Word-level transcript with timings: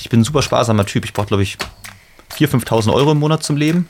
Ich 0.00 0.10
bin 0.10 0.20
ein 0.20 0.24
super 0.24 0.42
sparsamer 0.42 0.86
Typ. 0.86 1.04
Ich 1.04 1.12
brauche, 1.12 1.26
glaube 1.26 1.42
ich, 1.42 1.56
4.000, 2.38 2.64
5.000 2.64 2.94
Euro 2.94 3.12
im 3.12 3.18
Monat 3.18 3.42
zum 3.42 3.56
Leben. 3.56 3.88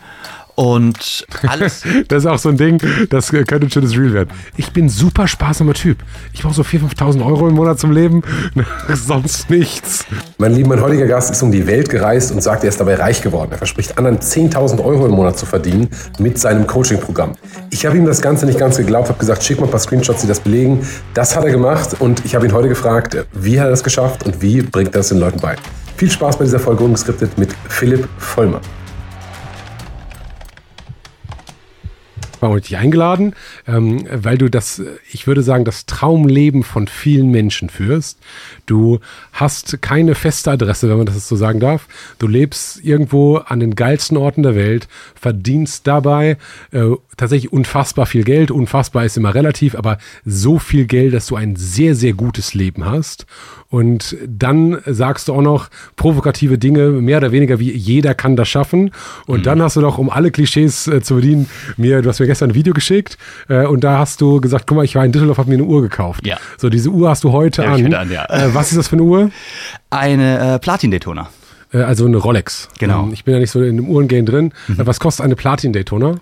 Und 0.60 1.26
alles. 1.46 1.84
das 2.08 2.24
ist 2.24 2.26
auch 2.26 2.38
so 2.38 2.50
ein 2.50 2.58
Ding, 2.58 2.82
das 3.08 3.30
könnte 3.30 3.60
ein 3.60 3.70
schönes 3.70 3.96
Reel 3.96 4.12
werden. 4.12 4.28
Ich 4.58 4.72
bin 4.72 4.90
super 4.90 5.26
sparsamer 5.26 5.72
Typ. 5.72 5.98
Ich 6.34 6.42
brauche 6.42 6.52
so 6.52 6.60
4.000, 6.60 6.96
5.000 6.98 7.24
Euro 7.24 7.48
im 7.48 7.54
Monat 7.54 7.78
zum 7.78 7.92
Leben, 7.92 8.22
sonst 8.92 9.48
nichts. 9.48 10.04
Mein 10.36 10.52
lieber, 10.52 10.70
mein 10.70 10.82
heutiger 10.82 11.06
Gast 11.06 11.30
ist 11.30 11.42
um 11.42 11.50
die 11.50 11.66
Welt 11.66 11.88
gereist 11.88 12.32
und 12.32 12.42
sagt, 12.42 12.64
er 12.64 12.68
ist 12.68 12.78
dabei 12.78 12.96
reich 12.96 13.22
geworden. 13.22 13.52
Er 13.52 13.58
verspricht 13.58 13.96
anderen 13.96 14.18
10.000 14.18 14.84
Euro 14.84 15.06
im 15.06 15.12
Monat 15.12 15.38
zu 15.38 15.46
verdienen 15.46 15.88
mit 16.18 16.38
seinem 16.38 16.66
Coaching-Programm. 16.66 17.32
Ich 17.70 17.86
habe 17.86 17.96
ihm 17.96 18.04
das 18.04 18.20
Ganze 18.20 18.44
nicht 18.44 18.58
ganz 18.58 18.76
geglaubt, 18.76 19.08
habe 19.08 19.18
gesagt, 19.18 19.42
schick 19.42 19.60
mal 19.60 19.66
ein 19.66 19.70
paar 19.70 19.80
Screenshots, 19.80 20.20
die 20.20 20.28
das 20.28 20.40
belegen. 20.40 20.86
Das 21.14 21.36
hat 21.36 21.44
er 21.44 21.52
gemacht 21.52 21.96
und 22.00 22.24
ich 22.26 22.34
habe 22.34 22.46
ihn 22.46 22.52
heute 22.52 22.68
gefragt, 22.68 23.16
wie 23.32 23.58
hat 23.58 23.68
er 23.68 23.70
das 23.70 23.82
geschafft 23.82 24.26
und 24.26 24.42
wie 24.42 24.60
bringt 24.60 24.94
er 24.94 25.00
das 25.00 25.08
den 25.08 25.18
Leuten 25.18 25.40
bei. 25.40 25.56
Viel 26.00 26.10
Spaß 26.10 26.38
bei 26.38 26.44
dieser 26.44 26.58
Folge 26.58 26.82
ungeskriptet 26.82 27.36
mit 27.36 27.54
Philipp 27.68 28.08
Vollmer. 28.16 28.62
Warum 32.40 32.52
habe 32.52 32.60
ich 32.60 32.68
dich 32.68 32.78
eingeladen? 32.78 33.34
Ähm, 33.66 34.06
weil 34.10 34.38
du 34.38 34.48
das, 34.48 34.80
ich 35.12 35.26
würde 35.26 35.42
sagen, 35.42 35.66
das 35.66 35.84
Traumleben 35.84 36.62
von 36.62 36.88
vielen 36.88 37.30
Menschen 37.30 37.68
führst. 37.68 38.18
Du 38.64 39.00
hast 39.34 39.82
keine 39.82 40.14
feste 40.14 40.52
Adresse, 40.52 40.88
wenn 40.88 40.96
man 40.96 41.04
das 41.04 41.28
so 41.28 41.36
sagen 41.36 41.60
darf. 41.60 41.86
Du 42.18 42.26
lebst 42.26 42.82
irgendwo 42.82 43.36
an 43.36 43.60
den 43.60 43.74
geilsten 43.74 44.16
Orten 44.16 44.42
der 44.42 44.54
Welt, 44.54 44.88
verdienst 45.14 45.86
dabei 45.86 46.38
äh, 46.70 46.92
tatsächlich 47.18 47.52
unfassbar 47.52 48.06
viel 48.06 48.24
Geld. 48.24 48.50
Unfassbar 48.50 49.04
ist 49.04 49.18
immer 49.18 49.34
relativ, 49.34 49.74
aber 49.74 49.98
so 50.24 50.58
viel 50.58 50.86
Geld, 50.86 51.12
dass 51.12 51.26
du 51.26 51.36
ein 51.36 51.56
sehr, 51.56 51.94
sehr 51.94 52.14
gutes 52.14 52.54
Leben 52.54 52.86
hast. 52.86 53.26
Und 53.70 54.16
dann 54.26 54.78
sagst 54.84 55.28
du 55.28 55.34
auch 55.34 55.42
noch 55.42 55.68
provokative 55.94 56.58
Dinge, 56.58 56.88
mehr 56.88 57.18
oder 57.18 57.30
weniger 57.30 57.60
wie 57.60 57.72
jeder 57.72 58.14
kann 58.14 58.34
das 58.34 58.48
schaffen. 58.48 58.90
Und 59.26 59.40
mhm. 59.40 59.42
dann 59.44 59.62
hast 59.62 59.76
du 59.76 59.80
doch, 59.80 59.96
um 59.96 60.10
alle 60.10 60.32
Klischees 60.32 60.88
äh, 60.88 61.00
zu 61.00 61.14
bedienen, 61.14 61.48
mir, 61.76 62.02
du 62.02 62.08
hast 62.08 62.18
mir 62.18 62.26
gestern 62.26 62.50
ein 62.50 62.54
Video 62.54 62.74
geschickt 62.74 63.16
äh, 63.48 63.64
und 63.64 63.84
da 63.84 63.98
hast 63.98 64.20
du 64.20 64.40
gesagt, 64.40 64.66
guck 64.66 64.76
mal, 64.76 64.84
ich 64.84 64.96
war 64.96 65.04
in 65.04 65.12
Düsseldorf, 65.12 65.38
habe 65.38 65.48
mir 65.48 65.54
eine 65.54 65.64
Uhr 65.64 65.82
gekauft. 65.82 66.26
Ja. 66.26 66.38
So, 66.58 66.68
diese 66.68 66.90
Uhr 66.90 67.08
hast 67.08 67.22
du 67.22 67.30
heute 67.30 67.62
ja, 67.62 67.74
an. 67.74 67.94
an 67.94 68.10
ja. 68.10 68.24
äh, 68.24 68.52
was 68.52 68.72
ist 68.72 68.76
das 68.76 68.88
für 68.88 68.96
eine 68.96 69.04
Uhr? 69.04 69.30
Eine 69.90 70.54
äh, 70.54 70.58
Platin-Daytona. 70.58 71.28
Äh, 71.72 71.82
also 71.82 72.06
eine 72.06 72.16
Rolex. 72.16 72.68
Genau. 72.80 73.04
Ähm, 73.04 73.12
ich 73.12 73.22
bin 73.22 73.34
ja 73.34 73.40
nicht 73.40 73.52
so 73.52 73.62
in 73.62 73.76
dem 73.76 73.88
Uhrengame 73.88 74.24
drin. 74.24 74.52
Mhm. 74.66 74.80
Äh, 74.80 74.86
was 74.86 74.98
kostet 74.98 75.24
eine 75.24 75.36
Platin-Daytona? 75.36 76.16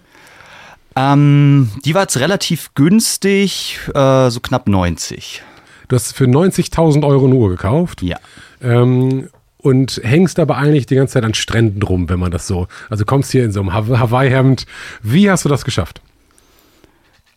Ähm, 0.96 1.70
die 1.84 1.94
war 1.94 2.02
jetzt 2.02 2.18
relativ 2.18 2.74
günstig, 2.74 3.78
äh, 3.94 4.30
so 4.30 4.40
knapp 4.40 4.68
90. 4.68 5.42
Du 5.88 5.96
hast 5.96 6.14
für 6.14 6.24
90.000 6.24 7.06
Euro 7.06 7.26
eine 7.26 7.34
Uhr 7.34 7.50
gekauft. 7.50 8.02
Ja. 8.02 8.18
Ähm, 8.62 9.28
und 9.58 10.00
hängst 10.04 10.38
aber 10.38 10.56
eigentlich 10.56 10.86
die 10.86 10.94
ganze 10.94 11.14
Zeit 11.14 11.24
an 11.24 11.34
Stränden 11.34 11.82
rum, 11.82 12.08
wenn 12.08 12.20
man 12.20 12.30
das 12.30 12.46
so. 12.46 12.68
Also 12.90 13.04
kommst 13.04 13.32
hier 13.32 13.44
in 13.44 13.52
so 13.52 13.60
einem 13.60 13.72
Hawaii-Hemd. 13.72 14.66
Wie 15.02 15.30
hast 15.30 15.44
du 15.44 15.48
das 15.48 15.64
geschafft? 15.64 16.00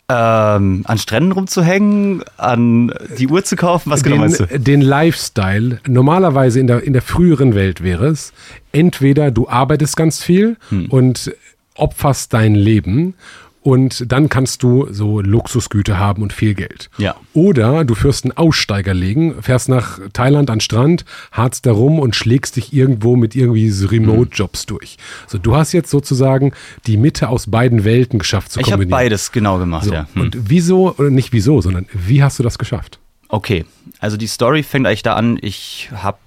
Ähm, 0.08 0.82
an 0.84 0.98
Stränden 0.98 1.32
rumzuhängen, 1.32 2.24
an 2.38 2.94
die 3.18 3.28
Uhr 3.28 3.44
zu 3.44 3.56
kaufen, 3.56 3.90
was 3.90 4.04
genau 4.04 4.16
den, 4.16 4.22
meinst 4.22 4.40
du? 4.42 4.60
Den 4.60 4.82
Lifestyle. 4.82 5.80
Normalerweise 5.88 6.60
in 6.60 6.68
der, 6.68 6.84
in 6.84 6.94
der 6.94 7.02
früheren 7.02 7.56
Welt 7.56 7.82
wäre 7.82 8.08
es, 8.08 8.34
entweder 8.72 9.32
du 9.32 9.48
arbeitest 9.48 9.96
ganz 9.96 10.22
viel 10.22 10.58
hm. 10.70 10.88
und 10.88 11.34
opferst 11.76 12.34
dein 12.34 12.56
Leben 12.56 13.16
und 13.62 14.12
dann 14.12 14.28
kannst 14.28 14.64
du 14.64 14.88
so 14.92 15.22
Luxusgüter 15.22 16.00
haben 16.00 16.24
und 16.24 16.34
viel 16.34 16.56
Geld. 16.56 16.90
Ja. 16.98 17.16
Oder 17.34 17.86
du 17.86 17.94
führst 17.94 18.26
einen 18.26 18.36
Aussteigerlegen, 18.36 19.42
fährst 19.44 19.70
nach 19.70 20.00
Thailand 20.14 20.50
an 20.50 20.62
Strand, 20.62 21.06
harzt 21.32 21.68
da 21.68 21.72
rum 21.72 22.00
und 22.00 22.16
schlägst 22.16 22.56
dich 22.56 22.74
irgendwo 22.74 23.16
mit 23.16 23.36
irgendwie 23.36 23.70
so 23.70 23.88
Remote-Jobs 23.88 24.66
durch. 24.66 24.98
So, 25.28 25.38
du 25.38 25.56
hast 25.56 25.74
jetzt 25.74 25.92
sozusagen 25.92 26.54
die 26.88 26.98
Mitte 26.98 27.30
aus 27.30 27.52
beiden 27.52 27.84
Welten 27.84 28.18
geschafft 28.18 28.52
zu 28.52 28.60
ich 28.60 28.66
kombinieren. 28.66 28.90
Ich 28.90 28.94
habe 28.94 29.04
beides 29.04 29.32
genau 29.32 29.60
gemacht, 29.60 29.86
so, 29.86 29.94
ja. 29.94 30.08
Hm. 30.14 30.22
Und 30.22 30.38
wieso, 30.50 30.96
oder 30.96 31.12
nicht 31.12 31.32
wieso, 31.32 31.62
sondern 31.62 31.86
wie 31.94 32.24
hast 32.24 32.40
du 32.40 32.44
das 32.44 32.58
geschafft? 32.58 33.00
Okay, 33.28 33.66
also 34.00 34.18
die 34.18 34.28
Story 34.28 34.64
fängt 34.64 34.88
eigentlich 34.88 35.04
da 35.04 35.14
an, 35.14 35.38
ich 35.40 35.90
habe 35.94 36.18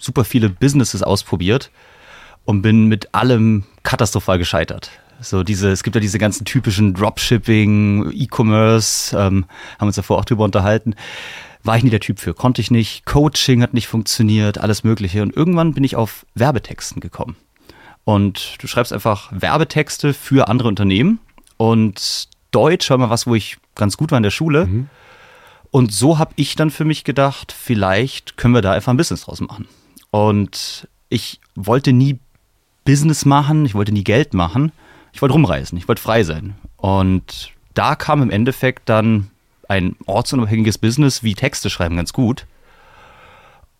super 0.00 0.24
viele 0.24 0.50
Businesses 0.50 1.02
ausprobiert 1.02 1.70
und 2.44 2.62
bin 2.62 2.86
mit 2.86 3.14
allem 3.14 3.64
katastrophal 3.84 4.38
gescheitert. 4.38 4.90
So 5.22 5.42
diese, 5.42 5.70
es 5.70 5.82
gibt 5.82 5.96
ja 5.96 6.00
diese 6.00 6.18
ganzen 6.18 6.44
typischen 6.44 6.94
Dropshipping, 6.94 8.10
E-Commerce, 8.12 9.16
ähm, 9.16 9.44
haben 9.78 9.86
uns 9.86 9.96
davor 9.96 10.18
auch 10.18 10.24
drüber 10.24 10.44
unterhalten. 10.44 10.94
War 11.62 11.76
ich 11.76 11.82
nie 11.82 11.90
der 11.90 12.00
Typ 12.00 12.18
für, 12.18 12.32
konnte 12.32 12.60
ich 12.60 12.70
nicht. 12.70 13.04
Coaching 13.04 13.62
hat 13.62 13.74
nicht 13.74 13.86
funktioniert, 13.86 14.58
alles 14.58 14.82
Mögliche. 14.82 15.22
Und 15.22 15.36
irgendwann 15.36 15.74
bin 15.74 15.84
ich 15.84 15.96
auf 15.96 16.24
Werbetexten 16.34 17.00
gekommen. 17.00 17.36
Und 18.04 18.56
du 18.60 18.66
schreibst 18.66 18.92
einfach 18.92 19.30
Werbetexte 19.30 20.14
für 20.14 20.48
andere 20.48 20.68
Unternehmen. 20.68 21.20
Und 21.58 22.28
Deutsch 22.50 22.88
war 22.88 22.98
mal 22.98 23.10
was, 23.10 23.26
wo 23.26 23.34
ich 23.34 23.58
ganz 23.74 23.96
gut 23.96 24.10
war 24.10 24.16
in 24.16 24.22
der 24.22 24.30
Schule. 24.30 24.66
Mhm. 24.66 24.88
Und 25.70 25.92
so 25.92 26.18
habe 26.18 26.32
ich 26.36 26.56
dann 26.56 26.70
für 26.70 26.84
mich 26.84 27.04
gedacht, 27.04 27.52
vielleicht 27.52 28.36
können 28.36 28.54
wir 28.54 28.62
da 28.62 28.72
einfach 28.72 28.92
ein 28.92 28.96
Business 28.96 29.22
draus 29.22 29.40
machen. 29.40 29.68
Und 30.10 30.88
ich 31.08 31.40
wollte 31.54 31.92
nie 31.92 32.18
Business 32.84 33.24
machen, 33.24 33.66
ich 33.66 33.74
wollte 33.74 33.92
nie 33.92 34.02
Geld 34.02 34.34
machen, 34.34 34.72
ich 35.12 35.22
wollte 35.22 35.34
rumreisen, 35.34 35.78
ich 35.78 35.88
wollte 35.88 36.02
frei 36.02 36.22
sein. 36.22 36.54
Und 36.76 37.52
da 37.74 37.94
kam 37.94 38.22
im 38.22 38.30
Endeffekt 38.30 38.88
dann 38.88 39.30
ein 39.68 39.94
ortsunabhängiges 40.06 40.78
Business 40.78 41.22
wie 41.22 41.34
Texte 41.34 41.70
schreiben 41.70 41.96
ganz 41.96 42.12
gut. 42.12 42.46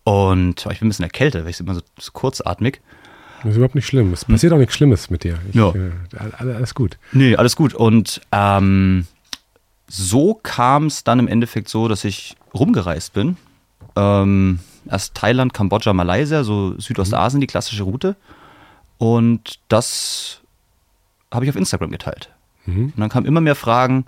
Und 0.03 0.65
ich 0.71 0.79
bin 0.79 0.87
ein 0.87 0.89
bisschen 0.89 1.03
erkältet, 1.03 1.43
weil 1.43 1.51
ich 1.51 1.59
immer 1.59 1.75
so, 1.75 1.81
so 1.99 2.11
kurzatmig. 2.11 2.81
Das 3.43 3.51
ist 3.51 3.57
überhaupt 3.57 3.75
nicht 3.75 3.87
schlimm. 3.87 4.13
Es 4.13 4.25
passiert 4.25 4.53
auch 4.53 4.57
nichts 4.57 4.75
Schlimmes 4.75 5.09
mit 5.09 5.23
dir. 5.23 5.39
Ich, 5.49 5.55
ja. 5.55 5.73
Äh, 5.73 6.31
alles 6.39 6.75
gut. 6.75 6.97
Nee, 7.11 7.35
alles 7.35 7.55
gut. 7.55 7.73
Und 7.73 8.21
ähm, 8.31 9.07
so 9.87 10.35
kam 10.35 10.85
es 10.87 11.03
dann 11.03 11.19
im 11.19 11.27
Endeffekt 11.27 11.67
so, 11.67 11.87
dass 11.87 12.03
ich 12.03 12.35
rumgereist 12.53 13.13
bin. 13.13 13.37
Ähm, 13.95 14.59
erst 14.89 15.15
Thailand, 15.15 15.53
Kambodscha, 15.53 15.93
Malaysia, 15.93 16.43
so 16.43 16.79
Südostasien, 16.79 17.41
die 17.41 17.47
klassische 17.47 17.83
Route. 17.83 18.15
Und 18.97 19.59
das 19.67 20.40
habe 21.31 21.45
ich 21.45 21.49
auf 21.49 21.55
Instagram 21.55 21.91
geteilt. 21.91 22.29
Mhm. 22.65 22.85
Und 22.85 22.99
dann 22.99 23.09
kamen 23.09 23.25
immer 23.25 23.41
mehr 23.41 23.55
Fragen, 23.55 24.05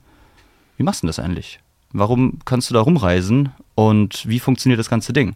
wie 0.77 0.83
machst 0.83 1.03
du 1.03 1.07
das 1.07 1.19
eigentlich? 1.19 1.59
Warum 1.91 2.39
kannst 2.45 2.69
du 2.69 2.73
da 2.73 2.81
rumreisen 2.81 3.51
und 3.75 4.27
wie 4.27 4.39
funktioniert 4.39 4.79
das 4.79 4.89
ganze 4.89 5.13
Ding? 5.13 5.35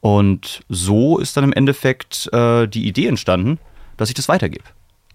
Und 0.00 0.62
so 0.68 1.18
ist 1.18 1.36
dann 1.36 1.44
im 1.44 1.52
Endeffekt 1.52 2.32
äh, 2.32 2.66
die 2.66 2.86
Idee 2.86 3.06
entstanden, 3.06 3.58
dass 3.96 4.08
ich 4.08 4.14
das 4.14 4.28
weitergebe. 4.28 4.64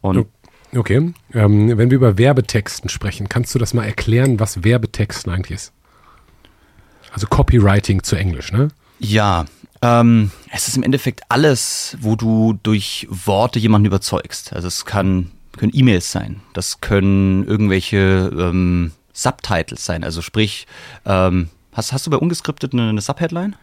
Und 0.02 0.28
okay, 0.76 1.14
ähm, 1.34 1.78
wenn 1.78 1.90
wir 1.90 1.96
über 1.96 2.18
Werbetexten 2.18 2.90
sprechen, 2.90 3.30
kannst 3.30 3.56
du 3.56 3.60
das 3.60 3.74
mal 3.74 3.86
erklären, 3.86 4.40
was 4.40 4.64
Werbetexten 4.64 5.32
eigentlich 5.32 5.56
ist? 5.56 5.74
Also 7.14 7.28
Copywriting 7.28 8.04
zu 8.04 8.16
Englisch, 8.16 8.52
ne? 8.52 8.70
Ja, 9.00 9.46
ähm, 9.82 10.32
es 10.52 10.68
ist 10.68 10.78
im 10.78 10.84
Endeffekt 10.84 11.22
alles, 11.30 11.98
wo 12.02 12.16
du 12.16 12.60
durch 12.64 13.08
Worte 13.10 13.60
jemanden 13.60 13.86
überzeugst. 13.86 14.54
Also 14.54 14.68
es 14.68 14.86
kann 14.86 15.32
können 15.58 15.72
E-Mails 15.74 16.12
sein, 16.12 16.42
das 16.54 16.82
können 16.82 17.46
irgendwelche 17.46 18.32
ähm, 18.38 18.92
Subtitles 19.14 19.86
sein, 19.86 20.04
also 20.04 20.22
sprich, 20.22 20.68
ähm, 21.06 21.50
hast, 21.72 21.94
hast 21.94 22.06
du 22.06 22.12
bei 22.12 22.18
Ungeskriptet 22.18 22.74
eine, 22.74 22.90
eine 22.90 23.02
Subheadline? 23.02 23.56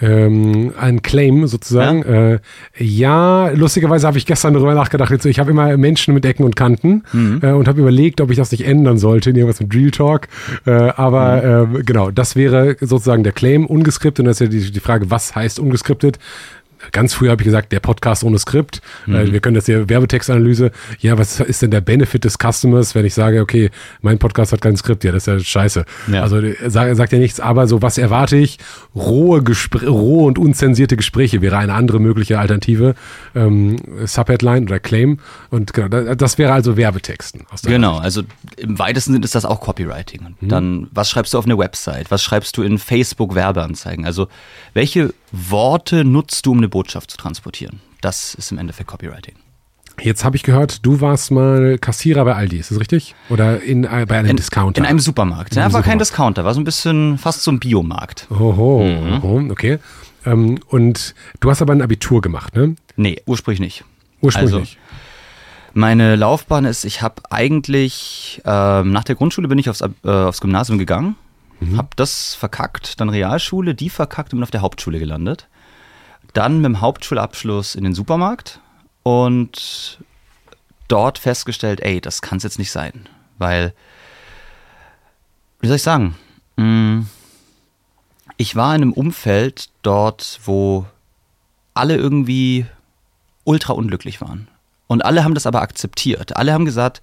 Ähm, 0.00 0.72
ein 0.78 1.02
Claim 1.02 1.46
sozusagen. 1.46 2.02
Ja, 2.02 2.34
äh, 2.34 2.38
ja 2.76 3.48
lustigerweise 3.48 4.06
habe 4.06 4.18
ich 4.18 4.26
gestern 4.26 4.54
darüber 4.54 4.74
nachgedacht. 4.74 5.10
Jetzt, 5.10 5.24
ich 5.24 5.40
habe 5.40 5.50
immer 5.50 5.76
Menschen 5.76 6.14
mit 6.14 6.24
Ecken 6.24 6.44
und 6.44 6.54
Kanten 6.56 7.02
mhm. 7.12 7.40
äh, 7.42 7.52
und 7.52 7.66
habe 7.66 7.80
überlegt, 7.80 8.20
ob 8.20 8.30
ich 8.30 8.36
das 8.36 8.52
nicht 8.52 8.64
ändern 8.64 8.98
sollte 8.98 9.30
in 9.30 9.36
irgendwas 9.36 9.60
mit 9.60 9.74
Real 9.74 9.90
Talk. 9.90 10.28
Äh, 10.66 10.70
aber 10.70 11.66
mhm. 11.66 11.76
Äh, 11.76 11.82
genau, 11.82 12.10
das 12.10 12.36
wäre 12.36 12.76
sozusagen 12.80 13.24
der 13.24 13.32
Claim 13.32 13.66
ungeskriptet. 13.66 14.20
Und 14.20 14.26
das 14.26 14.40
ist 14.40 14.52
ja 14.52 14.58
die, 14.58 14.70
die 14.70 14.80
Frage, 14.80 15.10
was 15.10 15.34
heißt 15.34 15.58
ungeskriptet? 15.58 16.18
Ganz 16.92 17.14
früh 17.14 17.28
habe 17.28 17.42
ich 17.42 17.44
gesagt, 17.44 17.72
der 17.72 17.80
Podcast 17.80 18.24
ohne 18.24 18.38
Skript. 18.38 18.80
Mhm. 19.06 19.14
Äh, 19.14 19.32
wir 19.32 19.40
können 19.40 19.54
das 19.54 19.66
hier 19.66 19.88
Werbetextanalyse. 19.88 20.70
Ja, 21.00 21.18
was 21.18 21.40
ist 21.40 21.62
denn 21.62 21.70
der 21.70 21.80
Benefit 21.80 22.24
des 22.24 22.36
Customers, 22.38 22.94
wenn 22.94 23.04
ich 23.04 23.14
sage, 23.14 23.40
okay, 23.40 23.70
mein 24.00 24.18
Podcast 24.18 24.52
hat 24.52 24.60
kein 24.60 24.76
Skript? 24.76 25.04
Ja, 25.04 25.12
das 25.12 25.26
ist 25.26 25.26
ja 25.26 25.38
scheiße. 25.38 25.84
Ja. 26.12 26.22
Also 26.22 26.40
sagt, 26.66 26.96
sagt 26.96 27.12
ja 27.12 27.18
nichts, 27.18 27.40
aber 27.40 27.66
so, 27.66 27.82
was 27.82 27.98
erwarte 27.98 28.36
ich? 28.36 28.58
Rohe, 28.94 29.42
Gespr 29.42 29.86
rohe 29.86 30.26
und 30.26 30.38
unzensierte 30.38 30.96
Gespräche 30.96 31.40
wäre 31.42 31.58
eine 31.58 31.74
andere 31.74 32.00
mögliche 32.00 32.38
Alternative. 32.38 32.94
Ähm, 33.34 33.76
Subheadline 34.04 34.64
oder 34.64 34.80
Claim. 34.80 35.18
Und 35.50 35.72
genau, 35.72 36.14
das 36.14 36.38
wäre 36.38 36.52
also 36.52 36.76
Werbetexten. 36.76 37.42
genau, 37.64 37.94
Sicht. 37.94 38.04
also 38.04 38.22
im 38.56 38.78
weitesten 38.78 39.12
Sinne 39.12 39.24
ist 39.24 39.34
das 39.34 39.44
auch 39.44 39.60
Copywriting. 39.60 40.36
Mhm. 40.40 40.48
Dann, 40.48 40.88
was 40.92 41.10
schreibst 41.10 41.34
du 41.34 41.38
auf 41.38 41.44
eine 41.44 41.58
Website? 41.58 42.10
Was 42.10 42.22
schreibst 42.22 42.56
du 42.56 42.62
in 42.62 42.78
Facebook-Werbeanzeigen? 42.78 44.04
Also, 44.04 44.28
welche 44.74 45.12
Worte 45.32 46.04
nutzt 46.04 46.46
du, 46.46 46.52
um 46.52 46.58
eine 46.58 46.67
Botschaft 46.68 47.10
zu 47.10 47.16
transportieren? 47.16 47.80
Das 48.00 48.34
ist 48.34 48.52
im 48.52 48.58
Endeffekt 48.58 48.88
Copywriting. 48.88 49.34
Jetzt 50.00 50.24
habe 50.24 50.36
ich 50.36 50.42
gehört, 50.42 50.86
du 50.86 51.00
warst 51.00 51.30
mal 51.30 51.76
Kassierer 51.78 52.24
bei 52.24 52.34
Aldi, 52.34 52.58
ist 52.58 52.70
das 52.70 52.78
richtig? 52.78 53.14
Oder 53.30 53.60
in, 53.60 53.84
äh, 53.84 54.06
bei 54.08 54.18
einem 54.18 54.30
in, 54.30 54.36
Discounter? 54.36 54.80
In 54.80 54.86
einem 54.86 55.00
Supermarkt. 55.00 55.52
In 55.52 55.56
ja, 55.56 55.64
war 55.64 55.70
Supermarkt. 55.70 55.88
kein 55.88 55.98
Discounter, 55.98 56.44
war 56.44 56.54
so 56.54 56.60
ein 56.60 56.64
bisschen 56.64 57.18
fast 57.18 57.42
so 57.42 57.50
ein 57.50 57.58
Biomarkt. 57.58 58.28
Oho, 58.30 58.84
mhm. 58.84 59.22
oho 59.22 59.50
okay. 59.50 59.78
Ähm, 60.24 60.60
und 60.68 61.14
du 61.40 61.50
hast 61.50 61.62
aber 61.62 61.72
ein 61.72 61.82
Abitur 61.82 62.20
gemacht, 62.20 62.54
ne? 62.54 62.76
Nee, 62.96 63.20
ursprünglich 63.26 63.60
nicht. 63.60 63.84
Ursprünglich. 64.20 64.54
Also, 64.54 64.98
meine 65.74 66.16
Laufbahn 66.16 66.64
ist, 66.64 66.84
ich 66.84 67.02
habe 67.02 67.22
eigentlich 67.30 68.40
ähm, 68.44 68.92
nach 68.92 69.04
der 69.04 69.14
Grundschule 69.14 69.48
bin 69.48 69.58
ich 69.58 69.68
aufs, 69.70 69.80
äh, 69.80 69.88
aufs 70.04 70.40
Gymnasium 70.40 70.78
gegangen, 70.78 71.16
mhm. 71.60 71.76
habe 71.76 71.88
das 71.96 72.34
verkackt, 72.34 73.00
dann 73.00 73.08
Realschule, 73.08 73.74
die 73.74 73.90
verkackt 73.90 74.32
und 74.32 74.38
bin 74.38 74.44
auf 74.44 74.50
der 74.50 74.62
Hauptschule 74.62 74.98
gelandet. 74.98 75.48
Dann 76.38 76.58
mit 76.58 76.66
dem 76.66 76.80
Hauptschulabschluss 76.80 77.74
in 77.74 77.82
den 77.82 77.94
Supermarkt 77.94 78.60
und 79.02 79.98
dort 80.86 81.18
festgestellt, 81.18 81.80
ey, 81.80 82.00
das 82.00 82.22
kann 82.22 82.38
es 82.38 82.44
jetzt 82.44 82.60
nicht 82.60 82.70
sein, 82.70 83.08
weil, 83.38 83.74
wie 85.58 85.66
soll 85.66 85.74
ich 85.74 85.82
sagen, 85.82 86.14
mm, 86.54 87.00
ich 88.36 88.54
war 88.54 88.72
in 88.76 88.82
einem 88.82 88.92
Umfeld 88.92 89.70
dort, 89.82 90.38
wo 90.44 90.86
alle 91.74 91.96
irgendwie 91.96 92.66
ultra 93.42 93.72
unglücklich 93.72 94.20
waren. 94.20 94.46
Und 94.86 95.04
alle 95.04 95.24
haben 95.24 95.34
das 95.34 95.44
aber 95.44 95.60
akzeptiert. 95.60 96.36
Alle 96.36 96.52
haben 96.52 96.64
gesagt, 96.64 97.02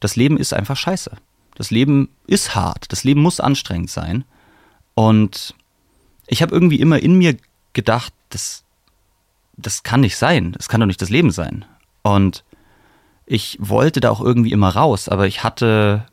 das 0.00 0.16
Leben 0.16 0.38
ist 0.38 0.54
einfach 0.54 0.78
scheiße. 0.78 1.10
Das 1.56 1.70
Leben 1.70 2.08
ist 2.26 2.54
hart. 2.54 2.90
Das 2.90 3.04
Leben 3.04 3.20
muss 3.20 3.38
anstrengend 3.38 3.90
sein. 3.90 4.24
Und 4.94 5.54
ich 6.26 6.40
habe 6.40 6.54
irgendwie 6.54 6.80
immer 6.80 7.00
in 7.00 7.18
mir 7.18 7.36
gedacht, 7.74 8.14
das, 8.30 8.61
das 9.56 9.82
kann 9.82 10.00
nicht 10.00 10.16
sein. 10.16 10.52
Das 10.52 10.68
kann 10.68 10.80
doch 10.80 10.86
nicht 10.86 11.02
das 11.02 11.10
Leben 11.10 11.30
sein. 11.30 11.64
Und 12.02 12.44
ich 13.26 13.58
wollte 13.60 14.00
da 14.00 14.10
auch 14.10 14.20
irgendwie 14.20 14.52
immer 14.52 14.70
raus, 14.70 15.08
aber 15.08 15.26
ich 15.26 15.44
hatte 15.44 16.06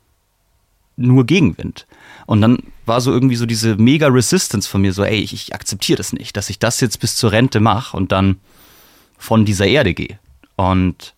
nur 0.96 1.24
Gegenwind. 1.24 1.86
Und 2.26 2.40
dann 2.40 2.58
war 2.86 3.00
so 3.00 3.12
irgendwie 3.12 3.36
so 3.36 3.46
diese 3.46 3.76
mega 3.76 4.06
Resistance 4.08 4.68
von 4.68 4.82
mir, 4.82 4.92
so, 4.92 5.02
ey, 5.02 5.18
ich, 5.18 5.32
ich 5.32 5.54
akzeptiere 5.54 5.96
das 5.96 6.12
nicht, 6.12 6.36
dass 6.36 6.50
ich 6.50 6.58
das 6.58 6.80
jetzt 6.80 7.00
bis 7.00 7.16
zur 7.16 7.32
Rente 7.32 7.60
mache 7.60 7.96
und 7.96 8.12
dann 8.12 8.38
von 9.18 9.44
dieser 9.44 9.66
Erde 9.66 9.94
gehe. 9.94 10.18
Und 10.56 11.14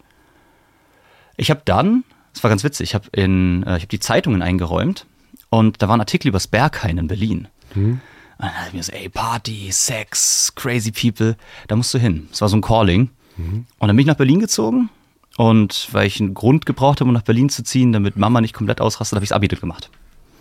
ich 1.36 1.50
habe 1.50 1.62
dann, 1.64 2.04
das 2.32 2.42
war 2.42 2.50
ganz 2.50 2.64
witzig, 2.64 2.90
ich 2.90 2.94
habe 2.94 3.08
äh, 3.12 3.64
habe 3.66 3.86
die 3.86 4.00
Zeitungen 4.00 4.42
eingeräumt 4.42 5.06
und 5.50 5.82
da 5.82 5.88
war 5.88 5.96
ein 5.96 6.00
Artikel 6.00 6.28
über 6.28 6.36
das 6.36 6.46
Berghain 6.46 6.98
in 6.98 7.08
Berlin. 7.08 7.48
Mhm. 7.74 8.00
Und 8.38 8.46
dann 8.46 8.54
dachte 8.54 8.68
ich 8.68 8.74
mir 8.74 8.82
so, 8.82 8.92
ey, 8.92 9.08
Party, 9.08 9.68
Sex, 9.70 10.52
crazy 10.54 10.90
people, 10.90 11.36
da 11.68 11.76
musst 11.76 11.94
du 11.94 11.98
hin. 11.98 12.26
Das 12.30 12.40
war 12.40 12.48
so 12.48 12.56
ein 12.56 12.62
Calling. 12.62 13.10
Mhm. 13.36 13.66
Und 13.78 13.88
dann 13.88 13.96
bin 13.96 14.00
ich 14.00 14.06
nach 14.06 14.16
Berlin 14.16 14.40
gezogen 14.40 14.90
und 15.36 15.88
weil 15.92 16.06
ich 16.06 16.20
einen 16.20 16.34
Grund 16.34 16.66
gebraucht 16.66 17.00
habe, 17.00 17.08
um 17.08 17.14
nach 17.14 17.22
Berlin 17.22 17.48
zu 17.48 17.62
ziehen, 17.62 17.92
damit 17.92 18.16
Mama 18.16 18.40
nicht 18.40 18.54
komplett 18.54 18.80
ausrastet, 18.80 19.16
habe 19.16 19.24
ich 19.24 19.30
das 19.30 19.36
Abi 19.36 19.48
gemacht. 19.48 19.90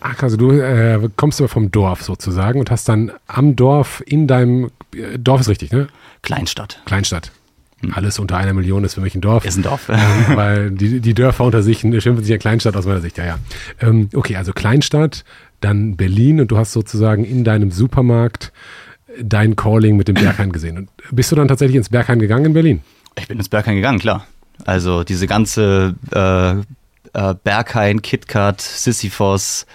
Ach, 0.02 0.22
also 0.24 0.36
du 0.36 0.52
äh, 0.52 1.00
kommst 1.16 1.40
aber 1.40 1.48
vom 1.48 1.70
Dorf 1.70 2.02
sozusagen 2.02 2.60
und 2.60 2.72
hast 2.72 2.90
dann 2.90 3.12
am 3.28 3.56
Dorf 3.56 4.02
in 4.06 4.28
deinem 4.28 4.72
äh, 4.96 5.20
Dorf 5.20 5.42
ist 5.42 5.50
richtig, 5.50 5.72
ne? 5.72 5.88
Kleinstadt. 6.24 6.82
Kleinstadt. 6.86 7.32
Hm. 7.82 7.94
Alles 7.94 8.18
unter 8.18 8.38
einer 8.38 8.54
Million 8.54 8.84
ist 8.84 8.96
für 8.96 9.02
mich 9.02 9.14
ein 9.14 9.22
Dorf. 9.22 9.46
Ist 9.46 9.58
ein 9.58 9.64
Dorf. 9.64 9.90
Ähm, 9.90 10.36
weil 10.36 10.72
die, 10.72 11.02
die 11.02 11.14
Dörfer 11.14 11.44
unter 11.44 11.62
sich 11.62 11.80
schimpfen 11.80 12.18
sich 12.24 12.30
ja 12.30 12.38
Kleinstadt 12.38 12.76
aus 12.76 12.86
meiner 12.86 13.02
Sicht, 13.02 13.18
ja, 13.20 13.26
ja. 13.26 13.40
Ähm, 13.80 14.10
okay, 14.16 14.36
also 14.36 14.54
Kleinstadt, 14.54 15.24
dann 15.62 15.96
Berlin 15.96 16.42
und 16.42 16.52
du 16.52 16.58
hast 16.58 16.74
sozusagen 16.74 17.24
in 17.24 17.44
deinem 17.44 17.72
Supermarkt 17.72 18.52
dein 19.22 19.56
Calling 19.56 19.98
mit 19.98 20.08
dem 20.08 20.16
Berghain 20.16 20.52
gesehen. 20.54 20.78
Und 20.78 20.90
bist 21.12 21.32
du 21.32 21.36
dann 21.36 21.48
tatsächlich 21.48 21.78
ins 21.78 21.90
Berghain 21.90 22.20
gegangen 22.20 22.46
in 22.46 22.54
Berlin? 22.54 22.82
Ich 23.18 23.28
bin 23.28 23.38
ins 23.38 23.50
Berghain 23.50 23.76
gegangen, 23.76 24.00
klar. 24.00 24.26
Also 24.66 25.04
diese 25.04 25.28
ganze 25.28 25.96
äh, 26.12 26.60
äh, 27.14 27.36
Berghain, 27.44 28.02
KitKat, 28.02 28.62
Sisyphos, 28.62 29.66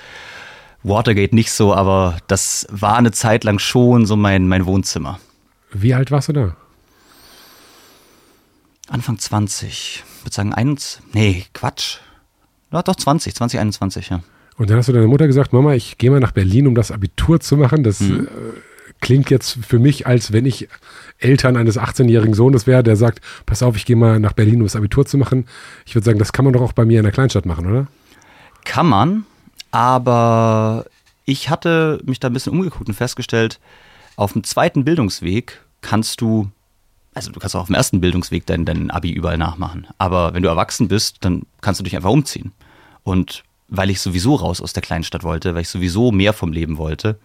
Watergate 0.82 1.34
nicht 1.34 1.50
so, 1.50 1.74
aber 1.74 2.18
das 2.28 2.66
war 2.70 2.96
eine 2.96 3.10
Zeit 3.10 3.44
lang 3.44 3.58
schon 3.58 4.06
so 4.06 4.16
mein, 4.16 4.46
mein 4.48 4.66
Wohnzimmer. 4.66 5.18
Wie 5.72 5.94
alt 5.94 6.10
warst 6.10 6.28
du 6.28 6.32
da? 6.32 6.56
Anfang 8.88 9.18
20. 9.18 9.68
Ich 9.68 10.24
würde 10.24 10.34
sagen, 10.34 10.54
21. 10.54 11.12
Nee, 11.12 11.44
Quatsch. 11.52 11.98
Ja, 12.72 12.82
doch 12.82 12.96
20, 12.96 13.34
2021, 13.34 14.10
ja. 14.10 14.22
Und 14.56 14.70
dann 14.70 14.78
hast 14.78 14.88
du 14.88 14.92
deiner 14.92 15.06
Mutter 15.06 15.26
gesagt, 15.26 15.52
Mama, 15.52 15.74
ich 15.74 15.98
gehe 15.98 16.10
mal 16.10 16.20
nach 16.20 16.32
Berlin, 16.32 16.66
um 16.66 16.74
das 16.74 16.90
Abitur 16.90 17.40
zu 17.40 17.56
machen. 17.56 17.82
Das 17.82 18.00
mhm. 18.00 18.26
äh, 18.26 18.30
klingt 19.00 19.30
jetzt 19.30 19.58
für 19.66 19.78
mich, 19.78 20.06
als 20.06 20.32
wenn 20.32 20.46
ich 20.46 20.68
Eltern 21.18 21.56
eines 21.56 21.78
18-jährigen 21.78 22.34
Sohnes 22.34 22.66
wäre, 22.66 22.82
der 22.82 22.96
sagt, 22.96 23.20
pass 23.44 23.62
auf, 23.62 23.76
ich 23.76 23.84
gehe 23.84 23.96
mal 23.96 24.18
nach 24.18 24.32
Berlin, 24.32 24.56
um 24.56 24.64
das 24.64 24.76
Abitur 24.76 25.06
zu 25.06 25.18
machen. 25.18 25.46
Ich 25.84 25.94
würde 25.94 26.04
sagen, 26.04 26.18
das 26.18 26.32
kann 26.32 26.44
man 26.44 26.54
doch 26.54 26.62
auch 26.62 26.72
bei 26.72 26.84
mir 26.84 26.98
in 26.98 27.04
der 27.04 27.12
Kleinstadt 27.12 27.46
machen, 27.46 27.66
oder? 27.66 27.86
Kann 28.64 28.86
man, 28.86 29.26
aber 29.70 30.86
ich 31.24 31.50
hatte 31.50 32.00
mich 32.04 32.20
da 32.20 32.28
ein 32.28 32.32
bisschen 32.32 32.52
umgeguckt 32.52 32.88
und 32.88 32.94
festgestellt, 32.94 33.60
auf 34.16 34.32
dem 34.32 34.44
zweiten 34.44 34.84
Bildungsweg 34.84 35.60
kannst 35.82 36.20
du, 36.20 36.50
also 37.14 37.30
du 37.30 37.38
kannst 37.38 37.54
auch 37.54 37.60
auf 37.60 37.66
dem 37.66 37.74
ersten 37.74 38.00
Bildungsweg 38.00 38.46
dein, 38.46 38.64
dein 38.64 38.90
Abi 38.90 39.12
überall 39.12 39.38
nachmachen. 39.38 39.86
Aber 39.98 40.34
wenn 40.34 40.42
du 40.42 40.48
erwachsen 40.48 40.88
bist, 40.88 41.18
dann 41.20 41.42
kannst 41.60 41.78
du 41.80 41.84
dich 41.84 41.94
einfach 41.94 42.10
umziehen. 42.10 42.52
Und 43.02 43.44
weil 43.68 43.90
ich 43.90 44.00
sowieso 44.00 44.34
raus 44.34 44.60
aus 44.60 44.72
der 44.72 44.82
Kleinstadt 44.82 45.22
wollte, 45.24 45.54
weil 45.54 45.62
ich 45.62 45.68
sowieso 45.68 46.12
mehr 46.12 46.32
vom 46.32 46.52
Leben 46.52 46.78
wollte, 46.78 47.18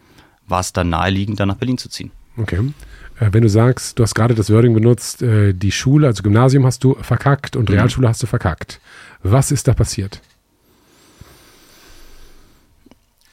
war 0.47 0.59
es 0.59 0.73
dann 0.73 0.89
naheliegend, 0.89 1.39
dann 1.39 1.47
nach 1.47 1.55
Berlin 1.55 1.77
zu 1.77 1.89
ziehen. 1.89 2.11
Okay. 2.37 2.59
Äh, 3.19 3.29
wenn 3.31 3.43
du 3.43 3.49
sagst, 3.49 3.99
du 3.99 4.03
hast 4.03 4.15
gerade 4.15 4.35
das 4.35 4.49
Wording 4.49 4.73
benutzt, 4.73 5.21
äh, 5.21 5.53
die 5.53 5.71
Schule, 5.71 6.07
also 6.07 6.23
Gymnasium 6.23 6.65
hast 6.65 6.83
du 6.83 6.95
verkackt 7.01 7.55
und 7.55 7.69
mhm. 7.69 7.75
Realschule 7.75 8.07
hast 8.07 8.23
du 8.23 8.27
verkackt. 8.27 8.79
Was 9.23 9.51
ist 9.51 9.67
da 9.67 9.73
passiert? 9.73 10.21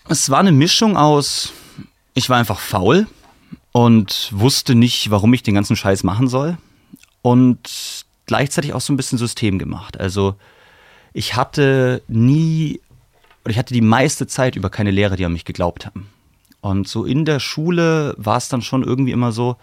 Es 0.08 0.30
war 0.30 0.40
eine 0.40 0.52
Mischung 0.52 0.96
aus, 0.96 1.52
ich 2.14 2.30
war 2.30 2.38
einfach 2.38 2.60
faul 2.60 3.06
und 3.72 4.30
wusste 4.32 4.74
nicht, 4.74 5.10
warum 5.10 5.32
ich 5.34 5.42
den 5.42 5.54
ganzen 5.54 5.76
Scheiß 5.76 6.02
machen 6.02 6.28
soll. 6.28 6.56
Und 7.22 8.06
gleichzeitig 8.26 8.72
auch 8.72 8.80
so 8.80 8.92
ein 8.92 8.96
bisschen 8.96 9.18
System 9.18 9.58
gemacht. 9.58 9.98
Also 10.00 10.36
ich 11.12 11.36
hatte 11.36 12.02
nie, 12.08 12.80
oder 13.48 13.52
ich 13.52 13.58
hatte 13.58 13.72
die 13.72 13.80
meiste 13.80 14.26
Zeit 14.26 14.56
über 14.56 14.68
keine 14.68 14.90
Lehrer, 14.90 15.16
die 15.16 15.24
an 15.24 15.32
mich 15.32 15.46
geglaubt 15.46 15.86
haben. 15.86 16.10
Und 16.60 16.86
so 16.86 17.06
in 17.06 17.24
der 17.24 17.40
Schule 17.40 18.14
war 18.18 18.36
es 18.36 18.50
dann 18.50 18.60
schon 18.60 18.82
irgendwie 18.82 19.12
immer 19.12 19.32
so. 19.32 19.56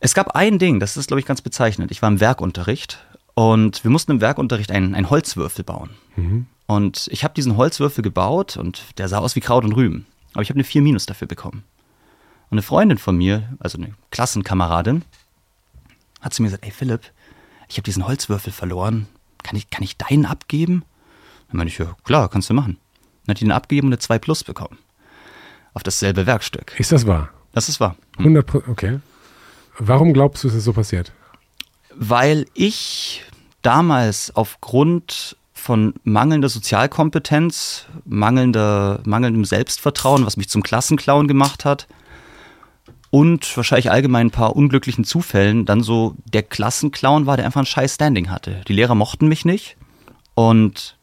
Es 0.00 0.12
gab 0.12 0.36
ein 0.36 0.58
Ding, 0.58 0.80
das 0.80 0.98
ist, 0.98 1.06
glaube 1.06 1.20
ich, 1.20 1.24
ganz 1.24 1.40
bezeichnend. 1.40 1.90
Ich 1.90 2.02
war 2.02 2.10
im 2.10 2.20
Werkunterricht 2.20 3.02
und 3.32 3.84
wir 3.84 3.90
mussten 3.90 4.10
im 4.10 4.20
Werkunterricht 4.20 4.70
einen, 4.70 4.94
einen 4.94 5.08
Holzwürfel 5.08 5.64
bauen. 5.64 5.92
Mhm. 6.16 6.44
Und 6.66 7.08
ich 7.10 7.24
habe 7.24 7.32
diesen 7.32 7.56
Holzwürfel 7.56 8.02
gebaut 8.02 8.58
und 8.58 8.82
der 8.98 9.08
sah 9.08 9.20
aus 9.20 9.34
wie 9.34 9.40
Kraut 9.40 9.64
und 9.64 9.72
Rüben. 9.72 10.04
Aber 10.34 10.42
ich 10.42 10.50
habe 10.50 10.58
eine 10.58 10.64
4 10.64 10.82
Minus 10.82 11.06
dafür 11.06 11.26
bekommen. 11.26 11.64
Und 12.50 12.58
eine 12.58 12.62
Freundin 12.62 12.98
von 12.98 13.16
mir, 13.16 13.56
also 13.60 13.78
eine 13.78 13.94
Klassenkameradin, 14.10 15.06
hat 16.20 16.34
zu 16.34 16.42
mir 16.42 16.48
gesagt, 16.48 16.66
ey 16.66 16.70
Philipp, 16.70 17.00
ich 17.70 17.78
habe 17.78 17.84
diesen 17.84 18.06
Holzwürfel 18.06 18.52
verloren. 18.52 19.06
Kann 19.42 19.56
ich, 19.56 19.70
kann 19.70 19.82
ich 19.82 19.96
deinen 19.96 20.26
abgeben? 20.26 20.84
Dann 21.54 21.58
meine 21.58 21.70
ich, 21.70 21.78
ja 21.78 21.94
klar, 22.02 22.28
kannst 22.28 22.50
du 22.50 22.54
machen. 22.54 22.78
Dann 23.24 23.34
hat 23.34 23.40
die 23.40 23.44
den 23.44 23.52
abgegeben 23.52 23.86
und 23.86 23.92
eine 23.92 24.00
2 24.00 24.18
Plus 24.18 24.42
bekommen 24.42 24.76
auf 25.72 25.84
dasselbe 25.84 26.26
Werkstück. 26.26 26.74
Ist 26.78 26.90
das 26.90 27.06
wahr? 27.06 27.30
Das 27.52 27.68
ist 27.68 27.78
wahr. 27.78 27.94
Hm. 28.16 28.36
100 28.36 28.68
okay. 28.68 28.98
Warum 29.78 30.12
glaubst 30.12 30.42
du, 30.42 30.48
ist 30.48 30.54
es 30.54 30.64
so 30.64 30.72
passiert? 30.72 31.12
Weil 31.94 32.46
ich 32.54 33.22
damals 33.62 34.34
aufgrund 34.34 35.36
von 35.52 35.94
mangelnder 36.02 36.48
Sozialkompetenz, 36.48 37.86
mangelnder, 38.04 39.00
mangelndem 39.04 39.44
Selbstvertrauen, 39.44 40.26
was 40.26 40.36
mich 40.36 40.48
zum 40.48 40.64
Klassenclown 40.64 41.28
gemacht 41.28 41.64
hat, 41.64 41.86
und 43.10 43.56
wahrscheinlich 43.56 43.92
allgemein 43.92 44.26
ein 44.26 44.32
paar 44.32 44.56
unglücklichen 44.56 45.04
Zufällen 45.04 45.66
dann 45.66 45.84
so 45.84 46.16
der 46.32 46.42
Klassenclown 46.42 47.26
war, 47.26 47.36
der 47.36 47.46
einfach 47.46 47.60
ein 47.60 47.66
scheiß 47.66 47.94
Standing 47.94 48.28
hatte. 48.28 48.62
Die 48.66 48.72
Lehrer 48.72 48.96
mochten 48.96 49.28
mich 49.28 49.44
nicht. 49.44 49.76
Und 50.34 50.96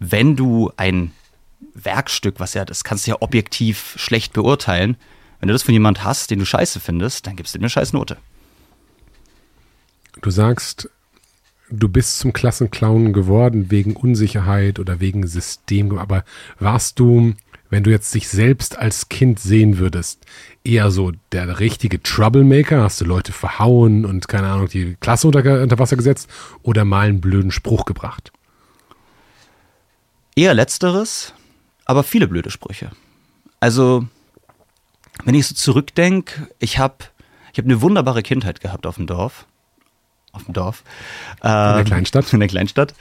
wenn 0.00 0.36
du 0.36 0.70
ein 0.76 1.10
Werkstück, 1.74 2.38
was 2.38 2.54
ja, 2.54 2.64
das 2.64 2.84
kannst 2.84 3.06
du 3.06 3.10
ja 3.10 3.16
objektiv 3.20 3.94
schlecht 3.96 4.32
beurteilen. 4.32 4.96
Wenn 5.40 5.48
du 5.48 5.52
das 5.52 5.64
von 5.64 5.74
jemand 5.74 6.04
hast, 6.04 6.30
den 6.30 6.38
du 6.38 6.44
scheiße 6.44 6.78
findest, 6.80 7.26
dann 7.26 7.36
gibst 7.36 7.54
du 7.54 7.58
dir 7.58 7.64
eine 7.64 7.70
scheiß 7.70 7.92
Note. 7.92 8.16
Du 10.22 10.30
sagst, 10.30 10.88
du 11.70 11.88
bist 11.88 12.18
zum 12.18 12.32
Klassenclown 12.32 13.12
geworden 13.12 13.70
wegen 13.70 13.96
Unsicherheit 13.96 14.78
oder 14.78 15.00
wegen 15.00 15.26
System, 15.26 15.98
aber 15.98 16.24
warst 16.60 17.00
du, 17.00 17.34
wenn 17.68 17.82
du 17.82 17.90
jetzt 17.90 18.14
dich 18.14 18.28
selbst 18.28 18.78
als 18.78 19.08
Kind 19.08 19.40
sehen 19.40 19.78
würdest, 19.78 20.24
eher 20.62 20.92
so 20.92 21.12
der 21.32 21.58
richtige 21.58 22.02
Troublemaker? 22.02 22.82
Hast 22.82 23.00
du 23.00 23.04
Leute 23.04 23.32
verhauen 23.32 24.04
und 24.04 24.28
keine 24.28 24.48
Ahnung, 24.48 24.68
die 24.68 24.96
Klasse 25.00 25.26
unter, 25.26 25.62
unter 25.62 25.78
Wasser 25.78 25.96
gesetzt 25.96 26.28
oder 26.62 26.84
mal 26.84 27.08
einen 27.08 27.20
blöden 27.20 27.50
Spruch 27.50 27.84
gebracht? 27.84 28.32
Eher 30.38 30.54
letzteres 30.54 31.34
aber 31.88 32.04
viele 32.04 32.28
blöde 32.28 32.50
Sprüche. 32.50 32.90
Also, 33.60 34.06
wenn 35.24 35.34
ich 35.34 35.46
so 35.46 35.54
zurückdenke, 35.54 36.48
ich 36.60 36.78
habe 36.78 36.96
ich 37.50 37.58
hab 37.58 37.64
eine 37.64 37.80
wunderbare 37.80 38.22
Kindheit 38.22 38.60
gehabt 38.60 38.86
auf 38.86 38.96
dem 38.96 39.06
Dorf. 39.06 39.46
Auf 40.32 40.44
dem 40.44 40.52
Dorf. 40.52 40.84
in 41.42 41.48
der 41.48 41.78
ähm, 41.78 41.84
Kleinstadt. 41.86 42.32
In 42.32 42.40
der 42.40 42.48
Kleinstadt. 42.48 42.94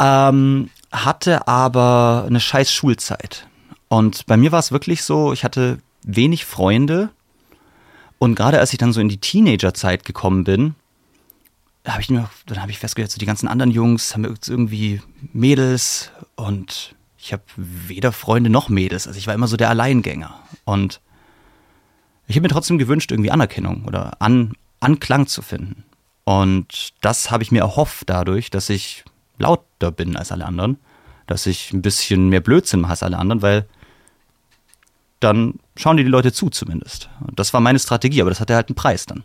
Ähm, 0.00 0.70
hatte 0.90 1.46
aber 1.46 2.24
eine 2.26 2.40
scheiß 2.40 2.72
Schulzeit. 2.72 3.46
Und 3.88 4.24
bei 4.26 4.38
mir 4.38 4.52
war 4.52 4.58
es 4.58 4.72
wirklich 4.72 5.02
so, 5.02 5.34
ich 5.34 5.44
hatte 5.44 5.78
wenig 6.02 6.46
Freunde 6.46 7.10
Und 8.18 8.36
gerade 8.36 8.58
als 8.58 8.72
ich 8.72 8.78
dann 8.78 8.94
so 8.94 9.00
in 9.00 9.10
die 9.10 9.20
Teenagerzeit 9.20 10.06
gekommen 10.06 10.44
bin, 10.44 10.74
habe 11.92 12.02
ich 12.02 12.10
mir, 12.10 12.28
dann 12.46 12.60
habe 12.60 12.70
ich 12.70 12.78
festgestellt, 12.78 13.10
so 13.10 13.18
die 13.18 13.26
ganzen 13.26 13.48
anderen 13.48 13.70
Jungs 13.70 14.14
haben 14.14 14.24
irgendwie 14.24 15.00
Mädels 15.32 16.10
und 16.36 16.94
ich 17.18 17.32
habe 17.32 17.42
weder 17.56 18.12
Freunde 18.12 18.50
noch 18.50 18.68
Mädels. 18.68 19.06
Also 19.06 19.18
ich 19.18 19.26
war 19.26 19.34
immer 19.34 19.48
so 19.48 19.56
der 19.56 19.70
Alleingänger. 19.70 20.38
Und 20.64 21.00
ich 22.26 22.36
habe 22.36 22.42
mir 22.42 22.48
trotzdem 22.48 22.78
gewünscht, 22.78 23.10
irgendwie 23.10 23.30
Anerkennung 23.30 23.84
oder 23.86 24.20
An 24.20 24.52
Anklang 24.80 25.26
zu 25.26 25.42
finden. 25.42 25.84
Und 26.24 26.90
das 27.00 27.30
habe 27.30 27.42
ich 27.42 27.50
mir 27.50 27.60
erhofft 27.60 28.08
dadurch, 28.08 28.50
dass 28.50 28.68
ich 28.68 29.04
lauter 29.38 29.90
bin 29.90 30.16
als 30.16 30.30
alle 30.30 30.46
anderen, 30.46 30.78
dass 31.26 31.46
ich 31.46 31.72
ein 31.72 31.82
bisschen 31.82 32.28
mehr 32.28 32.40
Blödsinn 32.40 32.80
mache 32.80 32.92
als 32.92 33.02
alle 33.02 33.18
anderen, 33.18 33.42
weil 33.42 33.66
dann 35.20 35.54
schauen 35.76 35.96
dir 35.96 36.04
die 36.04 36.10
Leute 36.10 36.32
zu 36.32 36.50
zumindest. 36.50 37.08
Und 37.26 37.38
das 37.38 37.52
war 37.52 37.60
meine 37.60 37.78
Strategie, 37.78 38.20
aber 38.20 38.30
das 38.30 38.40
hatte 38.40 38.54
halt 38.54 38.68
einen 38.68 38.76
Preis 38.76 39.06
dann. 39.06 39.24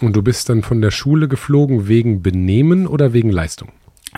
Und 0.00 0.14
du 0.14 0.22
bist 0.22 0.48
dann 0.48 0.62
von 0.62 0.80
der 0.80 0.90
Schule 0.90 1.28
geflogen 1.28 1.88
wegen 1.88 2.22
Benehmen 2.22 2.86
oder 2.86 3.12
wegen 3.12 3.30
Leistung? 3.30 3.72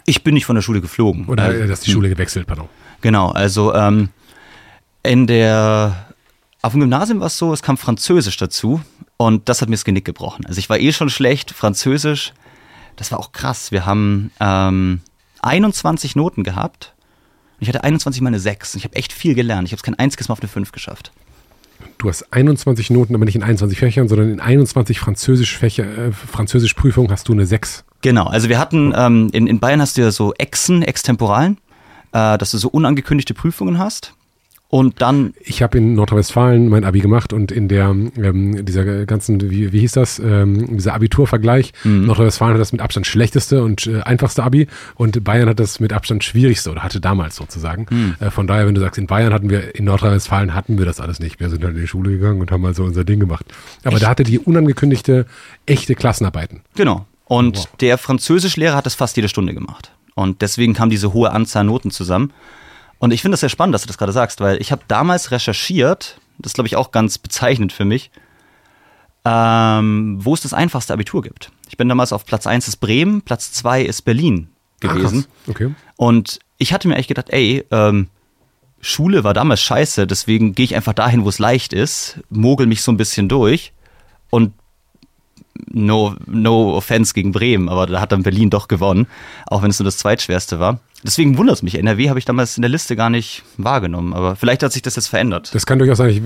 Ich 0.07 0.23
bin 0.23 0.35
nicht 0.35 0.47
von 0.47 0.55
der 0.55 0.63
Schule 0.63 0.81
geflogen. 0.81 1.27
Oder 1.27 1.55
äh, 1.55 1.67
dass 1.67 1.81
die 1.81 1.91
Schule 1.91 2.09
gewechselt, 2.09 2.47
pardon. 2.47 2.69
Genau, 3.01 3.31
also 3.31 3.75
ähm, 3.75 4.11
in 5.03 5.27
der 5.27 6.07
auf 6.63 6.73
dem 6.73 6.81
Gymnasium 6.81 7.21
war 7.21 7.29
es 7.29 7.39
so, 7.39 7.53
es 7.53 7.63
kam 7.63 7.79
Französisch 7.79 8.37
dazu 8.37 8.83
und 9.17 9.49
das 9.49 9.63
hat 9.63 9.71
mir 9.71 9.77
das 9.77 9.85
Genick 9.85 10.05
gebrochen. 10.05 10.45
Also 10.47 10.59
ich 10.59 10.69
war 10.69 10.79
eh 10.79 10.93
schon 10.93 11.09
schlecht, 11.09 11.53
Französisch, 11.53 12.35
das 12.97 13.11
war 13.13 13.19
auch 13.19 13.33
krass. 13.33 13.73
Wir 13.73 13.87
haben 13.87 14.31
ähm, 14.41 15.01
21 15.41 16.17
Noten 16.17 16.45
gehabt. 16.45 16.95
Ich 17.59 17.69
hatte 17.69 17.83
21 17.83 18.21
mal 18.21 18.29
eine 18.29 18.41
6. 18.41 18.75
Ich 18.75 18.85
habe 18.85 18.97
echt 18.97 19.13
viel 19.13 19.35
gelernt. 19.35 19.67
Ich 19.69 19.73
habe 19.73 19.79
es 19.79 19.83
kein 19.83 19.99
einziges 19.99 20.29
Mal 20.29 20.35
auf 20.35 20.41
eine 20.41 20.49
5 20.49 20.73
geschafft. 20.73 21.13
Du 21.99 22.09
hast 22.09 22.33
21 22.33 22.91
Noten, 22.91 23.15
aber 23.15 23.25
nicht 23.25 23.37
in 23.37 23.43
21 23.43 23.79
Fächern, 23.79 24.09
sondern 24.09 24.33
in 24.33 24.41
21 24.41 24.99
Französisch-Fächer, 24.99 25.85
äh, 25.85 26.13
Französisch-Prüfungen 26.13 27.11
hast 27.11 27.29
du 27.29 27.33
eine 27.33 27.47
6. 27.47 27.85
Genau, 28.03 28.27
also 28.27 28.49
wir 28.49 28.59
hatten, 28.59 28.95
ähm, 28.97 29.29
in, 29.33 29.47
in 29.47 29.61
Bayern 29.61 29.81
hast 29.81 29.97
du 29.97 30.03
ja 30.03 30.11
so 30.11 30.33
Exen, 30.35 30.83
Extemporalen, 30.83 31.59
äh, 32.13 32.39
dass 32.39 32.53
du 32.53 32.59
so 32.59 32.69
unangekündigte 32.69 33.35
Prüfungen 33.35 33.79
hast. 33.79 34.15
Und 34.71 35.03
dann. 35.03 35.35
Ich 35.41 35.63
habe 35.63 35.79
in 35.79 35.95
Nordrhein-Westfalen 35.95 36.69
mein 36.69 36.85
Abi 36.85 37.01
gemacht 37.01 37.33
und 37.33 37.51
in 37.51 37.67
der 37.67 37.89
ähm, 37.89 38.65
dieser 38.65 39.05
ganzen, 39.05 39.51
wie, 39.51 39.73
wie 39.73 39.81
hieß 39.81 39.93
das, 39.93 40.21
ähm, 40.21 40.77
dieser 40.77 40.95
Abiturvergleich, 40.95 41.73
mhm. 41.83 42.07
Nordrhein-Westfalen 42.07 42.55
hat 42.55 42.61
das 42.61 42.71
mit 42.71 42.81
Abstand 42.81 43.09
schlechteste 43.09 43.65
und 43.65 43.89
äh, 43.89 44.03
einfachste 44.03 44.45
Abi 44.45 44.69
und 44.95 45.25
Bayern 45.25 45.49
hat 45.49 45.59
das 45.59 45.81
mit 45.81 45.93
Abstand 45.93 46.23
schwierigste 46.23 46.71
oder 46.71 46.85
hatte 46.85 47.01
damals 47.01 47.35
sozusagen. 47.35 47.87
Mhm. 47.91 48.15
Äh, 48.21 48.31
von 48.31 48.47
daher, 48.47 48.69
wenn 48.69 48.77
du 48.77 48.81
sagst, 48.81 48.97
in 48.97 49.09
Bayern 49.09 49.33
hatten 49.33 49.51
wir, 49.51 49.75
in 49.75 49.87
Nordrhein-Westfalen 49.87 50.55
hatten 50.55 50.79
wir 50.79 50.87
das 50.87 51.01
alles 51.01 51.19
nicht. 51.19 51.41
Wir 51.41 51.51
sind 51.51 51.65
dann 51.65 51.75
in 51.75 51.81
die 51.81 51.89
Schule 51.89 52.13
gegangen 52.13 52.41
und 52.41 52.53
haben 52.53 52.63
mal 52.63 52.75
so 52.75 52.85
unser 52.85 53.03
Ding 53.03 53.19
gemacht. 53.19 53.47
Aber 53.83 53.95
Echt? 53.95 54.05
da 54.05 54.09
hatte 54.09 54.23
die 54.23 54.39
unangekündigte, 54.39 55.27
echte 55.67 55.97
Klassenarbeiten. 55.97 56.61
Genau. 56.77 57.07
Und 57.25 57.57
wow. 57.57 57.69
der 57.81 57.99
Französischlehrer 57.99 58.77
hat 58.77 58.87
das 58.87 58.95
fast 58.95 59.17
jede 59.17 59.29
Stunde 59.29 59.53
gemacht. 59.53 59.91
Und 60.15 60.43
deswegen 60.43 60.75
kam 60.75 60.91
diese 60.91 61.13
hohe 61.13 61.33
Anzahl 61.33 61.65
Noten 61.65 61.91
zusammen. 61.91 62.33
Und 63.01 63.13
ich 63.13 63.23
finde 63.23 63.33
das 63.33 63.41
sehr 63.41 63.49
spannend, 63.49 63.75
dass 63.75 63.83
du 63.83 63.89
das 63.89 63.99
gerade 63.99 64.13
sagst, 64.13 64.41
weil 64.41 64.61
ich 64.61 64.71
habe 64.71 64.83
damals 64.87 65.33
recherchiert, 65.33 66.21
das 66.39 66.51
ist 66.51 66.55
glaube 66.55 66.69
ich 66.69 66.77
auch 66.77 66.93
ganz 66.93 67.19
bezeichnend 67.19 67.73
für 67.73 67.87
mich, 67.87 68.11
ähm, 69.25 70.19
wo 70.21 70.35
es 70.35 70.43
das 70.43 70.53
einfachste 70.55 70.93
Abitur 70.93 71.23
gibt. 71.23 71.51
Ich 71.69 71.79
bin 71.79 71.89
damals 71.89 72.13
auf 72.13 72.27
Platz 72.27 72.47
1 72.47 72.69
ist 72.69 72.77
Bremen, 72.77 73.23
Platz 73.23 73.53
2 73.53 73.83
ist 73.83 74.03
Berlin 74.03 74.49
gewesen. 74.81 75.27
Ach, 75.45 75.49
okay. 75.49 75.75
Und 75.97 76.41
ich 76.59 76.73
hatte 76.75 76.89
mir 76.89 76.97
echt 76.97 77.09
gedacht, 77.09 77.31
ey, 77.31 77.65
ähm, 77.71 78.09
Schule 78.83 79.25
war 79.25 79.35
damals 79.35 79.63
scheiße, 79.63 80.07
deswegen 80.07 80.55
gehe 80.55 80.65
ich 80.65 80.77
einfach 80.77 80.95
dahin, 80.95 81.25
wo 81.25 81.29
es 81.31 81.39
leicht 81.39 81.73
ist, 81.73 82.21
mogel 82.29 82.67
mich 82.67 82.83
so 82.83 82.93
ein 82.93 82.97
bisschen 82.99 83.29
durch 83.29 83.73
und 84.29 84.53
no, 85.69 86.17
no 86.27 86.77
offense 86.77 87.15
gegen 87.15 87.33
Bremen, 87.33 87.69
aber 87.69 87.87
da 87.87 88.01
hat 88.01 88.13
dann 88.13 88.23
Berlin 88.23 88.51
doch 88.51 88.69
gewonnen, 88.69 89.07
auch 89.47 89.63
wenn 89.63 89.71
es 89.71 89.79
nur 89.79 89.85
das 89.85 89.99
zweitschwerste 89.99 90.61
war. 90.61 90.81
Deswegen 91.03 91.39
wundert 91.39 91.57
es 91.57 91.63
mich. 91.63 91.79
NRW 91.79 92.11
habe 92.11 92.19
ich 92.19 92.25
damals 92.25 92.57
in 92.57 92.63
der 92.63 92.69
Liste 92.69 92.95
gar 92.95 93.09
nicht 93.09 93.43
wahrgenommen, 93.57 94.13
aber 94.13 94.37
vielleicht 94.37 94.63
hat 94.63 94.73
sich 94.73 94.83
das 94.83 94.97
jetzt 94.97 95.09
verändert. 95.09 95.55
Das 95.55 95.65
kann 95.65 95.79
durchaus 95.79 95.99
sein. 95.99 96.11
Ich, 96.11 96.21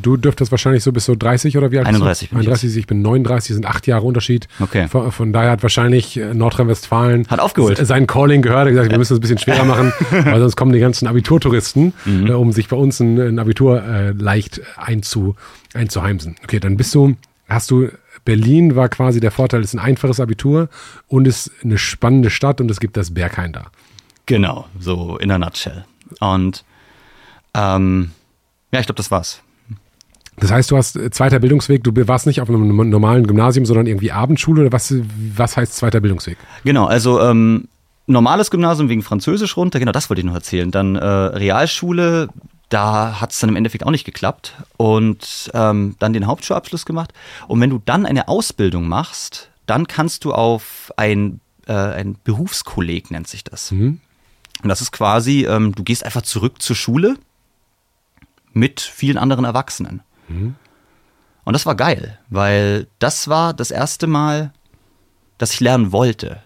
du 0.00 0.16
dürftest 0.16 0.50
wahrscheinlich 0.50 0.82
so 0.82 0.92
bis 0.92 1.06
so 1.06 1.14
30 1.14 1.56
oder 1.56 1.70
wie 1.70 1.78
alt 1.78 1.86
31. 1.86 2.32
31, 2.32 2.76
ich 2.76 2.86
bin 2.86 3.00
39, 3.00 3.54
sind 3.54 3.66
acht 3.66 3.86
Jahre 3.86 4.04
Unterschied. 4.04 4.46
Okay. 4.60 4.88
Von, 4.88 5.10
von 5.10 5.32
daher 5.32 5.50
hat 5.50 5.62
wahrscheinlich 5.62 6.18
äh, 6.18 6.34
Nordrhein-Westfalen 6.34 7.26
hat 7.28 7.40
aufgeholt. 7.40 7.78
Sein 7.86 8.06
Calling 8.06 8.42
gehört, 8.42 8.66
hat 8.66 8.68
gesagt, 8.68 8.90
wir 8.90 8.98
müssen 8.98 9.14
es 9.14 9.18
ein 9.18 9.22
bisschen 9.22 9.38
schwerer 9.38 9.64
machen, 9.64 9.92
weil 10.10 10.40
sonst 10.40 10.56
kommen 10.56 10.72
die 10.72 10.80
ganzen 10.80 11.08
Abiturtouristen, 11.08 11.94
mhm. 12.04 12.26
äh, 12.26 12.32
um 12.32 12.52
sich 12.52 12.68
bei 12.68 12.76
uns 12.76 13.00
ein, 13.00 13.18
ein 13.18 13.38
Abitur 13.38 13.82
äh, 13.82 14.10
leicht 14.10 14.60
einzu, 14.76 15.34
einzuheimsen. 15.72 16.36
Okay, 16.44 16.60
dann 16.60 16.76
bist 16.76 16.94
du, 16.94 17.16
hast 17.48 17.70
du 17.70 17.88
Berlin 18.26 18.76
war 18.76 18.88
quasi 18.90 19.20
der 19.20 19.30
Vorteil, 19.30 19.60
es 19.60 19.68
ist 19.68 19.74
ein 19.74 19.84
einfaches 19.84 20.20
Abitur 20.20 20.68
und 21.08 21.26
es 21.26 21.46
ist 21.46 21.64
eine 21.64 21.78
spannende 21.78 22.28
Stadt 22.28 22.60
und 22.60 22.70
es 22.70 22.80
gibt 22.80 22.96
das 22.96 23.14
Berghain 23.14 23.52
da. 23.52 23.70
Genau, 24.30 24.66
so 24.78 25.16
in 25.16 25.32
a 25.32 25.38
nutshell. 25.38 25.84
Und 26.20 26.64
ähm, 27.52 28.12
ja, 28.70 28.78
ich 28.78 28.86
glaube, 28.86 28.96
das 28.96 29.10
war's. 29.10 29.42
Das 30.36 30.52
heißt, 30.52 30.70
du 30.70 30.76
hast 30.76 30.94
äh, 30.94 31.10
zweiter 31.10 31.40
Bildungsweg, 31.40 31.82
du 31.82 31.92
warst 32.06 32.28
nicht 32.28 32.40
auf 32.40 32.48
einem 32.48 32.88
normalen 32.90 33.26
Gymnasium, 33.26 33.66
sondern 33.66 33.88
irgendwie 33.88 34.12
Abendschule 34.12 34.62
oder 34.62 34.72
was, 34.72 34.94
was 35.34 35.56
heißt 35.56 35.74
zweiter 35.74 36.00
Bildungsweg? 36.00 36.38
Genau, 36.62 36.86
also 36.86 37.20
ähm, 37.20 37.66
normales 38.06 38.52
Gymnasium 38.52 38.88
wegen 38.88 39.02
Französisch 39.02 39.56
runter, 39.56 39.80
genau 39.80 39.90
das 39.90 40.08
wollte 40.08 40.20
ich 40.20 40.26
noch 40.26 40.34
erzählen. 40.34 40.70
Dann 40.70 40.94
äh, 40.94 41.04
Realschule, 41.04 42.28
da 42.68 43.20
hat 43.20 43.32
es 43.32 43.40
dann 43.40 43.50
im 43.50 43.56
Endeffekt 43.56 43.84
auch 43.84 43.90
nicht 43.90 44.04
geklappt. 44.04 44.54
Und 44.76 45.50
ähm, 45.54 45.96
dann 45.98 46.12
den 46.12 46.28
Hauptschulabschluss 46.28 46.86
gemacht. 46.86 47.12
Und 47.48 47.60
wenn 47.60 47.70
du 47.70 47.82
dann 47.84 48.06
eine 48.06 48.28
Ausbildung 48.28 48.86
machst, 48.86 49.50
dann 49.66 49.88
kannst 49.88 50.24
du 50.24 50.32
auf 50.32 50.92
ein, 50.96 51.40
äh, 51.66 51.72
ein 51.72 52.14
Berufskolleg, 52.22 53.10
nennt 53.10 53.26
sich 53.26 53.42
das. 53.42 53.72
Mhm. 53.72 54.00
Und 54.62 54.68
das 54.68 54.80
ist 54.80 54.92
quasi, 54.92 55.46
ähm, 55.46 55.74
du 55.74 55.82
gehst 55.82 56.04
einfach 56.04 56.22
zurück 56.22 56.60
zur 56.62 56.76
Schule 56.76 57.16
mit 58.52 58.80
vielen 58.80 59.18
anderen 59.18 59.44
Erwachsenen. 59.44 60.02
Mhm. 60.28 60.54
Und 61.44 61.52
das 61.52 61.66
war 61.66 61.74
geil, 61.74 62.18
weil 62.28 62.86
das 62.98 63.28
war 63.28 63.54
das 63.54 63.70
erste 63.70 64.06
Mal, 64.06 64.52
dass 65.38 65.52
ich 65.52 65.60
lernen 65.60 65.92
wollte. 65.92 66.42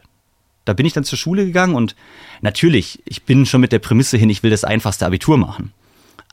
Da 0.64 0.72
bin 0.72 0.86
ich 0.86 0.92
dann 0.92 1.04
zur 1.04 1.18
Schule 1.18 1.44
gegangen 1.44 1.74
und 1.74 1.94
natürlich, 2.40 3.02
ich 3.04 3.24
bin 3.24 3.44
schon 3.44 3.60
mit 3.60 3.72
der 3.72 3.80
Prämisse 3.80 4.16
hin, 4.16 4.30
ich 4.30 4.42
will 4.42 4.50
das 4.50 4.64
einfachste 4.64 5.04
Abitur 5.04 5.36
machen. 5.36 5.72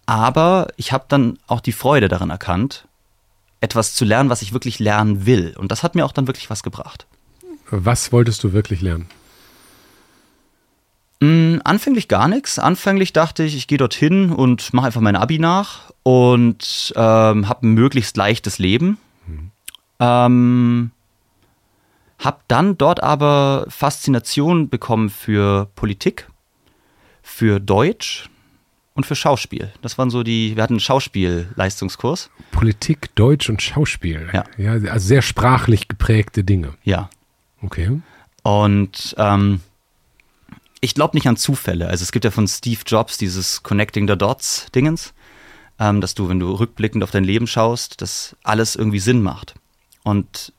Aber 0.06 0.68
ich 0.78 0.92
habe 0.92 1.06
dann 1.08 1.38
auch 1.48 1.60
die 1.60 1.72
Freude 1.72 2.08
daran 2.08 2.30
erkannt, 2.30 2.88
etwas 3.62 3.94
zu 3.94 4.06
lernen, 4.06 4.30
was 4.30 4.42
ich 4.42 4.54
wirklich 4.54 4.80
lernen 4.80 5.26
will. 5.26 5.54
Und 5.58 5.72
das 5.72 5.84
hat 5.84 5.96
mir 5.96 6.06
auch 6.06 6.12
dann 6.12 6.28
wirklich 6.28 6.50
was 6.50 6.64
gebracht. 6.64 7.06
Was 7.70 8.12
wolltest 8.12 8.44
du 8.44 8.54
wirklich 8.54 8.82
lernen? 8.82 9.08
Mm, 11.22 11.60
anfänglich 11.64 12.08
gar 12.08 12.28
nichts. 12.28 12.58
Anfänglich 12.58 13.14
dachte 13.14 13.44
ich, 13.44 13.56
ich 13.56 13.68
gehe 13.68 13.78
dorthin 13.78 14.32
und 14.32 14.74
mache 14.74 14.88
einfach 14.88 15.02
mein 15.02 15.16
Abi 15.16 15.38
nach 15.38 15.92
und 16.02 16.94
ähm, 16.96 17.48
habe 17.48 17.68
ein 17.68 17.74
möglichst 17.74 18.18
leichtes 18.18 18.58
Leben. 18.58 18.98
Mhm. 19.28 19.52
Ähm, 20.00 20.92
habe 22.18 22.40
dann 22.48 22.76
dort 22.78 23.04
aber 23.04 23.66
Faszination 23.70 24.70
bekommen 24.70 25.12
für 25.12 25.70
Politik, 25.76 26.28
für 27.22 27.60
Deutsch 27.60 28.28
und 28.96 29.06
für 29.06 29.16
Schauspiel. 29.16 29.72
Das 29.84 30.00
waren 30.00 30.10
so 30.10 30.24
die, 30.24 30.56
wir 30.56 30.64
hatten 30.64 30.74
einen 30.74 30.80
Schauspielleistungskurs. 30.80 32.32
Politik, 32.52 33.14
Deutsch 33.14 33.48
und 33.48 33.62
Schauspiel. 33.62 34.28
Ja. 34.34 34.44
ja 34.58 34.72
also 34.72 35.08
sehr 35.08 35.22
sprachlich 35.22 35.88
geprägte 35.88 36.44
Dinge. 36.44 36.74
Ja. 36.84 37.12
Okay. 37.62 38.02
Und 38.42 39.16
ähm, 39.20 39.62
ich 40.82 40.96
glaube 40.96 41.16
nicht 41.16 41.28
an 41.28 41.38
Zufälle. 41.38 41.88
Also 41.88 42.04
es 42.04 42.12
gibt 42.12 42.26
ja 42.26 42.32
von 42.32 42.48
Steve 42.48 42.82
Jobs 42.86 43.18
dieses 43.18 43.64
Connecting 43.64 44.08
the 44.08 44.18
Dots 44.18 44.68
Dingens, 44.74 45.14
ähm, 45.80 46.02
dass 46.02 46.16
du, 46.16 46.28
wenn 46.28 46.40
du 46.40 46.52
rückblickend 46.52 47.04
auf 47.04 47.12
dein 47.12 47.24
Leben 47.24 47.48
schaust, 47.48 48.02
dass 48.02 48.36
alles 48.44 48.76
irgendwie 48.76 49.00
Sinn 49.00 49.22
macht. 49.22 49.54
Und 50.04 50.52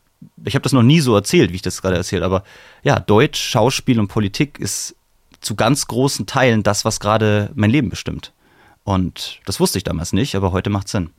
ich 0.45 0.55
habe 0.55 0.63
das 0.63 0.73
noch 0.73 0.85
nie 0.85 1.01
so 1.01 1.15
erzählt, 1.15 1.51
wie 1.51 1.57
ich 1.57 1.63
das 1.63 1.83
gerade 1.83 1.97
erzählt, 1.97 2.23
aber 2.23 2.45
ja, 2.85 3.01
Deutsch, 3.01 3.41
Schauspiel 3.41 3.99
und 3.99 4.07
Politik 4.07 4.61
ist 4.61 4.95
zu 5.41 5.57
ganz 5.57 5.89
großen 5.89 6.27
Teilen 6.27 6.63
das, 6.63 6.85
was 6.85 7.01
gerade 7.01 7.51
mein 7.55 7.71
Leben 7.71 7.91
bestimmt. 7.91 8.33
Und 8.85 9.41
das 9.45 9.59
wusste 9.59 9.79
ich 9.79 9.85
damals 9.85 10.13
nicht, 10.13 10.37
aber 10.37 10.53
heute 10.53 10.71
macht 10.71 10.87
Sinn. 10.89 11.11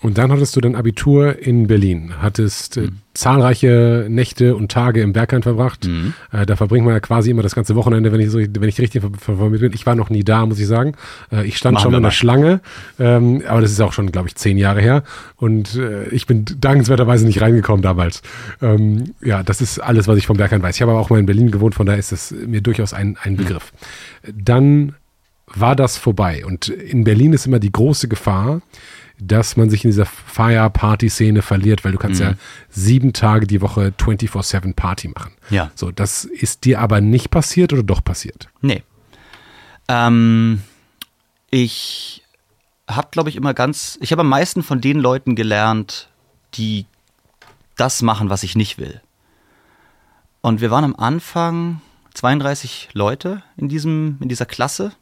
Und 0.00 0.16
dann 0.16 0.30
hattest 0.30 0.54
du 0.54 0.60
dein 0.60 0.76
Abitur 0.76 1.40
in 1.40 1.66
Berlin, 1.66 2.12
hattest 2.20 2.76
äh, 2.76 2.82
mhm. 2.82 2.98
zahlreiche 3.14 4.06
Nächte 4.08 4.54
und 4.54 4.70
Tage 4.70 5.02
im 5.02 5.12
Berghain 5.12 5.42
verbracht. 5.42 5.86
Mhm. 5.86 6.14
Äh, 6.30 6.46
da 6.46 6.54
verbringt 6.54 6.84
man 6.84 6.94
ja 6.94 7.00
quasi 7.00 7.30
immer 7.30 7.42
das 7.42 7.56
ganze 7.56 7.74
Wochenende, 7.74 8.12
wenn 8.12 8.20
ich, 8.20 8.30
so, 8.30 8.38
wenn 8.38 8.68
ich 8.68 8.80
richtig 8.80 9.02
vermittelt 9.18 9.60
bin. 9.60 9.72
Ich 9.72 9.86
war 9.86 9.96
noch 9.96 10.08
nie 10.08 10.22
da, 10.22 10.46
muss 10.46 10.60
ich 10.60 10.68
sagen. 10.68 10.92
Äh, 11.32 11.46
ich 11.46 11.56
stand 11.56 11.74
Machen 11.74 11.82
schon 11.82 11.94
in 11.94 12.02
der 12.04 12.12
Schlange, 12.12 12.60
ähm, 13.00 13.42
aber 13.48 13.60
das 13.60 13.72
ist 13.72 13.80
auch 13.80 13.92
schon, 13.92 14.12
glaube 14.12 14.28
ich, 14.28 14.36
zehn 14.36 14.56
Jahre 14.56 14.80
her. 14.80 15.02
Und 15.34 15.74
äh, 15.74 16.08
ich 16.10 16.26
bin 16.26 16.44
dankenswerterweise 16.44 17.26
nicht 17.26 17.40
reingekommen 17.40 17.82
damals. 17.82 18.22
Ähm, 18.62 19.14
ja, 19.20 19.42
das 19.42 19.60
ist 19.60 19.80
alles, 19.80 20.06
was 20.06 20.16
ich 20.16 20.28
vom 20.28 20.36
Berghain 20.36 20.62
weiß. 20.62 20.76
Ich 20.76 20.82
habe 20.82 20.92
aber 20.92 21.00
auch 21.00 21.10
mal 21.10 21.18
in 21.18 21.26
Berlin 21.26 21.50
gewohnt, 21.50 21.74
von 21.74 21.86
daher 21.86 21.98
ist 21.98 22.12
das 22.12 22.30
mir 22.30 22.60
durchaus 22.60 22.92
ein, 22.92 23.16
ein 23.20 23.36
Begriff. 23.36 23.72
Dann 24.32 24.94
war 25.54 25.74
das 25.74 25.96
vorbei. 25.96 26.44
Und 26.44 26.68
in 26.68 27.04
Berlin 27.04 27.32
ist 27.32 27.46
immer 27.46 27.58
die 27.58 27.72
große 27.72 28.06
Gefahr, 28.06 28.60
dass 29.20 29.56
man 29.56 29.68
sich 29.68 29.84
in 29.84 29.90
dieser 29.90 30.06
Fire-Party-Szene 30.06 31.42
verliert, 31.42 31.84
weil 31.84 31.92
du 31.92 31.98
kannst 31.98 32.20
ja 32.20 32.34
sieben 32.68 33.12
Tage 33.12 33.46
die 33.46 33.60
Woche 33.60 33.92
24-7 33.98 34.74
Party 34.74 35.08
machen. 35.08 35.32
Ja. 35.50 35.70
So, 35.74 35.90
das 35.90 36.24
ist 36.24 36.64
dir 36.64 36.80
aber 36.80 37.00
nicht 37.00 37.30
passiert 37.30 37.72
oder 37.72 37.82
doch 37.82 38.02
passiert? 38.02 38.48
Nee. 38.60 38.82
Ähm, 39.88 40.62
ich 41.50 42.22
habe, 42.88 43.08
glaube 43.10 43.28
ich, 43.28 43.36
immer 43.36 43.54
ganz, 43.54 43.98
ich 44.00 44.12
habe 44.12 44.20
am 44.20 44.28
meisten 44.28 44.62
von 44.62 44.80
den 44.80 44.98
Leuten 44.98 45.34
gelernt, 45.34 46.08
die 46.54 46.86
das 47.76 48.02
machen, 48.02 48.30
was 48.30 48.42
ich 48.42 48.54
nicht 48.54 48.78
will. 48.78 49.00
Und 50.40 50.60
wir 50.60 50.70
waren 50.70 50.84
am 50.84 50.96
Anfang 50.96 51.80
32 52.14 52.90
Leute 52.92 53.42
in, 53.56 53.68
diesem, 53.68 54.18
in 54.20 54.28
dieser 54.28 54.46
Klasse. 54.46 54.92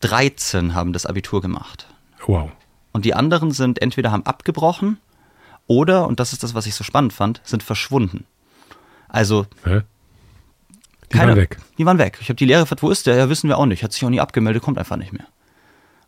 13 0.00 0.74
haben 0.74 0.92
das 0.92 1.06
Abitur 1.06 1.40
gemacht. 1.40 1.86
Wow. 2.26 2.50
Und 2.92 3.04
die 3.04 3.14
anderen 3.14 3.50
sind 3.52 3.80
entweder 3.82 4.10
haben 4.12 4.24
abgebrochen 4.26 4.98
oder, 5.66 6.06
und 6.06 6.20
das 6.20 6.32
ist 6.32 6.42
das, 6.42 6.54
was 6.54 6.66
ich 6.66 6.74
so 6.74 6.84
spannend 6.84 7.12
fand, 7.12 7.40
sind 7.44 7.62
verschwunden. 7.62 8.24
Also, 9.08 9.46
Hä? 9.64 9.82
Die 11.12 11.16
keiner- 11.16 11.28
waren 11.28 11.36
weg. 11.36 11.58
Die 11.78 11.86
waren 11.86 11.98
weg. 11.98 12.18
Ich 12.20 12.28
habe 12.28 12.36
die 12.36 12.44
Lehre 12.44 12.62
gefragt, 12.62 12.82
wo 12.82 12.90
ist 12.90 13.06
der? 13.06 13.16
Ja, 13.16 13.28
wissen 13.28 13.48
wir 13.48 13.58
auch 13.58 13.66
nicht. 13.66 13.82
Hat 13.82 13.92
sich 13.92 14.04
auch 14.04 14.10
nie 14.10 14.20
abgemeldet, 14.20 14.62
kommt 14.62 14.78
einfach 14.78 14.96
nicht 14.96 15.12
mehr. 15.12 15.26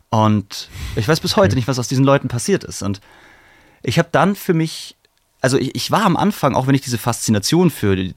Und 0.09 0.69
ich 0.95 1.07
weiß 1.07 1.19
bis 1.21 1.37
heute 1.37 1.55
nicht, 1.55 1.67
was 1.67 1.79
aus 1.79 1.87
diesen 1.87 2.03
Leuten 2.05 2.27
passiert 2.27 2.63
ist. 2.63 2.81
Und 2.83 2.99
ich 3.81 3.97
habe 3.97 4.09
dann 4.11 4.35
für 4.35 4.53
mich, 4.53 4.95
also 5.39 5.57
ich, 5.57 5.73
ich 5.75 5.89
war 5.89 6.03
am 6.05 6.17
Anfang, 6.17 6.55
auch 6.55 6.67
wenn 6.67 6.75
ich 6.75 6.81
diese 6.81 6.97
Faszination 6.97 7.69
für 7.71 7.95
die 7.95 8.13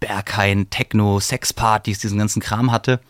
Berghain, 0.00 0.70
Techno, 0.70 1.20
Sexpartys, 1.20 1.98
diesen 2.00 2.18
ganzen 2.18 2.40
Kram 2.40 2.72
hatte, 2.72 3.00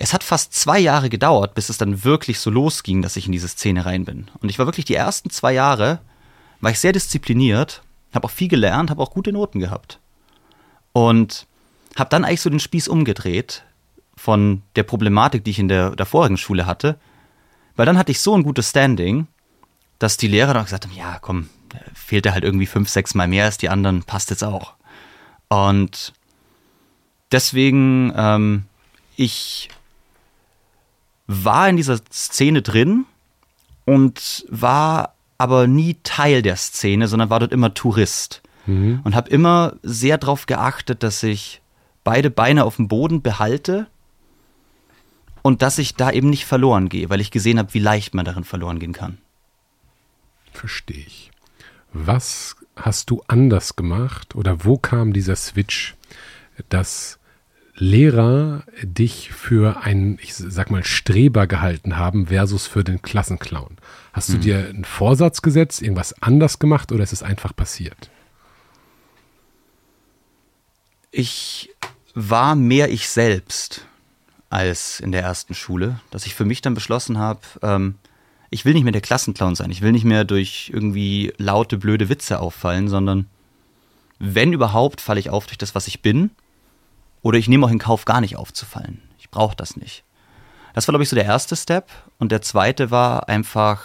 es 0.00 0.12
hat 0.12 0.22
fast 0.22 0.54
zwei 0.54 0.78
Jahre 0.78 1.10
gedauert, 1.10 1.54
bis 1.54 1.70
es 1.70 1.78
dann 1.78 2.04
wirklich 2.04 2.38
so 2.38 2.50
losging, 2.50 3.02
dass 3.02 3.16
ich 3.16 3.26
in 3.26 3.32
diese 3.32 3.48
Szene 3.48 3.84
rein 3.84 4.04
bin. 4.04 4.28
Und 4.40 4.48
ich 4.48 4.58
war 4.60 4.66
wirklich 4.66 4.84
die 4.84 4.94
ersten 4.94 5.28
zwei 5.30 5.52
Jahre, 5.52 5.98
war 6.60 6.70
ich 6.70 6.78
sehr 6.78 6.92
diszipliniert, 6.92 7.82
habe 8.14 8.26
auch 8.26 8.30
viel 8.30 8.46
gelernt, 8.46 8.90
habe 8.90 9.02
auch 9.02 9.10
gute 9.10 9.32
Noten 9.32 9.58
gehabt. 9.58 9.98
Und 10.92 11.46
habe 11.96 12.10
dann 12.10 12.24
eigentlich 12.24 12.42
so 12.42 12.48
den 12.50 12.60
Spieß 12.60 12.86
umgedreht 12.86 13.64
von 14.16 14.62
der 14.76 14.84
Problematik, 14.84 15.42
die 15.42 15.50
ich 15.50 15.58
in 15.58 15.66
der, 15.66 15.96
der 15.96 16.06
vorigen 16.06 16.36
Schule 16.36 16.64
hatte. 16.64 16.96
Weil 17.74 17.86
dann 17.86 17.98
hatte 17.98 18.12
ich 18.12 18.20
so 18.20 18.36
ein 18.36 18.44
gutes 18.44 18.70
Standing, 18.70 19.26
dass 19.98 20.16
die 20.16 20.28
Lehrer 20.28 20.54
dann 20.54 20.64
gesagt 20.64 20.86
haben, 20.86 20.94
ja, 20.94 21.18
komm, 21.20 21.48
fehlt 21.92 22.24
er 22.24 22.34
halt 22.34 22.44
irgendwie 22.44 22.66
fünf, 22.66 22.88
sechs 22.88 23.14
Mal 23.14 23.26
mehr 23.26 23.46
als 23.46 23.58
die 23.58 23.68
anderen, 23.68 24.04
passt 24.04 24.30
jetzt 24.30 24.44
auch. 24.44 24.74
Und 25.48 26.12
deswegen, 27.32 28.12
ähm, 28.16 28.64
ich 29.16 29.70
war 31.28 31.68
in 31.68 31.76
dieser 31.76 32.00
Szene 32.10 32.62
drin 32.62 33.04
und 33.84 34.44
war 34.48 35.14
aber 35.36 35.68
nie 35.68 35.96
Teil 36.02 36.42
der 36.42 36.56
Szene, 36.56 37.06
sondern 37.06 37.30
war 37.30 37.38
dort 37.38 37.52
immer 37.52 37.72
Tourist. 37.74 38.42
Und 39.04 39.14
habe 39.14 39.30
immer 39.30 39.76
sehr 39.82 40.18
darauf 40.18 40.44
geachtet, 40.44 41.02
dass 41.02 41.22
ich 41.22 41.62
beide 42.04 42.28
Beine 42.28 42.64
auf 42.64 42.76
dem 42.76 42.86
Boden 42.86 43.22
behalte 43.22 43.86
und 45.40 45.62
dass 45.62 45.78
ich 45.78 45.94
da 45.94 46.10
eben 46.10 46.28
nicht 46.28 46.44
verloren 46.44 46.90
gehe, 46.90 47.08
weil 47.08 47.22
ich 47.22 47.30
gesehen 47.30 47.58
habe, 47.58 47.72
wie 47.72 47.78
leicht 47.78 48.12
man 48.14 48.26
darin 48.26 48.44
verloren 48.44 48.78
gehen 48.78 48.92
kann. 48.92 49.16
Verstehe 50.52 51.04
ich. 51.06 51.30
Was 51.94 52.56
hast 52.76 53.08
du 53.08 53.22
anders 53.26 53.74
gemacht 53.76 54.34
oder 54.34 54.64
wo 54.66 54.76
kam 54.76 55.14
dieser 55.14 55.36
Switch, 55.36 55.96
dass 56.68 57.17
Lehrer 57.80 58.64
dich 58.82 59.30
für 59.30 59.82
einen, 59.82 60.18
ich 60.20 60.34
sag 60.34 60.70
mal, 60.70 60.82
Streber 60.82 61.46
gehalten 61.46 61.96
haben 61.96 62.26
versus 62.26 62.66
für 62.66 62.82
den 62.82 63.02
Klassenclown? 63.02 63.76
Hast 64.12 64.30
du 64.30 64.38
dir 64.38 64.68
einen 64.68 64.84
Vorsatz 64.84 65.42
gesetzt, 65.42 65.80
irgendwas 65.80 66.20
anders 66.20 66.58
gemacht 66.58 66.90
oder 66.90 67.04
ist 67.04 67.12
es 67.12 67.22
einfach 67.22 67.54
passiert? 67.54 68.10
Ich 71.12 71.70
war 72.14 72.56
mehr 72.56 72.90
ich 72.90 73.08
selbst 73.08 73.86
als 74.50 74.98
in 74.98 75.12
der 75.12 75.22
ersten 75.22 75.54
Schule, 75.54 76.00
dass 76.10 76.26
ich 76.26 76.34
für 76.34 76.44
mich 76.44 76.62
dann 76.62 76.74
beschlossen 76.74 77.18
habe, 77.18 77.40
ähm, 77.62 77.94
ich 78.50 78.64
will 78.64 78.74
nicht 78.74 78.84
mehr 78.84 78.92
der 78.92 79.02
Klassenclown 79.02 79.54
sein, 79.54 79.70
ich 79.70 79.82
will 79.82 79.92
nicht 79.92 80.04
mehr 80.04 80.24
durch 80.24 80.70
irgendwie 80.72 81.32
laute, 81.36 81.76
blöde 81.76 82.08
Witze 82.08 82.40
auffallen, 82.40 82.88
sondern 82.88 83.26
wenn 84.18 84.52
überhaupt, 84.52 85.00
falle 85.00 85.20
ich 85.20 85.30
auf 85.30 85.46
durch 85.46 85.58
das, 85.58 85.74
was 85.74 85.86
ich 85.86 86.02
bin, 86.02 86.30
oder 87.22 87.38
ich 87.38 87.48
nehme 87.48 87.66
auch 87.66 87.70
in 87.70 87.78
Kauf, 87.78 88.04
gar 88.04 88.20
nicht 88.20 88.36
aufzufallen. 88.36 89.02
Ich 89.18 89.30
brauche 89.30 89.56
das 89.56 89.76
nicht. 89.76 90.04
Das 90.74 90.86
war, 90.86 90.92
glaube 90.92 91.02
ich, 91.02 91.08
so 91.08 91.16
der 91.16 91.24
erste 91.24 91.56
Step. 91.56 91.90
Und 92.18 92.32
der 92.32 92.42
zweite 92.42 92.90
war 92.90 93.28
einfach 93.28 93.82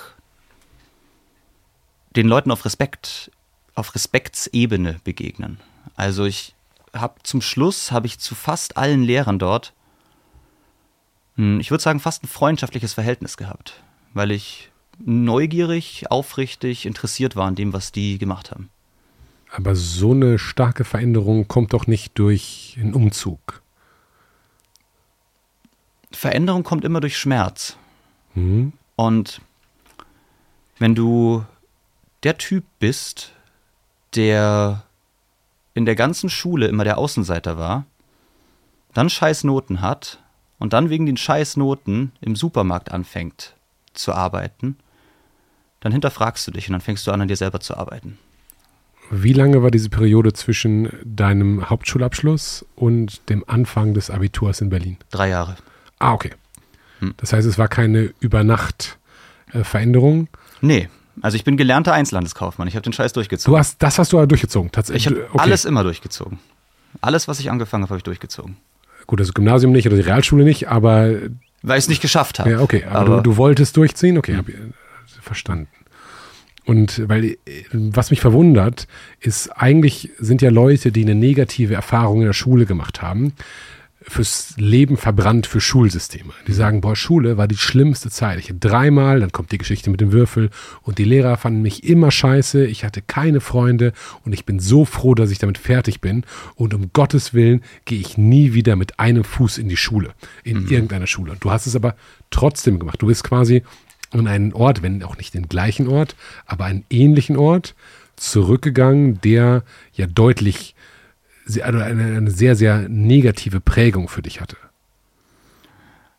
den 2.16 2.28
Leuten 2.28 2.52
auf 2.52 2.66
Respekt, 2.66 3.32
auf 3.76 3.96
Respektsebene 3.96 5.00
begegnen. 5.04 5.60
Also 5.96 6.26
ich 6.26 6.56
habe 6.94 7.16
zum 7.24 7.42
Schluss, 7.42 7.92
habe 7.92 8.08
ich 8.08 8.20
zu 8.20 8.36
fast 8.36 8.78
allen 8.78 9.04
Lehrern 9.04 9.40
dort, 9.40 9.74
hm, 11.36 11.60
ich 11.60 11.72
würde 11.72 11.84
sagen, 11.84 12.00
fast 12.00 12.24
ein 12.24 12.28
freundschaftliches 12.28 12.94
Verhältnis 12.94 13.38
gehabt, 13.38 13.82
weil 14.14 14.32
ich 14.32 14.70
neugierig, 15.00 16.12
aufrichtig, 16.12 16.86
interessiert 16.86 17.36
war 17.36 17.48
an 17.48 17.56
dem, 17.56 17.74
was 17.74 17.92
die 17.92 18.20
gemacht 18.20 18.52
haben. 18.52 18.70
Aber 19.56 19.76
so 19.76 20.14
eine 20.14 20.40
starke 20.40 20.84
Veränderung 20.84 21.48
kommt 21.48 21.74
doch 21.74 21.86
nicht 21.86 22.18
durch 22.18 22.76
einen 22.82 22.96
Umzug. 22.96 23.62
Veränderung 26.12 26.64
kommt 26.64 26.84
immer 26.84 27.02
durch 27.02 27.20
Schmerz. 27.20 27.78
Mhm. 28.34 28.74
Und 28.96 29.42
wenn 30.80 30.96
du 30.96 31.46
der 32.24 32.40
Typ 32.40 32.64
bist, 32.80 33.34
der 34.16 34.88
in 35.76 35.86
der 35.86 35.96
ganzen 35.96 36.32
Schule 36.32 36.66
immer 36.66 36.84
der 36.84 36.98
Außenseiter 36.98 37.56
war, 37.56 37.86
dann 38.96 39.08
scheiß 39.08 39.44
Noten 39.44 39.82
hat 39.82 40.20
und 40.58 40.74
dann 40.74 40.90
wegen 40.90 41.06
den 41.06 41.18
scheiß 41.18 41.58
Noten 41.58 42.12
im 42.22 42.36
Supermarkt 42.36 42.92
anfängt 42.92 43.56
zu 43.94 44.14
arbeiten, 44.14 44.80
dann 45.80 45.92
hinterfragst 45.92 46.48
du 46.48 46.52
dich 46.52 46.70
und 46.70 46.74
dann 46.74 46.82
fängst 46.82 47.06
du 47.06 47.12
an, 47.12 47.22
an 47.22 47.28
dir 47.28 47.38
selber 47.38 47.60
zu 47.60 47.78
arbeiten. 47.78 48.18
Wie 49.16 49.34
lange 49.34 49.62
war 49.62 49.70
diese 49.70 49.90
Periode 49.90 50.34
zwischen 50.34 50.90
deinem 51.06 51.70
Hauptschulabschluss 51.70 52.66
und 52.76 53.30
dem 53.30 53.44
Anfang 53.48 53.94
des 53.94 54.10
Abiturs 54.10 54.60
in 54.62 54.70
Berlin? 54.70 54.98
Drei 55.12 55.30
Jahre. 55.30 55.56
Ah, 56.00 56.14
okay. 56.14 56.32
Hm. 57.00 57.14
Das 57.18 57.32
heißt, 57.32 57.48
es 57.48 57.60
war 57.60 57.68
keine 57.68 58.12
Übernacht-Veränderung. 58.22 60.30
Nee, 60.62 60.90
also 61.22 61.36
ich 61.36 61.44
bin 61.44 61.58
gelernter 61.58 61.94
Einzelhandelskaufmann. 61.94 62.68
Ich 62.68 62.76
habe 62.76 62.84
den 62.84 62.94
Scheiß 62.94 63.14
durchgezogen. 63.14 63.54
Du 63.54 63.58
hast, 63.60 63.82
das 63.84 64.00
hast 64.00 64.14
du 64.14 64.18
aber 64.18 64.26
durchgezogen, 64.28 64.68
ich 64.68 64.72
tatsächlich. 64.72 65.06
habe 65.08 65.28
alles 65.40 65.66
immer 65.66 65.84
durchgezogen. 65.84 66.40
Alles, 67.02 67.28
was 67.28 67.40
ich 67.40 67.52
angefangen 67.52 67.84
habe, 67.84 67.90
habe 67.92 67.98
ich 68.00 68.04
durchgezogen. 68.04 68.58
Gut, 69.06 69.20
das 69.20 69.34
Gymnasium 69.34 69.74
nicht 69.74 69.86
oder 69.88 69.98
die 69.98 70.02
Realschule 70.04 70.44
nicht, 70.44 70.70
aber 70.70 71.10
Weil 71.62 71.78
ich 71.78 71.84
es 71.86 71.90
nicht 71.90 72.02
geschafft 72.02 72.40
habe. 72.40 72.50
ja, 72.52 72.60
okay. 72.62 72.86
Aber, 72.86 73.00
Aber- 73.00 73.16
du, 73.18 73.24
du 73.32 73.38
wolltest 73.38 73.76
durchziehen? 73.78 74.18
Okay, 74.18 74.38
hab 74.38 74.50
ich, 74.50 74.56
äh, 74.56 74.60
verstanden. 75.22 75.68
Und 76.66 77.08
weil, 77.10 77.38
was 77.72 78.10
mich 78.10 78.22
verwundert, 78.22 78.88
ist, 79.20 79.50
eigentlich 79.50 80.12
sind 80.18 80.42
ja 80.42 80.50
Leute, 80.50 80.92
die 80.92 81.04
eine 81.04 81.16
negative 81.16 81.74
Erfahrung 81.74 82.22
in 82.22 82.28
der 82.28 82.34
Schule 82.34 82.66
gemacht 82.66 83.02
haben, 83.02 83.34
fürs 84.08 84.54
Leben 84.58 84.98
verbrannt 84.98 85.48
für 85.48 85.62
Schulsysteme. 85.62 86.34
Die 86.48 86.54
sagen, 86.54 86.82
boah, 86.82 86.96
Schule 86.96 87.38
war 87.38 87.48
die 87.48 87.58
schlimmste 87.58 88.10
Zeit. 88.10 88.40
Ich 88.40 88.50
hatte 88.50 88.60
dreimal, 88.60 89.20
dann 89.20 89.32
kommt 89.32 89.52
die 89.52 89.58
Geschichte 89.58 89.90
mit 89.90 90.02
dem 90.02 90.12
Würfel 90.12 90.50
und 90.82 90.98
die 90.98 91.04
Lehrer 91.04 91.38
fanden 91.38 91.62
mich 91.62 91.84
immer 91.84 92.12
scheiße. 92.12 92.66
Ich 92.66 92.84
hatte 92.84 93.02
keine 93.02 93.40
Freunde 93.40 93.94
und 94.26 94.34
ich 94.34 94.46
bin 94.46 94.60
so 94.60 94.86
froh, 94.86 95.16
dass 95.16 95.32
ich 95.32 95.40
damit 95.40 95.58
fertig 95.58 96.02
bin. 96.02 96.26
Und 96.56 96.74
um 96.74 96.92
Gottes 96.94 97.34
Willen 97.34 97.62
gehe 97.86 98.00
ich 98.00 98.18
nie 98.18 98.54
wieder 98.54 98.76
mit 98.76 99.00
einem 99.00 99.24
Fuß 99.24 99.58
in 99.58 99.70
die 99.70 99.78
Schule, 99.78 100.14
in 100.44 100.68
irgendeiner 100.68 101.08
Schule. 101.08 101.32
Und 101.32 101.44
du 101.44 101.52
hast 101.52 101.68
es 101.68 101.76
aber 101.76 101.96
trotzdem 102.30 102.80
gemacht. 102.80 103.02
Du 103.02 103.08
bist 103.08 103.24
quasi 103.24 103.64
an 104.20 104.28
einen 104.28 104.54
Ort, 104.54 104.82
wenn 104.82 105.04
auch 105.04 105.18
nicht 105.18 105.34
den 105.34 105.50
gleichen 105.50 105.88
Ort, 105.88 106.16
aber 106.46 106.66
einen 106.66 106.86
ähnlichen 106.90 107.38
Ort 107.38 107.76
zurückgegangen, 108.16 109.20
der 109.22 109.64
ja 109.94 110.06
deutlich 110.06 110.76
also 111.62 111.80
eine, 111.80 112.18
eine 112.18 112.32
sehr, 112.32 112.56
sehr 112.56 112.88
negative 112.88 113.60
Prägung 113.60 114.08
für 114.08 114.22
dich 114.22 114.40
hatte. 114.40 114.58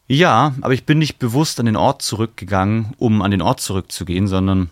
Ja, 0.07 0.55
aber 0.61 0.75
ich 0.75 0.85
bin 0.85 0.99
nicht 0.99 1.19
bewusst 1.19 1.59
an 1.61 1.67
den 1.67 1.77
Ort 1.77 2.03
zurückgegangen, 2.03 2.93
um 2.99 3.23
an 3.23 3.31
den 3.31 3.41
Ort 3.41 3.61
zurückzugehen, 3.61 4.29
sondern 4.29 4.71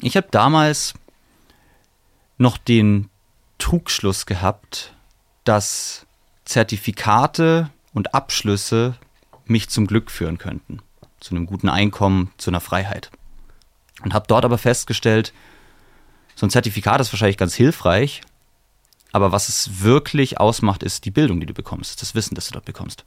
ich 0.00 0.16
habe 0.16 0.28
damals 0.30 0.94
noch 2.38 2.56
den 2.56 3.08
Trugschluss 3.58 4.26
gehabt, 4.26 4.94
dass 5.44 6.06
Zertifikate 6.44 7.70
und 7.92 8.14
Abschlüsse 8.14 8.94
mich 9.46 9.68
zum 9.68 9.88
Glück 9.88 10.12
führen 10.12 10.38
könnten, 10.38 10.80
zu 11.20 11.34
einem 11.34 11.46
guten 11.46 11.68
Einkommen, 11.68 12.32
zu 12.38 12.50
einer 12.50 12.60
Freiheit. 12.60 13.10
Und 14.02 14.14
habe 14.14 14.26
dort 14.26 14.44
aber 14.44 14.58
festgestellt, 14.58 15.32
so 16.34 16.46
ein 16.46 16.50
Zertifikat 16.50 17.00
ist 17.00 17.12
wahrscheinlich 17.12 17.36
ganz 17.36 17.54
hilfreich, 17.54 18.22
aber 19.12 19.32
was 19.32 19.48
es 19.48 19.82
wirklich 19.82 20.40
ausmacht, 20.40 20.82
ist 20.82 21.04
die 21.04 21.10
Bildung, 21.10 21.40
die 21.40 21.46
du 21.46 21.54
bekommst, 21.54 22.00
das 22.00 22.14
Wissen, 22.14 22.34
das 22.34 22.46
du 22.46 22.52
dort 22.52 22.64
bekommst. 22.64 23.04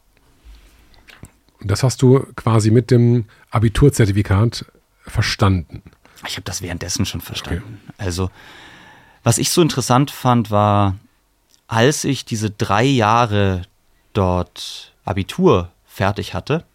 Und 1.60 1.72
das 1.72 1.82
hast 1.82 2.02
du 2.02 2.28
quasi 2.36 2.72
mit 2.72 2.92
dem 2.92 3.26
Abiturzertifikat 3.50 4.66
verstanden? 5.06 5.82
Ich 6.28 6.36
habe 6.36 6.44
das 6.44 6.62
währenddessen 6.62 7.06
schon 7.06 7.22
verstanden. 7.22 7.80
Okay. 7.84 7.94
Also, 7.98 8.30
was 9.24 9.38
ich 9.38 9.50
so 9.50 9.62
interessant 9.62 10.12
fand, 10.12 10.52
war, 10.52 10.98
als 11.68 12.04
ich 12.04 12.26
diese 12.26 12.52
drei 12.52 12.84
Jahre 12.84 13.64
dort 14.12 14.94
Abitur 15.06 15.72
fertig 15.86 16.34
hatte, 16.34 16.66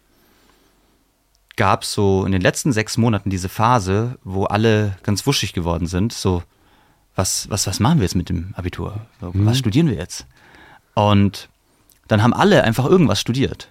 gab 1.59 1.83
es 1.83 1.91
so 1.91 2.25
in 2.25 2.31
den 2.31 2.41
letzten 2.41 2.71
sechs 2.71 2.95
Monaten 2.95 3.29
diese 3.29 3.49
Phase, 3.49 4.17
wo 4.23 4.45
alle 4.45 4.97
ganz 5.03 5.27
wuschig 5.27 5.51
geworden 5.51 5.87
sind. 5.87 6.13
So, 6.13 6.41
was, 7.17 7.49
was, 7.49 7.67
was 7.67 7.81
machen 7.81 7.99
wir 7.99 8.05
jetzt 8.05 8.15
mit 8.15 8.29
dem 8.29 8.53
Abitur? 8.55 9.01
Was 9.19 9.33
mhm. 9.35 9.53
studieren 9.55 9.87
wir 9.87 9.97
jetzt? 9.97 10.25
Und 10.93 11.49
dann 12.07 12.23
haben 12.23 12.33
alle 12.33 12.63
einfach 12.63 12.85
irgendwas 12.85 13.19
studiert. 13.19 13.67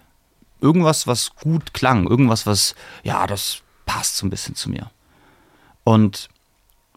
Irgendwas, 0.60 1.06
was 1.06 1.34
gut 1.36 1.72
klang, 1.72 2.06
irgendwas, 2.06 2.46
was, 2.46 2.74
ja, 3.04 3.26
das 3.26 3.62
passt 3.86 4.18
so 4.18 4.26
ein 4.26 4.30
bisschen 4.30 4.54
zu 4.54 4.68
mir. 4.68 4.90
Und 5.82 6.28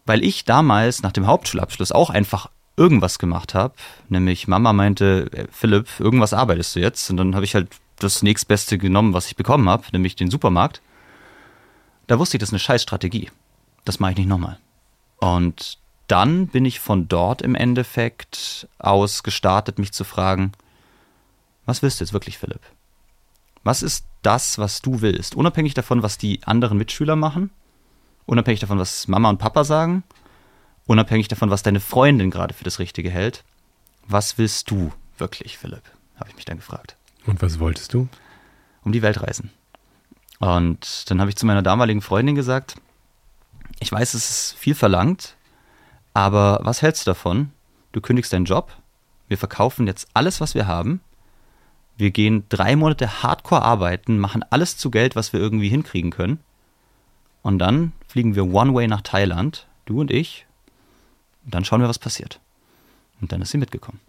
weil 0.04 0.22
ich 0.22 0.44
damals 0.44 1.02
nach 1.02 1.12
dem 1.12 1.26
Hauptschulabschluss 1.26 1.90
auch 1.90 2.10
einfach 2.10 2.50
irgendwas 2.76 3.18
gemacht 3.18 3.54
habe, 3.54 3.74
nämlich 4.10 4.46
Mama 4.46 4.74
meinte, 4.74 5.30
äh, 5.32 5.46
Philipp, 5.50 5.88
irgendwas 6.00 6.34
arbeitest 6.34 6.76
du 6.76 6.80
jetzt? 6.80 7.08
Und 7.08 7.16
dann 7.16 7.34
habe 7.34 7.46
ich 7.46 7.54
halt 7.54 7.68
das 8.02 8.22
nächstbeste 8.22 8.78
genommen, 8.78 9.14
was 9.14 9.26
ich 9.26 9.36
bekommen 9.36 9.68
habe, 9.68 9.84
nämlich 9.92 10.16
den 10.16 10.30
Supermarkt. 10.30 10.82
Da 12.06 12.18
wusste 12.18 12.36
ich, 12.36 12.40
das 12.40 12.50
ist 12.50 12.54
eine 12.54 12.60
scheiß 12.60 12.82
Strategie. 12.82 13.30
Das 13.84 14.00
mache 14.00 14.12
ich 14.12 14.18
nicht 14.18 14.28
nochmal. 14.28 14.58
Und 15.18 15.78
dann 16.08 16.48
bin 16.48 16.64
ich 16.64 16.80
von 16.80 17.08
dort 17.08 17.42
im 17.42 17.54
Endeffekt 17.54 18.68
aus 18.78 19.22
gestartet, 19.22 19.78
mich 19.78 19.92
zu 19.92 20.04
fragen, 20.04 20.52
was 21.64 21.82
willst 21.82 22.00
du 22.00 22.04
jetzt 22.04 22.12
wirklich, 22.12 22.38
Philipp? 22.38 22.60
Was 23.62 23.82
ist 23.82 24.04
das, 24.22 24.58
was 24.58 24.82
du 24.82 25.00
willst? 25.00 25.34
Unabhängig 25.36 25.74
davon, 25.74 26.02
was 26.02 26.18
die 26.18 26.40
anderen 26.44 26.78
Mitschüler 26.78 27.16
machen, 27.16 27.50
unabhängig 28.26 28.60
davon, 28.60 28.78
was 28.78 29.08
Mama 29.08 29.30
und 29.30 29.38
Papa 29.38 29.64
sagen, 29.64 30.02
unabhängig 30.86 31.28
davon, 31.28 31.50
was 31.50 31.62
deine 31.62 31.80
Freundin 31.80 32.30
gerade 32.30 32.54
für 32.54 32.64
das 32.64 32.78
Richtige 32.78 33.10
hält. 33.10 33.44
Was 34.06 34.38
willst 34.38 34.70
du 34.70 34.92
wirklich, 35.18 35.58
Philipp? 35.58 35.84
Habe 36.16 36.30
ich 36.30 36.36
mich 36.36 36.44
dann 36.44 36.56
gefragt. 36.56 36.96
Und 37.26 37.42
was 37.42 37.58
wolltest 37.58 37.94
du? 37.94 38.08
Um 38.84 38.92
die 38.92 39.02
Welt 39.02 39.22
reisen. 39.22 39.50
Und 40.38 41.10
dann 41.10 41.20
habe 41.20 41.30
ich 41.30 41.36
zu 41.36 41.46
meiner 41.46 41.62
damaligen 41.62 42.02
Freundin 42.02 42.34
gesagt, 42.34 42.76
ich 43.78 43.92
weiß, 43.92 44.14
es 44.14 44.30
ist 44.30 44.58
viel 44.58 44.74
verlangt, 44.74 45.36
aber 46.14 46.60
was 46.62 46.82
hältst 46.82 47.06
du 47.06 47.10
davon? 47.10 47.52
Du 47.92 48.00
kündigst 48.00 48.32
deinen 48.32 48.44
Job, 48.44 48.76
wir 49.28 49.38
verkaufen 49.38 49.86
jetzt 49.86 50.08
alles, 50.14 50.40
was 50.40 50.54
wir 50.54 50.66
haben 50.66 51.00
wir 51.96 52.10
gehen 52.10 52.44
drei 52.48 52.76
Monate 52.76 53.22
hardcore 53.22 53.62
arbeiten, 53.62 54.18
machen 54.18 54.44
alles 54.50 54.76
zu 54.76 54.90
Geld, 54.90 55.14
was 55.14 55.32
wir 55.32 55.40
irgendwie 55.40 55.68
hinkriegen 55.68 56.10
können. 56.10 56.40
Und 57.42 57.58
dann 57.58 57.92
fliegen 58.08 58.34
wir 58.34 58.46
One-Way 58.46 58.88
nach 58.88 59.02
Thailand, 59.02 59.66
du 59.84 60.00
und 60.00 60.10
ich. 60.10 60.46
Und 61.44 61.54
dann 61.54 61.64
schauen 61.64 61.80
wir, 61.80 61.88
was 61.88 61.98
passiert. 61.98 62.40
Und 63.20 63.32
dann 63.32 63.42
ist 63.42 63.50
sie 63.50 63.58
mitgekommen. 63.58 64.00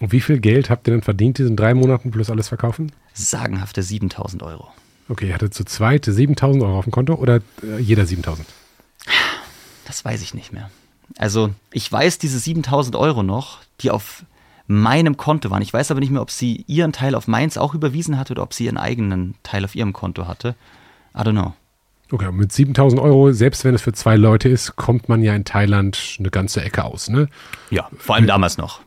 Und 0.00 0.12
wie 0.12 0.20
viel 0.20 0.38
Geld 0.38 0.70
habt 0.70 0.86
ihr 0.86 0.92
denn 0.92 1.02
verdient, 1.02 1.38
diesen 1.38 1.56
drei 1.56 1.74
Monaten 1.74 2.10
plus 2.10 2.30
alles 2.30 2.48
verkaufen? 2.48 2.92
Sagenhafte 3.14 3.82
7000 3.82 4.42
Euro. 4.42 4.68
Okay, 5.08 5.28
ihr 5.28 5.34
hattet 5.34 5.54
zu 5.54 5.64
zweit 5.64 6.04
7000 6.04 6.62
Euro 6.62 6.78
auf 6.78 6.84
dem 6.84 6.92
Konto 6.92 7.14
oder 7.14 7.40
äh, 7.62 7.78
jeder 7.80 8.06
7000? 8.06 8.46
Das 9.86 10.04
weiß 10.04 10.22
ich 10.22 10.34
nicht 10.34 10.52
mehr. 10.52 10.70
Also, 11.16 11.50
ich 11.72 11.90
weiß 11.90 12.18
diese 12.18 12.38
7000 12.38 12.94
Euro 12.94 13.22
noch, 13.22 13.60
die 13.80 13.90
auf 13.90 14.24
meinem 14.66 15.16
Konto 15.16 15.50
waren. 15.50 15.62
Ich 15.62 15.72
weiß 15.72 15.90
aber 15.90 16.00
nicht 16.00 16.10
mehr, 16.10 16.20
ob 16.20 16.30
sie 16.30 16.64
ihren 16.66 16.92
Teil 16.92 17.14
auf 17.14 17.26
meins 17.26 17.56
auch 17.56 17.74
überwiesen 17.74 18.18
hatte 18.18 18.34
oder 18.34 18.42
ob 18.42 18.52
sie 18.52 18.66
ihren 18.66 18.76
eigenen 18.76 19.34
Teil 19.42 19.64
auf 19.64 19.74
ihrem 19.74 19.94
Konto 19.94 20.26
hatte. 20.26 20.54
I 21.14 21.20
don't 21.20 21.32
know. 21.32 21.54
Okay, 22.10 22.30
mit 22.30 22.52
7000 22.52 23.00
Euro, 23.00 23.32
selbst 23.32 23.64
wenn 23.64 23.74
es 23.74 23.82
für 23.82 23.92
zwei 23.92 24.16
Leute 24.16 24.48
ist, 24.48 24.76
kommt 24.76 25.08
man 25.08 25.22
ja 25.22 25.34
in 25.34 25.44
Thailand 25.44 26.16
eine 26.18 26.30
ganze 26.30 26.62
Ecke 26.62 26.84
aus, 26.84 27.08
ne? 27.08 27.28
Ja, 27.70 27.88
vor 27.98 28.16
allem 28.16 28.26
damals 28.26 28.56
noch. 28.58 28.80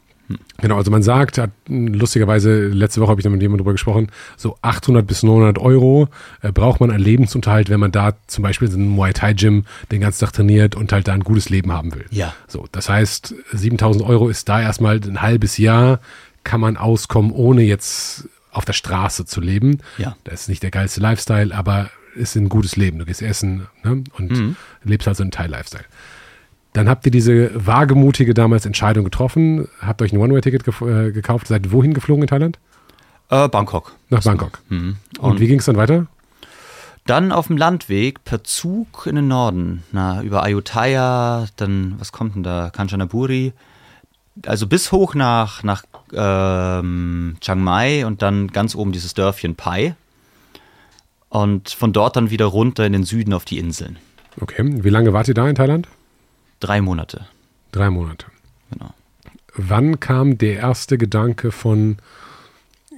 Genau, 0.58 0.78
also 0.78 0.92
man 0.92 1.04
sagt, 1.04 1.38
hat, 1.38 1.52
lustigerweise, 1.68 2.68
letzte 2.68 3.02
Woche 3.02 3.12
habe 3.12 3.22
ich 3.22 3.26
mit 3.26 3.42
jemandem 3.42 3.60
darüber 3.60 3.72
gesprochen, 3.72 4.08
so 4.38 4.58
800 4.62 5.06
bis 5.06 5.24
900 5.24 5.58
Euro 5.60 6.08
äh, 6.42 6.52
braucht 6.52 6.80
man 6.80 6.92
an 6.92 7.00
Lebensunterhalt, 7.00 7.70
wenn 7.70 7.80
man 7.80 7.92
da 7.92 8.14
zum 8.28 8.44
Beispiel 8.44 8.68
in 8.68 8.76
einem 8.76 8.90
Muay 8.90 9.14
Thai 9.14 9.34
Gym 9.34 9.66
den 9.92 10.02
ganzen 10.02 10.20
Tag 10.26 10.34
trainiert 10.34 10.76
und 10.76 10.92
halt 10.92 11.08
da 11.08 11.14
ein 11.14 11.24
gutes 11.24 11.50
Leben 11.50 11.72
haben 11.72 11.94
will. 11.94 12.06
Ja. 12.12 12.34
So, 12.48 12.68
das 12.72 12.90
heißt, 12.90 13.34
7000 13.54 14.06
Euro 14.06 14.30
ist 14.30 14.50
da 14.50 14.62
erstmal 14.62 14.98
ein 14.98 15.22
halbes 15.22 15.58
Jahr, 15.58 16.00
kann 16.44 16.62
man 16.62 16.78
auskommen, 16.78 17.32
ohne 17.32 17.64
jetzt 17.64 18.28
auf 18.52 18.66
der 18.66 18.74
Straße 18.74 19.26
zu 19.26 19.42
leben. 19.42 19.80
Ja. 19.98 20.16
Das 20.24 20.42
ist 20.42 20.50
nicht 20.50 20.64
der 20.64 20.72
geilste 20.72 21.02
Lifestyle, 21.02 21.56
aber 21.56 21.90
ist 22.16 22.36
ein 22.36 22.50
gutes 22.50 22.76
Leben. 22.76 23.00
Du 23.00 23.06
gehst 23.06 23.22
essen 23.22 23.68
ne? 23.84 24.04
und 24.18 24.32
mhm. 24.32 24.56
lebst 24.84 25.08
halt 25.08 25.18
so 25.18 25.24
einen 25.24 25.32
Thai-Lifestyle. 25.32 25.86
Dann 26.74 26.88
habt 26.88 27.06
ihr 27.06 27.12
diese 27.12 27.52
wagemutige 27.54 28.34
damals 28.34 28.66
Entscheidung 28.66 29.04
getroffen, 29.04 29.68
habt 29.82 30.02
euch 30.02 30.14
ein 30.14 30.18
One-Way-Ticket 30.20 30.68
äh, 30.82 31.12
gekauft, 31.12 31.48
seid 31.48 31.72
wohin 31.72 31.94
geflogen 31.94 32.24
in 32.24 32.28
Thailand? 32.28 32.60
Äh, 33.30 33.50
Bangkok. 33.50 33.94
Nach 34.10 34.24
Bangkok. 34.24 34.60
Mhm. 34.70 34.98
Und, 35.20 35.32
Und, 35.32 35.40
wie 35.40 35.48
ging 35.48 35.60
es 35.60 35.66
dann 35.66 35.76
weiter? 35.76 36.08
Dann 37.06 37.32
auf 37.32 37.48
dem 37.48 37.58
Landweg 37.58 38.24
per 38.24 38.44
Zug 38.44 39.06
in 39.08 39.16
den 39.16 39.28
Norden, 39.28 39.84
na, 39.92 40.22
über 40.22 40.44
Ayutthaya, 40.44 41.48
dann, 41.56 41.96
was 41.98 42.12
kommt 42.12 42.36
denn 42.36 42.44
da, 42.44 42.70
Kanchanaburi, 42.70 43.54
also 44.46 44.68
bis 44.68 44.92
hoch 44.92 45.16
nach, 45.16 45.64
nach 45.64 45.84
ähm, 46.14 47.38
Chiang 47.42 47.62
Mai 47.62 48.06
und 48.06 48.22
dann 48.22 48.48
ganz 48.50 48.76
oben 48.76 48.92
dieses 48.92 49.14
Dörfchen 49.14 49.56
Pai. 49.56 49.96
Und 51.30 51.70
von 51.70 51.94
dort 51.94 52.18
dann 52.18 52.30
wieder 52.30 52.46
runter 52.46 52.86
in 52.86 52.94
den 52.94 53.04
Süden 53.04 53.34
auf 53.34 53.46
die 53.46 53.58
Inseln. 53.58 53.98
Okay, 54.40 54.64
wie 54.66 54.90
lange 54.90 55.14
wart 55.14 55.28
ihr 55.28 55.34
da 55.34 55.48
in 55.48 55.56
Thailand? 55.56 55.88
Drei 56.62 56.80
Monate. 56.80 57.28
Drei 57.72 57.90
Monate. 57.90 58.28
Genau. 58.72 58.94
Wann 59.56 60.00
kam 60.00 60.38
der 60.38 60.60
erste 60.60 60.98
Gedanke 60.98 61.52
von, 61.52 61.98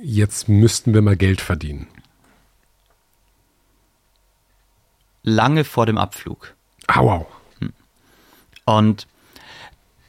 jetzt 0.03 0.49
müssten 0.49 0.93
wir 0.93 1.01
mal 1.01 1.15
Geld 1.15 1.41
verdienen? 1.41 1.87
Lange 5.23 5.63
vor 5.63 5.85
dem 5.85 5.97
Abflug. 5.97 6.53
Ah, 6.87 7.01
wow. 7.01 7.27
Hm. 7.59 7.73
Und 8.65 9.07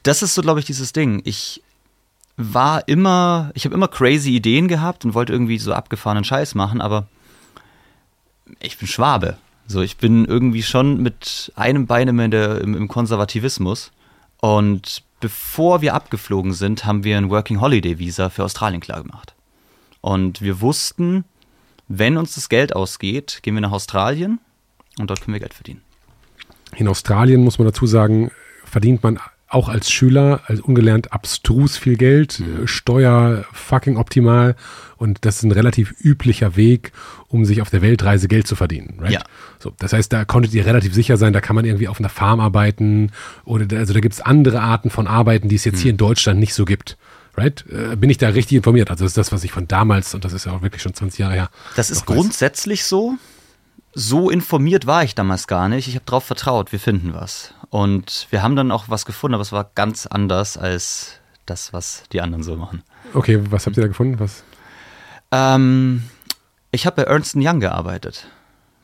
das 0.03 0.21
ist 0.21 0.35
so, 0.35 0.41
glaube 0.41 0.59
ich, 0.59 0.65
dieses 0.65 0.91
Ding. 0.91 1.21
Ich 1.23 1.63
war 2.35 2.87
immer, 2.89 3.51
ich 3.53 3.63
habe 3.63 3.73
immer 3.73 3.87
crazy 3.87 4.35
Ideen 4.35 4.67
gehabt 4.67 5.05
und 5.05 5.13
wollte 5.13 5.31
irgendwie 5.31 5.57
so 5.57 5.73
abgefahrenen 5.73 6.25
Scheiß 6.25 6.55
machen, 6.55 6.81
aber 6.81 7.07
ich 8.59 8.77
bin 8.77 8.89
Schwabe. 8.89 9.37
So, 9.67 9.81
ich 9.81 9.97
bin 9.97 10.25
irgendwie 10.25 10.63
schon 10.63 11.01
mit 11.01 11.51
einem 11.55 11.87
Bein 11.87 12.07
im, 12.07 12.19
im, 12.19 12.75
im 12.75 12.87
Konservativismus. 12.87 13.91
Und 14.39 15.03
bevor 15.19 15.81
wir 15.81 15.93
abgeflogen 15.93 16.53
sind, 16.53 16.85
haben 16.85 17.03
wir 17.03 17.17
ein 17.17 17.29
Working 17.29 17.61
Holiday 17.61 17.97
Visa 17.97 18.29
für 18.29 18.43
Australien 18.43 18.81
klargemacht. 18.81 19.33
Und 20.01 20.41
wir 20.41 20.61
wussten, 20.61 21.25
wenn 21.87 22.17
uns 22.17 22.35
das 22.35 22.49
Geld 22.49 22.75
ausgeht, 22.75 23.39
gehen 23.41 23.55
wir 23.55 23.61
nach 23.61 23.71
Australien 23.71 24.39
und 24.99 25.09
dort 25.09 25.21
können 25.21 25.33
wir 25.33 25.39
Geld 25.39 25.53
verdienen. 25.53 25.81
In 26.75 26.87
Australien 26.87 27.43
muss 27.43 27.57
man 27.57 27.67
dazu 27.67 27.87
sagen, 27.87 28.31
verdient 28.65 29.01
man 29.01 29.19
auch 29.47 29.69
als 29.69 29.91
Schüler, 29.91 30.41
als 30.47 30.59
ungelernt 30.59 31.13
abstrus 31.13 31.77
viel 31.77 31.97
Geld, 31.97 32.39
mhm. 32.39 32.67
Steuer 32.67 33.45
fucking 33.53 33.97
optimal 33.97 34.55
und 34.97 35.23
das 35.23 35.37
ist 35.37 35.43
ein 35.43 35.51
relativ 35.51 35.93
üblicher 36.01 36.55
Weg, 36.55 36.91
um 37.27 37.45
sich 37.45 37.61
auf 37.61 37.69
der 37.69 37.81
Weltreise 37.81 38.27
Geld 38.27 38.47
zu 38.47 38.55
verdienen. 38.55 38.95
Right? 38.99 39.11
Ja. 39.11 39.23
So, 39.59 39.73
das 39.77 39.93
heißt, 39.93 40.11
da 40.11 40.25
konntet 40.25 40.53
ihr 40.53 40.65
relativ 40.65 40.93
sicher 40.93 41.17
sein, 41.17 41.31
da 41.31 41.41
kann 41.41 41.55
man 41.55 41.65
irgendwie 41.65 41.87
auf 41.87 41.99
einer 41.99 42.09
Farm 42.09 42.39
arbeiten 42.39 43.11
oder 43.43 43.65
da, 43.65 43.77
also 43.77 43.93
da 43.93 43.99
gibt 43.99 44.15
es 44.15 44.21
andere 44.21 44.61
Arten 44.61 44.89
von 44.89 45.05
Arbeiten, 45.05 45.47
die 45.47 45.55
es 45.55 45.65
jetzt 45.65 45.77
mhm. 45.77 45.81
hier 45.81 45.91
in 45.91 45.97
Deutschland 45.97 46.39
nicht 46.39 46.53
so 46.53 46.65
gibt. 46.65 46.97
Right? 47.37 47.65
Äh, 47.69 47.97
bin 47.97 48.09
ich 48.09 48.17
da 48.17 48.29
richtig 48.29 48.55
informiert? 48.55 48.89
Also 48.89 49.03
das 49.03 49.11
ist 49.11 49.17
das, 49.17 49.31
was 49.31 49.43
ich 49.43 49.51
von 49.51 49.67
damals, 49.67 50.15
und 50.15 50.23
das 50.23 50.31
ist 50.31 50.45
ja 50.45 50.53
auch 50.53 50.61
wirklich 50.61 50.81
schon 50.81 50.93
20 50.93 51.19
Jahre 51.19 51.33
her. 51.33 51.49
Das 51.75 51.91
ist 51.91 52.05
grundsätzlich 52.05 52.79
weiß. 52.79 52.89
so 52.89 53.17
so 53.95 54.29
informiert 54.29 54.85
war 54.85 55.03
ich 55.03 55.15
damals 55.15 55.47
gar 55.47 55.69
nicht. 55.69 55.87
Ich 55.87 55.95
habe 55.95 56.05
darauf 56.05 56.25
vertraut, 56.25 56.71
wir 56.71 56.79
finden 56.79 57.13
was. 57.13 57.53
Und 57.69 58.27
wir 58.29 58.43
haben 58.43 58.55
dann 58.55 58.71
auch 58.71 58.85
was 58.89 59.05
gefunden, 59.05 59.33
aber 59.35 59.41
es 59.41 59.53
war 59.53 59.71
ganz 59.73 60.05
anders 60.05 60.57
als 60.57 61.13
das, 61.45 61.73
was 61.73 62.03
die 62.11 62.21
anderen 62.21 62.43
so 62.43 62.57
machen. 62.57 62.83
Okay, 63.13 63.39
was 63.49 63.65
habt 63.65 63.77
ihr 63.77 63.81
da 63.81 63.87
gefunden? 63.87 64.19
Was? 64.19 64.43
Ähm, 65.31 66.03
ich 66.71 66.85
habe 66.85 66.97
bei 66.97 67.03
Ernst 67.03 67.35
Young 67.37 67.61
gearbeitet. 67.61 68.27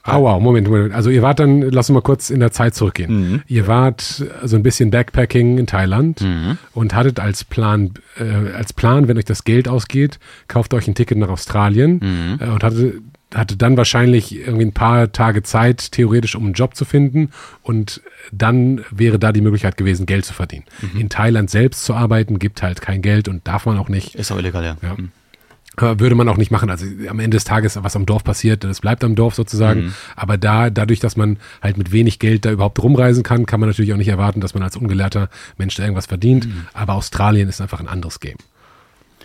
Ah, 0.03 0.17
oh, 0.17 0.23
wow, 0.23 0.41
Moment, 0.41 0.67
Moment. 0.67 0.95
Also 0.95 1.09
ihr 1.11 1.21
wart 1.21 1.39
dann, 1.39 1.61
lass 1.61 1.89
uns 1.89 1.95
mal 1.95 2.01
kurz 2.01 2.31
in 2.31 2.39
der 2.39 2.51
Zeit 2.51 2.73
zurückgehen. 2.73 3.31
Mhm. 3.31 3.41
Ihr 3.47 3.67
wart 3.67 4.01
so 4.01 4.55
ein 4.55 4.63
bisschen 4.63 4.89
Backpacking 4.89 5.59
in 5.59 5.67
Thailand 5.67 6.21
mhm. 6.21 6.57
und 6.73 6.95
hattet 6.95 7.19
als 7.19 7.43
Plan, 7.43 7.93
äh, 8.17 8.53
als 8.53 8.73
Plan, 8.73 9.07
wenn 9.07 9.17
euch 9.17 9.25
das 9.25 9.43
Geld 9.43 9.67
ausgeht, 9.67 10.19
kauft 10.47 10.73
euch 10.73 10.87
ein 10.87 10.95
Ticket 10.95 11.19
nach 11.19 11.29
Australien 11.29 11.99
mhm. 12.01 12.39
äh, 12.39 12.49
und 12.49 12.63
hattet 12.63 13.01
hatte 13.33 13.55
dann 13.57 13.77
wahrscheinlich 13.77 14.35
irgendwie 14.35 14.65
ein 14.65 14.73
paar 14.73 15.11
Tage 15.11 15.43
Zeit, 15.43 15.91
theoretisch, 15.91 16.35
um 16.35 16.45
einen 16.45 16.53
Job 16.53 16.75
zu 16.75 16.85
finden. 16.85 17.31
Und 17.61 18.01
dann 18.31 18.83
wäre 18.91 19.19
da 19.19 19.31
die 19.31 19.41
Möglichkeit 19.41 19.77
gewesen, 19.77 20.05
Geld 20.05 20.25
zu 20.25 20.33
verdienen. 20.33 20.65
Mhm. 20.81 20.99
In 20.99 21.09
Thailand 21.09 21.49
selbst 21.49 21.85
zu 21.85 21.93
arbeiten, 21.93 22.39
gibt 22.39 22.61
halt 22.61 22.81
kein 22.81 23.01
Geld 23.01 23.27
und 23.27 23.47
darf 23.47 23.65
man 23.65 23.77
auch 23.77 23.89
nicht. 23.89 24.15
Ist 24.15 24.31
auch 24.31 24.37
illegal, 24.37 24.63
ja. 24.63 24.77
ja. 24.81 24.95
Mhm. 24.95 25.11
Äh, 25.77 25.99
Würde 25.99 26.15
man 26.15 26.27
auch 26.27 26.37
nicht 26.37 26.51
machen. 26.51 26.69
Also 26.69 26.85
am 27.07 27.19
Ende 27.19 27.37
des 27.37 27.45
Tages, 27.45 27.81
was 27.81 27.95
am 27.95 28.05
Dorf 28.05 28.23
passiert, 28.23 28.63
das 28.63 28.81
bleibt 28.81 29.03
am 29.03 29.15
Dorf 29.15 29.35
sozusagen. 29.35 29.85
Mhm. 29.85 29.93
Aber 30.15 30.37
da, 30.37 30.69
dadurch, 30.69 30.99
dass 30.99 31.15
man 31.15 31.37
halt 31.61 31.77
mit 31.77 31.91
wenig 31.91 32.19
Geld 32.19 32.45
da 32.45 32.51
überhaupt 32.51 32.79
rumreisen 32.83 33.23
kann, 33.23 33.45
kann 33.45 33.61
man 33.61 33.69
natürlich 33.69 33.93
auch 33.93 33.97
nicht 33.97 34.09
erwarten, 34.09 34.41
dass 34.41 34.53
man 34.53 34.63
als 34.63 34.75
ungelehrter 34.75 35.29
Mensch 35.57 35.75
da 35.75 35.83
irgendwas 35.83 36.07
verdient. 36.07 36.47
Mhm. 36.47 36.67
Aber 36.73 36.95
Australien 36.95 37.47
ist 37.47 37.61
einfach 37.61 37.79
ein 37.79 37.87
anderes 37.87 38.19
Game. 38.19 38.37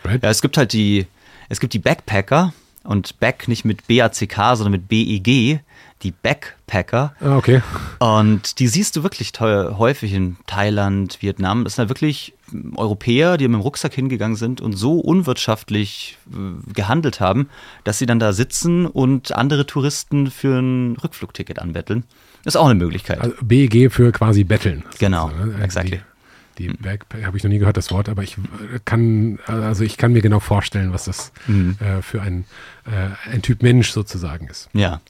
Right? 0.04 0.22
Ja, 0.22 0.30
es 0.30 0.40
gibt 0.40 0.56
halt 0.56 0.72
die, 0.72 1.06
es 1.48 1.58
gibt 1.58 1.72
die 1.72 1.80
Backpacker 1.80 2.52
und 2.86 3.18
Back 3.20 3.48
nicht 3.48 3.64
mit 3.64 3.86
B-A-C-K, 3.86 4.56
sondern 4.56 4.72
mit 4.72 4.88
B-E-G, 4.88 5.60
die 6.02 6.10
Backpacker. 6.10 7.14
Ah, 7.20 7.36
okay. 7.36 7.62
Und 7.98 8.58
die 8.58 8.68
siehst 8.68 8.96
du 8.96 9.02
wirklich 9.02 9.32
teuer, 9.32 9.78
häufig 9.78 10.12
in 10.12 10.36
Thailand, 10.46 11.18
Vietnam. 11.22 11.64
Das 11.64 11.74
sind 11.74 11.82
halt 11.82 11.90
wirklich 11.90 12.34
Europäer, 12.76 13.36
die 13.38 13.48
mit 13.48 13.54
dem 13.54 13.60
Rucksack 13.60 13.94
hingegangen 13.94 14.36
sind 14.36 14.60
und 14.60 14.74
so 14.74 15.00
unwirtschaftlich 15.00 16.18
äh, 16.30 16.72
gehandelt 16.72 17.20
haben, 17.20 17.48
dass 17.84 17.98
sie 17.98 18.06
dann 18.06 18.18
da 18.18 18.32
sitzen 18.32 18.86
und 18.86 19.32
andere 19.32 19.66
Touristen 19.66 20.30
für 20.30 20.58
ein 20.58 20.96
Rückflugticket 21.02 21.58
anbetteln. 21.58 22.04
Ist 22.44 22.56
auch 22.56 22.66
eine 22.66 22.76
Möglichkeit. 22.76 23.20
Also 23.20 23.34
BEG 23.42 23.90
für 23.90 24.12
quasi 24.12 24.44
Betteln. 24.44 24.84
Genau, 24.98 25.28
sozusagen, 25.28 25.58
ne? 25.58 25.64
exactly. 25.64 25.96
Die, 25.98 26.15
die 26.58 26.68
Backpack 26.68 27.24
habe 27.24 27.36
ich 27.36 27.42
noch 27.44 27.50
nie 27.50 27.58
gehört, 27.58 27.76
das 27.76 27.90
Wort, 27.90 28.08
aber 28.08 28.22
ich 28.22 28.36
kann, 28.84 29.38
also 29.46 29.84
ich 29.84 29.96
kann 29.96 30.12
mir 30.12 30.22
genau 30.22 30.40
vorstellen, 30.40 30.92
was 30.92 31.04
das 31.04 31.32
Mhm. 31.46 31.76
äh, 31.80 32.02
für 32.02 32.22
ein, 32.22 32.44
äh, 32.86 33.30
ein 33.32 33.42
Typ 33.42 33.62
Mensch 33.62 33.90
sozusagen 33.90 34.46
ist. 34.48 34.68
ja. 34.72 35.00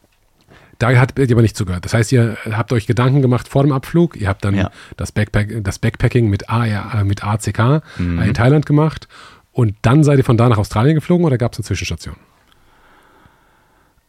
Da 0.79 0.95
habt 1.01 1.19
ihr 1.19 1.31
aber 1.33 1.41
nicht 1.41 1.57
zugehört. 1.57 1.87
Das 1.87 1.95
heißt, 1.95 2.13
ihr 2.13 2.37
habt 2.53 2.71
euch 2.71 2.87
Gedanken 2.87 3.23
gemacht 3.23 3.49
vor 3.49 3.63
dem 3.63 3.73
Abflug. 3.73 4.15
Ihr 4.15 4.29
habt 4.29 4.45
dann 4.45 4.55
Ja. 4.55 4.71
das, 4.99 5.11
Backpack, 5.11 5.65
das 5.65 5.79
Backpacking 5.79 6.29
mit, 6.29 6.51
A, 6.51 6.67
äh, 6.67 7.03
mit 7.03 7.25
ACK 7.25 7.81
Mhm. 7.97 8.19
in 8.21 8.35
Thailand 8.35 8.67
gemacht. 8.67 9.09
Und 9.53 9.75
dann 9.81 10.05
seid 10.05 10.19
ihr 10.19 10.25
von 10.25 10.37
da 10.37 10.51
nach 10.51 10.59
Australien 10.59 10.95
geflogen 10.97 11.25
oder 11.25 11.39
gab 11.39 11.55
es 11.55 11.59
eine 11.61 11.65
Zwischenstation? 11.65 12.17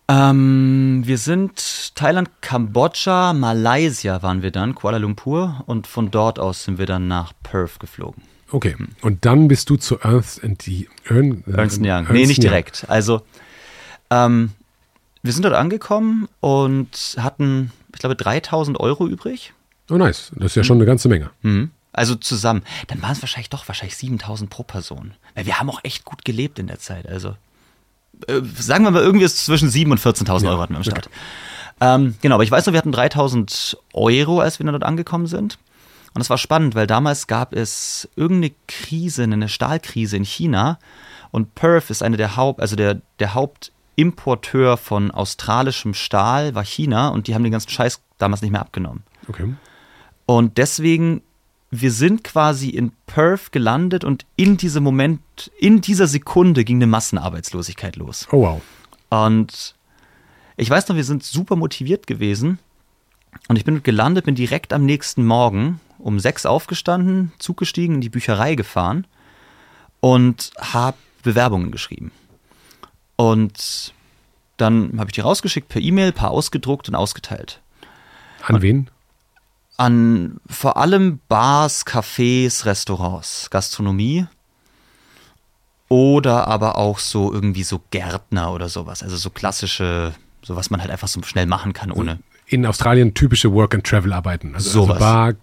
Ähm, 0.09 1.01
wir 1.05 1.17
sind 1.17 1.95
Thailand, 1.95 2.29
Kambodscha, 2.41 3.33
Malaysia 3.33 4.21
waren 4.21 4.41
wir 4.41 4.51
dann, 4.51 4.73
Kuala 4.73 4.97
Lumpur 4.97 5.63
und 5.65 5.85
von 5.85 6.11
dort 6.11 6.39
aus 6.39 6.63
sind 6.63 6.77
wir 6.77 6.85
dann 6.85 7.07
nach 7.07 7.33
Perth 7.43 7.79
geflogen. 7.79 8.23
Okay. 8.51 8.75
Und 9.01 9.25
dann 9.25 9.49
bist 9.49 9.69
du 9.69 9.75
zu 9.75 9.99
Ernst 9.99 10.43
and 10.43 10.61
the 10.61 10.87
Ern, 11.05 11.43
Ernst 11.45 11.79
Young. 11.79 11.87
Ernst 11.87 12.11
nee, 12.13 12.25
nicht 12.25 12.41
direkt. 12.41 12.85
Also, 12.87 13.21
ähm, 14.09 14.51
wir 15.23 15.33
sind 15.33 15.43
dort 15.43 15.55
angekommen 15.55 16.29
und 16.39 17.17
hatten, 17.19 17.73
ich 17.93 17.99
glaube, 17.99 18.15
3000 18.15 18.79
Euro 18.79 19.07
übrig. 19.07 19.53
Oh, 19.89 19.97
nice. 19.97 20.31
Das 20.35 20.51
ist 20.51 20.55
ja 20.55 20.63
schon 20.63 20.77
eine 20.77 20.85
ganze 20.85 21.09
Menge. 21.09 21.31
Mhm. 21.41 21.71
Also 21.91 22.15
zusammen. 22.15 22.63
Dann 22.87 23.01
waren 23.01 23.13
es 23.13 23.21
wahrscheinlich 23.21 23.49
doch 23.49 23.67
wahrscheinlich 23.67 23.97
7000 23.97 24.49
pro 24.49 24.63
Person. 24.63 25.13
Weil 25.35 25.45
wir 25.45 25.59
haben 25.59 25.69
auch 25.69 25.79
echt 25.83 26.05
gut 26.05 26.23
gelebt 26.23 26.59
in 26.59 26.67
der 26.67 26.79
Zeit. 26.79 27.07
Also, 27.07 27.35
äh, 28.27 28.41
sagen 28.59 28.83
wir 28.83 28.91
mal, 28.91 29.01
irgendwie 29.01 29.25
ist 29.25 29.45
zwischen 29.45 29.69
7.000 29.69 29.91
und 29.91 29.99
14.000 29.99 30.49
Euro 30.49 30.61
hatten 30.61 30.73
wir 30.73 30.77
am 30.77 30.83
Start. 30.83 31.09
Ähm, 31.79 32.15
genau, 32.21 32.35
aber 32.35 32.43
ich 32.43 32.51
weiß 32.51 32.65
noch, 32.65 32.73
wir 32.73 32.79
hatten 32.79 32.91
3000 32.91 33.77
Euro, 33.93 34.39
als 34.39 34.59
wir 34.59 34.65
dann 34.65 34.73
dort 34.73 34.83
angekommen 34.83 35.27
sind. 35.27 35.59
Und 36.13 36.19
das 36.19 36.29
war 36.29 36.37
spannend, 36.37 36.73
weil 36.73 36.87
damals 36.87 37.27
gab 37.27 37.53
es 37.53 38.09
irgendeine 38.15 38.53
Krise, 38.67 39.23
eine 39.23 39.49
Stahlkrise 39.49 40.17
in 40.17 40.23
China. 40.23 40.79
Und 41.31 41.53
Perth 41.53 41.91
ist 41.91 42.01
eine 42.01 42.17
der 42.17 42.35
Haupt, 42.35 42.59
also 42.59 42.75
der, 42.75 43.01
der 43.19 43.35
Hauptimporteur 43.35 44.77
von 44.77 45.11
australischem 45.11 45.93
Stahl 45.93 46.55
war 46.55 46.63
China 46.63 47.09
und 47.09 47.27
die 47.27 47.35
haben 47.35 47.43
den 47.43 47.51
ganzen 47.51 47.69
Scheiß 47.69 48.01
damals 48.17 48.41
nicht 48.41 48.51
mehr 48.51 48.61
abgenommen. 48.61 49.03
Okay. 49.27 49.53
Und 50.25 50.57
deswegen, 50.57 51.21
wir 51.69 51.91
sind 51.91 52.23
quasi 52.23 52.69
in 52.69 52.91
Perth 53.05 53.51
gelandet 53.51 54.03
und 54.03 54.25
in 54.35 54.57
diesem 54.57 54.83
Moment, 54.83 55.51
in 55.59 55.81
dieser 55.81 56.07
Sekunde 56.07 56.63
ging 56.63 56.77
eine 56.77 56.87
Massenarbeitslosigkeit 56.87 57.97
los. 57.97 58.27
Oh, 58.31 58.41
wow. 58.41 58.61
Und 59.09 59.75
ich 60.55 60.69
weiß 60.69 60.87
noch, 60.87 60.95
wir 60.95 61.03
sind 61.03 61.23
super 61.23 61.55
motiviert 61.55 62.07
gewesen. 62.07 62.59
Und 63.47 63.57
ich 63.57 63.65
bin 63.65 63.83
gelandet, 63.83 64.25
bin 64.25 64.35
direkt 64.35 64.73
am 64.73 64.85
nächsten 64.85 65.25
Morgen 65.25 65.79
um 65.99 66.19
sechs 66.19 66.45
aufgestanden, 66.45 67.33
Zug 67.39 67.57
gestiegen, 67.57 67.95
in 67.95 68.01
die 68.01 68.09
Bücherei 68.09 68.55
gefahren 68.55 69.05
und 69.99 70.51
habe 70.59 70.97
Bewerbungen 71.23 71.71
geschrieben. 71.71 72.11
Und 73.15 73.93
dann 74.57 74.93
habe 74.97 75.09
ich 75.09 75.15
die 75.15 75.21
rausgeschickt 75.21 75.69
per 75.69 75.81
E-Mail, 75.81 76.11
paar 76.11 76.31
ausgedruckt 76.31 76.87
und 76.87 76.95
ausgeteilt 76.95 77.61
An 78.43 78.61
wen? 78.61 78.89
An 79.77 80.39
vor 80.49 80.77
allem 80.77 81.19
Bars, 81.29 81.85
Cafés, 81.85 82.65
Restaurants, 82.65 83.49
Gastronomie 83.51 84.25
oder 85.89 86.47
aber 86.47 86.77
auch 86.77 86.99
so 86.99 87.31
irgendwie 87.31 87.63
so 87.63 87.81
Gärtner 87.91 88.51
oder 88.53 88.69
sowas. 88.69 89.03
Also 89.03 89.15
so 89.15 89.29
klassische, 89.29 90.13
so 90.41 90.55
was 90.55 90.69
man 90.69 90.81
halt 90.81 90.91
einfach 90.91 91.07
so 91.07 91.21
schnell 91.23 91.45
machen 91.45 91.73
kann 91.73 91.91
ohne. 91.91 92.19
In 92.47 92.65
Australien 92.65 93.13
typische 93.13 93.51
Work-and-Travel-Arbeiten. 93.53 94.55
Also, 94.55 94.69
also 94.81 94.85
Sowas. 94.85 94.99
Bar, 94.99 95.33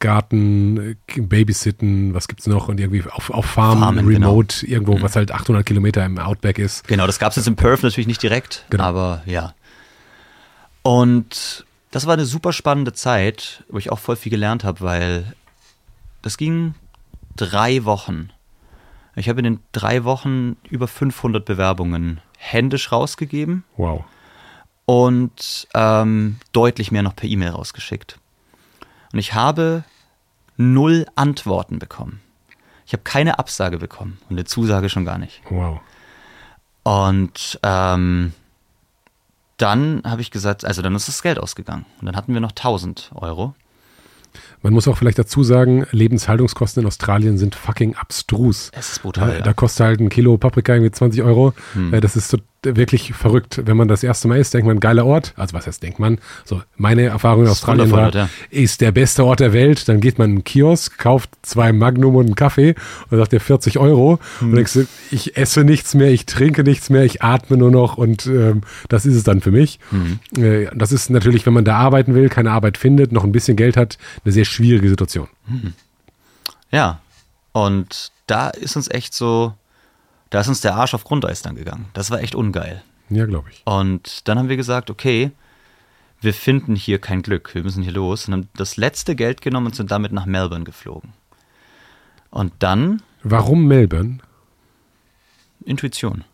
Garten, 0.00 0.96
äh, 1.16 1.20
Babysitten, 1.20 2.14
was 2.14 2.28
gibt's 2.28 2.46
noch? 2.46 2.68
Und 2.68 2.78
irgendwie 2.80 3.02
auf, 3.10 3.30
auf 3.30 3.46
Farm, 3.46 3.80
Farmen, 3.80 4.06
genau. 4.08 4.30
Remote, 4.30 4.66
irgendwo, 4.66 5.00
was 5.02 5.16
halt 5.16 5.32
800 5.32 5.66
Kilometer 5.66 6.04
im 6.04 6.18
Outback 6.18 6.58
ist. 6.58 6.86
Genau, 6.86 7.06
das 7.06 7.18
gab 7.18 7.30
es 7.30 7.36
jetzt 7.36 7.48
in 7.48 7.56
Perth 7.56 7.82
natürlich 7.82 8.06
nicht 8.06 8.22
direkt, 8.22 8.64
Genau. 8.70 8.84
aber 8.84 9.22
ja. 9.26 9.54
Und 10.82 11.66
das 11.90 12.06
war 12.06 12.14
eine 12.14 12.24
super 12.26 12.52
spannende 12.52 12.92
Zeit, 12.92 13.64
wo 13.68 13.78
ich 13.78 13.90
auch 13.90 13.98
voll 13.98 14.16
viel 14.16 14.30
gelernt 14.30 14.64
habe, 14.64 14.80
weil 14.80 15.34
das 16.22 16.36
ging 16.36 16.74
drei 17.36 17.84
Wochen. 17.84 18.30
Ich 19.16 19.28
habe 19.28 19.40
in 19.40 19.44
den 19.44 19.60
drei 19.72 20.04
Wochen 20.04 20.56
über 20.68 20.86
500 20.88 21.44
Bewerbungen 21.44 22.20
händisch 22.36 22.92
rausgegeben 22.92 23.64
Wow. 23.76 24.04
und 24.84 25.66
ähm, 25.74 26.36
deutlich 26.52 26.92
mehr 26.92 27.02
noch 27.02 27.16
per 27.16 27.28
E-Mail 27.28 27.50
rausgeschickt. 27.50 28.18
Und 29.12 29.18
ich 29.18 29.34
habe 29.34 29.84
null 30.56 31.06
Antworten 31.16 31.78
bekommen. 31.78 32.20
Ich 32.86 32.92
habe 32.92 33.02
keine 33.02 33.38
Absage 33.38 33.78
bekommen 33.78 34.18
und 34.28 34.36
eine 34.36 34.44
Zusage 34.44 34.88
schon 34.88 35.04
gar 35.04 35.18
nicht. 35.18 35.42
Wow. 35.50 35.80
Und 36.84 37.58
ähm, 37.62 38.32
dann 39.58 40.02
habe 40.04 40.22
ich 40.22 40.30
gesagt, 40.30 40.64
also 40.64 40.80
dann 40.82 40.94
ist 40.94 41.08
das 41.08 41.22
Geld 41.22 41.38
ausgegangen. 41.38 41.84
Und 42.00 42.06
dann 42.06 42.16
hatten 42.16 42.32
wir 42.32 42.40
noch 42.40 42.52
1000 42.52 43.10
Euro. 43.14 43.54
Man 44.62 44.72
muss 44.72 44.88
auch 44.88 44.96
vielleicht 44.96 45.18
dazu 45.18 45.42
sagen, 45.42 45.86
Lebenshaltungskosten 45.90 46.82
in 46.82 46.86
Australien 46.86 47.38
sind 47.38 47.54
fucking 47.54 47.96
abstrus. 47.96 48.70
Es 48.72 48.92
ist 48.92 49.02
brutal. 49.02 49.28
Da, 49.28 49.34
ja. 49.36 49.40
da 49.42 49.52
kostet 49.52 49.86
halt 49.86 50.00
ein 50.00 50.08
Kilo 50.08 50.36
Paprika 50.38 50.74
irgendwie 50.74 50.92
20 50.92 51.22
Euro. 51.22 51.54
Hm. 51.74 51.94
Äh, 51.94 52.00
Das 52.00 52.16
ist 52.16 52.28
so 52.28 52.38
wirklich 52.62 53.12
verrückt. 53.12 53.60
Wenn 53.64 53.76
man 53.76 53.88
das 53.88 54.02
erste 54.02 54.28
Mal 54.28 54.38
ist, 54.38 54.52
denkt 54.52 54.66
man, 54.66 54.80
geiler 54.80 55.06
Ort. 55.06 55.32
Also 55.36 55.54
was 55.54 55.66
heißt, 55.66 55.82
denkt 55.82 55.98
man? 55.98 56.18
So, 56.44 56.62
meine 56.76 57.04
Erfahrung 57.04 57.44
in 57.44 57.50
Australien 57.50 57.90
war, 57.90 58.06
wundervoll, 58.06 58.28
ist 58.50 58.80
der 58.80 58.92
beste 58.92 59.24
Ort 59.24 59.40
der 59.40 59.52
Welt. 59.52 59.88
Dann 59.88 60.00
geht 60.00 60.18
man 60.18 60.30
in 60.30 60.36
einen 60.36 60.44
Kiosk, 60.44 60.98
kauft 60.98 61.30
zwei 61.42 61.72
Magnum 61.72 62.16
und 62.16 62.26
einen 62.26 62.34
Kaffee 62.34 62.74
und 63.10 63.18
sagt 63.18 63.32
dir 63.32 63.40
40 63.40 63.78
Euro. 63.78 64.18
Hm. 64.40 64.50
Und 64.50 64.56
denkst 64.56 64.72
du, 64.72 64.86
ich 65.10 65.36
esse 65.36 65.64
nichts 65.64 65.94
mehr, 65.94 66.10
ich 66.10 66.26
trinke 66.26 66.64
nichts 66.64 66.90
mehr, 66.90 67.04
ich 67.04 67.22
atme 67.22 67.56
nur 67.56 67.70
noch 67.70 67.96
und 67.96 68.26
ähm, 68.26 68.62
das 68.88 69.06
ist 69.06 69.14
es 69.14 69.24
dann 69.24 69.40
für 69.40 69.52
mich. 69.52 69.78
Hm. 69.90 70.18
Äh, 70.36 70.66
das 70.74 70.92
ist 70.92 71.10
natürlich, 71.10 71.46
wenn 71.46 71.54
man 71.54 71.64
da 71.64 71.76
arbeiten 71.76 72.14
will, 72.14 72.28
keine 72.28 72.50
Arbeit 72.50 72.76
findet, 72.76 73.12
noch 73.12 73.24
ein 73.24 73.32
bisschen 73.32 73.56
Geld 73.56 73.76
hat, 73.76 73.98
eine 74.24 74.32
sehr 74.32 74.44
schwierige 74.44 74.88
Situation. 74.88 75.28
Ja. 76.70 77.00
Und 77.52 78.12
da 78.26 78.50
ist 78.50 78.76
uns 78.76 78.88
echt 78.90 79.14
so, 79.14 79.54
da 80.30 80.40
ist 80.40 80.48
uns 80.48 80.60
der 80.60 80.76
Arsch 80.76 80.94
auf 80.94 81.04
Grundeis 81.04 81.42
dann 81.42 81.54
gegangen. 81.54 81.86
Das 81.92 82.10
war 82.10 82.20
echt 82.20 82.34
ungeil. 82.34 82.82
Ja, 83.10 83.26
glaube 83.26 83.48
ich. 83.50 83.62
Und 83.64 84.28
dann 84.28 84.38
haben 84.38 84.48
wir 84.48 84.56
gesagt, 84.56 84.90
okay, 84.90 85.30
wir 86.20 86.34
finden 86.34 86.74
hier 86.74 86.98
kein 86.98 87.22
Glück, 87.22 87.54
wir 87.54 87.62
müssen 87.62 87.82
hier 87.82 87.92
los. 87.92 88.26
Und 88.26 88.34
haben 88.34 88.48
das 88.56 88.76
letzte 88.76 89.14
Geld 89.16 89.40
genommen 89.40 89.66
und 89.66 89.76
sind 89.76 89.90
damit 89.90 90.12
nach 90.12 90.26
Melbourne 90.26 90.64
geflogen. 90.64 91.12
Und 92.30 92.52
dann 92.58 93.02
Warum 93.22 93.66
Melbourne? 93.66 94.18
Intuition. 95.64 96.24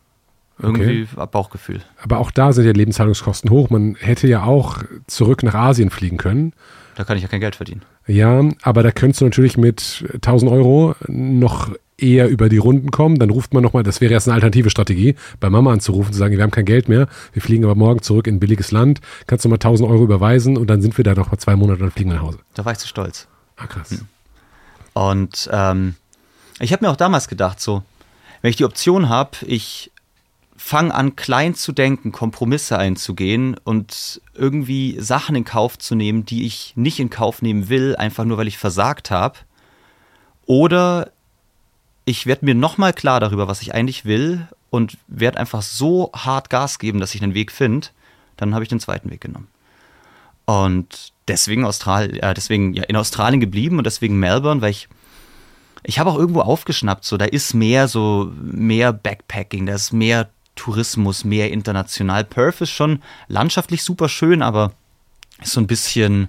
Irgendwie 0.59 1.09
Bauchgefühl. 1.33 1.81
Aber 2.01 2.19
auch 2.19 2.31
da 2.31 2.53
sind 2.53 2.65
ja 2.65 2.73
Lebenshaltungskosten 2.73 3.51
hoch. 3.51 3.71
Man 3.71 3.97
hätte 3.97 4.29
ja 4.29 4.45
auch 4.45 4.85
zurück 5.09 5.43
nach 5.43 5.55
Asien 5.55 5.91
fliegen 5.91 6.17
können. 6.17 6.53
Da 6.95 7.03
kann 7.03 7.17
ich 7.17 7.25
ja 7.25 7.29
kein 7.29 7.41
Geld 7.41 7.57
verdienen. 7.57 7.83
Ja, 8.07 8.43
aber 8.63 8.85
da 8.85 8.93
könntest 8.93 9.21
du 9.21 9.25
natürlich 9.25 9.57
mit 9.57 10.05
1000 10.15 10.51
Euro 10.51 10.95
noch 11.09 11.73
eher 11.99 12.29
über 12.29 12.49
die 12.49 12.59
Runden 12.59 12.91
kommen. 12.91 13.19
Dann 13.19 13.31
ruft 13.31 13.55
man 13.55 13.63
nochmal, 13.63 13.83
das 13.83 14.01
wäre 14.01 14.13
jetzt 14.13 14.29
eine 14.29 14.35
alternative 14.35 14.71
Strategie, 14.71 15.15
bei 15.41 15.51
Mama 15.51 15.73
anzurufen, 15.73 16.13
zu 16.13 16.19
sagen, 16.19 16.37
wir 16.37 16.43
haben 16.43 16.51
kein 16.51 16.65
Geld 16.65 16.89
mehr, 16.89 17.09
wir 17.33 17.43
fliegen 17.43 17.65
aber 17.65 17.75
morgen 17.75 18.03
zurück 18.03 18.27
in 18.27 18.37
ein 18.37 18.41
billiges 18.41 18.71
Land, 18.71 19.01
kannst 19.27 19.45
du 19.45 19.49
mal 19.49 19.57
1000 19.57 19.89
Euro 19.89 20.03
überweisen 20.03 20.57
und 20.57 20.69
dann 20.69 20.83
sind 20.83 20.97
wir 20.97 21.05
da 21.05 21.15
noch 21.15 21.31
mal 21.31 21.39
zwei 21.39 21.57
Monate 21.57 21.85
und 21.85 21.93
fliegen 21.93 22.11
nach 22.11 22.23
Hause. 22.23 22.39
Da 22.55 22.65
war 22.65 22.73
ich 22.73 22.79
zu 22.79 22.89
stolz. 22.89 23.29
Ah, 23.57 23.67
krass. 23.67 24.05
Und 24.93 25.49
ähm, 25.53 25.95
ich 26.61 26.73
habe 26.73 26.85
mir 26.85 26.91
auch 26.91 26.97
damals 26.97 27.29
gedacht, 27.29 27.61
so, 27.61 27.83
wenn 28.43 28.51
ich 28.51 28.57
die 28.57 28.65
Option 28.65 29.09
habe, 29.09 29.31
ich 29.47 29.91
fange 30.57 30.95
an, 30.95 31.17
klein 31.17 31.55
zu 31.55 31.73
denken, 31.73 32.13
Kompromisse 32.13 32.79
einzugehen 32.79 33.57
und 33.65 34.21
irgendwie 34.35 34.97
Sachen 35.01 35.37
in 35.37 35.45
Kauf 35.45 35.79
zu 35.79 35.95
nehmen, 35.95 36.25
die 36.25 36.47
ich 36.47 36.73
nicht 36.77 37.01
in 37.01 37.11
Kauf 37.11 37.43
nehmen 37.43 37.69
will, 37.69 37.97
einfach 37.97 38.25
nur 38.25 38.39
weil 38.39 38.49
ich 38.49 38.57
versagt 38.57 39.11
habe. 39.11 39.39
Oder 40.47 41.11
ich 42.05 42.27
werde 42.27 42.45
mir 42.45 42.55
nochmal 42.55 42.93
klar 42.93 43.21
darüber, 43.21 43.49
was 43.49 43.63
ich 43.63 43.75
eigentlich 43.75 44.05
will 44.05 44.47
und 44.71 44.99
werde 45.07 45.39
einfach 45.39 45.63
so 45.63 46.11
hart 46.15 46.51
Gas 46.51 46.79
geben, 46.79 47.01
dass 47.01 47.15
ich 47.15 47.23
einen 47.23 47.35
Weg 47.35 47.51
finde, 47.51 47.89
dann 48.37 48.55
habe 48.55 48.65
ich 48.65 48.69
den 48.69 48.81
zweiten 48.81 49.11
Weg 49.11 49.21
genommen. 49.21 49.49
Und 50.45 51.13
deswegen, 51.29 51.65
Austral 51.65 52.17
äh, 52.19 52.35
deswegen 52.35 52.75
ja, 52.75 52.83
in 52.85 52.97
Australien 52.97 53.41
geblieben 53.41 53.79
und 53.79 53.85
deswegen 53.85 54.19
Melbourne, 54.19 54.61
weil 54.61 54.71
ich, 54.71 54.89
ich 55.83 55.99
habe 55.99 56.11
auch 56.11 56.19
irgendwo 56.19 56.41
aufgeschnappt, 56.41 57.05
so 57.05 57.17
da 57.17 57.25
ist 57.25 57.55
mehr 57.55 57.89
so, 57.89 58.31
mehr 58.41 58.93
Backpacking, 58.93 59.67
da 59.67 59.75
ist 59.75 59.93
mehr 59.93 60.29
Tourismus, 60.57 61.25
mehr 61.25 61.51
international. 61.51 62.25
Perth 62.25 62.61
ist 62.61 62.71
schon 62.71 63.03
landschaftlich 63.29 63.83
super 63.83 64.09
schön, 64.09 64.43
aber 64.43 64.73
ist 65.43 65.53
so 65.53 65.61
ein 65.61 65.67
bisschen, 65.67 66.29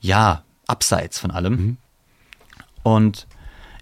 ja, 0.00 0.42
abseits 0.66 1.18
von 1.18 1.30
allem. 1.30 1.52
Mhm. 1.52 1.76
Und 2.82 3.26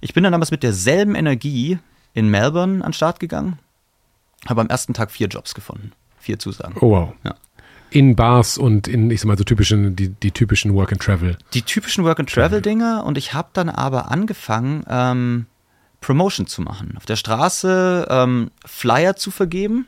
ich 0.07 0.15
bin 0.15 0.23
dann 0.23 0.31
damals 0.31 0.53
mit 0.53 0.63
derselben 0.63 1.17
Energie 1.17 1.81
in 2.15 2.29
Melbourne 2.29 2.85
an 2.85 2.91
den 2.91 2.93
Start 2.93 3.19
gegangen, 3.19 3.59
habe 4.49 4.61
am 4.61 4.69
ersten 4.69 4.95
Tag 4.95 5.11
vier 5.11 5.27
Jobs 5.27 5.53
gefunden. 5.53 5.91
Vier 6.21 6.39
Zusagen. 6.39 6.77
Oh 6.81 6.91
wow. 6.91 7.13
Ja. 7.25 7.35
In 7.91 8.15
Bars 8.15 8.57
und 8.57 8.87
in, 8.87 9.11
ich 9.11 9.21
sag 9.21 9.27
mal, 9.27 9.37
so 9.37 9.43
typischen, 9.43 9.97
die, 9.97 10.11
die 10.11 10.31
typischen 10.31 10.75
Work 10.75 10.93
and 10.93 11.03
Travel. 11.03 11.37
Die 11.55 11.63
typischen 11.63 12.05
Work 12.05 12.21
and 12.21 12.31
Travel-Dinger 12.31 13.05
und 13.05 13.19
ich 13.19 13.35
habe 13.35 13.49
dann 13.53 13.69
aber 13.69 14.13
angefangen, 14.13 14.85
ähm, 14.89 15.47
Promotion 16.01 16.47
zu 16.47 16.63
machen. 16.63 16.95
Auf 16.97 17.07
der 17.07 17.17
Straße 17.17 18.07
ähm, 18.09 18.53
Flyer 18.65 19.17
zu 19.17 19.33
vergeben 19.33 19.87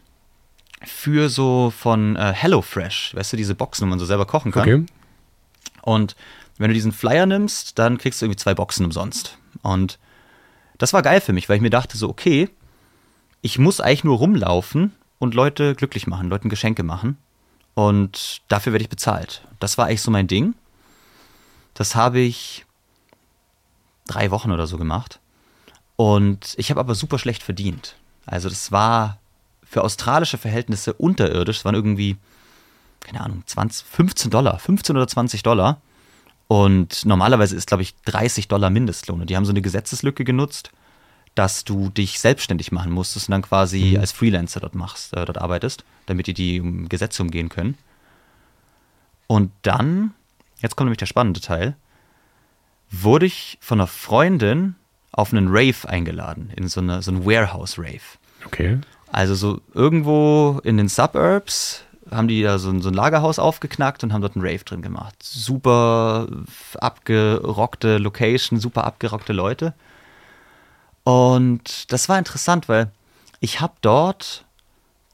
für 0.82 1.28
so 1.28 1.72
von 1.76 2.16
äh, 2.16 2.32
HelloFresh, 2.34 3.14
weißt 3.14 3.34
du, 3.34 3.36
diese 3.36 3.54
Boxen, 3.54 3.86
wo 3.86 3.90
man 3.90 4.00
so 4.00 4.04
selber 4.04 4.26
kochen 4.26 4.50
kann. 4.50 4.62
Okay. 4.62 4.86
Und 5.82 6.16
wenn 6.58 6.70
du 6.70 6.74
diesen 6.74 6.90
Flyer 6.90 7.26
nimmst, 7.26 7.78
dann 7.78 7.98
kriegst 7.98 8.20
du 8.20 8.26
irgendwie 8.26 8.38
zwei 8.38 8.54
Boxen 8.54 8.84
umsonst. 8.84 9.38
Und 9.62 10.00
das 10.78 10.92
war 10.92 11.02
geil 11.02 11.20
für 11.20 11.32
mich, 11.32 11.48
weil 11.48 11.56
ich 11.56 11.62
mir 11.62 11.70
dachte 11.70 11.98
so, 11.98 12.08
okay, 12.08 12.48
ich 13.42 13.58
muss 13.58 13.80
eigentlich 13.80 14.04
nur 14.04 14.18
rumlaufen 14.18 14.92
und 15.18 15.34
Leute 15.34 15.74
glücklich 15.74 16.06
machen, 16.06 16.28
Leuten 16.28 16.48
Geschenke 16.48 16.82
machen. 16.82 17.18
Und 17.74 18.42
dafür 18.48 18.72
werde 18.72 18.82
ich 18.82 18.88
bezahlt. 18.88 19.42
Das 19.60 19.78
war 19.78 19.86
eigentlich 19.86 20.02
so 20.02 20.10
mein 20.10 20.26
Ding. 20.26 20.54
Das 21.74 21.94
habe 21.94 22.18
ich 22.18 22.64
drei 24.06 24.30
Wochen 24.32 24.50
oder 24.50 24.66
so 24.66 24.78
gemacht. 24.78 25.20
Und 25.94 26.54
ich 26.56 26.70
habe 26.70 26.80
aber 26.80 26.94
super 26.94 27.18
schlecht 27.18 27.42
verdient. 27.42 27.96
Also 28.26 28.48
das 28.48 28.72
war 28.72 29.18
für 29.64 29.82
australische 29.82 30.38
Verhältnisse 30.38 30.92
unterirdisch. 30.92 31.58
Es 31.58 31.64
waren 31.64 31.74
irgendwie, 31.74 32.16
keine 33.00 33.20
Ahnung, 33.20 33.42
20, 33.46 33.86
15 33.86 34.30
Dollar, 34.30 34.58
15 34.58 34.96
oder 34.96 35.06
20 35.06 35.42
Dollar. 35.42 35.80
Und 36.48 37.04
normalerweise 37.04 37.54
ist, 37.54 37.68
glaube 37.68 37.82
ich, 37.82 37.94
30 38.06 38.48
Dollar 38.48 38.70
Mindestlohn. 38.70 39.20
Und 39.20 39.30
die 39.30 39.36
haben 39.36 39.44
so 39.44 39.52
eine 39.52 39.62
Gesetzeslücke 39.62 40.24
genutzt, 40.24 40.70
dass 41.34 41.62
du 41.62 41.90
dich 41.90 42.18
selbstständig 42.18 42.72
machen 42.72 42.90
musstest 42.90 43.28
und 43.28 43.32
dann 43.32 43.42
quasi 43.42 43.92
mhm. 43.94 44.00
als 44.00 44.12
Freelancer 44.12 44.60
dort 44.60 44.74
machst, 44.74 45.12
äh, 45.12 45.24
dort 45.24 45.38
arbeitest, 45.38 45.84
damit 46.06 46.26
die 46.26 46.34
die 46.34 46.86
Gesetze 46.88 47.22
umgehen 47.22 47.50
können. 47.50 47.76
Und 49.26 49.52
dann, 49.62 50.14
jetzt 50.60 50.74
kommt 50.74 50.86
nämlich 50.86 50.98
der 50.98 51.06
spannende 51.06 51.40
Teil, 51.40 51.76
wurde 52.90 53.26
ich 53.26 53.58
von 53.60 53.78
einer 53.78 53.86
Freundin 53.86 54.74
auf 55.12 55.32
einen 55.32 55.48
Rave 55.48 55.86
eingeladen, 55.86 56.50
in 56.56 56.66
so, 56.68 56.80
eine, 56.80 57.02
so 57.02 57.12
ein 57.12 57.26
Warehouse-Rave. 57.26 58.00
Okay. 58.46 58.80
Also 59.12 59.34
so 59.34 59.60
irgendwo 59.74 60.60
in 60.64 60.78
den 60.78 60.88
Suburbs 60.88 61.84
haben 62.10 62.28
die 62.28 62.42
da 62.42 62.58
so 62.58 62.70
ein, 62.70 62.80
so 62.80 62.88
ein 62.88 62.94
Lagerhaus 62.94 63.38
aufgeknackt 63.38 64.02
und 64.04 64.12
haben 64.12 64.20
dort 64.20 64.36
einen 64.36 64.44
Rave 64.44 64.64
drin 64.64 64.82
gemacht. 64.82 65.14
Super 65.22 66.26
abgerockte 66.80 67.98
Location, 67.98 68.60
super 68.60 68.84
abgerockte 68.84 69.32
Leute. 69.32 69.74
Und 71.04 71.92
das 71.92 72.08
war 72.08 72.18
interessant, 72.18 72.68
weil 72.68 72.90
ich 73.40 73.60
habe 73.60 73.74
dort 73.80 74.44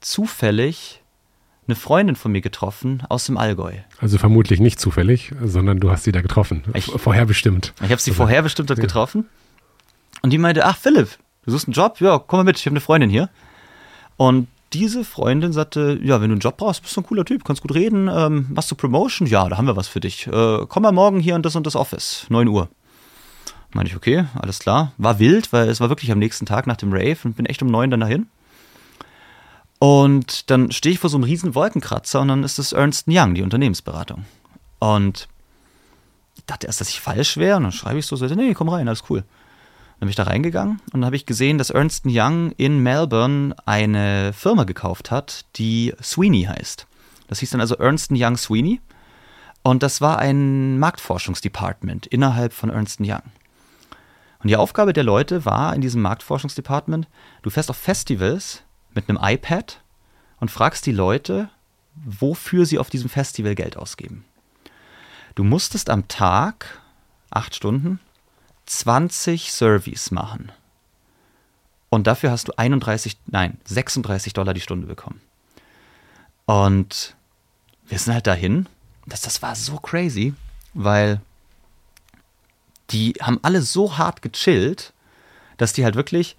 zufällig 0.00 1.00
eine 1.66 1.76
Freundin 1.76 2.16
von 2.16 2.32
mir 2.32 2.40
getroffen 2.40 3.02
aus 3.08 3.26
dem 3.26 3.38
Allgäu. 3.38 3.72
Also 3.98 4.18
vermutlich 4.18 4.60
nicht 4.60 4.78
zufällig, 4.78 5.32
sondern 5.42 5.80
du 5.80 5.90
hast 5.90 6.04
sie 6.04 6.12
da 6.12 6.20
getroffen, 6.20 6.64
ich, 6.74 6.86
vorherbestimmt. 6.86 7.72
Ich 7.76 7.90
habe 7.90 8.00
sie 8.00 8.10
also, 8.10 8.22
vorherbestimmt 8.22 8.68
dort 8.70 8.78
ja. 8.78 8.84
getroffen. 8.84 9.28
Und 10.22 10.30
die 10.30 10.38
meinte, 10.38 10.64
ach 10.66 10.76
Philipp, 10.76 11.18
du 11.44 11.52
suchst 11.52 11.68
einen 11.68 11.74
Job? 11.74 12.00
Ja, 12.00 12.18
komm 12.18 12.40
mal 12.40 12.44
mit, 12.44 12.58
ich 12.58 12.66
habe 12.66 12.74
eine 12.74 12.80
Freundin 12.80 13.08
hier. 13.08 13.30
Und 14.16 14.48
diese 14.74 15.04
Freundin 15.04 15.52
sagte, 15.52 15.98
ja, 16.02 16.20
wenn 16.20 16.28
du 16.28 16.34
einen 16.34 16.40
Job 16.40 16.56
brauchst, 16.56 16.82
bist 16.82 16.96
du 16.96 17.00
ein 17.00 17.06
cooler 17.06 17.24
Typ, 17.24 17.44
kannst 17.44 17.62
gut 17.62 17.74
reden, 17.74 18.10
ähm, 18.12 18.46
machst 18.50 18.70
du 18.70 18.74
Promotion? 18.74 19.26
Ja, 19.26 19.48
da 19.48 19.56
haben 19.56 19.66
wir 19.66 19.76
was 19.76 19.88
für 19.88 20.00
dich. 20.00 20.26
Äh, 20.26 20.66
komm 20.68 20.82
mal 20.82 20.92
morgen 20.92 21.20
hier 21.20 21.36
in 21.36 21.42
das 21.42 21.56
und 21.56 21.66
das 21.66 21.76
Office, 21.76 22.26
9 22.28 22.48
Uhr. 22.48 22.68
Meine 23.72 23.88
ich, 23.88 23.96
okay, 23.96 24.26
alles 24.34 24.58
klar. 24.58 24.92
War 24.98 25.18
wild, 25.18 25.52
weil 25.52 25.68
es 25.68 25.80
war 25.80 25.88
wirklich 25.88 26.10
am 26.12 26.18
nächsten 26.18 26.46
Tag 26.46 26.66
nach 26.66 26.76
dem 26.76 26.92
Rave 26.92 27.18
und 27.24 27.36
bin 27.36 27.46
echt 27.46 27.62
um 27.62 27.68
9 27.68 27.90
dann 27.90 28.00
dahin. 28.00 28.26
Und 29.78 30.50
dann 30.50 30.72
stehe 30.72 30.94
ich 30.94 30.98
vor 30.98 31.10
so 31.10 31.16
einem 31.16 31.24
riesen 31.24 31.54
Wolkenkratzer 31.54 32.20
und 32.20 32.28
dann 32.28 32.44
ist 32.44 32.58
es 32.58 32.72
Ernst 32.72 33.06
Young, 33.08 33.34
die 33.34 33.42
Unternehmensberatung. 33.42 34.24
Und 34.78 35.28
ich 36.36 36.44
dachte 36.46 36.66
erst, 36.66 36.80
dass 36.80 36.88
ich 36.88 37.00
falsch 37.00 37.36
wäre 37.36 37.56
und 37.56 37.64
dann 37.64 37.72
schreibe 37.72 37.98
ich 37.98 38.06
so, 38.06 38.16
so 38.16 38.26
nee, 38.26 38.54
komm 38.54 38.68
rein, 38.68 38.88
alles 38.88 39.04
cool. 39.10 39.24
Dann 40.04 40.08
bin 40.08 40.10
ich 40.10 40.16
da 40.16 40.24
reingegangen 40.24 40.82
und 40.92 41.02
habe 41.06 41.16
ich 41.16 41.24
gesehen, 41.24 41.56
dass 41.56 41.70
Ernst 41.70 42.04
Young 42.06 42.52
in 42.58 42.80
Melbourne 42.80 43.56
eine 43.64 44.34
Firma 44.34 44.64
gekauft 44.64 45.10
hat, 45.10 45.46
die 45.56 45.94
Sweeney 46.02 46.42
heißt. 46.42 46.86
Das 47.26 47.38
hieß 47.38 47.48
dann 47.48 47.62
also 47.62 47.76
Ernst 47.76 48.10
Young 48.12 48.36
Sweeney. 48.36 48.82
Und 49.62 49.82
das 49.82 50.02
war 50.02 50.18
ein 50.18 50.78
Marktforschungsdepartment 50.78 52.06
innerhalb 52.06 52.52
von 52.52 52.68
Ernst 52.68 53.00
Young. 53.00 53.22
Und 54.40 54.48
die 54.48 54.56
Aufgabe 54.56 54.92
der 54.92 55.04
Leute 55.04 55.46
war 55.46 55.74
in 55.74 55.80
diesem 55.80 56.02
Marktforschungsdepartment, 56.02 57.08
du 57.40 57.48
fährst 57.48 57.70
auf 57.70 57.78
Festivals 57.78 58.62
mit 58.92 59.08
einem 59.08 59.18
iPad 59.22 59.80
und 60.38 60.50
fragst 60.50 60.84
die 60.84 60.92
Leute, 60.92 61.48
wofür 61.94 62.66
sie 62.66 62.78
auf 62.78 62.90
diesem 62.90 63.08
Festival 63.08 63.54
Geld 63.54 63.78
ausgeben. 63.78 64.26
Du 65.34 65.44
musstest 65.44 65.88
am 65.88 66.08
Tag, 66.08 66.82
acht 67.30 67.54
Stunden, 67.54 68.00
20 68.66 69.52
Surveys 69.52 70.10
machen. 70.10 70.52
Und 71.90 72.06
dafür 72.06 72.30
hast 72.30 72.48
du 72.48 72.52
31, 72.56 73.16
nein, 73.26 73.58
36 73.64 74.32
Dollar 74.32 74.54
die 74.54 74.60
Stunde 74.60 74.86
bekommen. 74.86 75.20
Und 76.46 77.14
wir 77.86 77.98
sind 77.98 78.14
halt 78.14 78.26
dahin. 78.26 78.66
Das, 79.06 79.20
das 79.20 79.42
war 79.42 79.54
so 79.54 79.76
crazy, 79.76 80.34
weil 80.72 81.20
die 82.90 83.14
haben 83.20 83.38
alle 83.42 83.62
so 83.62 83.96
hart 83.98 84.22
gechillt, 84.22 84.92
dass 85.56 85.72
die 85.72 85.84
halt 85.84 85.94
wirklich 85.94 86.36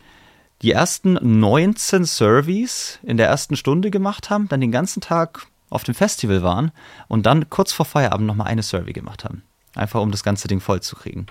die 0.62 0.72
ersten 0.72 1.40
19 1.40 2.06
Surveys 2.06 3.00
in 3.04 3.18
der 3.18 3.28
ersten 3.28 3.56
Stunde 3.56 3.92
gemacht 3.92 4.30
haben, 4.30 4.48
dann 4.48 4.62
den 4.62 4.72
ganzen 4.72 5.02
Tag 5.02 5.48
auf 5.70 5.84
dem 5.84 5.96
Festival 5.96 6.44
waren 6.44 6.72
und 7.08 7.26
dann 7.26 7.50
kurz 7.50 7.72
vor 7.72 7.86
Feierabend 7.86 8.28
nochmal 8.28 8.48
eine 8.48 8.64
Survey 8.64 8.94
gemacht 8.94 9.26
haben. 9.26 9.44
Einfach 9.76 10.02
um 10.02 10.12
das 10.12 10.24
ganze 10.24 10.48
Ding 10.48 10.62
voll 10.62 10.82
zu 10.82 10.96
kriegen. 10.96 11.28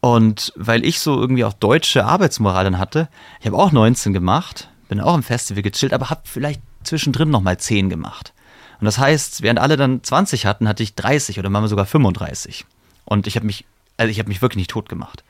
Und 0.00 0.52
weil 0.56 0.84
ich 0.84 1.00
so 1.00 1.20
irgendwie 1.20 1.44
auch 1.44 1.52
deutsche 1.52 2.04
Arbeitsmoral 2.04 2.64
dann 2.64 2.78
hatte, 2.78 3.08
ich 3.40 3.46
habe 3.46 3.58
auch 3.58 3.72
19 3.72 4.12
gemacht, 4.12 4.70
bin 4.88 5.00
auch 5.00 5.14
im 5.14 5.22
Festival 5.22 5.62
gechillt, 5.62 5.92
aber 5.92 6.10
habe 6.10 6.22
vielleicht 6.24 6.62
zwischendrin 6.82 7.30
nochmal 7.30 7.58
10 7.58 7.90
gemacht. 7.90 8.32
Und 8.80 8.86
das 8.86 8.98
heißt, 8.98 9.42
während 9.42 9.58
alle 9.58 9.76
dann 9.76 10.02
20 10.02 10.46
hatten, 10.46 10.66
hatte 10.66 10.82
ich 10.82 10.94
30 10.94 11.38
oder 11.38 11.50
manchmal 11.50 11.68
sogar 11.68 11.84
35. 11.84 12.64
Und 13.04 13.26
ich 13.26 13.36
habe 13.36 13.44
mich, 13.44 13.66
also 13.98 14.10
ich 14.10 14.18
habe 14.18 14.28
mich 14.28 14.40
wirklich 14.40 14.56
nicht 14.56 14.70
tot 14.70 14.88
gemacht. 14.88 15.22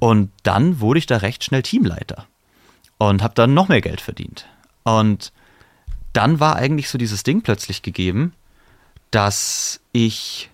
Und 0.00 0.30
dann 0.42 0.80
wurde 0.80 0.98
ich 0.98 1.06
da 1.06 1.18
recht 1.18 1.44
schnell 1.44 1.62
Teamleiter 1.62 2.26
und 2.98 3.22
habe 3.22 3.34
dann 3.34 3.54
noch 3.54 3.68
mehr 3.68 3.80
Geld 3.80 4.00
verdient. 4.00 4.46
Und 4.82 5.32
dann 6.12 6.40
war 6.40 6.56
eigentlich 6.56 6.88
so 6.88 6.98
dieses 6.98 7.22
Ding 7.22 7.42
plötzlich 7.42 7.82
gegeben, 7.82 8.32
dass 9.10 9.80
ich 9.92 10.50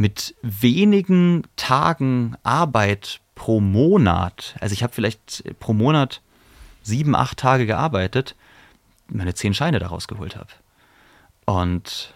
mit 0.00 0.34
wenigen 0.40 1.42
Tagen 1.56 2.34
Arbeit 2.42 3.20
pro 3.34 3.60
Monat, 3.60 4.56
also 4.58 4.72
ich 4.72 4.82
habe 4.82 4.94
vielleicht 4.94 5.44
pro 5.60 5.74
Monat 5.74 6.22
sieben, 6.82 7.14
acht 7.14 7.36
Tage 7.36 7.66
gearbeitet, 7.66 8.34
meine 9.08 9.34
zehn 9.34 9.52
Scheine 9.52 9.78
daraus 9.78 10.08
geholt 10.08 10.36
habe. 10.36 10.48
Und 11.44 12.14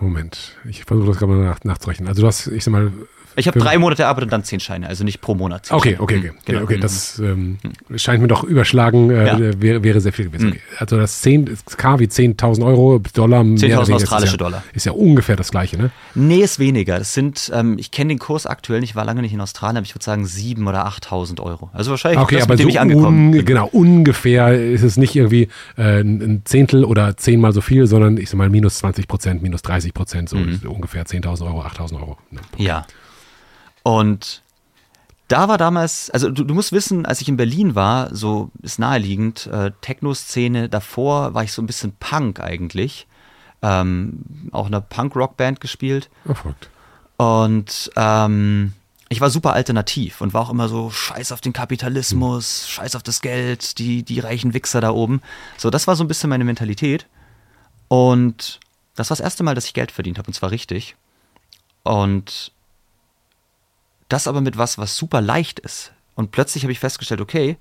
Moment, 0.00 0.56
ich 0.64 0.84
versuche 0.84 1.08
das 1.08 1.18
gerade 1.18 1.32
mal 1.34 1.44
nach, 1.44 1.62
nachzurechnen. 1.62 2.08
Also 2.08 2.22
du 2.22 2.26
hast, 2.26 2.46
ich 2.46 2.64
sag 2.64 2.72
mal, 2.72 2.90
ich 3.36 3.46
habe 3.46 3.58
drei 3.58 3.78
Monate 3.78 4.06
Arbeit 4.06 4.24
und 4.24 4.32
dann 4.32 4.44
zehn 4.44 4.60
Scheine, 4.60 4.88
also 4.88 5.04
nicht 5.04 5.20
pro 5.20 5.34
Monat. 5.34 5.70
Okay, 5.70 5.96
okay, 5.98 6.18
okay. 6.18 6.32
Genau. 6.44 6.62
okay, 6.62 6.78
das 6.78 7.18
ähm, 7.18 7.58
scheint 7.96 8.20
mir 8.20 8.28
doch 8.28 8.44
überschlagen, 8.44 9.10
äh, 9.10 9.26
ja. 9.26 9.60
wäre, 9.60 9.82
wäre 9.82 10.00
sehr 10.00 10.12
viel 10.12 10.26
gewesen. 10.26 10.46
Mhm. 10.46 10.52
Okay. 10.52 10.60
Also 10.78 10.96
das 10.96 11.22
10, 11.22 11.58
K 11.76 11.98
wie 11.98 12.06
10.000 12.06 12.64
Euro, 12.64 13.00
Dollar. 13.14 13.42
10.000 13.42 13.94
australische 13.94 14.26
ist 14.26 14.32
ja, 14.32 14.36
Dollar. 14.36 14.64
Ist 14.72 14.86
ja 14.86 14.92
ungefähr 14.92 15.36
das 15.36 15.50
gleiche, 15.50 15.76
ne? 15.76 15.90
Nee, 16.14 16.40
ist 16.40 16.58
weniger. 16.58 16.98
Das 16.98 17.14
sind, 17.14 17.50
ähm, 17.54 17.76
ich 17.78 17.90
kenne 17.90 18.08
den 18.08 18.18
Kurs 18.18 18.46
aktuell 18.46 18.80
nicht, 18.80 18.96
war 18.96 19.04
lange 19.04 19.22
nicht 19.22 19.32
in 19.32 19.40
Australien, 19.40 19.78
aber 19.78 19.86
ich 19.86 19.94
würde 19.94 20.04
sagen 20.04 20.24
7.000 20.24 20.68
oder 20.68 20.86
8.000 20.86 21.40
Euro. 21.40 21.70
Also 21.72 21.90
wahrscheinlich 21.90 22.20
okay, 22.20 22.36
das, 22.36 22.44
aber 22.44 22.56
so 22.56 22.68
ich 22.68 22.80
angekommen 22.80 23.32
bin. 23.32 23.44
Genau, 23.44 23.68
ungefähr 23.72 24.60
ist 24.60 24.82
es 24.82 24.96
nicht 24.96 25.16
irgendwie 25.16 25.48
äh, 25.76 26.00
ein 26.00 26.42
Zehntel 26.44 26.84
oder 26.84 27.16
zehnmal 27.16 27.52
so 27.52 27.60
viel, 27.60 27.86
sondern 27.86 28.16
ich 28.16 28.30
sag 28.30 28.38
mal 28.38 28.50
minus 28.50 28.78
20 28.78 29.08
Prozent, 29.08 29.42
minus 29.42 29.62
30 29.62 29.94
Prozent, 29.94 30.28
so 30.28 30.36
mhm. 30.36 30.60
ungefähr 30.66 31.04
10.000 31.04 31.46
Euro, 31.46 31.62
8.000 31.62 31.94
Euro. 31.94 32.18
Ne? 32.30 32.40
Ja. 32.56 32.86
Und 33.82 34.42
da 35.28 35.48
war 35.48 35.58
damals, 35.58 36.10
also 36.10 36.30
du, 36.30 36.44
du, 36.44 36.54
musst 36.54 36.72
wissen, 36.72 37.06
als 37.06 37.20
ich 37.20 37.28
in 37.28 37.36
Berlin 37.36 37.74
war, 37.74 38.14
so 38.14 38.50
ist 38.62 38.78
naheliegend, 38.78 39.46
äh, 39.46 39.72
Techno-Szene, 39.80 40.68
davor 40.68 41.34
war 41.34 41.42
ich 41.42 41.52
so 41.52 41.62
ein 41.62 41.66
bisschen 41.66 41.92
Punk 41.98 42.40
eigentlich. 42.40 43.06
Ähm, 43.62 44.24
auch 44.50 44.66
in 44.66 44.74
einer 44.74 44.80
Punk-Rock-Band 44.82 45.60
gespielt. 45.60 46.10
Erfolgt. 46.26 46.68
Und 47.16 47.90
ähm, 47.96 48.72
ich 49.08 49.20
war 49.20 49.30
super 49.30 49.52
alternativ 49.52 50.20
und 50.20 50.34
war 50.34 50.42
auch 50.42 50.50
immer 50.50 50.68
so, 50.68 50.90
scheiß 50.90 51.32
auf 51.32 51.40
den 51.40 51.52
Kapitalismus, 51.52 52.64
mhm. 52.64 52.70
scheiß 52.70 52.96
auf 52.96 53.02
das 53.02 53.20
Geld, 53.20 53.78
die, 53.78 54.02
die 54.02 54.20
reichen 54.20 54.54
Wichser 54.54 54.80
da 54.80 54.90
oben. 54.90 55.22
So, 55.58 55.70
das 55.70 55.86
war 55.86 55.96
so 55.96 56.02
ein 56.02 56.08
bisschen 56.08 56.30
meine 56.30 56.44
Mentalität. 56.44 57.06
Und 57.88 58.58
das 58.96 59.10
war 59.10 59.16
das 59.16 59.24
erste 59.24 59.42
Mal, 59.44 59.54
dass 59.54 59.66
ich 59.66 59.74
Geld 59.74 59.92
verdient 59.92 60.18
habe, 60.18 60.28
und 60.28 60.34
zwar 60.34 60.50
richtig. 60.50 60.96
Und 61.82 62.51
das 64.12 64.28
aber 64.28 64.40
mit 64.40 64.58
was, 64.58 64.78
was 64.78 64.96
super 64.96 65.20
leicht 65.20 65.58
ist. 65.58 65.92
Und 66.14 66.30
plötzlich 66.30 66.64
habe 66.64 66.72
ich 66.72 66.78
festgestellt, 66.78 67.20
okay, 67.20 67.56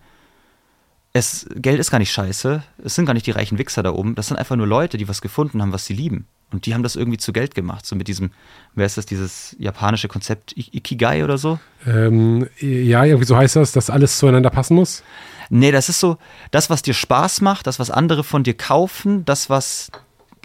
es, 1.14 1.46
Geld 1.56 1.80
ist 1.80 1.92
gar 1.92 2.00
nicht 2.00 2.12
scheiße, 2.12 2.64
es 2.84 2.96
sind 2.96 3.06
gar 3.06 3.14
nicht 3.14 3.26
die 3.26 3.32
reichen 3.32 3.58
Wichser 3.58 3.84
da 3.84 3.92
oben, 3.92 4.16
das 4.16 4.28
sind 4.28 4.38
einfach 4.38 4.56
nur 4.56 4.68
Leute, 4.68 4.98
die 4.98 5.08
was 5.08 5.22
gefunden 5.22 5.62
haben, 5.62 5.74
was 5.74 5.86
sie 5.86 5.94
lieben. 5.94 6.26
Und 6.52 6.66
die 6.66 6.74
haben 6.74 6.84
das 6.84 6.98
irgendwie 6.98 7.18
zu 7.18 7.32
Geld 7.32 7.56
gemacht, 7.56 7.86
so 7.86 7.96
mit 7.96 8.10
diesem, 8.10 8.32
wer 8.76 8.86
ist 8.86 8.98
das, 8.98 9.06
dieses 9.06 9.56
japanische 9.58 10.10
Konzept 10.10 10.54
Ikigai 10.58 11.24
oder 11.24 11.38
so? 11.38 11.60
Ähm, 11.88 12.48
ja, 12.60 13.06
irgendwie 13.06 13.26
so 13.26 13.38
heißt 13.38 13.56
das, 13.56 13.72
dass 13.72 13.90
alles 13.90 14.18
zueinander 14.18 14.50
passen 14.50 14.76
muss. 14.76 15.04
Nee, 15.50 15.72
das 15.72 15.88
ist 15.88 16.02
so, 16.02 16.18
das, 16.52 16.70
was 16.70 16.82
dir 16.82 16.94
Spaß 16.94 17.40
macht, 17.42 17.68
das, 17.68 17.80
was 17.80 17.90
andere 17.90 18.26
von 18.26 18.44
dir 18.44 18.54
kaufen, 18.54 19.24
das, 19.24 19.50
was, 19.50 19.92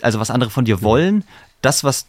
also 0.02 0.20
was 0.20 0.30
andere 0.30 0.50
von 0.50 0.64
dir 0.64 0.82
wollen, 0.82 1.24
das, 1.62 1.82
was 1.82 2.06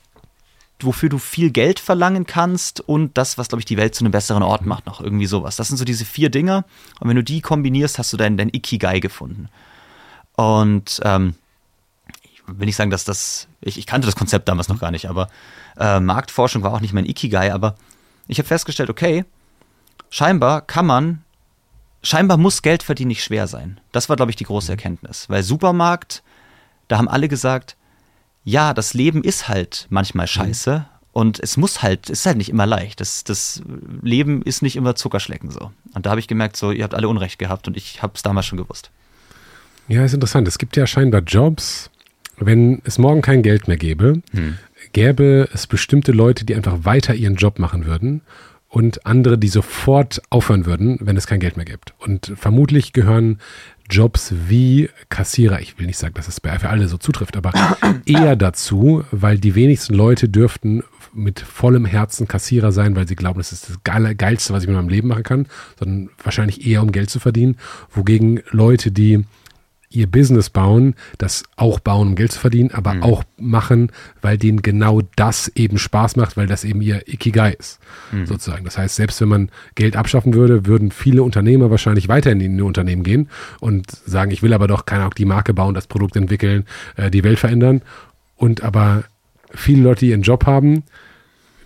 wofür 0.82 1.10
du 1.10 1.18
viel 1.18 1.52
Geld 1.52 1.80
verlangen 1.80 2.26
kannst 2.26 2.82
und 2.82 3.18
das, 3.18 3.38
was, 3.38 3.48
glaube 3.48 3.62
ich, 3.62 3.66
die 3.66 3.78
Welt 3.78 3.96
zu 3.96 4.04
einem 4.04 4.12
besseren 4.12 4.44
Ort 4.44 4.66
macht, 4.66 4.86
noch 4.86 5.02
irgendwie 5.02 5.26
sowas. 5.26 5.56
Das 5.56 5.70
sind 5.70 5.78
so 5.78 5.86
diese 5.86 6.06
vier 6.06 6.30
Dinge. 6.30 6.66
Und 7.00 7.10
wenn 7.10 7.16
du 7.16 7.24
die 7.24 7.42
kombinierst, 7.42 7.98
hast 7.98 8.14
du 8.14 8.18
dein, 8.18 8.38
dein 8.38 8.50
Ikigai 8.50 9.00
gefunden. 9.00 9.50
Und 10.36 11.02
ähm, 11.04 11.34
ich 12.24 12.42
will 12.46 12.68
nicht 12.68 12.76
sagen, 12.76 12.92
dass 12.92 13.06
das, 13.06 13.48
ich, 13.62 13.78
ich 13.78 13.88
kannte 13.88 14.06
das 14.06 14.16
Konzept 14.16 14.48
damals 14.48 14.68
noch 14.68 14.80
gar 14.80 14.92
nicht, 14.92 15.10
aber 15.10 15.30
äh, 15.78 16.00
Marktforschung 16.00 16.62
war 16.62 16.74
auch 16.74 16.82
nicht 16.82 16.94
mein 16.94 17.06
Ikigai, 17.06 17.52
aber 17.52 17.76
ich 18.28 18.38
habe 18.38 18.48
festgestellt, 18.48 18.90
okay, 18.90 19.26
scheinbar 20.10 20.62
kann 20.62 20.86
man, 20.86 21.24
scheinbar 22.04 22.38
muss 22.38 22.62
Geld 22.62 22.84
verdienen 22.84 23.10
nicht 23.10 23.24
schwer 23.24 23.48
sein. 23.48 23.80
Das 23.92 24.10
war, 24.10 24.16
glaube 24.16 24.32
ich, 24.32 24.36
die 24.36 24.44
große 24.44 24.72
Erkenntnis. 24.72 25.28
Weil 25.30 25.44
Supermarkt, 25.44 26.24
da 26.88 26.98
haben 26.98 27.10
alle 27.10 27.28
gesagt, 27.28 27.77
ja, 28.48 28.74
das 28.74 28.94
Leben 28.94 29.26
ist 29.26 29.50
halt 29.50 29.88
manchmal 29.90 30.24
mhm. 30.24 30.30
scheiße. 30.30 30.86
Und 31.12 31.38
es 31.42 31.58
muss 31.58 31.82
halt, 31.82 32.10
es 32.10 32.20
ist 32.20 32.26
halt 32.28 32.38
nicht 32.38 32.48
immer 32.48 32.66
leicht. 32.66 33.02
Das, 33.02 33.26
das 33.26 33.62
Leben 34.02 34.42
ist 34.42 34.62
nicht 34.62 34.78
immer 34.78 34.96
Zuckerschlecken 34.96 35.52
so. 35.52 35.72
Und 35.94 36.06
da 36.06 36.12
habe 36.12 36.22
ich 36.22 36.28
gemerkt, 36.28 36.56
so, 36.56 36.72
ihr 36.72 36.84
habt 36.84 36.94
alle 36.94 37.10
Unrecht 37.10 37.40
gehabt 37.40 37.68
und 37.68 37.76
ich 37.76 38.02
habe 38.02 38.14
es 38.16 38.24
damals 38.24 38.46
schon 38.46 38.58
gewusst. 38.58 38.90
Ja, 39.90 40.06
ist 40.06 40.14
interessant. 40.14 40.48
Es 40.48 40.60
gibt 40.60 40.78
ja 40.78 40.88
scheinbar 40.88 41.22
Jobs, 41.22 41.90
wenn 42.38 42.82
es 42.86 42.98
morgen 42.98 43.22
kein 43.22 43.42
Geld 43.42 43.68
mehr 43.68 43.78
gäbe, 43.78 44.22
hm. 44.32 44.58
gäbe 44.94 45.50
es 45.54 45.68
bestimmte 45.68 46.14
Leute, 46.14 46.46
die 46.46 46.56
einfach 46.56 46.86
weiter 46.86 47.16
ihren 47.16 47.36
Job 47.36 47.60
machen 47.60 47.86
würden 47.86 48.22
und 48.70 49.06
andere, 49.06 49.38
die 49.38 49.48
sofort 49.48 50.22
aufhören 50.30 50.66
würden, 50.66 50.98
wenn 51.02 51.18
es 51.18 51.28
kein 51.28 51.40
Geld 51.40 51.56
mehr 51.56 51.66
gibt. 51.66 51.94
Und 52.00 52.34
vermutlich 52.36 52.94
gehören 52.94 53.40
Jobs 53.90 54.34
wie 54.48 54.90
Kassierer, 55.08 55.62
ich 55.62 55.80
will 55.80 55.88
nicht 55.88 55.98
sagen, 55.98 56.14
dass 56.16 56.28
es 56.28 56.42
das 56.42 56.62
für 56.62 56.70
alle 56.70 56.88
so 56.90 56.98
zutrifft, 56.98 57.38
aber 57.38 57.54
eher 58.06 58.36
dazu, 58.36 59.06
weil 59.12 59.40
die 59.40 59.56
wenigsten 59.56 59.94
Leute 59.94 60.28
dürften 60.28 60.84
mit 61.14 61.40
vollem 61.40 61.86
Herzen 61.86 62.28
Kassierer 62.28 62.74
sein, 62.74 62.96
weil 62.96 63.08
sie 63.08 63.16
glauben, 63.16 63.40
das 63.40 63.54
ist 63.54 63.70
das 63.70 63.84
Geilste, 63.84 64.54
was 64.54 64.64
ich 64.64 64.68
mit 64.68 64.76
meinem 64.76 64.90
Leben 64.90 65.08
machen 65.08 65.24
kann, 65.24 65.48
sondern 65.80 66.10
wahrscheinlich 66.22 66.68
eher 66.68 66.82
um 66.82 66.92
Geld 66.92 67.10
zu 67.10 67.20
verdienen. 67.20 67.56
Wogegen 67.92 68.42
Leute, 68.52 68.92
die 68.92 69.24
ihr 69.90 70.08
Business 70.08 70.50
bauen, 70.50 70.96
das 71.18 71.44
auch 71.56 71.80
bauen, 71.80 72.10
um 72.10 72.16
Geld 72.16 72.34
zu 72.34 72.40
verdienen, 72.40 72.72
aber 72.72 72.96
mhm. 72.96 73.04
auch 73.04 73.24
machen, 73.38 73.92
weil 74.22 74.38
denen 74.38 74.62
genau 74.62 75.02
das 75.16 75.48
eben 75.56 75.78
Spaß 75.78 76.18
macht, 76.18 76.36
weil 76.36 76.48
das 76.48 76.66
eben 76.66 76.82
ihr 76.82 77.08
Ikigai 77.08 77.54
ist, 77.54 77.80
mhm. 78.12 78.26
sozusagen. 78.26 78.66
Das 78.66 78.78
heißt, 78.78 78.96
selbst 78.96 79.22
wenn 79.22 79.30
man 79.30 79.50
Geld 79.76 79.96
abschaffen 79.96 80.34
würde, 80.34 80.66
würden 80.66 80.92
viele 80.92 81.24
Unternehmer 81.24 81.72
wahrscheinlich 81.72 82.10
weiterhin 82.10 82.42
in 82.42 82.58
die 82.58 82.64
Unternehmen 82.64 83.04
gehen 83.04 83.30
und 83.60 83.90
sagen, 84.06 84.32
ich 84.32 84.44
will 84.44 84.54
aber 84.54 84.68
doch 84.68 84.86
keine 84.86 85.02
Ahnung, 85.04 85.16
die 85.18 85.26
Marke 85.26 85.54
bauen, 85.54 85.74
das 85.74 85.88
Produkt 85.88 86.16
entwickeln, 86.16 86.66
äh, 86.98 87.10
die 87.10 87.24
Welt 87.24 87.40
verändern 87.40 87.82
und 88.36 88.64
aber 88.64 89.06
viele 89.52 89.84
Leute, 89.84 90.02
die 90.02 90.10
ihren 90.12 90.22
Job 90.22 90.46
haben, 90.46 90.84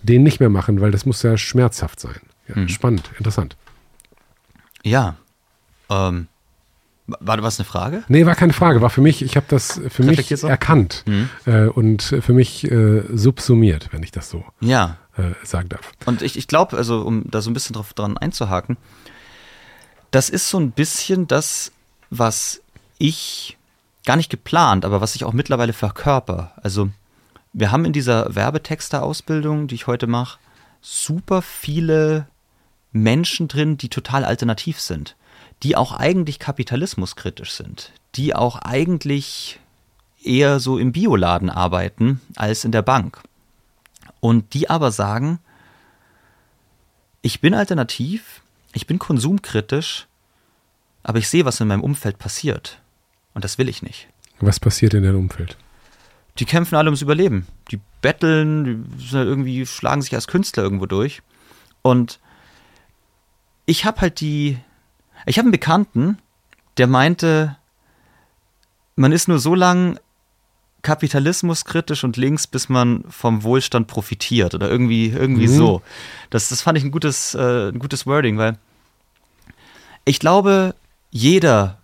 den 0.02 0.22
nicht 0.22 0.38
mehr 0.38 0.48
machen, 0.48 0.80
weil 0.80 0.92
das 0.92 1.06
muss 1.06 1.22
ja 1.22 1.36
schmerzhaft 1.36 1.98
sein. 1.98 2.20
Ja, 2.48 2.56
mhm. 2.56 2.68
Spannend, 2.68 3.10
interessant. 3.18 3.56
Ja, 4.84 5.16
ähm, 5.90 6.28
war 7.20 7.36
das 7.36 7.58
eine 7.58 7.64
Frage? 7.64 8.02
Nee, 8.08 8.26
war 8.26 8.34
keine 8.34 8.52
Frage. 8.52 8.80
War 8.80 8.90
für 8.90 9.00
mich, 9.00 9.22
ich 9.22 9.36
habe 9.36 9.46
das 9.48 9.80
für 9.88 10.02
mich 10.02 10.30
erkannt 10.42 11.04
mhm. 11.06 11.28
äh, 11.46 11.66
und 11.66 12.02
für 12.02 12.32
mich 12.32 12.70
äh, 12.70 13.02
subsumiert, 13.12 13.88
wenn 13.92 14.02
ich 14.02 14.12
das 14.12 14.30
so 14.30 14.44
ja. 14.60 14.98
äh, 15.16 15.32
sagen 15.44 15.68
darf. 15.68 15.92
Und 16.06 16.22
ich, 16.22 16.36
ich 16.36 16.48
glaube, 16.48 16.76
also 16.76 17.02
um 17.02 17.30
da 17.30 17.40
so 17.40 17.50
ein 17.50 17.54
bisschen 17.54 17.74
drauf 17.74 17.94
dran 17.94 18.16
einzuhaken, 18.18 18.76
das 20.10 20.28
ist 20.28 20.48
so 20.48 20.58
ein 20.58 20.72
bisschen 20.72 21.26
das, 21.26 21.72
was 22.10 22.60
ich 22.98 23.56
gar 24.04 24.16
nicht 24.16 24.30
geplant, 24.30 24.84
aber 24.84 25.00
was 25.00 25.14
ich 25.14 25.24
auch 25.24 25.32
mittlerweile 25.32 25.72
verkörper. 25.72 26.52
Also 26.62 26.90
wir 27.52 27.70
haben 27.70 27.84
in 27.84 27.92
dieser 27.92 28.34
Werbetexter-Ausbildung, 28.34 29.68
die 29.68 29.74
ich 29.74 29.86
heute 29.86 30.06
mache, 30.06 30.38
super 30.80 31.42
viele 31.42 32.26
Menschen 32.92 33.48
drin, 33.48 33.78
die 33.78 33.88
total 33.88 34.24
alternativ 34.24 34.80
sind 34.80 35.16
die 35.62 35.76
auch 35.76 35.92
eigentlich 35.92 36.38
kapitalismuskritisch 36.38 37.52
sind, 37.52 37.92
die 38.14 38.34
auch 38.34 38.56
eigentlich 38.56 39.60
eher 40.22 40.60
so 40.60 40.78
im 40.78 40.92
Bioladen 40.92 41.50
arbeiten 41.50 42.20
als 42.36 42.64
in 42.64 42.72
der 42.72 42.82
Bank. 42.82 43.20
Und 44.20 44.54
die 44.54 44.70
aber 44.70 44.92
sagen, 44.92 45.38
ich 47.22 47.40
bin 47.40 47.54
alternativ, 47.54 48.42
ich 48.72 48.86
bin 48.86 48.98
konsumkritisch, 48.98 50.06
aber 51.02 51.18
ich 51.18 51.28
sehe, 51.28 51.44
was 51.44 51.60
in 51.60 51.68
meinem 51.68 51.82
Umfeld 51.82 52.18
passiert. 52.18 52.80
Und 53.34 53.44
das 53.44 53.58
will 53.58 53.68
ich 53.68 53.82
nicht. 53.82 54.08
Was 54.40 54.60
passiert 54.60 54.94
in 54.94 55.04
deinem 55.04 55.18
Umfeld? 55.18 55.56
Die 56.38 56.44
kämpfen 56.44 56.76
alle 56.76 56.88
ums 56.88 57.02
Überleben. 57.02 57.46
Die 57.70 57.80
betteln, 58.00 58.86
die 58.96 59.14
irgendwie 59.14 59.66
schlagen 59.66 60.02
sich 60.02 60.14
als 60.14 60.26
Künstler 60.26 60.62
irgendwo 60.62 60.86
durch. 60.86 61.22
Und 61.82 62.20
ich 63.66 63.84
habe 63.84 64.00
halt 64.00 64.20
die, 64.20 64.58
ich 65.26 65.38
habe 65.38 65.46
einen 65.46 65.52
Bekannten, 65.52 66.18
der 66.76 66.86
meinte, 66.86 67.56
man 68.96 69.12
ist 69.12 69.28
nur 69.28 69.38
so 69.38 69.54
lang 69.54 69.98
kapitalismuskritisch 70.82 72.02
und 72.02 72.16
links, 72.16 72.46
bis 72.46 72.68
man 72.68 73.04
vom 73.08 73.44
Wohlstand 73.44 73.86
profitiert 73.86 74.54
oder 74.54 74.68
irgendwie, 74.68 75.08
irgendwie 75.08 75.46
mhm. 75.46 75.56
so. 75.56 75.82
Das, 76.30 76.48
das 76.48 76.60
fand 76.60 76.76
ich 76.76 76.84
ein 76.84 76.90
gutes, 76.90 77.34
äh, 77.34 77.68
ein 77.68 77.78
gutes 77.78 78.06
Wording, 78.06 78.36
weil 78.36 78.58
ich 80.04 80.18
glaube, 80.18 80.74
jeder, 81.10 81.78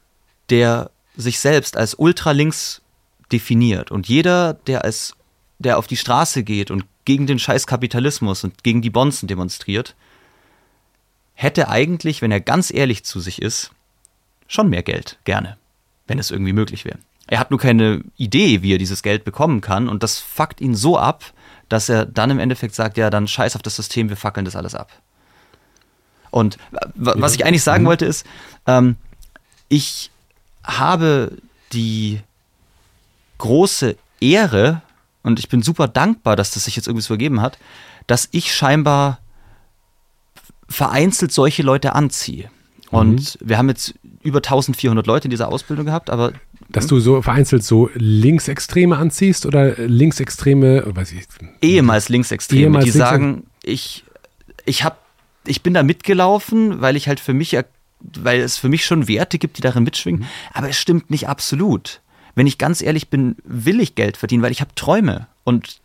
der 0.50 0.90
sich 1.16 1.38
selbst 1.38 1.76
als 1.76 1.94
ultralinks 1.94 2.82
definiert 3.30 3.90
und 3.90 4.08
jeder, 4.08 4.54
der 4.54 4.84
als 4.84 5.14
der 5.58 5.78
auf 5.78 5.86
die 5.86 5.96
Straße 5.96 6.42
geht 6.42 6.70
und 6.70 6.84
gegen 7.04 7.26
den 7.26 7.38
Scheiß 7.38 7.66
Kapitalismus 7.66 8.44
und 8.44 8.62
gegen 8.62 8.82
die 8.82 8.90
Bonzen 8.90 9.26
demonstriert, 9.26 9.94
hätte 11.38 11.68
eigentlich, 11.68 12.20
wenn 12.20 12.32
er 12.32 12.40
ganz 12.40 12.74
ehrlich 12.74 13.04
zu 13.04 13.20
sich 13.20 13.40
ist, 13.40 13.70
schon 14.48 14.68
mehr 14.68 14.82
Geld, 14.82 15.18
gerne, 15.22 15.56
wenn 16.08 16.18
es 16.18 16.32
irgendwie 16.32 16.52
möglich 16.52 16.84
wäre. 16.84 16.98
Er 17.28 17.38
hat 17.38 17.52
nur 17.52 17.60
keine 17.60 18.02
Idee, 18.16 18.62
wie 18.62 18.74
er 18.74 18.78
dieses 18.78 19.04
Geld 19.04 19.22
bekommen 19.22 19.60
kann 19.60 19.88
und 19.88 20.02
das 20.02 20.18
fuckt 20.18 20.60
ihn 20.60 20.74
so 20.74 20.98
ab, 20.98 21.32
dass 21.68 21.88
er 21.88 22.06
dann 22.06 22.30
im 22.30 22.40
Endeffekt 22.40 22.74
sagt, 22.74 22.96
ja, 22.96 23.08
dann 23.08 23.28
scheiß 23.28 23.54
auf 23.54 23.62
das 23.62 23.76
System, 23.76 24.08
wir 24.08 24.16
fackeln 24.16 24.46
das 24.46 24.56
alles 24.56 24.74
ab. 24.74 24.90
Und 26.30 26.58
was 26.96 27.36
ich 27.36 27.46
eigentlich 27.46 27.62
sagen 27.62 27.84
wollte 27.84 28.04
ist, 28.04 28.26
ähm, 28.66 28.96
ich 29.68 30.10
habe 30.64 31.38
die 31.72 32.20
große 33.38 33.96
Ehre 34.20 34.82
und 35.22 35.38
ich 35.38 35.48
bin 35.48 35.62
super 35.62 35.86
dankbar, 35.86 36.34
dass 36.34 36.50
das 36.50 36.64
sich 36.64 36.74
jetzt 36.74 36.88
irgendwie 36.88 37.04
so 37.04 37.14
ergeben 37.14 37.40
hat, 37.40 37.58
dass 38.08 38.28
ich 38.32 38.52
scheinbar 38.52 39.20
vereinzelt 40.68 41.32
solche 41.32 41.62
Leute 41.62 41.94
anziehe. 41.94 42.50
Und 42.90 43.40
mhm. 43.40 43.48
wir 43.48 43.58
haben 43.58 43.68
jetzt 43.68 43.94
über 44.22 44.38
1400 44.38 45.06
Leute 45.06 45.26
in 45.26 45.30
dieser 45.30 45.48
Ausbildung 45.48 45.86
gehabt, 45.86 46.10
aber. 46.10 46.32
Dass 46.70 46.86
du 46.86 47.00
so 47.00 47.22
vereinzelt 47.22 47.64
so 47.64 47.90
Linksextreme 47.94 48.96
anziehst 48.96 49.46
oder 49.46 49.74
Linksextreme, 49.76 50.84
weiß 50.86 51.12
ich. 51.12 51.24
Ehemals 51.62 52.08
Linksextreme, 52.08 52.62
ehemals 52.62 52.84
die 52.84 52.90
sagen, 52.90 53.46
ich, 53.62 54.04
ich, 54.66 54.84
hab, 54.84 54.98
ich 55.46 55.62
bin 55.62 55.74
da 55.74 55.82
mitgelaufen, 55.82 56.80
weil 56.80 56.96
ich 56.96 57.08
halt 57.08 57.20
für 57.20 57.32
mich, 57.32 57.56
weil 58.00 58.40
es 58.40 58.58
für 58.58 58.68
mich 58.68 58.84
schon 58.84 59.08
Werte 59.08 59.38
gibt, 59.38 59.56
die 59.56 59.62
darin 59.62 59.84
mitschwingen, 59.84 60.22
mhm. 60.22 60.26
aber 60.52 60.68
es 60.68 60.78
stimmt 60.78 61.10
nicht 61.10 61.28
absolut. 61.28 62.00
Wenn 62.34 62.46
ich 62.46 62.58
ganz 62.58 62.82
ehrlich 62.82 63.08
bin, 63.08 63.36
will 63.44 63.80
ich 63.80 63.94
Geld 63.94 64.16
verdienen, 64.16 64.42
weil 64.42 64.52
ich 64.52 64.60
habe 64.60 64.74
Träume 64.74 65.26
und 65.44 65.80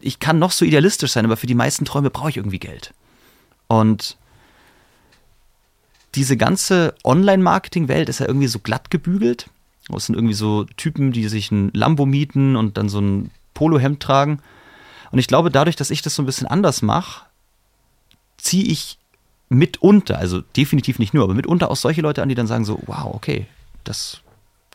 ich 0.00 0.20
kann 0.20 0.38
noch 0.38 0.52
so 0.52 0.64
idealistisch 0.64 1.12
sein, 1.12 1.24
aber 1.24 1.36
für 1.36 1.46
die 1.46 1.54
meisten 1.54 1.84
Träume 1.84 2.10
brauche 2.10 2.30
ich 2.30 2.36
irgendwie 2.36 2.60
Geld. 2.60 2.94
Und 3.66 4.16
diese 6.14 6.36
ganze 6.36 6.94
Online-Marketing-Welt 7.04 8.08
ist 8.08 8.20
ja 8.20 8.26
irgendwie 8.26 8.46
so 8.46 8.58
glatt 8.58 8.90
gebügelt. 8.90 9.50
Es 9.94 10.06
sind 10.06 10.14
irgendwie 10.16 10.34
so 10.34 10.64
Typen, 10.76 11.12
die 11.12 11.28
sich 11.28 11.50
ein 11.50 11.70
Lambo 11.72 12.06
mieten 12.06 12.56
und 12.56 12.76
dann 12.76 12.88
so 12.88 13.00
ein 13.00 13.30
Polohemd 13.54 14.00
tragen. 14.00 14.40
Und 15.10 15.18
ich 15.18 15.26
glaube, 15.26 15.50
dadurch, 15.50 15.76
dass 15.76 15.90
ich 15.90 16.02
das 16.02 16.14
so 16.14 16.22
ein 16.22 16.26
bisschen 16.26 16.46
anders 16.46 16.82
mache, 16.82 17.24
ziehe 18.36 18.64
ich 18.64 18.98
mitunter, 19.48 20.18
also 20.18 20.42
definitiv 20.56 20.98
nicht 20.98 21.14
nur, 21.14 21.24
aber 21.24 21.34
mitunter 21.34 21.70
auch 21.70 21.76
solche 21.76 22.02
Leute 22.02 22.22
an, 22.22 22.28
die 22.28 22.34
dann 22.34 22.46
sagen 22.46 22.64
so, 22.64 22.78
wow, 22.86 23.14
okay, 23.14 23.46
das 23.84 24.20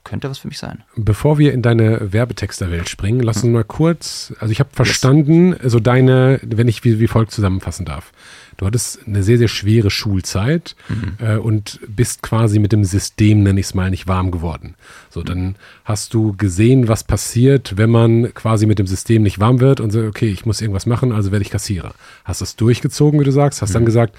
könnte 0.04 0.30
was 0.30 0.40
für 0.40 0.48
mich 0.48 0.58
sein. 0.58 0.84
Bevor 0.96 1.38
wir 1.38 1.54
in 1.54 1.62
deine 1.62 2.12
Werbetexterwelt 2.12 2.90
springen, 2.90 3.22
lass 3.22 3.44
uns 3.44 3.54
mal 3.54 3.64
kurz, 3.64 4.34
also 4.40 4.52
ich 4.52 4.60
habe 4.60 4.70
verstanden, 4.74 5.54
yes. 5.54 5.72
so 5.72 5.80
deine, 5.80 6.40
wenn 6.44 6.68
ich 6.68 6.84
wie, 6.84 7.00
wie 7.00 7.08
folgt 7.08 7.32
zusammenfassen 7.32 7.86
darf. 7.86 8.12
Du 8.58 8.66
hattest 8.66 9.08
eine 9.08 9.24
sehr, 9.24 9.38
sehr 9.38 9.48
schwere 9.48 9.90
Schulzeit 9.90 10.76
mhm. 10.90 11.26
äh, 11.26 11.38
und 11.38 11.80
bist 11.88 12.22
quasi 12.22 12.60
mit 12.60 12.72
dem 12.72 12.84
System, 12.84 13.44
nenne 13.44 13.60
ich 13.60 13.68
es 13.68 13.74
mal, 13.74 13.90
nicht 13.90 14.08
warm 14.08 14.32
geworden. 14.32 14.76
So, 15.10 15.24
dann 15.24 15.56
hast 15.86 16.14
du 16.14 16.36
gesehen, 16.36 16.88
was 16.88 17.04
passiert, 17.04 17.78
wenn 17.78 17.90
man 17.90 18.34
quasi 18.34 18.66
mit 18.66 18.80
dem 18.80 18.88
System 18.88 19.24
nicht 19.24 19.40
warm 19.40 19.60
wird 19.60 19.80
und 19.80 19.92
so, 19.92 20.04
okay, 20.04 20.28
ich 20.28 20.46
muss 20.46 20.62
irgendwas 20.62 20.86
machen, 20.86 21.12
also 21.12 21.32
werde 21.32 21.44
ich 21.44 21.50
Kassierer. 21.50 21.94
Hast 22.26 22.42
das 22.42 22.56
durchgezogen, 22.56 23.20
wie 23.20 23.26
du 23.26 23.32
sagst, 23.32 23.62
hast 23.62 23.70
mhm. 23.70 23.74
dann 23.74 23.86
gesagt, 23.86 24.16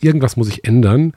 irgendwas 0.00 0.36
muss 0.36 0.48
ich 0.48 0.64
ändern 0.64 1.14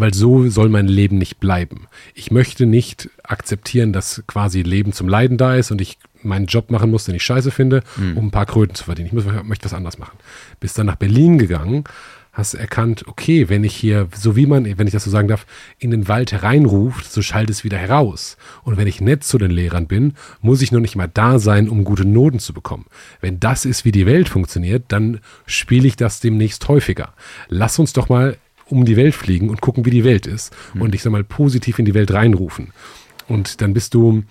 weil 0.00 0.14
so 0.14 0.48
soll 0.48 0.68
mein 0.68 0.88
Leben 0.88 1.18
nicht 1.18 1.40
bleiben. 1.40 1.86
Ich 2.14 2.30
möchte 2.30 2.66
nicht 2.66 3.10
akzeptieren, 3.22 3.92
dass 3.92 4.22
quasi 4.26 4.62
Leben 4.62 4.92
zum 4.92 5.08
Leiden 5.08 5.38
da 5.38 5.56
ist 5.56 5.70
und 5.70 5.80
ich 5.80 5.98
meinen 6.22 6.46
Job 6.46 6.70
machen 6.70 6.90
muss, 6.90 7.04
den 7.04 7.14
ich 7.14 7.22
scheiße 7.22 7.50
finde, 7.50 7.82
mhm. 7.96 8.16
um 8.16 8.26
ein 8.26 8.30
paar 8.30 8.46
Kröten 8.46 8.74
zu 8.74 8.84
verdienen. 8.84 9.08
Ich 9.08 9.12
muss, 9.12 9.24
möchte 9.44 9.64
was 9.64 9.74
anderes 9.74 9.98
machen. 9.98 10.18
Bist 10.60 10.78
dann 10.78 10.86
nach 10.86 10.96
Berlin 10.96 11.38
gegangen, 11.38 11.84
hast 12.32 12.52
erkannt, 12.52 13.08
okay, 13.08 13.48
wenn 13.48 13.64
ich 13.64 13.74
hier, 13.74 14.08
so 14.14 14.36
wie 14.36 14.44
man, 14.44 14.66
wenn 14.78 14.86
ich 14.86 14.92
das 14.92 15.04
so 15.04 15.10
sagen 15.10 15.28
darf, 15.28 15.46
in 15.78 15.90
den 15.90 16.08
Wald 16.08 16.32
hereinruft, 16.32 17.10
so 17.10 17.22
schallt 17.22 17.48
es 17.48 17.64
wieder 17.64 17.78
heraus. 17.78 18.36
Und 18.64 18.76
wenn 18.76 18.86
ich 18.86 19.00
nett 19.00 19.24
zu 19.24 19.38
den 19.38 19.50
Lehrern 19.50 19.86
bin, 19.86 20.12
muss 20.42 20.60
ich 20.60 20.72
noch 20.72 20.80
nicht 20.80 20.96
mal 20.96 21.10
da 21.12 21.38
sein, 21.38 21.70
um 21.70 21.84
gute 21.84 22.04
Noten 22.04 22.38
zu 22.38 22.52
bekommen. 22.52 22.84
Wenn 23.22 23.40
das 23.40 23.64
ist, 23.64 23.86
wie 23.86 23.92
die 23.92 24.04
Welt 24.04 24.28
funktioniert, 24.28 24.84
dann 24.88 25.20
spiele 25.46 25.88
ich 25.88 25.96
das 25.96 26.20
demnächst 26.20 26.68
häufiger. 26.68 27.14
Lass 27.48 27.78
uns 27.78 27.94
doch 27.94 28.10
mal 28.10 28.36
um 28.68 28.84
die 28.84 28.96
Welt 28.96 29.14
fliegen 29.14 29.48
und 29.48 29.60
gucken, 29.60 29.84
wie 29.84 29.90
die 29.90 30.04
Welt 30.04 30.26
ist. 30.26 30.54
Mhm. 30.74 30.82
Und 30.82 30.94
ich 30.94 31.02
sag 31.02 31.12
mal, 31.12 31.24
positiv 31.24 31.78
in 31.78 31.84
die 31.84 31.94
Welt 31.94 32.12
reinrufen. 32.12 32.72
Und 33.28 33.60
dann 33.60 33.72
bist 33.72 33.94
du 33.94 34.24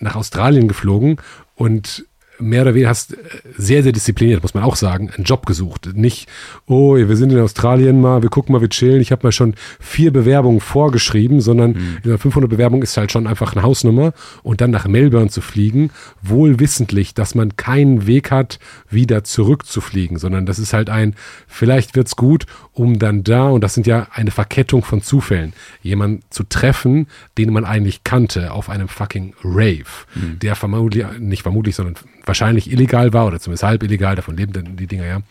nach 0.00 0.16
Australien 0.16 0.68
geflogen 0.68 1.16
und 1.54 2.06
mehr 2.38 2.62
oder 2.62 2.74
weniger 2.74 2.90
hast 2.90 3.14
äh, 3.14 3.16
sehr, 3.56 3.82
sehr 3.82 3.92
diszipliniert, 3.92 4.42
muss 4.42 4.54
man 4.54 4.64
auch 4.64 4.76
sagen, 4.76 5.10
einen 5.14 5.24
Job 5.24 5.46
gesucht. 5.46 5.90
Nicht, 5.94 6.28
oh, 6.66 6.96
wir 6.96 7.16
sind 7.16 7.32
in 7.32 7.40
Australien 7.40 8.00
mal, 8.00 8.22
wir 8.22 8.30
gucken 8.30 8.52
mal, 8.52 8.60
wir 8.60 8.68
chillen. 8.68 9.00
Ich 9.00 9.12
habe 9.12 9.26
mal 9.26 9.32
schon 9.32 9.54
vier 9.80 10.12
Bewerbungen 10.12 10.60
vorgeschrieben, 10.60 11.40
sondern 11.40 11.72
mhm. 11.72 11.98
in 12.02 12.10
einer 12.10 12.18
500 12.18 12.50
Bewerbung 12.50 12.82
ist 12.82 12.96
halt 12.96 13.12
schon 13.12 13.26
einfach 13.26 13.54
eine 13.54 13.62
Hausnummer 13.62 14.12
und 14.42 14.60
dann 14.60 14.70
nach 14.70 14.86
Melbourne 14.86 15.30
zu 15.30 15.40
fliegen, 15.40 15.90
wohl 16.22 16.60
wissentlich, 16.60 17.14
dass 17.14 17.34
man 17.34 17.56
keinen 17.56 18.06
Weg 18.06 18.30
hat, 18.30 18.58
wieder 18.88 19.24
zurückzufliegen, 19.24 20.18
sondern 20.18 20.46
das 20.46 20.58
ist 20.58 20.72
halt 20.72 20.90
ein, 20.90 21.14
vielleicht 21.46 21.96
wird's 21.96 22.16
gut, 22.16 22.46
um 22.72 22.98
dann 22.98 23.24
da, 23.24 23.48
und 23.48 23.62
das 23.62 23.74
sind 23.74 23.86
ja 23.86 24.08
eine 24.12 24.30
Verkettung 24.30 24.82
von 24.82 25.02
Zufällen, 25.02 25.52
jemanden 25.82 26.22
zu 26.30 26.44
treffen, 26.44 27.06
den 27.38 27.52
man 27.52 27.64
eigentlich 27.64 28.04
kannte 28.04 28.52
auf 28.52 28.68
einem 28.68 28.88
fucking 28.88 29.34
Rave, 29.42 29.84
mhm. 30.14 30.38
der 30.40 30.56
vermutlich, 30.56 31.06
nicht 31.18 31.42
vermutlich, 31.42 31.74
sondern 31.74 31.96
wahrscheinlich 32.26 32.70
illegal 32.70 33.12
war 33.12 33.26
oder 33.26 33.40
zumindest 33.40 33.62
halb 33.62 33.82
illegal, 33.82 34.16
davon 34.16 34.36
leben 34.36 34.52
dann 34.52 34.76
die 34.76 34.86
Dinger 34.86 35.06
ja. 35.06 35.22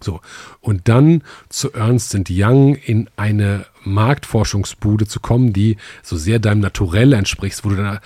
So, 0.00 0.20
und 0.60 0.86
dann 0.86 1.22
zu 1.48 1.72
Ernst 1.72 2.16
Young 2.30 2.76
in 2.76 3.10
eine 3.16 3.66
Marktforschungsbude 3.82 5.08
zu 5.08 5.18
kommen, 5.18 5.52
die 5.52 5.76
so 6.04 6.16
sehr 6.16 6.38
deinem 6.38 6.60
Naturell 6.60 7.12
entspricht, 7.14 7.64
wo 7.64 7.70
du 7.70 7.76
dann 7.76 7.98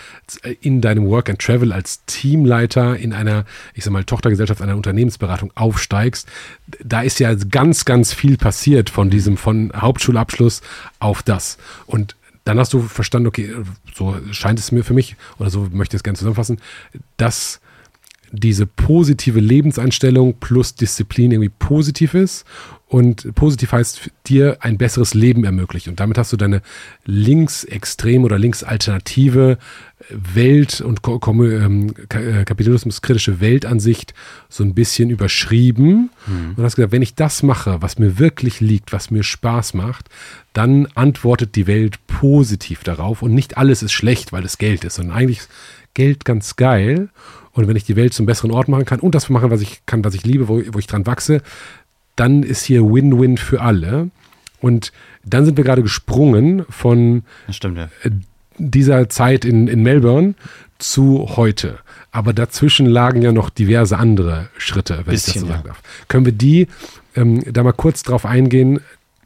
in 0.61 0.81
deinem 0.81 1.07
Work 1.07 1.29
and 1.29 1.39
Travel 1.39 1.71
als 1.71 2.03
Teamleiter 2.07 2.97
in 2.97 3.13
einer, 3.13 3.45
ich 3.75 3.85
sag 3.85 3.93
mal, 3.93 4.05
Tochtergesellschaft 4.05 4.63
einer 4.63 4.77
Unternehmensberatung 4.77 5.53
aufsteigst. 5.55 6.29
Da 6.83 7.03
ist 7.03 7.21
ja 7.21 7.35
ganz, 7.35 7.85
ganz 7.85 8.15
viel 8.15 8.39
passiert 8.39 8.89
von 8.89 9.11
diesem, 9.11 9.37
von 9.37 9.71
Hauptschulabschluss 9.75 10.63
auf 10.99 11.23
das. 11.23 11.59
Und 11.85 12.17
dann 12.45 12.59
hast 12.59 12.73
du 12.73 12.81
verstanden, 12.81 13.29
okay, 13.29 13.55
so 13.95 14.17
scheint 14.31 14.59
es 14.59 14.73
mir 14.73 14.83
für 14.83 14.95
mich, 14.95 15.17
oder 15.39 15.51
so 15.51 15.69
möchte 15.71 15.97
ich 15.97 15.99
es 16.01 16.05
gerne 16.05 16.19
zusammenfassen, 16.19 16.59
dass 17.19 17.61
diese 18.33 18.67
positive 18.67 19.41
Lebenseinstellung 19.41 20.35
plus 20.41 20.75
Disziplin 20.75 21.33
irgendwie 21.33 21.53
positiv 21.59 22.15
ist. 22.15 22.45
Und 22.89 23.35
positiv 23.35 23.73
heißt 23.73 24.11
dir 24.27 24.59
ein 24.61 24.77
besseres 24.77 25.15
Leben 25.15 25.45
ermöglicht. 25.45 25.89
Und 25.89 25.99
damit 25.99 26.19
hast 26.19 26.31
du 26.31 26.37
deine 26.37 26.61
linksextreme 27.07 28.23
oder 28.23 28.39
linksalternative 28.39 29.57
Welt- 30.11 30.83
und 30.83 31.01
ähm, 31.07 31.95
äh, 32.11 32.45
kapitalismuskritische 32.45 33.41
Weltansicht 33.41 34.13
so 34.51 34.63
ein 34.63 34.75
bisschen 34.75 35.09
überschrieben. 35.09 36.11
Mhm. 36.27 36.55
Und 36.57 36.65
hast 36.65 36.77
gesagt, 36.77 36.93
wenn 36.93 37.01
ich 37.01 37.15
das 37.15 37.43
mache, 37.43 37.81
was 37.81 37.99
mir 37.99 38.19
wirklich 38.19 38.61
liegt, 38.61 38.93
was 38.93 39.11
mir 39.11 39.23
Spaß 39.23 39.73
macht, 39.73 40.11
dann 40.53 40.87
antwortet 40.95 41.57
die 41.57 41.67
Welt 41.67 41.99
positiv 42.07 42.85
darauf. 42.85 43.23
Und 43.23 43.33
nicht 43.33 43.57
alles 43.57 43.83
ist 43.83 43.93
schlecht, 43.93 44.33
weil 44.33 44.45
es 44.45 44.59
Geld 44.59 44.85
ist, 44.85 44.97
sondern 44.97 45.17
eigentlich 45.17 45.39
ist 45.39 45.51
Geld 45.95 46.27
ganz 46.27 46.57
geil. 46.57 47.09
Und 47.53 47.69
wenn 47.69 47.77
ich 47.77 47.85
die 47.85 47.97
Welt 47.97 48.15
zum 48.15 48.27
besseren 48.27 48.51
Ort 48.51 48.69
machen 48.69 48.85
kann 48.85 49.01
und 49.01 49.15
das 49.15 49.29
machen, 49.29 49.51
was 49.51 49.61
ich 49.61 49.85
kann, 49.87 50.05
was 50.05 50.15
ich 50.15 50.25
liebe, 50.25 50.49
wo, 50.49 50.63
wo 50.73 50.79
ich 50.79 50.87
dran 50.87 51.07
wachse, 51.07 51.43
dann 52.17 52.43
ist 52.43 52.65
hier 52.65 52.83
Win-Win 52.83 53.37
für 53.37 53.61
alle. 53.61 54.11
Und 54.61 54.93
dann 55.25 55.45
sind 55.45 55.57
wir 55.57 55.65
gerade 55.65 55.83
gesprungen 55.83 56.65
von 56.69 57.25
stimmt, 57.51 57.79
ja. 57.79 57.89
Äh, 58.03 58.11
dieser 58.59 59.09
Zeit 59.09 59.45
in, 59.45 59.67
in 59.67 59.83
Melbourne 59.83 60.35
zu 60.79 61.37
heute. 61.37 61.79
Aber 62.11 62.33
dazwischen 62.33 62.87
lagen 62.87 63.23
ja 63.23 63.33
noch 63.33 63.51
diverse 63.51 63.99
andere 63.99 64.49
Schritte, 64.59 64.99
wenn 64.99 65.13
Bisschen, 65.13 65.31
ich 65.31 65.35
das 65.35 65.41
so 65.43 65.47
sagen 65.49 65.63
ja. 65.65 65.69
darf. 65.69 65.83
Können 66.09 66.27
wir 66.27 66.33
die 66.33 66.69
ähm, 67.17 67.43
da 67.51 67.63
mal 67.63 67.73
kurz 67.73 68.03
drauf 68.03 68.27
eingehen? 68.27 68.81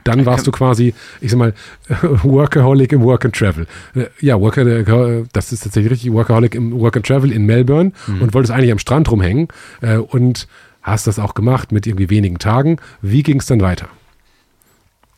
Dann 0.07 0.27
warst 0.27 0.47
du 0.47 0.53
quasi, 0.53 0.95
ich 1.21 1.31
sag 1.31 1.39
mal, 1.39 1.55
Workaholic 2.23 2.93
im 2.93 3.03
Work 3.03 3.25
and 3.25 3.35
Travel. 3.35 3.67
Äh, 3.95 4.07
ja, 4.21 4.41
Workaholic, 4.41 4.87
das 5.33 5.53
ist 5.53 5.65
tatsächlich 5.65 5.93
richtig, 5.93 6.13
Workaholic 6.13 6.55
im 6.55 6.73
Work 6.79 6.97
and 6.97 7.07
Travel 7.07 7.33
in 7.33 7.47
Melbourne 7.47 7.93
mhm. 8.07 8.23
und 8.23 8.35
wolltest 8.35 8.53
eigentlich 8.53 8.73
am 8.73 8.79
Strand 8.79 9.11
rumhängen 9.11 9.49
äh, 9.81 9.97
und 9.97 10.49
hast 10.83 11.07
das 11.07 11.19
auch 11.19 11.35
gemacht 11.35 11.73
mit 11.73 11.87
irgendwie 11.87 12.11
wenigen 12.11 12.39
Tagen. 12.39 12.79
Wie 13.03 13.23
ging 13.23 13.41
es 13.41 13.47
dann 13.47 13.61
weiter? 13.61 13.89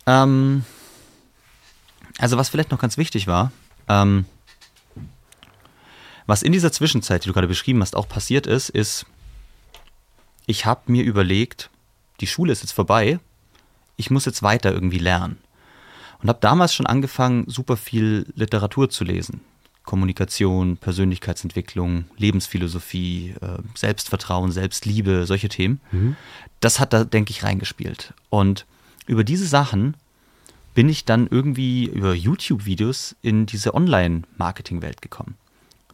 Ähm, 0.07 0.65
also 2.19 2.37
was 2.37 2.49
vielleicht 2.49 2.71
noch 2.71 2.81
ganz 2.81 2.97
wichtig 2.97 3.27
war, 3.27 3.53
ähm, 3.89 4.25
was 6.27 6.43
in 6.43 6.53
dieser 6.53 6.73
Zwischenzeit, 6.73 7.25
die 7.25 7.29
du 7.29 7.33
gerade 7.33 7.49
beschrieben 7.49 7.81
hast, 7.81 7.97
auch 7.97 8.09
passiert 8.09 8.47
ist, 8.47 8.69
ist, 8.69 9.07
ich 10.47 10.67
habe 10.67 10.81
mir 10.87 11.05
überlegt, 11.05 11.71
die 12.21 12.27
Schule 12.27 12.53
ist 12.53 12.63
jetzt 12.63 12.73
vorbei 12.73 13.19
ich 13.99 14.11
muss 14.11 14.25
jetzt 14.25 14.43
weiter 14.43 14.73
irgendwie 14.73 14.99
lernen. 14.99 15.37
Und 16.23 16.29
habe 16.29 16.39
damals 16.41 16.75
schon 16.75 16.87
angefangen, 16.87 17.45
super 17.47 17.77
viel 17.77 18.27
Literatur 18.35 18.89
zu 18.89 19.05
lesen. 19.05 19.43
Kommunikation, 19.85 20.77
Persönlichkeitsentwicklung, 20.77 22.05
Lebensphilosophie, 22.17 23.35
äh, 23.41 23.59
Selbstvertrauen, 23.75 24.53
Selbstliebe, 24.53 25.27
solche 25.27 25.49
Themen. 25.49 25.81
Mhm. 25.93 26.17
Das 26.61 26.81
hat 26.81 26.93
da, 26.93 27.05
denke 27.05 27.31
ich, 27.31 27.45
reingespielt. 27.45 28.15
Und 28.31 28.67
über 29.07 29.25
diese 29.25 29.47
Sachen 29.47 29.95
bin 30.75 30.89
ich 30.89 31.05
dann 31.05 31.27
irgendwie 31.27 31.87
über 31.87 32.15
YouTube-Videos 32.15 33.17
in 33.23 33.47
diese 33.47 33.75
Online-Marketing-Welt 33.75 35.03
gekommen. 35.03 35.37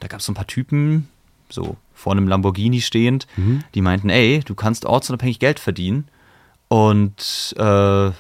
Da 0.01 0.09
gab 0.09 0.21
es 0.21 0.27
so 0.27 0.33
ein 0.33 0.37
paar 0.37 0.47
Typen, 0.47 1.09
so 1.49 1.77
vor 1.95 2.13
einem 2.13 2.29
Lamborghini 2.29 2.81
stehend, 2.81 3.27
mhm. 3.37 3.63
die 3.75 3.81
meinten, 3.81 4.11
ey, 4.11 4.41
du 4.45 4.55
kannst 4.55 4.85
ortsunabhängig 4.85 5.39
Geld 5.39 5.61
verdienen 5.61 6.09
und 6.75 7.55
äh, 7.57 8.11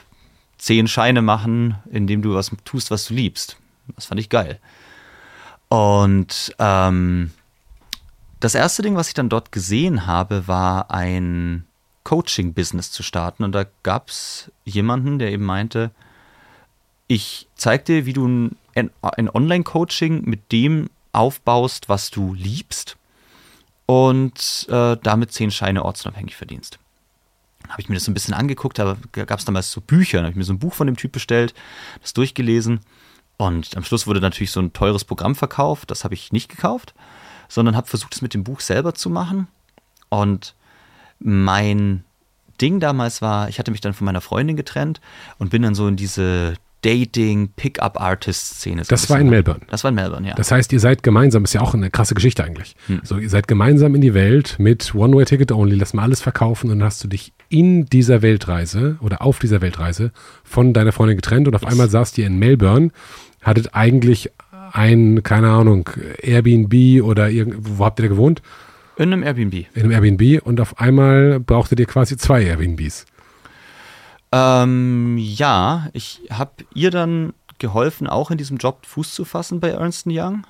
zehn 0.58 0.86
Scheine 0.86 1.22
machen, 1.22 1.74
indem 1.90 2.22
du 2.22 2.34
was 2.34 2.52
tust, 2.64 2.92
was 2.92 3.06
du 3.06 3.14
liebst. 3.14 3.56
Das 3.96 4.06
fand 4.06 4.20
ich 4.20 4.28
geil. 4.28 4.60
Und 5.66 6.54
ähm, 6.60 7.32
das 8.38 8.54
erste 8.54 8.82
Ding, 8.82 8.94
was 8.94 9.08
ich 9.08 9.14
dann 9.14 9.28
dort 9.28 9.50
gesehen 9.50 10.06
habe, 10.06 10.46
war 10.46 10.92
ein 10.92 11.64
Coaching-Business 12.04 12.92
zu 12.92 13.02
starten. 13.02 13.42
Und 13.42 13.50
da 13.50 13.66
gab 13.82 14.08
es 14.08 14.52
jemanden, 14.64 15.18
der 15.18 15.32
eben 15.32 15.44
meinte, 15.44 15.90
ich 17.08 17.48
zeig 17.56 17.86
dir, 17.86 18.06
wie 18.06 18.12
du 18.12 18.28
ein, 18.28 18.90
ein 19.02 19.28
Online-Coaching 19.28 20.22
mit 20.26 20.52
dem 20.52 20.90
aufbaust, 21.12 21.88
was 21.88 22.12
du 22.12 22.34
liebst 22.34 22.98
und 23.86 24.68
äh, 24.70 24.96
damit 25.02 25.32
zehn 25.32 25.50
Scheine 25.50 25.84
ortsunabhängig 25.84 26.36
verdienst 26.36 26.78
habe 27.68 27.80
ich 27.80 27.88
mir 27.88 27.94
das 27.94 28.04
so 28.04 28.10
ein 28.10 28.14
bisschen 28.14 28.34
angeguckt, 28.34 28.78
da 28.78 28.96
gab 29.12 29.38
es 29.38 29.44
damals 29.44 29.70
so 29.70 29.80
Bücher, 29.80 30.18
da 30.18 30.24
habe 30.24 30.30
ich 30.30 30.36
mir 30.36 30.44
so 30.44 30.52
ein 30.52 30.58
Buch 30.58 30.74
von 30.74 30.86
dem 30.86 30.96
Typ 30.96 31.12
bestellt, 31.12 31.54
das 32.00 32.12
durchgelesen. 32.12 32.80
Und 33.36 33.76
am 33.76 33.84
Schluss 33.84 34.06
wurde 34.06 34.20
natürlich 34.20 34.52
so 34.52 34.60
ein 34.60 34.72
teures 34.72 35.04
Programm 35.04 35.34
verkauft, 35.34 35.90
das 35.90 36.04
habe 36.04 36.14
ich 36.14 36.32
nicht 36.32 36.48
gekauft, 36.48 36.94
sondern 37.48 37.76
habe 37.76 37.86
versucht, 37.86 38.14
es 38.14 38.22
mit 38.22 38.34
dem 38.34 38.44
Buch 38.44 38.60
selber 38.60 38.94
zu 38.94 39.10
machen. 39.10 39.48
Und 40.08 40.54
mein 41.18 42.04
Ding 42.60 42.80
damals 42.80 43.22
war, 43.22 43.48
ich 43.48 43.58
hatte 43.58 43.70
mich 43.70 43.80
dann 43.80 43.94
von 43.94 44.04
meiner 44.04 44.20
Freundin 44.20 44.56
getrennt 44.56 45.00
und 45.38 45.50
bin 45.50 45.62
dann 45.62 45.74
so 45.74 45.88
in 45.88 45.96
diese 45.96 46.54
Dating, 46.84 47.48
Pickup-Artist-Szene. 47.56 48.82
Das 48.86 49.08
war 49.08 49.18
in 49.18 49.30
Melbourne. 49.30 49.60
Das 49.68 49.84
war 49.84 49.88
in 49.88 49.94
Melbourne, 49.94 50.28
ja. 50.28 50.34
Das 50.34 50.50
heißt, 50.50 50.70
ihr 50.74 50.80
seid 50.80 51.02
gemeinsam, 51.02 51.44
ist 51.44 51.54
ja 51.54 51.62
auch 51.62 51.72
eine 51.72 51.90
krasse 51.90 52.14
Geschichte 52.14 52.44
eigentlich. 52.44 52.76
So, 53.02 53.16
ihr 53.16 53.30
seid 53.30 53.48
gemeinsam 53.48 53.94
in 53.94 54.02
die 54.02 54.12
Welt 54.12 54.56
mit 54.58 54.94
One-Way-Ticket-Only, 54.94 55.76
lass 55.76 55.94
mal 55.94 56.02
alles 56.02 56.20
verkaufen 56.20 56.70
und 56.70 56.80
dann 56.80 56.86
hast 56.86 57.02
du 57.02 57.08
dich 57.08 57.32
in 57.48 57.86
dieser 57.86 58.20
Weltreise 58.20 58.98
oder 59.00 59.22
auf 59.22 59.38
dieser 59.38 59.62
Weltreise 59.62 60.12
von 60.42 60.74
deiner 60.74 60.92
Freundin 60.92 61.16
getrennt 61.16 61.48
und 61.48 61.54
auf 61.54 61.64
einmal 61.64 61.88
saßt 61.88 62.18
ihr 62.18 62.26
in 62.26 62.38
Melbourne, 62.38 62.90
hattet 63.40 63.74
eigentlich 63.74 64.30
ein, 64.72 65.22
keine 65.22 65.50
Ahnung, 65.50 65.88
Airbnb 66.20 67.02
oder 67.02 67.30
irgend, 67.30 67.56
wo 67.78 67.84
habt 67.84 67.98
ihr 67.98 68.04
da 68.04 68.08
gewohnt? 68.08 68.42
in 68.96 69.12
einem 69.12 69.22
Airbnb. 69.22 69.54
In 69.74 69.82
einem 69.82 69.90
Airbnb 69.90 70.46
und 70.46 70.60
auf 70.60 70.78
einmal 70.78 71.40
brauchtet 71.40 71.80
ihr 71.80 71.86
quasi 71.86 72.16
zwei 72.16 72.44
Airbnbs. 72.44 73.06
Ähm, 74.34 75.16
ja, 75.16 75.88
ich 75.92 76.22
habe 76.28 76.64
ihr 76.74 76.90
dann 76.90 77.34
geholfen, 77.60 78.08
auch 78.08 78.32
in 78.32 78.38
diesem 78.38 78.56
Job 78.56 78.84
Fuß 78.84 79.14
zu 79.14 79.24
fassen 79.24 79.60
bei 79.60 79.70
Ernst 79.70 80.06
Young. 80.08 80.44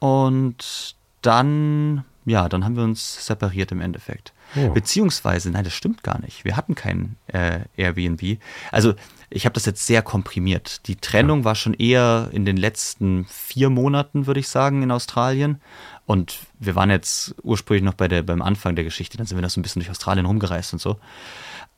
Und 0.00 0.96
dann, 1.22 2.04
ja, 2.24 2.48
dann 2.48 2.64
haben 2.64 2.76
wir 2.76 2.82
uns 2.82 3.24
separiert 3.24 3.70
im 3.70 3.80
Endeffekt. 3.80 4.32
Oh. 4.56 4.70
Beziehungsweise, 4.70 5.50
nein, 5.50 5.62
das 5.62 5.74
stimmt 5.74 6.02
gar 6.02 6.20
nicht. 6.20 6.44
Wir 6.44 6.56
hatten 6.56 6.74
kein 6.74 7.16
äh, 7.28 7.60
Airbnb. 7.76 8.38
Also, 8.72 8.94
ich 9.32 9.44
habe 9.44 9.52
das 9.52 9.64
jetzt 9.64 9.86
sehr 9.86 10.02
komprimiert. 10.02 10.88
Die 10.88 10.96
Trennung 10.96 11.44
war 11.44 11.54
schon 11.54 11.74
eher 11.74 12.30
in 12.32 12.44
den 12.44 12.56
letzten 12.56 13.26
vier 13.26 13.70
Monaten, 13.70 14.26
würde 14.26 14.40
ich 14.40 14.48
sagen, 14.48 14.82
in 14.82 14.90
Australien. 14.90 15.60
Und 16.04 16.38
wir 16.58 16.74
waren 16.74 16.90
jetzt 16.90 17.36
ursprünglich 17.44 17.84
noch 17.84 17.94
bei 17.94 18.08
der, 18.08 18.22
beim 18.22 18.42
Anfang 18.42 18.74
der 18.74 18.82
Geschichte. 18.82 19.18
Dann 19.18 19.26
sind 19.26 19.38
wir 19.38 19.42
noch 19.42 19.50
so 19.50 19.60
ein 19.60 19.62
bisschen 19.62 19.80
durch 19.80 19.90
Australien 19.90 20.26
rumgereist 20.26 20.72
und 20.72 20.80
so. 20.80 20.98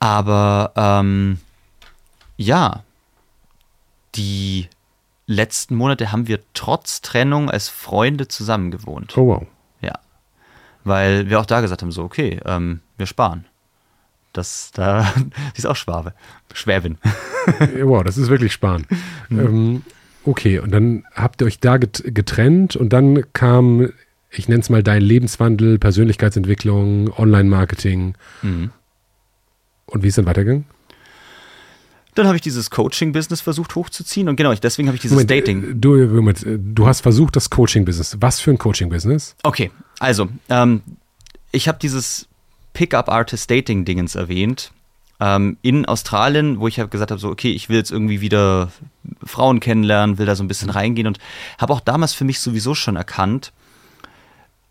Aber 0.03 0.73
ähm, 0.75 1.39
ja, 2.37 2.83
die 4.17 4.67
letzten 5.29 5.77
Monate 5.77 6.11
haben 6.11 6.27
wir 6.27 6.41
trotz 6.55 7.03
Trennung 7.03 7.49
als 7.49 7.69
Freunde 7.69 8.27
zusammen 8.27 8.73
gewohnt. 8.73 9.17
Oh 9.17 9.29
wow. 9.29 9.47
Ja. 9.81 9.93
Weil 10.83 11.31
wir 11.31 11.39
auch 11.39 11.47
da 11.47 11.61
gesagt 11.61 11.83
haben, 11.83 11.93
so, 11.93 12.03
okay, 12.03 12.41
ähm, 12.45 12.81
wir 12.99 13.07
sparen. 13.07 13.45
Das, 14.33 14.73
da, 14.75 15.05
sie 15.15 15.31
ist 15.59 15.67
auch 15.67 15.77
Schwabe. 15.77 16.15
Schwäbin. 16.53 16.99
Ja, 17.61 17.87
Wow, 17.87 18.03
das 18.03 18.19
ist 18.19 18.29
wirklich 18.29 18.53
sparen. 18.53 18.89
Ähm, 19.31 19.85
okay, 20.25 20.59
und 20.59 20.73
dann 20.73 21.05
habt 21.15 21.43
ihr 21.43 21.47
euch 21.47 21.61
da 21.61 21.77
get 21.77 22.03
getrennt 22.07 22.75
und 22.75 22.93
dann 22.93 23.23
kam, 23.35 23.93
ich 24.31 24.49
nenne 24.49 24.63
es 24.63 24.69
mal 24.69 24.83
dein 24.83 25.03
Lebenswandel, 25.03 25.79
Persönlichkeitsentwicklung, 25.79 27.17
Online-Marketing. 27.17 28.15
Mhm. 28.43 28.73
Und 29.87 30.03
wie 30.03 30.09
ist 30.09 30.19
dann 30.19 30.27
weitergegangen? 30.27 30.65
Dann 32.15 32.27
habe 32.27 32.37
ich 32.37 32.43
dieses 32.43 32.71
Coaching-Business 32.71 33.41
versucht 33.41 33.75
hochzuziehen 33.75 34.29
und 34.29 34.37
genau, 34.37 34.53
deswegen 34.55 34.89
habe 34.89 34.97
ich 34.97 35.03
dieses 35.03 35.15
Moment, 35.15 35.31
Dating. 35.31 35.71
äh, 35.71 35.75
Du, 35.75 35.97
Moment, 35.97 36.45
äh, 36.45 36.59
du 36.59 36.87
hast 36.87 37.01
versucht, 37.01 37.37
das 37.37 37.49
Coaching-Business. 37.49 38.19
Was 38.21 38.39
für 38.41 38.51
ein 38.51 38.59
Coaching-Business? 38.59 39.35
Okay, 39.43 39.71
also, 39.99 40.29
ähm, 40.51 40.83
ich 41.53 41.69
habe 41.69 41.79
dieses 41.81 42.29
Pickup-Artist-Dating-Dingens 42.75 44.15
erwähnt. 44.15 44.73
Ähm, 45.21 45.57
in 45.63 45.87
Australien, 45.87 46.61
wo 46.61 46.69
ich 46.69 46.79
halt 46.79 46.91
gesagt 46.91 47.13
habe, 47.13 47.21
so, 47.21 47.29
okay, 47.31 47.53
ich 47.53 47.69
will 47.69 47.77
jetzt 47.77 47.91
irgendwie 47.93 48.21
wieder 48.21 48.73
Frauen 49.25 49.61
kennenlernen, 49.61 50.19
will 50.19 50.27
da 50.27 50.35
so 50.37 50.43
ein 50.43 50.49
bisschen 50.49 50.69
reingehen 50.69 51.07
und 51.07 51.19
habe 51.59 51.73
auch 51.73 51.81
damals 51.81 52.13
für 52.13 52.25
mich 52.25 52.41
sowieso 52.41 52.75
schon 52.75 52.97
erkannt, 52.97 53.53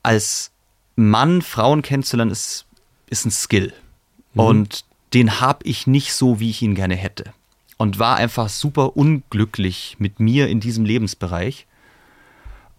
als 0.04 0.52
Mann 0.96 1.42
Frauen 1.42 1.82
kennenzulernen, 1.82 2.32
ist, 2.32 2.66
ist 3.08 3.26
ein 3.26 3.32
Skill. 3.32 3.74
Und 4.36 4.84
den 5.14 5.42
habe 5.42 5.60
ich 5.64 5.88
nicht 5.88 6.14
so, 6.14 6.40
wie 6.40 6.50
ich 6.50 6.62
ihn 6.62 6.76
gerne 6.76 6.96
hätte. 6.96 7.34
Und 7.78 8.00
war 8.00 8.18
einfach 8.18 8.50
super 8.50 8.96
unglücklich 8.96 9.96
mit 10.00 10.20
mir 10.20 10.48
in 10.48 10.60
diesem 10.60 10.86
Lebensbereich. 10.86 11.68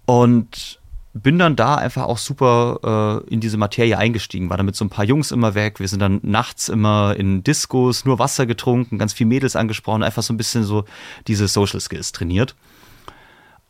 Und 0.06 0.80
bin 1.14 1.38
dann 1.38 1.56
da 1.56 1.74
einfach 1.74 2.04
auch 2.04 2.18
super 2.18 3.22
äh, 3.28 3.32
in 3.32 3.40
diese 3.40 3.58
Materie 3.58 3.98
eingestiegen. 3.98 4.48
War 4.48 4.56
dann 4.56 4.66
mit 4.66 4.76
so 4.76 4.84
ein 4.84 4.90
paar 4.90 5.04
Jungs 5.04 5.30
immer 5.30 5.54
weg. 5.54 5.78
Wir 5.78 5.88
sind 5.88 6.00
dann 6.00 6.20
nachts 6.22 6.68
immer 6.68 7.14
in 7.16 7.44
Diskos, 7.44 8.04
nur 8.04 8.18
Wasser 8.18 8.46
getrunken, 8.46 8.98
ganz 8.98 9.12
viel 9.12 9.26
Mädels 9.26 9.56
angesprochen, 9.56 10.02
einfach 10.02 10.22
so 10.22 10.32
ein 10.32 10.38
bisschen 10.38 10.64
so 10.64 10.84
diese 11.26 11.48
Social 11.48 11.80
Skills 11.80 12.12
trainiert. 12.12 12.54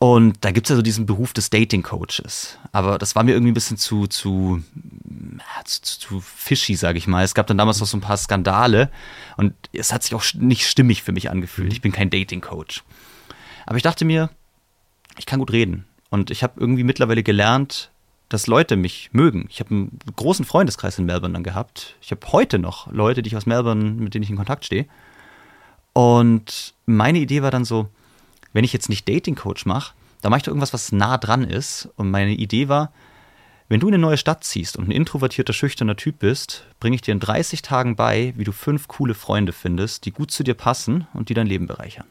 Und 0.03 0.45
da 0.45 0.51
gibt 0.51 0.67
es 0.67 0.71
ja 0.71 0.75
so 0.75 0.83
diesen 0.83 1.07
Beruf 1.07 1.33
des 1.33 1.49
Dating-Coaches. 1.51 2.59
Aber 2.73 2.99
das 2.99 3.15
war 3.15 3.23
mir 3.23 3.35
irgendwie 3.35 3.53
ein 3.53 3.55
bisschen 3.55 3.77
zu, 3.77 4.09
zu, 4.09 4.61
zu, 5.65 5.81
zu, 5.81 5.99
zu 6.01 6.21
fishy, 6.21 6.75
sage 6.75 6.99
ich 6.99 7.07
mal. 7.07 7.23
Es 7.23 7.37
gab 7.37 7.47
dann 7.47 7.57
damals 7.57 7.79
noch 7.79 7.87
so 7.87 7.99
ein 7.99 8.01
paar 8.01 8.17
Skandale 8.17 8.91
und 9.37 9.55
es 9.73 9.93
hat 9.93 10.03
sich 10.03 10.17
auch 10.17 10.25
nicht 10.35 10.67
stimmig 10.67 11.05
für 11.05 11.13
mich 11.13 11.31
angefühlt. 11.31 11.73
Ich 11.73 11.83
bin 11.83 11.93
kein 11.93 12.11
Dating-Coach. 12.11 12.83
Aber 13.65 13.77
ich 13.77 13.85
dachte 13.85 14.05
mir, 14.05 14.31
ich 15.19 15.27
kann 15.27 15.39
gut 15.39 15.53
reden. 15.53 15.85
Und 16.11 16.33
ich 16.33 16.43
habe 16.43 16.55
irgendwie 16.59 16.83
mittlerweile 16.83 17.23
gelernt, 17.23 17.93
dass 18.29 18.49
Leute 18.49 18.75
mich 18.75 19.11
mögen. 19.13 19.47
Ich 19.51 19.61
habe 19.61 19.71
einen 19.71 20.01
großen 20.17 20.45
Freundeskreis 20.45 20.99
in 20.99 21.07
Melbourne 21.07 21.35
dann 21.35 21.45
gehabt. 21.45 21.95
Ich 22.01 22.11
habe 22.11 22.27
heute 22.33 22.59
noch 22.59 22.91
Leute, 22.91 23.23
die 23.23 23.29
ich 23.29 23.37
aus 23.37 23.47
Melbourne, 23.47 23.93
mit 23.93 24.15
denen 24.15 24.25
ich 24.25 24.31
in 24.31 24.37
Kontakt 24.37 24.65
stehe. 24.65 24.87
Und 25.93 26.75
meine 26.87 27.21
Idee 27.21 27.43
war 27.43 27.53
dann 27.53 27.65
so, 27.65 27.89
wenn 28.53 28.65
ich 28.65 28.73
jetzt 28.73 28.89
nicht 28.89 29.09
Dating 29.09 29.35
Coach 29.35 29.67
mache, 29.67 29.95
dann 30.21 30.31
mache 30.31 30.39
ich 30.39 30.43
doch 30.45 30.51
irgendwas, 30.51 30.73
was 30.73 30.93
nah 30.93 31.19
dran 31.19 31.45
ist. 31.45 31.89
Und 31.97 32.11
meine 32.11 32.33
Idee 32.33 32.69
war, 32.69 32.93
wenn 33.69 33.81
du 33.81 33.89
in 33.89 33.95
eine 33.95 34.03
neue 34.03 34.19
Stadt 34.19 34.45
ziehst 34.45 34.77
und 34.77 34.89
ein 34.89 34.93
introvertierter, 34.93 35.53
schüchterner 35.53 35.97
Typ 35.97 36.19
bist, 36.19 36.67
bringe 36.79 36.95
ich 36.95 37.03
dir 37.03 37.13
in 37.13 37.21
30 37.21 37.63
Tagen 37.63 37.97
bei, 37.97 38.35
wie 38.37 38.45
du 38.45 38.53
fünf 38.53 38.87
coole 38.89 39.15
Freunde 39.15 39.53
findest, 39.53 40.05
die 40.05 40.13
gut 40.13 40.31
zu 40.31 40.45
dir 40.45 40.55
passen 40.55 41.07
und 41.15 41.29
die 41.29 41.35
dein 41.35 41.47
Leben 41.47 41.67
bereichern. 41.67 42.07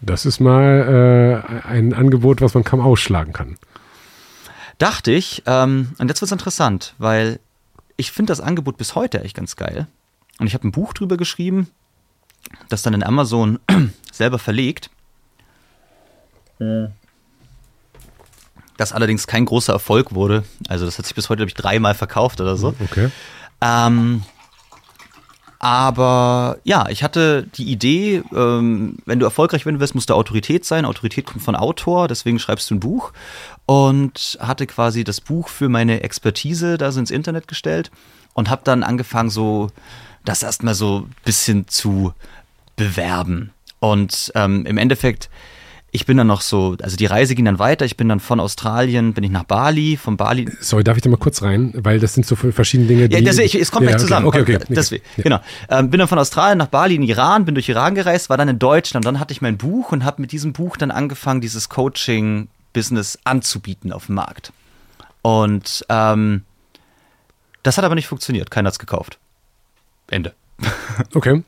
Das 0.00 0.24
ist 0.24 0.40
mal 0.40 1.44
äh, 1.64 1.68
ein 1.68 1.92
Angebot, 1.92 2.40
was 2.40 2.54
man 2.54 2.64
kaum 2.64 2.80
ausschlagen 2.80 3.32
kann. 3.32 3.56
Dachte 4.78 5.10
ich, 5.12 5.42
ähm, 5.46 5.92
und 5.98 6.08
jetzt 6.08 6.22
wird 6.22 6.28
es 6.28 6.32
interessant, 6.32 6.94
weil 6.96 7.38
ich 7.98 8.12
finde 8.12 8.30
das 8.30 8.40
Angebot 8.40 8.78
bis 8.78 8.94
heute 8.94 9.22
echt 9.22 9.36
ganz 9.36 9.56
geil. 9.56 9.86
Und 10.38 10.46
ich 10.46 10.54
habe 10.54 10.66
ein 10.66 10.72
Buch 10.72 10.94
drüber 10.94 11.18
geschrieben, 11.18 11.68
das 12.68 12.82
dann 12.82 12.94
in 12.94 13.02
Amazon 13.02 13.58
selber 14.12 14.38
verlegt. 14.38 14.90
Das 18.76 18.92
allerdings 18.92 19.26
kein 19.26 19.44
großer 19.44 19.72
Erfolg 19.72 20.14
wurde. 20.14 20.44
Also 20.68 20.84
das 20.84 20.98
hat 20.98 21.06
sich 21.06 21.14
bis 21.14 21.28
heute, 21.28 21.38
glaube 21.38 21.48
ich, 21.48 21.54
dreimal 21.54 21.94
verkauft 21.94 22.40
oder 22.40 22.56
so. 22.56 22.74
Okay. 22.80 23.10
Ähm, 23.60 24.22
aber 25.58 26.56
ja, 26.64 26.88
ich 26.88 27.02
hatte 27.02 27.42
die 27.42 27.70
Idee, 27.70 28.22
ähm, 28.34 28.96
wenn 29.04 29.18
du 29.18 29.26
erfolgreich 29.26 29.66
werden 29.66 29.78
willst, 29.78 29.94
musst 29.94 30.08
du 30.08 30.14
Autorität 30.14 30.64
sein. 30.64 30.86
Autorität 30.86 31.26
kommt 31.26 31.42
von 31.42 31.54
Autor, 31.54 32.08
deswegen 32.08 32.38
schreibst 32.38 32.70
du 32.70 32.76
ein 32.76 32.80
Buch. 32.80 33.12
Und 33.66 34.38
hatte 34.40 34.66
quasi 34.66 35.04
das 35.04 35.20
Buch 35.20 35.48
für 35.48 35.68
meine 35.68 36.02
Expertise 36.02 36.78
da 36.78 36.90
so 36.92 37.00
ins 37.00 37.10
Internet 37.10 37.46
gestellt 37.46 37.90
und 38.32 38.48
habe 38.48 38.62
dann 38.64 38.82
angefangen, 38.82 39.28
so 39.28 39.70
das 40.24 40.42
erstmal 40.42 40.74
so 40.74 41.00
ein 41.00 41.14
bisschen 41.24 41.68
zu 41.68 42.12
bewerben. 42.76 43.50
Und 43.78 44.32
ähm, 44.34 44.66
im 44.66 44.78
Endeffekt, 44.78 45.30
ich 45.92 46.06
bin 46.06 46.16
dann 46.16 46.26
noch 46.26 46.40
so, 46.40 46.76
also 46.82 46.96
die 46.96 47.06
Reise 47.06 47.34
ging 47.34 47.46
dann 47.46 47.58
weiter. 47.58 47.84
Ich 47.84 47.96
bin 47.96 48.08
dann 48.08 48.20
von 48.20 48.38
Australien, 48.38 49.12
bin 49.12 49.24
ich 49.24 49.30
nach 49.30 49.44
Bali, 49.44 49.96
von 49.96 50.16
Bali 50.16 50.48
Sorry, 50.60 50.84
darf 50.84 50.96
ich 50.96 51.02
da 51.02 51.10
mal 51.10 51.16
kurz 51.16 51.42
rein? 51.42 51.72
Weil 51.76 51.98
das 51.98 52.14
sind 52.14 52.26
so 52.26 52.36
verschiedene 52.36 52.86
Dinge, 52.88 53.08
die... 53.08 53.16
ja, 53.16 53.22
deswegen, 53.22 53.60
es 53.60 53.70
kommt 53.72 53.84
Ja, 53.84 53.96
gleich 53.96 53.96
okay, 53.96 54.06
zusammen. 54.06 54.26
Okay, 54.26 54.40
okay. 54.42 54.58
Deswegen, 54.68 55.04
Ja. 55.16 55.22
Genau. 55.24 55.40
Ähm, 55.68 55.90
bin 55.90 55.98
dann 55.98 56.08
von 56.08 56.18
Australien 56.18 56.58
nach 56.58 56.68
Bali 56.68 56.94
in 56.94 57.02
Iran, 57.02 57.44
bin 57.44 57.54
durch 57.54 57.68
Iran 57.68 57.94
gereist, 57.94 58.30
war 58.30 58.36
dann 58.36 58.48
in 58.48 58.58
Deutschland. 58.58 59.04
Dann 59.06 59.18
hatte 59.18 59.32
ich 59.32 59.40
mein 59.42 59.56
Buch 59.56 59.90
und 59.92 60.04
habe 60.04 60.20
mit 60.20 60.32
diesem 60.32 60.52
Buch 60.52 60.76
dann 60.76 60.90
angefangen, 60.90 61.40
dieses 61.40 61.68
Coaching-Business 61.68 63.18
anzubieten 63.24 63.92
auf 63.92 64.06
dem 64.06 64.14
Markt. 64.14 64.52
Und 65.22 65.84
ähm, 65.88 66.42
das 67.62 67.78
hat 67.78 67.84
aber 67.84 67.94
nicht 67.94 68.06
funktioniert. 68.06 68.50
Keiner 68.50 68.68
hat 68.68 68.74
es 68.74 68.78
gekauft. 68.78 69.18
Ende. 70.10 70.32
Okay. 71.14 71.42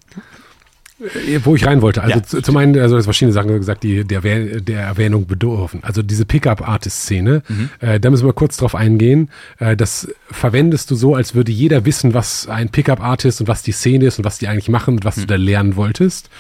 Äh, 1.00 1.40
Wo 1.42 1.56
ich 1.56 1.66
rein 1.66 1.82
wollte. 1.82 2.02
Also 2.02 2.16
Ja. 2.18 2.22
zu- 2.22 2.42
zum 2.42 2.56
einen, 2.56 2.78
also 2.78 2.96
es 2.96 3.04
verschiedene 3.06 3.32
Sachen 3.32 3.48
gesagt, 3.56 3.82
die 3.82 4.04
der, 4.04 4.20
der 4.20 4.80
Erwähnung 4.82 5.26
bedürfen. 5.26 5.80
Also 5.82 6.00
diese 6.00 6.24
Pickup-Artist-Szene, 6.24 7.42
Mhm. 7.48 7.70
äh, 7.80 7.98
da 7.98 8.08
müssen 8.10 8.24
wir 8.24 8.32
kurz 8.32 8.56
drauf 8.56 8.76
eingehen. 8.76 9.28
Äh, 9.58 9.76
das 9.76 10.08
verwendest 10.30 10.90
du 10.92 10.94
so, 10.94 11.16
als 11.16 11.34
würde 11.34 11.50
jeder 11.50 11.84
wissen, 11.86 12.14
was 12.14 12.46
ein 12.46 12.68
Pickup-Artist 12.68 13.40
und 13.40 13.48
was 13.48 13.62
die 13.64 13.72
Szene 13.72 14.04
ist 14.06 14.18
und 14.18 14.24
was 14.24 14.38
die 14.38 14.46
eigentlich 14.46 14.68
machen 14.68 14.94
und 14.94 15.04
was 15.04 15.16
Mhm. 15.16 15.20
du 15.22 15.26
da 15.26 15.36
lernen 15.36 15.74
wolltest. 15.76 16.30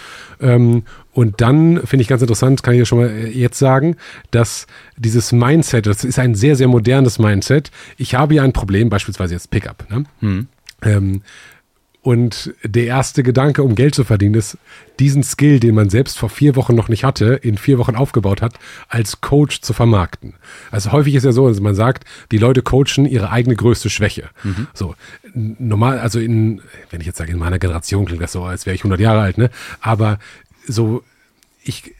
Ähm, 0.40 0.84
und 1.12 1.40
dann 1.40 1.84
finde 1.84 2.02
ich 2.02 2.08
ganz 2.08 2.22
interessant, 2.22 2.62
kann 2.62 2.74
ich 2.74 2.78
ja 2.80 2.84
schon 2.86 2.98
mal 3.00 3.10
äh, 3.10 3.28
jetzt 3.30 3.58
sagen, 3.58 3.96
dass 4.30 4.66
dieses 4.96 5.32
Mindset, 5.32 5.86
das 5.86 6.04
ist 6.04 6.18
ein 6.20 6.36
sehr, 6.36 6.54
sehr 6.54 6.68
modernes 6.68 7.18
Mindset. 7.18 7.72
Ich 7.96 8.14
habe 8.14 8.34
ja 8.36 8.44
ein 8.44 8.52
Problem, 8.52 8.90
beispielsweise 8.90 9.34
jetzt 9.34 9.50
Pickup. 9.50 9.90
Ne? 9.90 10.04
Mhm. 10.20 10.46
Ähm, 10.82 11.22
und 12.02 12.52
der 12.64 12.86
erste 12.86 13.22
Gedanke, 13.22 13.62
um 13.62 13.76
Geld 13.76 13.94
zu 13.94 14.02
verdienen, 14.02 14.34
ist, 14.34 14.58
diesen 14.98 15.22
Skill, 15.22 15.60
den 15.60 15.74
man 15.76 15.88
selbst 15.88 16.18
vor 16.18 16.28
vier 16.28 16.56
Wochen 16.56 16.74
noch 16.74 16.88
nicht 16.88 17.04
hatte, 17.04 17.34
in 17.34 17.56
vier 17.56 17.78
Wochen 17.78 17.94
aufgebaut 17.94 18.42
hat, 18.42 18.54
als 18.88 19.20
Coach 19.20 19.60
zu 19.60 19.72
vermarkten. 19.72 20.34
Also 20.72 20.90
häufig 20.90 21.14
ist 21.14 21.24
ja 21.24 21.30
so, 21.32 21.48
dass 21.48 21.60
man 21.60 21.76
sagt, 21.76 22.04
die 22.32 22.38
Leute 22.38 22.62
coachen 22.62 23.06
ihre 23.06 23.30
eigene 23.30 23.54
größte 23.54 23.88
Schwäche. 23.88 24.30
So, 24.74 24.96
n- 25.34 25.56
normal, 25.60 26.00
also 26.00 26.18
in, 26.18 26.60
wenn 26.90 27.00
ich 27.00 27.06
jetzt 27.06 27.18
sage, 27.18 27.30
in 27.32 27.38
meiner 27.38 27.60
Generation 27.60 28.04
klingt 28.04 28.22
das 28.22 28.32
so, 28.32 28.42
als 28.42 28.66
wäre 28.66 28.74
ich 28.74 28.80
100 28.80 28.98
Jahre 29.00 29.20
alt, 29.20 29.38
ne? 29.38 29.50
Aber 29.80 30.18
so 30.66 31.04
ich, 31.62 31.94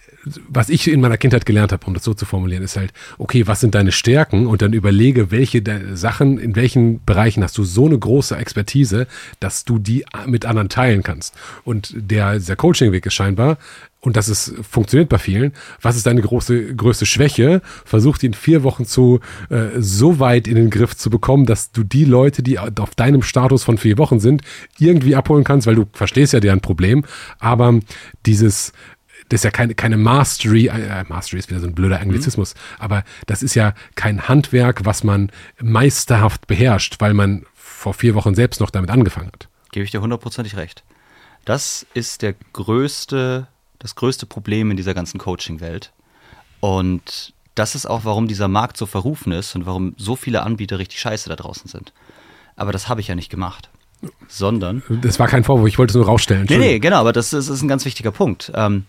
was 0.48 0.68
ich 0.68 0.88
in 0.88 1.00
meiner 1.00 1.16
Kindheit 1.16 1.46
gelernt 1.46 1.72
habe, 1.72 1.86
um 1.86 1.94
das 1.94 2.04
so 2.04 2.14
zu 2.14 2.24
formulieren, 2.24 2.62
ist 2.62 2.76
halt, 2.76 2.92
okay, 3.18 3.46
was 3.46 3.60
sind 3.60 3.74
deine 3.74 3.92
Stärken? 3.92 4.46
Und 4.46 4.62
dann 4.62 4.72
überlege, 4.72 5.30
welche 5.30 5.62
Sachen, 5.94 6.38
in 6.38 6.54
welchen 6.54 7.04
Bereichen 7.04 7.42
hast 7.42 7.58
du 7.58 7.64
so 7.64 7.86
eine 7.86 7.98
große 7.98 8.36
Expertise, 8.36 9.06
dass 9.40 9.64
du 9.64 9.78
die 9.78 10.04
mit 10.26 10.44
anderen 10.44 10.68
teilen 10.68 11.02
kannst. 11.02 11.34
Und 11.64 11.92
der, 11.96 12.34
dieser 12.34 12.56
Coaching-Weg 12.56 13.06
ist 13.06 13.14
scheinbar, 13.14 13.58
und 14.04 14.16
das 14.16 14.28
ist, 14.28 14.54
funktioniert 14.68 15.08
bei 15.08 15.18
vielen. 15.18 15.52
Was 15.80 15.94
ist 15.96 16.06
deine 16.06 16.22
große, 16.22 16.74
größte 16.74 17.06
Schwäche? 17.06 17.62
Versuch 17.84 18.18
die 18.18 18.26
in 18.26 18.34
vier 18.34 18.64
Wochen 18.64 18.84
zu, 18.84 19.20
äh, 19.48 19.78
so 19.78 20.18
weit 20.18 20.48
in 20.48 20.56
den 20.56 20.70
Griff 20.70 20.96
zu 20.96 21.08
bekommen, 21.08 21.46
dass 21.46 21.70
du 21.70 21.84
die 21.84 22.04
Leute, 22.04 22.42
die 22.42 22.58
auf 22.58 22.96
deinem 22.96 23.22
Status 23.22 23.62
von 23.62 23.78
vier 23.78 23.98
Wochen 23.98 24.18
sind, 24.18 24.42
irgendwie 24.80 25.14
abholen 25.14 25.44
kannst, 25.44 25.68
weil 25.68 25.76
du 25.76 25.86
verstehst 25.92 26.32
ja 26.32 26.40
deren 26.40 26.60
Problem. 26.60 27.04
Aber 27.38 27.78
dieses, 28.26 28.72
das 29.32 29.40
ist 29.40 29.44
ja 29.44 29.50
keine, 29.50 29.74
keine 29.74 29.96
Mastery, 29.96 30.66
äh, 30.66 31.04
Mastery 31.08 31.38
ist 31.38 31.48
wieder 31.48 31.60
so 31.60 31.66
ein 31.66 31.74
blöder 31.74 32.00
Anglizismus, 32.00 32.54
mhm. 32.54 32.58
aber 32.80 33.04
das 33.26 33.42
ist 33.42 33.54
ja 33.54 33.72
kein 33.94 34.28
Handwerk, 34.28 34.84
was 34.84 35.04
man 35.04 35.30
meisterhaft 35.58 36.46
beherrscht, 36.46 36.96
weil 36.98 37.14
man 37.14 37.46
vor 37.54 37.94
vier 37.94 38.14
Wochen 38.14 38.34
selbst 38.34 38.60
noch 38.60 38.68
damit 38.68 38.90
angefangen 38.90 39.28
hat. 39.32 39.48
Gebe 39.72 39.84
ich 39.84 39.90
dir 39.90 40.02
hundertprozentig 40.02 40.56
recht. 40.56 40.84
Das 41.46 41.86
ist 41.94 42.20
der 42.20 42.34
größte, 42.52 43.46
das 43.78 43.94
größte 43.94 44.26
Problem 44.26 44.70
in 44.70 44.76
dieser 44.76 44.92
ganzen 44.92 45.18
Coaching-Welt. 45.18 45.92
Und 46.60 47.32
das 47.54 47.74
ist 47.74 47.86
auch, 47.86 48.04
warum 48.04 48.28
dieser 48.28 48.48
Markt 48.48 48.76
so 48.76 48.84
verrufen 48.84 49.32
ist 49.32 49.54
und 49.56 49.64
warum 49.64 49.94
so 49.96 50.14
viele 50.14 50.42
Anbieter 50.42 50.78
richtig 50.78 51.00
scheiße 51.00 51.30
da 51.30 51.36
draußen 51.36 51.68
sind. 51.68 51.94
Aber 52.54 52.70
das 52.70 52.90
habe 52.90 53.00
ich 53.00 53.08
ja 53.08 53.14
nicht 53.14 53.30
gemacht. 53.30 53.70
Sondern. 54.28 54.82
Das 55.00 55.18
war 55.18 55.28
kein 55.28 55.42
Vorwurf, 55.42 55.68
ich 55.68 55.78
wollte 55.78 55.92
es 55.92 55.96
nur 55.96 56.06
rausstellen. 56.06 56.46
Nee, 56.50 56.58
nee, 56.58 56.78
genau, 56.80 56.98
aber 56.98 57.12
das 57.12 57.32
ist, 57.32 57.48
ist 57.48 57.62
ein 57.62 57.68
ganz 57.68 57.84
wichtiger 57.86 58.10
Punkt. 58.10 58.52
Ähm, 58.54 58.84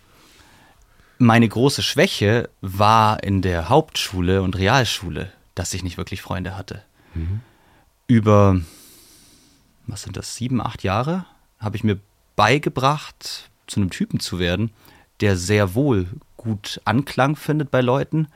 meine 1.18 1.48
große 1.48 1.82
Schwäche 1.82 2.50
war 2.62 3.24
in 3.24 3.42
der 3.42 3.70
Hauptschule 3.70 4.42
und 4.42 4.58
Realschule, 4.58 5.32
dass 5.56 5.74
ich 5.74 5.84
nicht 5.84 5.98
wirklich 5.98 6.22
Freunde 6.22 6.58
hatte. 6.58 6.84
Mhm. 7.14 7.42
Über, 8.08 8.60
was 9.88 10.04
sind 10.04 10.18
das, 10.18 10.36
sieben, 10.36 10.62
acht 10.62 10.84
Jahre 10.84 11.26
habe 11.60 11.78
ich 11.78 11.84
mir 11.84 12.00
beigebracht, 12.36 13.50
zu 13.68 13.80
einem 13.80 13.90
Typen 13.90 14.20
zu 14.20 14.38
werden, 14.40 14.72
der 15.22 15.38
sehr 15.38 15.76
wohl 15.76 16.08
gut 16.36 16.82
Anklang 16.84 17.36
findet 17.36 17.72
bei 17.72 17.82
Leuten, 17.82 18.28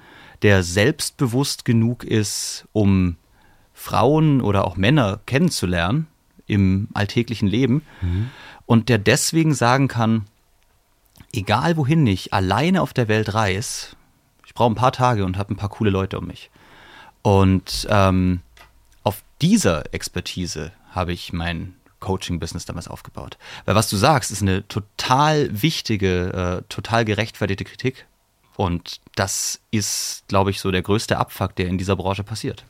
der 0.41 0.63
selbstbewusst 0.63 1.65
genug 1.65 2.03
ist, 2.03 2.65
um 2.71 3.17
Frauen 3.73 4.41
oder 4.41 4.65
auch 4.65 4.77
Männer 4.77 5.19
kennenzulernen 5.25 6.07
im 6.45 6.87
alltäglichen 6.93 7.47
Leben 7.47 7.83
mhm. 8.01 8.29
und 8.65 8.89
der 8.89 8.97
deswegen 8.97 9.53
sagen 9.53 9.87
kann, 9.87 10.25
egal 11.37 11.77
wohin 11.77 12.05
ich 12.07 12.33
alleine 12.33 12.81
auf 12.81 12.93
der 12.93 13.07
Welt 13.07 13.33
reise, 13.33 13.95
ich 14.45 14.53
brauche 14.53 14.71
ein 14.71 14.75
paar 14.75 14.91
Tage 14.91 15.23
und 15.23 15.37
habe 15.37 15.53
ein 15.53 15.57
paar 15.57 15.69
coole 15.69 15.91
Leute 15.91 16.17
um 16.17 16.25
mich. 16.25 16.49
Und 17.21 17.87
ähm, 17.89 18.41
auf 19.03 19.23
dieser 19.41 19.93
Expertise 19.93 20.71
habe 20.91 21.13
ich 21.13 21.33
mein 21.33 21.75
Coaching-Business 21.99 22.65
damals 22.65 22.87
aufgebaut. 22.87 23.37
Weil 23.65 23.75
was 23.75 23.89
du 23.89 23.97
sagst, 23.97 24.31
ist 24.31 24.41
eine 24.41 24.67
total 24.67 25.49
wichtige, 25.61 26.61
äh, 26.61 26.63
total 26.69 27.05
gerechtfertigte 27.05 27.65
Kritik. 27.65 28.07
Und 28.55 29.01
das 29.15 29.59
ist, 29.69 30.23
glaube 30.27 30.49
ich, 30.49 30.59
so 30.59 30.71
der 30.71 30.81
größte 30.81 31.17
Abfuck, 31.17 31.55
der 31.55 31.67
in 31.67 31.77
dieser 31.77 31.95
Branche 31.95 32.23
passiert. 32.23 32.65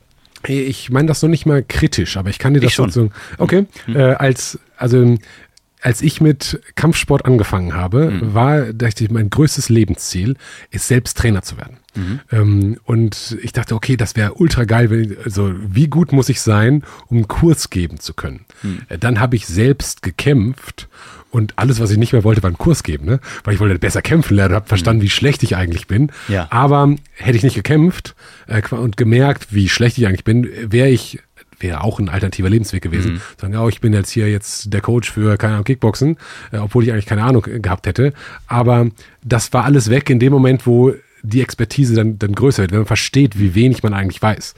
Ich 0.46 0.90
meine 0.90 1.08
das 1.08 1.22
noch 1.22 1.28
nicht 1.28 1.46
mal 1.46 1.62
kritisch, 1.62 2.16
aber 2.16 2.30
ich 2.30 2.38
kann 2.38 2.54
dir 2.54 2.60
das 2.60 2.72
schon 2.72 2.90
sagen. 2.90 3.12
Okay, 3.38 3.66
mhm. 3.86 3.96
äh, 3.96 4.14
als, 4.14 4.58
also 4.76 5.16
als 5.80 6.02
ich 6.02 6.20
mit 6.20 6.60
Kampfsport 6.74 7.24
angefangen 7.24 7.74
habe, 7.74 8.10
mhm. 8.10 8.34
war 8.34 8.72
dachte 8.72 9.04
ich, 9.04 9.10
mein 9.10 9.30
größtes 9.30 9.68
Lebensziel, 9.68 10.36
ist 10.70 10.88
selbst 10.88 11.16
Trainer 11.18 11.42
zu 11.42 11.56
werden. 11.56 11.78
Mhm. 11.94 12.20
Ähm, 12.30 12.80
und 12.84 13.36
ich 13.42 13.52
dachte, 13.52 13.74
okay, 13.74 13.96
das 13.96 14.16
wäre 14.16 14.34
ultra 14.34 14.64
geil, 14.64 14.90
wenn, 14.90 15.16
also 15.24 15.54
wie 15.56 15.88
gut 15.88 16.12
muss 16.12 16.28
ich 16.28 16.40
sein, 16.40 16.82
um 17.06 17.18
einen 17.18 17.28
Kurs 17.28 17.70
geben 17.70 18.00
zu 18.00 18.14
können. 18.14 18.44
Mhm. 18.62 18.82
Äh, 18.88 18.98
dann 18.98 19.20
habe 19.20 19.36
ich 19.36 19.46
selbst 19.46 20.02
gekämpft 20.02 20.88
und 21.30 21.52
alles, 21.56 21.78
was 21.78 21.90
ich 21.90 21.98
nicht 21.98 22.12
mehr 22.12 22.24
wollte, 22.24 22.42
war 22.42 22.48
einen 22.48 22.58
Kurs 22.58 22.82
geben, 22.82 23.04
ne? 23.04 23.20
weil 23.44 23.54
ich 23.54 23.60
wollte 23.60 23.78
besser 23.78 24.00
kämpfen 24.00 24.34
lernen, 24.34 24.54
habe 24.54 24.66
verstanden, 24.66 25.00
mhm. 25.00 25.04
wie 25.04 25.10
schlecht 25.10 25.42
ich 25.42 25.56
eigentlich 25.56 25.86
bin. 25.86 26.10
Ja. 26.28 26.46
Aber 26.50 26.94
hätte 27.14 27.36
ich 27.36 27.42
nicht 27.42 27.56
gekämpft 27.56 28.14
äh, 28.46 28.62
und 28.74 28.96
gemerkt, 28.96 29.48
wie 29.50 29.68
schlecht 29.68 29.98
ich 29.98 30.06
eigentlich 30.06 30.24
bin, 30.24 30.48
wäre 30.62 30.88
ich 30.88 31.20
wäre 31.60 31.82
auch 31.82 31.98
ein 31.98 32.08
alternativer 32.08 32.50
Lebensweg 32.50 32.82
gewesen. 32.82 33.14
Mhm. 33.14 33.20
Sagen, 33.40 33.56
oh, 33.56 33.68
ich 33.68 33.80
bin 33.80 33.92
jetzt 33.92 34.10
hier 34.10 34.30
jetzt 34.30 34.72
der 34.72 34.80
Coach 34.80 35.10
für, 35.10 35.36
keine 35.36 35.54
Ahnung, 35.54 35.64
Kickboxen, 35.64 36.16
äh, 36.52 36.58
obwohl 36.58 36.84
ich 36.84 36.92
eigentlich 36.92 37.06
keine 37.06 37.24
Ahnung 37.24 37.42
gehabt 37.42 37.86
hätte. 37.86 38.12
Aber 38.46 38.88
das 39.22 39.52
war 39.52 39.64
alles 39.64 39.90
weg 39.90 40.10
in 40.10 40.18
dem 40.18 40.32
Moment, 40.32 40.66
wo 40.66 40.94
die 41.22 41.42
Expertise 41.42 41.94
dann, 41.94 42.18
dann 42.18 42.32
größer 42.32 42.62
wird, 42.62 42.72
wenn 42.72 42.80
man 42.80 42.86
versteht, 42.86 43.38
wie 43.38 43.54
wenig 43.54 43.82
man 43.82 43.94
eigentlich 43.94 44.22
weiß. 44.22 44.54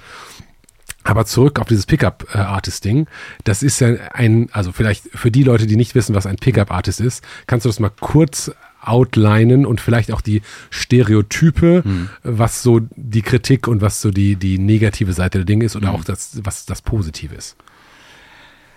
Aber 1.03 1.25
zurück 1.25 1.59
auf 1.59 1.69
dieses 1.69 1.87
Pickup-Artist-Ding. 1.87 3.07
Das 3.45 3.63
ist 3.63 3.81
ja 3.81 3.89
ein, 4.13 4.49
also 4.53 4.71
vielleicht 4.71 5.05
für 5.15 5.31
die 5.31 5.43
Leute, 5.43 5.67
die 5.67 5.77
nicht 5.77 5.95
wissen, 5.95 6.15
was 6.15 6.27
ein 6.27 6.37
Pickup-Artist 6.37 7.01
ist, 7.01 7.25
kannst 7.47 7.65
du 7.65 7.71
das 7.71 7.81
mal 7.81 7.91
kurz 8.01 8.53
outlinen 8.83 9.67
und 9.67 9.81
vielleicht 9.81 10.13
auch 10.13 10.21
die 10.21 10.43
Stereotype, 10.71 11.83
mhm. 11.85 12.09
was 12.23 12.63
so 12.63 12.81
die 12.97 13.23
Kritik 13.23 13.69
und 13.69 13.81
was 13.81 14.01
so 14.01 14.11
die, 14.11 14.37
die 14.37 14.59
negative 14.59 15.13
Seite 15.13 15.39
der 15.39 15.45
Dinge 15.45 15.65
ist 15.65 15.77
oder 15.77 15.91
mhm. 15.91 15.97
auch 15.97 16.05
das, 16.05 16.41
was 16.45 16.67
das 16.67 16.83
Positive 16.83 17.35
ist. 17.35 17.57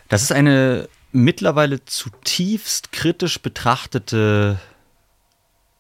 Das 0.10 0.22
ist 0.22 0.32
eine 0.32 0.88
mittlerweile 1.12 1.86
zutiefst 1.86 2.92
kritisch 2.92 3.42
betrachtete 3.42 4.60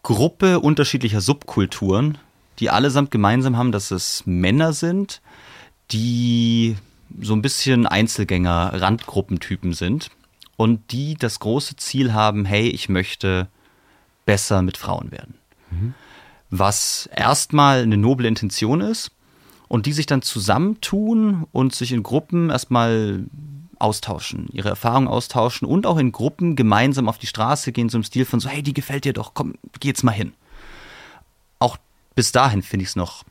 Gruppe 0.04 0.60
unterschiedlicher 0.60 1.22
Subkulturen, 1.22 2.18
die 2.60 2.70
allesamt 2.70 3.12
gemeinsam 3.12 3.58
haben, 3.58 3.72
dass 3.72 3.92
es 3.92 4.24
Männer 4.26 4.74
sind, 4.74 5.22
die 5.92 6.76
so 7.22 7.34
ein 7.34 7.42
bisschen 7.42 7.88
Einzelgänger, 7.88 8.72
Randgruppentypen 8.74 9.74
sind 9.74 10.10
und 10.56 10.92
die 10.92 11.16
das 11.16 11.40
große 11.40 11.76
Ziel 11.78 12.14
haben, 12.14 12.46
hey, 12.46 12.68
ich 12.68 12.90
möchte 12.90 13.48
besser 14.26 14.62
mit 14.62 14.78
Frauen 14.78 15.12
werden. 15.12 15.36
Mhm. 15.72 15.94
Was 16.50 17.10
erstmal 17.16 17.82
eine 17.82 17.98
noble 17.98 18.28
Intention 18.28 18.82
ist 18.82 19.12
und 19.68 19.86
die 19.86 19.94
sich 19.94 20.06
dann 20.06 20.22
zusammentun 20.22 21.48
und 21.52 21.74
sich 21.74 21.92
in 21.92 22.04
Gruppen 22.04 22.50
erstmal 22.50 23.26
austauschen, 23.80 24.48
ihre 24.52 24.70
Erfahrungen 24.70 25.08
austauschen 25.08 25.68
und 25.68 25.86
auch 25.86 25.98
in 25.98 26.12
Gruppen 26.12 26.56
gemeinsam 26.56 27.10
auf 27.10 27.18
die 27.18 27.28
Straße 27.28 27.72
gehen, 27.72 27.90
so 27.90 27.98
im 27.98 28.04
Stil 28.04 28.26
von 28.26 28.40
so, 28.40 28.50
hey, 28.50 28.64
die 28.64 28.74
gefällt 28.74 29.04
dir 29.04 29.14
doch, 29.14 29.34
komm, 29.34 29.56
geh 29.80 29.90
jetzt 29.90 30.04
mal 30.04 30.12
hin. 30.12 30.34
Auch 31.60 31.78
bis 32.16 32.32
dahin 32.32 32.62
finde 32.62 32.84
ich 32.84 32.90
es 32.90 32.96
noch 32.96 33.24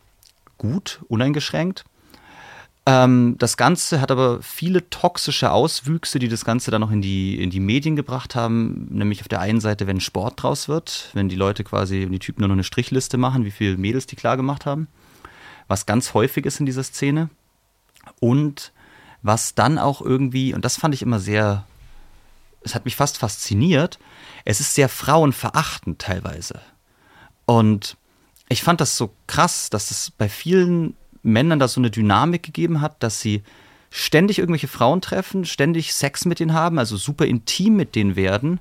gut, 0.59 1.01
uneingeschränkt. 1.09 1.85
Ähm, 2.85 3.37
das 3.39 3.57
Ganze 3.57 4.01
hat 4.01 4.11
aber 4.11 4.43
viele 4.43 4.89
toxische 4.91 5.53
Auswüchse, 5.53 6.19
die 6.19 6.29
das 6.29 6.45
Ganze 6.45 6.71
dann 6.71 6.81
noch 6.81 6.91
in 6.91 7.01
die, 7.01 7.41
in 7.41 7.51
die 7.51 7.61
Medien 7.61 7.95
gebracht 7.95 8.35
haben. 8.35 8.89
Nämlich 8.91 9.21
auf 9.21 9.29
der 9.29 9.41
einen 9.41 9.61
Seite, 9.61 9.87
wenn 9.87 10.01
Sport 10.01 10.43
draus 10.43 10.69
wird, 10.69 11.11
wenn 11.13 11.29
die 11.29 11.37
Leute 11.37 11.63
quasi, 11.63 12.09
die 12.11 12.19
Typen 12.19 12.41
nur 12.41 12.49
noch 12.49 12.55
eine 12.55 12.65
Strichliste 12.65 13.19
machen, 13.19 13.45
wie 13.45 13.53
viele 13.53 13.77
Mädels 13.77 14.07
die 14.07 14.17
klar 14.17 14.37
gemacht 14.37 14.67
haben. 14.67 14.89
Was 15.69 15.87
ganz 15.87 16.13
häufig 16.15 16.45
ist 16.45 16.59
in 16.59 16.67
dieser 16.67 16.83
Szene. 16.83 17.31
Und 18.19 18.73
was 19.23 19.55
dann 19.55 19.79
auch 19.79 20.01
irgendwie, 20.01 20.53
und 20.53 20.65
das 20.65 20.77
fand 20.77 20.95
ich 20.95 21.03
immer 21.03 21.21
sehr, 21.21 21.65
es 22.63 22.75
hat 22.75 22.85
mich 22.85 22.97
fast 22.97 23.19
fasziniert, 23.19 24.01
es 24.45 24.59
ist 24.59 24.75
sehr 24.75 24.89
frauenverachtend 24.89 26.01
teilweise. 26.01 26.61
Und 27.47 27.97
ich 28.49 28.65
fand 28.65 28.81
das 28.81 28.97
so 28.97 29.15
krass, 29.29 29.71
dass 29.71 29.93
es 29.93 30.11
bei 30.11 30.29
vielen 30.29 30.97
Männern 31.23 31.59
da 31.59 31.69
so 31.69 31.81
eine 31.81 31.91
Dynamik 31.91 32.43
gegeben 32.43 32.81
hat, 32.81 33.03
dass 33.03 33.21
sie 33.21 33.43
ständig 33.91 34.39
irgendwelche 34.39 34.69
Frauen 34.69 35.01
treffen, 35.01 35.45
ständig 35.45 35.93
Sex 35.95 36.25
mit 36.25 36.41
denen 36.41 36.55
haben, 36.55 36.79
also 36.79 36.97
super 36.97 37.27
intim 37.27 37.77
mit 37.77 37.95
denen 37.95 38.17
werden 38.17 38.61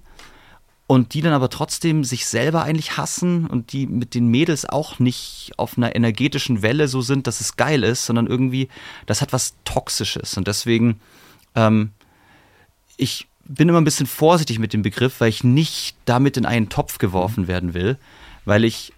und 0.91 1.13
die 1.13 1.21
dann 1.21 1.31
aber 1.31 1.49
trotzdem 1.49 2.03
sich 2.03 2.25
selber 2.25 2.63
eigentlich 2.63 2.97
hassen 2.97 3.47
und 3.47 3.71
die 3.71 3.87
mit 3.87 4.13
den 4.13 4.27
Mädels 4.27 4.65
auch 4.65 4.99
nicht 4.99 5.53
auf 5.55 5.77
einer 5.77 5.95
energetischen 5.95 6.63
Welle 6.63 6.89
so 6.89 7.01
sind, 7.01 7.27
dass 7.27 7.39
es 7.39 7.55
geil 7.55 7.85
ist, 7.85 8.05
sondern 8.05 8.27
irgendwie, 8.27 8.67
das 9.05 9.21
hat 9.21 9.31
was 9.31 9.55
Toxisches. 9.63 10.35
Und 10.35 10.49
deswegen, 10.49 10.99
ähm, 11.55 11.91
ich 12.97 13.29
bin 13.45 13.69
immer 13.69 13.79
ein 13.79 13.85
bisschen 13.85 14.05
vorsichtig 14.05 14.59
mit 14.59 14.73
dem 14.73 14.81
Begriff, 14.81 15.21
weil 15.21 15.29
ich 15.29 15.45
nicht 15.45 15.95
damit 16.03 16.35
in 16.35 16.45
einen 16.45 16.67
Topf 16.67 16.97
geworfen 16.97 17.47
werden 17.47 17.73
will, 17.73 17.97
weil 18.43 18.65
ich 18.65 18.91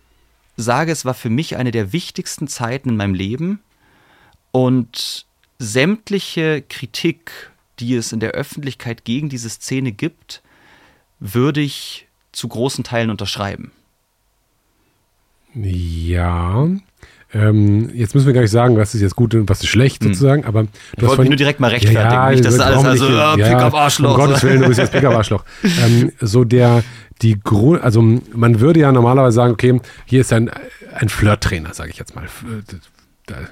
sage, 0.55 0.91
es 0.91 1.05
war 1.05 1.13
für 1.13 1.29
mich 1.29 1.57
eine 1.57 1.71
der 1.71 1.93
wichtigsten 1.93 2.47
Zeiten 2.47 2.89
in 2.89 2.97
meinem 2.97 3.13
Leben 3.13 3.59
und 4.51 5.25
sämtliche 5.59 6.61
Kritik, 6.61 7.51
die 7.79 7.95
es 7.95 8.11
in 8.11 8.19
der 8.19 8.31
Öffentlichkeit 8.31 9.05
gegen 9.05 9.29
diese 9.29 9.49
Szene 9.49 9.91
gibt, 9.91 10.43
würde 11.19 11.61
ich 11.61 12.07
zu 12.31 12.47
großen 12.47 12.83
Teilen 12.83 13.09
unterschreiben. 13.09 13.71
Ja, 15.55 16.67
ähm, 17.33 17.89
jetzt 17.93 18.13
müssen 18.13 18.27
wir 18.27 18.33
gar 18.33 18.41
nicht 18.41 18.51
sagen, 18.51 18.77
was 18.77 18.93
ist 18.93 19.01
jetzt 19.01 19.15
gut 19.15 19.33
und 19.33 19.49
was 19.49 19.61
ist 19.61 19.67
schlecht 19.69 20.03
Hm. 20.03 20.13
sozusagen, 20.13 20.45
aber 20.45 20.65
Ich 20.95 21.01
wollte 21.03 21.21
mich 21.21 21.29
nur 21.29 21.37
direkt 21.37 21.59
mal 21.59 21.69
rechtfertigen. 21.71 22.31
nicht, 22.31 22.45
dass 22.45 22.57
das 22.57 22.65
alles 22.67 22.85
also, 22.85 23.09
ja, 23.09 23.35
äh, 23.35 23.37
Pickup-Arschloch. 23.55 24.11
Um 24.11 24.25
Gottes 24.25 24.43
Willen, 24.43 24.61
du 24.61 24.67
bist 24.67 24.79
jetzt 24.79 24.91
Pickup-Arschloch. 24.91 25.43
ähm, 25.83 26.11
so 26.21 26.43
der, 26.43 26.83
die 27.21 27.39
Grund, 27.39 27.81
also 27.83 28.01
man 28.01 28.59
würde 28.59 28.81
ja 28.81 28.91
normalerweise 28.91 29.35
sagen, 29.35 29.53
okay, 29.53 29.79
hier 30.05 30.21
ist 30.21 30.31
ein, 30.31 30.51
ein 30.93 31.09
Flirt-Trainer, 31.09 31.73
sage 31.73 31.89
ich 31.89 31.97
jetzt 31.97 32.15
mal. 32.15 32.25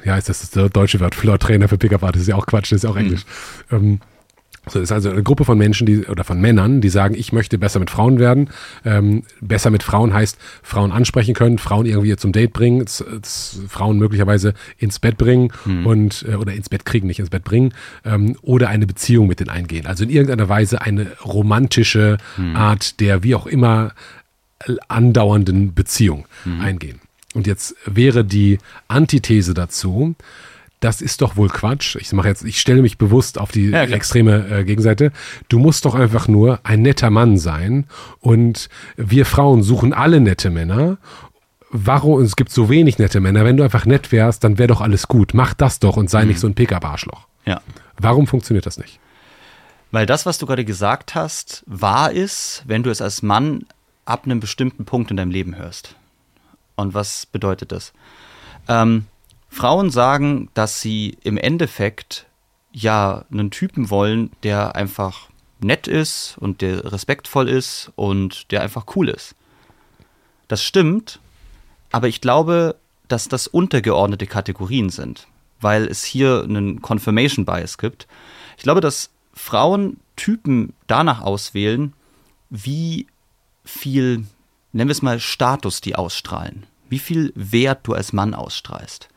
Ja, 0.03 0.17
ist 0.17 0.27
das 0.29 0.49
das 0.49 0.71
deutsche 0.71 0.99
Wort 0.99 1.15
Flirt-Trainer 1.15 1.67
für 1.67 1.77
Pickup-Art, 1.77 2.15
das 2.15 2.23
ist 2.23 2.27
ja 2.27 2.35
auch 2.35 2.45
Quatsch, 2.45 2.71
das 2.71 2.77
ist 2.77 2.83
ja 2.83 2.89
auch 2.89 2.97
Englisch. 2.97 3.21
Ähm, 3.71 3.99
so 4.67 4.79
ist 4.79 4.91
also 4.91 5.09
eine 5.09 5.23
Gruppe 5.23 5.43
von 5.43 5.57
Menschen, 5.57 5.87
die 5.87 6.05
oder 6.05 6.23
von 6.23 6.39
Männern, 6.39 6.81
die 6.81 6.89
sagen, 6.89 7.15
ich 7.15 7.33
möchte 7.33 7.57
besser 7.57 7.79
mit 7.79 7.89
Frauen 7.89 8.19
werden. 8.19 8.49
Ähm, 8.85 9.23
besser 9.41 9.71
mit 9.71 9.81
Frauen 9.81 10.13
heißt 10.13 10.37
Frauen 10.61 10.91
ansprechen 10.91 11.33
können, 11.33 11.57
Frauen 11.57 11.87
irgendwie 11.87 12.15
zum 12.15 12.31
Date 12.31 12.53
bringen, 12.53 12.85
Frauen 12.87 13.97
möglicherweise 13.97 14.53
ins 14.77 14.99
Bett 14.99 15.17
bringen 15.17 15.51
und 15.85 16.25
äh, 16.29 16.35
oder 16.35 16.53
ins 16.53 16.69
Bett 16.69 16.85
kriegen, 16.85 17.07
nicht 17.07 17.19
ins 17.19 17.31
Bett 17.31 17.43
bringen 17.43 17.73
ähm, 18.05 18.37
oder 18.43 18.69
eine 18.69 18.85
Beziehung 18.85 19.27
mit 19.27 19.39
denen 19.39 19.49
eingehen. 19.49 19.87
Also 19.87 20.03
in 20.03 20.11
irgendeiner 20.11 20.47
Weise 20.47 20.81
eine 20.81 21.07
romantische 21.25 22.17
Art 22.53 22.99
der 22.99 23.23
wie 23.23 23.35
auch 23.35 23.47
immer 23.47 23.93
andauernden 24.87 25.73
Beziehung 25.73 26.25
eingehen. 26.59 26.99
Und 27.33 27.47
jetzt 27.47 27.75
wäre 27.85 28.25
die 28.25 28.59
Antithese 28.87 29.53
dazu, 29.53 30.15
das 30.81 30.99
ist 30.99 31.21
doch 31.21 31.37
wohl 31.37 31.47
Quatsch. 31.47 31.95
Ich 31.95 32.11
mache 32.11 32.27
jetzt, 32.27 32.43
ich 32.43 32.59
stelle 32.59 32.81
mich 32.81 32.97
bewusst 32.97 33.39
auf 33.39 33.51
die 33.51 33.69
Ja, 33.69 33.83
extreme 33.83 34.47
äh, 34.49 34.63
Gegenseite. 34.65 35.11
Du 35.47 35.59
musst 35.59 35.85
doch 35.85 35.95
einfach 35.95 36.27
nur 36.27 36.59
ein 36.63 36.81
netter 36.81 37.09
Mann 37.09 37.37
sein 37.37 37.85
und 38.19 38.67
wir 38.97 39.25
Frauen 39.25 39.63
suchen 39.63 39.93
alle 39.93 40.19
nette 40.19 40.49
Männer. 40.49 40.97
Warum? 41.69 42.21
Es 42.21 42.35
gibt 42.35 42.51
so 42.51 42.69
wenig 42.69 42.97
nette 42.97 43.21
Männer. 43.21 43.45
Wenn 43.45 43.57
du 43.57 43.63
einfach 43.63 43.85
nett 43.85 44.11
wärst, 44.11 44.43
dann 44.43 44.57
wäre 44.57 44.67
doch 44.67 44.81
alles 44.81 45.07
gut. 45.07 45.33
Mach 45.33 45.53
das 45.53 45.79
doch 45.79 45.95
und 45.95 46.09
sei 46.09 46.25
nicht 46.25 46.39
so 46.39 46.47
ein 46.47 46.55
Pickup-Arschloch. 46.55 47.27
Ja. 47.45 47.61
Warum 47.97 48.27
funktioniert 48.27 48.65
das 48.65 48.77
nicht? 48.77 48.99
Weil 49.91 50.05
das, 50.05 50.25
was 50.25 50.37
du 50.39 50.45
gerade 50.45 50.65
gesagt 50.65 51.15
hast, 51.15 51.63
wahr 51.67 52.11
ist, 52.11 52.63
wenn 52.65 52.81
du 52.81 52.89
es 52.89 53.01
als 53.01 53.21
Mann 53.21 53.65
ab 54.05 54.25
einem 54.25 54.39
bestimmten 54.39 54.85
Punkt 54.85 55.11
in 55.11 55.17
deinem 55.17 55.31
Leben 55.31 55.55
hörst. 55.55 55.95
Und 56.75 56.93
was 56.93 57.25
bedeutet 57.25 57.71
das? 57.71 57.93
Ähm, 58.67 59.05
Frauen 59.51 59.91
sagen, 59.91 60.49
dass 60.53 60.81
sie 60.81 61.17
im 61.23 61.37
Endeffekt 61.37 62.25
ja 62.71 63.25
einen 63.29 63.51
Typen 63.51 63.89
wollen, 63.89 64.31
der 64.43 64.75
einfach 64.75 65.27
nett 65.59 65.87
ist 65.87 66.37
und 66.39 66.61
der 66.61 66.91
respektvoll 66.91 67.49
ist 67.49 67.91
und 67.95 68.49
der 68.51 68.61
einfach 68.61 68.85
cool 68.95 69.09
ist. 69.09 69.35
Das 70.47 70.63
stimmt, 70.63 71.19
aber 71.91 72.07
ich 72.07 72.21
glaube, 72.21 72.77
dass 73.09 73.27
das 73.27 73.45
untergeordnete 73.45 74.25
Kategorien 74.25 74.89
sind, 74.89 75.27
weil 75.59 75.85
es 75.85 76.05
hier 76.05 76.43
einen 76.43 76.81
Confirmation 76.81 77.45
Bias 77.45 77.77
gibt. 77.77 78.07
Ich 78.55 78.63
glaube, 78.63 78.81
dass 78.81 79.11
Frauen 79.33 79.99
Typen 80.15 80.73
danach 80.87 81.21
auswählen, 81.21 81.93
wie 82.49 83.05
viel, 83.65 84.25
nennen 84.71 84.87
wir 84.87 84.93
es 84.93 85.01
mal, 85.01 85.19
Status 85.19 85.81
die 85.81 85.95
ausstrahlen, 85.95 86.65
wie 86.89 86.99
viel 86.99 87.33
Wert 87.35 87.81
du 87.83 87.93
als 87.93 88.13
Mann 88.13 88.33
ausstrahlst. 88.33 89.09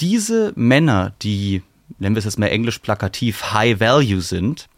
Diese 0.00 0.52
Männer, 0.56 1.14
die, 1.22 1.62
nennen 1.98 2.14
wir 2.14 2.18
es 2.18 2.24
jetzt 2.24 2.38
mal 2.38 2.48
englisch 2.48 2.78
plakativ, 2.78 3.52
High 3.52 3.80
Value 3.80 4.20
sind, 4.20 4.68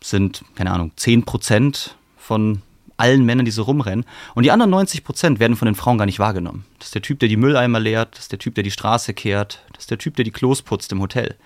sind, 0.00 0.44
keine 0.54 0.70
Ahnung, 0.70 0.92
10% 0.96 1.90
von 2.16 2.62
allen 2.96 3.24
Männern, 3.24 3.44
die 3.44 3.50
so 3.50 3.62
rumrennen. 3.62 4.04
Und 4.34 4.44
die 4.44 4.50
anderen 4.50 4.70
90 4.70 5.02
Prozent 5.02 5.40
werden 5.40 5.56
von 5.56 5.66
den 5.66 5.74
Frauen 5.74 5.98
gar 5.98 6.06
nicht 6.06 6.18
wahrgenommen. 6.18 6.64
Das 6.78 6.88
ist 6.88 6.94
der 6.94 7.02
Typ, 7.02 7.18
der 7.18 7.28
die 7.28 7.36
Mülleimer 7.36 7.80
leert, 7.80 8.14
das 8.14 8.24
ist 8.24 8.32
der 8.32 8.38
Typ, 8.38 8.54
der 8.54 8.64
die 8.64 8.70
Straße 8.70 9.14
kehrt, 9.14 9.62
das 9.72 9.84
ist 9.84 9.90
der 9.90 9.98
Typ, 9.98 10.14
der 10.16 10.24
die 10.24 10.30
Klos 10.30 10.62
putzt 10.62 10.92
im 10.92 11.00
Hotel. 11.00 11.36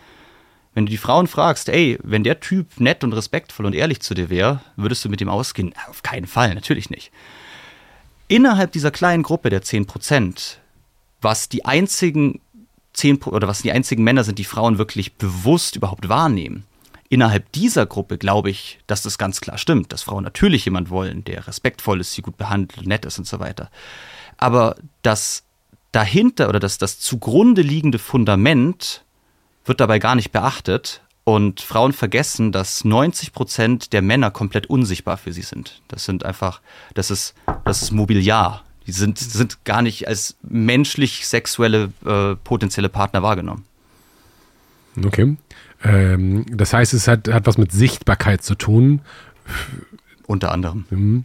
Wenn 0.74 0.84
du 0.84 0.90
die 0.90 0.98
Frauen 0.98 1.26
fragst, 1.26 1.70
ey, 1.70 1.98
wenn 2.02 2.22
der 2.22 2.40
Typ 2.40 2.78
nett 2.78 3.02
und 3.02 3.14
respektvoll 3.14 3.64
und 3.64 3.74
ehrlich 3.74 4.00
zu 4.00 4.12
dir 4.12 4.28
wäre, 4.28 4.60
würdest 4.76 5.02
du 5.04 5.08
mit 5.08 5.22
ihm 5.22 5.30
ausgehen? 5.30 5.72
Auf 5.88 6.02
keinen 6.02 6.26
Fall, 6.26 6.54
natürlich 6.54 6.90
nicht. 6.90 7.10
Innerhalb 8.28 8.72
dieser 8.72 8.90
kleinen 8.90 9.22
Gruppe 9.22 9.48
der 9.48 9.62
10 9.62 9.86
Prozent, 9.86 10.58
was 11.20 11.48
die 11.48 11.64
einzigen 11.64 12.40
10 12.92 13.20
Pro- 13.20 13.30
oder 13.30 13.48
was 13.48 13.62
die 13.62 13.72
einzigen 13.72 14.04
Männer 14.04 14.24
sind, 14.24 14.38
die 14.38 14.44
Frauen 14.44 14.78
wirklich 14.78 15.14
bewusst 15.14 15.76
überhaupt 15.76 16.08
wahrnehmen, 16.08 16.64
innerhalb 17.08 17.52
dieser 17.52 17.86
Gruppe 17.86 18.18
glaube 18.18 18.50
ich, 18.50 18.78
dass 18.86 19.02
das 19.02 19.18
ganz 19.18 19.40
klar 19.40 19.58
stimmt, 19.58 19.92
dass 19.92 20.02
Frauen 20.02 20.24
natürlich 20.24 20.64
jemand 20.64 20.90
wollen, 20.90 21.24
der 21.24 21.46
respektvoll 21.46 22.00
ist, 22.00 22.12
sie 22.12 22.22
gut 22.22 22.36
behandelt, 22.36 22.86
nett 22.86 23.04
ist 23.04 23.18
und 23.18 23.26
so 23.26 23.38
weiter. 23.38 23.70
Aber 24.38 24.76
das 25.02 25.44
dahinter 25.92 26.48
oder 26.48 26.58
das, 26.58 26.78
das 26.78 26.98
zugrunde 26.98 27.62
liegende 27.62 27.98
Fundament 27.98 29.04
wird 29.64 29.80
dabei 29.80 29.98
gar 29.98 30.14
nicht 30.14 30.32
beachtet 30.32 31.02
und 31.24 31.60
Frauen 31.60 31.92
vergessen, 31.92 32.52
dass 32.52 32.84
90 32.84 33.32
Prozent 33.32 33.92
der 33.92 34.02
Männer 34.02 34.30
komplett 34.30 34.68
unsichtbar 34.68 35.16
für 35.16 35.32
sie 35.32 35.42
sind. 35.42 35.82
Das 35.88 36.04
sind 36.04 36.24
einfach, 36.24 36.60
das 36.94 37.10
ist, 37.10 37.34
das 37.64 37.82
ist 37.82 37.92
Mobiliar. 37.92 38.62
Die 38.86 38.92
sind, 38.92 39.18
sind 39.18 39.64
gar 39.64 39.82
nicht 39.82 40.06
als 40.08 40.36
menschlich 40.42 41.26
sexuelle 41.26 41.92
äh, 42.04 42.36
potenzielle 42.36 42.88
Partner 42.88 43.22
wahrgenommen. 43.22 43.64
Okay. 45.04 45.36
Ähm, 45.84 46.46
das 46.50 46.72
heißt, 46.72 46.94
es 46.94 47.08
hat, 47.08 47.28
hat 47.28 47.46
was 47.46 47.58
mit 47.58 47.72
Sichtbarkeit 47.72 48.42
zu 48.42 48.54
tun. 48.54 49.00
Unter 50.26 50.52
anderem. 50.52 51.24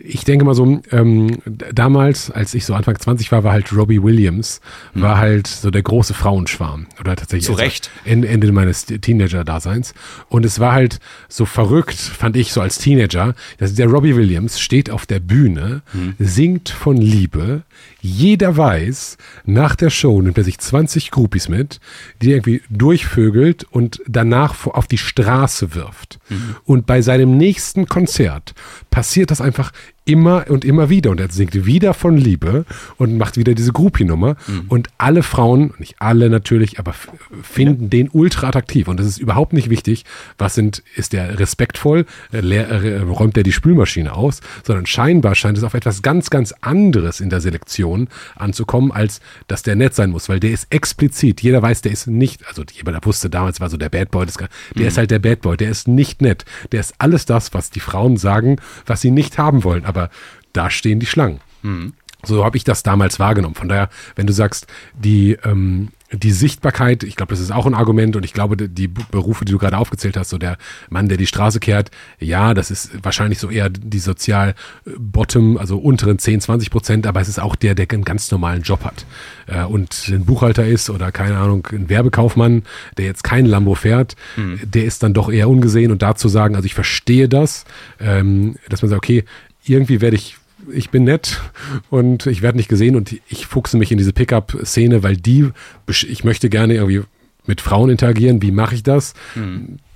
Ich 0.00 0.24
denke 0.24 0.44
mal 0.44 0.54
so, 0.54 0.80
ähm, 0.92 1.38
damals, 1.72 2.30
als 2.30 2.54
ich 2.54 2.64
so 2.64 2.74
Anfang 2.74 2.98
20 2.98 3.32
war, 3.32 3.42
war 3.42 3.52
halt 3.52 3.72
Robbie 3.72 4.02
Williams, 4.02 4.60
war 4.94 5.18
halt 5.18 5.46
so 5.48 5.70
der 5.70 5.82
große 5.82 6.14
Frauenschwarm. 6.14 6.86
Oder 7.00 7.16
tatsächlich. 7.16 7.46
Zu 7.46 7.52
also 7.52 7.62
Recht. 7.62 7.90
Ende, 8.04 8.28
Ende 8.28 8.50
meines 8.52 8.86
Teenager-Daseins. 8.86 9.94
Und 10.28 10.44
es 10.44 10.60
war 10.60 10.72
halt 10.72 11.00
so 11.28 11.46
verrückt, 11.46 11.96
fand 11.96 12.36
ich 12.36 12.52
so 12.52 12.60
als 12.60 12.78
Teenager, 12.78 13.34
dass 13.58 13.74
der 13.74 13.88
Robbie 13.88 14.14
Williams 14.14 14.60
steht 14.60 14.90
auf 14.90 15.06
der 15.06 15.20
Bühne, 15.20 15.82
singt 16.18 16.68
von 16.68 16.96
Liebe. 16.96 17.62
Jeder 18.00 18.56
weiß, 18.56 19.16
nach 19.44 19.74
der 19.74 19.90
Show 19.90 20.22
nimmt 20.22 20.38
er 20.38 20.44
sich 20.44 20.58
20 20.58 21.10
Groupies 21.10 21.48
mit, 21.48 21.80
die 22.22 22.30
er 22.30 22.36
irgendwie 22.36 22.62
durchvögelt 22.70 23.64
und 23.70 24.00
danach 24.06 24.66
auf 24.66 24.86
die 24.86 24.98
Straße 24.98 25.74
wirft. 25.74 26.20
Und 26.64 26.86
bei 26.86 27.02
seinem 27.02 27.36
nächsten 27.36 27.86
Konzert 27.86 28.54
passiert 28.90 29.30
das 29.30 29.40
einfach 29.40 29.72
immer 30.08 30.46
und 30.48 30.64
immer 30.64 30.88
wieder. 30.88 31.10
Und 31.10 31.20
er 31.20 31.30
singt 31.30 31.66
wieder 31.66 31.94
von 31.94 32.16
Liebe 32.16 32.64
und 32.96 33.18
macht 33.18 33.36
wieder 33.36 33.54
diese 33.54 33.72
Groupie-Nummer. 33.72 34.36
Und 34.68 34.88
alle 34.98 35.22
Frauen, 35.22 35.74
nicht 35.78 35.96
alle 35.98 36.30
natürlich, 36.30 36.78
aber 36.78 36.94
finden 37.42 37.90
den 37.90 38.08
ultra 38.12 38.48
attraktiv. 38.48 38.88
Und 38.88 38.98
das 38.98 39.06
ist 39.06 39.18
überhaupt 39.18 39.52
nicht 39.52 39.70
wichtig, 39.70 40.04
was 40.38 40.54
sind, 40.54 40.82
ist 40.96 41.12
der 41.12 41.38
respektvoll, 41.38 42.06
äh, 42.32 42.38
äh, 42.38 43.00
räumt 43.00 43.36
er 43.36 43.42
die 43.42 43.52
Spülmaschine 43.52 44.14
aus, 44.14 44.40
sondern 44.64 44.86
scheinbar 44.86 45.34
scheint 45.34 45.58
es 45.58 45.64
auf 45.64 45.74
etwas 45.74 46.02
ganz, 46.02 46.30
ganz 46.30 46.54
anderes 46.60 47.20
in 47.20 47.30
der 47.30 47.40
Selektion 47.40 48.08
anzukommen, 48.36 48.92
als 48.92 49.20
dass 49.46 49.62
der 49.62 49.76
nett 49.76 49.94
sein 49.94 50.10
muss, 50.10 50.28
weil 50.28 50.40
der 50.40 50.50
ist 50.50 50.66
explizit, 50.70 51.42
jeder 51.42 51.62
weiß, 51.62 51.82
der 51.82 51.92
ist 51.92 52.06
nicht, 52.06 52.46
also 52.48 52.62
jeder 52.72 52.98
wusste 53.02 53.28
damals, 53.28 53.60
war 53.60 53.68
so 53.68 53.76
der 53.76 53.90
Bad 53.90 54.10
Boy, 54.10 54.26
das, 54.26 54.36
der 54.36 54.88
ist 54.88 54.98
halt 54.98 55.10
der 55.10 55.18
Bad 55.18 55.42
Boy, 55.42 55.56
der 55.56 55.70
ist 55.70 55.88
nicht 55.88 56.22
nett, 56.22 56.44
der 56.72 56.80
ist 56.80 56.94
alles 56.98 57.26
das, 57.26 57.52
was 57.54 57.70
die 57.70 57.80
Frauen 57.80 58.16
sagen, 58.16 58.56
was 58.86 59.00
sie 59.00 59.10
nicht 59.10 59.38
haben 59.38 59.64
wollen, 59.64 59.84
aber 59.84 59.97
da 60.52 60.70
stehen 60.70 61.00
die 61.00 61.06
Schlangen. 61.06 61.40
So 62.24 62.44
habe 62.44 62.56
ich 62.56 62.64
das 62.64 62.82
damals 62.82 63.18
wahrgenommen. 63.20 63.54
Von 63.54 63.68
daher, 63.68 63.88
wenn 64.16 64.26
du 64.26 64.32
sagst, 64.32 64.66
die, 64.94 65.36
ähm, 65.44 65.88
die 66.10 66.32
Sichtbarkeit, 66.32 67.02
ich 67.04 67.16
glaube, 67.16 67.30
das 67.34 67.38
ist 67.40 67.52
auch 67.52 67.66
ein 67.66 67.74
Argument 67.74 68.16
und 68.16 68.24
ich 68.24 68.32
glaube, 68.32 68.56
die- 68.56 68.88
Berufe, 68.88 69.44
die 69.44 69.52
du 69.52 69.58
gerade 69.58 69.76
aufgezählt 69.76 70.16
hast, 70.16 70.30
so 70.30 70.38
der 70.38 70.56
Mann, 70.88 71.08
der 71.08 71.18
die 71.18 71.26
Straße 71.26 71.60
kehrt, 71.60 71.90
ja, 72.18 72.54
das 72.54 72.70
ist 72.72 73.04
wahrscheinlich 73.04 73.38
so 73.38 73.50
eher 73.50 73.68
die 73.70 73.98
sozial 73.98 74.54
äh, 74.86 74.90
bottom, 74.98 75.58
also 75.58 75.78
unteren 75.78 76.18
10, 76.18 76.40
20 76.40 76.70
Prozent, 76.70 77.06
aber 77.06 77.20
es 77.20 77.28
ist 77.28 77.38
auch 77.38 77.54
der, 77.54 77.74
der 77.76 77.86
einen 77.92 78.04
ganz 78.04 78.30
normalen 78.32 78.62
Job 78.62 78.84
hat 78.84 79.04
äh, 79.46 79.62
und 79.64 80.08
ein 80.08 80.24
Buchhalter 80.24 80.66
ist 80.66 80.88
oder 80.90 81.12
keine 81.12 81.36
Ahnung, 81.36 81.68
ein 81.70 81.88
Werbekaufmann, 81.90 82.62
der 82.96 83.04
jetzt 83.04 83.22
kein 83.22 83.44
Lambo 83.46 83.74
fährt, 83.74 84.16
der 84.64 84.84
ist 84.86 85.02
dann 85.02 85.12
doch 85.14 85.30
eher 85.30 85.48
ungesehen 85.48 85.92
und 85.92 86.00
dazu 86.02 86.28
sagen, 86.28 86.56
also 86.56 86.66
ich 86.66 86.74
verstehe 86.74 87.28
das, 87.28 87.64
ähm, 88.00 88.56
dass 88.70 88.80
man 88.82 88.88
sagt, 88.88 89.04
okay, 89.04 89.24
irgendwie 89.68 90.00
werde 90.00 90.16
ich 90.16 90.36
ich 90.72 90.90
bin 90.90 91.04
nett 91.04 91.40
und 91.90 92.26
ich 92.26 92.42
werde 92.42 92.58
nicht 92.58 92.68
gesehen 92.68 92.96
und 92.96 93.20
ich 93.28 93.46
fuchse 93.46 93.76
mich 93.76 93.92
in 93.92 93.98
diese 93.98 94.12
Pickup-Szene, 94.12 95.02
weil 95.02 95.16
die, 95.16 95.50
ich 95.86 96.24
möchte 96.24 96.50
gerne 96.50 96.74
irgendwie 96.74 97.02
mit 97.46 97.60
Frauen 97.60 97.90
interagieren. 97.90 98.42
Wie 98.42 98.50
mache 98.50 98.74
ich 98.74 98.82
das? 98.82 99.14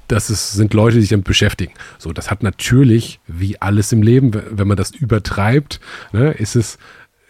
Das 0.08 0.30
ist, 0.30 0.52
sind 0.52 0.74
Leute, 0.74 0.96
die 0.96 1.02
sich 1.02 1.10
damit 1.10 1.26
beschäftigen. 1.26 1.72
So, 1.98 2.12
das 2.12 2.30
hat 2.30 2.42
natürlich, 2.42 3.20
wie 3.26 3.60
alles 3.60 3.92
im 3.92 4.02
Leben, 4.02 4.30
wenn 4.32 4.68
man 4.68 4.76
das 4.76 4.90
übertreibt, 4.90 5.80
ne, 6.12 6.32
ist 6.32 6.54
es, 6.54 6.78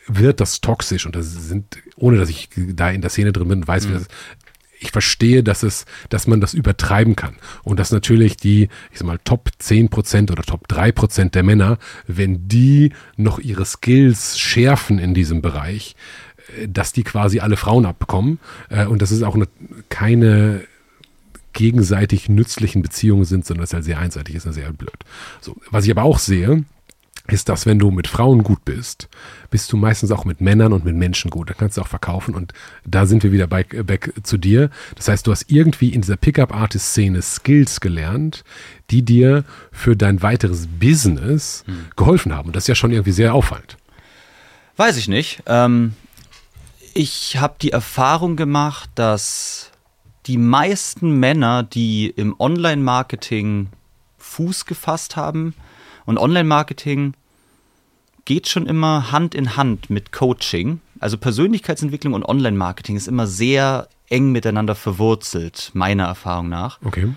wird 0.07 0.41
das 0.41 0.61
toxisch 0.61 1.07
und 1.07 1.15
das 1.15 1.49
sind, 1.49 1.79
ohne 1.97 2.19
dass 2.19 2.29
ich 2.29 2.49
da 2.57 2.91
in 2.91 3.01
der 3.01 3.11
Szene 3.11 3.33
drin 3.33 3.49
bin 3.49 3.67
weiß, 3.67 3.89
wie 3.89 3.93
das 3.93 4.09
ich 4.83 4.91
verstehe, 4.91 5.43
dass 5.43 5.63
es, 5.63 5.85
dass 6.09 6.27
man 6.27 6.41
das 6.41 6.55
übertreiben 6.55 7.17
kann. 7.17 7.35
Und 7.63 7.79
dass 7.79 7.93
natürlich 7.93 8.37
die, 8.37 8.69
ich 8.91 8.99
sag 8.99 9.07
mal, 9.07 9.19
Top 9.25 9.51
10% 9.61 10.31
oder 10.31 10.43
Top 10.43 10.67
3% 10.69 11.31
der 11.31 11.43
Männer, 11.43 11.79
wenn 12.07 12.49
die 12.49 12.93
noch 13.17 13.39
ihre 13.39 13.65
Skills 13.65 14.39
schärfen 14.39 14.99
in 14.99 15.15
diesem 15.15 15.43
Bereich, 15.43 15.95
dass 16.67 16.93
die 16.93 17.05
quasi 17.05 17.41
alle 17.41 17.57
Frauen 17.57 17.87
abbekommen 17.87 18.39
äh, 18.69 18.85
und 18.87 19.01
dass 19.01 19.11
es 19.11 19.23
auch 19.23 19.35
eine, 19.35 19.49
keine 19.89 20.65
gegenseitig 21.53 22.29
nützlichen 22.29 22.83
Beziehungen 22.83 23.25
sind, 23.25 23.45
sondern 23.45 23.65
es 23.65 23.75
halt 23.75 23.85
sehr 23.85 23.99
einseitig 23.99 24.35
ist 24.35 24.45
sehr 24.53 24.73
blöd. 24.73 24.93
So, 25.41 25.57
was 25.71 25.85
ich 25.85 25.91
aber 25.91 26.03
auch 26.03 26.19
sehe, 26.19 26.65
ist, 27.29 27.49
dass 27.49 27.67
wenn 27.67 27.79
du 27.79 27.91
mit 27.91 28.09
Frauen 28.09 28.43
gut 28.43 28.65
bist, 28.65 29.09
bist 29.51 29.73
du 29.73 29.77
meistens 29.77 30.11
auch 30.11 30.25
mit 30.25 30.41
Männern 30.41 30.73
und 30.73 30.85
mit 30.85 30.97
Menschen 30.97 31.31
gut. 31.31 31.51
Da 31.51 31.55
kannst 31.55 31.77
du 31.77 31.83
auch 31.83 31.87
verkaufen 31.87 32.35
und 32.35 32.53
da 32.85 33.07
sind 33.07 33.23
wir 33.23 33.33
wieder 33.33 33.47
bei, 33.47 33.63
back 33.63 34.13
zu 34.23 34.39
dir. 34.39 34.71
Das 34.97 35.09
heißt, 35.09 35.27
du 35.27 35.31
hast 35.31 35.51
irgendwie 35.51 35.91
in 35.91 36.01
dieser 36.01 36.17
Pickup-Artist-Szene 36.17 37.23
Skills 37.23 37.81
gelernt, 37.81 38.45
die 38.91 39.03
dir 39.03 39.45
für 39.71 39.97
dein 39.97 40.23
weiteres 40.23 40.67
Business 40.67 41.65
hm. 41.67 41.87
geholfen 41.97 42.35
haben. 42.35 42.49
Und 42.49 42.57
das 42.57 42.65
ist 42.65 42.69
ja 42.69 42.75
schon 42.75 42.91
irgendwie 42.91 43.13
sehr 43.13 43.35
auffallend. 43.35 43.77
Weiß 44.77 44.97
ich 44.97 45.07
nicht. 45.07 45.43
Ähm, 45.47 45.95
ich 46.95 47.37
habe 47.39 47.55
die 47.61 47.71
Erfahrung 47.71 48.37
gemacht, 48.37 48.91
dass 48.95 49.71
die 50.27 50.39
meisten 50.39 51.19
Männer, 51.19 51.63
die 51.63 52.09
im 52.09 52.35
Online-Marketing 52.39 53.69
Fuß 54.19 54.67
gefasst 54.67 55.17
haben, 55.17 55.55
und 56.05 56.19
Online-Marketing 56.19 57.15
geht 58.25 58.49
schon 58.49 58.67
immer 58.67 59.11
Hand 59.13 59.35
in 59.35 59.57
Hand 59.57 59.91
mit 59.91 60.13
Coaching. 60.13 60.81
Also 61.01 61.19
Persönlichkeitsentwicklung 61.19 62.15
und 62.15 62.25
Online-Marketing 62.25 62.97
ist 62.97 63.09
immer 63.09 63.27
sehr 63.27 63.89
eng 64.09 64.31
miteinander 64.31 64.75
verwurzelt, 64.75 65.71
meiner 65.75 66.05
Erfahrung 66.05 66.49
nach. 66.49 66.79
Okay. 66.85 67.13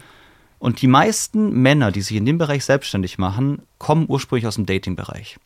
Und 0.58 0.82
die 0.82 0.88
meisten 0.88 1.62
Männer, 1.62 1.92
die 1.92 2.02
sich 2.02 2.18
in 2.18 2.26
dem 2.26 2.38
Bereich 2.38 2.66
selbstständig 2.66 3.18
machen, 3.18 3.62
kommen 3.78 4.06
ursprünglich 4.08 4.48
aus 4.48 4.56
dem 4.56 4.66
Dating-Bereich. 4.66 5.38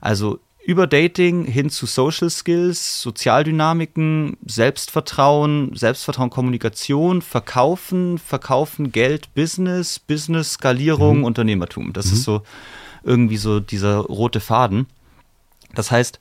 Also 0.00 0.40
über 0.66 0.88
Dating 0.88 1.44
hin 1.44 1.70
zu 1.70 1.86
Social 1.86 2.28
Skills, 2.28 3.00
Sozialdynamiken, 3.00 4.36
Selbstvertrauen, 4.44 5.76
Selbstvertrauen, 5.76 6.28
Kommunikation, 6.28 7.22
Verkaufen, 7.22 8.18
Verkaufen, 8.18 8.90
Geld, 8.90 9.32
Business, 9.36 10.00
Business, 10.00 10.54
Skalierung, 10.54 11.18
mhm. 11.18 11.24
Unternehmertum. 11.24 11.92
Das 11.92 12.06
mhm. 12.06 12.12
ist 12.14 12.24
so 12.24 12.42
irgendwie 13.04 13.36
so 13.36 13.60
dieser 13.60 13.98
rote 13.98 14.40
Faden. 14.40 14.86
Das 15.76 15.92
heißt, 15.92 16.18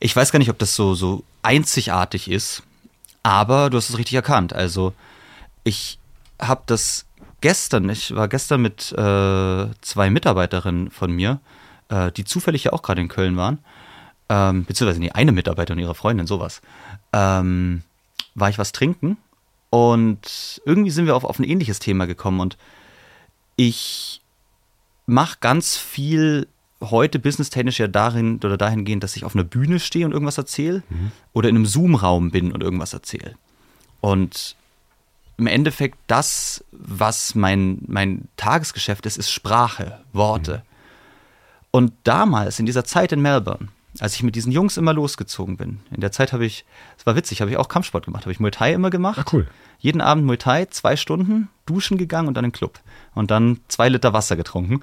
ich 0.00 0.16
weiß 0.16 0.32
gar 0.32 0.40
nicht, 0.40 0.50
ob 0.50 0.58
das 0.58 0.74
so, 0.74 0.96
so 0.96 1.22
einzigartig 1.42 2.28
ist, 2.28 2.64
aber 3.22 3.70
du 3.70 3.76
hast 3.76 3.90
es 3.90 3.98
richtig 3.98 4.14
erkannt. 4.16 4.52
Also 4.52 4.92
ich 5.62 6.00
habe 6.42 6.64
das 6.66 7.06
gestern, 7.40 7.88
ich 7.88 8.12
war 8.12 8.26
gestern 8.26 8.60
mit 8.60 8.90
äh, 8.90 9.66
zwei 9.82 10.10
Mitarbeiterinnen 10.10 10.90
von 10.90 11.12
mir, 11.12 11.38
äh, 11.90 12.10
die 12.10 12.24
zufällig 12.24 12.64
ja 12.64 12.72
auch 12.72 12.82
gerade 12.82 13.00
in 13.00 13.06
Köln 13.06 13.36
waren 13.36 13.60
ähm, 14.28 14.64
beziehungsweise 14.64 15.00
nee, 15.00 15.10
eine 15.10 15.32
Mitarbeiterin 15.32 15.78
ihrer 15.78 15.94
Freundin, 15.94 16.26
sowas, 16.26 16.62
ähm, 17.12 17.82
war 18.34 18.48
ich 18.50 18.58
was 18.58 18.72
trinken 18.72 19.16
und 19.70 20.60
irgendwie 20.64 20.90
sind 20.90 21.06
wir 21.06 21.16
auf, 21.16 21.24
auf 21.24 21.38
ein 21.38 21.44
ähnliches 21.44 21.78
Thema 21.78 22.06
gekommen 22.06 22.40
und 22.40 22.56
ich 23.56 24.20
mache 25.06 25.38
ganz 25.40 25.76
viel 25.76 26.48
heute 26.80 27.18
businesstechnisch 27.18 27.78
ja 27.78 27.86
darin 27.86 28.36
oder 28.36 28.56
dahingehend, 28.56 29.02
dass 29.02 29.16
ich 29.16 29.24
auf 29.24 29.34
einer 29.34 29.44
Bühne 29.44 29.80
stehe 29.80 30.04
und 30.04 30.12
irgendwas 30.12 30.38
erzähle 30.38 30.82
mhm. 30.88 31.12
oder 31.32 31.48
in 31.48 31.56
einem 31.56 31.66
Zoom-Raum 31.66 32.30
bin 32.30 32.52
und 32.52 32.62
irgendwas 32.62 32.92
erzähle. 32.92 33.36
Und 34.00 34.56
im 35.36 35.46
Endeffekt 35.46 35.98
das, 36.06 36.64
was 36.72 37.34
mein, 37.34 37.78
mein 37.86 38.28
Tagesgeschäft 38.36 39.06
ist, 39.06 39.16
ist 39.16 39.30
Sprache, 39.30 40.00
Worte. 40.12 40.58
Mhm. 40.58 40.74
Und 41.70 41.92
damals, 42.04 42.60
in 42.60 42.66
dieser 42.66 42.84
Zeit 42.84 43.12
in 43.12 43.20
Melbourne, 43.20 43.68
als 44.00 44.14
ich 44.14 44.22
mit 44.22 44.34
diesen 44.34 44.52
Jungs 44.52 44.76
immer 44.76 44.92
losgezogen 44.92 45.56
bin. 45.56 45.80
In 45.90 46.00
der 46.00 46.12
Zeit 46.12 46.32
habe 46.32 46.44
ich, 46.44 46.64
es 46.98 47.06
war 47.06 47.14
witzig, 47.16 47.40
habe 47.40 47.50
ich 47.50 47.56
auch 47.56 47.68
Kampfsport 47.68 48.06
gemacht, 48.06 48.24
habe 48.24 48.32
ich 48.32 48.40
Muay 48.40 48.50
Thai 48.50 48.72
immer 48.72 48.90
gemacht. 48.90 49.20
Ah, 49.20 49.30
cool. 49.32 49.46
Jeden 49.78 50.00
Abend 50.00 50.24
Muay 50.26 50.36
Thai, 50.36 50.66
zwei 50.66 50.96
Stunden, 50.96 51.48
duschen 51.66 51.96
gegangen 51.98 52.28
und 52.28 52.34
dann 52.34 52.44
in 52.44 52.50
den 52.50 52.56
Club. 52.56 52.80
Und 53.14 53.30
dann 53.30 53.60
zwei 53.68 53.88
Liter 53.88 54.12
Wasser 54.12 54.36
getrunken, 54.36 54.82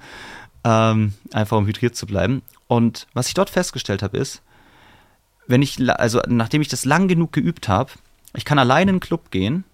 ähm, 0.64 1.12
einfach 1.32 1.58
um 1.58 1.66
hydriert 1.66 1.94
zu 1.94 2.06
bleiben. 2.06 2.42
Und 2.68 3.06
was 3.12 3.28
ich 3.28 3.34
dort 3.34 3.50
festgestellt 3.50 4.02
habe, 4.02 4.16
ist, 4.16 4.42
wenn 5.46 5.60
ich, 5.60 5.78
also 5.90 6.20
nachdem 6.26 6.62
ich 6.62 6.68
das 6.68 6.84
lang 6.84 7.08
genug 7.08 7.32
geübt 7.32 7.68
habe, 7.68 7.90
ich 8.34 8.44
kann 8.44 8.58
allein 8.58 8.88
in 8.88 8.96
den 8.96 9.00
Club 9.00 9.30
gehen 9.30 9.64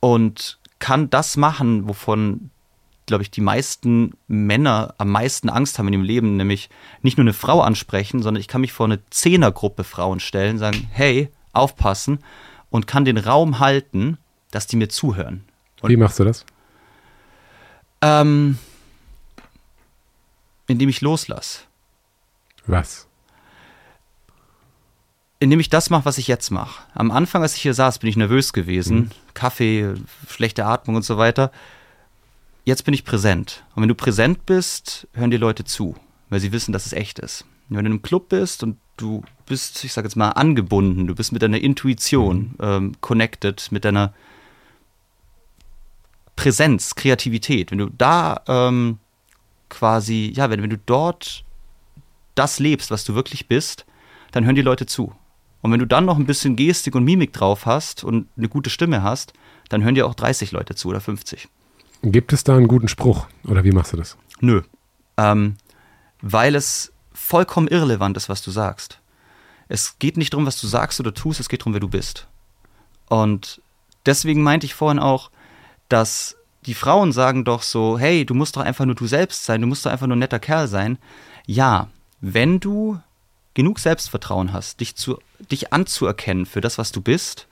und 0.00 0.58
kann 0.78 1.08
das 1.08 1.36
machen, 1.36 1.88
wovon 1.88 2.50
glaube 3.08 3.24
ich, 3.24 3.32
die 3.32 3.40
meisten 3.40 4.12
Männer 4.28 4.94
am 4.98 5.10
meisten 5.10 5.48
Angst 5.48 5.78
haben 5.78 5.88
in 5.88 5.94
ihrem 5.94 6.02
Leben, 6.04 6.36
nämlich 6.36 6.70
nicht 7.02 7.16
nur 7.16 7.24
eine 7.24 7.32
Frau 7.32 7.60
ansprechen, 7.60 8.22
sondern 8.22 8.40
ich 8.40 8.46
kann 8.46 8.60
mich 8.60 8.72
vor 8.72 8.86
eine 8.86 9.04
Zehnergruppe 9.10 9.82
Frauen 9.82 10.20
stellen, 10.20 10.58
sagen, 10.58 10.86
hey, 10.92 11.30
aufpassen 11.52 12.20
und 12.70 12.86
kann 12.86 13.04
den 13.04 13.18
Raum 13.18 13.58
halten, 13.58 14.18
dass 14.52 14.68
die 14.68 14.76
mir 14.76 14.88
zuhören. 14.88 15.44
Und, 15.80 15.90
Wie 15.90 15.96
machst 15.96 16.20
du 16.20 16.24
das? 16.24 16.46
Ähm, 18.00 18.58
indem 20.68 20.88
ich 20.88 21.00
loslasse. 21.00 21.62
Was? 22.66 23.08
Indem 25.40 25.60
ich 25.60 25.70
das 25.70 25.88
mache, 25.90 26.04
was 26.04 26.18
ich 26.18 26.28
jetzt 26.28 26.50
mache. 26.50 26.82
Am 26.94 27.10
Anfang, 27.10 27.42
als 27.42 27.56
ich 27.56 27.62
hier 27.62 27.74
saß, 27.74 28.00
bin 28.00 28.10
ich 28.10 28.16
nervös 28.16 28.52
gewesen. 28.52 28.96
Mhm. 28.96 29.10
Kaffee, 29.34 29.94
schlechte 30.28 30.66
Atmung 30.66 30.96
und 30.96 31.04
so 31.04 31.16
weiter 31.16 31.50
jetzt 32.68 32.84
bin 32.84 32.92
ich 32.92 33.04
präsent. 33.04 33.64
Und 33.74 33.82
wenn 33.82 33.88
du 33.88 33.94
präsent 33.94 34.44
bist, 34.44 35.08
hören 35.14 35.30
die 35.30 35.38
Leute 35.38 35.64
zu, 35.64 35.96
weil 36.28 36.38
sie 36.38 36.52
wissen, 36.52 36.72
dass 36.72 36.84
es 36.84 36.92
echt 36.92 37.18
ist. 37.18 37.46
Und 37.68 37.76
wenn 37.76 37.84
du 37.84 37.90
in 37.90 37.94
einem 37.94 38.02
Club 38.02 38.28
bist 38.28 38.62
und 38.62 38.76
du 38.98 39.22
bist, 39.46 39.82
ich 39.84 39.92
sag 39.94 40.04
jetzt 40.04 40.16
mal, 40.16 40.30
angebunden, 40.30 41.06
du 41.06 41.14
bist 41.14 41.32
mit 41.32 41.40
deiner 41.40 41.60
Intuition 41.60 42.38
mhm. 42.38 42.54
ähm, 42.60 42.92
connected, 43.00 43.72
mit 43.72 43.86
deiner 43.86 44.12
Präsenz, 46.36 46.94
Kreativität, 46.94 47.70
wenn 47.70 47.78
du 47.78 47.86
da 47.86 48.42
ähm, 48.46 48.98
quasi, 49.70 50.30
ja, 50.36 50.50
wenn, 50.50 50.62
wenn 50.62 50.70
du 50.70 50.78
dort 50.78 51.44
das 52.34 52.58
lebst, 52.58 52.90
was 52.90 53.04
du 53.04 53.14
wirklich 53.14 53.48
bist, 53.48 53.86
dann 54.30 54.44
hören 54.44 54.54
die 54.54 54.62
Leute 54.62 54.84
zu. 54.84 55.14
Und 55.62 55.72
wenn 55.72 55.80
du 55.80 55.86
dann 55.86 56.04
noch 56.04 56.18
ein 56.18 56.26
bisschen 56.26 56.54
Gestik 56.54 56.94
und 56.94 57.04
Mimik 57.04 57.32
drauf 57.32 57.64
hast 57.64 58.04
und 58.04 58.28
eine 58.36 58.48
gute 58.50 58.68
Stimme 58.68 59.02
hast, 59.02 59.32
dann 59.70 59.82
hören 59.82 59.94
dir 59.94 60.06
auch 60.06 60.14
30 60.14 60.52
Leute 60.52 60.74
zu 60.74 60.88
oder 60.88 61.00
50. 61.00 61.48
Gibt 62.02 62.32
es 62.32 62.44
da 62.44 62.56
einen 62.56 62.68
guten 62.68 62.88
Spruch 62.88 63.26
oder 63.44 63.64
wie 63.64 63.72
machst 63.72 63.92
du 63.92 63.96
das? 63.96 64.16
Nö. 64.40 64.62
Ähm, 65.16 65.56
weil 66.20 66.54
es 66.54 66.92
vollkommen 67.12 67.68
irrelevant 67.68 68.16
ist, 68.16 68.28
was 68.28 68.42
du 68.42 68.50
sagst. 68.50 69.00
Es 69.68 69.98
geht 69.98 70.16
nicht 70.16 70.32
darum, 70.32 70.46
was 70.46 70.60
du 70.60 70.66
sagst 70.66 71.00
oder 71.00 71.12
tust, 71.12 71.40
es 71.40 71.48
geht 71.48 71.60
darum, 71.60 71.74
wer 71.74 71.80
du 71.80 71.88
bist. 71.88 72.26
Und 73.08 73.60
deswegen 74.06 74.42
meinte 74.42 74.66
ich 74.66 74.74
vorhin 74.74 74.98
auch, 74.98 75.30
dass 75.88 76.36
die 76.66 76.74
Frauen 76.74 77.12
sagen 77.12 77.44
doch 77.44 77.62
so, 77.62 77.98
hey, 77.98 78.24
du 78.24 78.34
musst 78.34 78.56
doch 78.56 78.62
einfach 78.62 78.84
nur 78.84 78.94
du 78.94 79.06
selbst 79.06 79.44
sein, 79.44 79.60
du 79.60 79.66
musst 79.66 79.84
doch 79.84 79.90
einfach 79.90 80.06
nur 80.06 80.16
ein 80.16 80.20
netter 80.20 80.38
Kerl 80.38 80.68
sein. 80.68 80.98
Ja, 81.46 81.88
wenn 82.20 82.60
du 82.60 83.00
genug 83.54 83.78
Selbstvertrauen 83.78 84.52
hast, 84.52 84.80
dich, 84.80 84.94
zu, 84.94 85.18
dich 85.50 85.72
anzuerkennen 85.72 86.46
für 86.46 86.60
das, 86.60 86.78
was 86.78 86.92
du 86.92 87.00
bist, 87.00 87.48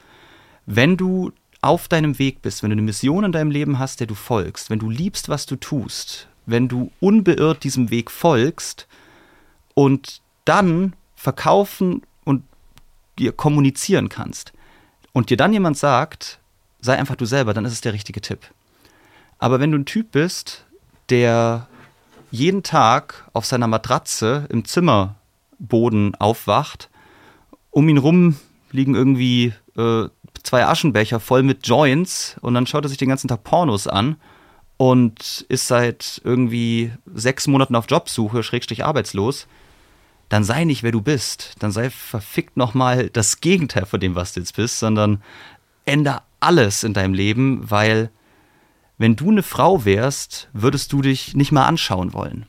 wenn 0.66 0.96
du 0.96 1.32
auf 1.66 1.88
deinem 1.88 2.18
Weg 2.18 2.42
bist, 2.42 2.62
wenn 2.62 2.70
du 2.70 2.74
eine 2.74 2.82
Mission 2.82 3.24
in 3.24 3.32
deinem 3.32 3.50
Leben 3.50 3.78
hast, 3.78 4.00
der 4.00 4.06
du 4.06 4.14
folgst, 4.14 4.70
wenn 4.70 4.78
du 4.78 4.88
liebst, 4.88 5.28
was 5.28 5.46
du 5.46 5.56
tust, 5.56 6.28
wenn 6.46 6.68
du 6.68 6.92
unbeirrt 7.00 7.64
diesem 7.64 7.90
Weg 7.90 8.10
folgst 8.10 8.86
und 9.74 10.20
dann 10.44 10.94
verkaufen 11.16 12.02
und 12.24 12.44
dir 13.18 13.32
kommunizieren 13.32 14.08
kannst 14.08 14.52
und 15.12 15.30
dir 15.30 15.36
dann 15.36 15.52
jemand 15.52 15.76
sagt, 15.76 16.38
sei 16.80 16.96
einfach 16.96 17.16
du 17.16 17.26
selber, 17.26 17.52
dann 17.52 17.64
ist 17.64 17.72
es 17.72 17.80
der 17.80 17.92
richtige 17.92 18.20
Tipp. 18.20 18.40
Aber 19.38 19.60
wenn 19.60 19.72
du 19.72 19.78
ein 19.78 19.86
Typ 19.86 20.12
bist, 20.12 20.64
der 21.10 21.68
jeden 22.30 22.62
Tag 22.62 23.28
auf 23.32 23.44
seiner 23.44 23.66
Matratze 23.66 24.46
im 24.50 24.64
Zimmerboden 24.64 26.14
aufwacht, 26.14 26.90
um 27.70 27.88
ihn 27.88 27.98
rum 27.98 28.36
liegen 28.70 28.94
irgendwie 28.94 29.52
äh, 29.76 30.08
zwei 30.42 30.66
Aschenbecher 30.66 31.20
voll 31.20 31.42
mit 31.42 31.66
Joints 31.66 32.36
und 32.40 32.54
dann 32.54 32.66
schaut 32.66 32.84
er 32.84 32.88
sich 32.88 32.98
den 32.98 33.08
ganzen 33.08 33.28
Tag 33.28 33.44
Pornos 33.44 33.86
an 33.86 34.16
und 34.76 35.46
ist 35.48 35.68
seit 35.68 36.20
irgendwie 36.24 36.92
sechs 37.14 37.46
Monaten 37.46 37.76
auf 37.76 37.86
Jobsuche, 37.88 38.42
schrägstrich 38.42 38.84
arbeitslos, 38.84 39.46
dann 40.28 40.44
sei 40.44 40.64
nicht, 40.64 40.82
wer 40.82 40.92
du 40.92 41.00
bist. 41.00 41.54
Dann 41.60 41.72
sei 41.72 41.90
verfickt 41.90 42.56
nochmal 42.56 43.10
das 43.10 43.40
Gegenteil 43.40 43.86
von 43.86 44.00
dem, 44.00 44.14
was 44.14 44.32
du 44.32 44.40
jetzt 44.40 44.56
bist, 44.56 44.78
sondern 44.78 45.22
änder 45.84 46.22
alles 46.40 46.84
in 46.84 46.94
deinem 46.94 47.14
Leben, 47.14 47.70
weil 47.70 48.10
wenn 48.98 49.16
du 49.16 49.30
eine 49.30 49.42
Frau 49.42 49.84
wärst, 49.84 50.48
würdest 50.52 50.92
du 50.92 51.02
dich 51.02 51.34
nicht 51.34 51.52
mal 51.52 51.66
anschauen 51.66 52.12
wollen. 52.12 52.46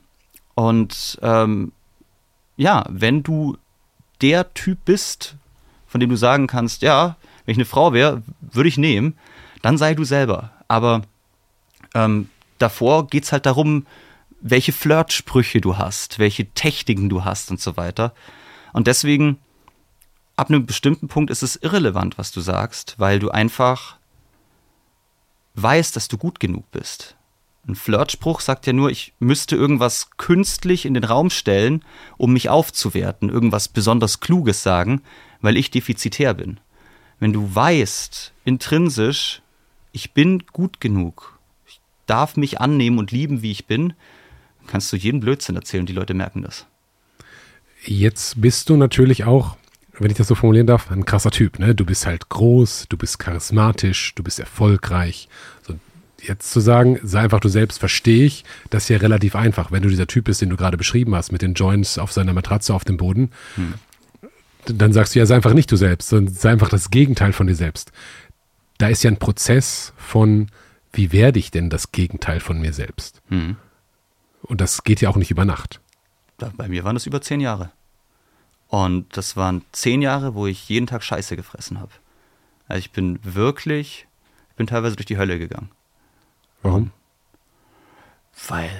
Und 0.54 1.18
ähm, 1.22 1.72
ja, 2.56 2.84
wenn 2.88 3.22
du 3.22 3.56
der 4.20 4.52
Typ 4.54 4.78
bist, 4.84 5.36
von 5.86 6.00
dem 6.00 6.10
du 6.10 6.16
sagen 6.16 6.46
kannst, 6.46 6.82
ja, 6.82 7.16
wenn 7.48 7.52
ich 7.52 7.56
eine 7.56 7.64
Frau 7.64 7.94
wäre, 7.94 8.22
würde 8.42 8.68
ich 8.68 8.76
nehmen, 8.76 9.16
dann 9.62 9.78
sei 9.78 9.94
du 9.94 10.04
selber. 10.04 10.50
Aber 10.68 11.00
ähm, 11.94 12.28
davor 12.58 13.06
geht 13.06 13.24
es 13.24 13.32
halt 13.32 13.46
darum, 13.46 13.86
welche 14.42 14.72
Flirtsprüche 14.72 15.62
du 15.62 15.78
hast, 15.78 16.18
welche 16.18 16.50
Techniken 16.50 17.08
du 17.08 17.24
hast 17.24 17.50
und 17.50 17.58
so 17.58 17.78
weiter. 17.78 18.12
Und 18.74 18.86
deswegen 18.86 19.38
ab 20.36 20.50
einem 20.50 20.66
bestimmten 20.66 21.08
Punkt 21.08 21.30
ist 21.30 21.42
es 21.42 21.56
irrelevant, 21.56 22.18
was 22.18 22.32
du 22.32 22.42
sagst, 22.42 22.96
weil 22.98 23.18
du 23.18 23.30
einfach 23.30 23.96
weißt, 25.54 25.96
dass 25.96 26.08
du 26.08 26.18
gut 26.18 26.40
genug 26.40 26.70
bist. 26.70 27.16
Ein 27.66 27.76
Flirtspruch 27.76 28.40
sagt 28.40 28.66
ja 28.66 28.74
nur, 28.74 28.90
ich 28.90 29.14
müsste 29.20 29.56
irgendwas 29.56 30.10
künstlich 30.18 30.84
in 30.84 30.92
den 30.92 31.04
Raum 31.04 31.30
stellen, 31.30 31.82
um 32.18 32.34
mich 32.34 32.50
aufzuwerten, 32.50 33.30
irgendwas 33.30 33.68
besonders 33.68 34.20
Kluges 34.20 34.62
sagen, 34.62 35.00
weil 35.40 35.56
ich 35.56 35.70
defizitär 35.70 36.34
bin. 36.34 36.60
Wenn 37.20 37.32
du 37.32 37.54
weißt, 37.54 38.32
intrinsisch, 38.44 39.42
ich 39.92 40.12
bin 40.12 40.44
gut 40.52 40.80
genug, 40.80 41.38
ich 41.66 41.80
darf 42.06 42.36
mich 42.36 42.60
annehmen 42.60 42.98
und 42.98 43.10
lieben, 43.10 43.42
wie 43.42 43.50
ich 43.50 43.66
bin, 43.66 43.94
kannst 44.66 44.92
du 44.92 44.96
jeden 44.96 45.20
Blödsinn 45.20 45.56
erzählen, 45.56 45.86
die 45.86 45.92
Leute 45.92 46.14
merken 46.14 46.42
das. 46.42 46.66
Jetzt 47.84 48.40
bist 48.40 48.68
du 48.68 48.76
natürlich 48.76 49.24
auch, 49.24 49.56
wenn 49.98 50.10
ich 50.10 50.16
das 50.16 50.28
so 50.28 50.34
formulieren 50.34 50.66
darf, 50.66 50.90
ein 50.90 51.04
krasser 51.04 51.30
Typ. 51.30 51.58
Ne? 51.58 51.74
Du 51.74 51.84
bist 51.84 52.06
halt 52.06 52.28
groß, 52.28 52.86
du 52.88 52.96
bist 52.96 53.18
charismatisch, 53.18 54.14
du 54.14 54.22
bist 54.22 54.38
erfolgreich. 54.38 55.28
So, 55.66 55.74
jetzt 56.22 56.50
zu 56.50 56.60
sagen, 56.60 56.98
sei 57.02 57.20
einfach 57.20 57.40
du 57.40 57.48
selbst, 57.48 57.78
verstehe 57.78 58.24
ich, 58.24 58.44
das 58.70 58.84
ist 58.84 58.88
ja 58.90 58.98
relativ 58.98 59.34
einfach. 59.34 59.72
Wenn 59.72 59.82
du 59.82 59.88
dieser 59.88 60.06
Typ 60.06 60.24
bist, 60.24 60.40
den 60.40 60.50
du 60.50 60.56
gerade 60.56 60.76
beschrieben 60.76 61.14
hast, 61.14 61.32
mit 61.32 61.42
den 61.42 61.54
Joints 61.54 61.98
auf 61.98 62.12
seiner 62.12 62.32
Matratze 62.32 62.74
auf 62.74 62.84
dem 62.84 62.96
Boden, 62.96 63.30
hm. 63.54 63.74
Dann 64.66 64.92
sagst 64.92 65.14
du 65.14 65.18
ja, 65.18 65.26
sei 65.26 65.36
einfach 65.36 65.54
nicht 65.54 65.70
du 65.70 65.76
selbst, 65.76 66.08
sondern 66.08 66.34
sei 66.34 66.50
einfach 66.50 66.68
das 66.68 66.90
Gegenteil 66.90 67.32
von 67.32 67.46
dir 67.46 67.54
selbst. 67.54 67.92
Da 68.78 68.88
ist 68.88 69.02
ja 69.02 69.10
ein 69.10 69.18
Prozess 69.18 69.92
von, 69.96 70.50
wie 70.92 71.12
werde 71.12 71.38
ich 71.38 71.50
denn 71.50 71.70
das 71.70 71.92
Gegenteil 71.92 72.40
von 72.40 72.60
mir 72.60 72.72
selbst? 72.72 73.22
Hm. 73.28 73.56
Und 74.42 74.60
das 74.60 74.84
geht 74.84 75.00
ja 75.00 75.08
auch 75.08 75.16
nicht 75.16 75.30
über 75.30 75.44
Nacht. 75.44 75.80
Bei 76.56 76.68
mir 76.68 76.84
waren 76.84 76.94
das 76.94 77.06
über 77.06 77.20
zehn 77.20 77.40
Jahre. 77.40 77.72
Und 78.68 79.16
das 79.16 79.36
waren 79.36 79.62
zehn 79.72 80.02
Jahre, 80.02 80.34
wo 80.34 80.46
ich 80.46 80.68
jeden 80.68 80.86
Tag 80.86 81.02
Scheiße 81.02 81.36
gefressen 81.36 81.80
habe. 81.80 81.92
Also 82.68 82.80
ich 82.80 82.92
bin 82.92 83.18
wirklich, 83.22 84.06
ich 84.50 84.56
bin 84.56 84.66
teilweise 84.66 84.94
durch 84.94 85.06
die 85.06 85.18
Hölle 85.18 85.38
gegangen. 85.38 85.70
Warum? 86.62 86.92
Weil, 88.46 88.70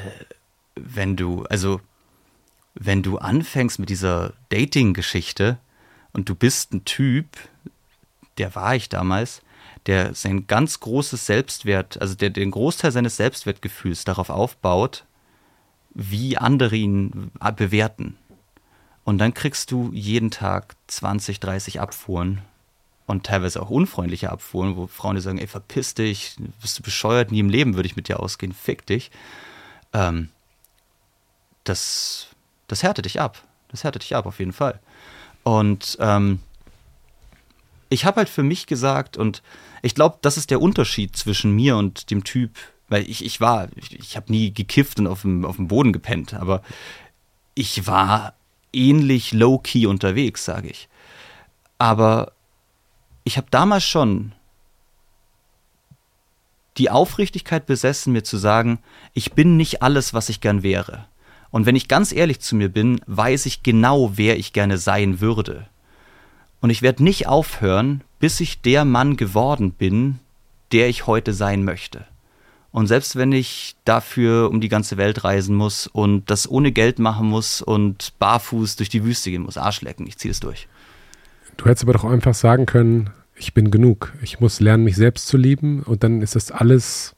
wenn 0.76 1.16
du, 1.16 1.44
also, 1.44 1.80
wenn 2.74 3.02
du 3.02 3.18
anfängst 3.18 3.78
mit 3.78 3.88
dieser 3.88 4.34
Dating-Geschichte 4.50 5.58
und 6.12 6.28
du 6.28 6.34
bist 6.34 6.72
ein 6.72 6.84
Typ, 6.84 7.26
der 8.38 8.54
war 8.54 8.74
ich 8.74 8.88
damals, 8.88 9.42
der 9.86 10.14
sein 10.14 10.46
ganz 10.46 10.80
großes 10.80 11.26
Selbstwert, 11.26 12.00
also 12.00 12.14
der 12.14 12.30
den 12.30 12.50
Großteil 12.50 12.92
seines 12.92 13.16
Selbstwertgefühls 13.16 14.04
darauf 14.04 14.30
aufbaut, 14.30 15.04
wie 15.94 16.36
andere 16.36 16.76
ihn 16.76 17.30
bewerten. 17.56 18.16
Und 19.04 19.18
dann 19.18 19.32
kriegst 19.32 19.70
du 19.70 19.90
jeden 19.92 20.30
Tag 20.30 20.76
20, 20.88 21.40
30 21.40 21.80
Abfuhren 21.80 22.42
und 23.06 23.24
teilweise 23.24 23.62
auch 23.62 23.70
unfreundliche 23.70 24.30
Abfuhren, 24.30 24.76
wo 24.76 24.86
Frauen 24.86 25.16
dir 25.16 25.22
sagen, 25.22 25.38
ey, 25.38 25.46
verpiss 25.46 25.94
dich, 25.94 26.36
bist 26.60 26.78
du 26.78 26.82
bescheuert, 26.82 27.32
nie 27.32 27.40
im 27.40 27.48
Leben 27.48 27.74
würde 27.74 27.86
ich 27.86 27.96
mit 27.96 28.08
dir 28.08 28.20
ausgehen, 28.20 28.52
fick 28.52 28.84
dich. 28.84 29.10
Ähm, 29.94 30.28
das, 31.64 32.28
das 32.66 32.82
härtet 32.82 33.06
dich 33.06 33.18
ab. 33.18 33.42
Das 33.68 33.82
härtet 33.82 34.02
dich 34.02 34.14
ab, 34.14 34.26
auf 34.26 34.38
jeden 34.38 34.52
Fall. 34.52 34.78
Und 35.48 35.96
ähm, 35.98 36.40
ich 37.88 38.04
habe 38.04 38.18
halt 38.18 38.28
für 38.28 38.42
mich 38.42 38.66
gesagt, 38.66 39.16
und 39.16 39.42
ich 39.80 39.94
glaube, 39.94 40.18
das 40.20 40.36
ist 40.36 40.50
der 40.50 40.60
Unterschied 40.60 41.16
zwischen 41.16 41.52
mir 41.52 41.78
und 41.78 42.10
dem 42.10 42.22
Typ, 42.22 42.50
weil 42.90 43.08
ich, 43.08 43.24
ich 43.24 43.40
war, 43.40 43.68
ich, 43.76 43.98
ich 43.98 44.16
habe 44.18 44.30
nie 44.30 44.52
gekifft 44.52 44.98
und 44.98 45.06
auf 45.06 45.22
dem, 45.22 45.46
auf 45.46 45.56
dem 45.56 45.68
Boden 45.68 45.94
gepennt, 45.94 46.34
aber 46.34 46.60
ich 47.54 47.86
war 47.86 48.34
ähnlich 48.74 49.32
low-key 49.32 49.86
unterwegs, 49.86 50.44
sage 50.44 50.68
ich. 50.68 50.86
Aber 51.78 52.32
ich 53.24 53.38
habe 53.38 53.46
damals 53.50 53.84
schon 53.84 54.32
die 56.76 56.90
Aufrichtigkeit 56.90 57.64
besessen, 57.64 58.12
mir 58.12 58.22
zu 58.22 58.36
sagen, 58.36 58.80
ich 59.14 59.32
bin 59.32 59.56
nicht 59.56 59.80
alles, 59.80 60.12
was 60.12 60.28
ich 60.28 60.42
gern 60.42 60.62
wäre. 60.62 61.06
Und 61.50 61.66
wenn 61.66 61.76
ich 61.76 61.88
ganz 61.88 62.12
ehrlich 62.12 62.40
zu 62.40 62.56
mir 62.56 62.68
bin, 62.68 63.00
weiß 63.06 63.46
ich 63.46 63.62
genau, 63.62 64.12
wer 64.16 64.38
ich 64.38 64.52
gerne 64.52 64.78
sein 64.78 65.20
würde. 65.20 65.66
Und 66.60 66.70
ich 66.70 66.82
werde 66.82 67.04
nicht 67.04 67.26
aufhören, 67.26 68.02
bis 68.18 68.40
ich 68.40 68.60
der 68.60 68.84
Mann 68.84 69.16
geworden 69.16 69.72
bin, 69.72 70.18
der 70.72 70.88
ich 70.88 71.06
heute 71.06 71.32
sein 71.32 71.64
möchte. 71.64 72.04
Und 72.70 72.86
selbst 72.86 73.16
wenn 73.16 73.32
ich 73.32 73.76
dafür 73.84 74.50
um 74.50 74.60
die 74.60 74.68
ganze 74.68 74.96
Welt 74.98 75.24
reisen 75.24 75.56
muss 75.56 75.86
und 75.86 76.30
das 76.30 76.50
ohne 76.50 76.70
Geld 76.70 76.98
machen 76.98 77.26
muss 77.26 77.62
und 77.62 78.12
barfuß 78.18 78.76
durch 78.76 78.90
die 78.90 79.04
Wüste 79.04 79.30
gehen 79.30 79.42
muss, 79.42 79.56
Arschlecken, 79.56 80.06
ich 80.06 80.18
ziehe 80.18 80.30
es 80.30 80.40
durch. 80.40 80.68
Du 81.56 81.64
hättest 81.64 81.84
aber 81.84 81.94
doch 81.94 82.04
einfach 82.04 82.34
sagen 82.34 82.66
können, 82.66 83.10
ich 83.34 83.54
bin 83.54 83.70
genug. 83.70 84.12
Ich 84.22 84.40
muss 84.40 84.60
lernen, 84.60 84.84
mich 84.84 84.96
selbst 84.96 85.28
zu 85.28 85.36
lieben 85.36 85.82
und 85.82 86.02
dann 86.02 86.22
ist 86.22 86.36
das 86.36 86.50
alles 86.50 87.14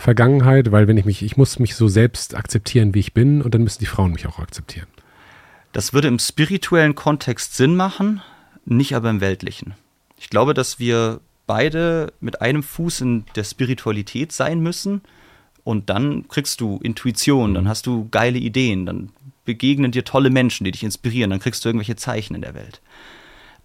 Vergangenheit, 0.00 0.72
weil 0.72 0.88
wenn 0.88 0.96
ich 0.96 1.04
mich, 1.04 1.22
ich 1.22 1.36
muss 1.36 1.58
mich 1.58 1.74
so 1.74 1.88
selbst 1.88 2.34
akzeptieren, 2.34 2.94
wie 2.94 3.00
ich 3.00 3.14
bin 3.14 3.42
und 3.42 3.54
dann 3.54 3.62
müssen 3.62 3.80
die 3.80 3.86
Frauen 3.86 4.12
mich 4.12 4.26
auch 4.26 4.38
akzeptieren. 4.38 4.86
Das 5.72 5.92
würde 5.92 6.08
im 6.08 6.18
spirituellen 6.18 6.94
Kontext 6.94 7.56
Sinn 7.56 7.76
machen, 7.76 8.22
nicht 8.64 8.94
aber 8.96 9.10
im 9.10 9.20
weltlichen. 9.20 9.74
Ich 10.16 10.30
glaube, 10.30 10.54
dass 10.54 10.78
wir 10.78 11.20
beide 11.46 12.12
mit 12.20 12.40
einem 12.40 12.62
Fuß 12.62 13.00
in 13.00 13.24
der 13.34 13.44
Spiritualität 13.44 14.30
sein 14.30 14.60
müssen. 14.60 15.02
Und 15.64 15.90
dann 15.90 16.28
kriegst 16.28 16.60
du 16.60 16.78
Intuition, 16.82 17.54
dann 17.54 17.68
hast 17.68 17.86
du 17.86 18.08
geile 18.10 18.38
Ideen, 18.38 18.86
dann 18.86 19.10
begegnen 19.44 19.90
dir 19.90 20.04
tolle 20.04 20.30
Menschen, 20.30 20.64
die 20.64 20.70
dich 20.70 20.84
inspirieren, 20.84 21.30
dann 21.30 21.40
kriegst 21.40 21.64
du 21.64 21.68
irgendwelche 21.68 21.96
Zeichen 21.96 22.34
in 22.34 22.42
der 22.42 22.54
Welt. 22.54 22.80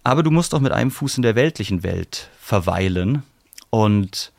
Aber 0.02 0.22
du 0.22 0.30
musst 0.30 0.54
auch 0.54 0.60
mit 0.60 0.72
einem 0.72 0.90
Fuß 0.90 1.16
in 1.16 1.22
der 1.22 1.36
weltlichen 1.36 1.82
Welt 1.82 2.28
verweilen. 2.40 3.22
Und 3.70 4.32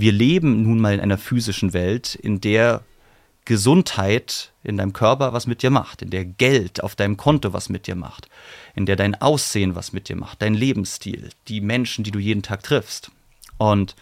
wir 0.00 0.12
leben 0.12 0.62
nun 0.62 0.80
mal 0.80 0.94
in 0.94 1.00
einer 1.00 1.18
physischen 1.18 1.72
Welt, 1.72 2.14
in 2.14 2.40
der 2.40 2.82
Gesundheit 3.44 4.52
in 4.62 4.76
deinem 4.76 4.92
Körper 4.92 5.32
was 5.32 5.46
mit 5.46 5.62
dir 5.62 5.70
macht, 5.70 6.02
in 6.02 6.10
der 6.10 6.24
Geld 6.24 6.82
auf 6.84 6.94
deinem 6.94 7.16
Konto 7.16 7.52
was 7.52 7.68
mit 7.68 7.86
dir 7.86 7.96
macht, 7.96 8.28
in 8.74 8.86
der 8.86 8.96
dein 8.96 9.20
Aussehen 9.20 9.74
was 9.74 9.92
mit 9.92 10.08
dir 10.08 10.16
macht, 10.16 10.42
dein 10.42 10.54
Lebensstil, 10.54 11.30
die 11.48 11.60
Menschen, 11.60 12.04
die 12.04 12.10
du 12.10 12.18
jeden 12.18 12.42
Tag 12.42 12.62
triffst. 12.62 13.10
Und 13.58 13.96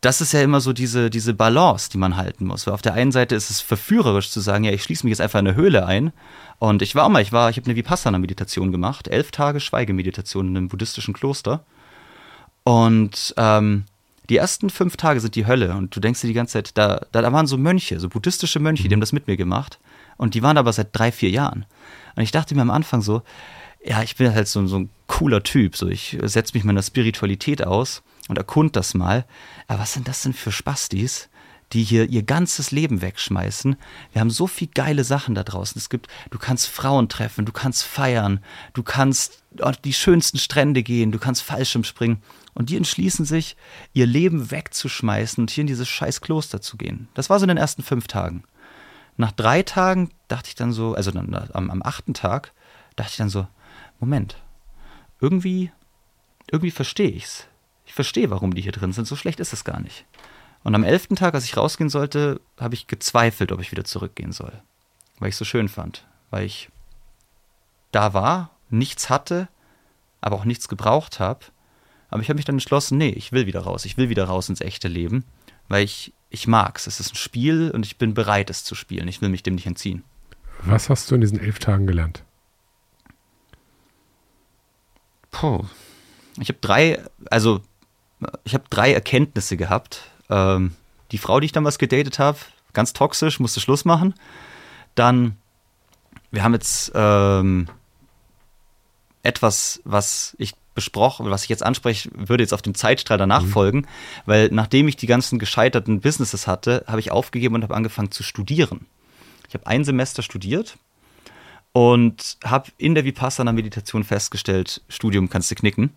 das 0.00 0.20
ist 0.20 0.32
ja 0.32 0.42
immer 0.42 0.60
so 0.60 0.74
diese, 0.74 1.08
diese 1.08 1.32
Balance, 1.32 1.88
die 1.90 1.98
man 1.98 2.16
halten 2.16 2.44
muss. 2.44 2.66
Weil 2.66 2.74
auf 2.74 2.82
der 2.82 2.92
einen 2.92 3.10
Seite 3.10 3.34
ist 3.34 3.50
es 3.50 3.60
verführerisch 3.60 4.30
zu 4.30 4.40
sagen, 4.40 4.64
ja, 4.64 4.72
ich 4.72 4.82
schließe 4.82 5.04
mich 5.06 5.12
jetzt 5.12 5.22
einfach 5.22 5.40
in 5.40 5.46
eine 5.46 5.56
Höhle 5.56 5.86
ein. 5.86 6.12
Und 6.58 6.82
ich 6.82 6.94
war 6.94 7.06
auch 7.06 7.08
mal, 7.08 7.22
ich 7.22 7.32
war, 7.32 7.48
ich 7.48 7.56
habe 7.56 7.66
eine 7.66 7.76
Vipassana-Meditation 7.76 8.70
gemacht, 8.70 9.08
elf 9.08 9.30
Tage 9.30 9.60
Schweigemeditation 9.60 10.48
in 10.48 10.56
einem 10.56 10.68
buddhistischen 10.68 11.14
Kloster. 11.14 11.64
Und 12.64 13.34
ähm, 13.38 13.84
die 14.30 14.36
ersten 14.36 14.70
fünf 14.70 14.96
Tage 14.96 15.20
sind 15.20 15.34
die 15.34 15.46
Hölle 15.46 15.74
und 15.74 15.94
du 15.94 16.00
denkst 16.00 16.20
dir 16.20 16.28
die 16.28 16.34
ganze 16.34 16.54
Zeit, 16.54 16.76
da, 16.76 17.06
da, 17.12 17.22
da 17.22 17.32
waren 17.32 17.46
so 17.46 17.56
Mönche, 17.56 18.00
so 18.00 18.08
buddhistische 18.08 18.60
Mönche, 18.60 18.88
die 18.88 18.94
haben 18.94 19.00
das 19.00 19.12
mit 19.12 19.26
mir 19.26 19.36
gemacht 19.36 19.78
und 20.16 20.34
die 20.34 20.42
waren 20.42 20.58
aber 20.58 20.72
seit 20.72 20.88
drei, 20.92 21.12
vier 21.12 21.30
Jahren. 21.30 21.66
Und 22.16 22.22
ich 22.22 22.30
dachte 22.30 22.54
mir 22.54 22.62
am 22.62 22.70
Anfang 22.70 23.02
so, 23.02 23.22
ja, 23.84 24.02
ich 24.02 24.16
bin 24.16 24.32
halt 24.34 24.48
so, 24.48 24.66
so 24.66 24.78
ein 24.78 24.90
cooler 25.06 25.42
Typ, 25.42 25.76
so 25.76 25.88
ich 25.88 26.16
setze 26.22 26.54
mich 26.54 26.64
meiner 26.64 26.82
Spiritualität 26.82 27.66
aus 27.66 28.02
und 28.28 28.38
erkund 28.38 28.76
das 28.76 28.94
mal. 28.94 29.26
Aber 29.68 29.80
was 29.80 29.92
sind 29.92 30.08
das 30.08 30.22
denn 30.22 30.32
für 30.32 30.52
Spastis? 30.52 31.28
die 31.72 31.82
hier 31.82 32.08
ihr 32.08 32.22
ganzes 32.22 32.70
Leben 32.70 33.02
wegschmeißen. 33.02 33.76
Wir 34.12 34.20
haben 34.20 34.30
so 34.30 34.46
viel 34.46 34.68
geile 34.72 35.02
Sachen 35.02 35.34
da 35.34 35.42
draußen. 35.42 35.78
Es 35.78 35.88
gibt, 35.88 36.08
du 36.30 36.38
kannst 36.38 36.68
Frauen 36.68 37.08
treffen, 37.08 37.46
du 37.46 37.52
kannst 37.52 37.82
feiern, 37.82 38.40
du 38.74 38.82
kannst 38.82 39.42
auf 39.60 39.76
die 39.78 39.92
schönsten 39.92 40.38
Strände 40.38 40.82
gehen, 40.82 41.10
du 41.10 41.18
kannst 41.18 41.42
Fallschirm 41.42 41.84
springen. 41.84 42.22
Und 42.54 42.70
die 42.70 42.76
entschließen 42.76 43.24
sich, 43.24 43.56
ihr 43.92 44.06
Leben 44.06 44.50
wegzuschmeißen 44.50 45.42
und 45.42 45.50
hier 45.50 45.62
in 45.62 45.66
dieses 45.66 45.88
scheiß 45.88 46.20
Kloster 46.20 46.60
zu 46.60 46.76
gehen. 46.76 47.08
Das 47.14 47.28
war 47.28 47.38
so 47.38 47.44
in 47.44 47.48
den 47.48 47.56
ersten 47.56 47.82
fünf 47.82 48.06
Tagen. 48.06 48.44
Nach 49.16 49.32
drei 49.32 49.62
Tagen 49.62 50.10
dachte 50.28 50.48
ich 50.48 50.54
dann 50.54 50.72
so, 50.72 50.94
also 50.94 51.10
am, 51.12 51.70
am 51.70 51.82
achten 51.82 52.14
Tag, 52.14 52.52
dachte 52.96 53.10
ich 53.10 53.16
dann 53.16 53.28
so, 53.28 53.46
Moment, 54.00 54.40
irgendwie, 55.20 55.72
irgendwie 56.50 56.70
verstehe 56.70 57.10
ich's. 57.10 57.46
Ich 57.86 57.94
verstehe, 57.94 58.30
warum 58.30 58.54
die 58.54 58.62
hier 58.62 58.72
drin 58.72 58.92
sind. 58.92 59.06
So 59.06 59.16
schlecht 59.16 59.40
ist 59.40 59.52
es 59.52 59.64
gar 59.64 59.80
nicht. 59.80 60.04
Und 60.62 60.74
am 60.74 60.84
elften 60.84 61.16
Tag, 61.16 61.34
als 61.34 61.44
ich 61.44 61.56
rausgehen 61.56 61.90
sollte, 61.90 62.40
habe 62.58 62.74
ich 62.74 62.86
gezweifelt, 62.86 63.52
ob 63.52 63.60
ich 63.60 63.70
wieder 63.70 63.84
zurückgehen 63.84 64.32
soll. 64.32 64.52
Weil 65.18 65.28
ich 65.28 65.34
es 65.34 65.38
so 65.38 65.44
schön 65.44 65.68
fand. 65.68 66.06
Weil 66.30 66.46
ich 66.46 66.70
da 67.92 68.14
war, 68.14 68.50
nichts 68.70 69.10
hatte, 69.10 69.48
aber 70.20 70.36
auch 70.36 70.44
nichts 70.44 70.68
gebraucht 70.68 71.20
habe 71.20 71.44
aber 72.14 72.22
ich 72.22 72.28
habe 72.28 72.36
mich 72.36 72.44
dann 72.44 72.54
entschlossen, 72.54 72.96
nee, 72.96 73.08
ich 73.08 73.32
will 73.32 73.46
wieder 73.46 73.62
raus. 73.62 73.84
Ich 73.84 73.96
will 73.96 74.08
wieder 74.08 74.26
raus 74.26 74.48
ins 74.48 74.60
echte 74.60 74.86
Leben, 74.86 75.24
weil 75.66 75.82
ich, 75.82 76.12
ich 76.30 76.46
mag 76.46 76.78
es. 76.78 76.86
Es 76.86 77.00
ist 77.00 77.12
ein 77.12 77.16
Spiel 77.16 77.72
und 77.72 77.84
ich 77.84 77.98
bin 77.98 78.14
bereit, 78.14 78.50
es 78.50 78.62
zu 78.62 78.76
spielen. 78.76 79.08
Ich 79.08 79.20
will 79.20 79.30
mich 79.30 79.42
dem 79.42 79.56
nicht 79.56 79.66
entziehen. 79.66 80.04
Was 80.60 80.88
hast 80.88 81.10
du 81.10 81.16
in 81.16 81.22
diesen 81.22 81.40
elf 81.40 81.58
Tagen 81.58 81.88
gelernt? 81.88 82.22
Puh. 85.32 85.64
Ich 86.38 86.48
habe 86.50 86.58
drei, 86.60 87.02
also 87.32 87.62
ich 88.44 88.54
habe 88.54 88.62
drei 88.70 88.94
Erkenntnisse 88.94 89.56
gehabt. 89.56 90.02
Ähm, 90.30 90.76
die 91.10 91.18
Frau, 91.18 91.40
die 91.40 91.46
ich 91.46 91.52
damals 91.52 91.78
gedatet 91.78 92.20
habe, 92.20 92.38
ganz 92.74 92.92
toxisch, 92.92 93.40
musste 93.40 93.58
Schluss 93.58 93.84
machen. 93.84 94.14
Dann, 94.94 95.36
wir 96.30 96.44
haben 96.44 96.54
jetzt 96.54 96.92
ähm, 96.94 97.66
etwas, 99.24 99.80
was 99.82 100.36
ich 100.38 100.54
besprochen, 100.74 101.30
was 101.30 101.44
ich 101.44 101.48
jetzt 101.48 101.64
anspreche, 101.64 102.10
würde 102.14 102.42
jetzt 102.42 102.52
auf 102.52 102.62
dem 102.62 102.74
Zeitstrahl 102.74 103.18
danach 103.18 103.42
mhm. 103.42 103.48
folgen, 103.48 103.86
weil 104.26 104.48
nachdem 104.50 104.88
ich 104.88 104.96
die 104.96 105.06
ganzen 105.06 105.38
gescheiterten 105.38 106.00
Businesses 106.00 106.46
hatte, 106.46 106.84
habe 106.86 107.00
ich 107.00 107.10
aufgegeben 107.10 107.54
und 107.54 107.62
habe 107.62 107.74
angefangen 107.74 108.10
zu 108.10 108.22
studieren. 108.22 108.86
Ich 109.48 109.54
habe 109.54 109.66
ein 109.66 109.84
Semester 109.84 110.22
studiert 110.22 110.76
und 111.72 112.38
habe 112.44 112.70
in 112.78 112.94
der 112.94 113.04
Vipassana-Meditation 113.04 114.04
festgestellt, 114.04 114.82
Studium 114.88 115.28
kannst 115.28 115.50
du 115.50 115.54
knicken. 115.54 115.90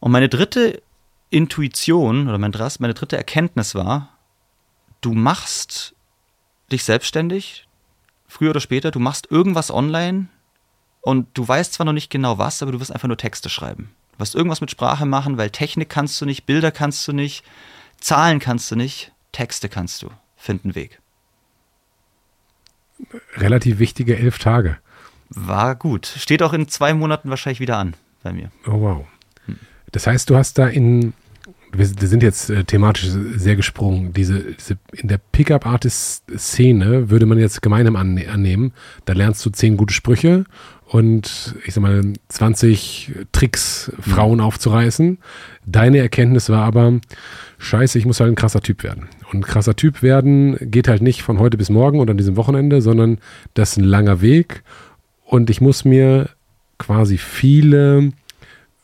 Und 0.00 0.12
meine 0.12 0.28
dritte 0.28 0.82
Intuition 1.30 2.28
oder 2.28 2.38
meine, 2.38 2.70
meine 2.78 2.94
dritte 2.94 3.16
Erkenntnis 3.16 3.74
war, 3.74 4.10
du 5.00 5.12
machst 5.12 5.94
dich 6.70 6.84
selbstständig, 6.84 7.66
früher 8.26 8.50
oder 8.50 8.60
später, 8.60 8.90
du 8.90 8.98
machst 8.98 9.30
irgendwas 9.30 9.70
online 9.70 10.28
und 11.02 11.28
du 11.34 11.46
weißt 11.46 11.74
zwar 11.74 11.86
noch 11.86 11.92
nicht 11.92 12.10
genau 12.10 12.38
was, 12.38 12.62
aber 12.62 12.72
du 12.72 12.80
wirst 12.80 12.92
einfach 12.92 13.08
nur 13.08 13.18
Texte 13.18 13.48
schreiben. 13.48 13.90
Du 14.12 14.20
wirst 14.20 14.34
irgendwas 14.34 14.60
mit 14.60 14.70
Sprache 14.70 15.04
machen, 15.06 15.36
weil 15.36 15.50
Technik 15.50 15.90
kannst 15.90 16.20
du 16.20 16.24
nicht, 16.24 16.46
Bilder 16.46 16.70
kannst 16.70 17.06
du 17.06 17.12
nicht, 17.12 17.44
Zahlen 18.00 18.38
kannst 18.40 18.70
du 18.70 18.76
nicht, 18.76 19.12
Texte 19.32 19.68
kannst 19.68 20.02
du. 20.02 20.10
Find 20.36 20.64
einen 20.64 20.74
Weg 20.74 21.02
relativ 23.36 23.78
wichtige 23.78 24.16
elf 24.18 24.38
Tage. 24.38 24.78
War 25.30 25.74
gut. 25.74 26.06
Steht 26.06 26.42
auch 26.42 26.52
in 26.52 26.68
zwei 26.68 26.94
Monaten 26.94 27.30
wahrscheinlich 27.30 27.60
wieder 27.60 27.78
an 27.78 27.94
bei 28.22 28.32
mir. 28.32 28.50
Oh, 28.66 28.80
wow. 28.80 29.06
Das 29.90 30.06
heißt, 30.06 30.28
du 30.30 30.36
hast 30.36 30.58
da 30.58 30.68
in, 30.68 31.12
wir 31.72 31.86
sind 31.86 32.22
jetzt 32.22 32.50
äh, 32.50 32.64
thematisch 32.64 33.08
sehr 33.36 33.56
gesprungen, 33.56 34.12
diese, 34.12 34.54
diese 34.54 34.78
in 34.92 35.08
der 35.08 35.18
Pickup-Artist-Szene 35.18 37.10
würde 37.10 37.26
man 37.26 37.38
jetzt 37.38 37.60
gemeinsam 37.62 37.96
annehmen, 37.96 38.72
da 39.04 39.12
lernst 39.12 39.44
du 39.44 39.50
zehn 39.50 39.76
gute 39.76 39.92
Sprüche 39.92 40.44
und 40.92 41.54
ich 41.64 41.72
sag 41.72 41.80
mal 41.80 42.02
20 42.28 43.12
Tricks, 43.32 43.90
Frauen 43.98 44.38
mhm. 44.38 44.44
aufzureißen. 44.44 45.16
Deine 45.64 45.98
Erkenntnis 45.98 46.50
war 46.50 46.64
aber, 46.64 47.00
scheiße, 47.56 47.98
ich 47.98 48.04
muss 48.04 48.20
halt 48.20 48.30
ein 48.30 48.34
krasser 48.34 48.60
Typ 48.60 48.82
werden. 48.82 49.08
Und 49.32 49.46
krasser 49.46 49.74
Typ 49.74 50.02
werden 50.02 50.58
geht 50.60 50.88
halt 50.88 51.00
nicht 51.00 51.22
von 51.22 51.38
heute 51.38 51.56
bis 51.56 51.70
morgen 51.70 51.98
oder 51.98 52.10
an 52.10 52.18
diesem 52.18 52.36
Wochenende, 52.36 52.82
sondern 52.82 53.20
das 53.54 53.72
ist 53.72 53.78
ein 53.78 53.84
langer 53.84 54.20
Weg. 54.20 54.64
Und 55.24 55.48
ich 55.48 55.62
muss 55.62 55.86
mir 55.86 56.28
quasi 56.76 57.16
viele, 57.16 58.12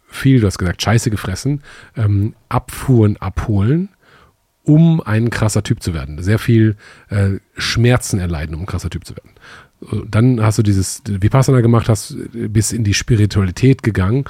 viel, 0.08 0.40
du 0.40 0.46
hast 0.46 0.56
gesagt, 0.56 0.80
Scheiße 0.80 1.10
gefressen, 1.10 1.62
ähm, 1.94 2.34
Abfuhren 2.48 3.18
abholen, 3.18 3.90
um 4.64 5.02
ein 5.02 5.28
krasser 5.28 5.62
Typ 5.62 5.82
zu 5.82 5.92
werden. 5.92 6.22
Sehr 6.22 6.38
viel 6.38 6.76
äh, 7.10 7.32
Schmerzen 7.54 8.18
erleiden, 8.18 8.54
um 8.54 8.62
ein 8.62 8.66
krasser 8.66 8.88
Typ 8.88 9.04
zu 9.04 9.14
werden. 9.14 9.32
Dann 10.06 10.42
hast 10.42 10.58
du 10.58 10.62
dieses 10.62 11.02
Vipassana 11.06 11.60
gemacht, 11.60 11.88
hast 11.88 12.16
bis 12.32 12.72
in 12.72 12.84
die 12.84 12.94
Spiritualität 12.94 13.82
gegangen, 13.82 14.24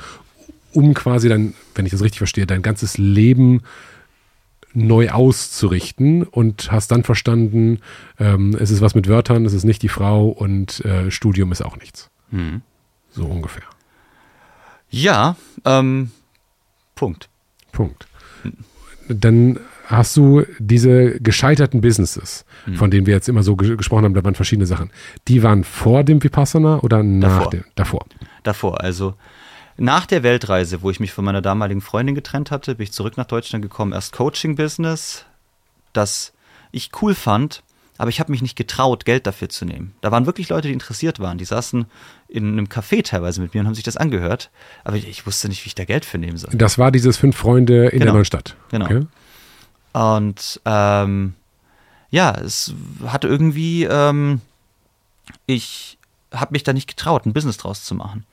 um 0.72 0.94
quasi 0.94 1.28
dann, 1.28 1.54
wenn 1.74 1.86
ich 1.86 1.92
das 1.92 2.02
richtig 2.02 2.18
verstehe, 2.18 2.46
dein 2.46 2.62
ganzes 2.62 2.98
Leben 2.98 3.62
neu 4.74 5.10
auszurichten 5.10 6.22
und 6.22 6.70
hast 6.70 6.90
dann 6.90 7.02
verstanden, 7.02 7.80
ähm, 8.18 8.56
es 8.58 8.70
ist 8.70 8.80
was 8.80 8.94
mit 8.94 9.08
Wörtern, 9.08 9.46
es 9.46 9.54
ist 9.54 9.64
nicht 9.64 9.82
die 9.82 9.88
Frau 9.88 10.28
und 10.28 10.84
äh, 10.84 11.10
Studium 11.10 11.52
ist 11.52 11.64
auch 11.64 11.76
nichts. 11.78 12.10
Hm. 12.30 12.62
So 13.10 13.24
ungefähr. 13.24 13.64
Ja, 14.90 15.36
ähm, 15.64 16.10
Punkt. 16.94 17.28
Punkt. 17.72 18.06
Dann 19.08 19.58
hast 19.86 20.16
du 20.16 20.44
diese 20.58 21.18
gescheiterten 21.20 21.80
Businesses, 21.80 22.44
von 22.74 22.90
denen 22.90 23.06
wir 23.06 23.14
jetzt 23.14 23.28
immer 23.28 23.42
so 23.42 23.56
ge 23.56 23.76
gesprochen 23.76 24.04
haben, 24.04 24.14
da 24.14 24.24
waren 24.24 24.34
verschiedene 24.34 24.66
Sachen. 24.66 24.90
Die 25.28 25.42
waren 25.42 25.64
vor 25.64 26.04
dem 26.04 26.22
Vipassana 26.22 26.80
oder 26.80 27.02
nach 27.02 27.38
davor. 27.38 27.50
dem? 27.50 27.64
Davor. 27.74 28.06
Davor, 28.42 28.80
also 28.80 29.14
nach 29.76 30.06
der 30.06 30.22
Weltreise, 30.22 30.82
wo 30.82 30.90
ich 30.90 30.98
mich 30.98 31.12
von 31.12 31.24
meiner 31.24 31.40
damaligen 31.40 31.80
Freundin 31.80 32.14
getrennt 32.14 32.50
hatte, 32.50 32.74
bin 32.74 32.84
ich 32.84 32.92
zurück 32.92 33.16
nach 33.16 33.26
Deutschland 33.26 33.62
gekommen. 33.62 33.92
Erst 33.92 34.12
Coaching-Business, 34.12 35.24
das 35.92 36.32
ich 36.72 36.90
cool 37.00 37.14
fand, 37.14 37.62
aber 37.96 38.10
ich 38.10 38.20
habe 38.20 38.30
mich 38.30 38.42
nicht 38.42 38.56
getraut, 38.56 39.04
Geld 39.04 39.26
dafür 39.26 39.48
zu 39.48 39.64
nehmen. 39.64 39.94
Da 40.00 40.10
waren 40.12 40.26
wirklich 40.26 40.48
Leute, 40.48 40.68
die 40.68 40.74
interessiert 40.74 41.20
waren. 41.20 41.38
Die 41.38 41.44
saßen 41.44 41.86
in 42.28 42.52
einem 42.52 42.66
Café 42.66 43.04
teilweise 43.04 43.40
mit 43.40 43.54
mir 43.54 43.60
und 43.60 43.66
haben 43.66 43.74
sich 43.74 43.84
das 43.84 43.96
angehört. 43.96 44.50
Aber 44.84 44.96
ich, 44.96 45.26
wusste 45.26 45.48
nicht, 45.48 45.64
wie 45.64 45.68
ich 45.68 45.74
da 45.74 45.84
Geld 45.84 46.04
für 46.04 46.18
nehmen 46.18 46.36
soll. 46.36 46.50
Das 46.54 46.78
war 46.78 46.92
dieses 46.92 47.16
Fünf 47.16 47.36
Freunde 47.36 47.86
in 47.86 47.98
genau. 47.98 48.04
der 48.04 48.12
neuen 48.14 48.24
Stadt. 48.24 48.56
Genau. 48.70 48.84
Okay. 48.84 49.06
Und 49.92 50.60
ähm, 50.64 51.34
ja, 52.10 52.32
es 52.32 52.74
hat 53.06 53.24
irgendwie, 53.24 53.84
ähm, 53.84 54.40
ich 55.46 55.98
habe 56.32 56.52
mich 56.52 56.62
da 56.62 56.72
nicht 56.72 56.88
getraut, 56.88 57.26
ein 57.26 57.32
Business 57.32 57.56
draus 57.56 57.84
zu 57.84 57.94
machen. 57.94 58.24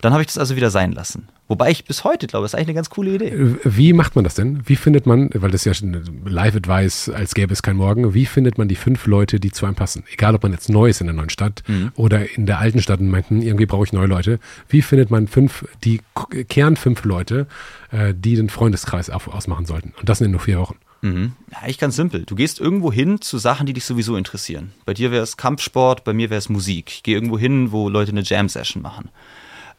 Dann 0.00 0.12
habe 0.12 0.22
ich 0.22 0.28
das 0.28 0.38
also 0.38 0.56
wieder 0.56 0.70
sein 0.70 0.92
lassen. 0.92 1.28
Wobei 1.46 1.70
ich 1.70 1.84
bis 1.84 2.04
heute 2.04 2.26
glaube, 2.26 2.44
das 2.44 2.52
ist 2.52 2.54
eigentlich 2.54 2.68
eine 2.68 2.76
ganz 2.76 2.90
coole 2.90 3.16
Idee. 3.16 3.28
Äh, 3.28 3.56
wie 3.64 3.92
macht 3.92 4.14
man 4.14 4.24
das 4.24 4.34
denn? 4.34 4.62
Wie 4.64 4.76
findet 4.76 5.04
man, 5.04 5.30
weil 5.34 5.50
das 5.50 5.64
ja 5.64 5.74
schon 5.74 6.22
Live-Advice, 6.24 7.10
als 7.10 7.34
gäbe 7.34 7.52
es 7.52 7.62
kein 7.62 7.76
Morgen, 7.76 8.14
wie 8.14 8.24
findet 8.24 8.56
man 8.56 8.68
die 8.68 8.76
fünf 8.76 9.06
Leute, 9.06 9.40
die 9.40 9.50
zu 9.50 9.66
einem 9.66 9.74
passen? 9.74 10.04
Egal, 10.10 10.34
ob 10.34 10.42
man 10.42 10.52
jetzt 10.52 10.68
neu 10.70 10.88
ist 10.88 11.00
in 11.00 11.08
der 11.08 11.14
neuen 11.14 11.28
Stadt 11.28 11.62
mhm. 11.66 11.92
oder 11.96 12.34
in 12.36 12.46
der 12.46 12.60
alten 12.60 12.80
Stadt 12.80 13.00
und 13.00 13.10
meint, 13.10 13.28
hm, 13.28 13.42
irgendwie 13.42 13.66
brauche 13.66 13.84
ich 13.84 13.92
neue 13.92 14.06
Leute. 14.06 14.38
Wie 14.68 14.80
findet 14.80 15.10
man 15.10 15.26
fünf, 15.26 15.66
die 15.84 16.00
Kern 16.48 16.76
fünf 16.76 17.04
Leute, 17.04 17.46
äh, 17.90 18.14
die 18.16 18.36
den 18.36 18.48
Freundeskreis 18.48 19.10
ausmachen 19.10 19.66
sollten? 19.66 19.92
Und 19.98 20.08
das 20.08 20.20
in 20.20 20.30
nur 20.30 20.40
vier 20.40 20.60
Wochen. 20.60 20.76
Mhm. 21.02 21.32
Ja, 21.50 21.58
eigentlich 21.58 21.78
ganz 21.78 21.96
simpel. 21.96 22.24
Du 22.24 22.34
gehst 22.34 22.60
irgendwo 22.60 22.92
hin 22.92 23.20
zu 23.20 23.38
Sachen, 23.38 23.66
die 23.66 23.72
dich 23.72 23.84
sowieso 23.84 24.16
interessieren. 24.16 24.72
Bei 24.84 24.94
dir 24.94 25.10
wäre 25.10 25.22
es 25.22 25.36
Kampfsport, 25.36 26.04
bei 26.04 26.12
mir 26.12 26.30
wäre 26.30 26.38
es 26.38 26.48
Musik. 26.48 26.90
Ich 26.90 27.02
gehe 27.02 27.14
irgendwo 27.14 27.38
hin, 27.38 27.72
wo 27.72 27.88
Leute 27.88 28.12
eine 28.12 28.22
Jam-Session 28.22 28.82
machen. 28.82 29.10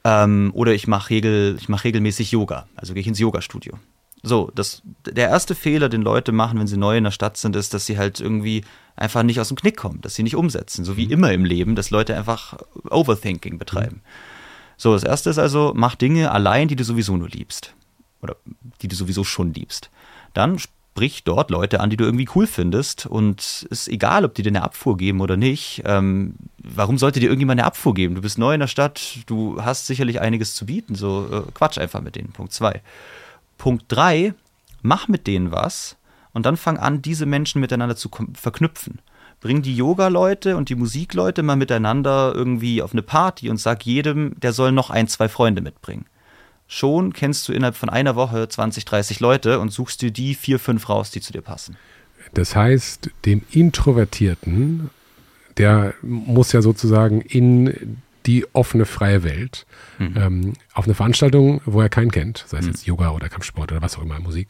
Ähm, 0.03 0.51
oder 0.53 0.73
ich 0.73 0.87
mache 0.87 1.11
regel, 1.11 1.57
mach 1.67 1.83
regelmäßig 1.83 2.31
Yoga. 2.31 2.67
Also 2.75 2.93
gehe 2.93 3.01
ich 3.01 3.07
ins 3.07 3.19
Yoga-Studio. 3.19 3.77
So, 4.23 4.51
das, 4.53 4.83
der 5.05 5.29
erste 5.29 5.55
Fehler, 5.55 5.89
den 5.89 6.03
Leute 6.03 6.31
machen, 6.31 6.59
wenn 6.59 6.67
sie 6.67 6.77
neu 6.77 6.97
in 6.97 7.03
der 7.03 7.11
Stadt 7.11 7.37
sind, 7.37 7.55
ist, 7.55 7.73
dass 7.73 7.85
sie 7.85 7.97
halt 7.97 8.19
irgendwie 8.19 8.63
einfach 8.95 9.23
nicht 9.23 9.39
aus 9.39 9.47
dem 9.47 9.57
Knick 9.57 9.77
kommen, 9.77 10.01
dass 10.01 10.15
sie 10.15 10.23
nicht 10.23 10.35
umsetzen. 10.35 10.85
So 10.85 10.97
wie 10.97 11.05
mhm. 11.05 11.13
immer 11.13 11.31
im 11.33 11.45
Leben, 11.45 11.75
dass 11.75 11.89
Leute 11.89 12.15
einfach 12.15 12.57
Overthinking 12.89 13.57
betreiben. 13.57 13.97
Mhm. 13.97 14.41
So, 14.77 14.93
das 14.93 15.03
erste 15.03 15.29
ist 15.29 15.37
also, 15.37 15.73
mach 15.75 15.95
Dinge 15.95 16.31
allein, 16.31 16.67
die 16.67 16.75
du 16.75 16.83
sowieso 16.83 17.15
nur 17.15 17.29
liebst. 17.29 17.75
Oder 18.21 18.35
die 18.81 18.87
du 18.87 18.95
sowieso 18.95 19.23
schon 19.23 19.53
liebst. 19.53 19.91
Dann 20.33 20.57
sprich 20.91 21.23
dort 21.23 21.51
Leute 21.51 21.79
an, 21.79 21.89
die 21.89 21.95
du 21.97 22.03
irgendwie 22.03 22.27
cool 22.35 22.45
findest. 22.45 23.05
Und 23.05 23.65
ist 23.69 23.87
egal, 23.87 24.25
ob 24.25 24.33
die 24.33 24.43
dir 24.43 24.49
eine 24.49 24.63
Abfuhr 24.63 24.97
geben 24.97 25.21
oder 25.21 25.37
nicht. 25.37 25.81
Ähm, 25.85 26.35
warum 26.57 26.97
sollte 26.97 27.19
dir 27.19 27.27
irgendjemand 27.27 27.59
eine 27.59 27.67
Abfuhr 27.67 27.93
geben? 27.93 28.15
Du 28.15 28.21
bist 28.21 28.37
neu 28.37 28.53
in 28.53 28.59
der 28.59 28.67
Stadt, 28.67 29.19
du 29.25 29.61
hast 29.63 29.87
sicherlich 29.87 30.19
einiges 30.19 30.53
zu 30.53 30.65
bieten. 30.65 30.95
So 30.95 31.27
äh, 31.31 31.51
Quatsch 31.53 31.77
einfach 31.77 32.01
mit 32.01 32.15
denen. 32.15 32.33
Punkt 32.33 32.51
zwei. 32.51 32.81
Punkt 33.57 33.85
drei, 33.87 34.33
mach 34.81 35.07
mit 35.07 35.27
denen 35.27 35.51
was 35.51 35.95
und 36.33 36.45
dann 36.45 36.57
fang 36.57 36.77
an, 36.77 37.01
diese 37.01 37.25
Menschen 37.25 37.61
miteinander 37.61 37.95
zu 37.95 38.09
verknüpfen. 38.33 38.99
Bring 39.39 39.61
die 39.61 39.75
Yoga-Leute 39.75 40.57
und 40.57 40.69
die 40.69 40.75
Musikleute 40.75 41.41
mal 41.41 41.55
miteinander 41.55 42.33
irgendwie 42.35 42.81
auf 42.81 42.91
eine 42.91 43.01
Party 43.01 43.49
und 43.49 43.57
sag 43.57 43.85
jedem, 43.85 44.39
der 44.39 44.53
soll 44.53 44.71
noch 44.71 44.89
ein, 44.89 45.07
zwei 45.07 45.29
Freunde 45.29 45.61
mitbringen 45.61 46.05
schon 46.71 47.11
kennst 47.11 47.49
du 47.49 47.53
innerhalb 47.53 47.75
von 47.75 47.89
einer 47.89 48.15
Woche 48.15 48.47
20, 48.47 48.85
30 48.85 49.19
Leute 49.19 49.59
und 49.59 49.69
suchst 49.71 50.01
dir 50.01 50.09
die 50.09 50.35
vier, 50.35 50.57
fünf 50.57 50.87
raus, 50.87 51.11
die 51.11 51.19
zu 51.19 51.33
dir 51.33 51.41
passen. 51.41 51.75
Das 52.33 52.55
heißt, 52.55 53.09
dem 53.25 53.41
Introvertierten, 53.51 54.89
der 55.57 55.93
muss 56.01 56.53
ja 56.53 56.61
sozusagen 56.61 57.19
in 57.19 57.97
die 58.25 58.45
offene 58.53 58.85
freie 58.85 59.23
Welt 59.23 59.65
mhm. 59.99 60.13
ähm, 60.15 60.53
auf 60.73 60.85
eine 60.85 60.93
Veranstaltung, 60.93 61.59
wo 61.65 61.81
er 61.81 61.89
keinen 61.89 62.11
kennt, 62.11 62.45
sei 62.47 62.59
es 62.59 62.65
mhm. 62.65 62.71
jetzt 62.71 62.85
Yoga 62.85 63.09
oder 63.09 63.27
Kampfsport 63.27 63.71
oder 63.71 63.81
was 63.81 63.97
auch 63.97 64.03
immer, 64.03 64.19
Musik, 64.19 64.49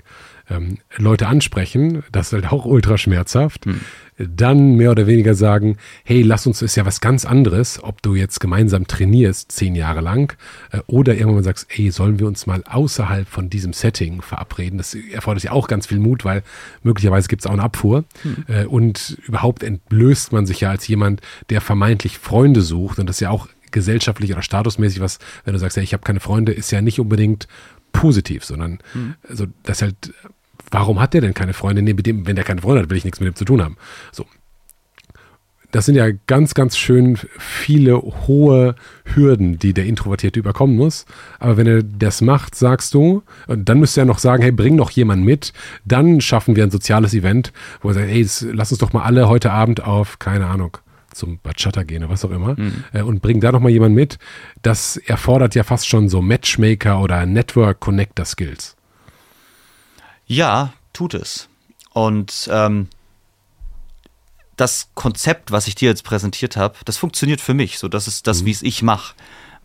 ähm, 0.51 0.77
Leute 0.97 1.27
ansprechen, 1.27 2.03
das 2.11 2.27
ist 2.27 2.33
halt 2.33 2.51
auch 2.51 2.65
ultra 2.65 2.97
schmerzhaft, 2.97 3.65
mhm. 3.65 3.79
dann 4.17 4.75
mehr 4.75 4.91
oder 4.91 5.07
weniger 5.07 5.33
sagen, 5.33 5.77
hey, 6.03 6.21
lass 6.21 6.45
uns, 6.45 6.61
ist 6.61 6.75
ja 6.75 6.85
was 6.85 7.01
ganz 7.01 7.25
anderes, 7.25 7.81
ob 7.81 8.01
du 8.01 8.15
jetzt 8.15 8.39
gemeinsam 8.39 8.87
trainierst, 8.87 9.51
zehn 9.51 9.75
Jahre 9.75 10.01
lang, 10.01 10.35
äh, 10.71 10.79
oder 10.87 11.15
irgendwann 11.15 11.43
sagst, 11.43 11.67
hey, 11.69 11.91
sollen 11.91 12.19
wir 12.19 12.27
uns 12.27 12.45
mal 12.45 12.63
außerhalb 12.69 13.27
von 13.27 13.49
diesem 13.49 13.73
Setting 13.73 14.21
verabreden? 14.21 14.77
Das 14.77 14.93
erfordert 14.93 15.43
ja 15.43 15.51
auch 15.51 15.67
ganz 15.67 15.87
viel 15.87 15.99
Mut, 15.99 16.25
weil 16.25 16.43
möglicherweise 16.83 17.27
gibt 17.27 17.43
es 17.43 17.47
auch 17.47 17.53
eine 17.53 17.63
Abfuhr 17.63 18.03
mhm. 18.23 18.45
äh, 18.47 18.65
und 18.65 19.17
überhaupt 19.25 19.63
entblößt 19.63 20.33
man 20.33 20.45
sich 20.45 20.61
ja 20.61 20.69
als 20.69 20.87
jemand, 20.87 21.21
der 21.49 21.61
vermeintlich 21.61 22.17
Freunde 22.17 22.61
sucht 22.61 22.99
und 22.99 23.07
das 23.07 23.17
ist 23.17 23.21
ja 23.21 23.29
auch 23.29 23.47
gesellschaftlich 23.71 24.33
oder 24.33 24.41
statusmäßig 24.41 24.99
was, 24.99 25.19
wenn 25.45 25.53
du 25.53 25.59
sagst, 25.59 25.77
hey, 25.77 25.83
ich 25.83 25.93
habe 25.93 26.03
keine 26.03 26.19
Freunde, 26.19 26.51
ist 26.51 26.71
ja 26.71 26.81
nicht 26.81 26.99
unbedingt 26.99 27.47
positiv, 27.91 28.45
sondern 28.45 28.79
mhm. 28.93 29.15
also 29.27 29.47
das 29.63 29.81
halt 29.81 30.13
warum 30.71 30.99
hat 30.99 31.13
der 31.13 31.21
denn 31.21 31.33
keine 31.33 31.53
Freunde? 31.53 31.81
Nee, 31.81 31.93
mit 31.93 32.07
dem, 32.07 32.25
wenn 32.25 32.35
der 32.35 32.45
keine 32.45 32.61
Freunde 32.61 32.81
hat, 32.81 32.89
will 32.89 32.97
ich 32.97 33.05
nichts 33.05 33.19
mit 33.19 33.27
dem 33.27 33.35
zu 33.35 33.45
tun 33.45 33.61
haben. 33.61 33.77
So. 34.11 34.25
Das 35.71 35.85
sind 35.85 35.95
ja 35.95 36.07
ganz, 36.27 36.53
ganz 36.53 36.77
schön 36.77 37.17
viele 37.37 38.01
hohe 38.27 38.75
Hürden, 39.05 39.57
die 39.57 39.73
der 39.73 39.85
Introvertierte 39.85 40.37
überkommen 40.37 40.75
muss. 40.75 41.05
Aber 41.39 41.55
wenn 41.55 41.67
er 41.67 41.81
das 41.81 42.19
macht, 42.19 42.55
sagst 42.55 42.93
du, 42.93 43.23
und 43.47 43.69
dann 43.69 43.79
müsste 43.79 44.01
er 44.01 44.05
noch 44.05 44.19
sagen, 44.19 44.43
hey, 44.43 44.51
bring 44.51 44.75
noch 44.75 44.91
jemanden 44.91 45.23
mit. 45.23 45.53
Dann 45.85 46.19
schaffen 46.19 46.57
wir 46.57 46.63
ein 46.63 46.71
soziales 46.71 47.13
Event, 47.13 47.53
wo 47.81 47.89
er 47.89 47.93
sagt, 47.93 48.07
hey, 48.07 48.27
lass 48.51 48.71
uns 48.71 48.79
doch 48.79 48.91
mal 48.91 49.03
alle 49.03 49.29
heute 49.29 49.51
Abend 49.51 49.81
auf, 49.81 50.19
keine 50.19 50.47
Ahnung, 50.47 50.77
zum 51.13 51.39
Bachata 51.41 51.83
gehen 51.83 52.03
oder 52.03 52.11
was 52.11 52.25
auch 52.25 52.31
immer 52.31 52.55
mhm. 52.57 52.83
äh, 52.93 53.01
und 53.01 53.21
bringe 53.21 53.39
da 53.39 53.51
nochmal 53.51 53.71
jemanden 53.71 53.95
mit, 53.95 54.17
das 54.61 54.97
erfordert 54.97 55.55
ja 55.55 55.63
fast 55.63 55.87
schon 55.87 56.09
so 56.09 56.21
Matchmaker 56.21 57.01
oder 57.01 57.25
Network 57.25 57.79
Connector 57.79 58.25
Skills. 58.25 58.75
Ja, 60.31 60.71
tut 60.93 61.13
es. 61.13 61.49
Und 61.91 62.49
ähm, 62.49 62.87
das 64.55 64.89
Konzept, 64.95 65.51
was 65.51 65.67
ich 65.67 65.75
dir 65.75 65.89
jetzt 65.89 66.05
präsentiert 66.05 66.55
habe, 66.55 66.77
das 66.85 66.95
funktioniert 66.95 67.41
für 67.41 67.53
mich. 67.53 67.79
So, 67.79 67.89
das 67.89 68.07
ist 68.07 68.27
das, 68.27 68.41
mhm. 68.41 68.45
wie 68.45 68.51
es 68.51 68.61
ich 68.61 68.81
mache. 68.81 69.13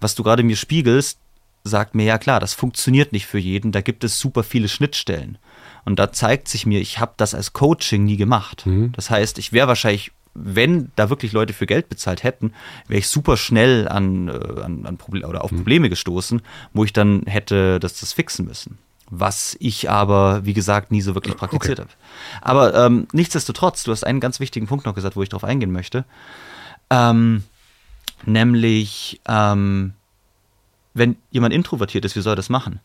Was 0.00 0.16
du 0.16 0.24
gerade 0.24 0.42
mir 0.42 0.56
spiegelst, 0.56 1.20
sagt 1.62 1.94
mir 1.94 2.04
ja 2.04 2.18
klar, 2.18 2.40
das 2.40 2.52
funktioniert 2.52 3.12
nicht 3.12 3.26
für 3.26 3.38
jeden. 3.38 3.70
Da 3.70 3.80
gibt 3.80 4.02
es 4.02 4.18
super 4.18 4.42
viele 4.42 4.68
Schnittstellen. 4.68 5.38
Und 5.84 6.00
da 6.00 6.10
zeigt 6.10 6.48
sich 6.48 6.66
mir, 6.66 6.80
ich 6.80 6.98
habe 6.98 7.14
das 7.16 7.32
als 7.32 7.52
Coaching 7.52 8.02
nie 8.02 8.16
gemacht. 8.16 8.66
Mhm. 8.66 8.90
Das 8.90 9.08
heißt, 9.08 9.38
ich 9.38 9.52
wäre 9.52 9.68
wahrscheinlich, 9.68 10.10
wenn 10.34 10.90
da 10.96 11.10
wirklich 11.10 11.30
Leute 11.30 11.52
für 11.52 11.66
Geld 11.66 11.88
bezahlt 11.88 12.24
hätten, 12.24 12.52
wäre 12.88 12.98
ich 12.98 13.06
super 13.06 13.36
schnell 13.36 13.86
an, 13.86 14.26
äh, 14.26 14.62
an, 14.62 14.84
an 14.84 14.96
Proble 14.96 15.28
oder 15.28 15.44
auf 15.44 15.52
mhm. 15.52 15.58
Probleme 15.58 15.90
gestoßen, 15.90 16.42
wo 16.72 16.82
ich 16.82 16.92
dann 16.92 17.22
hätte 17.26 17.78
das, 17.78 18.00
das 18.00 18.12
fixen 18.12 18.46
müssen. 18.46 18.78
Was 19.08 19.56
ich 19.60 19.88
aber, 19.88 20.44
wie 20.44 20.52
gesagt, 20.52 20.90
nie 20.90 21.00
so 21.00 21.14
wirklich 21.14 21.36
praktiziert 21.36 21.78
okay. 21.78 21.88
habe. 22.42 22.42
Aber 22.42 22.86
ähm, 22.86 23.06
nichtsdestotrotz, 23.12 23.84
du 23.84 23.92
hast 23.92 24.04
einen 24.04 24.18
ganz 24.18 24.40
wichtigen 24.40 24.66
Punkt 24.66 24.84
noch 24.84 24.94
gesagt, 24.94 25.14
wo 25.14 25.22
ich 25.22 25.28
darauf 25.28 25.44
eingehen 25.44 25.70
möchte. 25.70 26.04
Ähm, 26.90 27.44
nämlich, 28.24 29.20
ähm, 29.28 29.92
wenn 30.94 31.16
jemand 31.30 31.54
introvertiert 31.54 32.04
ist, 32.04 32.16
wie 32.16 32.20
soll 32.20 32.32
er 32.32 32.36
das 32.36 32.48
machen? 32.48 32.80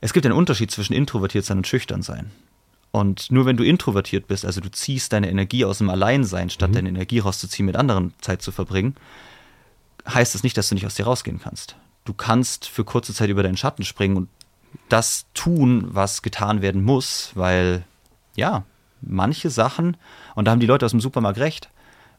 Es 0.00 0.12
gibt 0.12 0.26
einen 0.26 0.34
Unterschied 0.34 0.70
zwischen 0.70 0.92
introvertiert 0.92 1.44
sein 1.44 1.58
und 1.58 1.66
schüchtern 1.66 2.02
sein. 2.02 2.30
Und 2.90 3.30
nur 3.30 3.46
wenn 3.46 3.56
du 3.56 3.64
introvertiert 3.64 4.26
bist, 4.26 4.44
also 4.44 4.60
du 4.60 4.70
ziehst 4.70 5.12
deine 5.12 5.30
Energie 5.30 5.64
aus 5.64 5.78
dem 5.78 5.90
Alleinsein, 5.90 6.50
statt 6.50 6.70
mhm. 6.70 6.74
deine 6.74 6.88
Energie 6.88 7.18
rauszuziehen, 7.18 7.66
mit 7.66 7.76
anderen 7.76 8.14
Zeit 8.20 8.42
zu 8.42 8.50
verbringen, 8.50 8.96
heißt 10.08 10.34
das 10.34 10.42
nicht, 10.42 10.56
dass 10.56 10.68
du 10.68 10.74
nicht 10.74 10.86
aus 10.86 10.94
dir 10.94 11.04
rausgehen 11.04 11.40
kannst. 11.40 11.76
Du 12.04 12.14
kannst 12.14 12.66
für 12.66 12.84
kurze 12.84 13.12
Zeit 13.12 13.28
über 13.28 13.42
deinen 13.42 13.58
Schatten 13.58 13.84
springen 13.84 14.16
und 14.16 14.28
das 14.88 15.26
tun, 15.34 15.88
was 15.90 16.22
getan 16.22 16.62
werden 16.62 16.82
muss, 16.84 17.32
weil 17.34 17.84
ja, 18.36 18.64
manche 19.00 19.50
Sachen, 19.50 19.96
und 20.34 20.44
da 20.44 20.52
haben 20.52 20.60
die 20.60 20.66
Leute 20.66 20.86
aus 20.86 20.92
dem 20.92 21.00
Supermarkt 21.00 21.38
recht, 21.38 21.70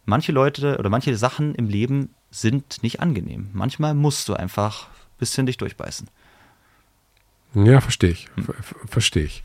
manche 0.06 0.32
Leute 0.32 0.78
oder 0.78 0.90
manche 0.90 1.16
Sachen 1.16 1.56
im 1.56 1.68
Leben 1.68 2.14
sind 2.32 2.84
nicht 2.84 3.00
angenehm. 3.00 3.50
Manchmal 3.54 3.94
musst 3.94 4.30
du 4.30 4.34
einfach 4.34 4.88
ein 4.88 5.18
bisschen 5.20 5.46
dich 5.46 5.58
durchbeißen. 5.58 6.08
Ja, 7.56 7.82
verstehe 7.82 8.12
ich. 8.12 8.28
Hm. 8.36 8.48
Verstehe 8.86 9.24
ich. 9.24 9.44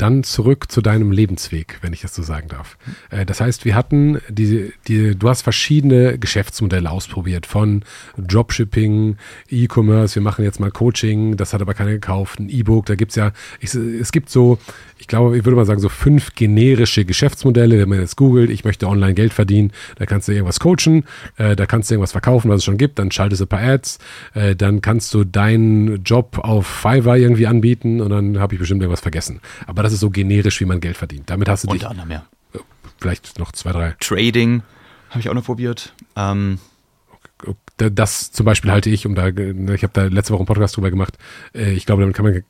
Dann 0.00 0.24
zurück 0.24 0.72
zu 0.72 0.80
deinem 0.80 1.12
Lebensweg, 1.12 1.76
wenn 1.82 1.92
ich 1.92 2.00
das 2.00 2.14
so 2.14 2.22
sagen 2.22 2.48
darf. 2.48 2.78
Äh, 3.10 3.26
das 3.26 3.42
heißt, 3.42 3.66
wir 3.66 3.74
hatten 3.74 4.18
die, 4.30 4.72
die, 4.88 5.14
du 5.14 5.28
hast 5.28 5.42
verschiedene 5.42 6.16
Geschäftsmodelle 6.16 6.90
ausprobiert, 6.90 7.44
von 7.44 7.82
Dropshipping, 8.16 9.18
E-Commerce, 9.50 10.14
wir 10.14 10.22
machen 10.22 10.42
jetzt 10.42 10.58
mal 10.58 10.70
Coaching, 10.70 11.36
das 11.36 11.52
hat 11.52 11.60
aber 11.60 11.74
keiner 11.74 11.90
gekauft, 11.90 12.40
ein 12.40 12.48
E-Book, 12.48 12.86
da 12.86 12.94
gibt 12.94 13.10
es 13.10 13.16
ja, 13.16 13.32
ich, 13.60 13.74
es 13.74 14.10
gibt 14.10 14.30
so, 14.30 14.58
ich 14.98 15.06
glaube, 15.06 15.36
ich 15.36 15.44
würde 15.44 15.56
mal 15.56 15.66
sagen, 15.66 15.80
so 15.80 15.90
fünf 15.90 16.34
generische 16.34 17.04
Geschäftsmodelle, 17.04 17.78
wenn 17.78 17.88
man 17.90 18.00
jetzt 18.00 18.16
googelt, 18.16 18.48
ich 18.48 18.64
möchte 18.64 18.88
online 18.88 19.12
Geld 19.12 19.34
verdienen, 19.34 19.70
da 19.96 20.06
kannst 20.06 20.28
du 20.28 20.32
irgendwas 20.32 20.60
coachen, 20.60 21.04
äh, 21.36 21.56
da 21.56 21.66
kannst 21.66 21.90
du 21.90 21.94
irgendwas 21.94 22.12
verkaufen, 22.12 22.50
was 22.50 22.58
es 22.58 22.64
schon 22.64 22.78
gibt, 22.78 22.98
dann 22.98 23.10
schaltest 23.10 23.40
du 23.40 23.44
ein 23.44 23.48
paar 23.48 23.62
Ads, 23.62 23.98
äh, 24.32 24.56
dann 24.56 24.80
kannst 24.80 25.12
du 25.12 25.24
deinen 25.24 26.02
Job 26.04 26.38
auf 26.38 26.66
Fiverr 26.66 27.18
irgendwie 27.18 27.46
anbieten 27.46 28.00
und 28.00 28.08
dann 28.08 28.38
habe 28.38 28.54
ich 28.54 28.60
bestimmt 28.60 28.80
irgendwas 28.80 29.00
vergessen. 29.00 29.40
Aber 29.66 29.82
das 29.82 29.89
das 29.90 29.94
ist 29.94 30.00
so 30.00 30.10
generisch, 30.10 30.60
wie 30.60 30.64
man 30.64 30.80
Geld 30.80 30.96
verdient. 30.96 31.28
Damit 31.30 31.48
hast 31.48 31.64
du 31.64 31.68
Unter 31.68 31.78
dich. 31.78 31.88
anderem, 31.90 32.10
ja. 32.10 32.24
Vielleicht 32.98 33.38
noch 33.38 33.50
zwei, 33.52 33.72
drei. 33.72 33.96
Trading 33.98 34.62
habe 35.10 35.20
ich 35.20 35.28
auch 35.28 35.34
noch 35.34 35.44
probiert. 35.44 35.92
Ähm, 36.16 36.58
das 37.88 38.32
zum 38.32 38.44
Beispiel 38.44 38.70
halte 38.70 38.90
ich, 38.90 39.06
um 39.06 39.14
da, 39.14 39.28
ich 39.28 39.82
habe 39.82 39.90
da 39.92 40.04
letzte 40.04 40.32
Woche 40.32 40.40
einen 40.40 40.46
Podcast 40.46 40.76
drüber 40.76 40.90
gemacht. 40.90 41.16
Äh, 41.54 41.72
ich 41.72 41.86
glaube, 41.86 42.02
damit 42.02 42.18
man, 42.18 42.42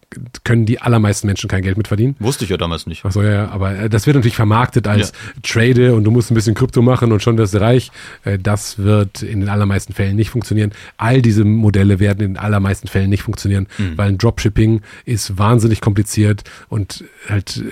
können 0.45 0.67
die 0.67 0.81
allermeisten 0.81 1.27
Menschen 1.27 1.49
kein 1.49 1.63
Geld 1.63 1.77
mit 1.77 1.89
verdienen. 1.89 2.17
Wusste 2.19 2.45
ich 2.45 2.51
ja 2.51 2.57
damals 2.57 2.87
nicht. 2.87 3.05
Achso, 3.05 3.23
ja, 3.23 3.49
aber 3.49 3.77
äh, 3.77 3.89
das 3.89 4.07
wird 4.07 4.17
natürlich 4.17 4.37
vermarktet 4.37 4.89
als 4.89 5.13
ja. 5.13 5.41
Trade 5.43 5.95
und 5.95 6.05
du 6.05 6.11
musst 6.11 6.31
ein 6.31 6.35
bisschen 6.35 6.55
Krypto 6.55 6.83
machen 6.83 7.13
und 7.13 7.23
schon 7.23 7.37
das 7.37 7.55
reich. 7.55 7.93
Äh, 8.25 8.39
das 8.39 8.79
wird 8.79 9.23
in 9.23 9.41
den 9.41 9.49
allermeisten 9.49 9.93
Fällen 9.93 10.17
nicht 10.17 10.31
funktionieren. 10.31 10.73
All 10.97 11.23
diese 11.23 11.45
Modelle 11.45 12.01
werden 12.01 12.21
in 12.23 12.35
den 12.35 12.39
allermeisten 12.39 12.89
Fällen 12.89 13.11
nicht 13.11 13.23
funktionieren, 13.23 13.69
mhm. 13.79 13.97
weil 13.97 14.09
ein 14.09 14.19
Dropshipping 14.19 14.81
ist 15.05 15.39
wahnsinnig 15.39 15.81
kompliziert 15.81 16.45
und 16.69 17.05
halt 17.29 17.63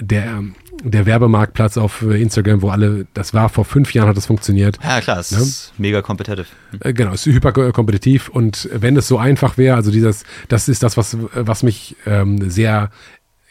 der 0.00 0.42
der 0.82 1.06
Werbemarktplatz 1.06 1.76
auf 1.76 2.02
äh, 2.02 2.20
Instagram, 2.20 2.62
wo 2.62 2.70
alle, 2.70 3.06
das 3.14 3.34
war 3.34 3.48
vor 3.48 3.64
fünf 3.64 3.94
Jahren, 3.94 4.08
hat 4.08 4.16
das 4.16 4.26
funktioniert. 4.26 4.78
Ja, 4.82 5.00
klar, 5.00 5.18
es 5.18 5.30
ja? 5.30 5.38
ist 5.38 5.72
mega 5.78 6.02
competitive. 6.02 6.46
Hm. 6.70 6.94
Genau, 6.94 7.12
es 7.12 7.26
ist 7.26 7.34
hyper 7.34 7.52
kompetitiv 7.72 8.28
und 8.28 8.68
wenn 8.72 8.96
es 8.96 9.08
so 9.08 9.18
einfach 9.18 9.58
wäre, 9.58 9.76
also 9.76 9.90
dieses, 9.90 10.24
das 10.48 10.68
ist 10.68 10.82
das, 10.82 10.96
was, 10.96 11.16
was 11.34 11.62
mich 11.62 11.96
ähm, 12.06 12.50
sehr, 12.50 12.90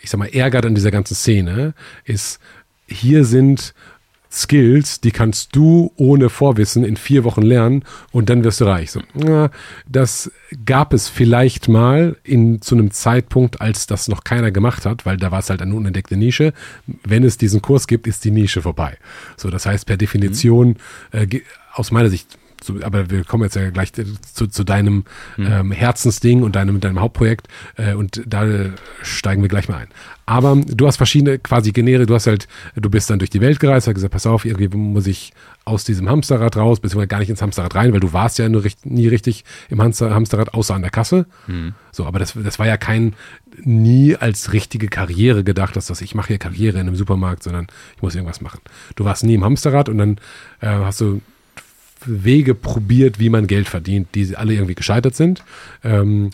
ich 0.01 0.09
sag 0.09 0.19
mal, 0.19 0.29
ärgert 0.29 0.65
an 0.65 0.75
dieser 0.75 0.91
ganzen 0.91 1.15
Szene, 1.15 1.73
ist, 2.05 2.39
hier 2.87 3.25
sind 3.25 3.73
Skills, 4.38 5.01
die 5.01 5.11
kannst 5.11 5.55
du 5.55 5.91
ohne 5.95 6.30
Vorwissen 6.30 6.84
in 6.84 6.95
vier 6.95 7.23
Wochen 7.23 7.41
lernen 7.41 7.84
und 8.11 8.30
dann 8.30 8.43
wirst 8.43 8.61
du 8.61 8.65
reich. 8.65 8.91
So, 8.91 9.01
das 9.88 10.31
gab 10.65 10.93
es 10.93 11.09
vielleicht 11.09 11.68
mal 11.68 12.15
in, 12.23 12.61
zu 12.61 12.76
einem 12.76 12.91
Zeitpunkt, 12.91 13.61
als 13.61 13.88
das 13.88 14.07
noch 14.07 14.23
keiner 14.23 14.51
gemacht 14.51 14.85
hat, 14.85 15.05
weil 15.05 15.18
da 15.18 15.31
war 15.31 15.39
es 15.39 15.49
halt 15.49 15.61
eine 15.61 15.73
unentdeckte 15.73 16.18
Nische. 16.18 16.53
Wenn 17.03 17.23
es 17.23 17.38
diesen 17.38 17.61
Kurs 17.61 17.88
gibt, 17.88 18.07
ist 18.07 18.23
die 18.26 18.31
Nische 18.31 18.61
vorbei. 18.61 18.97
So, 19.35 19.49
das 19.49 19.65
heißt 19.65 19.85
per 19.85 19.97
Definition, 19.97 20.77
äh, 21.11 21.27
aus 21.73 21.91
meiner 21.91 22.09
Sicht 22.09 22.38
so, 22.68 22.76
aber 22.84 23.10
wir 23.10 23.23
kommen 23.23 23.44
jetzt 23.44 23.56
ja 23.56 23.69
gleich 23.69 23.94
zu, 23.94 24.48
zu 24.48 24.64
deinem 24.64 25.06
mhm. 25.38 25.48
ähm, 25.48 25.72
Herzensding 25.72 26.44
und 26.44 26.56
deinem, 26.56 26.80
deinem 26.80 26.99
Hauptprojekt 26.99 27.48
äh, 27.77 27.94
und 27.94 28.22
da 28.26 28.45
steigen 29.02 29.41
wir 29.41 29.49
gleich 29.49 29.69
mal 29.69 29.77
ein. 29.77 29.88
Aber 30.26 30.57
du 30.57 30.85
hast 30.85 30.98
verschiedene 30.98 31.39
quasi 31.39 31.72
Genere, 31.72 32.06
du 32.06 32.14
hast 32.14 32.27
halt, 32.27 32.49
du 32.76 32.89
bist 32.89 33.10
dann 33.10 33.18
durch 33.18 33.30
die 33.30 33.39
Welt 33.39 33.61
gereist, 33.61 33.88
hast 33.88 33.95
gesagt, 33.95 34.11
pass 34.11 34.27
auf, 34.27 34.44
irgendwie 34.44 34.68
muss 34.68 35.07
ich 35.07 35.31
aus 35.64 35.85
diesem 35.85 36.10
Hamsterrad 36.10 36.57
raus, 36.57 36.81
beziehungsweise 36.81 37.07
gar 37.07 37.19
nicht 37.19 37.30
ins 37.30 37.41
Hamsterrad 37.41 37.76
rein, 37.76 37.94
weil 37.94 38.02
du 38.02 38.11
warst 38.11 38.38
ja 38.38 38.49
nie 38.49 39.07
richtig 39.07 39.45
im 39.69 39.81
Hamster, 39.81 40.14
Hamsterrad, 40.14 40.53
außer 40.53 40.76
an 40.76 40.81
der 40.81 40.91
Kasse. 40.91 41.26
Mhm. 41.48 41.76
So, 41.91 42.06
aber 42.06 42.19
das, 42.19 42.34
das 42.35 42.60
war 42.60 42.68
ja 42.68 42.77
kein, 42.77 43.14
nie 43.64 44.15
als 44.15 44.53
richtige 44.53 44.88
Karriere 44.88 45.44
gedacht, 45.44 45.76
dass 45.76 45.88
das, 45.88 46.02
ich 46.02 46.15
mache 46.15 46.27
hier 46.27 46.38
Karriere 46.38 46.80
in 46.80 46.88
einem 46.88 46.95
Supermarkt, 46.95 47.44
sondern 47.44 47.68
ich 47.95 48.02
muss 48.02 48.15
irgendwas 48.15 48.41
machen. 48.41 48.60
Du 48.95 49.06
warst 49.06 49.23
nie 49.23 49.34
im 49.34 49.44
Hamsterrad 49.44 49.89
und 49.89 49.98
dann 49.98 50.18
äh, 50.61 50.68
hast 50.68 51.02
du 51.02 51.22
Wege 52.06 52.56
probiert, 52.56 53.19
wie 53.19 53.30
man 53.30 53.48
Geld 53.48 53.68
verdient, 53.68 54.10
die 54.15 54.36
alle 54.36 54.53
irgendwie 54.53 54.76
gescheitert 54.76 55.15
sind. 55.15 55.44
Ähm, 55.84 56.32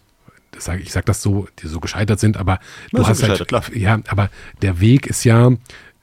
sag, 0.57 0.81
ich 0.81 0.91
sage 0.91 1.05
das 1.05 1.21
so, 1.21 1.47
die 1.59 1.67
so 1.67 1.79
gescheitert 1.79 2.19
sind, 2.19 2.37
aber 2.37 2.59
du 2.91 3.01
ja, 3.01 3.07
hast 3.07 3.23
halt, 3.23 3.47
klar. 3.47 3.63
ja, 3.73 3.99
aber 4.07 4.29
der 4.61 4.79
Weg 4.79 5.07
ist 5.07 5.23
ja, 5.23 5.51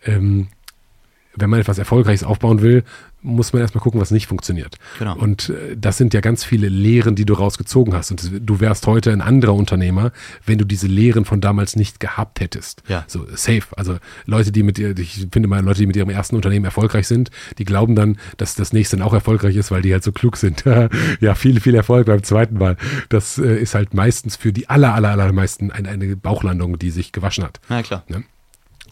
ähm, 0.04 0.48
wenn 1.36 1.50
man 1.50 1.60
etwas 1.60 1.78
Erfolgreiches 1.78 2.24
aufbauen 2.24 2.62
will, 2.62 2.84
muss 3.22 3.52
man 3.52 3.62
erstmal 3.62 3.82
gucken, 3.82 4.00
was 4.00 4.10
nicht 4.10 4.26
funktioniert. 4.26 4.76
Genau. 4.98 5.16
Und 5.16 5.50
äh, 5.50 5.76
das 5.76 5.96
sind 5.96 6.14
ja 6.14 6.20
ganz 6.20 6.44
viele 6.44 6.68
Lehren, 6.68 7.14
die 7.14 7.24
du 7.24 7.34
rausgezogen 7.34 7.94
hast. 7.94 8.10
Und 8.10 8.30
du 8.40 8.60
wärst 8.60 8.86
heute 8.86 9.12
ein 9.12 9.20
anderer 9.20 9.54
Unternehmer, 9.54 10.12
wenn 10.46 10.58
du 10.58 10.64
diese 10.64 10.86
Lehren 10.86 11.24
von 11.24 11.40
damals 11.40 11.76
nicht 11.76 12.00
gehabt 12.00 12.40
hättest. 12.40 12.82
Ja. 12.88 13.04
So 13.06 13.26
safe. 13.34 13.62
Also 13.76 13.98
Leute, 14.26 14.52
die 14.52 14.62
mit 14.62 14.78
ihr, 14.78 14.96
ich 14.98 15.26
finde 15.32 15.48
mal 15.48 15.62
Leute, 15.62 15.80
die 15.80 15.86
mit 15.86 15.96
ihrem 15.96 16.10
ersten 16.10 16.36
Unternehmen 16.36 16.64
erfolgreich 16.64 17.06
sind, 17.06 17.30
die 17.58 17.64
glauben 17.64 17.94
dann, 17.94 18.18
dass 18.36 18.54
das 18.54 18.72
nächste 18.72 18.96
dann 18.96 19.06
auch 19.06 19.14
erfolgreich 19.14 19.56
ist, 19.56 19.70
weil 19.70 19.82
die 19.82 19.92
halt 19.92 20.04
so 20.04 20.12
klug 20.12 20.36
sind. 20.36 20.64
ja, 21.20 21.34
viel, 21.34 21.60
viel 21.60 21.74
Erfolg 21.74 22.06
beim 22.06 22.22
zweiten 22.22 22.58
Mal. 22.58 22.76
Das 23.08 23.38
äh, 23.38 23.56
ist 23.56 23.74
halt 23.74 23.94
meistens 23.94 24.36
für 24.36 24.52
die 24.52 24.68
aller, 24.68 24.94
aller, 24.94 25.10
allermeisten 25.10 25.70
eine, 25.70 25.88
eine 25.88 26.16
Bauchlandung, 26.16 26.78
die 26.78 26.90
sich 26.90 27.12
gewaschen 27.12 27.44
hat. 27.44 27.60
Na 27.68 27.82
klar. 27.82 28.04
Ne? 28.08 28.24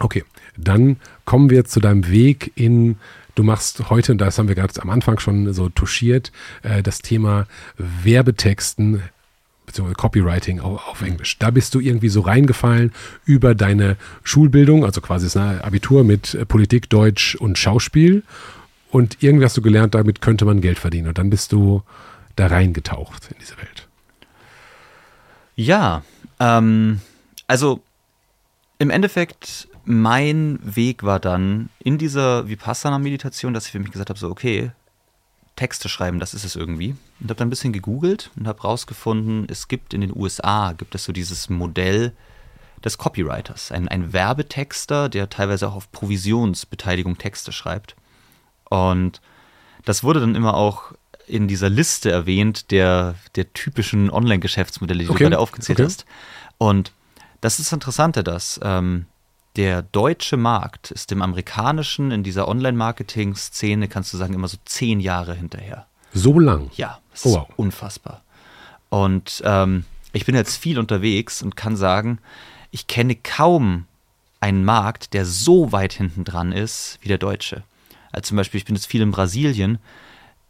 Okay, 0.01 0.25
dann 0.57 0.97
kommen 1.25 1.51
wir 1.51 1.65
zu 1.65 1.81
deinem 1.81 2.09
Weg 2.09 2.53
in 2.55 2.97
Du 3.39 3.45
machst 3.45 3.89
heute, 3.89 4.11
und 4.11 4.19
das 4.19 4.37
haben 4.37 4.49
wir 4.49 4.57
gerade 4.57 4.83
am 4.83 4.91
Anfang 4.91 5.21
schon 5.21 5.53
so 5.53 5.69
touchiert, 5.69 6.33
äh, 6.65 6.83
das 6.83 6.99
Thema 6.99 7.47
Werbetexten 7.77 9.01
beziehungsweise 9.65 9.95
Copywriting 9.95 10.59
auf, 10.59 10.89
auf, 10.89 11.03
Englisch. 11.03 11.39
Da 11.39 11.53
bist 11.53 11.73
du 11.77 11.79
irgendwie 11.79 12.09
so 12.09 12.23
reingefallen 12.23 12.93
über 13.25 13.55
deine 13.55 13.97
Schulbildung, 14.25 14.85
also 14.85 15.01
quasi 15.01 15.27
das 15.27 15.37
Abitur 15.37 16.03
mit 16.03 16.37
Politik, 16.49 16.91
Deutsch 16.91 17.37
und 17.37 17.59
Schauspiel. 17.59 18.25
Und 18.91 19.19
irgendwie 19.21 19.45
hast 19.45 19.57
du 19.57 19.63
gelernt, 19.63 19.95
damit 19.95 20.21
könnte 20.21 20.45
man 20.45 20.61
Geld 20.61 20.81
verdienen. 20.81 21.07
Und 21.07 21.19
dann 21.19 21.31
bist 21.31 21.53
du 21.53 21.85
da 22.35 22.49
reingetaucht 22.49 23.31
in 23.31 23.37
diese 23.41 23.57
Welt. 23.59 23.87
Ja, 25.55 26.03
ähm, 26.41 27.01
also 27.47 27.85
im 28.81 28.91
Endeffekt 28.91 29.69
mein 29.89 30.59
Weg 30.63 31.03
war 31.03 31.19
dann 31.19 31.71
in 31.79 31.97
dieser 31.97 32.47
Vipassana-Meditation, 32.47 33.55
dass 33.55 33.67
ich 33.67 33.73
für 33.73 33.79
mich 33.79 33.91
gesagt 33.91 34.11
habe, 34.11 34.19
so 34.19 34.29
okay, 34.29 34.71
Texte 35.57 35.89
schreiben, 35.89 36.21
das 36.21 36.35
ist 36.35 36.45
es 36.45 36.57
irgendwie. 36.57 36.95
Und 37.21 37.31
habe 37.31 37.37
dann 37.37 37.49
ein 37.49 37.51
bisschen 37.51 37.73
gegoogelt 37.73 38.31
und 38.37 38.47
habe 38.47 38.61
rausgefunden, 38.61 39.47
es 39.49 39.67
gibt 39.67 39.95
in 39.95 40.03
den 40.03 40.15
USA, 40.15 40.73
gibt 40.73 40.95
es 40.95 41.05
so 41.05 41.13
dieses 41.13 41.49
Modell 41.49 42.13
des 42.85 42.99
Copywriters, 42.99 43.73
ein, 43.73 43.89
ein 43.89 44.13
Werbetexter, 44.13 45.09
der 45.09 45.31
teilweise 45.31 45.67
auch 45.69 45.75
auf 45.75 45.91
Provisionsbeteiligung 45.91 47.17
Texte 47.17 47.51
schreibt. 47.51 47.97
Und 48.69 49.23
das 49.87 50.05
wurde 50.05 50.21
dann 50.21 50.35
immer 50.35 50.55
auch 50.55 50.93
in 51.27 51.49
dieser 51.49 51.71
Liste 51.71 52.11
erwähnt 52.11 52.71
der, 52.71 53.15
der 53.37 53.53
typischen 53.55 54.11
Online-Geschäftsmodelle, 54.11 55.05
die 55.05 55.09
Okay, 55.09 55.25
du 55.25 55.31
gerade 55.31 55.39
aufgezählt 55.39 55.81
okay. 55.81 55.87
hast. 55.87 56.05
Und 56.59 56.93
das 57.41 57.59
ist 57.59 57.69
das 57.69 57.73
Interessante, 57.73 58.23
dass 58.23 58.61
ähm, 58.63 59.07
der 59.59 59.83
deutsche 59.83 60.37
Markt 60.39 60.91
ist 60.93 61.11
dem 61.11 61.21
amerikanischen 61.21 62.11
in 62.13 62.23
dieser 62.23 62.49
Online-Marketing-Szene, 62.49 63.89
kannst 63.89 64.13
du 64.13 64.17
sagen, 64.17 64.33
immer 64.33 64.49
so 64.49 64.57
zehn 64.65 65.01
Jahre 65.01 65.35
hinterher. 65.35 65.87
So 66.15 66.39
lang. 66.39 66.71
Ja, 66.77 67.01
das 67.13 67.27
Oh, 67.27 67.29
ist 67.29 67.35
wow. 67.35 67.49
unfassbar. 67.57 68.23
Und 68.89 69.43
ähm, 69.45 69.85
ich 70.13 70.25
bin 70.25 70.35
jetzt 70.35 70.57
viel 70.57 70.79
unterwegs 70.79 71.43
und 71.43 71.57
kann 71.57 71.77
sagen, 71.77 72.19
ich 72.71 72.87
kenne 72.87 73.15
kaum 73.17 73.87
einen 74.41 74.65
Markt, 74.65 75.13
der 75.13 75.27
so 75.27 75.73
weit 75.73 75.93
hinten 75.93 76.25
dran 76.25 76.53
ist 76.53 76.99
wie 77.03 77.09
der 77.09 77.19
deutsche. 77.19 77.63
Also 78.13 78.29
zum 78.29 78.37
Beispiel, 78.37 78.59
ich 78.59 78.65
bin 78.65 78.77
jetzt 78.77 78.87
viel 78.87 79.03
in 79.03 79.11
Brasilien. 79.11 79.79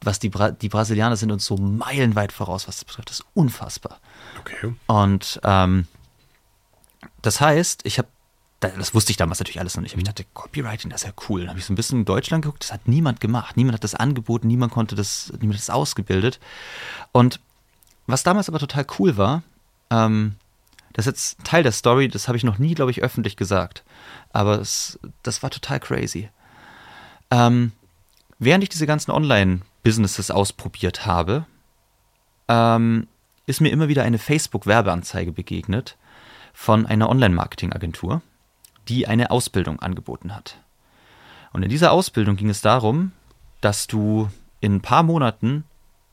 Was 0.02 0.20
die, 0.20 0.28
Bra 0.28 0.52
die 0.52 0.68
Brasilianer 0.68 1.16
sind 1.16 1.32
uns 1.32 1.44
so 1.44 1.56
meilenweit 1.56 2.30
voraus, 2.30 2.68
was 2.68 2.76
das 2.76 2.84
betrifft. 2.84 3.08
Das 3.10 3.20
ist 3.20 3.26
unfassbar. 3.34 3.98
Okay. 4.40 4.74
Und 4.86 5.40
ähm, 5.42 5.88
das 7.22 7.40
heißt, 7.40 7.80
ich 7.84 7.98
habe, 7.98 8.06
das 8.60 8.92
wusste 8.92 9.12
ich 9.12 9.16
damals 9.16 9.38
natürlich 9.38 9.60
alles 9.60 9.76
noch 9.76 9.82
nicht, 9.82 9.92
aber 9.92 10.00
ich 10.00 10.08
dachte, 10.08 10.24
Copywriting, 10.34 10.90
das 10.90 11.02
ist 11.02 11.06
ja 11.06 11.14
cool. 11.28 11.42
Dann 11.42 11.50
habe 11.50 11.60
ich 11.60 11.64
so 11.64 11.72
ein 11.72 11.76
bisschen 11.76 12.00
in 12.00 12.04
Deutschland 12.04 12.44
geguckt, 12.44 12.64
das 12.64 12.72
hat 12.72 12.88
niemand 12.88 13.20
gemacht. 13.20 13.56
Niemand 13.56 13.74
hat 13.74 13.84
das 13.84 13.94
angeboten, 13.94 14.48
niemand 14.48 14.72
konnte 14.72 14.96
das, 14.96 15.32
niemand 15.40 15.54
hat 15.54 15.68
das 15.68 15.70
ausgebildet. 15.70 16.40
Und 17.12 17.40
was 18.06 18.24
damals 18.24 18.48
aber 18.48 18.58
total 18.58 18.84
cool 18.98 19.16
war, 19.16 19.42
ähm, 19.90 20.34
das 20.92 21.06
ist 21.06 21.12
jetzt 21.12 21.44
Teil 21.44 21.62
der 21.62 21.72
Story, 21.72 22.08
das 22.08 22.26
habe 22.26 22.36
ich 22.36 22.42
noch 22.42 22.58
nie, 22.58 22.74
glaube 22.74 22.90
ich, 22.90 23.02
öffentlich 23.02 23.36
gesagt. 23.36 23.84
Aber 24.32 24.60
es, 24.60 24.98
das 25.22 25.42
war 25.42 25.50
total 25.50 25.78
crazy. 25.78 26.28
Ähm, 27.30 27.72
während 28.40 28.64
ich 28.64 28.70
diese 28.70 28.86
ganzen 28.86 29.12
Online-Businesses 29.12 30.32
ausprobiert 30.32 31.06
habe, 31.06 31.46
ähm, 32.48 33.06
ist 33.46 33.60
mir 33.60 33.70
immer 33.70 33.88
wieder 33.88 34.02
eine 34.02 34.18
Facebook-Werbeanzeige 34.18 35.30
begegnet 35.30 35.96
von 36.52 36.86
einer 36.86 37.08
Online-Marketing-Agentur, 37.08 38.20
die 38.88 39.06
eine 39.06 39.30
Ausbildung 39.30 39.80
angeboten 39.80 40.34
hat. 40.34 40.56
Und 41.52 41.62
in 41.62 41.68
dieser 41.68 41.92
Ausbildung 41.92 42.36
ging 42.36 42.50
es 42.50 42.60
darum, 42.60 43.12
dass 43.60 43.86
du 43.86 44.28
in 44.60 44.76
ein 44.76 44.80
paar 44.80 45.02
Monaten 45.02 45.64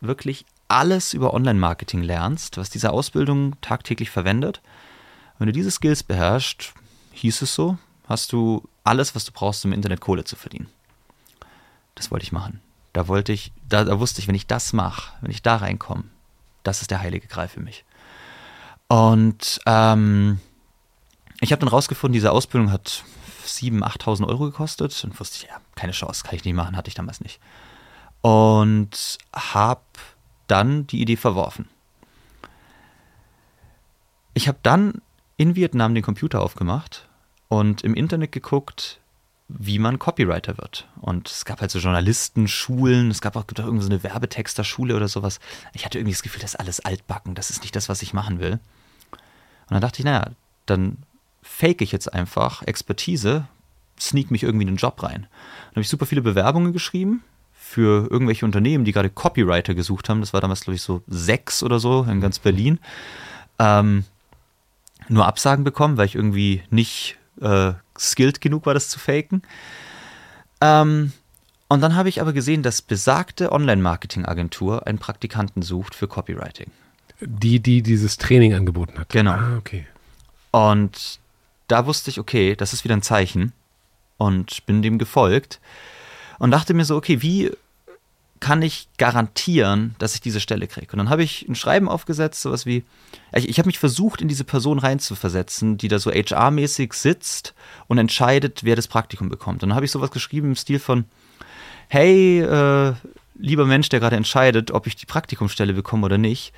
wirklich 0.02 0.46
alles 0.68 1.14
über 1.14 1.34
Online-Marketing 1.34 2.02
lernst, 2.02 2.58
was 2.58 2.70
diese 2.70 2.92
Ausbildung 2.92 3.56
tagtäglich 3.62 4.10
verwendet. 4.10 4.62
Wenn 5.38 5.48
du 5.48 5.54
diese 5.54 5.72
Skills 5.72 6.04
beherrschst, 6.04 6.74
hieß 7.12 7.42
es 7.42 7.54
so, 7.54 7.78
hast 8.08 8.32
du 8.32 8.68
alles, 8.84 9.16
was 9.16 9.26
du 9.26 9.32
brauchst, 9.32 9.64
um 9.66 9.72
im 9.72 9.76
Internet 9.76 10.02
Kohle 10.02 10.24
zu 10.24 10.36
verdienen. 10.36 10.68
Das 11.96 12.12
wollte 12.12 12.24
ich 12.24 12.32
machen. 12.32 12.62
Da 12.94 13.08
wollte 13.08 13.34
ich, 13.34 13.52
da, 13.68 13.84
da 13.84 14.00
wusste 14.00 14.22
ich, 14.22 14.28
wenn 14.28 14.36
ich 14.36 14.48
das 14.48 14.74
mache, 14.74 15.14
wenn 15.22 15.32
ich 15.32 15.42
da 15.42 15.58
reinkomme, 15.58 16.06
das 16.64 16.82
ist 16.82 16.92
der 16.92 17.02
heilige 17.02 17.28
Gral 17.28 17.48
für 17.48 17.60
mich. 17.60 17.84
Und 18.88 19.60
ähm, 19.66 20.40
ich 21.42 21.52
habe 21.52 21.60
dann 21.60 21.70
rausgefunden, 21.70 22.14
diese 22.14 22.32
Ausbildung 22.32 22.72
hat 22.72 23.04
7.000, 23.46 23.84
8.000 23.84 24.28
Euro 24.28 24.46
gekostet. 24.46 25.04
Und 25.04 25.20
wusste 25.20 25.38
ich, 25.38 25.50
ja, 25.50 25.58
keine 25.76 25.92
Chance, 25.92 26.24
kann 26.24 26.36
ich 26.36 26.46
nicht 26.46 26.56
machen, 26.56 26.76
hatte 26.76 26.88
ich 26.88 26.96
damals 26.96 27.22
nicht. 27.22 27.40
Und 28.22 29.18
habe 29.34 29.82
dann 30.48 30.88
die 30.88 31.02
Idee 31.02 31.18
verworfen. 31.18 31.68
Ich 34.34 34.48
habe 34.48 34.58
dann 34.64 35.02
in 35.38 35.56
Vietnam 35.56 35.94
den 35.94 36.04
Computer 36.04 36.42
aufgemacht 36.42 37.08
und 37.48 37.84
im 37.84 37.94
Internet 37.94 38.32
geguckt, 38.32 39.00
wie 39.48 39.80
man 39.80 40.00
Copywriter 40.00 40.58
wird. 40.58 40.88
Und 41.00 41.30
es 41.30 41.46
gab 41.46 41.62
halt 41.62 41.72
so 41.72 41.80
Journalistenschulen, 41.80 43.12
es 43.12 43.22
gab 43.22 43.36
auch, 43.36 43.44
auch 43.44 43.60
irgendwie 43.60 43.84
so 43.84 43.90
eine 43.90 44.02
Werbetexterschule 44.04 44.96
oder 44.96 45.08
sowas. 45.08 45.40
Ich 45.74 45.86
hatte 45.86 46.00
irgendwie 46.00 46.14
das 46.14 46.24
Gefühl, 46.24 46.42
das 46.42 46.56
ist 46.56 46.60
alles 46.60 46.80
altbacken, 46.80 47.36
das 47.36 47.50
ist 47.50 47.62
nicht 47.62 47.76
das, 47.76 47.88
was 47.88 48.02
ich 48.02 48.14
machen 48.14 48.40
will. 48.40 48.54
Und 48.54 49.72
dann 49.72 49.82
dachte 49.82 50.00
ich, 50.00 50.06
naja, 50.06 50.32
dann 50.66 50.98
fake 51.56 51.82
ich 51.82 51.92
jetzt 51.92 52.14
einfach 52.14 52.64
Expertise, 52.64 53.48
sneak 54.00 54.30
mich 54.30 54.44
irgendwie 54.44 54.64
in 54.64 54.74
den 54.74 54.78
Job 54.78 55.02
rein. 55.02 55.22
Dann 55.22 55.72
habe 55.72 55.82
ich 55.82 55.90
super 55.90 56.06
viele 56.06 56.22
Bewerbungen 56.22 56.74
geschrieben 56.74 57.24
für 57.54 58.10
irgendwelche 58.12 58.46
Unternehmen, 58.46 58.84
die 58.84 58.92
gerade 58.92 59.10
Copywriter 59.10 59.74
gesucht 59.74 60.10
haben. 60.10 60.20
Das 60.20 60.34
war 60.34 60.42
damals, 60.42 60.62
glaube 60.62 60.76
ich, 60.76 60.82
so 60.82 61.02
sechs 61.08 61.64
oder 61.64 61.80
so 61.80 62.04
in 62.04 62.20
ganz 62.20 62.40
Berlin. 62.40 62.80
Ähm, 63.58 64.04
nur 65.08 65.26
Absagen 65.26 65.64
bekommen, 65.64 65.98
weil 65.98 66.08
ich 66.08 66.16
irgendwie 66.16 66.64
nicht 66.70 67.18
äh, 67.40 67.74
skilled 67.98 68.42
genug 68.42 68.66
war, 68.66 68.74
das 68.74 68.90
zu 68.90 69.00
faken. 69.00 69.42
Ähm, 70.60 71.14
und 71.70 71.82
dann 71.82 71.96
habe 71.96 72.10
ich 72.10 72.20
aber 72.20 72.34
gesehen, 72.34 72.64
dass 72.64 72.82
besagte 72.82 73.52
Online-Marketing-Agentur 73.52 74.86
einen 74.88 75.00
Praktikanten 75.00 75.62
sucht 75.62 75.96
für 75.96 76.08
Copywriting. 76.08 76.72
Die, 77.22 77.62
die 77.62 77.82
dieses 77.82 78.18
Training 78.18 78.54
angeboten 78.54 79.00
hat. 79.00 79.10
Genau. 79.10 79.32
Ah, 79.32 79.58
okay. 79.58 79.88
Und 80.52 81.20
da 81.68 81.86
wusste 81.86 82.10
ich, 82.10 82.20
okay, 82.20 82.56
das 82.56 82.74
ist 82.74 82.84
wieder 82.84 82.96
ein 82.96 83.02
Zeichen. 83.02 83.54
Und 84.18 84.66
bin 84.66 84.82
dem 84.82 84.98
gefolgt. 84.98 85.60
Und 86.40 86.52
dachte 86.52 86.74
mir 86.74 86.86
so, 86.86 86.96
okay, 86.96 87.22
wie 87.22 87.52
kann 88.40 88.62
ich 88.62 88.90
garantieren, 88.98 89.96
dass 89.98 90.14
ich 90.14 90.22
diese 90.22 90.40
Stelle 90.40 90.68
kriege? 90.68 90.92
Und 90.92 91.00
dann 91.00 91.10
habe 91.10 91.24
ich 91.24 91.48
ein 91.48 91.56
Schreiben 91.56 91.90
aufgesetzt, 91.90 92.42
sowas 92.42 92.66
wie, 92.66 92.84
ich, 93.34 93.50
ich 93.50 93.58
habe 93.58 93.68
mich 93.68 93.80
versucht, 93.80 94.22
in 94.22 94.28
diese 94.28 94.44
Person 94.44 94.80
reinzuversetzen, 94.80 95.78
die 95.78 95.88
da 95.88 96.00
so 96.00 96.12
HR-mäßig 96.12 96.94
sitzt 96.94 97.54
und 97.88 97.98
entscheidet, 97.98 98.64
wer 98.64 98.76
das 98.76 98.88
Praktikum 98.88 99.30
bekommt. 99.30 99.64
Und 99.64 99.70
dann 99.70 99.76
habe 99.76 99.86
ich 99.86 99.92
sowas 99.92 100.12
geschrieben 100.12 100.50
im 100.50 100.56
Stil 100.56 100.80
von, 100.80 101.06
hey, 101.88 102.42
äh, 102.42 102.94
lieber 103.36 103.66
Mensch, 103.66 103.90
der 103.90 104.00
gerade 104.00 104.16
entscheidet, 104.16 104.72
ob 104.72 104.88
ich 104.88 104.96
die 104.96 105.06
Praktikumsstelle 105.06 105.74
bekomme 105.74 106.06
oder 106.06 106.18
nicht, 106.18 106.54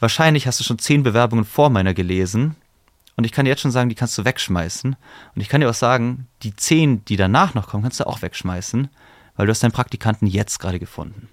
wahrscheinlich 0.00 0.46
hast 0.46 0.60
du 0.60 0.64
schon 0.64 0.78
zehn 0.78 1.02
Bewerbungen 1.02 1.44
vor 1.44 1.70
meiner 1.70 1.94
gelesen. 1.94 2.56
Und 3.16 3.24
ich 3.24 3.32
kann 3.32 3.44
dir 3.44 3.50
jetzt 3.50 3.60
schon 3.60 3.70
sagen, 3.70 3.88
die 3.88 3.94
kannst 3.94 4.16
du 4.18 4.24
wegschmeißen. 4.24 4.96
Und 5.34 5.40
ich 5.40 5.48
kann 5.48 5.60
dir 5.60 5.70
auch 5.70 5.74
sagen, 5.74 6.26
die 6.42 6.54
zehn, 6.54 7.04
die 7.04 7.16
danach 7.16 7.54
noch 7.54 7.68
kommen, 7.68 7.82
kannst 7.82 8.00
du 8.00 8.06
auch 8.06 8.22
wegschmeißen, 8.22 8.88
weil 9.36 9.46
du 9.46 9.50
hast 9.50 9.62
deinen 9.62 9.72
Praktikanten 9.72 10.26
jetzt 10.26 10.58
gerade 10.58 10.78
gefunden. 10.78 11.28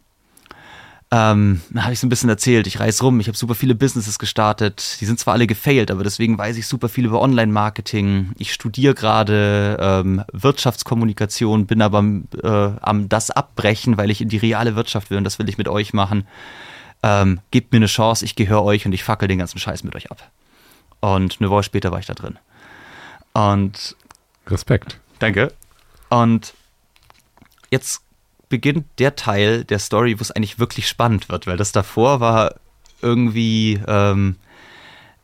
Ähm, 1.14 1.60
habe 1.76 1.92
ich 1.92 2.00
so 2.00 2.08
ein 2.08 2.10
bisschen 2.10 2.30
erzählt, 2.30 2.68
ich 2.68 2.80
reise 2.80 3.04
rum, 3.04 3.20
ich 3.20 3.28
habe 3.28 3.38
super 3.38 3.54
viele 3.54 3.76
Businesses 3.76 4.18
gestartet, 4.18 4.96
die 5.02 5.06
sind 5.06 5.20
zwar 5.20 5.34
alle 5.34 5.46
gefailt, 5.46 5.92
aber 5.92 6.06
deswegen 6.06 6.38
weiß 6.38 6.56
ich 6.56 6.68
super 6.68 6.88
viel 6.88 7.06
über 7.06 7.20
Online-Marketing. 7.20 8.32
Ich 8.38 8.54
studiere 8.54 8.94
gerade 8.94 9.76
ähm, 9.82 10.24
Wirtschaftskommunikation, 10.32 11.66
bin 11.66 11.82
aber 11.82 12.02
äh, 12.42 12.80
am 12.82 13.10
das 13.10 13.30
abbrechen, 13.30 13.98
weil 13.98 14.10
ich 14.10 14.22
in 14.22 14.30
die 14.30 14.38
reale 14.38 14.78
Wirtschaft 14.78 15.10
will 15.10 15.18
und 15.18 15.26
das 15.26 15.38
will 15.38 15.50
ich 15.50 15.58
mit 15.58 15.68
euch 15.68 15.92
machen. 15.92 16.26
Ähm, 17.04 17.42
gebt 17.52 17.74
mir 17.74 17.80
eine 17.80 17.88
Chance, 17.88 18.24
ich 18.24 18.38
gehöre 18.38 18.64
euch 18.64 18.86
und 18.86 18.94
ich 18.94 19.04
fackel 19.04 19.28
den 19.28 19.40
ganzen 19.40 19.60
Scheiß 19.60 19.84
mit 19.84 19.98
euch 19.98 20.12
ab. 20.12 20.32
Und 21.02 21.38
eine 21.40 21.50
Woche 21.50 21.64
später 21.64 21.92
war 21.92 22.00
ich 22.00 22.06
da 22.06 22.14
drin. 22.14 22.40
Und 23.34 23.96
Respekt. 24.48 25.00
Danke. 25.20 25.54
Und 26.10 26.54
jetzt 27.70 28.02
beginnt 28.50 28.86
der 29.00 29.16
Teil 29.16 29.64
der 29.64 29.80
Story, 29.80 30.20
wo 30.20 30.22
es 30.22 30.32
eigentlich 30.32 30.60
wirklich 30.60 30.88
spannend 30.88 31.30
wird, 31.30 31.48
weil 31.48 31.58
das 31.58 31.72
davor 31.72 32.20
war 32.20 32.56
irgendwie, 33.02 33.82
ähm, 33.88 34.36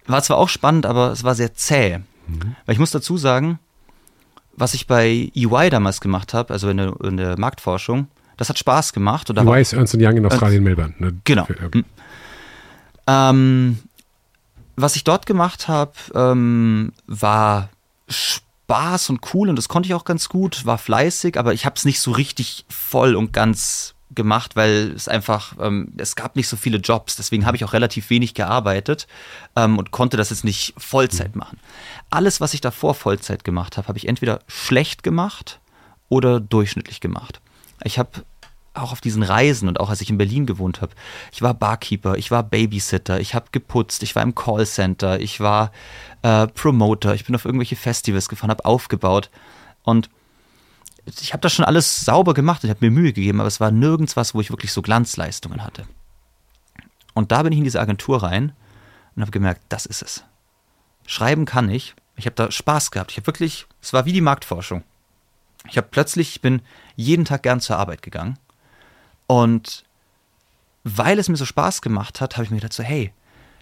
war 0.07 0.23
zwar 0.23 0.37
auch 0.37 0.49
spannend, 0.49 0.85
aber 0.85 1.11
es 1.11 1.23
war 1.23 1.35
sehr 1.35 1.53
zäh. 1.53 1.99
Weil 2.65 2.73
ich 2.73 2.79
muss 2.79 2.91
dazu 2.91 3.17
sagen, 3.17 3.59
was 4.55 4.73
ich 4.73 4.87
bei 4.87 5.31
EY 5.35 5.69
damals 5.69 6.01
gemacht 6.01 6.33
habe, 6.33 6.51
also 6.53 6.69
in 6.69 6.77
der, 6.77 6.93
in 7.03 7.17
der 7.17 7.39
Marktforschung, 7.39 8.07
das 8.37 8.49
hat 8.49 8.59
Spaß 8.59 8.93
gemacht. 8.93 9.29
Und 9.29 9.37
EY 9.37 9.61
ist 9.61 9.73
Ernst 9.73 9.95
Young 9.95 10.17
in 10.17 10.25
Australien, 10.25 10.63
Melbourne. 10.63 10.93
Ne? 10.97 11.13
Genau. 11.23 11.43
Okay. 11.43 11.83
Ähm, 13.07 13.79
was 14.77 14.95
ich 14.95 15.03
dort 15.03 15.25
gemacht 15.25 15.67
habe, 15.67 15.93
ähm, 16.13 16.93
war 17.07 17.69
Spaß 18.07 19.09
und 19.09 19.33
cool 19.33 19.49
und 19.49 19.57
das 19.57 19.67
konnte 19.67 19.87
ich 19.87 19.95
auch 19.95 20.05
ganz 20.05 20.29
gut, 20.29 20.65
war 20.65 20.77
fleißig, 20.77 21.37
aber 21.37 21.53
ich 21.53 21.65
habe 21.65 21.75
es 21.75 21.83
nicht 21.83 21.99
so 21.99 22.11
richtig 22.11 22.65
voll 22.69 23.15
und 23.15 23.33
ganz 23.33 23.95
gemacht, 24.11 24.55
weil 24.55 24.93
es 24.95 25.07
einfach, 25.07 25.55
ähm, 25.59 25.93
es 25.97 26.15
gab 26.15 26.35
nicht 26.35 26.47
so 26.47 26.55
viele 26.55 26.77
Jobs, 26.77 27.15
deswegen 27.15 27.45
habe 27.45 27.57
ich 27.57 27.65
auch 27.65 27.73
relativ 27.73 28.09
wenig 28.09 28.35
gearbeitet 28.35 29.07
ähm, 29.55 29.77
und 29.77 29.91
konnte 29.91 30.15
das 30.15 30.29
jetzt 30.29 30.43
nicht 30.43 30.73
Vollzeit 30.77 31.35
machen. 31.35 31.59
Alles, 32.09 32.39
was 32.39 32.53
ich 32.53 32.61
davor 32.61 32.93
Vollzeit 32.93 33.43
gemacht 33.43 33.77
habe, 33.77 33.87
habe 33.87 33.97
ich 33.97 34.07
entweder 34.07 34.39
schlecht 34.47 35.03
gemacht 35.03 35.59
oder 36.07 36.39
durchschnittlich 36.39 37.01
gemacht. 37.01 37.41
Ich 37.83 37.99
habe 37.99 38.23
auch 38.79 38.91
auf 38.91 39.01
diesen 39.01 39.23
Reisen 39.23 39.67
und 39.67 39.79
auch 39.79 39.89
als 39.89 40.01
ich 40.01 40.09
in 40.09 40.17
Berlin 40.17 40.45
gewohnt 40.45 40.81
habe, 40.81 40.93
ich 41.31 41.41
war 41.41 41.53
Barkeeper, 41.53 42.15
ich 42.17 42.31
war 42.31 42.43
Babysitter, 42.43 43.19
ich 43.19 43.35
habe 43.35 43.47
geputzt, 43.51 44.03
ich 44.03 44.15
war 44.15 44.23
im 44.23 44.35
Callcenter, 44.35 45.19
ich 45.19 45.39
war 45.39 45.71
äh, 46.21 46.47
Promoter, 46.47 47.13
ich 47.13 47.25
bin 47.25 47.35
auf 47.35 47.45
irgendwelche 47.45 47.75
Festivals 47.75 48.29
gefahren, 48.29 48.49
habe 48.49 48.65
aufgebaut 48.65 49.29
und 49.83 50.09
ich 51.05 51.33
habe 51.33 51.41
das 51.41 51.53
schon 51.53 51.65
alles 51.65 52.01
sauber 52.01 52.33
gemacht, 52.33 52.63
ich 52.63 52.69
habe 52.69 52.85
mir 52.85 52.91
Mühe 52.91 53.13
gegeben, 53.13 53.39
aber 53.39 53.47
es 53.47 53.59
war 53.59 53.71
nirgends 53.71 54.17
was, 54.17 54.33
wo 54.33 54.41
ich 54.41 54.51
wirklich 54.51 54.73
so 54.73 54.81
Glanzleistungen 54.81 55.63
hatte. 55.63 55.87
Und 57.13 57.31
da 57.31 57.43
bin 57.43 57.53
ich 57.53 57.57
in 57.57 57.63
diese 57.63 57.79
Agentur 57.79 58.21
rein 58.21 58.53
und 59.15 59.21
habe 59.21 59.31
gemerkt, 59.31 59.61
das 59.69 59.85
ist 59.85 60.01
es. 60.01 60.23
Schreiben 61.07 61.45
kann 61.45 61.69
ich. 61.69 61.95
Ich 62.15 62.25
habe 62.25 62.35
da 62.35 62.51
Spaß 62.51 62.91
gehabt. 62.91 63.11
Ich 63.11 63.17
habe 63.17 63.27
wirklich, 63.27 63.65
es 63.81 63.93
war 63.93 64.05
wie 64.05 64.13
die 64.13 64.21
Marktforschung. 64.21 64.83
Ich 65.69 65.77
habe 65.77 65.87
plötzlich, 65.89 66.29
ich 66.29 66.41
bin 66.41 66.61
jeden 66.95 67.25
Tag 67.25 67.43
gern 67.43 67.61
zur 67.61 67.77
Arbeit 67.77 68.01
gegangen. 68.01 68.37
Und 69.27 69.83
weil 70.83 71.19
es 71.19 71.29
mir 71.29 71.35
so 71.35 71.45
Spaß 71.45 71.81
gemacht 71.81 72.21
hat, 72.21 72.35
habe 72.35 72.45
ich 72.45 72.49
mir 72.49 72.57
gedacht 72.57 72.73
so, 72.73 72.83
hey, 72.83 73.13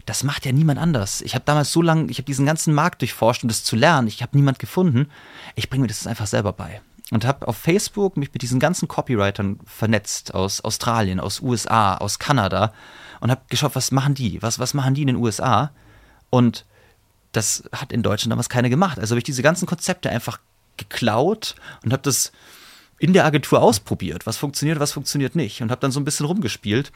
das 0.06 0.24
macht 0.24 0.46
ja 0.46 0.52
niemand 0.52 0.80
anders. 0.80 1.22
Ich 1.22 1.34
habe 1.34 1.46
damals 1.46 1.72
so 1.72 1.82
lange, 1.82 2.12
ich 2.12 2.18
habe 2.18 2.26
diesen 2.26 2.46
ganzen 2.46 2.74
Markt 2.74 3.02
durchforscht, 3.02 3.44
um 3.44 3.50
das 3.50 3.64
zu 3.64 3.76
lernen. 3.76 4.08
Ich 4.08 4.22
habe 4.22 4.38
niemand 4.38 4.60
gefunden. 4.60 5.10
Ich 5.56 5.70
bringe 5.70 5.82
mir 5.82 5.88
das 5.88 6.06
einfach 6.06 6.28
selber 6.28 6.54
bei. 6.54 6.82
Und 7.12 7.26
habe 7.26 7.48
auf 7.48 7.58
Facebook 7.58 8.18
mich 8.18 8.32
mit 8.34 8.42
diesen 8.42 8.60
ganzen 8.60 8.88
Copywritern 8.88 9.60
vernetzt 9.66 10.34
aus 10.34 10.62
Australien, 10.62 11.20
aus 11.20 11.40
USA, 11.40 11.96
aus 11.98 12.20
Kanada 12.20 12.74
und 13.20 13.32
habe 13.32 13.42
geschaut, 13.50 13.76
was 13.76 13.92
machen 13.92 14.16
die? 14.16 14.42
Was, 14.42 14.60
was 14.60 14.74
machen 14.74 14.96
die 14.96 15.02
in 15.02 15.08
den 15.08 15.16
USA? 15.18 15.72
Und 16.30 16.66
das 17.32 17.64
hat 17.72 17.92
in 17.92 18.02
Deutschland 18.02 18.32
damals 18.32 18.50
keiner 18.50 18.70
gemacht. 18.70 19.00
Also 19.00 19.12
habe 19.12 19.20
ich 19.20 19.24
diese 19.24 19.44
ganzen 19.44 19.68
Konzepte 19.68 20.10
einfach 20.10 20.40
geklaut 20.78 21.56
und 21.84 21.94
habe 21.94 22.04
das 22.04 22.32
in 23.00 23.14
der 23.14 23.26
Agentur 23.26 23.62
ausprobiert, 23.62 24.26
was 24.26 24.38
funktioniert, 24.38 24.80
was 24.80 24.92
funktioniert 24.92 25.36
nicht 25.36 25.62
und 25.62 25.72
habe 25.72 25.82
dann 25.82 25.92
so 25.92 26.00
ein 26.00 26.06
bisschen 26.06 26.26
rumgespielt 26.26 26.92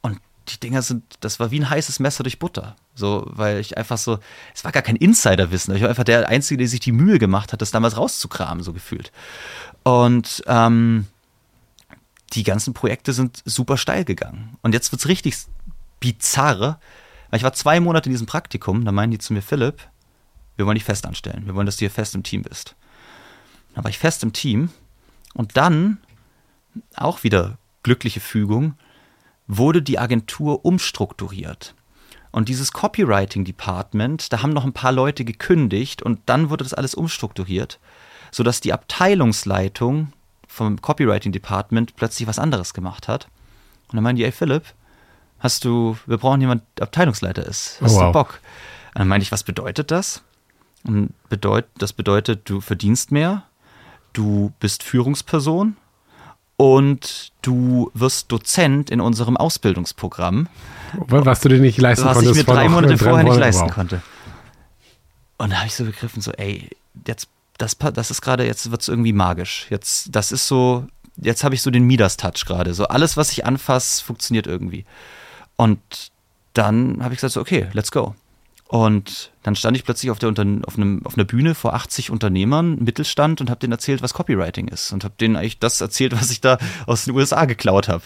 und 0.00 0.18
die 0.48 0.58
Dinger 0.58 0.82
sind, 0.82 1.04
das 1.20 1.40
war 1.40 1.50
wie 1.50 1.60
ein 1.60 1.70
heißes 1.70 2.00
Messer 2.00 2.22
durch 2.22 2.38
Butter. 2.38 2.76
So, 2.94 3.24
weil 3.28 3.58
ich 3.58 3.76
einfach 3.76 3.98
so, 3.98 4.18
es 4.54 4.64
war 4.64 4.72
gar 4.72 4.82
kein 4.82 4.96
Insiderwissen. 4.96 5.74
Ich 5.74 5.82
war 5.82 5.88
einfach 5.88 6.04
der 6.04 6.28
Einzige, 6.28 6.58
der 6.58 6.68
sich 6.68 6.80
die 6.80 6.92
Mühe 6.92 7.18
gemacht 7.18 7.52
hat, 7.52 7.60
das 7.60 7.70
damals 7.70 7.96
rauszukramen, 7.96 8.64
so 8.64 8.72
gefühlt. 8.72 9.12
Und 9.82 10.42
ähm, 10.46 11.06
die 12.32 12.42
ganzen 12.42 12.74
Projekte 12.74 13.12
sind 13.12 13.42
super 13.44 13.76
steil 13.76 14.04
gegangen. 14.04 14.56
Und 14.62 14.72
jetzt 14.72 14.90
wird 14.92 15.00
es 15.00 15.08
richtig 15.08 15.36
bizarr, 16.00 16.80
weil 17.30 17.38
ich 17.38 17.44
war 17.44 17.52
zwei 17.52 17.80
Monate 17.80 18.08
in 18.08 18.12
diesem 18.12 18.26
Praktikum, 18.26 18.84
da 18.84 18.92
meinen 18.92 19.10
die 19.10 19.18
zu 19.18 19.32
mir, 19.32 19.42
Philipp, 19.42 19.80
wir 20.56 20.66
wollen 20.66 20.74
dich 20.74 20.84
fest 20.84 21.06
anstellen. 21.06 21.46
Wir 21.46 21.54
wollen, 21.54 21.66
dass 21.66 21.76
du 21.76 21.80
hier 21.80 21.90
fest 21.90 22.14
im 22.14 22.22
Team 22.22 22.42
bist. 22.42 22.74
Dann 23.74 23.84
war 23.84 23.90
ich 23.90 23.98
fest 23.98 24.22
im 24.22 24.32
Team 24.32 24.70
und 25.38 25.56
dann, 25.56 25.98
auch 26.96 27.22
wieder 27.22 27.58
glückliche 27.84 28.18
Fügung, 28.18 28.74
wurde 29.46 29.82
die 29.82 30.00
Agentur 30.00 30.64
umstrukturiert. 30.64 31.76
Und 32.32 32.48
dieses 32.48 32.72
Copywriting-Department, 32.72 34.32
da 34.32 34.42
haben 34.42 34.52
noch 34.52 34.64
ein 34.64 34.72
paar 34.72 34.90
Leute 34.90 35.24
gekündigt 35.24 36.02
und 36.02 36.20
dann 36.26 36.50
wurde 36.50 36.64
das 36.64 36.74
alles 36.74 36.96
umstrukturiert, 36.96 37.78
sodass 38.32 38.60
die 38.60 38.72
Abteilungsleitung 38.72 40.12
vom 40.48 40.82
Copywriting-Department 40.82 41.94
plötzlich 41.94 42.26
was 42.26 42.40
anderes 42.40 42.74
gemacht 42.74 43.06
hat. 43.06 43.28
Und 43.88 43.94
dann 43.94 44.02
meinen 44.02 44.16
die, 44.16 44.24
ey 44.24 44.32
Philipp, 44.32 44.64
hast 45.38 45.64
du, 45.64 45.96
wir 46.06 46.18
brauchen 46.18 46.40
jemanden, 46.40 46.66
der 46.76 46.88
Abteilungsleiter 46.88 47.46
ist. 47.46 47.78
Hast 47.80 47.94
oh, 47.94 48.00
wow. 48.00 48.06
du 48.06 48.12
Bock? 48.12 48.40
Und 48.94 48.98
dann 48.98 49.08
meinte 49.08 49.22
ich, 49.22 49.30
was 49.30 49.44
bedeutet 49.44 49.92
das? 49.92 50.24
Und 50.82 51.14
bedeut, 51.28 51.66
das 51.78 51.92
bedeutet, 51.92 52.50
du 52.50 52.60
verdienst 52.60 53.12
mehr, 53.12 53.44
du 54.18 54.52
bist 54.58 54.82
Führungsperson 54.82 55.76
und 56.56 57.32
du 57.42 57.90
wirst 57.94 58.32
Dozent 58.32 58.90
in 58.90 59.00
unserem 59.00 59.36
Ausbildungsprogramm. 59.36 60.48
Was 61.06 61.40
du 61.40 61.48
dir 61.48 61.60
nicht 61.60 61.80
leisten 61.80 62.04
was 62.04 62.14
konntest. 62.14 62.34
Was 62.34 62.40
ich 62.40 62.46
mir 62.46 62.52
drei 62.52 62.68
Monate 62.68 62.98
vorher 62.98 63.22
nicht 63.24 63.38
leisten 63.38 63.66
wow. 63.66 63.72
konnte. 63.72 64.02
Und 65.36 65.50
da 65.50 65.58
habe 65.58 65.68
ich 65.68 65.74
so 65.74 65.84
begriffen, 65.84 66.20
so, 66.20 66.32
ey, 66.32 66.68
jetzt, 67.06 67.28
das, 67.58 67.78
das 67.78 68.10
ist 68.10 68.20
gerade, 68.20 68.44
jetzt 68.44 68.68
wird 68.72 68.82
es 68.82 68.88
irgendwie 68.88 69.12
magisch. 69.12 69.68
Jetzt, 69.70 70.08
das 70.10 70.32
ist 70.32 70.48
so, 70.48 70.88
jetzt 71.16 71.44
habe 71.44 71.54
ich 71.54 71.62
so 71.62 71.70
den 71.70 71.84
Midas-Touch 71.84 72.44
gerade. 72.44 72.74
So 72.74 72.88
alles, 72.88 73.16
was 73.16 73.30
ich 73.30 73.46
anfasse, 73.46 74.02
funktioniert 74.02 74.48
irgendwie. 74.48 74.84
Und 75.54 75.78
dann 76.54 77.04
habe 77.04 77.14
ich 77.14 77.18
gesagt, 77.18 77.34
so, 77.34 77.40
okay, 77.40 77.68
let's 77.72 77.92
go. 77.92 78.16
Und 78.68 79.32
dann 79.42 79.56
stand 79.56 79.78
ich 79.78 79.84
plötzlich 79.84 80.10
auf, 80.10 80.18
der, 80.18 80.28
auf, 80.28 80.76
einem, 80.76 81.00
auf 81.06 81.16
einer 81.16 81.24
Bühne 81.24 81.54
vor 81.54 81.72
80 81.72 82.10
Unternehmern, 82.10 82.76
Mittelstand, 82.84 83.40
und 83.40 83.48
habe 83.48 83.60
denen 83.60 83.72
erzählt, 83.72 84.02
was 84.02 84.12
Copywriting 84.12 84.68
ist. 84.68 84.92
Und 84.92 85.04
habe 85.04 85.14
denen 85.18 85.36
eigentlich 85.36 85.58
das 85.58 85.80
erzählt, 85.80 86.12
was 86.12 86.30
ich 86.30 86.42
da 86.42 86.58
aus 86.86 87.06
den 87.06 87.14
USA 87.14 87.46
geklaut 87.46 87.88
habe. 87.88 88.04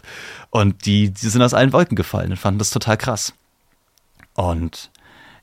Und 0.50 0.86
die, 0.86 1.10
die 1.10 1.28
sind 1.28 1.42
aus 1.42 1.52
allen 1.52 1.72
Wolken 1.72 1.96
gefallen 1.96 2.30
und 2.30 2.36
fanden 2.36 2.60
das 2.60 2.70
total 2.70 2.96
krass. 2.96 3.34
Und 4.34 4.92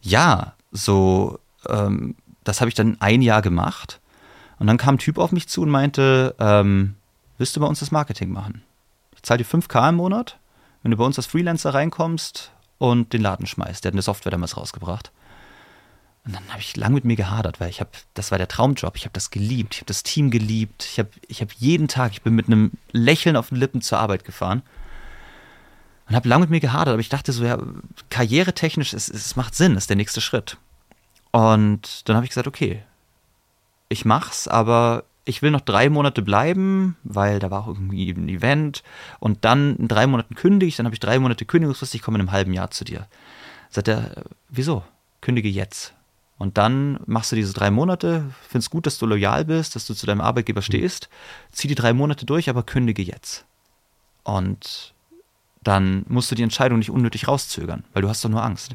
ja, 0.01 0.53
so, 0.71 1.39
ähm, 1.67 2.15
das 2.45 2.61
habe 2.61 2.69
ich 2.69 2.75
dann 2.75 2.95
ein 3.01 3.21
Jahr 3.21 3.41
gemacht. 3.41 3.99
Und 4.57 4.67
dann 4.67 4.77
kam 4.77 4.95
ein 4.95 4.99
Typ 4.99 5.17
auf 5.17 5.33
mich 5.33 5.49
zu 5.49 5.63
und 5.63 5.69
meinte, 5.69 6.33
ähm, 6.39 6.95
willst 7.37 7.57
du 7.57 7.59
bei 7.59 7.67
uns 7.67 7.81
das 7.81 7.91
Marketing 7.91 8.31
machen? 8.31 8.61
Ich 9.15 9.23
zahle 9.23 9.39
dir 9.39 9.45
5K 9.45 9.89
im 9.89 9.95
Monat, 9.95 10.37
wenn 10.81 10.91
du 10.91 10.97
bei 10.97 11.03
uns 11.03 11.19
als 11.19 11.25
Freelancer 11.25 11.73
reinkommst 11.73 12.53
und 12.79 13.13
den 13.13 13.21
Laden 13.21 13.45
schmeißt. 13.45 13.83
Der 13.83 13.89
hat 13.89 13.93
eine 13.93 14.01
Software 14.01 14.31
damals 14.31 14.57
rausgebracht. 14.57 15.11
Und 16.25 16.35
dann 16.35 16.47
habe 16.49 16.59
ich 16.59 16.75
lang 16.75 16.93
mit 16.93 17.05
mir 17.05 17.15
gehadert, 17.15 17.59
weil 17.59 17.69
ich 17.69 17.79
habe, 17.79 17.91
das 18.13 18.31
war 18.31 18.37
der 18.37 18.47
Traumjob. 18.47 18.95
Ich 18.95 19.05
habe 19.05 19.13
das 19.13 19.29
geliebt, 19.29 19.75
ich 19.75 19.81
habe 19.81 19.87
das 19.87 20.03
Team 20.03 20.31
geliebt. 20.31 20.85
Ich 20.85 20.99
habe, 20.99 21.09
ich 21.27 21.41
habe 21.41 21.51
jeden 21.57 21.87
Tag, 21.87 22.11
ich 22.13 22.23
bin 22.23 22.35
mit 22.35 22.47
einem 22.47 22.71
Lächeln 22.91 23.35
auf 23.35 23.49
den 23.49 23.57
Lippen 23.57 23.81
zur 23.81 23.99
Arbeit 23.99 24.25
gefahren 24.25 24.63
und 26.07 26.15
habe 26.15 26.27
lang 26.27 26.41
mit 26.41 26.49
mir 26.49 26.59
gehadert. 26.59 26.93
Aber 26.93 27.01
ich 27.01 27.09
dachte 27.09 27.31
so, 27.31 27.45
ja, 27.45 27.57
karrieretechnisch, 28.09 28.93
es, 28.93 29.09
es 29.09 29.35
macht 29.35 29.55
Sinn, 29.55 29.75
ist 29.75 29.89
der 29.89 29.97
nächste 29.97 30.21
Schritt. 30.21 30.57
Und 31.31 32.07
dann 32.09 32.15
habe 32.15 32.25
ich 32.25 32.31
gesagt, 32.31 32.47
okay, 32.47 32.83
ich 33.89 34.05
mach's, 34.05 34.47
aber 34.47 35.03
ich 35.25 35.41
will 35.41 35.51
noch 35.51 35.61
drei 35.61 35.89
Monate 35.89 36.21
bleiben, 36.21 36.97
weil 37.03 37.39
da 37.39 37.51
war 37.51 37.63
auch 37.63 37.67
irgendwie 37.67 38.11
ein 38.11 38.29
Event 38.29 38.83
und 39.19 39.45
dann 39.45 39.75
in 39.75 39.87
drei 39.87 40.07
Monaten 40.07 40.35
kündige 40.35 40.67
ich, 40.67 40.77
dann 40.77 40.85
habe 40.85 40.95
ich 40.95 40.99
drei 40.99 41.19
Monate 41.19 41.45
Kündigungsfrist, 41.45 41.95
ich 41.95 42.01
komme 42.01 42.17
in 42.17 42.21
einem 42.21 42.31
halben 42.31 42.53
Jahr 42.53 42.71
zu 42.71 42.83
dir. 42.83 43.07
Sagt 43.69 43.87
er, 43.87 44.23
wieso? 44.49 44.83
Kündige 45.21 45.49
jetzt. 45.49 45.93
Und 46.37 46.57
dann 46.57 46.99
machst 47.05 47.31
du 47.31 47.35
diese 47.35 47.53
drei 47.53 47.69
Monate, 47.69 48.31
findest 48.47 48.71
gut, 48.71 48.85
dass 48.85 48.97
du 48.97 49.05
loyal 49.05 49.45
bist, 49.45 49.75
dass 49.75 49.85
du 49.85 49.93
zu 49.93 50.05
deinem 50.05 50.21
Arbeitgeber 50.21 50.61
stehst, 50.61 51.09
zieh 51.51 51.67
die 51.67 51.75
drei 51.75 51.93
Monate 51.93 52.25
durch, 52.25 52.49
aber 52.49 52.63
kündige 52.63 53.03
jetzt. 53.03 53.45
Und 54.23 54.93
dann 55.61 56.05
musst 56.07 56.31
du 56.31 56.35
die 56.35 56.43
Entscheidung 56.43 56.79
nicht 56.79 56.91
unnötig 56.91 57.27
rauszögern, 57.27 57.83
weil 57.93 58.01
du 58.01 58.09
hast 58.09 58.23
doch 58.23 58.29
nur 58.29 58.43
Angst. 58.43 58.73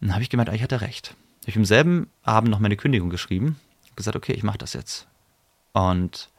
Dann 0.00 0.12
habe 0.12 0.22
ich 0.22 0.30
gemeint, 0.30 0.48
ah, 0.48 0.54
ich 0.54 0.62
hatte 0.62 0.80
recht. 0.80 1.16
Ich 1.42 1.54
habe 1.54 1.60
im 1.60 1.64
selben 1.64 2.08
Abend 2.22 2.50
noch 2.50 2.60
meine 2.60 2.76
Kündigung 2.76 3.10
geschrieben 3.10 3.56
gesagt, 3.98 4.16
okay, 4.16 4.32
ich 4.32 4.42
mache 4.42 4.58
das 4.58 4.72
jetzt. 4.72 5.06
Und 5.72 6.30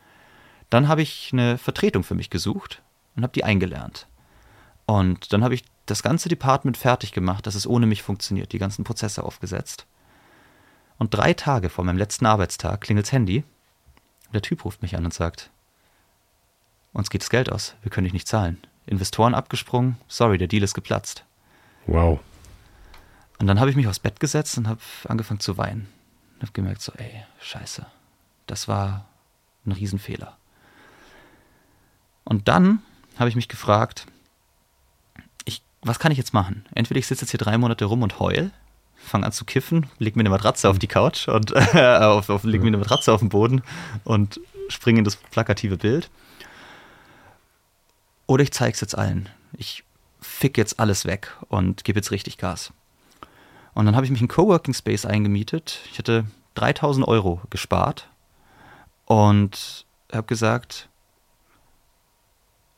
dann 0.70 0.88
habe 0.88 1.02
ich 1.02 1.30
eine 1.32 1.58
Vertretung 1.58 2.04
für 2.04 2.16
mich 2.16 2.30
gesucht 2.30 2.82
und 3.16 3.24
habe 3.24 3.34
die 3.34 3.44
eingelernt. 3.44 4.08
Und 4.86 5.32
dann 5.34 5.44
habe 5.44 5.54
ich 5.54 5.64
das 5.86 6.04
ganze 6.04 6.30
Department 6.30 6.78
fertig 6.78 7.12
gemacht, 7.12 7.46
dass 7.46 7.56
es 7.56 7.68
ohne 7.68 7.86
mich 7.86 8.02
funktioniert, 8.02 8.52
die 8.52 8.60
ganzen 8.60 8.84
Prozesse 8.84 9.24
aufgesetzt. 9.24 9.86
Und 10.98 11.14
drei 11.14 11.34
Tage 11.34 11.70
vor 11.70 11.86
meinem 11.86 11.98
letzten 11.98 12.26
Arbeitstag 12.26 12.82
klingelt 12.82 13.08
das 13.08 13.12
Handy. 13.12 13.44
Der 14.34 14.42
Typ 14.42 14.66
ruft 14.66 14.82
mich 14.82 14.96
an 14.96 15.06
und 15.06 15.14
sagt, 15.14 15.50
uns 16.94 17.10
geht 17.10 17.22
das 17.22 17.30
Geld 17.30 17.52
aus, 17.52 17.76
wir 17.82 17.92
können 17.92 18.06
dich 18.06 18.14
nicht 18.14 18.28
zahlen. 18.28 18.58
Investoren 18.86 19.36
abgesprungen, 19.36 19.98
sorry, 20.08 20.38
der 20.38 20.48
Deal 20.48 20.64
ist 20.64 20.74
geplatzt. 20.74 21.24
Wow. 21.86 22.20
Und 23.40 23.48
dann 23.48 23.60
habe 23.60 23.70
ich 23.70 23.76
mich 23.76 23.88
aufs 23.88 24.00
Bett 24.00 24.20
gesetzt 24.20 24.58
und 24.58 24.68
habe 24.68 24.82
angefangen 25.08 25.40
zu 25.40 25.58
weinen. 25.58 25.88
Und 26.40 26.44
habe 26.44 26.54
gemerkt, 26.54 26.82
so, 26.82 26.94
ey, 26.94 27.26
scheiße, 27.42 27.86
das 28.48 28.70
war 28.70 29.06
ein 29.66 29.74
Riesenfehler. 29.74 30.38
Und 32.24 32.48
dann 32.48 32.82
habe 33.18 33.28
ich 33.28 33.36
mich 33.36 33.50
gefragt, 33.50 34.06
ich, 35.44 35.62
was 35.82 36.00
kann 36.00 36.14
ich 36.14 36.18
jetzt 36.18 36.34
machen? 36.34 36.66
Entweder 36.74 37.00
ich 37.00 37.08
sitze 37.08 37.24
jetzt 37.24 37.32
hier 37.32 37.40
drei 37.40 37.58
Monate 37.58 37.84
rum 37.84 38.04
und 38.04 38.20
heul, 38.20 38.52
fange 38.96 39.26
an 39.26 39.34
zu 39.34 39.44
kiffen, 39.44 39.88
leg 39.98 40.16
mir 40.16 40.22
eine 40.22 40.30
Matratze 40.30 40.70
auf 40.70 40.80
die 40.80 40.88
Couch 40.88 41.28
und 41.28 41.52
äh, 41.52 41.98
auf, 42.02 42.30
auf, 42.30 42.44
leg 42.46 42.62
mir 42.62 42.68
eine 42.68 42.78
Matratze 42.78 43.12
auf 43.12 43.20
den 43.20 43.30
Boden 43.30 43.62
und 44.06 44.40
springe 44.70 45.00
in 45.00 45.06
das 45.06 45.18
plakative 45.18 45.76
Bild. 45.76 46.10
Oder 48.28 48.44
ich 48.44 48.52
zeige 48.52 48.76
es 48.76 48.82
jetzt 48.82 48.98
allen. 48.98 49.28
Ich 49.58 49.84
fick 50.22 50.58
jetzt 50.58 50.80
alles 50.80 51.06
weg 51.06 51.36
und 51.50 51.84
gebe 51.84 52.00
jetzt 52.00 52.12
richtig 52.12 52.38
Gas. 52.38 52.72
Und 53.80 53.86
dann 53.86 53.96
habe 53.96 54.06
ich 54.06 54.12
mich 54.12 54.20
in 54.20 54.28
Coworking 54.28 54.74
Space 54.74 55.06
eingemietet. 55.06 55.80
Ich 55.90 56.00
hatte 56.00 56.26
3000 56.56 57.08
Euro 57.08 57.40
gespart 57.50 58.10
und 59.06 59.86
habe 60.12 60.28
gesagt, 60.28 60.90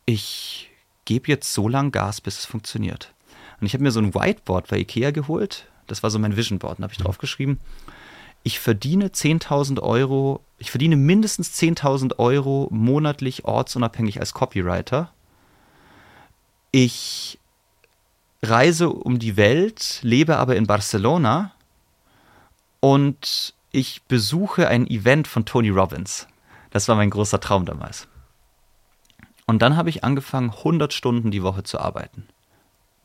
ich 0.06 0.70
gebe 1.06 1.28
jetzt 1.28 1.56
so 1.56 1.68
lange 1.68 1.90
Gas, 1.90 2.22
bis 2.22 2.38
es 2.38 2.46
funktioniert. 2.46 3.16
Und 3.60 3.66
ich 3.66 3.74
habe 3.74 3.82
mir 3.82 3.90
so 3.90 4.00
ein 4.00 4.14
Whiteboard 4.14 4.68
bei 4.68 4.78
Ikea 4.78 5.10
geholt. 5.10 5.66
Das 5.88 6.04
war 6.04 6.12
so 6.12 6.20
mein 6.20 6.38
Vision 6.38 6.60
Board. 6.60 6.78
Da 6.78 6.84
habe 6.84 6.94
ich 6.94 7.00
drauf 7.00 7.18
geschrieben, 7.18 7.60
ich 8.44 8.60
verdiene 8.60 9.08
10.000 9.08 9.82
Euro, 9.82 10.42
ich 10.60 10.70
verdiene 10.70 10.98
mindestens 10.98 11.60
10.000 11.60 12.20
Euro 12.20 12.68
monatlich 12.70 13.44
ortsunabhängig 13.46 14.20
als 14.20 14.36
Copywriter. 14.36 15.12
Ich 16.70 17.40
reise 18.42 18.90
um 18.90 19.20
die 19.20 19.38
Welt, 19.38 20.00
lebe 20.02 20.38
aber 20.38 20.56
in 20.56 20.68
Barcelona 20.68 21.52
und 22.80 23.54
ich 23.72 24.02
besuche 24.04 24.68
ein 24.68 24.88
Event 24.88 25.28
von 25.28 25.46
Tony 25.46 25.70
Robbins. 25.70 26.28
Das 26.72 26.88
war 26.88 26.96
mein 26.96 27.10
großer 27.10 27.40
Traum 27.40 27.66
damals. 27.66 28.08
Und 29.46 29.62
dann 29.62 29.76
habe 29.78 29.90
ich 29.90 30.04
angefangen, 30.04 30.52
100 30.52 30.94
Stunden 30.94 31.32
die 31.32 31.44
Woche 31.44 31.64
zu 31.64 31.80
arbeiten. 31.80 32.28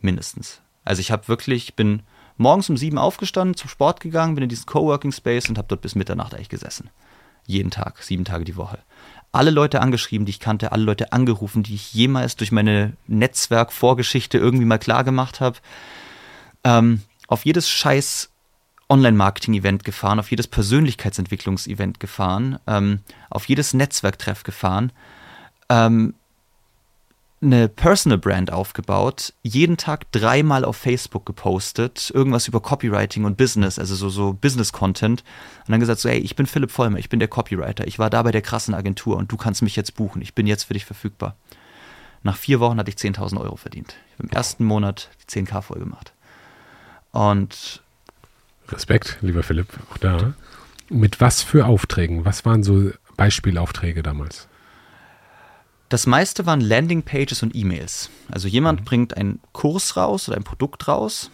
Mindestens. 0.01 0.61
Also 0.85 1.01
ich 1.01 1.11
habe 1.11 1.29
wirklich, 1.29 1.75
bin 1.75 2.03
morgens 2.37 2.71
um 2.71 2.77
sieben 2.77 2.99
aufgestanden, 2.99 3.57
zum 3.57 3.69
Sport 3.69 4.01
gegangen, 4.01 4.35
bin 4.35 4.45
in 4.45 4.49
diesen 4.49 4.67
Coworking 4.67 5.13
Space 5.13 5.49
und 5.49 5.59
habe 5.59 5.69
dort 5.69 5.83
bis 5.83 5.95
Mitternacht 5.95 6.35
eigentlich 6.35 6.49
gesessen. 6.49 6.91
Jeden 7.47 7.71
Tag, 7.71 8.03
sieben 8.03 8.25
Tage 8.25 8.45
die 8.45 8.57
Woche. 8.57 8.79
Alle 9.37 9.51
Leute 9.51 9.83
angeschrieben, 9.83 10.25
die 10.25 10.31
ich 10.31 10.41
kannte, 10.41 10.73
alle 10.73 10.85
Leute 10.85 11.13
angerufen, 11.13 11.63
die 11.63 11.75
ich 11.75 11.93
jemals 11.93 12.37
durch 12.37 12.53
meine 12.53 12.95
Netzwerk-Vorgeschichte 13.07 14.39
irgendwie 14.39 14.65
mal 14.65 14.79
klar 14.79 15.05
gemacht 15.05 15.41
habe. 15.41 15.59
Ähm, 16.65 17.03
auf 17.29 17.45
jedes 17.45 17.69
scheiß 17.69 18.31
Online-Marketing-Event 18.89 19.85
gefahren, 19.85 20.21
auf 20.21 20.31
jedes 20.31 20.47
Persönlichkeitsentwicklungs-Event 20.47 22.01
gefahren, 22.01 22.59
ähm, 22.67 23.01
auf 23.29 23.47
jedes 23.47 23.75
Netzwerktreff 23.75 24.43
gefahren, 24.43 24.91
ähm, 25.69 26.15
eine 27.43 27.69
Personal 27.69 28.19
Brand 28.19 28.51
aufgebaut, 28.51 29.35
jeden 29.43 29.77
Tag 29.77 30.11
dreimal 30.11 30.65
auf 30.65 30.77
Facebook 30.77 31.27
gepostet, 31.27 32.11
irgendwas 32.15 32.49
über 32.49 32.61
Copywriting 32.61 33.25
und 33.25 33.37
Business, 33.37 33.79
also 33.79 33.95
so, 33.95 34.09
so 34.09 34.33
Business-Content. 34.33 35.23
Und 35.67 35.71
dann 35.71 35.81
gesagt 35.81 36.01
so, 36.01 36.09
hey, 36.09 36.19
ich 36.19 36.35
bin 36.35 36.47
Philipp 36.47 36.71
Vollmer, 36.71 36.99
ich 36.99 37.11
bin 37.11 37.19
der 37.19 37.29
Copywriter, 37.29 37.87
ich 37.87 37.99
war 37.99 38.09
da 38.09 38.23
bei 38.23 38.33
der 38.33 38.43
krassen 38.43 38.75
Agentur 38.75 39.17
und 39.17 39.31
du 39.31 39.37
kannst 39.37 39.63
mich 39.63 39.77
jetzt 39.77 39.95
buchen, 39.95 40.23
ich 40.23 40.35
bin 40.35 40.47
jetzt 40.47 40.65
für 40.65 40.75
dich 40.75 40.87
verfügbar. 40.87 41.37
Nach 42.23 42.37
vier 42.37 42.59
Wochen 42.59 42.79
hatte 42.79 42.91
ich 42.91 42.97
10.000 42.97 43.41
Euro 43.41 43.57
verdient. 43.57 43.95
Ich 44.09 44.15
habe 44.15 44.29
im 44.29 44.31
ersten 44.31 44.65
Monat 44.65 45.11
die 45.23 45.41
10k 45.41 45.63
voll 45.63 45.79
gemacht. 45.79 46.13
Und 47.13 47.83
Respekt, 48.69 49.19
lieber 49.21 49.43
Philipp, 49.43 49.69
auch 49.93 49.99
da. 49.99 50.35
Mit 50.89 51.21
was 51.21 51.43
für 51.43 51.67
Aufträgen? 51.67 52.25
Was 52.25 52.45
waren 52.45 52.63
so 52.63 52.91
Beispielaufträge 53.17 54.03
damals? 54.03 54.49
Das 55.89 56.07
meiste 56.07 56.47
waren 56.47 56.61
Landingpages 56.61 57.43
und 57.43 57.55
E-Mails. 57.55 58.11
Also 58.29 58.49
jemand 58.49 58.81
mhm. 58.81 58.85
bringt 58.85 59.17
einen 59.17 59.41
Kurs 59.53 59.97
raus 59.97 60.29
oder 60.29 60.37
ein 60.37 60.45
Produkt 60.45 60.89
raus, 60.89 61.31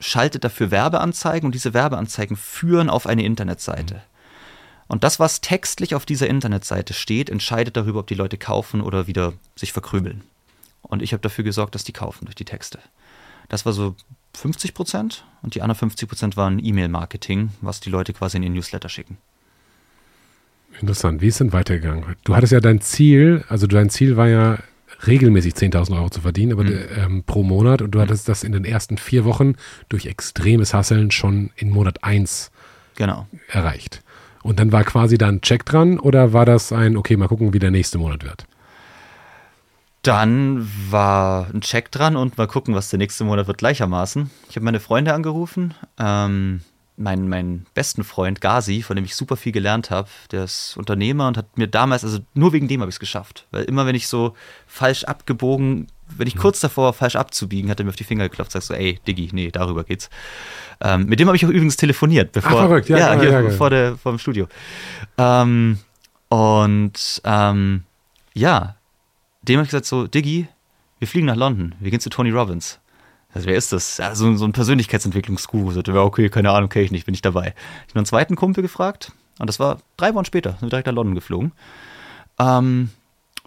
schaltet 0.00 0.42
dafür 0.42 0.70
Werbeanzeigen 0.70 1.46
und 1.46 1.54
diese 1.54 1.74
Werbeanzeigen 1.74 2.36
führen 2.36 2.90
auf 2.90 3.06
eine 3.06 3.24
Internetseite. 3.24 3.94
Mhm. 3.94 4.00
Und 4.88 5.04
das, 5.04 5.18
was 5.18 5.40
textlich 5.40 5.94
auf 5.94 6.04
dieser 6.04 6.26
Internetseite 6.26 6.92
steht, 6.92 7.30
entscheidet 7.30 7.76
darüber, 7.76 8.00
ob 8.00 8.08
die 8.08 8.14
Leute 8.14 8.36
kaufen 8.36 8.82
oder 8.82 9.06
wieder 9.06 9.32
sich 9.56 9.72
verkrümeln. 9.72 10.22
Und 10.82 11.00
ich 11.00 11.12
habe 11.12 11.22
dafür 11.22 11.44
gesorgt, 11.44 11.74
dass 11.74 11.84
die 11.84 11.94
kaufen 11.94 12.26
durch 12.26 12.34
die 12.34 12.44
Texte. 12.44 12.78
Das 13.48 13.64
war 13.64 13.72
so 13.72 13.94
50 14.34 14.74
Prozent 14.74 15.24
und 15.42 15.54
die 15.54 15.62
anderen 15.62 15.78
50 15.78 16.08
Prozent 16.08 16.36
waren 16.36 16.62
E-Mail-Marketing, 16.62 17.50
was 17.60 17.80
die 17.80 17.90
Leute 17.90 18.12
quasi 18.12 18.36
in 18.36 18.42
den 18.42 18.52
Newsletter 18.52 18.88
schicken. 18.88 19.16
Interessant. 20.80 21.20
Wie 21.20 21.28
ist 21.28 21.40
denn 21.40 21.52
weitergegangen? 21.52 22.04
Du 22.24 22.34
hattest 22.34 22.52
ja 22.52 22.60
dein 22.60 22.80
Ziel, 22.80 23.44
also 23.48 23.66
dein 23.66 23.90
Ziel 23.90 24.16
war 24.16 24.28
ja 24.28 24.58
regelmäßig 25.06 25.54
10.000 25.54 25.96
Euro 25.96 26.10
zu 26.10 26.20
verdienen, 26.20 26.52
aber 26.52 26.64
mhm. 26.64 26.78
ähm, 26.96 27.24
pro 27.24 27.42
Monat 27.42 27.82
und 27.82 27.92
du 27.92 28.00
hattest 28.00 28.28
das 28.28 28.44
in 28.44 28.52
den 28.52 28.64
ersten 28.64 28.98
vier 28.98 29.24
Wochen 29.24 29.54
durch 29.88 30.06
extremes 30.06 30.74
Hasseln 30.74 31.10
schon 31.10 31.50
in 31.56 31.70
Monat 31.70 32.04
1 32.04 32.50
genau. 32.94 33.26
erreicht. 33.48 34.02
Und 34.42 34.58
dann 34.58 34.72
war 34.72 34.84
quasi 34.84 35.18
da 35.18 35.28
ein 35.28 35.40
Check 35.40 35.64
dran 35.64 35.98
oder 35.98 36.32
war 36.32 36.44
das 36.44 36.72
ein, 36.72 36.96
okay, 36.96 37.16
mal 37.16 37.28
gucken, 37.28 37.52
wie 37.52 37.58
der 37.58 37.70
nächste 37.70 37.98
Monat 37.98 38.24
wird? 38.24 38.44
Dann 40.02 40.68
war 40.90 41.46
ein 41.54 41.60
Check 41.60 41.92
dran 41.92 42.16
und 42.16 42.36
mal 42.36 42.48
gucken, 42.48 42.74
was 42.74 42.90
der 42.90 42.98
nächste 42.98 43.22
Monat 43.22 43.46
wird 43.46 43.58
gleichermaßen. 43.58 44.30
Ich 44.50 44.56
habe 44.56 44.64
meine 44.64 44.80
Freunde 44.80 45.14
angerufen. 45.14 45.74
Ähm, 45.96 46.62
meinen, 46.96 47.28
meinen 47.28 47.66
besten 47.74 48.04
Freund 48.04 48.40
Gazi, 48.40 48.82
von 48.82 48.96
dem 48.96 49.04
ich 49.04 49.16
super 49.16 49.36
viel 49.36 49.52
gelernt 49.52 49.90
habe, 49.90 50.08
der 50.30 50.44
ist 50.44 50.76
Unternehmer 50.76 51.26
und 51.26 51.36
hat 51.36 51.56
mir 51.56 51.66
damals, 51.66 52.04
also 52.04 52.18
nur 52.34 52.52
wegen 52.52 52.68
dem 52.68 52.80
habe 52.80 52.90
ich 52.90 52.96
es 52.96 53.00
geschafft. 53.00 53.46
Weil 53.50 53.64
immer, 53.64 53.86
wenn 53.86 53.94
ich 53.94 54.08
so 54.08 54.34
falsch 54.66 55.04
abgebogen, 55.04 55.88
wenn 56.16 56.26
ich 56.26 56.34
mhm. 56.34 56.40
kurz 56.40 56.60
davor 56.60 56.84
war, 56.84 56.92
falsch 56.92 57.16
abzubiegen, 57.16 57.70
hat 57.70 57.80
er 57.80 57.84
mir 57.84 57.90
auf 57.90 57.96
die 57.96 58.04
Finger 58.04 58.28
geklopft, 58.28 58.52
sagst 58.52 58.68
so, 58.68 58.74
ey, 58.74 59.00
Diggi, 59.06 59.30
nee, 59.32 59.50
darüber 59.50 59.84
geht's. 59.84 60.10
Ähm, 60.80 61.06
mit 61.06 61.20
dem 61.20 61.28
habe 61.28 61.36
ich 61.36 61.46
auch 61.46 61.50
übrigens 61.50 61.76
telefoniert, 61.76 62.32
bevor, 62.32 62.52
Ach, 62.52 62.66
verrückt, 62.66 62.88
ja, 62.88 62.98
ja, 62.98 63.20
hier 63.20 63.30
ja, 63.30 63.50
vor, 63.50 63.70
der, 63.70 63.96
vor 63.96 64.12
dem 64.12 64.18
Studio. 64.18 64.46
Ähm, 65.16 65.78
und 66.28 67.22
ähm, 67.24 67.84
ja, 68.34 68.76
dem 69.42 69.56
habe 69.56 69.64
ich 69.64 69.70
gesagt 69.70 69.86
so, 69.86 70.06
Diggi, 70.06 70.48
wir 70.98 71.08
fliegen 71.08 71.26
nach 71.26 71.36
London, 71.36 71.74
wir 71.80 71.90
gehen 71.90 72.00
zu 72.00 72.10
Tony 72.10 72.30
Robbins. 72.30 72.78
Also 73.34 73.46
wer 73.46 73.56
ist 73.56 73.72
das? 73.72 73.98
Ja, 73.98 74.14
so, 74.14 74.34
so 74.36 74.44
ein 74.44 74.52
Persönlichkeitsentwicklungsguru. 74.52 75.72
So, 75.72 75.80
ja, 75.80 76.02
okay, 76.02 76.28
keine 76.28 76.50
Ahnung, 76.50 76.68
kenne 76.68 76.84
ich 76.84 76.90
nicht, 76.90 77.06
bin 77.06 77.14
ich 77.14 77.22
dabei. 77.22 77.54
Ich 77.86 77.90
habe 77.90 78.00
einen 78.00 78.06
zweiten 78.06 78.36
Kumpel 78.36 78.62
gefragt 78.62 79.12
und 79.38 79.46
das 79.46 79.58
war 79.58 79.78
drei 79.96 80.14
Wochen 80.14 80.24
später, 80.24 80.50
sind 80.52 80.62
wir 80.62 80.70
direkt 80.70 80.86
nach 80.86 80.94
London 80.94 81.14
geflogen. 81.14 81.52
Ähm, 82.38 82.90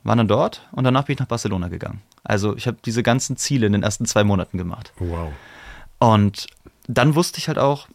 waren 0.03 0.17
dann 0.17 0.27
dort 0.27 0.67
und 0.71 0.83
danach 0.83 1.05
bin 1.05 1.13
ich 1.13 1.19
nach 1.19 1.27
Barcelona 1.27 1.67
gegangen. 1.67 2.01
Also 2.23 2.55
ich 2.55 2.67
habe 2.67 2.77
diese 2.83 3.03
ganzen 3.03 3.37
Ziele 3.37 3.67
in 3.67 3.73
den 3.73 3.83
ersten 3.83 4.05
zwei 4.05 4.23
Monaten 4.23 4.57
gemacht. 4.57 4.91
Wow. 4.97 5.31
Und 5.99 6.47
dann 6.87 7.15
wusste 7.15 7.39
ich 7.39 7.47
halt 7.47 7.59
auch, 7.59 7.87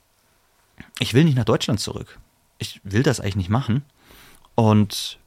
ich 0.98 1.14
will 1.14 1.24
nicht 1.24 1.36
nach 1.36 1.44
Deutschland 1.44 1.80
zurück. 1.80 2.18
Ich 2.58 2.80
will 2.84 3.02
das 3.02 3.20
eigentlich 3.20 3.36
nicht 3.36 3.50
machen. 3.50 3.84
Und 4.54 5.18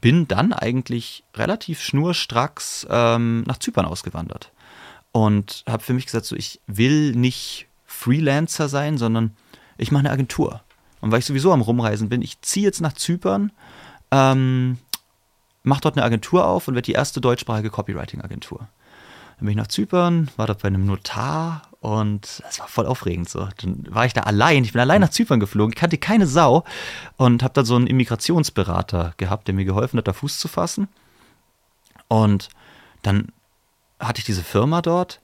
bin 0.00 0.26
dann 0.26 0.52
eigentlich 0.52 1.24
relativ 1.34 1.80
schnurstracks 1.80 2.86
ähm, 2.90 3.42
nach 3.46 3.58
Zypern 3.58 3.86
ausgewandert 3.86 4.50
und 5.14 5.62
habe 5.68 5.84
für 5.84 5.94
mich 5.94 6.06
gesagt, 6.06 6.24
so 6.26 6.34
ich 6.34 6.60
will 6.66 7.12
nicht 7.12 7.68
Freelancer 7.86 8.68
sein, 8.68 8.98
sondern 8.98 9.36
ich 9.78 9.92
mache 9.92 10.00
eine 10.00 10.10
Agentur. 10.10 10.62
Und 11.00 11.12
weil 11.12 11.20
ich 11.20 11.24
sowieso 11.24 11.52
am 11.52 11.60
Rumreisen 11.60 12.08
bin, 12.08 12.20
ich 12.20 12.40
ziehe 12.42 12.66
jetzt 12.66 12.80
nach 12.80 12.94
Zypern, 12.94 13.52
ähm, 14.10 14.78
mache 15.62 15.82
dort 15.82 15.96
eine 15.96 16.04
Agentur 16.04 16.44
auf 16.44 16.66
und 16.66 16.74
werde 16.74 16.86
die 16.86 16.94
erste 16.94 17.20
deutschsprachige 17.20 17.70
Copywriting-Agentur. 17.70 18.58
Dann 18.58 19.38
bin 19.38 19.50
ich 19.50 19.56
nach 19.56 19.68
Zypern, 19.68 20.32
war 20.36 20.48
dort 20.48 20.62
bei 20.62 20.66
einem 20.68 20.84
Notar 20.84 21.62
und 21.78 22.42
das 22.42 22.58
war 22.58 22.66
voll 22.66 22.86
aufregend 22.86 23.28
so. 23.28 23.48
Dann 23.58 23.86
war 23.90 24.06
ich 24.06 24.14
da 24.14 24.22
allein, 24.22 24.64
ich 24.64 24.72
bin 24.72 24.80
allein 24.80 25.00
nach 25.00 25.10
Zypern 25.10 25.38
geflogen, 25.38 25.76
kannte 25.76 25.96
keine 25.96 26.26
Sau 26.26 26.64
und 27.18 27.44
habe 27.44 27.54
dann 27.54 27.66
so 27.66 27.76
einen 27.76 27.86
Immigrationsberater 27.86 29.14
gehabt, 29.16 29.46
der 29.46 29.54
mir 29.54 29.64
geholfen 29.64 29.98
hat, 29.98 30.08
da 30.08 30.12
Fuß 30.12 30.40
zu 30.40 30.48
fassen. 30.48 30.88
Und 32.08 32.48
dann 33.02 33.28
hatte 34.06 34.20
ich 34.20 34.24
diese 34.24 34.42
Firma 34.42 34.82
dort 34.82 35.20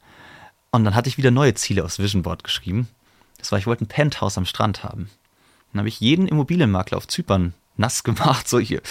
und 0.70 0.84
dann 0.84 0.94
hatte 0.94 1.08
ich 1.08 1.18
wieder 1.18 1.30
neue 1.30 1.54
Ziele 1.54 1.84
aufs 1.84 1.98
Vision 1.98 2.22
Board 2.22 2.44
geschrieben. 2.44 2.88
Das 3.38 3.52
war, 3.52 3.58
ich 3.58 3.66
wollte 3.66 3.84
ein 3.84 3.88
Penthouse 3.88 4.38
am 4.38 4.44
Strand 4.44 4.84
haben. 4.84 5.10
Dann 5.72 5.80
habe 5.80 5.88
ich 5.88 6.00
jeden 6.00 6.26
Immobilienmakler 6.26 6.98
auf 6.98 7.08
Zypern 7.08 7.54
nass 7.76 8.04
gemacht, 8.04 8.48
so 8.48 8.58
hier, 8.58 8.82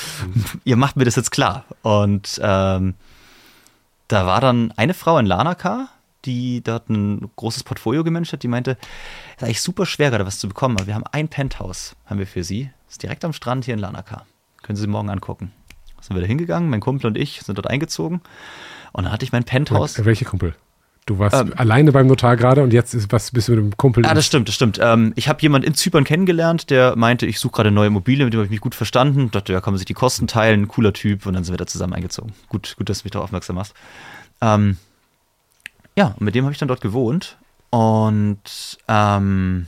ihr 0.63 0.75
macht 0.75 0.95
mir 0.95 1.05
das 1.05 1.15
jetzt 1.15 1.31
klar. 1.31 1.65
Und 1.81 2.39
ähm, 2.41 2.95
da 4.07 4.25
war 4.25 4.41
dann 4.41 4.71
eine 4.75 4.93
Frau 4.93 5.17
in 5.19 5.25
Lanaka, 5.25 5.89
die 6.25 6.61
dort 6.61 6.89
ein 6.89 7.29
großes 7.35 7.63
Portfolio 7.63 8.03
gemanagt 8.03 8.33
hat, 8.33 8.43
die 8.43 8.47
meinte, 8.47 8.71
es 8.71 9.37
ist 9.37 9.43
eigentlich 9.43 9.61
super 9.61 9.85
schwer 9.85 10.09
gerade 10.09 10.25
was 10.25 10.39
zu 10.39 10.47
bekommen, 10.47 10.77
aber 10.77 10.87
wir 10.87 10.95
haben 10.95 11.05
ein 11.11 11.29
Penthouse, 11.29 11.95
haben 12.05 12.19
wir 12.19 12.27
für 12.27 12.43
sie. 12.43 12.71
Das 12.87 12.95
ist 12.95 13.03
direkt 13.03 13.23
am 13.23 13.33
Strand 13.33 13.65
hier 13.65 13.75
in 13.75 13.79
Lanaka. 13.79 14.25
Können 14.63 14.75
Sie 14.75 14.87
morgen 14.87 15.09
angucken. 15.09 15.51
Sind 16.01 16.15
wir 16.15 16.21
da 16.21 16.27
hingegangen, 16.27 16.69
mein 16.69 16.79
Kumpel 16.81 17.07
und 17.07 17.17
ich 17.17 17.41
sind 17.41 17.57
dort 17.57 17.67
eingezogen 17.67 18.21
und 18.93 19.03
dann 19.05 19.13
hatte 19.13 19.25
ich 19.25 19.31
mein 19.31 19.43
Penthouse. 19.43 19.97
Und 19.97 20.05
welche 20.05 20.25
Kumpel? 20.25 20.55
Du 21.05 21.17
warst 21.17 21.35
ähm, 21.35 21.53
alleine 21.55 21.91
beim 21.91 22.05
Notar 22.05 22.37
gerade 22.37 22.61
und 22.61 22.71
jetzt 22.71 22.93
ist, 22.93 23.11
was 23.11 23.31
bist 23.31 23.47
du 23.47 23.53
mit 23.53 23.59
dem 23.59 23.77
Kumpel? 23.77 24.05
Ah, 24.05 24.13
das 24.13 24.27
stimmt, 24.27 24.47
das 24.47 24.53
stimmt. 24.53 24.79
Ähm, 24.79 25.11
ich 25.15 25.27
habe 25.27 25.41
jemanden 25.41 25.67
in 25.67 25.73
Zypern 25.73 26.03
kennengelernt, 26.03 26.69
der 26.69 26.95
meinte, 26.95 27.25
ich 27.25 27.39
suche 27.39 27.53
gerade 27.53 27.71
neue 27.71 27.87
Immobilie, 27.87 28.25
mit 28.25 28.33
dem 28.33 28.37
habe 28.37 28.45
ich 28.45 28.51
mich 28.51 28.61
gut 28.61 28.75
verstanden. 28.75 29.25
Ich 29.25 29.31
dachte, 29.31 29.51
ja, 29.51 29.59
kann 29.59 29.73
man 29.73 29.79
sich 29.79 29.87
die 29.87 29.95
Kosten 29.95 30.27
teilen, 30.27 30.67
cooler 30.67 30.93
Typ 30.93 31.25
und 31.25 31.33
dann 31.33 31.43
sind 31.43 31.53
wir 31.53 31.57
da 31.57 31.65
zusammen 31.65 31.93
eingezogen. 31.93 32.33
Gut, 32.47 32.75
gut, 32.77 32.89
dass 32.89 32.99
du 32.99 33.05
mich 33.05 33.11
darauf 33.11 33.25
aufmerksam 33.25 33.55
machst. 33.55 33.73
Ähm, 34.41 34.77
ja, 35.95 36.13
und 36.19 36.21
mit 36.21 36.35
dem 36.35 36.45
habe 36.45 36.53
ich 36.53 36.59
dann 36.59 36.67
dort 36.67 36.81
gewohnt 36.81 37.37
und 37.71 38.77
ähm, 38.87 39.65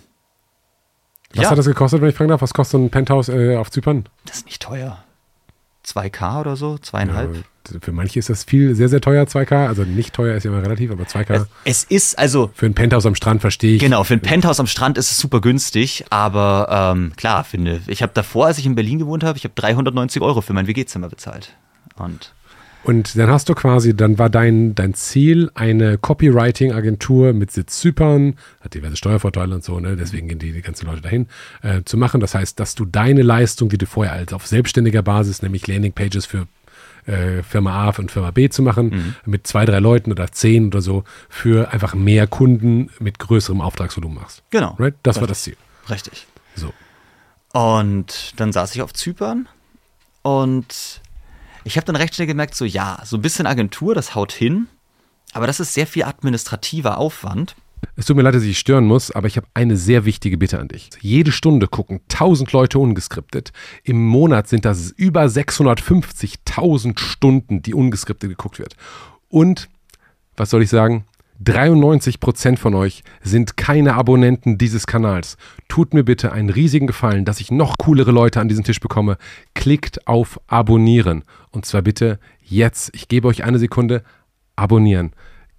was 1.34 1.44
ja. 1.44 1.50
hat 1.50 1.58
das 1.58 1.66
gekostet, 1.66 2.02
wenn 2.02 2.10
ich 2.10 2.16
fragen 2.16 2.30
darf? 2.30 2.42
Was 2.42 2.54
kostet 2.54 2.82
ein 2.82 2.90
Penthouse 2.90 3.30
äh, 3.30 3.56
auf 3.56 3.72
Zypern? 3.72 4.06
Das 4.26 4.38
ist 4.38 4.46
nicht 4.46 4.62
teuer. 4.62 5.04
2K 5.86 6.42
oder 6.42 6.56
so, 6.56 6.78
zweieinhalb. 6.78 7.36
Ja, 7.36 7.80
für 7.80 7.92
manche 7.92 8.20
ist 8.20 8.30
das 8.30 8.44
viel, 8.44 8.76
sehr, 8.76 8.90
sehr 8.90 9.02
teuer, 9.02 9.24
2K. 9.26 9.68
Also 9.68 9.84
nicht 9.84 10.14
teuer 10.14 10.36
ist 10.36 10.44
ja 10.44 10.52
immer 10.52 10.62
relativ, 10.62 10.92
aber 10.92 11.04
2K. 11.04 11.46
Es, 11.64 11.84
es 11.84 11.84
ist 11.84 12.20
also. 12.20 12.52
Für 12.54 12.66
ein 12.66 12.74
Penthouse 12.74 13.06
am 13.06 13.16
Strand 13.16 13.42
verstehe 13.42 13.76
ich. 13.76 13.82
Genau, 13.82 14.04
für 14.04 14.14
ein 14.14 14.22
Penthouse 14.22 14.60
am 14.60 14.68
Strand 14.68 14.98
ist 14.98 15.12
es 15.12 15.18
super 15.18 15.42
günstig, 15.42 16.06
aber 16.10 16.94
ähm, 16.96 17.14
klar, 17.16 17.44
finde 17.44 17.82
ich 17.88 18.02
habe 18.02 18.14
davor, 18.14 18.48
als 18.48 18.58
ich 18.58 18.66
in 18.66 18.76
Berlin 18.76 19.00
gewohnt 19.00 19.24
habe, 19.24 19.38
ich 19.38 19.44
habe 19.44 19.54
390 19.56 20.22
Euro 20.22 20.42
für 20.42 20.54
mein 20.54 20.68
WG-Zimmer 20.68 21.10
bezahlt. 21.10 21.56
Und 21.98 22.34
und 22.84 23.18
dann 23.18 23.30
hast 23.30 23.48
du 23.50 23.54
quasi, 23.54 23.96
dann 23.96 24.18
war 24.18 24.30
dein, 24.30 24.74
dein 24.74 24.94
Ziel, 24.94 25.52
eine 25.54 25.98
Copywriting-Agentur 25.98 27.34
mit 27.34 27.52
Sitz 27.52 27.80
Zypern, 27.80 28.36
hat 28.62 28.74
diverse 28.74 28.98
Steuervorteile 28.98 29.54
und 29.56 29.64
so, 29.64 29.80
ne? 29.80 29.96
deswegen 29.96 30.28
gehen 30.28 30.40
die, 30.40 30.52
die 30.52 30.62
ganzen 30.62 30.88
Leute 30.88 31.02
dahin, 31.02 31.28
äh, 31.62 31.84
zu 31.84 31.98
machen. 31.98 32.22
Das 32.22 32.34
heißt, 32.34 32.60
dass 32.60 32.76
du 32.76 32.86
deine 32.86 33.22
Leistung, 33.22 33.70
die 33.70 33.78
du 33.78 33.86
vorher 33.86 34.14
als 34.14 34.34
auf 34.34 34.48
selbstständiger 34.48 35.04
Basis, 35.04 35.42
nämlich 35.42 35.68
Landingpages 35.68 36.26
für 36.26 36.48
äh, 37.06 37.44
Firma 37.44 37.88
A 37.88 37.94
und 37.98 38.12
Firma 38.12 38.32
B 38.32 38.50
zu 38.50 38.62
machen, 38.62 38.90
mhm. 38.90 39.16
mit 39.26 39.48
zwei, 39.48 39.66
drei 39.66 39.80
Leuten 39.80 40.12
oder 40.12 40.32
zehn 40.32 40.68
oder 40.68 40.82
so, 40.82 41.04
für 41.30 41.72
einfach 41.72 41.94
mehr 41.94 42.28
Kunden 42.28 42.90
mit 43.00 43.20
größerem 43.20 43.62
Auftragsvolumen 43.62 44.18
machst. 44.18 44.44
Genau. 44.50 44.76
Right? 44.80 44.96
Das 45.04 45.16
Richtig. 45.16 45.22
war 45.22 45.28
das 45.28 45.44
Ziel. 45.44 45.58
Richtig. 45.90 46.28
So. 46.56 46.74
Und 47.54 48.34
dann 48.38 48.52
saß 48.52 48.74
ich 48.76 48.82
auf 48.82 48.94
Zypern 48.94 49.48
und 50.22 51.02
ich 51.64 51.78
habe 51.78 51.86
dann 51.86 51.96
recht 51.96 52.16
schnell 52.16 52.28
gemerkt, 52.28 52.56
so 52.56 52.66
ja, 52.66 53.00
so 53.04 53.18
ein 53.18 53.22
bisschen 53.22 53.48
Agentur, 53.48 53.96
das 53.96 54.16
haut 54.16 54.32
hin, 54.32 54.68
aber 55.34 55.48
das 55.48 55.60
ist 55.60 55.74
sehr 55.74 55.88
viel 55.88 56.04
administrativer 56.04 56.98
Aufwand. 56.98 57.56
Es 57.96 58.06
tut 58.06 58.16
mir 58.16 58.22
leid, 58.22 58.36
dass 58.36 58.44
ich 58.44 58.60
stören 58.60 58.86
muss, 58.86 59.12
aber 59.12 59.28
ich 59.28 59.38
habe 59.38 59.48
eine 59.54 59.76
sehr 59.76 60.06
wichtige 60.06 60.38
Bitte 60.38 60.60
an 60.60 60.68
dich. 60.68 60.90
Jede 61.00 61.32
Stunde 61.32 61.68
gucken 61.68 62.02
1000 62.12 62.52
Leute 62.52 62.80
ungeskriptet. 62.80 63.52
Im 63.84 64.06
Monat 64.06 64.48
sind 64.48 64.66
das 64.66 64.92
über 64.92 65.26
650.000 65.26 67.00
Stunden, 67.00 67.62
die 67.62 67.74
ungeskriptet 67.74 68.30
geguckt 68.30 68.60
wird. 68.60 68.76
Und, 69.30 69.70
was 70.38 70.52
soll 70.52 70.62
ich 70.62 70.70
sagen? 70.70 71.06
93% 71.44 72.58
von 72.58 72.76
euch 72.76 73.04
sind 73.24 73.58
keine 73.58 73.96
Abonnenten 73.96 74.60
dieses 74.60 74.86
Kanals. 74.86 75.38
Tut 75.68 75.94
mir 75.94 76.04
bitte 76.04 76.32
einen 76.32 76.52
riesigen 76.52 76.86
Gefallen, 76.86 77.26
dass 77.26 77.40
ich 77.40 77.50
noch 77.50 77.78
coolere 77.80 78.12
Leute 78.12 78.40
an 78.40 78.48
diesen 78.48 78.64
Tisch 78.64 78.80
bekomme. 78.80 79.18
Klickt 79.56 80.08
auf 80.08 80.40
Abonnieren. 80.46 81.24
Und 81.52 81.66
zwar 81.66 81.82
bitte 81.82 82.20
jetzt. 82.42 82.92
Ich 82.94 83.08
gebe 83.08 83.28
euch 83.28 83.44
eine 83.44 83.60
Sekunde. 83.60 84.04
Abonnieren. 84.56 85.14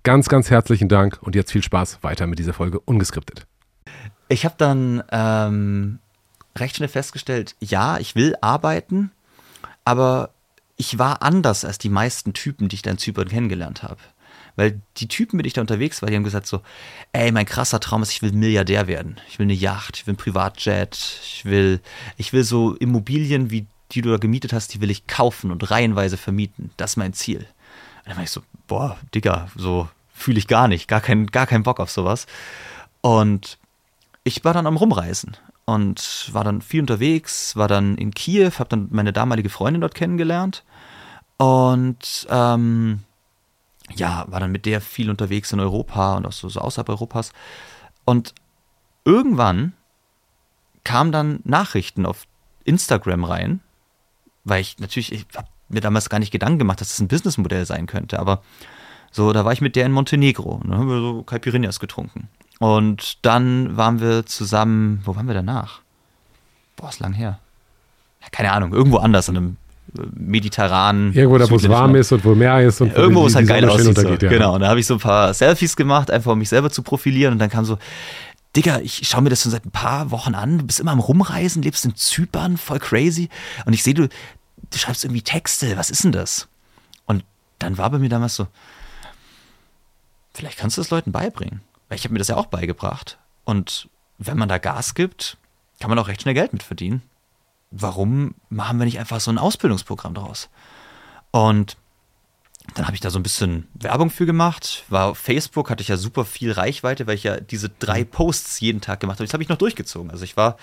Ganz, 0.04 0.28
ganz 0.28 0.50
herzlichen 0.50 0.88
Dank 0.88 1.18
und 1.22 1.34
jetzt 1.34 1.52
viel 1.52 1.62
Spaß 1.62 2.02
weiter 2.02 2.26
mit 2.26 2.38
dieser 2.38 2.52
Folge 2.52 2.80
ungeskriptet. 2.80 3.46
Ich 4.28 4.44
habe 4.44 4.54
dann 4.58 5.02
ähm, 5.10 5.98
recht 6.56 6.76
schnell 6.76 6.88
festgestellt, 6.88 7.54
ja, 7.60 7.98
ich 7.98 8.14
will 8.14 8.34
arbeiten, 8.40 9.10
aber 9.84 10.30
ich 10.76 10.98
war 10.98 11.22
anders 11.22 11.64
als 11.64 11.78
die 11.78 11.88
meisten 11.88 12.32
Typen, 12.32 12.68
die 12.68 12.76
ich 12.76 12.82
da 12.82 12.90
in 12.90 12.98
Zypern 12.98 13.28
kennengelernt 13.28 13.82
habe. 13.82 13.98
Weil 14.56 14.80
die 14.98 15.08
Typen, 15.08 15.36
mit 15.36 15.44
denen 15.44 15.48
ich 15.48 15.54
da 15.54 15.60
unterwegs 15.62 16.02
war, 16.02 16.10
die 16.10 16.16
haben 16.16 16.24
gesagt 16.24 16.46
so, 16.46 16.60
ey, 17.12 17.32
mein 17.32 17.46
krasser 17.46 17.80
Traum 17.80 18.02
ist, 18.02 18.12
ich 18.12 18.22
will 18.22 18.32
Milliardär 18.32 18.86
werden. 18.86 19.20
Ich 19.28 19.38
will 19.38 19.46
eine 19.46 19.54
Yacht, 19.54 19.96
ich 19.96 20.06
will 20.06 20.14
ein 20.14 20.18
Privatjet, 20.18 20.94
ich 21.22 21.44
will, 21.44 21.80
ich 22.16 22.32
will 22.32 22.44
so 22.44 22.74
Immobilien, 22.74 23.50
wie 23.50 23.66
die 23.92 24.02
du 24.02 24.10
da 24.10 24.16
gemietet 24.16 24.52
hast, 24.52 24.74
die 24.74 24.80
will 24.80 24.90
ich 24.90 25.06
kaufen 25.06 25.50
und 25.50 25.70
reihenweise 25.70 26.16
vermieten. 26.16 26.70
Das 26.76 26.92
ist 26.92 26.96
mein 26.96 27.12
Ziel. 27.12 27.38
Und 27.38 28.08
dann 28.08 28.16
war 28.16 28.24
ich 28.24 28.30
so, 28.30 28.42
boah, 28.66 28.96
Digga, 29.14 29.48
so 29.54 29.88
fühle 30.12 30.38
ich 30.38 30.48
gar 30.48 30.68
nicht, 30.68 30.88
gar, 30.88 31.00
kein, 31.00 31.26
gar 31.26 31.46
keinen 31.46 31.62
Bock 31.62 31.80
auf 31.80 31.90
sowas. 31.90 32.26
Und 33.00 33.58
ich 34.24 34.44
war 34.44 34.54
dann 34.54 34.66
am 34.66 34.76
Rumreisen 34.76 35.36
und 35.64 36.30
war 36.32 36.44
dann 36.44 36.62
viel 36.62 36.80
unterwegs, 36.80 37.56
war 37.56 37.68
dann 37.68 37.96
in 37.96 38.12
Kiew, 38.12 38.52
habe 38.58 38.68
dann 38.68 38.88
meine 38.90 39.12
damalige 39.12 39.48
Freundin 39.48 39.80
dort 39.80 39.94
kennengelernt 39.94 40.64
und 41.36 42.26
ähm, 42.30 43.00
ja, 43.94 44.24
war 44.28 44.40
dann 44.40 44.52
mit 44.52 44.66
der 44.66 44.80
viel 44.80 45.10
unterwegs 45.10 45.52
in 45.52 45.60
Europa 45.60 46.16
und 46.16 46.26
auch 46.26 46.32
so, 46.32 46.48
so 46.48 46.60
außerhalb 46.60 46.88
Europas. 46.88 47.32
Und 48.04 48.34
irgendwann 49.04 49.72
kamen 50.84 51.12
dann 51.12 51.40
Nachrichten 51.44 52.06
auf 52.06 52.26
Instagram 52.64 53.24
rein, 53.24 53.60
weil 54.44 54.60
ich 54.60 54.78
natürlich, 54.78 55.12
ich 55.12 55.26
habe 55.36 55.48
mir 55.68 55.80
damals 55.80 56.08
gar 56.10 56.18
nicht 56.18 56.30
Gedanken 56.30 56.58
gemacht, 56.58 56.80
dass 56.80 56.88
das 56.88 57.00
ein 57.00 57.08
Businessmodell 57.08 57.66
sein 57.66 57.86
könnte, 57.86 58.18
aber 58.18 58.42
so, 59.10 59.32
da 59.32 59.44
war 59.44 59.52
ich 59.52 59.60
mit 59.60 59.76
der 59.76 59.86
in 59.86 59.92
Montenegro 59.92 60.60
und 60.62 60.70
dann 60.70 60.78
haben 60.78 60.88
wir 60.88 61.00
so 61.00 61.22
Caipirinhas 61.22 61.80
getrunken. 61.80 62.28
Und 62.58 63.24
dann 63.26 63.76
waren 63.76 64.00
wir 64.00 64.24
zusammen, 64.24 65.02
wo 65.04 65.16
waren 65.16 65.26
wir 65.26 65.34
danach? 65.34 65.80
Boah, 66.76 66.88
ist 66.88 67.00
lang 67.00 67.12
her. 67.12 67.38
Ja, 68.22 68.28
keine 68.30 68.52
Ahnung, 68.52 68.72
irgendwo 68.72 68.98
anders, 68.98 69.28
in 69.28 69.36
einem 69.36 69.56
äh, 69.98 70.02
mediterranen. 70.14 71.12
Irgendwo 71.12 71.38
da, 71.38 71.50
wo 71.50 71.56
es 71.56 71.68
warm 71.68 71.94
ist 71.96 72.12
und 72.12 72.24
wo 72.24 72.34
Meer 72.34 72.60
ist 72.60 72.80
und 72.80 72.88
ja, 72.88 72.98
irgendwo, 72.98 73.22
wo 73.22 73.26
es 73.26 73.34
halt 73.34 73.48
geil 73.48 73.68
aussieht. 73.68 73.98
So. 73.98 74.08
Ja. 74.08 74.16
Genau, 74.16 74.54
und 74.54 74.60
da 74.60 74.68
habe 74.68 74.80
ich 74.80 74.86
so 74.86 74.94
ein 74.94 75.00
paar 75.00 75.34
Selfies 75.34 75.76
gemacht, 75.76 76.10
einfach 76.10 76.32
um 76.32 76.38
mich 76.38 76.48
selber 76.48 76.70
zu 76.70 76.82
profilieren 76.82 77.32
und 77.32 77.38
dann 77.38 77.50
kam 77.50 77.64
so, 77.64 77.78
Digga, 78.56 78.80
ich 78.80 79.08
schaue 79.08 79.22
mir 79.22 79.30
das 79.30 79.42
schon 79.42 79.52
seit 79.52 79.64
ein 79.64 79.70
paar 79.70 80.10
Wochen 80.10 80.34
an, 80.34 80.58
du 80.58 80.64
bist 80.64 80.80
immer 80.80 80.92
am 80.92 81.00
Rumreisen, 81.00 81.62
lebst 81.62 81.84
in 81.84 81.96
Zypern, 81.96 82.58
voll 82.58 82.78
crazy 82.78 83.30
und 83.64 83.72
ich 83.72 83.82
sehe, 83.82 83.94
du, 83.94 84.08
du 84.08 84.78
schreibst 84.78 85.04
irgendwie 85.04 85.22
Texte, 85.22 85.76
was 85.76 85.90
ist 85.90 86.04
denn 86.04 86.12
das? 86.12 86.48
Und 87.06 87.24
dann 87.58 87.78
war 87.78 87.90
bei 87.90 87.98
mir 87.98 88.10
damals 88.10 88.36
so, 88.36 88.46
vielleicht 90.34 90.58
kannst 90.58 90.76
du 90.76 90.80
das 90.80 90.90
Leuten 90.90 91.12
beibringen. 91.12 91.62
Weil 91.88 91.98
ich 91.98 92.04
habe 92.04 92.14
mir 92.14 92.20
das 92.20 92.28
ja 92.28 92.38
auch 92.38 92.46
beigebracht. 92.46 93.18
Und 93.44 93.90
wenn 94.16 94.38
man 94.38 94.48
da 94.48 94.56
Gas 94.56 94.94
gibt, 94.94 95.36
kann 95.78 95.90
man 95.90 95.98
auch 95.98 96.08
recht 96.08 96.22
schnell 96.22 96.32
Geld 96.32 96.54
mit 96.54 96.62
verdienen. 96.62 97.02
Warum 97.70 98.34
machen 98.48 98.78
wir 98.78 98.86
nicht 98.86 98.98
einfach 98.98 99.20
so 99.20 99.30
ein 99.30 99.36
Ausbildungsprogramm 99.36 100.14
draus? 100.14 100.48
Und 101.32 101.76
dann 102.74 102.86
habe 102.86 102.94
ich 102.94 103.00
da 103.00 103.10
so 103.10 103.18
ein 103.18 103.22
bisschen 103.22 103.68
Werbung 103.74 104.10
für 104.10 104.26
gemacht. 104.26 104.84
War 104.88 105.10
auf 105.10 105.18
Facebook, 105.18 105.68
hatte 105.68 105.82
ich 105.82 105.88
ja 105.88 105.96
super 105.96 106.24
viel 106.24 106.52
Reichweite, 106.52 107.06
weil 107.06 107.16
ich 107.16 107.24
ja 107.24 107.38
diese 107.38 107.68
drei 107.68 108.04
Posts 108.04 108.60
jeden 108.60 108.80
Tag 108.80 109.00
gemacht 109.00 109.18
habe. 109.18 109.26
Das 109.26 109.34
habe 109.34 109.42
ich 109.42 109.48
noch 109.48 109.58
durchgezogen. 109.58 110.10
Also 110.10 110.24
ich 110.24 110.36
war, 110.36 110.56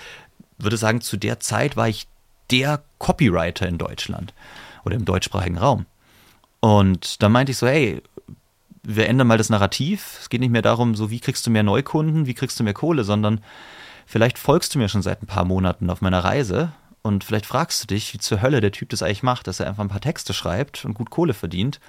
würde 0.57 0.77
sagen, 0.77 1.01
zu 1.01 1.17
der 1.17 1.39
Zeit 1.39 1.75
war 1.75 1.87
ich 1.87 2.07
der 2.51 2.81
Copywriter 2.97 3.67
in 3.67 3.77
Deutschland 3.77 4.33
oder 4.85 4.95
im 4.95 5.05
deutschsprachigen 5.05 5.57
Raum. 5.57 5.85
Und 6.61 7.21
da 7.21 7.29
meinte 7.29 7.51
ich 7.51 7.57
so, 7.57 7.67
hey, 7.67 8.01
wir 8.83 9.07
ändern 9.07 9.27
mal 9.27 9.37
das 9.37 9.49
Narrativ. 9.49 10.17
Es 10.21 10.29
geht 10.29 10.41
nicht 10.41 10.51
mehr 10.51 10.61
darum, 10.61 10.95
so 10.95 11.11
wie 11.11 11.19
kriegst 11.19 11.45
du 11.45 11.51
mehr 11.51 11.63
Neukunden, 11.63 12.25
wie 12.25 12.33
kriegst 12.33 12.59
du 12.59 12.63
mehr 12.63 12.73
Kohle, 12.73 13.03
sondern 13.03 13.41
vielleicht 14.05 14.39
folgst 14.39 14.73
du 14.73 14.79
mir 14.79 14.89
schon 14.89 15.01
seit 15.01 15.21
ein 15.21 15.27
paar 15.27 15.45
Monaten 15.45 15.89
auf 15.89 16.01
meiner 16.01 16.23
Reise 16.23 16.71
und 17.01 17.23
vielleicht 17.23 17.45
fragst 17.45 17.83
du 17.83 17.87
dich, 17.87 18.13
wie 18.13 18.19
zur 18.19 18.41
Hölle 18.41 18.61
der 18.61 18.71
Typ 18.71 18.89
das 18.89 19.01
eigentlich 19.01 19.23
macht, 19.23 19.47
dass 19.47 19.59
er 19.59 19.67
einfach 19.67 19.83
ein 19.83 19.89
paar 19.89 20.01
Texte 20.01 20.33
schreibt 20.33 20.85
und 20.85 20.93
gut 20.93 21.09
Kohle 21.09 21.33
verdient 21.33 21.79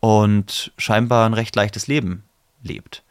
und 0.00 0.72
scheinbar 0.76 1.26
ein 1.26 1.34
recht 1.34 1.54
leichtes 1.56 1.86
Leben 1.86 2.24
lebt. 2.62 3.02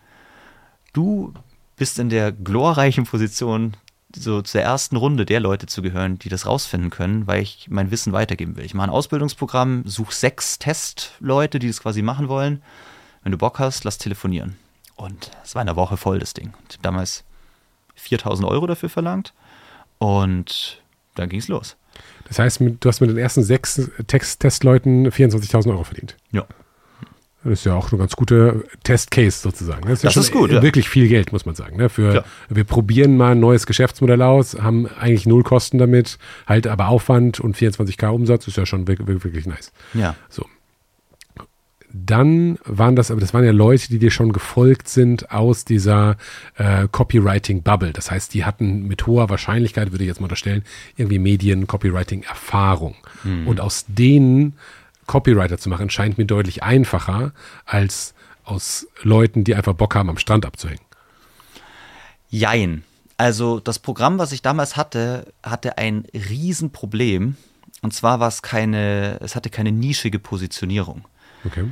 Du 0.94 1.34
bist 1.76 2.00
in 2.00 2.10
der 2.10 2.32
glorreichen 2.32 3.06
Position, 3.06 3.78
so 4.16 4.42
zur 4.42 4.62
ersten 4.62 4.96
Runde 4.96 5.26
der 5.26 5.40
Leute 5.40 5.68
zu 5.68 5.82
gehören, 5.82 6.18
die 6.18 6.30
das 6.30 6.46
rausfinden 6.46 6.90
können, 6.90 7.28
weil 7.28 7.42
ich 7.42 7.68
mein 7.70 7.92
Wissen 7.92 8.14
weitergeben 8.14 8.56
will. 8.56 8.66
Ich 8.66 8.74
mache 8.74 8.88
ein 8.88 8.94
Ausbildungsprogramm, 8.94 9.84
suche 9.86 10.14
sechs 10.14 10.60
Testleute, 10.60 11.60
die 11.60 11.68
das 11.68 11.82
quasi 11.82 12.02
machen 12.02 12.30
wollen 12.30 12.62
wenn 13.28 13.34
du 13.34 13.38
Bock 13.38 13.60
hast, 13.60 13.84
lass 13.84 13.98
telefonieren. 13.98 14.56
Und 14.96 15.32
es 15.44 15.54
war 15.54 15.62
in 15.62 15.66
der 15.66 15.76
Woche 15.76 15.98
voll, 15.98 16.18
das 16.18 16.34
Ding. 16.34 16.54
Ich 16.70 16.76
habe 16.76 16.84
damals 16.84 17.26
4000 17.96 18.48
Euro 18.48 18.68
dafür 18.68 18.88
verlangt 18.88 19.34
und 19.98 20.82
dann 21.20 21.30
ging 21.30 21.40
es 21.40 21.48
los. 21.48 21.78
Das 22.28 22.40
heißt, 22.40 22.60
du 22.60 22.90
hast 22.90 23.02
mit 23.02 23.10
den 23.10 23.18
ersten 23.18 23.44
sechs 23.44 23.90
Text-Testleuten 24.08 25.10
24.000 25.10 25.70
Euro 25.72 25.84
verdient. 25.84 26.18
Ja. 26.32 26.46
Das 27.44 27.60
ist 27.60 27.66
ja 27.66 27.76
auch 27.76 27.92
eine 27.92 28.00
ganz 28.00 28.16
gute 28.16 28.66
Test-Case 28.84 29.40
sozusagen. 29.40 29.84
Das 29.84 30.00
ist, 30.00 30.04
ja 30.04 30.10
das 30.10 30.18
ist 30.18 30.32
gut. 30.32 30.52
Ja. 30.52 30.62
Wirklich 30.62 30.90
viel 30.90 31.08
Geld, 31.08 31.32
muss 31.32 31.46
man 31.46 31.56
sagen. 31.56 31.78
Ne? 31.78 31.88
Für, 31.88 32.26
wir 32.50 32.64
probieren 32.66 33.16
mal 33.16 33.32
ein 33.32 33.40
neues 33.40 33.66
Geschäftsmodell 33.66 34.22
aus, 34.22 34.56
haben 34.56 34.88
eigentlich 35.00 35.26
null 35.26 35.44
Kosten 35.44 35.78
damit, 35.78 36.18
halt 36.46 36.68
aber 36.68 36.90
Aufwand 36.90 37.40
und 37.40 37.56
24k 37.56 38.10
Umsatz 38.10 38.48
ist 38.48 38.58
ja 38.58 38.66
schon 38.66 38.88
wirklich, 38.88 39.24
wirklich 39.24 39.46
nice. 39.46 39.72
Ja. 39.94 40.16
So 40.30 40.46
dann 42.06 42.58
waren 42.66 42.96
das, 42.96 43.12
aber 43.12 43.22
das 43.22 43.34
waren 43.34 43.44
ja 43.44 43.52
Leute, 43.52 43.90
die 43.90 44.00
dir 44.00 44.12
schon 44.12 44.34
gefolgt 44.34 44.90
sind 44.90 45.32
aus 45.32 45.66
dieser 45.66 46.18
äh, 46.56 46.88
Copywriting-Bubble. 46.92 47.94
Das 47.94 48.12
heißt, 48.12 48.34
die 48.34 48.46
hatten 48.46 48.88
mit 48.88 49.08
hoher 49.08 49.30
Wahrscheinlichkeit, 49.30 49.92
würde 49.92 50.04
ich 50.04 50.08
jetzt 50.08 50.20
mal 50.20 50.26
unterstellen, 50.26 50.64
irgendwie 50.96 51.20
Medien-Copywriting-Erfahrung. 51.20 52.96
Mhm. 53.24 53.48
Und 53.48 53.62
aus 53.62 53.86
denen 53.88 54.58
Copywriter 55.06 55.58
zu 55.58 55.70
machen, 55.70 55.90
scheint 55.90 56.18
mir 56.18 56.26
deutlich 56.26 56.64
einfacher 56.64 57.32
als 57.66 58.14
aus 58.44 58.88
Leuten, 59.02 59.44
die 59.44 59.56
einfach 59.56 59.74
Bock 59.74 59.96
haben, 59.96 60.10
am 60.10 60.18
Strand 60.18 60.46
abzuhängen. 60.46 60.82
Jein. 62.30 62.84
Also 63.18 63.60
das 63.60 63.80
Programm, 63.80 64.20
was 64.20 64.32
ich 64.32 64.42
damals 64.42 64.78
hatte, 64.78 65.34
hatte 65.44 65.78
ein 65.78 66.06
Riesenproblem. 66.14 67.36
Und 67.82 67.94
zwar 67.94 68.20
war 68.20 68.28
es 68.28 68.42
keine, 68.42 69.20
es 69.22 69.36
hatte 69.36 69.50
keine 69.50 69.72
nischige 69.72 70.20
Positionierung. 70.20 71.06
Okay. 71.46 71.66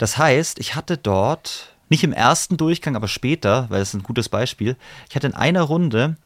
Das 0.00 0.16
heißt, 0.16 0.60
ich 0.60 0.74
hatte 0.74 0.96
dort, 0.96 1.74
nicht 1.90 2.04
im 2.04 2.14
ersten 2.14 2.56
Durchgang, 2.56 2.96
aber 2.96 3.06
später, 3.06 3.66
weil 3.68 3.80
das 3.80 3.90
ist 3.90 4.00
ein 4.00 4.02
gutes 4.02 4.30
Beispiel, 4.30 4.76
ich 5.10 5.14
hatte 5.14 5.26
in 5.26 5.34
einer 5.34 5.60
Runde, 5.60 6.16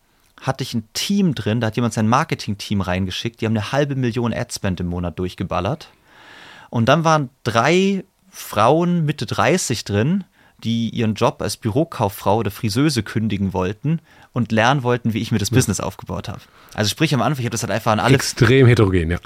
hatte 0.41 0.63
ich 0.63 0.75
ein 0.75 0.85
Team 0.93 1.35
drin, 1.35 1.61
da 1.61 1.67
hat 1.67 1.75
jemand 1.75 1.93
sein 1.93 2.07
Marketing-Team 2.07 2.81
reingeschickt, 2.81 3.41
die 3.41 3.47
haben 3.47 3.57
eine 3.57 3.73
halbe 3.73 3.97
Million 3.97 4.33
Adspend 4.33 4.79
im 4.79 4.87
Monat 4.87 5.19
durchgeballert. 5.19 5.89
Und 6.71 6.89
dann 6.89 7.03
waren 7.03 7.31
drei 7.43 8.05
Frauen 8.31 9.05
Mitte 9.07 9.27
30 9.27 9.83
drin, 9.83 10.23
die 10.63 10.91
ihren 10.91 11.15
Job 11.15 11.43
als 11.43 11.57
Bürokauffrau 11.57 12.37
oder 12.37 12.53
Friseuse 12.53 13.03
kündigen 13.03 13.55
wollten 13.55 13.99
und 14.33 14.53
lernen 14.53 14.85
wollten, 14.85 15.15
wie 15.15 15.21
ich 15.21 15.33
mir 15.33 15.39
das 15.39 15.51
Business 15.51 15.81
aufgebaut 15.81 16.29
habe. 16.29 16.41
Also 16.75 16.91
sprich 16.91 17.13
am 17.13 17.23
Anfang, 17.23 17.41
ich 17.41 17.47
habe 17.47 17.55
das 17.55 17.65
halt 17.65 17.73
einfach 17.73 17.91
an 17.91 17.99
alle. 17.99 18.15
Extrem 18.15 18.69
heterogen, 18.69 19.11
ja 19.11 19.19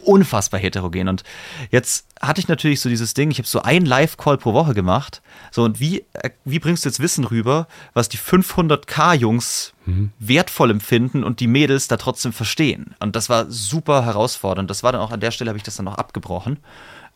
unfassbar 0.00 0.60
heterogen. 0.60 1.08
Und 1.08 1.24
jetzt 1.70 2.06
hatte 2.20 2.40
ich 2.40 2.48
natürlich 2.48 2.80
so 2.80 2.88
dieses 2.88 3.14
Ding, 3.14 3.30
ich 3.30 3.38
habe 3.38 3.48
so 3.48 3.62
einen 3.62 3.86
Live-Call 3.86 4.38
pro 4.38 4.52
Woche 4.52 4.74
gemacht. 4.74 5.22
So, 5.50 5.64
und 5.64 5.80
wie, 5.80 6.04
äh, 6.14 6.30
wie 6.44 6.58
bringst 6.58 6.84
du 6.84 6.88
jetzt 6.88 7.00
Wissen 7.00 7.24
rüber, 7.24 7.68
was 7.94 8.08
die 8.08 8.18
500k-Jungs 8.18 9.72
mhm. 9.86 10.12
wertvoll 10.18 10.70
empfinden 10.70 11.24
und 11.24 11.40
die 11.40 11.46
Mädels 11.46 11.88
da 11.88 11.96
trotzdem 11.96 12.32
verstehen? 12.32 12.94
Und 13.00 13.16
das 13.16 13.28
war 13.28 13.46
super 13.50 14.04
herausfordernd. 14.04 14.70
Das 14.70 14.82
war 14.82 14.92
dann 14.92 15.00
auch 15.00 15.12
an 15.12 15.20
der 15.20 15.30
Stelle, 15.30 15.50
habe 15.50 15.58
ich 15.58 15.64
das 15.64 15.76
dann 15.76 15.84
noch 15.84 15.98
abgebrochen. 15.98 16.58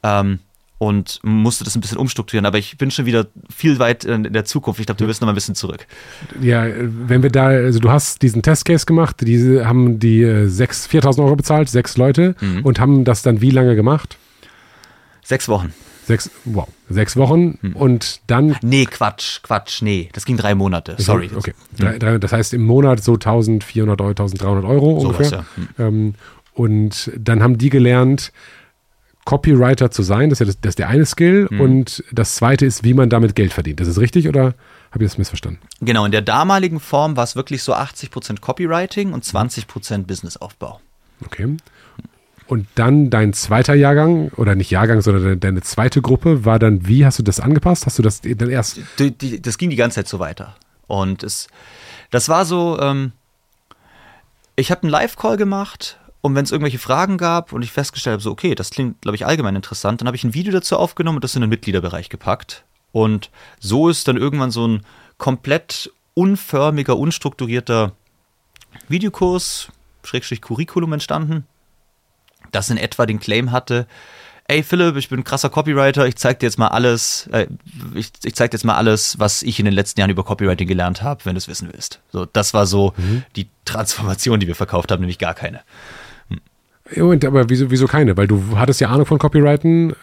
Ähm, 0.03 0.41
und 0.83 1.21
musste 1.23 1.63
das 1.63 1.77
ein 1.77 1.81
bisschen 1.81 1.97
umstrukturieren. 1.97 2.45
Aber 2.45 2.59
ich 2.59 2.77
bin 2.77 2.91
schon 2.91 3.07
wieder 3.07 3.29
viel 3.55 3.79
weit 3.79 4.03
in 4.05 4.33
der 4.33 4.45
Zukunft. 4.45 4.81
Ich 4.81 4.87
glaube, 4.87 4.99
du 4.99 5.07
wirst 5.07 5.21
noch 5.21 5.27
mal 5.27 5.33
ein 5.33 5.37
bisschen 5.37 5.55
zurück. 5.55 5.87
Ja, 6.41 6.67
wenn 6.67 7.23
wir 7.23 7.31
da, 7.31 7.47
also 7.47 7.79
du 7.79 7.89
hast 7.89 8.21
diesen 8.21 8.43
Testcase 8.43 8.85
gemacht, 8.85 9.19
die 9.21 9.65
haben 9.65 10.01
die 10.01 10.25
4.000 10.27 11.19
äh, 11.19 11.21
Euro 11.23 11.37
bezahlt, 11.37 11.69
sechs 11.69 11.97
Leute 11.97 12.35
mhm. 12.41 12.65
und 12.65 12.81
haben 12.81 13.05
das 13.05 13.23
dann 13.23 13.41
wie 13.41 13.51
lange 13.51 13.77
gemacht? 13.77 14.19
Sechs 15.23 15.49
Wochen. 15.49 15.73
Sechs, 16.05 16.33
wow, 16.47 16.67
sechs 16.89 17.17
Wochen 17.17 17.59
hm. 17.61 17.77
und 17.77 18.23
dann. 18.27 18.57
Nee, 18.61 18.87
Quatsch, 18.87 19.41
Quatsch, 19.45 19.83
nee, 19.83 20.09
das 20.13 20.25
ging 20.25 20.37
drei 20.37 20.57
Monate, 20.57 20.97
sorry. 20.99 21.31
Okay, 21.33 21.55
hm. 21.79 22.01
drei, 22.01 22.19
das 22.19 22.33
heißt 22.33 22.55
im 22.55 22.65
Monat 22.65 23.05
so 23.05 23.13
1400 23.13 24.01
Euro, 24.01 24.11
1300 24.11 24.65
Euro 24.65 24.99
so 24.99 25.07
ungefähr. 25.07 25.45
Was, 25.47 25.47
ja. 25.79 25.87
hm. 25.87 26.15
und 26.55 27.13
dann 27.17 27.41
haben 27.41 27.57
die 27.57 27.71
gelernt, 27.71 28.33
Copywriter 29.25 29.91
zu 29.91 30.03
sein, 30.03 30.31
das 30.31 30.41
ist, 30.41 30.41
ja 30.41 30.47
das, 30.47 30.61
das 30.61 30.69
ist 30.71 30.79
der 30.79 30.89
eine 30.89 31.07
Skill. 31.07 31.47
Hm. 31.49 31.61
Und 31.61 32.05
das 32.13 32.35
zweite 32.35 32.67
ist, 32.67 32.85
wie 32.85 32.95
man 32.95 33.09
damit 33.09 33.35
Geld 33.35 33.53
verdient. 33.53 33.81
Das 33.81 33.89
ist 33.89 33.99
richtig 33.99 34.29
oder 34.29 34.55
habe 34.91 35.05
ich 35.05 35.11
das 35.11 35.19
missverstanden? 35.19 35.61
Genau, 35.81 36.05
in 36.05 36.13
der 36.13 36.23
damaligen 36.23 36.81
Form 36.81 37.17
war 37.17 37.25
es 37.25 37.37
wirklich 37.37 37.63
so 37.63 37.75
80% 37.75 38.41
Copywriting 38.41 39.13
und 39.13 39.25
20% 39.25 40.05
Businessaufbau. 40.05 40.81
Okay. 41.25 41.57
Und 42.49 42.67
dann 42.75 43.09
dein 43.09 43.33
zweiter 43.33 43.75
Jahrgang, 43.75 44.31
oder 44.37 44.55
nicht 44.55 44.71
Jahrgang, 44.71 45.01
sondern 45.01 45.41
deine 45.41 45.63
zweite 45.63 46.03
Gruppe 46.03 46.45
war 46.45 46.59
dann, 46.59 46.87
wie 46.87 47.07
hast 47.07 47.19
du 47.19 47.23
das 47.23 47.41
angepasst? 47.41 47.87
Hast 47.87 47.99
du 47.99 48.03
das 48.03 48.21
dann 48.21 48.51
erst. 48.51 48.81
Die, 48.99 49.11
die, 49.11 49.41
das 49.41 49.57
ging 49.57 49.71
die 49.71 49.77
ganze 49.77 49.97
Zeit 49.97 50.09
so 50.09 50.19
weiter. 50.19 50.57
Und 50.87 51.23
es, 51.23 51.49
das 52.11 52.29
war 52.29 52.45
so, 52.45 52.79
ähm, 52.79 53.13
ich 54.57 54.71
habe 54.71 54.83
einen 54.83 54.91
Live-Call 54.91 55.39
gemacht 55.39 55.99
und 56.23 56.37
wenn 56.37 56.45
es 56.45 56.53
irgendwelche 56.53 56.79
Fragen 56.79 57.19
gab 57.19 57.53
und 57.53 57.63
ich 57.63 57.73
festgestellt 57.73 58.15
habe, 58.15 58.23
so, 58.23 58.31
okay, 58.31 58.55
das 58.55 58.71
klingt, 58.71 59.03
glaube 59.03 59.17
ich, 59.17 59.27
allgemein 59.27 59.57
interessant, 59.57 60.01
dann 60.01 60.07
habe 60.07 60.17
ich 60.17 60.25
ein 60.25 60.35
Video 60.35 60.53
dazu 60.53 60.77
aufgenommen 60.77 61.17
und 61.17 61.25
das 61.25 61.35
in 61.35 61.41
den 61.41 61.51
Mitgliederbereich 61.51 62.09
gepackt. 62.09 62.65
Und 62.93 63.31
so 63.59 63.89
ist 63.89 64.07
dann 64.07 64.17
irgendwann 64.17 64.53
so 64.53 64.67
ein 64.67 64.83
komplett 65.19 65.91
unförmiger, 66.15 66.97
unstrukturierter 66.97 67.93
Videokurs, 68.89 69.69
Schrägstrich 70.05 70.41
Curriculum 70.41 70.93
entstanden, 70.93 71.45
das 72.53 72.71
in 72.71 72.77
etwa 72.77 73.05
den 73.05 73.19
Claim 73.19 73.51
hatte, 73.51 73.89
ey 74.47 74.63
Philipp, 74.63 74.97
ich 74.97 75.09
bin 75.09 75.21
ein 75.21 75.25
krasser 75.25 75.51
Copywriter, 75.51 76.07
ich 76.07 76.17
zeig 76.17 76.39
dir 76.39 76.47
jetzt 76.47 76.59
mal 76.59 76.69
alles, 76.69 77.29
äh, 77.33 77.47
ich, 77.95 78.11
ich 78.23 78.35
zeig 78.35 78.51
dir 78.51 78.57
jetzt 78.57 78.65
mal 78.65 78.77
alles, 78.77 79.19
was 79.19 79.43
ich 79.43 79.59
in 79.59 79.65
den 79.65 79.75
letzten 79.75 80.01
Jahren 80.01 80.11
über 80.11 80.25
Copywriting 80.25 80.69
gelernt 80.69 81.03
habe, 81.03 81.25
wenn 81.25 81.35
du 81.35 81.39
es 81.39 81.49
wissen 81.49 81.71
willst. 81.73 82.01
So, 82.13 82.27
das 82.27 82.55
war 82.55 82.67
so 82.67 82.93
mhm. 82.97 83.25
die 83.35 83.49
Transformation, 83.65 84.41
die 84.41 84.47
wir 84.47 84.55
verkauft 84.55 84.93
haben, 84.93 85.01
nämlich 85.01 85.19
gar 85.19 85.35
keine. 85.35 85.63
Moment, 86.97 87.25
aber 87.25 87.49
wieso, 87.49 87.71
wieso 87.71 87.87
keine? 87.87 88.17
Weil 88.17 88.27
du 88.27 88.43
hattest 88.57 88.81
ja 88.81 88.89
Ahnung 88.89 89.07
von 89.07 89.19
Copywriting, 89.19 89.95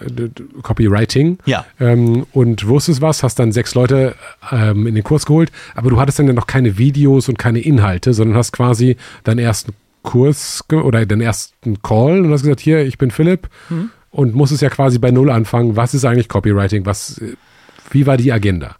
Copywriting. 0.64 1.38
Ja. 1.46 1.66
Ähm, 1.80 2.26
und 2.32 2.68
wusstest 2.68 3.02
was, 3.02 3.22
hast 3.22 3.38
dann 3.38 3.52
sechs 3.52 3.76
Leute 3.76 4.16
ähm, 4.52 4.88
in 4.88 4.96
den 4.96 5.04
Kurs 5.04 5.26
geholt, 5.26 5.52
aber 5.76 5.90
du 5.90 6.00
hattest 6.00 6.20
dann 6.20 6.28
ja 6.28 6.34
noch 6.34 6.48
keine 6.48 6.78
Videos 6.78 7.28
und 7.30 7.38
keine 7.38 7.60
Inhalte, 7.60 8.14
sondern 8.14 8.38
hast 8.38 8.54
quasi 8.54 8.96
deinen 9.24 9.40
ersten 9.40 9.74
Kurs 10.04 10.64
oder 10.72 11.06
deinen 11.06 11.22
ersten 11.22 11.82
Call 11.82 12.22
und 12.22 12.32
hast 12.32 12.44
gesagt, 12.44 12.62
hier, 12.62 12.86
ich 12.86 12.98
bin 12.98 13.12
Philipp 13.12 13.50
mhm. 13.70 13.92
und 14.12 14.34
musstest 14.34 14.62
ja 14.62 14.70
quasi 14.70 15.00
bei 15.00 15.12
Null 15.12 15.30
anfangen. 15.30 15.76
Was 15.76 15.94
ist 15.94 16.06
eigentlich 16.06 16.30
Copywriting? 16.30 16.86
Was, 16.86 17.22
wie 17.92 18.08
war 18.08 18.16
die 18.16 18.32
Agenda? 18.32 18.78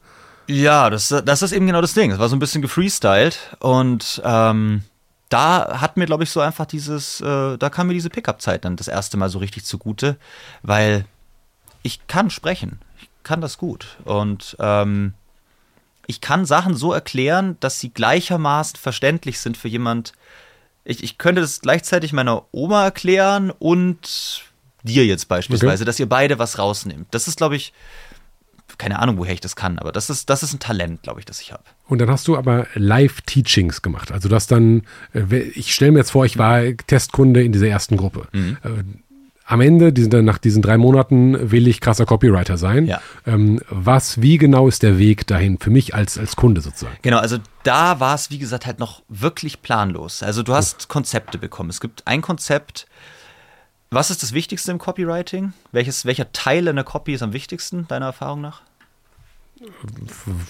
Ja, 0.48 0.90
das, 0.90 1.14
das 1.26 1.42
ist 1.42 1.52
eben 1.52 1.68
genau 1.68 1.82
das 1.82 1.94
Ding. 1.94 2.12
Es 2.12 2.18
war 2.18 2.30
so 2.30 2.36
ein 2.36 2.40
bisschen 2.40 2.62
gefreestylt 2.62 3.56
und 3.60 4.22
ähm, 4.26 4.82
da 5.30 5.80
hat 5.80 5.96
mir, 5.98 6.06
glaube 6.06 6.24
ich, 6.24 6.32
so 6.32 6.42
einfach 6.42 6.66
dieses, 6.66 7.22
äh, 7.22 7.58
da 7.58 7.70
kam 7.70 7.88
mir 7.88 7.94
diese 7.94 8.10
Pickup-Zeit 8.10 8.66
dann 8.66 8.76
das 8.76 8.88
erste 8.88 9.16
Mal 9.18 9.30
so 9.30 9.40
richtig 9.40 9.64
zugute, 9.64 10.18
weil 10.64 11.06
ich 11.84 12.08
kann 12.08 12.30
sprechen. 12.30 12.80
Ich 13.00 13.10
kann 13.24 13.40
das 13.40 13.58
gut. 13.58 13.98
Und 14.06 14.58
ähm, 14.60 15.14
ich 16.08 16.22
kann 16.22 16.46
Sachen 16.46 16.76
so 16.76 16.92
erklären, 16.92 17.58
dass 17.60 17.80
sie 17.80 17.92
gleichermaßen 17.92 18.78
verständlich 18.78 19.40
sind 19.40 19.56
für 19.56 19.68
jemand. 19.68 20.14
Ich, 20.84 21.04
ich 21.04 21.20
könnte 21.20 21.42
das 21.42 21.62
gleichzeitig 21.62 22.14
meiner 22.14 22.46
Oma 22.52 22.84
erklären 22.84 23.52
und 23.52 24.44
dir 24.82 25.06
jetzt 25.06 25.28
beispielsweise, 25.28 25.84
okay. 25.84 25.86
dass 25.86 26.00
ihr 26.00 26.10
beide 26.10 26.40
was 26.40 26.58
rausnehmt. 26.58 27.08
Das 27.12 27.28
ist, 27.28 27.38
glaube 27.38 27.56
ich, 27.56 27.74
keine 28.80 28.98
Ahnung, 28.98 29.18
woher 29.18 29.34
ich 29.34 29.42
das 29.42 29.56
kann, 29.56 29.78
aber 29.78 29.92
das 29.92 30.10
ist, 30.10 30.30
das 30.30 30.42
ist 30.42 30.54
ein 30.54 30.60
Talent, 30.60 31.04
glaube 31.04 31.20
ich, 31.20 31.26
das 31.26 31.40
ich 31.42 31.52
habe. 31.52 31.64
Und 31.88 32.00
dann 32.00 32.10
hast 32.10 32.28
du 32.28 32.36
aber 32.36 32.66
Live-Teachings 32.74 33.84
gemacht. 33.84 34.12
Also 34.12 34.30
das 34.30 34.48
dann, 34.48 34.84
äh, 35.14 35.38
ich 35.38 35.76
stelle 35.76 35.92
mir 35.92 36.00
jetzt 36.00 36.12
vor, 36.12 36.26
ich 36.26 36.38
war 36.38 36.62
Testkunde 36.88 37.44
in 37.44 37.52
dieser 37.52 37.68
ersten 37.68 37.98
Gruppe. 37.98 38.28
Mhm. 38.32 38.58
Äh, 38.64 38.70
am 39.46 39.62
Ende, 39.62 39.92
diesen, 39.92 40.26
nach 40.26 40.38
diesen 40.38 40.62
drei 40.62 40.78
Monaten, 40.78 41.52
will 41.52 41.68
ich 41.68 41.82
krasser 41.82 42.06
Copywriter 42.06 42.58
sein. 42.58 42.86
Ja. 42.86 43.02
Ähm, 43.26 43.60
was, 43.68 44.22
wie 44.22 44.38
genau 44.38 44.68
ist 44.68 44.84
der 44.84 45.00
Weg 45.00 45.26
dahin 45.26 45.58
für 45.58 45.72
mich 45.72 45.96
als, 45.96 46.20
als 46.20 46.36
Kunde 46.36 46.62
sozusagen? 46.62 46.98
Genau, 47.02 47.18
also 47.18 47.38
da 47.64 48.00
war 48.00 48.14
es, 48.14 48.30
wie 48.30 48.38
gesagt, 48.38 48.68
halt 48.68 48.78
noch 48.78 49.02
wirklich 49.10 49.64
planlos. 49.64 50.22
Also 50.22 50.44
du 50.44 50.54
hast 50.54 50.88
Konzepte 50.88 51.40
bekommen. 51.40 51.72
Es 51.72 51.82
gibt 51.82 52.06
ein 52.06 52.22
Konzept, 52.22 52.86
was 53.90 54.12
ist 54.12 54.22
das 54.22 54.34
Wichtigste 54.34 54.72
im 54.72 54.78
Copywriting? 54.78 55.54
Welches, 55.72 56.06
welcher 56.06 56.32
Teil 56.32 56.68
in 56.68 56.76
der 56.76 56.86
Copy 56.86 57.14
ist 57.14 57.24
am 57.24 57.34
wichtigsten, 57.34 57.88
deiner 57.88 58.06
Erfahrung 58.06 58.42
nach? 58.42 58.62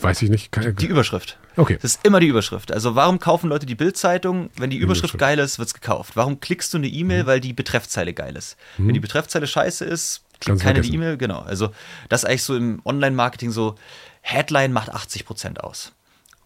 Weiß 0.02 0.22
ich 0.22 0.30
nicht. 0.30 0.52
Keine, 0.52 0.74
die 0.74 0.86
Überschrift. 0.86 1.38
Okay. 1.56 1.78
Das 1.82 1.96
ist 1.96 2.06
immer 2.06 2.20
die 2.20 2.28
Überschrift. 2.28 2.72
Also 2.72 2.96
warum 2.96 3.20
kaufen 3.20 3.50
Leute 3.50 3.66
die 3.66 3.76
Bildzeitung? 3.76 4.50
Wenn 4.58 4.70
die 4.70 4.78
Überschrift, 4.78 5.16
Überschrift. 5.16 5.20
geil 5.20 5.40
ist, 5.40 5.60
wird 5.60 5.68
es 5.68 5.74
gekauft. 5.74 6.16
Warum 6.16 6.40
klickst 6.40 6.74
du 6.74 6.78
eine 6.78 6.88
E-Mail, 6.88 7.24
mhm. 7.24 7.28
weil 7.28 7.40
die 7.40 7.54
Betreffzeile 7.54 8.14
geil 8.14 8.36
ist? 8.36 8.58
Mhm. 8.78 8.88
Wenn 8.88 8.94
die 8.94 9.00
Betreffzeile 9.00 9.48
scheiße 9.48 9.86
ist, 9.86 10.24
klickt 10.40 10.62
keiner 10.62 10.82
die 10.82 10.94
E-Mail. 10.94 11.18
Genau. 11.18 11.40
Also 11.40 11.72
das 12.08 12.24
ist 12.24 12.30
eigentlich 12.30 12.44
so 12.44 12.56
im 12.56 12.82
Online-Marketing 12.86 13.52
so, 13.52 13.76
Headline 14.22 14.74
macht 14.74 14.90
80 14.90 15.26
Prozent 15.26 15.64
aus. 15.64 15.94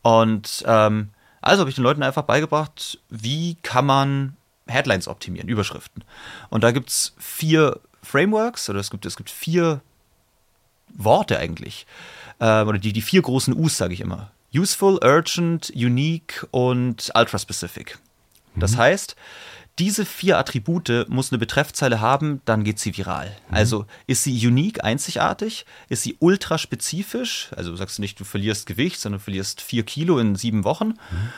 Und 0.01 0.63
ähm, 0.65 1.09
also 1.41 1.61
habe 1.61 1.69
ich 1.69 1.75
den 1.75 1.83
Leuten 1.83 2.03
einfach 2.03 2.23
beigebracht, 2.23 2.99
wie 3.09 3.55
kann 3.63 3.85
man 3.85 4.37
Headlines 4.67 5.07
optimieren, 5.07 5.49
Überschriften. 5.49 6.03
Und 6.49 6.63
da 6.63 6.71
gibt 6.71 6.89
es 6.89 7.13
vier 7.17 7.79
Frameworks, 8.01 8.69
oder 8.69 8.79
es 8.79 8.89
gibt, 8.89 9.05
es 9.05 9.17
gibt 9.17 9.29
vier 9.29 9.81
Worte 10.95 11.37
eigentlich 11.39 11.85
äh, 12.39 12.63
oder 12.63 12.77
die, 12.77 12.93
die 12.93 13.01
vier 13.01 13.21
großen 13.21 13.55
U's, 13.55 13.77
sage 13.77 13.93
ich 13.93 14.01
immer. 14.01 14.31
Useful, 14.55 14.99
Urgent, 15.03 15.71
Unique 15.75 16.45
und 16.51 17.11
Ultra-Specific. 17.15 17.97
Das 18.55 18.73
mhm. 18.73 18.77
heißt, 18.77 19.15
diese 19.79 20.05
vier 20.05 20.37
Attribute 20.37 21.07
muss 21.09 21.31
eine 21.31 21.39
Betreffzeile 21.39 21.99
haben, 21.99 22.41
dann 22.45 22.63
geht 22.63 22.77
sie 22.77 22.95
viral. 22.95 23.35
Mhm. 23.49 23.55
Also 23.55 23.85
ist 24.05 24.23
sie 24.23 24.47
unique, 24.47 24.83
einzigartig, 24.83 25.65
ist 25.89 26.03
sie 26.03 26.15
ultra 26.19 26.57
spezifisch, 26.57 27.49
also 27.55 27.75
sagst 27.75 27.97
du 27.97 28.01
nicht, 28.01 28.19
du 28.19 28.23
verlierst 28.23 28.67
Gewicht, 28.67 28.99
sondern 28.99 29.19
du 29.19 29.23
verlierst 29.23 29.61
vier 29.61 29.83
Kilo 29.83 30.19
in 30.19 30.35
sieben 30.35 30.63
Wochen. 30.63 30.89
Mhm. 30.89 31.29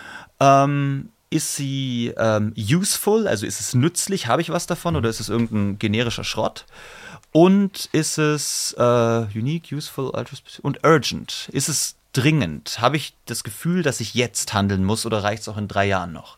Ähm, 0.41 1.09
ist 1.29 1.55
sie 1.55 2.13
ähm, 2.17 2.53
useful, 2.57 3.27
also 3.27 3.45
ist 3.45 3.59
es 3.59 3.73
nützlich, 3.73 4.27
habe 4.27 4.41
ich 4.41 4.49
was 4.49 4.67
davon 4.67 4.95
oder 4.95 5.09
ist 5.09 5.19
es 5.19 5.29
irgendein 5.29 5.79
generischer 5.79 6.23
Schrott? 6.23 6.65
Und 7.35 7.89
ist 7.91 8.17
es 8.17 8.73
äh, 8.79 8.81
unique, 9.37 9.73
useful, 9.73 10.05
ultra 10.05 10.37
und 10.61 10.85
urgent? 10.85 11.49
Ist 11.51 11.67
es 11.67 11.97
dringend? 12.13 12.79
Habe 12.79 12.95
ich 12.95 13.13
das 13.25 13.43
Gefühl, 13.43 13.83
dass 13.83 13.99
ich 13.99 14.13
jetzt 14.13 14.53
handeln 14.53 14.85
muss 14.85 15.05
oder 15.05 15.21
reicht 15.21 15.41
es 15.41 15.49
auch 15.49 15.57
in 15.57 15.67
drei 15.67 15.85
Jahren 15.85 16.13
noch? 16.13 16.37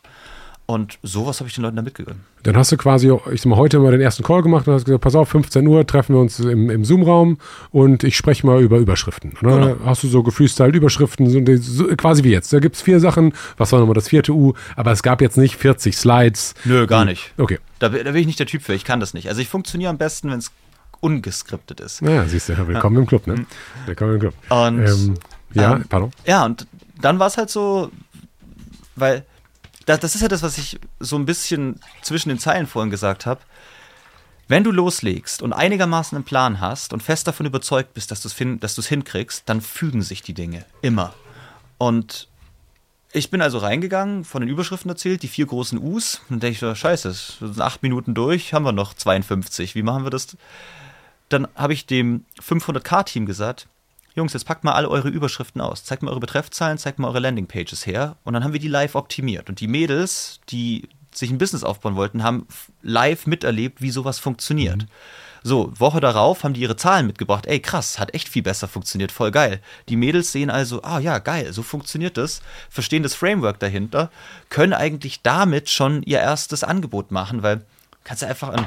Und 0.66 0.98
sowas 1.04 1.38
habe 1.38 1.48
ich 1.48 1.54
den 1.54 1.62
Leuten 1.62 1.76
da 1.76 1.82
mitgegeben. 1.82 2.24
Dann 2.42 2.56
hast 2.56 2.72
du 2.72 2.76
quasi, 2.76 3.12
ich 3.32 3.42
sag 3.42 3.46
mal, 3.48 3.56
heute 3.56 3.78
mal 3.78 3.92
den 3.92 4.00
ersten 4.00 4.24
Call 4.24 4.42
gemacht 4.42 4.66
und 4.66 4.74
hast 4.74 4.86
gesagt, 4.86 5.04
pass 5.04 5.14
auf, 5.14 5.28
15 5.28 5.64
Uhr 5.68 5.86
treffen 5.86 6.16
wir 6.16 6.20
uns 6.20 6.40
im, 6.40 6.68
im 6.68 6.84
Zoom-Raum 6.84 7.38
und 7.70 8.02
ich 8.02 8.16
spreche 8.16 8.44
mal 8.44 8.60
über 8.60 8.78
Überschriften. 8.78 9.34
Dann 9.40 9.60
genau. 9.62 9.76
hast 9.84 10.02
du 10.02 10.08
so 10.08 10.24
gefreestylt 10.24 10.74
Überschriften, 10.74 11.30
so, 11.60 11.84
quasi 11.96 12.24
wie 12.24 12.32
jetzt. 12.32 12.52
Da 12.52 12.58
gibt 12.58 12.74
es 12.74 12.82
vier 12.82 12.98
Sachen, 12.98 13.34
was 13.56 13.70
war 13.70 13.78
nochmal 13.78 13.94
das 13.94 14.08
vierte 14.08 14.32
U, 14.32 14.54
aber 14.74 14.90
es 14.90 15.04
gab 15.04 15.20
jetzt 15.20 15.36
nicht 15.36 15.54
40 15.54 15.96
Slides. 15.96 16.54
Nö, 16.64 16.88
gar 16.88 17.04
nicht. 17.04 17.34
Okay. 17.36 17.60
Da, 17.78 17.88
da 17.88 18.10
bin 18.10 18.16
ich 18.16 18.26
nicht 18.26 18.40
der 18.40 18.48
Typ 18.48 18.62
für, 18.62 18.74
ich 18.74 18.84
kann 18.84 18.98
das 18.98 19.14
nicht. 19.14 19.28
Also 19.28 19.40
ich 19.40 19.48
funktioniere 19.48 19.90
am 19.90 19.98
besten, 19.98 20.28
wenn 20.28 20.40
es 20.40 20.50
ungeskriptet 21.00 21.80
ist. 21.80 22.00
Ja, 22.02 22.26
siehst 22.26 22.48
du, 22.48 22.68
willkommen 22.68 22.96
ja. 22.96 23.02
im 23.02 23.06
Club, 23.06 23.26
ne? 23.26 23.36
Mhm. 23.36 23.46
Willkommen 23.86 24.14
im 24.14 24.20
Club. 24.20 24.34
Und, 24.48 24.86
ähm, 24.86 25.14
ja, 25.54 25.76
ähm, 25.76 25.84
pardon. 25.88 26.10
Ja, 26.26 26.44
und 26.44 26.66
dann 27.00 27.18
war 27.18 27.28
es 27.28 27.36
halt 27.36 27.50
so, 27.50 27.90
weil 28.96 29.24
das, 29.86 30.00
das 30.00 30.14
ist 30.14 30.20
ja 30.20 30.28
das, 30.28 30.42
was 30.42 30.58
ich 30.58 30.78
so 31.00 31.16
ein 31.16 31.24
bisschen 31.24 31.80
zwischen 32.02 32.28
den 32.28 32.38
Zeilen 32.38 32.66
vorhin 32.66 32.90
gesagt 32.90 33.26
habe. 33.26 33.40
Wenn 34.48 34.64
du 34.64 34.70
loslegst 34.70 35.42
und 35.42 35.52
einigermaßen 35.52 36.16
einen 36.16 36.24
Plan 36.24 36.60
hast 36.60 36.92
und 36.92 37.02
fest 37.02 37.26
davon 37.26 37.46
überzeugt 37.46 37.92
bist, 37.92 38.10
dass 38.10 38.22
du 38.22 38.28
es 38.28 38.88
hinkriegst, 38.88 39.42
dann 39.46 39.60
fügen 39.60 40.02
sich 40.02 40.22
die 40.22 40.32
Dinge. 40.32 40.64
Immer. 40.80 41.12
Und 41.76 42.28
ich 43.12 43.30
bin 43.30 43.40
also 43.40 43.58
reingegangen, 43.58 44.24
von 44.24 44.40
den 44.40 44.50
Überschriften 44.50 44.90
erzählt, 44.90 45.22
die 45.22 45.28
vier 45.28 45.46
großen 45.46 45.78
U's. 45.78 46.16
Und 46.28 46.30
dann 46.30 46.40
denke 46.40 46.54
ich 46.54 46.60
so, 46.60 46.74
scheiße, 46.74 47.14
acht 47.58 47.82
Minuten 47.82 48.14
durch, 48.14 48.52
haben 48.52 48.64
wir 48.64 48.72
noch 48.72 48.94
52. 48.94 49.74
Wie 49.74 49.82
machen 49.82 50.04
wir 50.04 50.10
das? 50.10 50.36
Dann 51.28 51.48
habe 51.54 51.72
ich 51.72 51.86
dem 51.86 52.24
500k-Team 52.40 53.26
gesagt, 53.26 53.68
Jungs, 54.14 54.32
jetzt 54.32 54.44
packt 54.44 54.64
mal 54.64 54.72
alle 54.72 54.88
eure 54.88 55.08
Überschriften 55.08 55.60
aus. 55.60 55.84
Zeigt 55.84 56.02
mal 56.02 56.10
eure 56.10 56.20
Betreffzahlen, 56.20 56.76
zeigt 56.76 56.98
mal 56.98 57.08
eure 57.08 57.20
Landingpages 57.20 57.86
her. 57.86 58.16
Und 58.24 58.32
dann 58.32 58.42
haben 58.42 58.52
wir 58.52 58.60
die 58.60 58.68
live 58.68 58.96
optimiert. 58.96 59.48
Und 59.48 59.60
die 59.60 59.68
Mädels, 59.68 60.40
die 60.48 60.88
sich 61.12 61.30
ein 61.30 61.38
Business 61.38 61.62
aufbauen 61.62 61.94
wollten, 61.94 62.22
haben 62.24 62.46
live 62.82 63.26
miterlebt, 63.26 63.80
wie 63.80 63.90
sowas 63.90 64.18
funktioniert. 64.18 64.82
Mhm. 64.82 64.88
So, 65.44 65.72
Woche 65.78 66.00
darauf 66.00 66.42
haben 66.42 66.52
die 66.52 66.60
ihre 66.60 66.76
Zahlen 66.76 67.06
mitgebracht. 67.06 67.46
Ey, 67.46 67.60
krass, 67.60 67.98
hat 67.98 68.12
echt 68.12 68.28
viel 68.28 68.42
besser 68.42 68.66
funktioniert, 68.66 69.12
voll 69.12 69.30
geil. 69.30 69.60
Die 69.88 69.96
Mädels 69.96 70.32
sehen 70.32 70.50
also, 70.50 70.82
ah 70.82 70.98
ja, 70.98 71.18
geil, 71.20 71.52
so 71.52 71.62
funktioniert 71.62 72.16
das, 72.16 72.42
verstehen 72.68 73.02
das 73.02 73.14
Framework 73.14 73.60
dahinter, 73.60 74.10
können 74.50 74.72
eigentlich 74.72 75.22
damit 75.22 75.70
schon 75.70 76.02
ihr 76.02 76.18
erstes 76.18 76.64
Angebot 76.64 77.12
machen, 77.12 77.42
weil 77.42 77.64
kannst 78.04 78.22
du 78.22 78.26
einfach 78.26 78.48
an, 78.48 78.66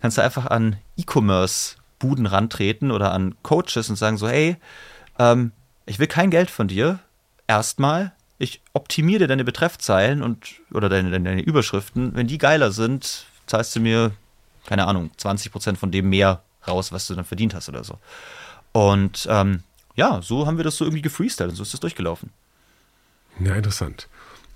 kannst 0.00 0.18
du 0.18 0.22
einfach 0.22 0.46
an 0.46 0.76
E-Commerce 0.96 1.77
Buden 1.98 2.26
rantreten 2.26 2.90
oder 2.90 3.12
an 3.12 3.34
Coaches 3.42 3.88
und 3.88 3.96
sagen 3.96 4.16
so, 4.16 4.28
hey, 4.28 4.56
ähm, 5.18 5.52
ich 5.86 5.98
will 5.98 6.06
kein 6.06 6.30
Geld 6.30 6.50
von 6.50 6.68
dir, 6.68 7.00
erstmal. 7.46 8.12
Ich 8.38 8.60
optimiere 8.72 9.26
deine 9.26 9.44
Betreffzeilen 9.44 10.22
und 10.22 10.60
oder 10.72 10.88
deine, 10.88 11.10
deine 11.10 11.42
Überschriften. 11.42 12.14
Wenn 12.14 12.28
die 12.28 12.38
geiler 12.38 12.70
sind, 12.70 13.26
zahlst 13.46 13.74
du 13.74 13.80
mir, 13.80 14.12
keine 14.66 14.86
Ahnung, 14.86 15.10
20% 15.18 15.76
von 15.76 15.90
dem 15.90 16.08
mehr 16.08 16.42
raus, 16.66 16.92
was 16.92 17.06
du 17.08 17.14
dann 17.14 17.24
verdient 17.24 17.54
hast 17.54 17.68
oder 17.68 17.82
so. 17.82 17.98
Und 18.72 19.26
ähm, 19.30 19.64
ja, 19.96 20.20
so 20.22 20.46
haben 20.46 20.56
wir 20.56 20.64
das 20.64 20.76
so 20.76 20.84
irgendwie 20.84 21.02
gefreestylt 21.02 21.50
und 21.50 21.56
so 21.56 21.62
ist 21.62 21.72
das 21.72 21.80
durchgelaufen. 21.80 22.30
Ja, 23.40 23.54
interessant. 23.54 24.08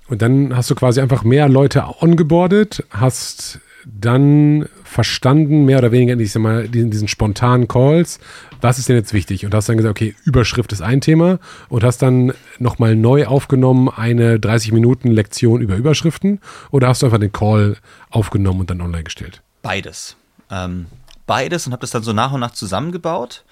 Und 0.09 0.23
dann 0.23 0.55
hast 0.55 0.71
du 0.71 0.75
quasi 0.75 1.01
einfach 1.01 1.25
mehr 1.25 1.49
Leute 1.49 1.85
ongeboardet, 2.01 2.85
hast 2.91 3.61
dann 3.87 4.69
verstanden, 4.85 5.65
mehr 5.65 5.79
oder 5.79 5.93
weniger, 5.93 6.19
ich 6.19 6.33
sag 6.33 6.43
mal, 6.43 6.69
diesen, 6.69 6.91
diesen 6.91 7.09
spontanen 7.09 7.69
Calls, 7.69 8.21
was 8.61 8.79
ist 8.79 8.89
denn 8.89 8.97
jetzt 8.97 9.13
wichtig? 9.13 9.45
Und 9.45 9.55
hast 9.55 9.69
dann 9.69 9.77
gesagt, 9.77 9.91
okay, 9.91 10.15
Überschrift 10.25 10.73
ist 10.73 10.83
ein 10.83 11.01
Thema 11.01 11.39
und 11.69 11.83
hast 11.83 11.99
dann 11.99 12.33
nochmal 12.59 12.95
neu 12.95 13.27
aufgenommen 13.27 13.89
eine 13.89 14.39
30 14.39 14.73
Minuten 14.73 15.11
Lektion 15.11 15.61
über 15.61 15.77
Überschriften 15.77 16.41
oder 16.71 16.89
hast 16.89 17.03
du 17.03 17.07
einfach 17.07 17.19
den 17.19 17.33
Call 17.33 17.77
aufgenommen 18.11 18.61
und 18.61 18.71
dann 18.71 18.81
online 18.81 19.05
gestellt? 19.05 19.43
Beides. 19.63 20.17
Ähm, 20.51 20.87
beides 21.27 21.67
und 21.67 21.73
habe 21.73 21.81
das 21.81 21.91
dann 21.91 22.03
so 22.03 22.13
nach 22.13 22.33
und 22.33 22.41
nach 22.41 22.53
zusammengebaut 22.53 23.45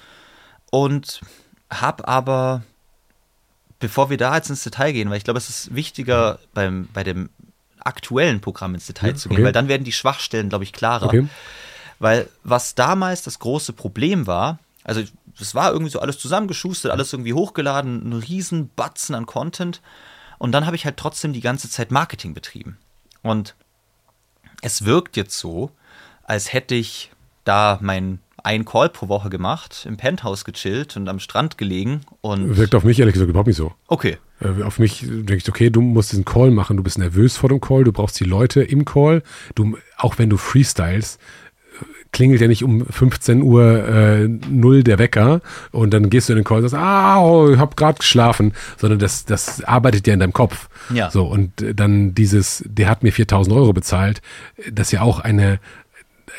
und 0.70 1.20
habe 1.70 2.06
aber, 2.06 2.62
bevor 3.78 4.10
wir 4.10 4.16
da 4.16 4.36
jetzt 4.36 4.50
ins 4.50 4.62
Detail 4.62 4.92
gehen, 4.92 5.10
weil 5.10 5.16
ich 5.16 5.24
glaube, 5.24 5.38
es 5.38 5.48
ist 5.48 5.74
wichtiger 5.74 6.38
beim, 6.54 6.88
bei 6.92 7.04
dem 7.04 7.30
aktuellen 7.84 8.40
Programm 8.40 8.74
ins 8.74 8.86
Detail 8.86 9.10
ja, 9.10 9.14
zu 9.14 9.28
gehen, 9.28 9.38
okay. 9.38 9.46
weil 9.46 9.52
dann 9.52 9.68
werden 9.68 9.84
die 9.84 9.92
Schwachstellen, 9.92 10.48
glaube 10.48 10.64
ich, 10.64 10.72
klarer. 10.72 11.06
Okay. 11.06 11.26
Weil 11.98 12.28
was 12.44 12.74
damals 12.74 13.22
das 13.22 13.38
große 13.38 13.72
Problem 13.72 14.26
war, 14.26 14.58
also 14.84 15.02
es 15.38 15.54
war 15.54 15.72
irgendwie 15.72 15.90
so 15.90 16.00
alles 16.00 16.18
zusammengeschustert, 16.18 16.92
alles 16.92 17.12
irgendwie 17.12 17.34
hochgeladen, 17.34 18.08
ein 18.08 18.12
riesen 18.12 18.70
Batzen 18.74 19.14
an 19.14 19.26
Content. 19.26 19.80
Und 20.38 20.52
dann 20.52 20.66
habe 20.66 20.76
ich 20.76 20.84
halt 20.84 20.96
trotzdem 20.96 21.32
die 21.32 21.40
ganze 21.40 21.68
Zeit 21.70 21.90
Marketing 21.90 22.34
betrieben. 22.34 22.78
Und 23.22 23.54
es 24.62 24.84
wirkt 24.84 25.16
jetzt 25.16 25.38
so, 25.38 25.70
als 26.22 26.52
hätte 26.52 26.74
ich 26.74 27.10
da 27.44 27.78
mein 27.82 28.20
ein 28.42 28.64
Call 28.64 28.88
pro 28.88 29.08
Woche 29.08 29.28
gemacht, 29.28 29.84
im 29.86 29.96
Penthouse 29.96 30.44
gechillt 30.44 30.96
und 30.96 31.08
am 31.08 31.18
Strand 31.18 31.58
gelegen. 31.58 32.02
Und 32.20 32.56
Wirkt 32.56 32.74
auf 32.74 32.84
mich 32.84 32.98
ehrlich 32.98 33.12
gesagt 33.12 33.28
überhaupt 33.28 33.48
nicht 33.48 33.56
so. 33.56 33.72
Okay. 33.86 34.18
Äh, 34.40 34.62
auf 34.62 34.78
mich 34.78 35.04
denke 35.06 35.36
ich, 35.36 35.48
okay, 35.48 35.70
du 35.70 35.80
musst 35.80 36.12
diesen 36.12 36.24
Call 36.24 36.50
machen, 36.50 36.76
du 36.76 36.82
bist 36.82 36.98
nervös 36.98 37.36
vor 37.36 37.48
dem 37.48 37.60
Call, 37.60 37.84
du 37.84 37.92
brauchst 37.92 38.18
die 38.20 38.24
Leute 38.24 38.62
im 38.62 38.84
Call. 38.84 39.22
Du, 39.54 39.76
auch 39.96 40.18
wenn 40.18 40.30
du 40.30 40.36
freestylst, 40.36 41.20
klingelt 42.12 42.40
ja 42.40 42.48
nicht 42.48 42.64
um 42.64 42.84
15 42.86 43.42
Uhr 43.42 43.88
äh, 43.88 44.28
null 44.28 44.82
der 44.82 44.98
Wecker 44.98 45.40
und 45.70 45.94
dann 45.94 46.10
gehst 46.10 46.28
du 46.28 46.32
in 46.32 46.38
den 46.38 46.44
Call 46.44 46.58
und 46.58 46.68
sagst, 46.68 46.82
ah, 46.82 47.48
ich 47.52 47.58
habe 47.58 47.76
gerade 47.76 47.98
geschlafen, 47.98 48.52
sondern 48.76 48.98
das, 48.98 49.24
das 49.24 49.62
arbeitet 49.62 50.06
ja 50.06 50.14
in 50.14 50.20
deinem 50.20 50.32
Kopf. 50.32 50.68
Ja. 50.92 51.10
So, 51.10 51.24
und 51.26 51.52
dann 51.74 52.14
dieses, 52.14 52.64
der 52.66 52.88
hat 52.88 53.02
mir 53.02 53.12
4000 53.12 53.54
Euro 53.54 53.72
bezahlt, 53.72 54.22
das 54.70 54.88
ist 54.88 54.92
ja 54.92 55.02
auch 55.02 55.20
eine, 55.20 55.60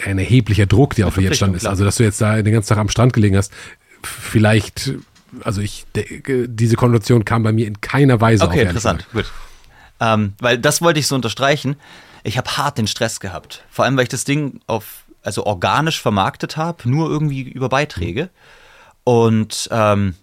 ein 0.06 0.20
erheblicher 0.20 0.66
Druck, 0.66 0.96
der 0.96 1.08
auf 1.08 1.16
dir 1.16 1.22
jetzt 1.22 1.38
stand 1.38 1.56
ist. 1.56 1.66
Also, 1.66 1.86
dass 1.86 1.96
du 1.96 2.04
jetzt 2.04 2.20
da 2.20 2.42
den 2.42 2.54
ganzen 2.54 2.70
Tag 2.70 2.78
am 2.78 2.90
Strand 2.90 3.14
gelegen 3.14 3.38
hast, 3.38 3.54
vielleicht, 4.04 4.94
also 5.44 5.62
ich, 5.62 5.86
diese 5.96 6.76
Konnotation 6.76 7.26
kam 7.26 7.44
bei 7.44 7.52
mir 7.52 7.68
in 7.68 7.82
keiner 7.82 8.20
Weise 8.22 8.44
okay, 8.44 8.50
auf. 8.50 8.56
Okay, 8.56 8.68
interessant, 8.68 9.08
gut. 9.12 9.32
Ähm, 10.00 10.34
weil 10.40 10.58
das 10.58 10.82
wollte 10.82 11.00
ich 11.00 11.08
so 11.08 11.16
unterstreichen. 11.16 11.76
Ich 12.24 12.38
habe 12.38 12.58
hart 12.58 12.78
den 12.78 12.88
Stress 12.88 13.20
gehabt. 13.20 13.64
Vor 13.70 13.86
allem, 13.86 13.98
weil 13.98 14.04
ich 14.04 14.10
das 14.10 14.26
Ding 14.26 14.60
auf, 14.68 15.04
also 15.24 15.46
organisch 15.46 16.02
vermarktet 16.02 16.58
habe, 16.58 16.90
nur 16.90 17.10
irgendwie 17.10 17.42
über 17.42 17.70
Beiträge. 17.70 18.30
Und 19.04 19.70
ähm, 19.72 20.16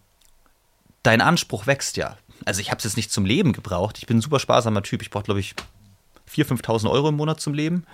dein 1.03 1.21
Anspruch 1.21 1.67
wächst 1.67 1.97
ja. 1.97 2.17
Also 2.45 2.61
ich 2.61 2.71
habe 2.71 2.79
es 2.79 2.85
jetzt 2.85 2.97
nicht 2.97 3.13
zum 3.13 3.25
Leben 3.25 3.53
gebraucht. 3.53 3.99
Ich 3.99 4.07
bin 4.07 4.19
ein 4.19 4.23
super 4.23 4.39
sparsamer 4.39 4.83
Typ. 4.83 5.03
Ich 5.03 5.11
brauche, 5.11 5.25
glaube 5.25 5.41
ich, 5.41 5.55
4.000, 6.33 6.63
5.000 6.63 6.91
Euro 6.91 7.09
im 7.09 7.17
Monat 7.17 7.41
zum 7.41 7.55
Leben. 7.55 7.85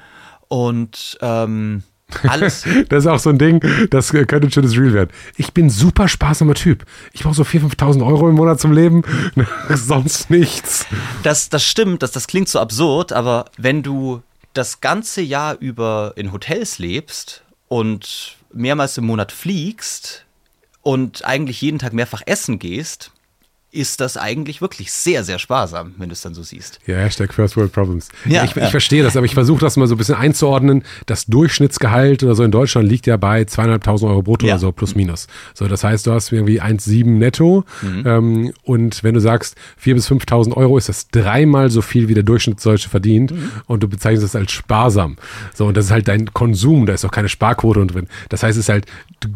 Und 0.49 1.19
ähm, 1.23 1.83
alles. 2.23 2.65
das 2.89 3.05
ist 3.05 3.07
auch 3.07 3.19
so 3.19 3.31
ein 3.31 3.39
Ding, 3.39 3.61
das 3.91 4.11
könnte 4.11 4.43
ein 4.43 4.51
schönes 4.51 4.77
Real 4.77 4.93
werden. 4.93 5.11
Ich 5.37 5.53
bin 5.53 5.71
super 5.71 6.09
sparsamer 6.09 6.55
Typ. 6.55 6.85
Ich 7.13 7.23
brauche 7.23 7.35
so 7.35 7.43
4.000, 7.43 7.77
5.000 7.77 8.07
Euro 8.07 8.29
im 8.29 8.35
Monat 8.35 8.61
zum 8.61 8.73
Leben, 8.73 9.03
sonst 9.69 10.31
nichts. 10.31 10.87
Das, 11.23 11.49
das 11.49 11.65
stimmt, 11.65 12.03
das, 12.03 12.13
das 12.13 12.27
klingt 12.27 12.49
so 12.49 12.61
absurd, 12.61 13.13
aber 13.13 13.47
wenn 13.57 13.83
du 13.83 14.23
das 14.53 14.81
ganze 14.81 15.21
Jahr 15.21 15.57
über 15.59 16.13
in 16.17 16.33
Hotels 16.33 16.79
lebst 16.79 17.43
und 17.69 18.37
mehrmals 18.53 18.97
im 18.99 19.07
Monat 19.07 19.33
fliegst 19.33 20.25
und 20.83 21.25
eigentlich 21.25 21.61
jeden 21.61 21.79
Tag 21.79 21.93
mehrfach 21.93 22.23
essen 22.27 22.59
gehst, 22.59 23.11
ist 23.75 24.01
das 24.01 24.17
eigentlich 24.17 24.61
wirklich 24.61 24.93
sehr, 24.93 25.25
sehr 25.25 25.39
sparsam, 25.39 25.95
wenn 25.99 26.09
du 26.09 26.13
es 26.13 26.23
dann 26.23 26.33
so 26.33 26.43
siehst. 26.43 26.79
Ja, 26.87 26.97
Hashtag 26.97 27.35
First 27.35 27.57
World 27.57 27.73
Problems. 27.73 28.09
Ja, 28.25 28.45
ich, 28.45 28.55
ja. 28.55 28.65
ich 28.65 28.71
verstehe 28.71 29.03
das, 29.03 29.17
aber 29.17 29.27
ich 29.27 29.35
versuche 29.35 29.61
das 29.61 29.77
mal 29.77 29.87
so 29.89 29.97
ein 29.97 29.99
bisschen 29.99 30.15
einzuordnen. 30.15 30.85
Das 31.07 31.27
Durchschnittsgehalt 31.27 32.23
oder 32.23 32.35
so 32.35 32.45
in 32.45 32.53
Deutschland 32.53 32.89
liegt 32.89 33.07
ja 33.07 33.17
bei 33.17 33.45
zweieinhalbtausend 33.45 34.09
Euro 34.11 34.23
brutto 34.23 34.47
ja. 34.47 34.55
oder 34.55 34.61
so, 34.61 34.73
plus 34.73 34.95
minus. 34.95 35.27
So, 35.55 35.67
das 35.67 35.83
heißt, 35.83 36.07
du 36.07 36.13
hast 36.13 36.31
irgendwie 36.31 36.63
1,7 36.63 37.05
netto 37.05 37.65
mhm. 37.83 38.03
ähm, 38.07 38.53
und 38.63 39.03
wenn 39.03 39.15
du 39.15 39.21
sagst 39.21 39.57
4.000 39.83 39.95
bis 39.95 40.11
5.000 40.11 40.57
Euro, 40.57 40.79
ist 40.79 40.89
das 40.89 41.09
dreimal 41.09 41.71
so 41.71 41.83
viel, 41.83 42.09
wie 42.09 42.15
der 42.15 42.23
Durchschnittsdeutsche 42.23 42.89
verdient 42.89 43.33
mhm. 43.33 43.51
und 43.67 43.83
du 43.83 43.89
bezeichnest 43.89 44.25
das 44.25 44.37
als 44.37 44.53
sparsam. 44.53 45.17
So, 45.53 45.67
und 45.67 45.77
das 45.77 45.87
ist 45.87 45.91
halt 45.91 46.07
dein 46.07 46.33
Konsum, 46.33 46.87
da 46.87 46.93
ist 46.93 47.05
auch 47.05 47.11
keine 47.11 47.29
Sparquote 47.29 47.85
drin. 47.87 48.07
Das 48.29 48.45
heißt, 48.45 48.57
es 48.57 48.67
ist 48.67 48.69
halt, 48.69 48.87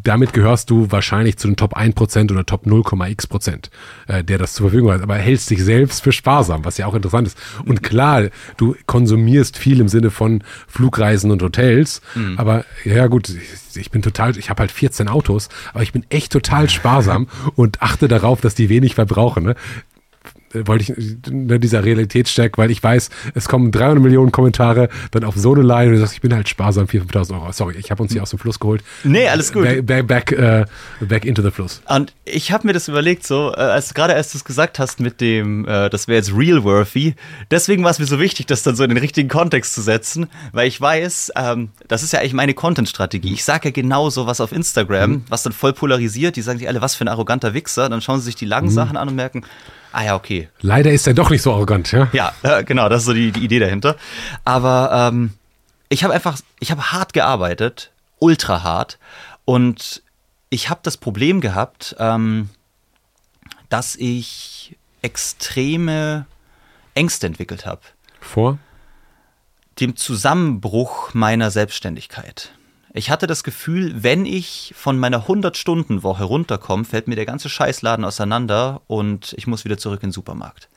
damit 0.05 0.33
gehörst 0.33 0.71
du 0.71 0.91
wahrscheinlich 0.91 1.39
zu 1.39 1.49
den 1.49 1.57
Top 1.57 1.77
1% 1.77 2.31
oder 2.31 2.47
Top 2.47 2.67
0,x 2.67 3.27
Prozent. 3.27 3.71
Äh, 4.07 4.23
der 4.29 4.39
das 4.39 4.55
zur 4.55 4.69
Verfügung 4.69 4.93
hat, 4.93 5.03
aber 5.03 5.17
hältst 5.17 5.51
dich 5.51 5.63
selbst 5.63 6.03
für 6.03 6.13
sparsam, 6.13 6.65
was 6.65 6.79
ja 6.79 6.87
auch 6.87 6.95
interessant 6.95 7.27
ist. 7.27 7.39
Und 7.65 7.83
klar, 7.83 8.29
du 8.57 8.77
konsumierst 8.87 9.57
viel 9.57 9.81
im 9.81 9.89
Sinne 9.89 10.11
von 10.11 10.43
Flugreisen 10.67 11.31
und 11.31 11.43
Hotels, 11.43 12.01
mhm. 12.15 12.39
aber 12.39 12.65
ja 12.85 13.07
gut, 13.07 13.29
ich, 13.29 13.77
ich 13.77 13.91
bin 13.91 14.03
total, 14.03 14.37
ich 14.37 14.51
habe 14.51 14.61
halt 14.61 14.71
14 14.71 15.09
Autos, 15.09 15.49
aber 15.73 15.83
ich 15.83 15.93
bin 15.93 16.05
echt 16.11 16.33
total 16.33 16.69
sparsam 16.69 17.29
und 17.57 17.83
achte 17.83 18.09
darauf, 18.09 18.41
dass 18.41 18.55
die 18.55 18.69
wenig 18.69 18.95
verbrauchen. 18.95 19.45
Ne? 19.45 19.57
Wollte 20.53 20.93
ich 20.93 21.17
ne, 21.31 21.59
dieser 21.59 21.85
Realitätscheck, 21.85 22.59
weil 22.59 22.71
ich 22.71 22.83
weiß, 22.83 23.11
es 23.35 23.49
kommen 23.49 23.71
300 23.71 24.03
Millionen 24.03 24.33
Kommentare 24.33 24.89
dann 25.11 25.25
auf 25.25 25.35
so 25.37 25.55
eine 25.55 25.63
Line 25.63 25.87
und 25.87 25.93
du 25.95 26.01
sagst, 26.01 26.15
ich 26.15 26.21
bin 26.21 26.35
halt 26.35 26.49
sparsam, 26.49 26.87
4.000, 26.87 27.11
5.000 27.11 27.35
Euro. 27.35 27.53
Sorry, 27.53 27.77
ich 27.79 27.91
habe 27.91 28.03
uns 28.03 28.13
hier 28.13 28.23
aus 28.23 28.31
dem 28.31 28.39
Fluss 28.39 28.59
geholt. 28.59 28.83
Nee, 29.05 29.29
alles 29.29 29.53
gut. 29.53 29.65
Back, 29.65 29.87
back, 29.87 30.07
back, 30.07 30.33
uh, 30.33 31.05
back 31.05 31.25
into 31.25 31.43
the 31.43 31.51
Fluss. 31.51 31.83
Und 31.89 32.13
ich 32.25 32.53
habe 32.53 32.67
mir 32.67 32.73
das 32.73 32.89
überlegt, 32.89 33.27
so, 33.27 33.53
äh, 33.53 33.61
als 33.61 33.95
gerade 33.95 34.15
als 34.15 34.33
du 34.33 34.39
es 34.39 34.45
gesagt 34.45 34.79
hast 34.79 35.01
mit 35.01 35.21
dem, 35.21 35.67
äh, 35.67 35.91
das 35.91 36.09
wäre 36.09 36.17
jetzt 36.17 36.33
real 36.35 36.65
worthy, 36.65 37.15
deswegen 37.51 37.85
war 37.85 37.91
es 37.91 37.99
mir 37.99 38.07
so 38.07 38.19
wichtig, 38.19 38.47
das 38.47 38.63
dann 38.63 38.77
so 38.77 38.85
in 38.85 38.91
den 38.91 38.99
richtigen 38.99 39.29
Kontext 39.29 39.75
zu 39.75 39.83
setzen, 39.83 40.29
weil 40.53 40.69
ich 40.69 40.81
weiß, 40.81 41.33
ähm, 41.37 41.71
das 41.87 42.03
ist 42.03 42.13
ja 42.13 42.21
eigentlich 42.21 42.35
meine 42.35 42.55
Content-Strategie. 42.55 43.33
Ich 43.33 43.45
sage 43.45 43.69
ja 43.69 43.73
genau 43.73 44.11
so 44.11 44.27
was 44.27 44.41
auf 44.41 44.53
Instagram, 44.53 45.11
mhm. 45.11 45.25
was 45.29 45.43
dann 45.43 45.53
voll 45.53 45.73
polarisiert. 45.73 46.37
Die 46.37 46.43
sagen 46.43 46.59
sich 46.59 46.69
alle, 46.69 46.81
was 46.81 46.95
für 46.95 47.05
ein 47.05 47.09
arroganter 47.09 47.55
Wichser. 47.55 47.89
Dann 47.89 48.01
schauen 48.01 48.21
sie 48.21 48.27
sich 48.27 48.37
die 48.37 48.47
langen 48.47 48.69
mhm. 48.69 48.73
Sachen 48.73 48.97
an 48.97 49.09
und 49.09 49.15
merken, 49.15 49.45
Ah 49.93 50.05
ja, 50.05 50.15
okay. 50.17 50.49
Leider 50.61 50.93
ist 50.93 51.07
er 51.07 51.15
doch 51.15 51.31
nicht 51.31 51.43
so 51.43 51.53
arrogant, 51.53 51.93
ja? 51.93 52.09
Ja, 52.13 52.33
äh, 52.43 52.65
genau, 52.65 52.89
das 52.89 53.03
ist 53.03 53.07
so 53.07 53.13
die, 53.13 53.33
die 53.33 53.45
Idee 53.45 53.59
dahinter. 53.59 53.97
Aber 54.45 55.11
ähm, 55.13 55.33
ich 55.89 56.05
habe 56.05 56.15
einfach, 56.15 56.39
ich 56.61 56.71
habe 56.71 56.93
hart 56.93 57.13
gearbeitet, 57.13 57.91
ultra 58.19 58.63
hart. 58.63 58.99
Und 59.45 60.03
ich 60.51 60.69
habe 60.71 60.81
das 60.83 60.97
Problem 60.97 61.41
gehabt, 61.41 61.97
ähm, 61.99 62.51
dass 63.69 63.97
ich 63.97 64.77
extreme 65.03 66.27
Ängste 66.95 67.27
entwickelt 67.27 67.67
habe. 67.67 67.81
Vor? 68.21 68.59
Dem 69.81 69.97
Zusammenbruch 69.97 71.15
meiner 71.15 71.51
Selbstständigkeit. 71.51 72.53
Ich 72.95 73.11
hatte 73.11 73.27
das 73.27 73.45
Gefühl, 73.45 74.03
wenn 74.03 74.25
ich 74.25 74.73
von 74.77 74.99
meiner 74.99 75.27
100-Stunden-Woche 75.27 76.25
runterkomme, 76.25 76.85
fällt 76.85 77.07
mir 77.07 77.17
der 77.17 77.27
ganze 77.27 77.49
Scheißladen 77.49 78.05
auseinander 78.05 78.81
und 78.87 79.35
ich 79.37 79.47
muss 79.47 79.65
wieder 79.65 79.79
zurück 79.79 80.03
in 80.03 80.09
den 80.09 80.15
Supermarkt. 80.15 80.69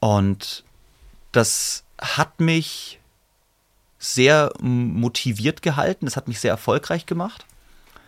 Und 0.00 0.64
das 1.32 1.84
hat 2.00 2.40
mich 2.40 3.00
sehr 3.98 4.52
motiviert 4.60 5.60
gehalten, 5.60 6.06
das 6.06 6.16
hat 6.16 6.26
mich 6.26 6.40
sehr 6.40 6.50
erfolgreich 6.50 7.04
gemacht, 7.04 7.44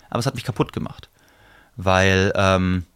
aber 0.09 0.21
es 0.21 0.27
hat 0.27 0.35
mich 0.35 0.45
kaputt 0.45 0.73
gemacht. 0.73 1.11
Weil 1.77 2.33
ähm, 2.35 2.87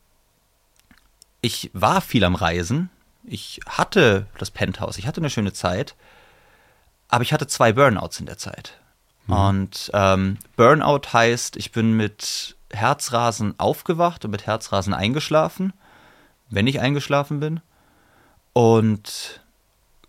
ich 1.43 1.71
war 1.75 2.01
viel 2.01 2.25
am 2.25 2.35
Reisen, 2.35 2.89
ich 3.23 3.61
hatte 3.69 4.27
das 4.39 4.51
Penthouse, 4.51 4.97
ich 4.97 5.07
hatte 5.07 5.21
eine 5.21 5.31
schöne 5.31 5.53
Zeit, 5.53 5.95
aber 7.09 7.23
ich 7.23 7.35
hatte 7.35 7.47
zwei 7.47 7.73
Burnouts 7.73 8.19
in 8.19 8.27
der 8.27 8.39
Zeit. 8.39 8.79
Mhm. 9.27 9.35
Und 9.35 9.91
ähm, 9.95 10.39
Burnout 10.57 11.13
heißt, 11.13 11.57
ich 11.57 11.73
bin 11.73 11.97
mit 11.97 12.57
Herzrasen 12.71 13.59
aufgewacht 13.59 14.25
und 14.25 14.31
mit 14.31 14.47
Herzrasen 14.47 14.95
eingeschlafen, 14.95 15.73
wenn 16.51 16.67
ich 16.67 16.81
eingeschlafen 16.81 17.41
bin. 17.41 17.61
Und 18.53 19.41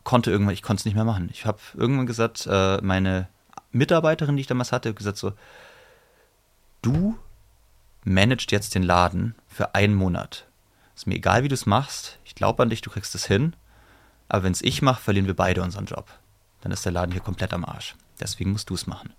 konnte 0.04 0.32
irgendwann, 0.32 0.54
ich 0.54 0.62
konnte 0.62 0.82
es 0.82 0.86
nicht 0.86 0.96
mehr 0.96 1.04
machen. 1.04 1.30
Ich 1.34 1.46
habe 1.46 1.60
irgendwann 1.74 2.06
gesagt, 2.06 2.48
äh, 2.50 2.78
meine 2.82 3.28
Mitarbeiterin, 3.72 4.38
die 4.38 4.42
ich 4.42 4.48
damals 4.48 4.72
hatte, 4.72 4.94
gesagt 4.94 5.18
so, 5.18 5.34
du 6.82 7.18
managst 8.06 8.52
jetzt 8.52 8.74
den 8.74 8.84
Laden 8.84 9.36
für 9.50 9.76
einen 9.76 9.96
Monat. 9.96 10.46
Ist 10.96 11.08
mir 11.08 11.16
egal, 11.16 11.44
wie 11.44 11.50
du 11.50 11.56
es 11.56 11.66
machst. 11.66 12.20
Ich 12.24 12.36
glaube 12.36 12.64
an 12.64 12.70
dich, 12.70 12.82
du 12.82 12.90
kriegst 12.90 13.14
es 13.16 13.26
hin. 13.26 13.54
Aber 14.30 14.44
wenn 14.44 14.54
es 14.54 14.62
ich 14.62 14.82
mache, 14.82 15.02
verlieren 15.02 15.28
wir 15.28 15.36
beide 15.36 15.62
unseren 15.62 15.86
Job. 15.86 16.08
Dann 16.62 16.72
ist 16.72 16.86
der 16.86 16.94
Laden 16.94 17.12
hier 17.12 17.22
komplett 17.22 17.54
am 17.54 17.66
Arsch. 17.66 17.96
Deswegen 18.20 18.52
musst 18.52 18.70
du 18.70 18.74
es 18.74 18.88
machen. 18.88 19.14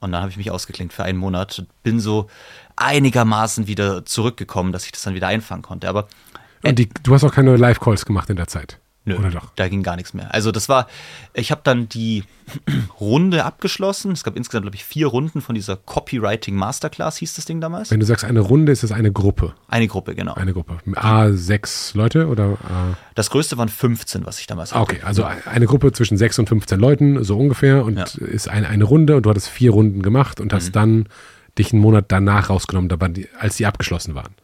Und 0.00 0.12
dann 0.12 0.20
habe 0.20 0.30
ich 0.30 0.36
mich 0.36 0.50
ausgeklinkt 0.50 0.92
für 0.92 1.04
einen 1.04 1.18
Monat 1.18 1.60
und 1.60 1.82
bin 1.84 2.00
so 2.00 2.28
einigermaßen 2.74 3.68
wieder 3.68 4.04
zurückgekommen, 4.04 4.72
dass 4.72 4.84
ich 4.84 4.92
das 4.92 5.02
dann 5.02 5.14
wieder 5.14 5.28
einfangen 5.28 5.62
konnte. 5.62 5.88
Aber 5.88 6.08
Und 6.64 6.78
die, 6.78 6.88
du 6.88 7.14
hast 7.14 7.22
auch 7.22 7.32
keine 7.32 7.56
Live-Calls 7.56 8.04
gemacht 8.04 8.28
in 8.28 8.36
der 8.36 8.48
Zeit. 8.48 8.80
Nö, 9.04 9.16
Oder 9.16 9.30
doch? 9.30 9.50
da 9.56 9.66
ging 9.68 9.82
gar 9.82 9.96
nichts 9.96 10.14
mehr. 10.14 10.32
Also 10.32 10.52
das 10.52 10.68
war, 10.68 10.86
ich 11.34 11.50
habe 11.50 11.60
dann 11.64 11.88
die 11.88 12.22
Runde 13.00 13.44
abgeschlossen. 13.44 14.12
Es 14.12 14.22
gab 14.22 14.36
insgesamt, 14.36 14.62
glaube 14.62 14.76
ich, 14.76 14.84
vier 14.84 15.08
Runden 15.08 15.40
von 15.40 15.56
dieser 15.56 15.76
Copywriting 15.76 16.54
Masterclass, 16.54 17.16
hieß 17.16 17.34
das 17.34 17.44
Ding 17.44 17.60
damals. 17.60 17.90
Wenn 17.90 17.98
du 17.98 18.06
sagst 18.06 18.24
eine 18.24 18.38
Runde, 18.38 18.70
ist 18.70 18.84
es 18.84 18.92
eine 18.92 19.10
Gruppe. 19.10 19.54
Eine 19.66 19.88
Gruppe, 19.88 20.14
genau. 20.14 20.34
Eine 20.34 20.52
Gruppe. 20.52 20.78
A6 20.86 21.96
Leute 21.96 22.28
oder 22.28 22.44
A 22.62 22.96
Das 23.16 23.30
größte 23.30 23.58
waren 23.58 23.68
15, 23.68 24.24
was 24.24 24.38
ich 24.38 24.46
damals 24.46 24.72
Ah, 24.72 24.82
okay, 24.82 25.00
also 25.04 25.24
eine 25.24 25.66
Gruppe 25.66 25.90
zwischen 25.90 26.16
6 26.16 26.38
und 26.38 26.48
15 26.48 26.78
Leuten, 26.78 27.24
so 27.24 27.36
ungefähr, 27.36 27.84
und 27.84 27.96
Ja. 27.98 28.04
ist 28.26 28.48
eine, 28.48 28.68
eine 28.68 28.84
Runde 28.84 29.16
und 29.16 29.26
du 29.26 29.30
hattest 29.30 29.48
vier 29.48 29.72
Runden 29.72 30.02
gemacht 30.02 30.40
und 30.40 30.52
hast 30.52 30.76
dann 30.76 31.08
dich 31.58 31.72
einen 31.72 31.82
Monat 31.82 32.04
danach 32.08 32.50
rausgenommen, 32.50 32.88
als 33.38 33.56
die 33.56 33.66
abgeschlossen 33.66 34.14
waren. 34.14 34.34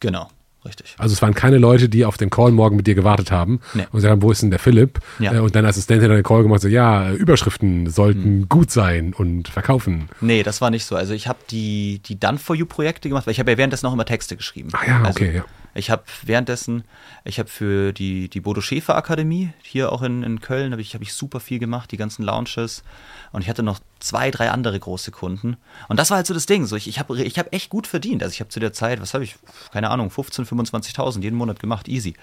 Genau, 0.00 0.28
richtig. 0.64 0.94
Also 0.98 1.12
es 1.12 1.22
waren 1.22 1.34
keine 1.34 1.58
Leute, 1.58 1.88
die 1.88 2.04
auf 2.04 2.16
den 2.16 2.30
Call 2.30 2.52
morgen 2.52 2.76
mit 2.76 2.86
dir 2.86 2.94
gewartet 2.94 3.30
haben 3.30 3.60
Nee. 3.74 3.82
und 3.90 3.92
gesagt 3.92 4.12
haben, 4.12 4.22
wo 4.22 4.30
ist 4.30 4.42
denn 4.42 4.50
der 4.50 4.58
Philipp? 4.58 4.98
Ja. 5.18 5.32
Äh, 5.34 5.38
Und 5.40 5.54
dein 5.54 5.66
Assistent 5.66 6.02
hat 6.02 6.08
dann 6.08 6.16
den 6.16 6.24
Call 6.24 6.42
gemacht, 6.42 6.60
so, 6.62 6.68
ja, 6.68 7.12
Überschriften 7.12 7.88
sollten 7.90 8.22
Hm. 8.42 8.48
gut 8.48 8.70
sein 8.70 9.12
und 9.14 9.48
verkaufen. 9.48 10.08
Nee, 10.20 10.42
das 10.42 10.60
war 10.60 10.70
nicht 10.70 10.84
so. 10.84 10.96
Also 10.96 11.12
ich 11.14 11.28
habe 11.28 11.38
die, 11.50 12.00
die 12.04 12.18
Done-for-You-Projekte 12.18 13.08
gemacht, 13.08 13.26
weil 13.26 13.32
ich 13.32 13.38
habe 13.40 13.50
ja 13.50 13.58
währenddessen 13.58 13.86
auch 13.86 13.92
immer 13.92 14.04
Texte 14.04 14.36
geschrieben. 14.36 14.70
Ah 14.72 14.86
ja, 14.86 14.96
also 15.02 15.10
okay, 15.10 15.36
ja. 15.36 15.44
Ich 15.76 15.90
habe 15.90 16.04
währenddessen, 16.24 16.84
ich 17.24 17.38
habe 17.40 17.48
für 17.48 17.92
die, 17.92 18.28
die 18.28 18.40
Bodo 18.40 18.60
Schäfer 18.60 18.94
Akademie 18.96 19.52
hier 19.62 19.90
auch 19.90 20.02
in, 20.02 20.22
in 20.22 20.40
Köln, 20.40 20.70
habe 20.72 20.80
ich, 20.82 20.94
hab 20.94 21.02
ich 21.02 21.12
super 21.12 21.40
viel 21.40 21.58
gemacht, 21.58 21.90
die 21.90 21.96
ganzen 21.96 22.22
Launches. 22.24 22.84
Und 23.32 23.42
ich 23.42 23.48
hatte 23.48 23.62
noch 23.64 23.80
zwei, 23.98 24.30
drei 24.30 24.50
andere 24.50 24.78
große 24.78 25.10
Kunden. 25.10 25.56
Und 25.88 25.98
das 25.98 26.10
war 26.10 26.18
halt 26.18 26.26
so 26.28 26.34
das 26.34 26.46
Ding. 26.46 26.66
So, 26.66 26.76
ich 26.76 26.86
ich 26.88 26.98
habe 27.00 27.20
ich 27.20 27.38
hab 27.38 27.52
echt 27.52 27.70
gut 27.70 27.86
verdient. 27.88 28.22
Also 28.22 28.32
ich 28.34 28.40
habe 28.40 28.50
zu 28.50 28.60
der 28.60 28.72
Zeit, 28.72 29.00
was 29.00 29.14
habe 29.14 29.24
ich, 29.24 29.34
keine 29.72 29.90
Ahnung, 29.90 30.10
15.000, 30.10 30.46
25.000 30.94 31.22
jeden 31.22 31.36
Monat 31.36 31.58
gemacht, 31.58 31.88
easy. 31.88 32.14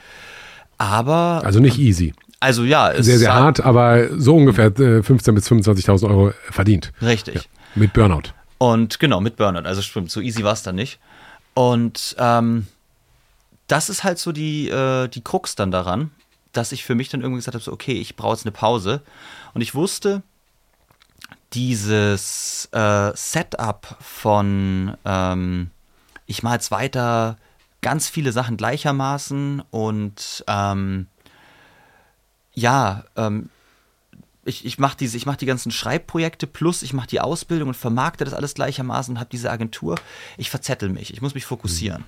Aber, 0.78 1.41
Also 1.44 1.60
nicht 1.60 1.78
easy. 1.78 2.14
also 2.40 2.64
ja, 2.64 2.91
Sehr, 3.03 3.19
sehr 3.19 3.30
war- 3.30 3.36
hart, 3.44 3.60
aber 3.61 4.18
so 4.19 4.36
ungefähr 4.36 4.68
äh, 4.68 4.99
15.000 5.02 5.32
bis 5.34 5.48
25.000 5.52 6.10
Euro 6.10 6.32
verdient. 6.49 6.91
Richtig. 7.02 7.49
Mit 7.76 7.94
Burnout. 7.94 8.34
Und 8.57 8.99
genau, 8.99 9.22
mit 9.22 9.36
Burnout. 9.36 9.68
Also 9.68 9.82
stimmt, 9.82 10.10
so 10.11 10.22
easy 10.22 10.44
war 10.44 10.53
es 10.53 10.64
dann 10.64 10.76
nicht. 10.76 10.99
Und 11.53 12.15
ähm, 12.18 12.68
das 13.72 13.89
ist 13.89 14.03
halt 14.03 14.19
so 14.19 14.31
die, 14.31 14.69
äh, 14.69 15.07
die 15.07 15.23
Krux 15.23 15.56
dann 15.56 15.72
daran, 15.72 16.11
dass 16.52 16.73
ich 16.73 16.84
für 16.84 16.95
mich 16.95 17.07
dann 17.10 17.22
irgendwie 17.22 17.39
gesagt 17.39 17.56
habe, 17.56 17.64
so, 17.64 17.72
okay, 17.72 17.93
ich 17.93 18.18
brauche 18.18 18.34
jetzt 18.34 18.45
eine 18.45 18.52
Pause. 18.52 19.02
Und 19.53 19.61
ich 19.61 19.73
wusste, 19.73 20.23
dieses 21.53 22.68
äh, 22.73 23.11
Setup 23.15 23.98
von 23.99 24.98
ähm, 25.06 25.72
ich 26.26 26.43
mache 26.43 26.56
jetzt 26.56 26.72
weiter 26.72 27.38
ganz 27.81 28.07
viele 28.07 28.31
Sachen 28.31 28.57
gleichermaßen 28.57 29.64
und 29.72 30.43
ähm, 30.48 31.07
ja, 32.53 33.03
ähm, 33.15 33.49
ich, 34.45 34.65
ich 34.65 34.80
mache 34.80 34.98
diese, 34.98 35.18
ich 35.18 35.26
mache 35.26 35.38
die 35.38 35.45
ganzen 35.45 35.72
Schreibprojekte 35.72 36.48
plus 36.48 36.84
ich 36.84 36.93
mache 36.93 37.07
die 37.07 37.19
Ausbildung 37.19 37.69
und 37.69 37.76
vermarkte 37.76 38.23
das 38.23 38.34
alles 38.34 38.53
gleichermaßen 38.53 39.15
und 39.15 39.19
habe 39.19 39.30
diese 39.30 39.52
Agentur. 39.52 39.98
Ich 40.38 40.49
verzettel 40.49 40.89
mich, 40.89 41.14
ich 41.14 41.22
muss 41.22 41.34
mich 41.34 41.45
fokussieren. 41.45 42.06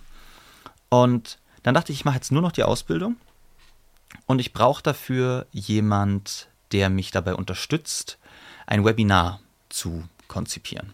Und 0.90 1.38
dann 1.64 1.73
dachte 1.73 1.91
ich, 1.91 1.99
ich 1.99 2.06
mache 2.06 2.15
jetzt 2.15 2.31
nur 2.31 2.41
noch 2.41 2.52
die 2.52 2.64
Ausbildung 2.64 3.15
und 4.26 4.40
ich 4.40 4.53
brauche 4.53 4.84
dafür 4.84 5.48
jemand, 5.52 6.48
der 6.72 6.90
mich 6.90 7.11
dabei 7.11 7.35
unterstützt, 7.35 8.18
ein 8.68 8.85
Webinar 8.85 9.40
zu 9.69 10.03
konzipieren. 10.27 10.94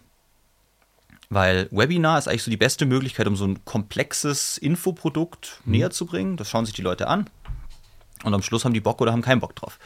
Weil 1.30 1.68
Webinar 1.72 2.18
ist 2.18 2.28
eigentlich 2.28 2.44
so 2.44 2.52
die 2.52 2.58
beste 2.58 2.86
Möglichkeit, 2.86 3.28
um 3.28 3.36
so 3.36 3.46
ein 3.46 3.64
komplexes 3.64 4.58
Infoprodukt 4.58 5.62
näher 5.64 5.91
zu 5.91 6.06
bringen. 6.08 6.38
Das 6.38 6.50
schauen 6.50 6.66
sich 6.66 6.74
die 6.74 6.82
Leute 6.82 7.08
an. 7.08 7.30
Und 8.24 8.34
am 8.34 8.41
Schluss 8.41 8.66
haben 8.66 8.74
die 8.74 8.82
Bock 8.82 9.00
oder 9.00 9.12
haben 9.12 9.22
keinen 9.22 9.40
Bock 9.40 9.56
drauf. 9.56 9.80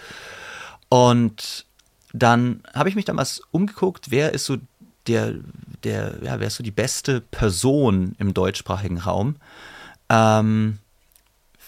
Und 0.89 1.65
dann 2.13 2.63
habe 2.73 2.89
ich 2.89 2.95
mich 2.95 3.05
damals 3.05 3.41
umgeguckt, 3.51 4.09
wer 4.09 4.33
ist 4.33 4.45
so 4.45 4.57
der, 5.07 5.35
der, 5.83 6.19
ja, 6.23 6.39
wer 6.39 6.47
ist 6.47 6.55
so 6.55 6.63
die 6.63 6.71
beste 6.71 7.19
Person 7.19 8.15
im 8.19 8.33
deutschsprachigen 8.33 8.99
Raum 8.99 9.35
ähm, 10.13 10.77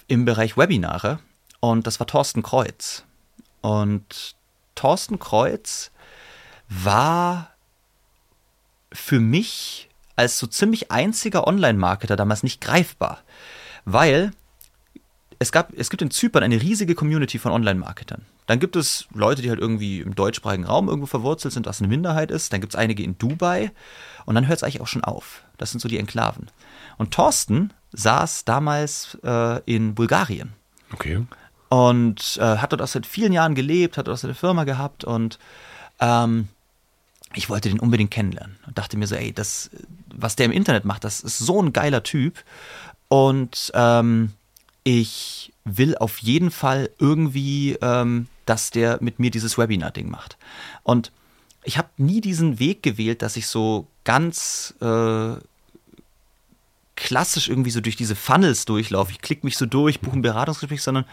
im 0.08 0.26
Bereich 0.26 0.56
Webinare. 0.56 1.20
Und 1.60 1.88
das 1.88 2.00
war 2.00 2.08
Thorsten 2.08 2.44
Kreuz. 2.44 3.04
Und 3.62 4.36
Thorsten 4.76 5.18
Kreuz 5.18 5.92
war 6.70 7.50
für 8.92 9.20
mich 9.20 9.90
als 10.16 10.38
so 10.38 10.48
ziemlich 10.48 10.92
einziger 10.92 11.48
Online-Marketer 11.48 12.16
damals 12.16 12.44
nicht 12.44 12.62
greifbar. 12.62 13.20
Weil 13.84 14.32
es, 15.40 15.52
gab, 15.52 15.74
es 15.74 15.90
gibt 15.90 16.02
in 16.02 16.12
Zypern 16.12 16.44
eine 16.44 16.62
riesige 16.62 16.96
Community 16.96 17.40
von 17.40 17.52
Online-Marketern. 17.52 18.26
Dann 18.46 18.60
gibt 18.60 18.76
es 18.76 19.08
Leute, 19.14 19.42
die 19.42 19.50
halt 19.50 19.60
irgendwie 19.60 20.02
im 20.02 20.14
deutschsprachigen 20.14 20.66
Raum 20.66 20.88
irgendwo 20.88 21.08
verwurzelt 21.08 21.54
sind, 21.54 21.66
was 21.66 21.80
eine 21.80 21.88
Minderheit 21.88 22.30
ist. 22.30 22.54
Dann 22.54 22.62
gibt 22.62 22.74
es 22.74 22.80
einige 22.80 23.04
in 23.04 23.18
Dubai. 23.18 23.72
Und 24.26 24.36
dann 24.36 24.48
hört 24.48 24.58
es 24.58 24.64
eigentlich 24.64 24.82
auch 24.82 24.88
schon 24.88 25.04
auf. 25.04 25.44
Das 25.58 25.72
sind 25.72 25.80
so 25.80 25.90
die 25.90 25.98
Enklaven. 25.98 26.48
Und 26.98 27.12
Thorsten 27.12 27.74
saß 27.96 28.46
damals 28.46 29.18
äh, 29.24 29.62
in 29.66 29.96
Bulgarien 29.96 30.54
Okay. 30.94 31.26
und 31.70 32.38
äh, 32.40 32.58
hat 32.58 32.72
dort 32.72 32.82
auch 32.82 32.88
seit 32.88 33.06
vielen 33.06 33.34
Jahren 33.34 33.56
gelebt, 33.56 33.98
hat 33.98 34.08
dort 34.08 34.18
auch 34.18 34.22
seine 34.22 34.36
Firma 34.36 34.64
gehabt 34.64 35.04
und 35.04 35.40
ähm, 36.00 36.48
ich 37.34 37.50
wollte 37.50 37.70
den 37.70 37.80
unbedingt 37.80 38.12
kennenlernen 38.12 38.58
und 38.68 38.78
dachte 38.78 38.98
mir 38.98 39.08
so, 39.08 39.16
ey, 39.16 39.34
das, 39.34 39.70
was 40.14 40.36
der 40.36 40.46
im 40.46 40.52
Internet 40.52 40.86
macht, 40.86 41.04
das 41.04 41.20
ist 41.22 41.38
so 41.40 41.62
ein 41.62 41.74
geiler 41.74 42.04
Typ 42.04 42.44
und 43.08 43.72
ähm, 43.74 44.32
ich 44.84 45.52
will 45.66 45.98
auf 45.98 46.20
jeden 46.20 46.52
Fall 46.52 46.90
irgendwie, 47.00 47.78
ähm, 47.82 48.28
dass 48.46 48.70
der 48.72 49.00
mit 49.02 49.20
mir 49.20 49.32
dieses 49.32 49.58
Webinar-Ding 49.58 50.10
macht. 50.10 50.38
Und 50.84 51.12
ich 51.64 51.78
habe 51.80 51.90
nie 51.98 52.22
diesen 52.22 52.60
Weg 52.60 52.84
gewählt, 52.84 53.24
dass 53.24 53.36
ich 53.36 53.48
so 53.48 53.88
ganz 54.04 54.76
äh, 54.82 55.34
klassisch 56.96 57.50
irgendwie 57.50 57.72
so 57.72 57.82
durch 57.82 57.96
diese 57.96 58.16
Funnels 58.16 58.66
durchlaufe. 58.66 59.12
Ich 59.12 59.22
klicke 59.22 59.46
mich 59.46 59.58
so 59.58 59.66
durch, 59.66 60.00
buche 60.02 60.18
ein 60.18 60.22
Beratungsgespräch, 60.22 60.82
sondern 60.82 61.06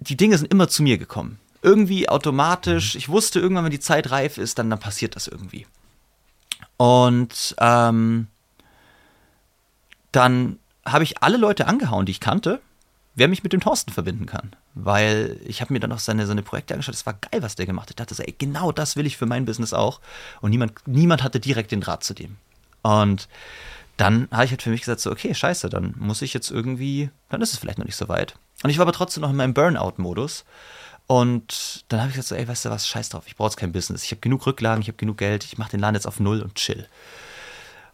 die 0.00 0.16
Dinge 0.16 0.38
sind 0.38 0.52
immer 0.52 0.68
zu 0.68 0.82
mir 0.82 0.98
gekommen. 0.98 1.38
Irgendwie 1.62 2.08
automatisch. 2.08 2.94
Ich 2.94 3.08
wusste 3.08 3.40
irgendwann, 3.40 3.64
wenn 3.64 3.72
die 3.72 3.80
Zeit 3.80 4.10
reif 4.10 4.38
ist, 4.38 4.58
dann, 4.58 4.70
dann 4.70 4.78
passiert 4.78 5.16
das 5.16 5.26
irgendwie. 5.26 5.66
Und 6.76 7.56
ähm, 7.58 8.28
dann 10.12 10.58
habe 10.86 11.04
ich 11.04 11.22
alle 11.22 11.36
Leute 11.36 11.66
angehauen, 11.66 12.06
die 12.06 12.12
ich 12.12 12.20
kannte, 12.20 12.60
wer 13.16 13.28
mich 13.28 13.42
mit 13.42 13.52
dem 13.52 13.60
Thorsten 13.60 13.92
verbinden 13.92 14.26
kann. 14.26 14.54
Weil 14.74 15.40
ich 15.44 15.60
habe 15.60 15.72
mir 15.72 15.80
dann 15.80 15.90
auch 15.90 15.98
seine, 15.98 16.26
seine 16.26 16.42
Projekte 16.42 16.74
angeschaut. 16.74 16.94
Es 16.94 17.06
war 17.06 17.14
geil, 17.14 17.42
was 17.42 17.56
der 17.56 17.66
gemacht 17.66 17.86
hat. 17.86 17.90
Ich 17.90 17.96
dachte 17.96 18.14
so, 18.14 18.22
ey, 18.22 18.34
genau 18.38 18.70
das 18.70 18.94
will 18.94 19.06
ich 19.06 19.16
für 19.16 19.26
mein 19.26 19.44
Business 19.44 19.72
auch. 19.72 20.00
Und 20.40 20.50
niemand, 20.50 20.86
niemand 20.86 21.24
hatte 21.24 21.40
direkt 21.40 21.72
den 21.72 21.80
Draht 21.80 22.04
zu 22.04 22.14
dem. 22.14 22.36
Und 22.82 23.28
dann 23.98 24.28
habe 24.30 24.44
ich 24.44 24.52
halt 24.52 24.62
für 24.62 24.70
mich 24.70 24.80
gesagt, 24.80 25.00
so, 25.00 25.10
okay, 25.10 25.34
scheiße, 25.34 25.68
dann 25.68 25.94
muss 25.98 26.22
ich 26.22 26.32
jetzt 26.32 26.50
irgendwie, 26.50 27.10
dann 27.28 27.42
ist 27.42 27.52
es 27.52 27.58
vielleicht 27.58 27.78
noch 27.78 27.84
nicht 27.84 27.96
so 27.96 28.08
weit. 28.08 28.36
Und 28.62 28.70
ich 28.70 28.78
war 28.78 28.84
aber 28.84 28.92
trotzdem 28.92 29.22
noch 29.22 29.30
in 29.30 29.36
meinem 29.36 29.54
Burnout-Modus. 29.54 30.44
Und 31.08 31.84
dann 31.88 32.00
habe 32.00 32.10
ich 32.10 32.14
gesagt, 32.14 32.28
so, 32.28 32.34
ey, 32.34 32.46
weißt 32.46 32.64
du 32.64 32.70
was, 32.70 32.86
scheiß 32.86 33.08
drauf, 33.08 33.24
ich 33.26 33.36
brauche 33.36 33.48
jetzt 33.48 33.56
kein 33.56 33.72
Business. 33.72 34.04
Ich 34.04 34.12
habe 34.12 34.20
genug 34.20 34.46
Rücklagen, 34.46 34.82
ich 34.82 34.88
habe 34.88 34.98
genug 34.98 35.18
Geld, 35.18 35.44
ich 35.44 35.58
mache 35.58 35.72
den 35.72 35.80
Laden 35.80 35.96
jetzt 35.96 36.06
auf 36.06 36.20
Null 36.20 36.42
und 36.42 36.54
chill. 36.54 36.86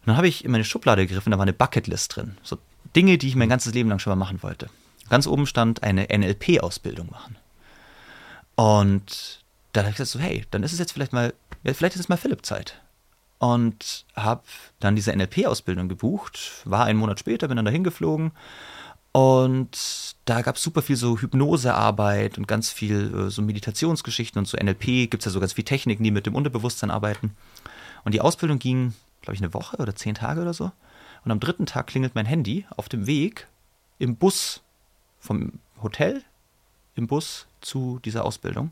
Und 0.01 0.07
dann 0.07 0.17
habe 0.17 0.27
ich 0.27 0.45
in 0.45 0.51
meine 0.51 0.63
Schublade 0.63 1.07
gegriffen, 1.07 1.31
da 1.31 1.37
war 1.37 1.43
eine 1.43 1.53
Bucketlist 1.53 2.15
drin. 2.15 2.37
So 2.43 2.59
Dinge, 2.95 3.17
die 3.17 3.27
ich 3.27 3.35
mein 3.35 3.49
ganzes 3.49 3.73
Leben 3.73 3.89
lang 3.89 3.99
schon 3.99 4.11
mal 4.11 4.23
machen 4.23 4.43
wollte. 4.43 4.69
Ganz 5.09 5.25
oben 5.25 5.47
stand 5.47 5.81
eine 5.81 6.07
NLP-Ausbildung 6.15 7.09
machen. 7.09 7.35
Und 8.55 9.43
da 9.73 9.81
habe 9.81 9.89
ich 9.89 9.97
gesagt, 9.97 10.11
so, 10.11 10.19
hey, 10.19 10.45
dann 10.51 10.61
ist 10.61 10.73
es 10.73 10.79
jetzt 10.79 10.91
vielleicht 10.91 11.13
mal, 11.13 11.33
vielleicht 11.63 11.95
ist 11.95 12.01
es 12.01 12.09
mal 12.09 12.17
Philipp-Zeit. 12.17 12.79
Und 13.37 14.05
habe 14.15 14.43
dann 14.79 14.95
diese 14.95 15.15
NLP-Ausbildung 15.15 15.89
gebucht, 15.89 16.61
war 16.65 16.85
einen 16.85 16.99
Monat 16.99 17.19
später, 17.19 17.47
bin 17.47 17.57
dann 17.57 17.65
dahin 17.65 17.83
geflogen. 17.83 18.31
Und 19.11 20.15
da 20.25 20.41
gab 20.41 20.57
es 20.57 20.63
super 20.63 20.81
viel 20.81 20.97
so 20.97 21.17
Hypnosearbeit 21.17 22.37
und 22.37 22.47
ganz 22.47 22.71
viel 22.71 23.13
äh, 23.15 23.29
so 23.29 23.41
Meditationsgeschichten 23.41 24.39
und 24.39 24.45
so 24.45 24.57
NLP 24.57 25.09
gibt 25.09 25.19
es 25.19 25.25
ja 25.25 25.31
so 25.31 25.39
ganz 25.39 25.53
viel 25.53 25.63
Techniken, 25.63 26.03
die 26.03 26.11
mit 26.11 26.25
dem 26.25 26.35
Unterbewusstsein 26.35 26.91
arbeiten. 26.91 27.35
Und 28.03 28.13
die 28.13 28.19
Ausbildung 28.19 28.59
ging, 28.59 28.93
glaube 29.21 29.35
ich, 29.35 29.41
eine 29.41 29.53
Woche 29.53 29.77
oder 29.77 29.95
zehn 29.95 30.15
Tage 30.15 30.41
oder 30.41 30.53
so. 30.53 30.71
Und 31.23 31.31
am 31.31 31.39
dritten 31.39 31.65
Tag 31.65 31.87
klingelt 31.87 32.13
mein 32.13 32.25
Handy 32.25 32.65
auf 32.75 32.89
dem 32.89 33.07
Weg 33.07 33.47
im 33.99 34.17
Bus 34.17 34.61
vom 35.19 35.53
Hotel 35.81 36.23
im 36.95 37.07
Bus 37.07 37.47
zu 37.61 37.99
dieser 38.03 38.25
Ausbildung. 38.25 38.71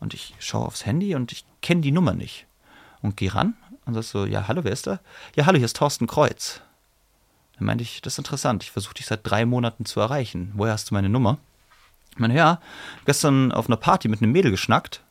Und 0.00 0.12
ich 0.12 0.34
schaue 0.40 0.66
aufs 0.66 0.86
Handy 0.86 1.14
und 1.14 1.30
ich 1.30 1.44
kenne 1.60 1.82
die 1.82 1.92
Nummer 1.92 2.14
nicht. 2.14 2.46
Und 3.00 3.16
gehe 3.16 3.32
ran 3.32 3.54
Und 3.84 3.94
sagst 3.94 4.10
so, 4.10 4.26
ja, 4.26 4.46
hallo, 4.48 4.62
wer 4.64 4.72
ist 4.72 4.86
da? 4.86 5.00
Ja, 5.34 5.46
hallo, 5.46 5.58
hier 5.58 5.64
ist 5.64 5.76
Thorsten 5.76 6.06
Kreuz. 6.06 6.60
Dann 7.56 7.66
meinte 7.66 7.82
ich, 7.82 8.00
das 8.00 8.14
ist 8.14 8.18
interessant. 8.18 8.62
Ich 8.62 8.70
versuche 8.70 8.94
dich 8.94 9.06
seit 9.06 9.20
drei 9.22 9.44
Monaten 9.44 9.84
zu 9.84 10.00
erreichen. 10.00 10.52
Woher 10.54 10.72
hast 10.72 10.90
du 10.90 10.94
meine 10.94 11.08
Nummer? 11.08 11.38
Ich 12.12 12.18
meine, 12.18 12.36
ja, 12.36 12.60
gestern 13.06 13.52
auf 13.52 13.66
einer 13.66 13.76
Party 13.76 14.08
mit 14.08 14.22
einem 14.22 14.32
Mädel 14.32 14.50
geschnackt 14.50 15.02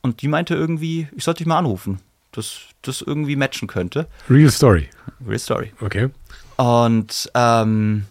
und 0.00 0.22
die 0.22 0.28
meinte 0.28 0.54
irgendwie, 0.54 1.08
ich 1.14 1.24
sollte 1.24 1.38
dich 1.38 1.46
mal 1.46 1.58
anrufen, 1.58 2.00
dass 2.32 2.60
das 2.82 3.02
irgendwie 3.02 3.36
matchen 3.36 3.68
könnte. 3.68 4.06
Real 4.30 4.50
Story. 4.50 4.88
Real 5.26 5.38
Story. 5.38 5.72
Okay. 5.80 6.08
Und 6.56 7.30
ähm, 7.34 8.06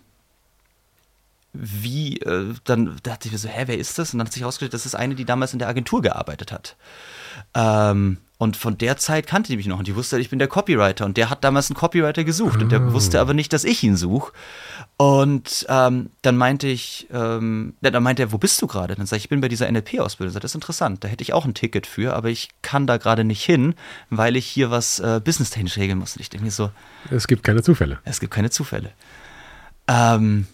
wie, 1.53 2.19
äh, 2.19 2.53
dann 2.65 2.97
dachte 3.01 3.27
ich 3.27 3.31
mir 3.31 3.39
so, 3.39 3.49
hä, 3.49 3.63
wer 3.65 3.77
ist 3.77 3.97
das? 3.97 4.13
Und 4.13 4.19
dann 4.19 4.27
hat 4.27 4.34
sich 4.34 4.41
herausgestellt, 4.41 4.73
das 4.73 4.85
ist 4.85 4.95
eine, 4.95 5.15
die 5.15 5.25
damals 5.25 5.53
in 5.53 5.59
der 5.59 5.67
Agentur 5.67 6.01
gearbeitet 6.01 6.51
hat. 6.51 6.75
Ähm, 7.55 8.17
und 8.39 8.55
von 8.55 8.77
der 8.77 8.97
Zeit 8.97 9.26
kannte 9.26 9.49
die 9.51 9.57
mich 9.57 9.65
noch 9.65 9.80
und 9.80 9.88
die 9.88 9.95
wusste, 9.95 10.19
ich 10.19 10.30
bin 10.30 10.38
der 10.38 10.47
Copywriter 10.47 11.05
und 11.05 11.18
der 11.18 11.30
hat 11.31 11.43
damals 11.43 11.69
einen 11.72 11.77
Copywriter 11.77 12.23
gesucht 12.23 12.61
und 12.61 12.72
der 12.72 12.81
Ah. 12.81 12.93
wusste 12.93 13.19
aber 13.19 13.34
nicht, 13.34 13.51
dass 13.51 13.64
ich 13.64 13.81
ihn 13.84 13.95
suche. 13.97 14.31
Und 14.97 15.65
ähm, 15.69 16.11
dann 16.22 16.38
meinte 16.38 16.68
ich, 16.68 17.07
ähm, 17.11 17.73
dann 17.81 18.03
meinte 18.03 18.22
er, 18.23 18.31
wo 18.31 18.38
bist 18.38 18.61
du 18.61 18.68
gerade? 18.68 18.95
Dann 18.95 19.05
sage 19.07 19.18
ich, 19.18 19.23
ich 19.26 19.30
bin 19.30 19.41
bei 19.41 19.47
dieser 19.47 19.72
NLP-Ausbildung. 19.72 20.34
Sagt, 20.34 20.43
Das 20.43 20.51
ist 20.51 20.55
interessant, 20.55 21.03
da 21.03 21.07
hätte 21.07 21.23
ich 21.23 21.34
auch 21.34 21.45
ein 21.45 21.53
Ticket 21.55 21.88
für, 21.88 22.15
aber 22.15 22.30
ich 22.30 22.49
kann 22.61 22.85
da 22.88 22.97
gerade 22.97 23.23
nicht 23.23 23.43
hin, 23.43 23.73
weil 24.11 24.35
ich 24.35 24.45
hier 24.45 24.69
was 24.72 24.99
äh, 24.99 25.19
businesstechnisch 25.23 25.77
regeln 25.77 25.97
muss. 25.99 26.15
Und 26.15 26.22
ich 26.22 26.30
denke 26.30 26.45
mir 26.45 26.51
so, 26.51 26.69
Es 27.09 27.27
gibt 27.27 27.43
keine 27.43 27.64
Zufälle. 27.64 27.99
es 28.05 28.19
gibt 28.19 28.34
keine 28.34 28.49
Zufälle. 28.51 28.91
Ähm, 29.88 30.45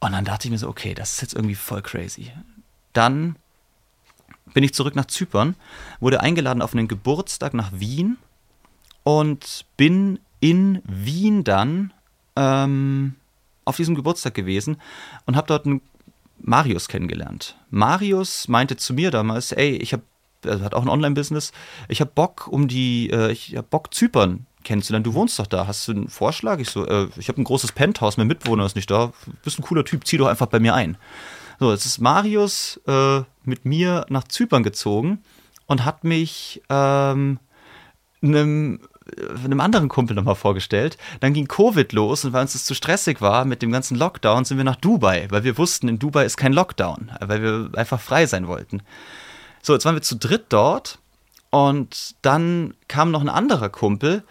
und 0.00 0.12
dann 0.12 0.24
dachte 0.24 0.46
ich 0.46 0.52
mir 0.52 0.58
so, 0.58 0.68
okay, 0.68 0.94
das 0.94 1.14
ist 1.14 1.22
jetzt 1.22 1.34
irgendwie 1.34 1.54
voll 1.56 1.82
crazy. 1.82 2.30
Dann 2.92 3.36
bin 4.52 4.64
ich 4.64 4.74
zurück 4.74 4.96
nach 4.96 5.06
Zypern, 5.06 5.56
wurde 6.00 6.20
eingeladen 6.20 6.62
auf 6.62 6.74
einen 6.74 6.88
Geburtstag 6.88 7.54
nach 7.54 7.70
Wien 7.72 8.18
und 9.02 9.64
bin 9.76 10.18
in 10.40 10.82
Wien 10.84 11.44
dann 11.44 11.92
ähm, 12.36 13.14
auf 13.64 13.76
diesem 13.76 13.94
Geburtstag 13.94 14.34
gewesen 14.34 14.80
und 15.26 15.36
habe 15.36 15.46
dort 15.46 15.66
einen 15.66 15.80
Marius 16.38 16.88
kennengelernt. 16.88 17.56
Marius 17.70 18.48
meinte 18.48 18.76
zu 18.76 18.94
mir 18.94 19.10
damals, 19.10 19.52
ey, 19.52 19.76
ich 19.76 19.92
habe, 19.92 20.02
er 20.44 20.60
hat 20.60 20.74
auch 20.74 20.82
ein 20.82 20.88
Online-Business, 20.88 21.52
ich 21.88 22.00
habe 22.00 22.10
Bock 22.14 22.48
um 22.48 22.68
die, 22.68 23.10
äh, 23.10 23.30
ich 23.30 23.56
habe 23.56 23.66
Bock 23.68 23.92
Zypern 23.92 24.46
kennenzulernen. 24.64 25.04
Du 25.04 25.14
wohnst 25.14 25.38
doch 25.38 25.46
da, 25.46 25.66
hast 25.66 25.86
du 25.88 25.92
einen 25.92 26.08
Vorschlag? 26.08 26.58
Ich 26.58 26.70
so, 26.70 26.86
äh, 26.86 27.08
ich 27.16 27.28
habe 27.28 27.40
ein 27.40 27.44
großes 27.44 27.72
Penthouse, 27.72 28.16
mein 28.16 28.26
Mitbewohner 28.26 28.64
ist 28.64 28.76
nicht 28.76 28.90
da, 28.90 29.12
bist 29.42 29.58
ein 29.58 29.62
cooler 29.62 29.84
Typ, 29.84 30.06
zieh 30.06 30.18
doch 30.18 30.26
einfach 30.26 30.46
bei 30.46 30.60
mir 30.60 30.74
ein. 30.74 30.96
So, 31.60 31.70
jetzt 31.72 31.84
ist 31.84 32.00
Marius 32.00 32.80
äh, 32.86 33.20
mit 33.44 33.66
mir 33.66 34.06
nach 34.08 34.24
Zypern 34.24 34.62
gezogen 34.62 35.22
und 35.66 35.84
hat 35.84 36.04
mich 36.04 36.62
ähm, 36.70 37.38
einem, 38.22 38.80
äh, 39.14 39.44
einem 39.44 39.60
anderen 39.60 39.90
Kumpel 39.90 40.16
nochmal 40.16 40.36
vorgestellt. 40.36 40.96
Dann 41.20 41.34
ging 41.34 41.48
Covid 41.48 41.92
los 41.92 42.24
und 42.24 42.32
weil 42.32 42.40
uns 42.40 42.54
das 42.54 42.64
zu 42.64 42.74
stressig 42.74 43.20
war 43.20 43.44
mit 43.44 43.60
dem 43.60 43.72
ganzen 43.72 43.98
Lockdown, 43.98 44.46
sind 44.46 44.56
wir 44.56 44.64
nach 44.64 44.76
Dubai, 44.76 45.26
weil 45.28 45.44
wir 45.44 45.58
wussten, 45.58 45.88
in 45.88 45.98
Dubai 45.98 46.24
ist 46.24 46.38
kein 46.38 46.54
Lockdown, 46.54 47.12
weil 47.20 47.42
wir 47.42 47.78
einfach 47.78 48.00
frei 48.00 48.24
sein 48.24 48.48
wollten. 48.48 48.82
So, 49.60 49.74
jetzt 49.74 49.84
waren 49.84 49.96
wir 49.96 50.02
zu 50.02 50.16
dritt 50.16 50.46
dort 50.48 50.98
und 51.50 52.14
dann 52.22 52.72
kam 52.88 53.10
noch 53.10 53.20
ein 53.20 53.28
anderer 53.28 53.68
Kumpel. 53.68 54.24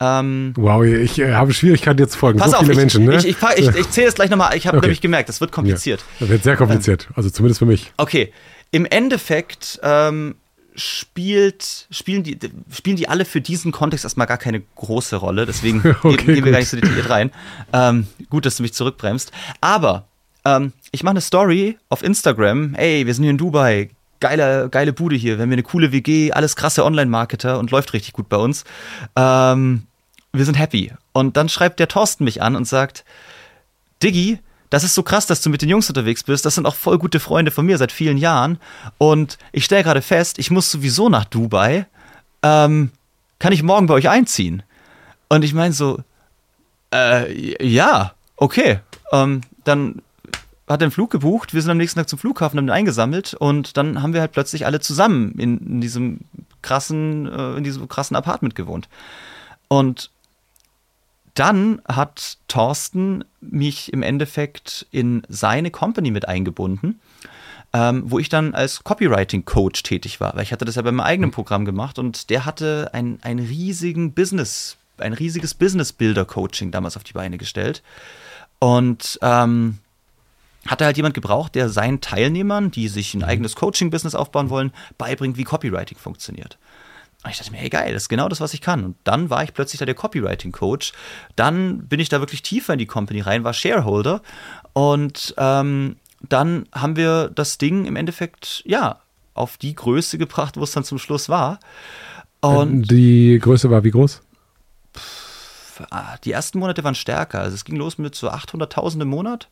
Ähm, 0.00 0.52
Wow, 0.56 0.84
ich 0.84 1.18
äh, 1.20 1.32
habe 1.34 1.52
Schwierigkeiten 1.54 2.00
jetzt 2.00 2.12
zu 2.12 2.18
folgen. 2.18 2.38
pass 2.38 2.50
so 2.50 2.56
auf, 2.56 2.62
viele 2.62 2.72
ich, 2.72 2.78
Menschen, 2.78 3.04
ne? 3.04 3.16
ich, 3.16 3.26
ich, 3.26 3.36
ich, 3.56 3.68
ich 3.76 3.90
zähle 3.90 4.08
es 4.08 4.14
gleich 4.14 4.30
nochmal. 4.30 4.56
Ich 4.56 4.66
habe 4.66 4.76
Okay. 4.78 4.86
nämlich 4.86 5.00
gemerkt, 5.00 5.28
das 5.28 5.40
wird 5.40 5.52
kompliziert. 5.52 6.00
Ja, 6.00 6.06
das 6.20 6.28
wird 6.30 6.42
sehr 6.42 6.56
kompliziert. 6.56 7.08
Also 7.14 7.30
zumindest 7.30 7.60
für 7.60 7.66
mich. 7.66 7.92
Okay, 7.96 8.32
im 8.72 8.86
Endeffekt 8.86 9.78
ähm, 9.82 10.34
spielt, 10.74 11.86
spielen, 11.90 12.22
die, 12.24 12.38
spielen 12.72 12.96
die 12.96 13.08
alle 13.08 13.24
für 13.24 13.40
diesen 13.40 13.72
Kontext 13.72 14.04
erstmal 14.04 14.26
gar 14.26 14.38
keine 14.38 14.60
große 14.74 15.16
Rolle. 15.16 15.46
Deswegen 15.46 15.78
Okay, 16.02 16.16
gehen, 16.16 16.34
gehen 16.34 16.44
wir 16.44 16.52
gar 16.52 16.58
nicht 16.58 16.68
so 16.68 16.76
detailliert 16.76 17.08
rein. 17.10 17.30
Ähm, 17.72 18.06
gut, 18.30 18.46
dass 18.46 18.56
du 18.56 18.62
mich 18.62 18.74
zurückbremst. 18.74 19.30
Aber 19.60 20.06
ähm, 20.44 20.72
ich 20.90 21.02
mache 21.04 21.12
eine 21.12 21.20
Story 21.20 21.78
auf 21.88 22.02
Instagram. 22.02 22.74
Ey, 22.74 23.06
wir 23.06 23.14
sind 23.14 23.22
hier 23.24 23.30
in 23.30 23.38
Dubai. 23.38 23.90
Geile, 24.24 24.70
geile 24.70 24.94
Bude 24.94 25.16
hier. 25.16 25.36
Wir 25.36 25.42
haben 25.42 25.50
hier 25.50 25.56
eine 25.56 25.62
coole 25.62 25.92
WG, 25.92 26.32
alles 26.32 26.56
krasse 26.56 26.82
Online-Marketer 26.82 27.58
und 27.58 27.70
läuft 27.70 27.92
richtig 27.92 28.14
gut 28.14 28.30
bei 28.30 28.38
uns. 28.38 28.64
Ähm, 29.16 29.82
wir 30.32 30.46
sind 30.46 30.54
happy. 30.58 30.94
Und 31.12 31.36
dann 31.36 31.50
schreibt 31.50 31.78
der 31.78 31.88
Thorsten 31.88 32.24
mich 32.24 32.40
an 32.40 32.56
und 32.56 32.66
sagt, 32.66 33.04
Diggi, 34.02 34.38
das 34.70 34.82
ist 34.82 34.94
so 34.94 35.02
krass, 35.02 35.26
dass 35.26 35.42
du 35.42 35.50
mit 35.50 35.60
den 35.60 35.68
Jungs 35.68 35.90
unterwegs 35.90 36.22
bist. 36.22 36.46
Das 36.46 36.54
sind 36.54 36.64
auch 36.64 36.74
voll 36.74 36.96
gute 36.96 37.20
Freunde 37.20 37.50
von 37.50 37.66
mir 37.66 37.76
seit 37.76 37.92
vielen 37.92 38.16
Jahren. 38.16 38.58
Und 38.96 39.36
ich 39.52 39.66
stelle 39.66 39.84
gerade 39.84 40.00
fest, 40.00 40.38
ich 40.38 40.50
muss 40.50 40.70
sowieso 40.70 41.10
nach 41.10 41.26
Dubai. 41.26 41.84
Ähm, 42.42 42.92
kann 43.38 43.52
ich 43.52 43.62
morgen 43.62 43.88
bei 43.88 43.92
euch 43.92 44.08
einziehen? 44.08 44.62
Und 45.28 45.44
ich 45.44 45.52
meine 45.52 45.74
so, 45.74 45.98
äh, 46.94 47.62
ja, 47.62 48.14
okay. 48.36 48.80
Ähm, 49.12 49.42
dann 49.64 50.00
hat 50.66 50.82
einen 50.82 50.90
Flug 50.90 51.10
gebucht, 51.10 51.52
wir 51.52 51.60
sind 51.60 51.70
am 51.70 51.76
nächsten 51.76 52.00
Tag 52.00 52.08
zum 52.08 52.18
Flughafen, 52.18 52.58
haben 52.58 52.66
den 52.66 52.74
eingesammelt 52.74 53.34
und 53.34 53.76
dann 53.76 54.02
haben 54.02 54.14
wir 54.14 54.20
halt 54.20 54.32
plötzlich 54.32 54.64
alle 54.64 54.80
zusammen 54.80 55.32
in, 55.38 55.58
in 55.58 55.80
diesem 55.80 56.20
krassen, 56.62 57.26
äh, 57.26 57.56
in 57.56 57.64
diesem 57.64 57.86
krassen 57.88 58.16
Apartment 58.16 58.54
gewohnt. 58.54 58.88
Und 59.68 60.10
dann 61.34 61.82
hat 61.86 62.38
Thorsten 62.48 63.24
mich 63.40 63.92
im 63.92 64.02
Endeffekt 64.02 64.86
in 64.90 65.22
seine 65.28 65.70
Company 65.70 66.10
mit 66.10 66.28
eingebunden, 66.28 67.00
ähm, 67.72 68.04
wo 68.06 68.18
ich 68.18 68.28
dann 68.28 68.54
als 68.54 68.84
Copywriting-Coach 68.84 69.82
tätig 69.82 70.20
war, 70.20 70.34
weil 70.34 70.44
ich 70.44 70.52
hatte 70.52 70.64
das 70.64 70.76
ja 70.76 70.82
bei 70.82 70.92
meinem 70.92 71.04
eigenen 71.04 71.30
Programm 71.32 71.64
gemacht 71.64 71.98
und 71.98 72.30
der 72.30 72.46
hatte 72.46 72.90
ein, 72.92 73.18
ein 73.22 73.40
riesigen 73.40 74.12
Business, 74.12 74.76
ein 74.96 75.12
riesiges 75.12 75.54
Business-Builder-Coaching 75.54 76.70
damals 76.70 76.96
auf 76.96 77.04
die 77.04 77.12
Beine 77.12 77.36
gestellt. 77.36 77.82
Und 78.60 79.18
ähm, 79.20 79.78
hatte 80.66 80.84
halt 80.84 80.96
jemand 80.96 81.14
gebraucht, 81.14 81.54
der 81.54 81.68
seinen 81.68 82.00
Teilnehmern, 82.00 82.70
die 82.70 82.88
sich 82.88 83.14
ein 83.14 83.24
eigenes 83.24 83.56
Coaching-Business 83.56 84.14
aufbauen 84.14 84.50
wollen, 84.50 84.72
beibringt, 84.98 85.36
wie 85.36 85.44
Copywriting 85.44 85.98
funktioniert. 85.98 86.58
Und 87.22 87.30
ich 87.30 87.38
dachte 87.38 87.52
mir, 87.52 87.58
hey 87.58 87.70
geil, 87.70 87.92
das 87.94 88.04
ist 88.04 88.08
genau 88.08 88.28
das, 88.28 88.40
was 88.40 88.52
ich 88.52 88.60
kann. 88.60 88.84
Und 88.84 88.96
dann 89.04 89.30
war 89.30 89.42
ich 89.42 89.54
plötzlich 89.54 89.78
da 89.78 89.86
der 89.86 89.94
Copywriting-Coach. 89.94 90.92
Dann 91.36 91.86
bin 91.86 92.00
ich 92.00 92.08
da 92.08 92.20
wirklich 92.20 92.42
tiefer 92.42 92.74
in 92.74 92.78
die 92.78 92.86
Company 92.86 93.20
rein, 93.20 93.44
war 93.44 93.54
Shareholder. 93.54 94.20
Und 94.74 95.34
ähm, 95.38 95.96
dann 96.20 96.66
haben 96.72 96.96
wir 96.96 97.30
das 97.34 97.58
Ding 97.58 97.86
im 97.86 97.96
Endeffekt, 97.96 98.62
ja, 98.66 99.00
auf 99.32 99.56
die 99.56 99.74
Größe 99.74 100.18
gebracht, 100.18 100.56
wo 100.56 100.64
es 100.64 100.72
dann 100.72 100.84
zum 100.84 100.98
Schluss 100.98 101.28
war. 101.28 101.60
Und 102.40 102.90
Die 102.90 103.38
Größe 103.40 103.70
war 103.70 103.84
wie 103.84 103.90
groß? 103.90 104.20
ah, 105.90 106.16
die 106.24 106.32
ersten 106.32 106.58
Monate 106.58 106.84
waren 106.84 106.94
stärker. 106.94 107.40
Also 107.40 107.54
es 107.54 107.64
ging 107.64 107.76
los 107.76 107.98
mit 107.98 108.14
so 108.14 108.30
800.000 108.30 109.02
im 109.02 109.08
Monat. 109.08 109.48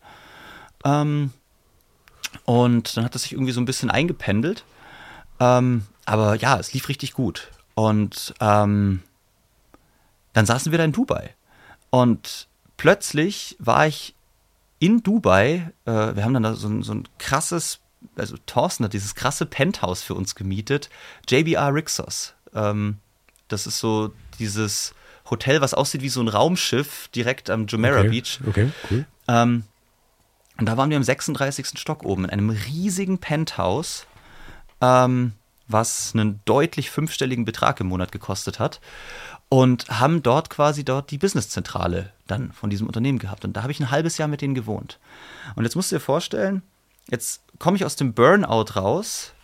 Ähm, 0.84 1.32
und 2.44 2.96
dann 2.96 3.04
hat 3.04 3.14
das 3.14 3.22
sich 3.22 3.32
irgendwie 3.32 3.52
so 3.52 3.60
ein 3.60 3.66
bisschen 3.66 3.90
eingependelt. 3.90 4.64
Ähm, 5.40 5.86
aber 6.04 6.36
ja, 6.36 6.58
es 6.58 6.72
lief 6.72 6.88
richtig 6.88 7.12
gut. 7.12 7.50
Und 7.74 8.34
ähm, 8.40 9.02
dann 10.32 10.46
saßen 10.46 10.72
wir 10.72 10.78
da 10.78 10.84
in 10.84 10.92
Dubai. 10.92 11.34
Und 11.90 12.48
plötzlich 12.76 13.56
war 13.58 13.86
ich 13.86 14.14
in 14.78 15.02
Dubai. 15.02 15.70
Äh, 15.84 16.16
wir 16.16 16.24
haben 16.24 16.34
dann 16.34 16.42
da 16.42 16.54
so 16.54 16.68
ein, 16.68 16.82
so 16.82 16.94
ein 16.94 17.08
krasses, 17.18 17.80
also 18.16 18.36
Thorsten 18.46 18.84
hat 18.84 18.92
dieses 18.92 19.14
krasse 19.14 19.46
Penthouse 19.46 20.02
für 20.02 20.14
uns 20.14 20.34
gemietet. 20.34 20.90
JBR 21.28 21.74
Rixos. 21.74 22.34
Ähm, 22.54 22.98
das 23.48 23.66
ist 23.66 23.78
so 23.78 24.12
dieses 24.38 24.94
Hotel, 25.30 25.60
was 25.60 25.74
aussieht 25.74 26.02
wie 26.02 26.08
so 26.08 26.20
ein 26.20 26.28
Raumschiff 26.28 27.08
direkt 27.08 27.50
am 27.50 27.66
Jumeirah 27.66 28.00
okay. 28.00 28.08
Beach. 28.08 28.40
Okay, 28.46 28.70
cool. 28.90 29.06
Ähm, 29.28 29.64
und 30.58 30.66
da 30.66 30.76
waren 30.76 30.90
wir 30.90 30.96
im 30.96 31.02
36. 31.02 31.78
Stock 31.78 32.04
oben 32.04 32.24
in 32.24 32.30
einem 32.30 32.50
riesigen 32.50 33.18
Penthouse, 33.18 34.06
ähm, 34.80 35.32
was 35.68 36.12
einen 36.14 36.40
deutlich 36.44 36.90
fünfstelligen 36.90 37.44
Betrag 37.44 37.80
im 37.80 37.88
Monat 37.88 38.12
gekostet 38.12 38.58
hat. 38.58 38.80
Und 39.48 39.88
haben 39.88 40.22
dort 40.22 40.48
quasi 40.48 40.82
dort 40.82 41.10
die 41.10 41.18
Businesszentrale 41.18 42.10
dann 42.26 42.52
von 42.52 42.70
diesem 42.70 42.86
Unternehmen 42.86 43.18
gehabt. 43.18 43.44
Und 43.44 43.54
da 43.54 43.62
habe 43.62 43.72
ich 43.72 43.80
ein 43.80 43.90
halbes 43.90 44.16
Jahr 44.16 44.28
mit 44.28 44.40
denen 44.40 44.54
gewohnt. 44.54 44.98
Und 45.56 45.64
jetzt 45.64 45.76
musst 45.76 45.92
du 45.92 45.96
dir 45.96 46.00
vorstellen, 46.00 46.62
jetzt 47.10 47.42
komme 47.58 47.76
ich 47.76 47.84
aus 47.84 47.96
dem 47.96 48.14
Burnout 48.14 48.76
raus, 48.76 49.34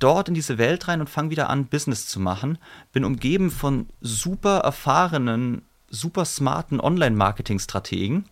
dort 0.00 0.28
in 0.28 0.34
diese 0.34 0.58
Welt 0.58 0.88
rein 0.88 1.00
und 1.00 1.10
fange 1.10 1.30
wieder 1.30 1.50
an, 1.50 1.66
Business 1.66 2.08
zu 2.08 2.18
machen. 2.18 2.58
Bin 2.92 3.04
umgeben 3.04 3.50
von 3.50 3.88
super 4.00 4.58
erfahrenen, 4.58 5.62
super 5.88 6.24
smarten 6.24 6.80
Online-Marketing-Strategen. 6.80 8.24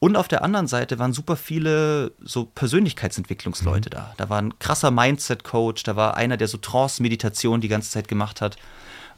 Und 0.00 0.16
auf 0.16 0.28
der 0.28 0.42
anderen 0.44 0.68
Seite 0.68 0.98
waren 0.98 1.12
super 1.12 1.36
viele 1.36 2.12
so 2.20 2.44
Persönlichkeitsentwicklungsleute 2.44 3.90
da. 3.90 4.14
Da 4.16 4.28
war 4.28 4.40
ein 4.40 4.58
krasser 4.60 4.92
Mindset-Coach, 4.92 5.82
da 5.82 5.96
war 5.96 6.16
einer, 6.16 6.36
der 6.36 6.46
so 6.46 6.58
Trance-Meditation 6.58 7.60
die 7.60 7.68
ganze 7.68 7.90
Zeit 7.90 8.06
gemacht 8.06 8.40
hat. 8.40 8.56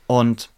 Und 0.06 0.48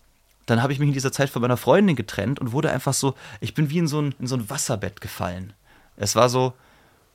dann 0.47 0.63
habe 0.63 0.73
ich 0.73 0.79
mich 0.79 0.89
in 0.89 0.95
dieser 0.95 1.13
Zeit 1.13 1.29
von 1.29 1.43
meiner 1.43 1.57
Freundin 1.57 1.97
getrennt 1.97 2.39
und 2.39 2.53
wurde 2.53 2.71
einfach 2.71 2.95
so, 2.95 3.15
ich 3.41 3.55
bin 3.55 3.71
wie 3.71 3.79
in 3.79 3.89
so 3.89 4.01
ein, 4.01 4.15
in 4.21 4.27
so 4.29 4.37
ein 4.37 4.49
Wasserbett 4.49 5.01
gefallen. 5.01 5.53
Es 5.97 6.15
war 6.15 6.29
so, 6.29 6.53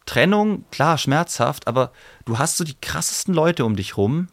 Trennung, 0.06 0.66
klar, 0.72 0.98
schmerzhaft, 0.98 1.68
aber 1.68 1.92
du 2.26 2.38
hast 2.38 2.58
so 2.58 2.64
die 2.64 2.76
krassesten 2.80 3.34
Leute 3.34 3.66
um 3.66 3.76
dich 3.76 3.98
rum, 3.98 4.28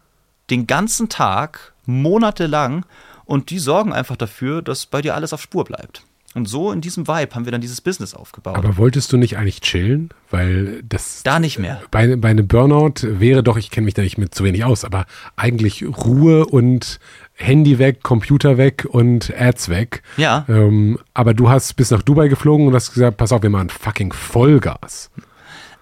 den 0.50 0.66
ganzen 0.66 1.08
Tag, 1.08 1.74
monatelang, 1.86 2.84
Und 3.24 3.50
die 3.50 3.58
sorgen 3.58 3.92
einfach 3.92 4.16
dafür, 4.16 4.62
dass 4.62 4.86
bei 4.86 5.00
dir 5.00 5.14
alles 5.14 5.32
auf 5.32 5.40
Spur 5.40 5.64
bleibt. 5.64 6.02
Und 6.34 6.46
so 6.46 6.72
in 6.72 6.80
diesem 6.80 7.06
Vibe 7.06 7.32
haben 7.34 7.44
wir 7.44 7.52
dann 7.52 7.60
dieses 7.60 7.80
Business 7.80 8.12
aufgebaut. 8.12 8.56
Aber 8.56 8.76
wolltest 8.76 9.12
du 9.12 9.16
nicht 9.16 9.38
eigentlich 9.38 9.60
chillen? 9.60 10.10
Weil 10.30 10.82
das. 10.82 11.22
Da 11.22 11.38
nicht 11.38 11.60
mehr. 11.60 11.80
Bei, 11.92 12.16
bei 12.16 12.30
einem 12.30 12.48
Burnout 12.48 12.94
wäre 13.02 13.44
doch, 13.44 13.56
ich 13.56 13.70
kenne 13.70 13.84
mich 13.84 13.94
da 13.94 14.02
nicht 14.02 14.18
mit 14.18 14.34
zu 14.34 14.42
wenig 14.42 14.64
aus, 14.64 14.84
aber 14.84 15.06
eigentlich 15.36 15.84
Ruhe 15.84 16.44
und 16.44 16.98
Handy 17.34 17.78
weg, 17.78 18.02
Computer 18.02 18.58
weg 18.58 18.84
und 18.88 19.32
Ads 19.38 19.68
weg. 19.68 20.02
Ja. 20.16 20.44
Ähm, 20.48 20.98
aber 21.14 21.34
du 21.34 21.48
hast 21.48 21.74
bis 21.74 21.92
nach 21.92 22.02
Dubai 22.02 22.26
geflogen 22.26 22.66
und 22.66 22.74
hast 22.74 22.92
gesagt, 22.92 23.16
pass 23.16 23.30
auf, 23.30 23.42
wir 23.42 23.50
machen 23.50 23.70
fucking 23.70 24.12
Vollgas. 24.12 25.10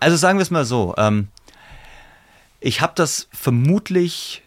Also 0.01 0.17
sagen 0.17 0.39
wir 0.39 0.43
es 0.43 0.51
mal 0.51 0.67
so. 0.67 0.95
Ähm, 0.99 1.29
ich 2.61 2.83
habe 2.83 2.93
das 2.95 3.29
vermutlich 3.33 4.43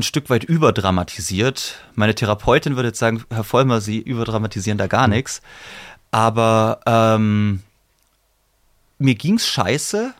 ein 0.00 0.02
Stück 0.02 0.30
weit 0.30 0.44
überdramatisiert. 0.44 1.78
Meine 1.94 2.14
Therapeutin 2.14 2.76
würde 2.76 2.88
jetzt 2.88 2.98
sagen, 2.98 3.24
Herr 3.30 3.44
Vollmer, 3.44 3.80
Sie 3.80 3.98
überdramatisieren 3.98 4.78
da 4.78 4.86
gar 4.86 5.08
nichts. 5.08 5.42
Aber 6.10 6.80
ähm, 6.86 7.62
mir 8.98 9.14
ging's 9.14 9.46
scheiße, 9.46 10.12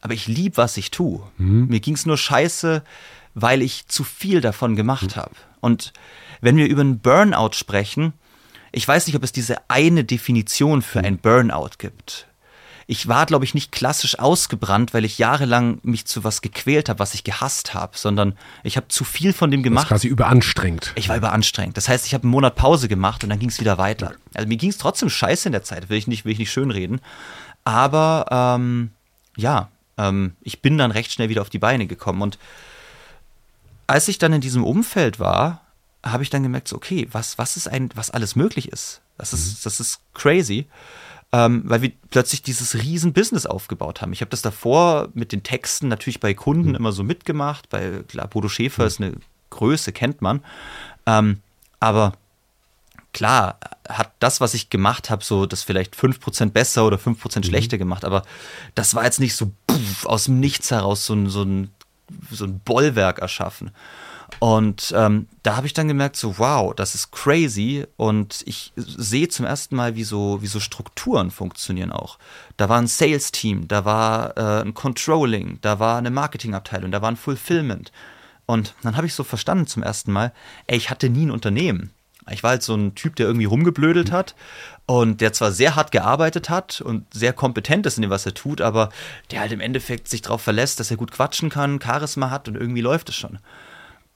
aber 0.00 0.14
ich 0.14 0.28
lieb, 0.28 0.56
was 0.56 0.76
ich 0.76 0.90
tue. 0.90 1.22
Mhm. 1.38 1.66
Mir 1.66 1.80
ging's 1.80 2.06
nur 2.06 2.16
scheiße, 2.16 2.82
weil 3.34 3.62
ich 3.62 3.88
zu 3.88 4.04
viel 4.04 4.40
davon 4.40 4.76
gemacht 4.76 5.16
habe. 5.16 5.34
Und 5.60 5.92
wenn 6.40 6.56
wir 6.56 6.68
über 6.68 6.82
einen 6.82 7.00
Burnout 7.00 7.52
sprechen, 7.52 8.12
ich 8.72 8.86
weiß 8.86 9.06
nicht, 9.06 9.16
ob 9.16 9.24
es 9.24 9.32
diese 9.32 9.68
eine 9.68 10.04
Definition 10.04 10.82
für 10.82 11.00
ein 11.00 11.18
Burnout 11.18 11.70
gibt. 11.78 12.28
Ich 12.88 13.08
war, 13.08 13.26
glaube 13.26 13.44
ich, 13.44 13.52
nicht 13.52 13.72
klassisch 13.72 14.18
ausgebrannt, 14.18 14.94
weil 14.94 15.04
ich 15.04 15.18
jahrelang 15.18 15.80
mich 15.82 16.04
zu 16.04 16.22
was 16.22 16.40
gequält 16.40 16.88
habe, 16.88 17.00
was 17.00 17.14
ich 17.14 17.24
gehasst 17.24 17.74
habe, 17.74 17.98
sondern 17.98 18.38
ich 18.62 18.76
habe 18.76 18.86
zu 18.88 19.02
viel 19.02 19.32
von 19.32 19.50
dem 19.50 19.62
Das 19.62 19.64
gemacht. 19.64 19.88
quasi 19.88 20.06
überanstrengt. 20.06 20.92
Ich 20.94 21.08
war 21.08 21.16
überanstrengt. 21.16 21.76
Das 21.76 21.88
heißt, 21.88 22.06
ich 22.06 22.14
habe 22.14 22.22
einen 22.22 22.30
Monat 22.30 22.54
Pause 22.54 22.86
gemacht 22.86 23.24
und 23.24 23.30
dann 23.30 23.40
ging 23.40 23.48
es 23.48 23.58
wieder 23.58 23.76
weiter. 23.76 24.12
Also 24.34 24.46
mir 24.46 24.56
ging 24.56 24.70
es 24.70 24.78
trotzdem 24.78 25.10
scheiße 25.10 25.48
in 25.48 25.52
der 25.52 25.64
Zeit, 25.64 25.88
will 25.88 25.98
ich 25.98 26.06
nicht, 26.06 26.24
will 26.24 26.32
ich 26.32 26.38
nicht 26.38 26.52
schönreden. 26.52 27.00
Aber 27.64 28.26
ähm, 28.30 28.90
ja, 29.36 29.68
ähm, 29.98 30.36
ich 30.42 30.62
bin 30.62 30.78
dann 30.78 30.92
recht 30.92 31.10
schnell 31.10 31.28
wieder 31.28 31.42
auf 31.42 31.50
die 31.50 31.58
Beine 31.58 31.88
gekommen. 31.88 32.22
Und 32.22 32.38
als 33.88 34.06
ich 34.06 34.18
dann 34.18 34.32
in 34.32 34.40
diesem 34.40 34.62
Umfeld 34.64 35.18
war, 35.18 35.62
habe 36.04 36.22
ich 36.22 36.30
dann 36.30 36.44
gemerkt, 36.44 36.68
so, 36.68 36.76
okay, 36.76 37.08
was, 37.10 37.36
was 37.36 37.56
ist 37.56 37.66
ein, 37.66 37.90
was 37.96 38.10
alles 38.10 38.36
möglich 38.36 38.68
ist. 38.70 39.00
Das 39.18 39.32
ist, 39.32 39.66
das 39.66 39.80
ist 39.80 39.98
crazy. 40.14 40.66
Ähm, 41.36 41.64
weil 41.66 41.82
wir 41.82 41.92
plötzlich 42.08 42.42
dieses 42.42 42.76
riesen 42.76 43.12
Business 43.12 43.44
aufgebaut 43.44 44.00
haben. 44.00 44.14
Ich 44.14 44.22
habe 44.22 44.30
das 44.30 44.40
davor 44.40 45.08
mit 45.12 45.32
den 45.32 45.42
Texten 45.42 45.86
natürlich 45.86 46.18
bei 46.18 46.32
Kunden 46.32 46.74
immer 46.74 46.92
so 46.92 47.04
mitgemacht. 47.04 47.68
Bei 47.68 48.04
klar, 48.08 48.26
Bodo 48.26 48.48
Schäfer 48.48 48.86
ist 48.86 49.02
eine 49.02 49.12
Größe, 49.50 49.92
kennt 49.92 50.22
man. 50.22 50.42
Ähm, 51.04 51.42
aber 51.78 52.14
klar 53.12 53.58
hat 53.86 54.12
das, 54.18 54.40
was 54.40 54.54
ich 54.54 54.70
gemacht 54.70 55.10
habe, 55.10 55.22
so 55.22 55.44
das 55.44 55.62
vielleicht 55.62 55.94
5% 55.94 56.52
besser 56.52 56.86
oder 56.86 56.96
5% 56.96 57.44
schlechter 57.44 57.76
gemacht, 57.76 58.06
aber 58.06 58.22
das 58.74 58.94
war 58.94 59.04
jetzt 59.04 59.20
nicht 59.20 59.36
so 59.36 59.52
puff, 59.66 60.06
aus 60.06 60.24
dem 60.24 60.40
Nichts 60.40 60.70
heraus 60.70 61.04
so 61.04 61.12
ein, 61.12 61.28
so 61.28 61.42
ein, 61.42 61.70
so 62.30 62.46
ein 62.46 62.60
Bollwerk 62.60 63.18
erschaffen. 63.18 63.72
Und 64.38 64.92
ähm, 64.96 65.28
da 65.42 65.56
habe 65.56 65.66
ich 65.66 65.72
dann 65.72 65.88
gemerkt, 65.88 66.16
so 66.16 66.38
wow, 66.38 66.74
das 66.74 66.94
ist 66.94 67.10
crazy. 67.10 67.86
Und 67.96 68.42
ich 68.46 68.72
sehe 68.76 69.28
zum 69.28 69.46
ersten 69.46 69.76
Mal, 69.76 69.96
wie 69.96 70.04
so, 70.04 70.42
wie 70.42 70.46
so 70.46 70.60
Strukturen 70.60 71.30
funktionieren 71.30 71.92
auch. 71.92 72.18
Da 72.56 72.68
war 72.68 72.78
ein 72.78 72.86
Sales-Team, 72.86 73.68
da 73.68 73.84
war 73.84 74.36
äh, 74.36 74.62
ein 74.62 74.74
Controlling, 74.74 75.58
da 75.62 75.78
war 75.78 75.98
eine 75.98 76.10
Marketingabteilung, 76.10 76.90
da 76.90 77.02
war 77.02 77.10
ein 77.10 77.16
Fulfillment. 77.16 77.92
Und 78.46 78.74
dann 78.82 78.96
habe 78.96 79.06
ich 79.06 79.14
so 79.14 79.24
verstanden 79.24 79.66
zum 79.66 79.82
ersten 79.82 80.12
Mal, 80.12 80.32
ey, 80.66 80.76
ich 80.76 80.90
hatte 80.90 81.08
nie 81.08 81.26
ein 81.26 81.30
Unternehmen. 81.30 81.92
Ich 82.30 82.42
war 82.42 82.50
halt 82.50 82.62
so 82.62 82.74
ein 82.74 82.96
Typ, 82.96 83.14
der 83.16 83.26
irgendwie 83.26 83.46
rumgeblödelt 83.46 84.10
hat 84.10 84.34
und 84.86 85.20
der 85.20 85.32
zwar 85.32 85.52
sehr 85.52 85.76
hart 85.76 85.92
gearbeitet 85.92 86.50
hat 86.50 86.80
und 86.80 87.06
sehr 87.14 87.32
kompetent 87.32 87.86
ist 87.86 87.98
in 87.98 88.02
dem, 88.02 88.10
was 88.10 88.26
er 88.26 88.34
tut, 88.34 88.60
aber 88.60 88.88
der 89.30 89.40
halt 89.40 89.52
im 89.52 89.60
Endeffekt 89.60 90.08
sich 90.08 90.22
darauf 90.22 90.42
verlässt, 90.42 90.80
dass 90.80 90.90
er 90.90 90.96
gut 90.96 91.12
quatschen 91.12 91.50
kann, 91.50 91.80
Charisma 91.80 92.30
hat 92.30 92.48
und 92.48 92.56
irgendwie 92.56 92.80
läuft 92.80 93.10
es 93.10 93.14
schon. 93.14 93.38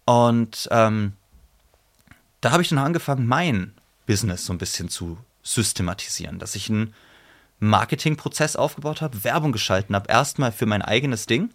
Und 0.04 0.68
ähm, 0.70 1.12
da 2.40 2.52
habe 2.52 2.62
ich 2.62 2.68
dann 2.68 2.78
angefangen, 2.78 3.26
mein 3.26 3.74
Business 4.06 4.46
so 4.46 4.52
ein 4.52 4.58
bisschen 4.58 4.88
zu 4.88 5.18
systematisieren, 5.42 6.38
dass 6.38 6.54
ich 6.54 6.68
einen 6.68 6.94
Marketingprozess 7.60 8.56
aufgebaut 8.56 9.02
habe, 9.02 9.22
Werbung 9.24 9.52
geschalten 9.52 9.94
habe, 9.94 10.10
erstmal 10.10 10.52
für 10.52 10.66
mein 10.66 10.82
eigenes 10.82 11.26
Ding 11.26 11.50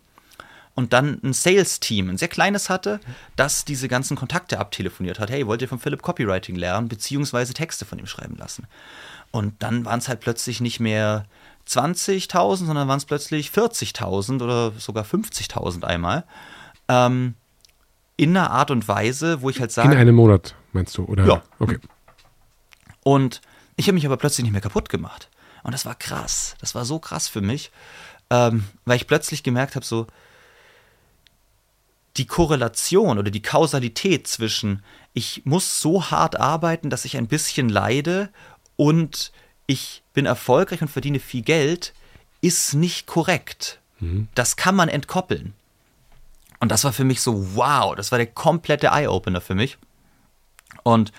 und 0.75 0.93
dann 0.93 1.19
ein 1.23 1.33
Sales-Team, 1.33 2.09
ein 2.09 2.17
sehr 2.17 2.27
kleines 2.27 2.69
hatte, 2.69 2.99
das 3.35 3.65
diese 3.65 3.87
ganzen 3.87 4.15
Kontakte 4.15 4.59
abtelefoniert 4.59 5.19
hat. 5.19 5.31
Hey, 5.31 5.47
wollt 5.47 5.61
ihr 5.61 5.69
von 5.69 5.79
Philipp 5.79 6.01
Copywriting 6.01 6.55
lernen, 6.55 6.89
beziehungsweise 6.89 7.53
Texte 7.53 7.85
von 7.85 7.97
ihm 7.97 8.07
schreiben 8.07 8.35
lassen? 8.37 8.67
Und 9.31 9.63
dann 9.63 9.85
waren 9.85 9.99
es 9.99 10.07
halt 10.07 10.19
plötzlich 10.19 10.61
nicht 10.61 10.79
mehr 10.79 11.25
20.000, 11.67 12.65
sondern 12.65 12.87
waren 12.87 12.97
es 12.97 13.05
plötzlich 13.05 13.49
40.000 13.49 14.43
oder 14.43 14.71
sogar 14.77 15.05
50.000 15.05 15.83
einmal. 15.83 16.25
Ähm, 16.87 17.35
in 18.17 18.35
einer 18.35 18.51
Art 18.51 18.71
und 18.71 18.87
Weise, 18.87 19.41
wo 19.41 19.49
ich 19.49 19.59
halt 19.59 19.71
In 19.71 19.75
sage, 19.75 19.97
einem 19.97 20.15
Monat, 20.15 20.55
meinst 20.73 20.97
du? 20.97 21.03
Oder? 21.05 21.25
Ja. 21.25 21.43
Okay. 21.59 21.79
und 23.03 23.41
ich 23.75 23.87
habe 23.87 23.95
mich 23.95 24.05
aber 24.05 24.17
plötzlich 24.17 24.43
nicht 24.43 24.53
mehr 24.53 24.61
kaputt 24.61 24.89
gemacht. 24.89 25.29
Und 25.63 25.73
das 25.73 25.85
war 25.85 25.95
krass. 25.95 26.55
Das 26.61 26.75
war 26.75 26.85
so 26.85 26.99
krass 26.99 27.27
für 27.27 27.41
mich, 27.41 27.71
ähm, 28.29 28.65
weil 28.85 28.97
ich 28.97 29.07
plötzlich 29.07 29.43
gemerkt 29.43 29.75
habe, 29.75 29.85
so 29.85 30.07
die 32.17 32.27
Korrelation 32.27 33.17
oder 33.17 33.31
die 33.31 33.41
Kausalität 33.41 34.27
zwischen 34.27 34.83
ich 35.13 35.45
muss 35.45 35.81
so 35.81 36.11
hart 36.11 36.39
arbeiten, 36.39 36.89
dass 36.89 37.05
ich 37.05 37.17
ein 37.17 37.27
bisschen 37.27 37.67
leide 37.69 38.29
und 38.75 39.31
ich 39.65 40.03
bin 40.13 40.25
erfolgreich 40.25 40.81
und 40.81 40.89
verdiene 40.89 41.19
viel 41.19 41.41
Geld, 41.41 41.93
ist 42.41 42.73
nicht 42.73 43.07
korrekt. 43.07 43.79
Das 44.35 44.55
kann 44.57 44.75
man 44.75 44.89
entkoppeln. 44.89 45.53
Und 46.65 46.69
das 46.69 46.83
war 46.83 46.93
für 46.93 47.03
mich 47.03 47.21
so, 47.21 47.55
wow, 47.55 47.95
das 47.95 48.11
war 48.11 48.17
der 48.17 48.25
komplette 48.25 48.87
Eye-Opener 48.87 49.39
für 49.39 49.53
mich. 49.53 49.77
Und 50.81 51.11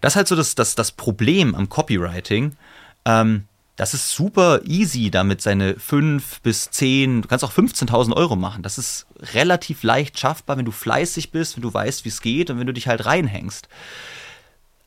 das 0.00 0.14
ist 0.14 0.16
halt 0.16 0.26
so 0.26 0.34
das, 0.34 0.56
das, 0.56 0.74
das 0.74 0.90
Problem 0.90 1.54
am 1.54 1.68
Copywriting. 1.68 2.56
Ähm, 3.04 3.44
das 3.76 3.94
ist 3.94 4.10
super 4.10 4.62
easy, 4.64 5.08
damit 5.12 5.42
seine 5.42 5.78
5 5.78 6.40
bis 6.40 6.72
10, 6.72 7.22
du 7.22 7.28
kannst 7.28 7.44
auch 7.44 7.52
15.000 7.52 8.16
Euro 8.16 8.34
machen. 8.34 8.64
Das 8.64 8.78
ist 8.78 9.06
relativ 9.32 9.84
leicht 9.84 10.18
schaffbar, 10.18 10.56
wenn 10.56 10.64
du 10.64 10.72
fleißig 10.72 11.30
bist, 11.30 11.54
wenn 11.54 11.62
du 11.62 11.72
weißt, 11.72 12.04
wie 12.04 12.08
es 12.08 12.20
geht 12.20 12.50
und 12.50 12.58
wenn 12.58 12.66
du 12.66 12.74
dich 12.74 12.88
halt 12.88 13.06
reinhängst. 13.06 13.68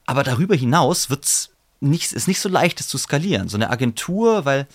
Aber 0.05 0.23
darüber 0.25 0.53
hinaus 0.53 1.09
wird's 1.09 1.51
nicht, 1.79 2.11
ist 2.11 2.27
nicht 2.27 2.41
so 2.41 2.49
leicht, 2.49 2.81
es 2.81 2.89
zu 2.89 2.97
skalieren. 2.97 3.47
So 3.47 3.55
eine 3.55 3.69
Agentur, 3.69 4.43
weil 4.43 4.67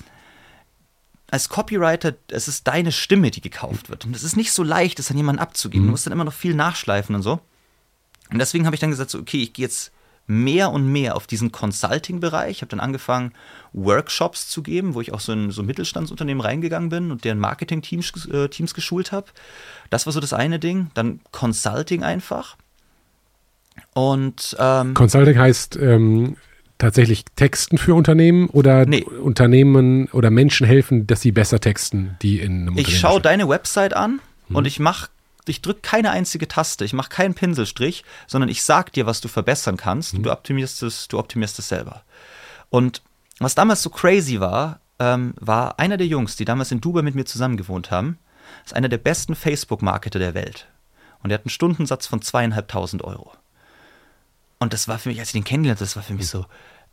als 1.30 1.48
Copywriter, 1.48 2.14
es 2.28 2.48
ist 2.48 2.66
deine 2.66 2.92
Stimme, 2.92 3.30
die 3.30 3.40
gekauft 3.40 3.90
wird. 3.90 4.04
Und 4.06 4.16
es 4.16 4.22
ist 4.22 4.36
nicht 4.36 4.52
so 4.52 4.62
leicht, 4.62 4.98
das 4.98 5.10
an 5.10 5.16
jemanden 5.16 5.40
abzugeben. 5.40 5.86
Du 5.86 5.90
musst 5.90 6.06
dann 6.06 6.12
immer 6.12 6.24
noch 6.24 6.32
viel 6.32 6.54
nachschleifen 6.54 7.14
und 7.14 7.22
so. 7.22 7.40
Und 8.30 8.38
deswegen 8.38 8.66
habe 8.66 8.74
ich 8.74 8.80
dann 8.80 8.90
gesagt, 8.90 9.10
so, 9.10 9.18
okay, 9.18 9.42
ich 9.42 9.52
gehe 9.52 9.64
jetzt 9.64 9.92
mehr 10.26 10.70
und 10.70 10.86
mehr 10.86 11.16
auf 11.16 11.26
diesen 11.26 11.50
Consulting-Bereich. 11.52 12.50
Ich 12.50 12.60
habe 12.62 12.70
dann 12.70 12.80
angefangen, 12.80 13.32
Workshops 13.72 14.48
zu 14.48 14.62
geben, 14.62 14.94
wo 14.94 15.00
ich 15.00 15.12
auch 15.12 15.20
so 15.20 15.32
in 15.32 15.50
so 15.50 15.62
Mittelstandsunternehmen 15.62 16.42
reingegangen 16.42 16.90
bin 16.90 17.10
und 17.10 17.24
deren 17.24 17.38
Marketing-Teams 17.38 18.26
äh, 18.26 18.48
Teams 18.48 18.74
geschult 18.74 19.10
habe. 19.10 19.26
Das 19.90 20.06
war 20.06 20.12
so 20.12 20.20
das 20.20 20.34
eine 20.34 20.58
Ding. 20.58 20.90
Dann 20.94 21.20
Consulting 21.32 22.02
einfach. 22.02 22.56
Und 23.94 24.56
ähm, 24.58 24.94
Consulting 24.94 25.38
heißt 25.38 25.76
ähm, 25.76 26.36
tatsächlich 26.78 27.24
Texten 27.36 27.76
für 27.78 27.94
Unternehmen 27.94 28.48
oder 28.48 28.86
Nee. 28.86 29.02
Unternehmen 29.02 30.06
oder 30.08 30.30
Menschen 30.30 30.66
helfen, 30.66 31.06
dass 31.06 31.20
sie 31.20 31.32
besser 31.32 31.60
texten, 31.60 32.16
die 32.22 32.40
in 32.40 32.62
einem 32.62 32.78
ich 32.78 32.98
schaue 32.98 33.20
deine 33.20 33.48
Website 33.48 33.94
an 33.94 34.20
und 34.48 34.66
ich 34.66 34.78
mache, 34.78 35.10
ich 35.46 35.60
drücke 35.60 35.80
keine 35.80 36.10
einzige 36.10 36.48
Taste, 36.48 36.84
ich 36.84 36.92
mache 36.92 37.10
keinen 37.10 37.34
Pinselstrich, 37.34 38.04
sondern 38.26 38.48
ich 38.48 38.62
sag 38.62 38.92
dir, 38.92 39.06
was 39.06 39.20
du 39.20 39.28
verbessern 39.28 39.76
kannst 39.76 40.14
und 40.14 40.22
du 40.22 40.32
optimierst 40.32 40.82
es, 40.82 41.08
du 41.08 41.18
optimierst 41.18 41.58
es 41.58 41.68
selber. 41.68 42.02
Und 42.70 43.02
was 43.38 43.54
damals 43.54 43.82
so 43.82 43.90
crazy 43.90 44.40
war, 44.40 44.80
ähm, 44.98 45.34
war 45.38 45.78
einer 45.78 45.96
der 45.96 46.06
Jungs, 46.06 46.36
die 46.36 46.44
damals 46.44 46.72
in 46.72 46.80
Dubai 46.80 47.02
mit 47.02 47.14
mir 47.14 47.24
zusammen 47.24 47.56
gewohnt 47.56 47.90
haben, 47.90 48.18
ist 48.64 48.74
einer 48.74 48.88
der 48.88 48.98
besten 48.98 49.34
Facebook-Marketer 49.34 50.18
der 50.18 50.34
Welt. 50.34 50.68
Und 51.22 51.30
er 51.30 51.34
hat 51.34 51.44
einen 51.44 51.50
Stundensatz 51.50 52.06
von 52.06 52.22
zweieinhalbtausend 52.22 53.02
Euro. 53.02 53.32
Und 54.58 54.72
das 54.72 54.88
war 54.88 54.98
für 54.98 55.08
mich, 55.08 55.20
als 55.20 55.28
ich 55.28 55.34
den 55.34 55.44
kennengelernt 55.44 55.78
habe, 55.78 55.86
das 55.86 55.96
war 55.96 56.02
für 56.02 56.14
mich 56.14 56.28
so, 56.28 56.46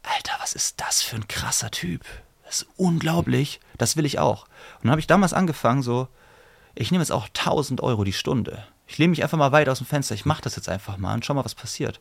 Alter, 0.03 0.33
was 0.39 0.53
ist 0.53 0.79
das 0.79 1.01
für 1.01 1.15
ein 1.15 1.27
krasser 1.27 1.71
Typ? 1.71 2.05
Das 2.43 2.61
ist 2.61 2.67
unglaublich. 2.77 3.59
Das 3.77 3.97
will 3.97 4.05
ich 4.05 4.19
auch. 4.19 4.43
Und 4.43 4.83
dann 4.83 4.91
habe 4.91 5.01
ich 5.01 5.07
damals 5.07 5.33
angefangen, 5.33 5.81
so, 5.81 6.07
ich 6.75 6.91
nehme 6.91 7.01
jetzt 7.01 7.11
auch 7.11 7.27
1000 7.27 7.81
Euro 7.81 8.03
die 8.03 8.13
Stunde. 8.13 8.65
Ich 8.87 8.97
lehne 8.97 9.09
mich 9.11 9.23
einfach 9.23 9.37
mal 9.37 9.51
weit 9.51 9.67
aus 9.67 9.79
dem 9.79 9.87
Fenster. 9.87 10.13
Ich 10.13 10.25
mache 10.25 10.43
das 10.43 10.55
jetzt 10.55 10.69
einfach 10.69 10.97
mal 10.97 11.15
und 11.15 11.25
schau 11.25 11.33
mal, 11.33 11.45
was 11.45 11.55
passiert. 11.55 11.99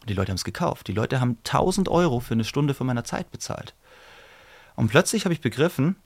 Und 0.00 0.08
die 0.10 0.14
Leute 0.14 0.30
haben 0.30 0.36
es 0.36 0.44
gekauft. 0.44 0.88
Die 0.88 0.92
Leute 0.92 1.20
haben 1.20 1.38
1000 1.44 1.88
Euro 1.88 2.20
für 2.20 2.34
eine 2.34 2.44
Stunde 2.44 2.74
von 2.74 2.86
meiner 2.86 3.04
Zeit 3.04 3.30
bezahlt. 3.30 3.74
Und 4.74 4.88
plötzlich 4.88 5.24
habe 5.24 5.34
ich 5.34 5.40
begriffen, 5.40 5.96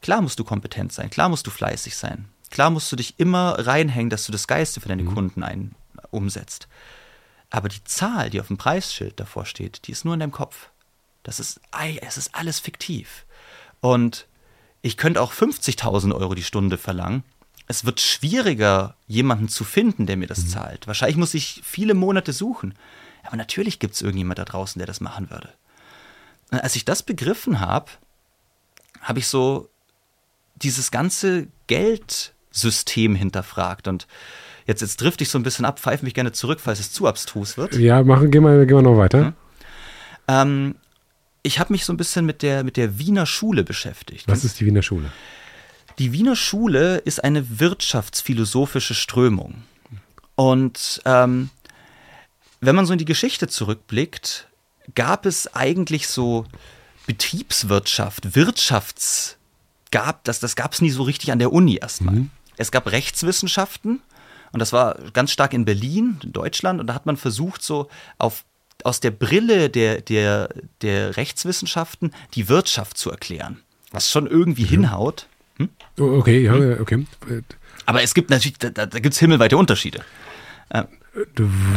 klar 0.00 0.22
musst 0.22 0.38
du 0.38 0.44
kompetent 0.44 0.92
sein, 0.92 1.10
klar 1.10 1.28
musst 1.28 1.46
du 1.46 1.50
fleißig 1.50 1.96
sein, 1.96 2.28
klar 2.50 2.70
musst 2.70 2.90
du 2.90 2.96
dich 2.96 3.18
immer 3.18 3.66
reinhängen, 3.66 4.08
dass 4.08 4.24
du 4.24 4.32
das 4.32 4.46
Geiste 4.46 4.80
für 4.80 4.88
deine 4.88 5.04
Kunden 5.04 5.42
ein, 5.42 5.74
umsetzt. 6.10 6.68
Aber 7.50 7.68
die 7.68 7.82
Zahl, 7.84 8.30
die 8.30 8.40
auf 8.40 8.48
dem 8.48 8.58
Preisschild 8.58 9.18
davor 9.18 9.46
steht, 9.46 9.86
die 9.86 9.92
ist 9.92 10.04
nur 10.04 10.14
in 10.14 10.20
deinem 10.20 10.32
Kopf. 10.32 10.68
Das 11.22 11.40
ist, 11.40 11.60
es 12.00 12.18
ist 12.18 12.34
alles 12.34 12.60
fiktiv. 12.60 13.24
Und 13.80 14.26
ich 14.82 14.96
könnte 14.96 15.20
auch 15.20 15.32
50.000 15.32 16.14
Euro 16.14 16.34
die 16.34 16.42
Stunde 16.42 16.78
verlangen. 16.78 17.24
Es 17.66 17.84
wird 17.84 18.00
schwieriger, 18.00 18.96
jemanden 19.06 19.48
zu 19.48 19.64
finden, 19.64 20.06
der 20.06 20.16
mir 20.16 20.26
das 20.26 20.44
mhm. 20.44 20.48
zahlt. 20.48 20.86
Wahrscheinlich 20.86 21.16
muss 21.16 21.34
ich 21.34 21.62
viele 21.64 21.94
Monate 21.94 22.32
suchen. 22.32 22.74
Aber 23.24 23.36
natürlich 23.36 23.78
gibt 23.78 23.94
es 23.94 24.02
irgendjemand 24.02 24.38
da 24.38 24.44
draußen, 24.44 24.78
der 24.78 24.86
das 24.86 25.00
machen 25.00 25.30
würde. 25.30 25.52
Und 26.50 26.60
als 26.60 26.76
ich 26.76 26.84
das 26.84 27.02
begriffen 27.02 27.60
habe, 27.60 27.90
habe 29.02 29.18
ich 29.18 29.28
so 29.28 29.68
dieses 30.56 30.90
ganze 30.90 31.48
Geldsystem 31.66 33.14
hinterfragt. 33.14 33.86
Und 33.88 34.06
jetzt, 34.68 34.82
jetzt 34.82 35.00
drifte 35.00 35.24
ich 35.24 35.30
so 35.30 35.38
ein 35.38 35.42
bisschen 35.42 35.64
ab, 35.64 35.80
pfeife 35.80 36.04
mich 36.04 36.14
gerne 36.14 36.30
zurück, 36.30 36.60
falls 36.60 36.78
es 36.78 36.92
zu 36.92 37.08
abstrus 37.08 37.56
wird. 37.56 37.74
Ja, 37.74 38.04
machen, 38.04 38.30
gehen 38.30 38.44
wir, 38.44 38.66
gehen 38.66 38.76
wir 38.76 38.82
noch 38.82 38.98
weiter. 38.98 39.24
Mhm. 39.24 39.34
Ähm, 40.28 40.74
ich 41.42 41.58
habe 41.58 41.72
mich 41.72 41.84
so 41.84 41.92
ein 41.92 41.96
bisschen 41.96 42.26
mit 42.26 42.42
der, 42.42 42.62
mit 42.62 42.76
der 42.76 42.98
Wiener 42.98 43.26
Schule 43.26 43.64
beschäftigt. 43.64 44.28
Was 44.28 44.44
ist 44.44 44.60
die 44.60 44.66
Wiener 44.66 44.82
Schule? 44.82 45.10
Die 45.98 46.12
Wiener 46.12 46.36
Schule 46.36 46.98
ist 46.98 47.24
eine 47.24 47.58
wirtschaftsphilosophische 47.58 48.94
Strömung. 48.94 49.62
Und 50.36 51.00
ähm, 51.06 51.50
wenn 52.60 52.76
man 52.76 52.86
so 52.86 52.92
in 52.92 52.98
die 52.98 53.04
Geschichte 53.04 53.48
zurückblickt, 53.48 54.48
gab 54.94 55.26
es 55.26 55.52
eigentlich 55.54 56.06
so 56.06 56.44
Betriebswirtschaft, 57.06 58.36
Wirtschafts, 58.36 59.38
gab 59.90 60.24
das, 60.24 60.40
das 60.40 60.54
gab 60.54 60.74
es 60.74 60.82
nie 60.82 60.90
so 60.90 61.02
richtig 61.02 61.32
an 61.32 61.38
der 61.38 61.52
Uni 61.52 61.78
erstmal. 61.80 62.14
Mhm. 62.14 62.30
Es 62.58 62.70
gab 62.70 62.86
Rechtswissenschaften 62.90 64.00
und 64.52 64.60
das 64.60 64.72
war 64.72 64.96
ganz 65.12 65.30
stark 65.30 65.52
in 65.52 65.64
Berlin, 65.64 66.18
in 66.22 66.32
Deutschland, 66.32 66.80
und 66.80 66.86
da 66.86 66.94
hat 66.94 67.06
man 67.06 67.16
versucht, 67.16 67.62
so 67.62 67.88
auf 68.18 68.44
aus 68.84 69.00
der 69.00 69.10
Brille 69.10 69.70
der, 69.70 70.00
der, 70.00 70.50
der 70.82 71.16
Rechtswissenschaften 71.16 72.12
die 72.34 72.48
Wirtschaft 72.48 72.96
zu 72.96 73.10
erklären. 73.10 73.60
Was 73.90 74.10
schon 74.10 74.26
irgendwie 74.26 74.62
mhm. 74.62 74.68
hinhaut. 74.68 75.26
Hm? 75.56 75.68
Oh, 75.98 76.18
okay, 76.18 76.44
ja, 76.44 76.54
hm? 76.54 76.76
okay. 76.80 77.04
Aber 77.86 78.02
es 78.02 78.14
gibt 78.14 78.30
natürlich, 78.30 78.58
da, 78.58 78.70
da 78.70 78.86
gibt 78.86 79.14
es 79.14 79.18
himmelweite 79.18 79.56
Unterschiede. 79.56 80.04
Ähm, 80.70 80.86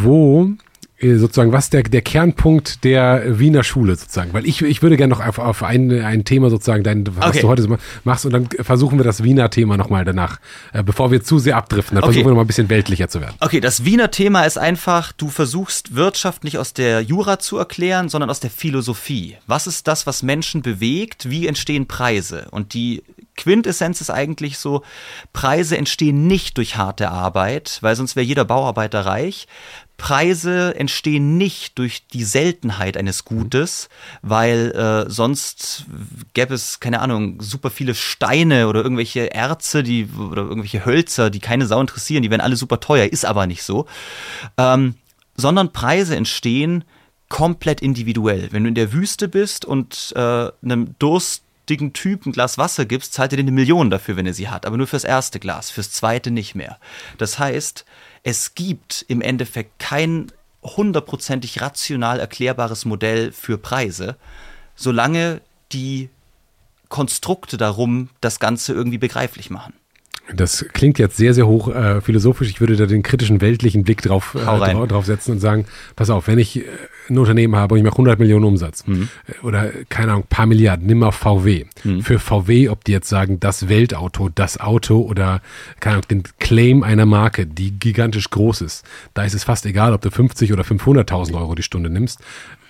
Wo 0.01 0.51
sozusagen, 1.01 1.51
was 1.51 1.69
der, 1.69 1.83
der 1.83 2.01
Kernpunkt 2.01 2.83
der 2.83 3.39
Wiener 3.39 3.63
Schule 3.63 3.95
sozusagen? 3.95 4.33
Weil 4.33 4.45
ich, 4.45 4.61
ich 4.61 4.81
würde 4.81 4.97
gerne 4.97 5.13
noch 5.13 5.25
auf, 5.25 5.39
auf 5.39 5.63
ein, 5.63 5.91
ein 5.91 6.25
Thema 6.25 6.49
sozusagen, 6.49 6.83
dein, 6.83 7.05
was 7.17 7.29
okay. 7.29 7.41
du 7.41 7.47
heute 7.47 7.77
machst, 8.03 8.25
und 8.25 8.33
dann 8.33 8.47
versuchen 8.59 8.99
wir 8.99 9.03
das 9.03 9.23
Wiener 9.23 9.49
Thema 9.49 9.77
nochmal 9.77 10.05
danach, 10.05 10.39
äh, 10.73 10.83
bevor 10.83 11.11
wir 11.11 11.23
zu 11.23 11.39
sehr 11.39 11.57
abdriften, 11.57 11.95
dann 11.95 12.03
okay. 12.03 12.13
versuchen 12.13 12.25
wir 12.25 12.31
nochmal 12.31 12.45
ein 12.45 12.47
bisschen 12.47 12.69
weltlicher 12.69 13.07
zu 13.07 13.21
werden. 13.21 13.35
Okay, 13.39 13.59
das 13.59 13.85
Wiener 13.85 14.11
Thema 14.11 14.43
ist 14.43 14.57
einfach, 14.57 15.11
du 15.11 15.29
versuchst 15.29 15.95
Wirtschaft 15.95 16.43
nicht 16.43 16.57
aus 16.57 16.73
der 16.73 17.01
Jura 17.01 17.39
zu 17.39 17.57
erklären, 17.57 18.09
sondern 18.09 18.29
aus 18.29 18.39
der 18.39 18.51
Philosophie. 18.51 19.37
Was 19.47 19.67
ist 19.67 19.87
das, 19.87 20.05
was 20.07 20.23
Menschen 20.23 20.61
bewegt? 20.61 21.29
Wie 21.29 21.47
entstehen 21.47 21.87
Preise? 21.87 22.47
Und 22.51 22.73
die 22.73 23.03
Quintessenz 23.37 24.01
ist 24.01 24.09
eigentlich 24.09 24.57
so, 24.57 24.83
Preise 25.33 25.77
entstehen 25.77 26.27
nicht 26.27 26.57
durch 26.57 26.77
harte 26.77 27.09
Arbeit, 27.09 27.79
weil 27.81 27.95
sonst 27.95 28.15
wäre 28.15 28.25
jeder 28.25 28.45
Bauarbeiter 28.45 29.05
reich. 29.05 29.47
Preise 30.01 30.73
entstehen 30.75 31.37
nicht 31.37 31.77
durch 31.77 32.07
die 32.07 32.23
Seltenheit 32.23 32.97
eines 32.97 33.23
Gutes, 33.23 33.87
weil 34.23 34.71
äh, 34.71 35.07
sonst 35.11 35.85
gäbe 36.33 36.55
es, 36.55 36.79
keine 36.79 37.01
Ahnung, 37.01 37.39
super 37.39 37.69
viele 37.69 37.93
Steine 37.93 38.67
oder 38.67 38.81
irgendwelche 38.81 39.31
Erze, 39.31 39.83
die, 39.83 40.09
oder 40.31 40.41
irgendwelche 40.41 40.85
Hölzer, 40.85 41.29
die 41.29 41.39
keine 41.39 41.67
Sau 41.67 41.79
interessieren, 41.79 42.23
die 42.23 42.31
wären 42.31 42.41
alle 42.41 42.55
super 42.55 42.79
teuer, 42.79 43.05
ist 43.05 43.25
aber 43.25 43.45
nicht 43.45 43.61
so. 43.61 43.85
Ähm, 44.57 44.95
sondern 45.37 45.71
Preise 45.71 46.15
entstehen 46.15 46.83
komplett 47.29 47.79
individuell. 47.79 48.47
Wenn 48.51 48.63
du 48.63 48.69
in 48.69 48.75
der 48.75 48.93
Wüste 48.93 49.27
bist 49.27 49.65
und 49.65 50.13
äh, 50.15 50.49
einem 50.63 50.95
durstigen 50.97 51.93
Typ 51.93 52.25
ein 52.25 52.31
Glas 52.31 52.57
Wasser 52.57 52.85
gibst, 52.85 53.13
zahlt 53.13 53.33
er 53.33 53.37
dir 53.37 53.43
eine 53.43 53.51
Million 53.51 53.91
dafür, 53.91 54.17
wenn 54.17 54.25
er 54.25 54.33
sie 54.33 54.49
hat, 54.49 54.65
aber 54.65 54.77
nur 54.77 54.87
fürs 54.87 55.03
erste 55.03 55.39
Glas, 55.39 55.69
fürs 55.69 55.91
zweite 55.91 56.31
nicht 56.31 56.55
mehr. 56.55 56.79
Das 57.19 57.37
heißt, 57.37 57.85
es 58.23 58.55
gibt 58.55 59.05
im 59.07 59.21
Endeffekt 59.21 59.79
kein 59.79 60.31
hundertprozentig 60.63 61.61
rational 61.61 62.19
erklärbares 62.19 62.85
Modell 62.85 63.31
für 63.31 63.57
Preise, 63.57 64.15
solange 64.75 65.41
die 65.71 66.09
Konstrukte 66.89 67.57
darum 67.57 68.09
das 68.19 68.39
Ganze 68.39 68.73
irgendwie 68.73 68.97
begreiflich 68.97 69.49
machen. 69.49 69.73
Das 70.35 70.65
klingt 70.73 70.99
jetzt 70.99 71.17
sehr, 71.17 71.33
sehr 71.33 71.47
hoch 71.47 71.73
äh, 71.73 72.01
philosophisch. 72.01 72.49
Ich 72.49 72.59
würde 72.61 72.75
da 72.75 72.85
den 72.85 73.03
kritischen 73.03 73.41
weltlichen 73.41 73.83
Blick 73.83 74.01
drauf, 74.01 74.35
äh, 74.35 74.87
drauf 74.87 75.05
setzen 75.05 75.31
und 75.33 75.39
sagen, 75.39 75.65
pass 75.95 76.09
auf, 76.09 76.27
wenn 76.27 76.39
ich 76.39 76.57
äh, 76.57 76.63
ein 77.09 77.17
Unternehmen 77.17 77.55
habe 77.55 77.73
und 77.73 77.79
ich 77.79 77.83
mache 77.83 77.95
100 77.95 78.19
Millionen 78.19 78.45
Umsatz 78.45 78.85
mhm. 78.87 79.09
Äh, 79.27 79.45
oder, 79.45 79.69
keine 79.89 80.13
Ahnung, 80.13 80.25
paar 80.29 80.45
Milliarden, 80.45 80.85
nimm 80.87 80.99
mal 80.99 81.11
VW. 81.11 81.65
Mhm. 81.83 82.01
Für 82.01 82.19
VW, 82.19 82.69
ob 82.69 82.83
die 82.85 82.91
jetzt 82.91 83.09
sagen, 83.09 83.39
das 83.39 83.69
Weltauto, 83.69 84.29
das 84.29 84.59
Auto 84.59 85.01
oder, 85.01 85.41
keine 85.79 85.95
Ahnung, 85.95 86.07
den 86.09 86.23
Claim 86.39 86.83
einer 86.83 87.05
Marke, 87.05 87.45
die 87.45 87.71
gigantisch 87.71 88.29
groß 88.29 88.61
ist, 88.61 88.85
da 89.13 89.23
ist 89.23 89.33
es 89.33 89.43
fast 89.43 89.65
egal, 89.65 89.93
ob 89.93 90.01
du 90.01 90.09
50 90.09 90.53
oder 90.53 90.63
500.000 90.63 91.35
Euro 91.35 91.55
die 91.55 91.63
Stunde 91.63 91.89
nimmst, 91.89 92.19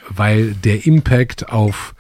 weil 0.10 0.54
der 0.54 0.86
Impact 0.86 1.50
auf 1.50 1.94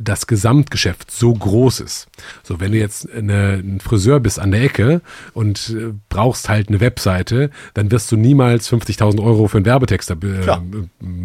das 0.00 0.26
Gesamtgeschäft 0.26 1.10
so 1.10 1.32
groß 1.32 1.80
ist. 1.80 2.08
So, 2.42 2.60
wenn 2.60 2.72
du 2.72 2.78
jetzt 2.78 3.10
eine, 3.10 3.54
ein 3.54 3.80
Friseur 3.80 4.20
bist 4.20 4.38
an 4.38 4.50
der 4.50 4.62
Ecke 4.62 5.00
und 5.34 5.70
äh, 5.70 5.92
brauchst 6.08 6.48
halt 6.48 6.68
eine 6.68 6.80
Webseite, 6.80 7.50
dann 7.74 7.90
wirst 7.90 8.10
du 8.12 8.16
niemals 8.16 8.70
50.000 8.70 9.22
Euro 9.22 9.48
für 9.48 9.58
einen 9.58 9.66
Werbetext 9.66 10.10
äh, 10.10 10.14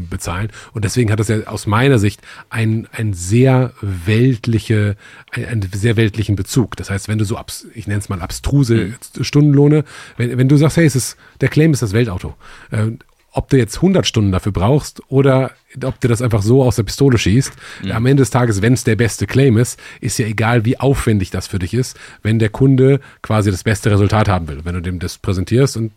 bezahlen. 0.10 0.50
Und 0.74 0.86
deswegen 0.86 1.12
hat 1.12 1.20
das 1.20 1.28
ja 1.28 1.44
aus 1.46 1.68
meiner 1.68 2.00
Sicht 2.00 2.22
einen, 2.50 2.88
ein 2.92 3.14
sehr 3.14 3.74
weltliche, 3.82 4.96
einen 5.32 5.70
sehr 5.74 5.96
weltlichen 5.96 6.36
Bezug. 6.36 6.76
Das 6.78 6.90
heißt, 6.90 7.08
wenn 7.08 7.18
du 7.18 7.26
so, 7.26 7.38
abs, 7.38 7.68
ich 7.74 7.88
nenne 7.88 8.00
es 8.00 8.10
mal 8.10 8.22
abstruse 8.22 8.94
mhm. 9.18 9.24
Stundenlohne, 9.24 9.84
wenn, 10.18 10.38
wenn 10.38 10.50
du 10.50 10.58
sagst, 10.58 10.78
hey, 10.78 10.86
es 10.86 10.96
ist, 10.96 11.18
der 11.42 11.50
Claim 11.50 11.74
ist 11.74 11.82
das 11.82 11.94
Weltauto. 11.94 12.36
Äh, 12.72 12.92
ob 13.34 13.50
du 13.50 13.58
jetzt 13.58 13.78
100 13.78 14.06
Stunden 14.06 14.32
dafür 14.32 14.52
brauchst 14.52 15.02
oder 15.10 15.52
ob 15.84 16.00
du 16.00 16.08
das 16.08 16.22
einfach 16.22 16.44
so 16.44 16.64
aus 16.64 16.76
der 16.76 16.84
Pistole 16.84 17.18
schießt. 17.18 17.52
Mhm. 17.84 17.92
Am 17.92 18.06
Ende 18.06 18.22
des 18.22 18.30
Tages, 18.30 18.62
wenn 18.62 18.74
es 18.74 18.84
der 18.84 18.96
beste 18.96 19.26
Claim 19.26 19.58
ist, 19.58 19.80
ist 20.02 20.20
ja 20.20 20.28
egal, 20.28 20.66
wie 20.66 20.80
aufwendig 20.80 21.32
das 21.32 21.48
für 21.48 21.60
dich 21.60 21.74
ist, 21.74 22.00
wenn 22.22 22.38
der 22.40 22.50
Kunde 22.50 23.00
quasi 23.22 23.50
das 23.50 23.64
beste 23.64 23.90
Resultat 23.90 24.30
haben 24.30 24.48
will. 24.48 24.60
Wenn 24.64 24.76
du 24.76 24.82
dem 24.82 25.00
das 25.00 25.18
präsentierst 25.18 25.78
und 25.78 25.92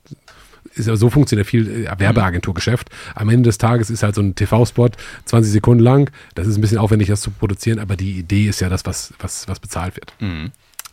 so 0.75 1.09
funktioniert 1.11 1.47
viel 1.47 1.87
äh, 1.87 1.99
Werbeagenturgeschäft. 1.99 2.91
Am 3.15 3.29
Ende 3.31 3.49
des 3.49 3.57
Tages 3.57 3.89
ist 3.89 4.03
halt 4.03 4.15
so 4.15 4.21
ein 4.21 4.35
TV-Spot 4.35 4.91
20 5.25 5.53
Sekunden 5.53 5.83
lang. 5.83 6.11
Das 6.35 6.47
ist 6.47 6.57
ein 6.57 6.61
bisschen 6.61 6.79
aufwendig, 6.79 7.09
das 7.09 7.21
zu 7.21 7.31
produzieren, 7.31 7.79
aber 7.79 7.97
die 7.97 8.19
Idee 8.19 8.47
ist 8.47 8.61
ja 8.61 8.69
das, 8.69 8.85
was, 8.85 9.15
was, 9.19 9.49
was 9.49 9.61
bezahlt 9.61 9.97
wird. 9.97 10.13
Mhm. 10.21 10.53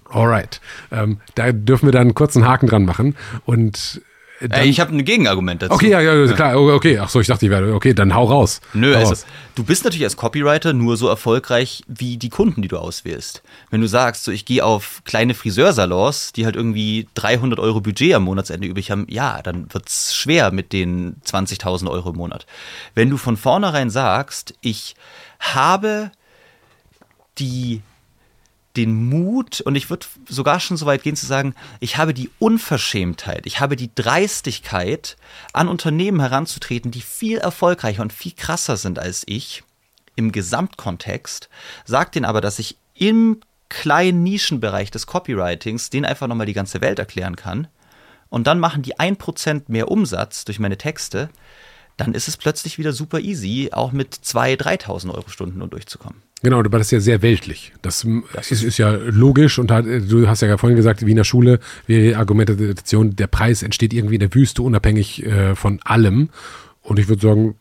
Alright. 0.10 0.62
Ähm, 0.92 1.20
da 1.36 1.52
dürfen 1.52 1.88
wir 1.88 1.92
dann 1.92 2.04
einen 2.04 2.14
kurzen 2.14 2.46
Haken 2.46 2.68
dran 2.68 2.86
machen 2.86 3.16
und 3.46 4.02
dann, 4.50 4.68
ich 4.68 4.80
habe 4.80 4.96
ein 4.96 5.06
Gegenargument 5.06 5.62
dazu. 5.62 5.74
Okay, 5.74 5.90
ja, 5.90 6.02
ja, 6.02 6.32
klar, 6.34 6.58
okay. 6.58 7.00
Ach 7.00 7.10
so, 7.10 7.20
ich 7.20 7.28
dachte, 7.28 7.46
ich 7.46 7.52
werde, 7.52 7.74
okay, 7.74 7.94
dann 7.94 8.14
hau 8.14 8.26
raus. 8.26 8.62
Nö, 8.74 8.94
hau 8.94 9.00
also 9.00 9.12
raus. 9.12 9.26
du 9.56 9.64
bist 9.64 9.84
natürlich 9.84 10.04
als 10.04 10.18
Copywriter 10.18 10.74
nur 10.74 10.98
so 10.98 11.08
erfolgreich 11.08 11.84
wie 11.88 12.18
die 12.18 12.30
Kunden, 12.30 12.62
die 12.62 12.68
du 12.68 12.78
auswählst. 12.78 13.44
Wenn 13.70 13.82
du 13.82 13.88
sagst, 13.88 14.24
so 14.24 14.32
ich 14.32 14.46
gehe 14.46 14.64
auf 14.64 15.02
kleine 15.06 15.34
Friseursalons, 15.34 16.34
die 16.34 16.46
halt 16.46 16.56
irgendwie 16.56 17.08
300 17.16 17.60
Euro 17.60 17.82
Budget 17.82 18.14
am 18.14 18.24
Monatsende 18.24 18.68
übrig 18.68 18.92
haben, 18.92 19.06
ja, 19.10 19.42
dann 19.42 19.74
wird's 19.74 20.16
schwer 20.16 20.52
mit 20.52 20.74
den 20.74 21.16
20.000 21.26 21.90
Euro 21.90 22.10
im 22.10 22.18
Monat. 22.18 22.46
Wenn 22.96 23.10
du 23.10 23.18
von 23.18 23.38
vornherein 23.38 23.90
sagst, 23.90 24.56
ich 24.62 24.96
habe 25.40 26.12
die 27.38 27.82
den 28.76 29.08
Mut 29.08 29.62
und 29.62 29.76
ich 29.76 29.90
würde 29.90 30.08
sogar 30.28 30.60
schon 30.60 30.78
so 30.78 30.86
weit 30.86 31.04
gehen 31.04 31.16
zu 31.16 31.26
sagen, 31.26 31.54
ich 31.80 31.98
habe 31.98 32.14
die 32.14 32.30
Unverschämtheit, 32.40 33.46
ich 33.46 33.60
habe 33.60 33.76
die 33.76 33.94
Dreistigkeit, 33.94 35.16
an 35.54 35.68
Unternehmen 35.68 36.20
heranzutreten, 36.20 36.92
die 36.92 37.02
viel 37.02 37.38
erfolgreicher 37.38 38.02
und 38.02 38.14
viel 38.14 38.34
krasser 38.36 38.78
sind 38.78 38.98
als 38.98 39.24
ich 39.28 39.64
im 40.16 40.32
Gesamtkontext, 40.32 41.50
sagt 41.86 42.16
denen 42.16 42.26
aber, 42.26 42.42
dass 42.42 42.60
ich 42.60 42.78
im 42.96 43.42
kleinen 43.70 44.24
Nischenbereich 44.24 44.92
des 44.92 45.08
Copywritings 45.08 45.90
den 45.90 46.06
einfach 46.06 46.28
nochmal 46.28 46.46
die 46.46 46.54
ganze 46.54 46.82
Welt 46.82 47.00
erklären 47.00 47.36
kann 47.36 47.68
und 48.30 48.48
dann 48.48 48.60
machen 48.60 48.82
die 48.82 49.00
ein 49.00 49.18
Prozent 49.18 49.70
mehr 49.70 49.90
Umsatz 49.90 50.46
durch 50.46 50.60
meine 50.60 50.78
Texte, 50.78 51.30
dann 51.98 52.16
ist 52.16 52.28
es 52.28 52.38
plötzlich 52.38 52.80
wieder 52.80 52.92
super 52.92 53.20
easy, 53.20 53.70
auch 53.72 53.92
mit 53.92 54.16
2.000, 54.16 54.82
3.000 54.82 55.14
Euro 55.14 55.30
Stunden 55.30 55.60
nur 55.60 55.68
durchzukommen. 55.68 56.22
Genau, 56.44 56.60
aber 56.60 56.78
das 56.78 56.88
ist 56.88 56.92
ja 56.92 57.00
sehr 57.00 57.22
weltlich. 57.22 57.72
Das, 57.82 58.06
das 58.34 58.52
ist, 58.52 58.64
ist, 58.64 58.78
ja 58.78 58.92
logisch 58.92 59.60
und 59.60 59.72
hat, 59.72 59.86
du 59.86 60.28
hast 60.28 60.42
ja 60.42 60.58
vorhin 60.58 60.76
gesagt, 60.76 61.06
Wiener 61.06 61.24
Schule 61.24 61.60
wäre 61.88 62.02
die 62.02 62.16
Argumentation, 62.16 63.16
der 63.16 63.28
Preis 63.28 63.64
entsteht 63.64 63.94
irgendwie 63.94 64.16
in 64.16 64.20
der 64.20 64.36
Wüste, 64.36 64.62
unabhängig 64.62 65.26
äh, 65.26 65.56
von 65.56 65.80
allem. 65.86 66.30
Und 66.82 67.00
ich 67.00 67.08
würde 67.08 67.22
sagen, 67.22 67.56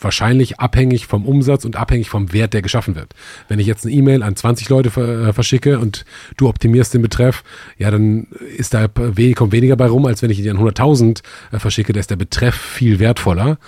wahrscheinlich 0.00 0.60
abhängig 0.60 1.08
vom 1.08 1.26
Umsatz 1.26 1.64
und 1.64 1.74
abhängig 1.74 2.10
vom 2.10 2.32
Wert, 2.32 2.54
der 2.54 2.62
geschaffen 2.62 2.94
wird. 2.94 3.12
Wenn 3.48 3.58
ich 3.58 3.66
jetzt 3.66 3.84
eine 3.84 3.94
E-Mail 3.94 4.22
an 4.22 4.36
20 4.36 4.68
Leute 4.68 4.88
äh, 5.00 5.32
verschicke 5.32 5.80
und 5.80 6.04
du 6.36 6.48
optimierst 6.48 6.94
den 6.94 7.02
Betreff, 7.02 7.42
ja, 7.76 7.90
dann 7.90 8.28
ist 8.56 8.72
da 8.72 8.86
kommt 8.86 9.52
weniger 9.52 9.76
bei 9.76 9.86
rum, 9.86 10.06
als 10.06 10.22
wenn 10.22 10.30
ich 10.30 10.40
die 10.40 10.50
an 10.50 10.58
100.000 10.58 11.22
äh, 11.50 11.58
verschicke, 11.58 11.92
da 11.92 11.98
ist 11.98 12.10
der 12.10 12.16
Betreff 12.16 12.54
viel 12.54 13.00
wertvoller. 13.00 13.58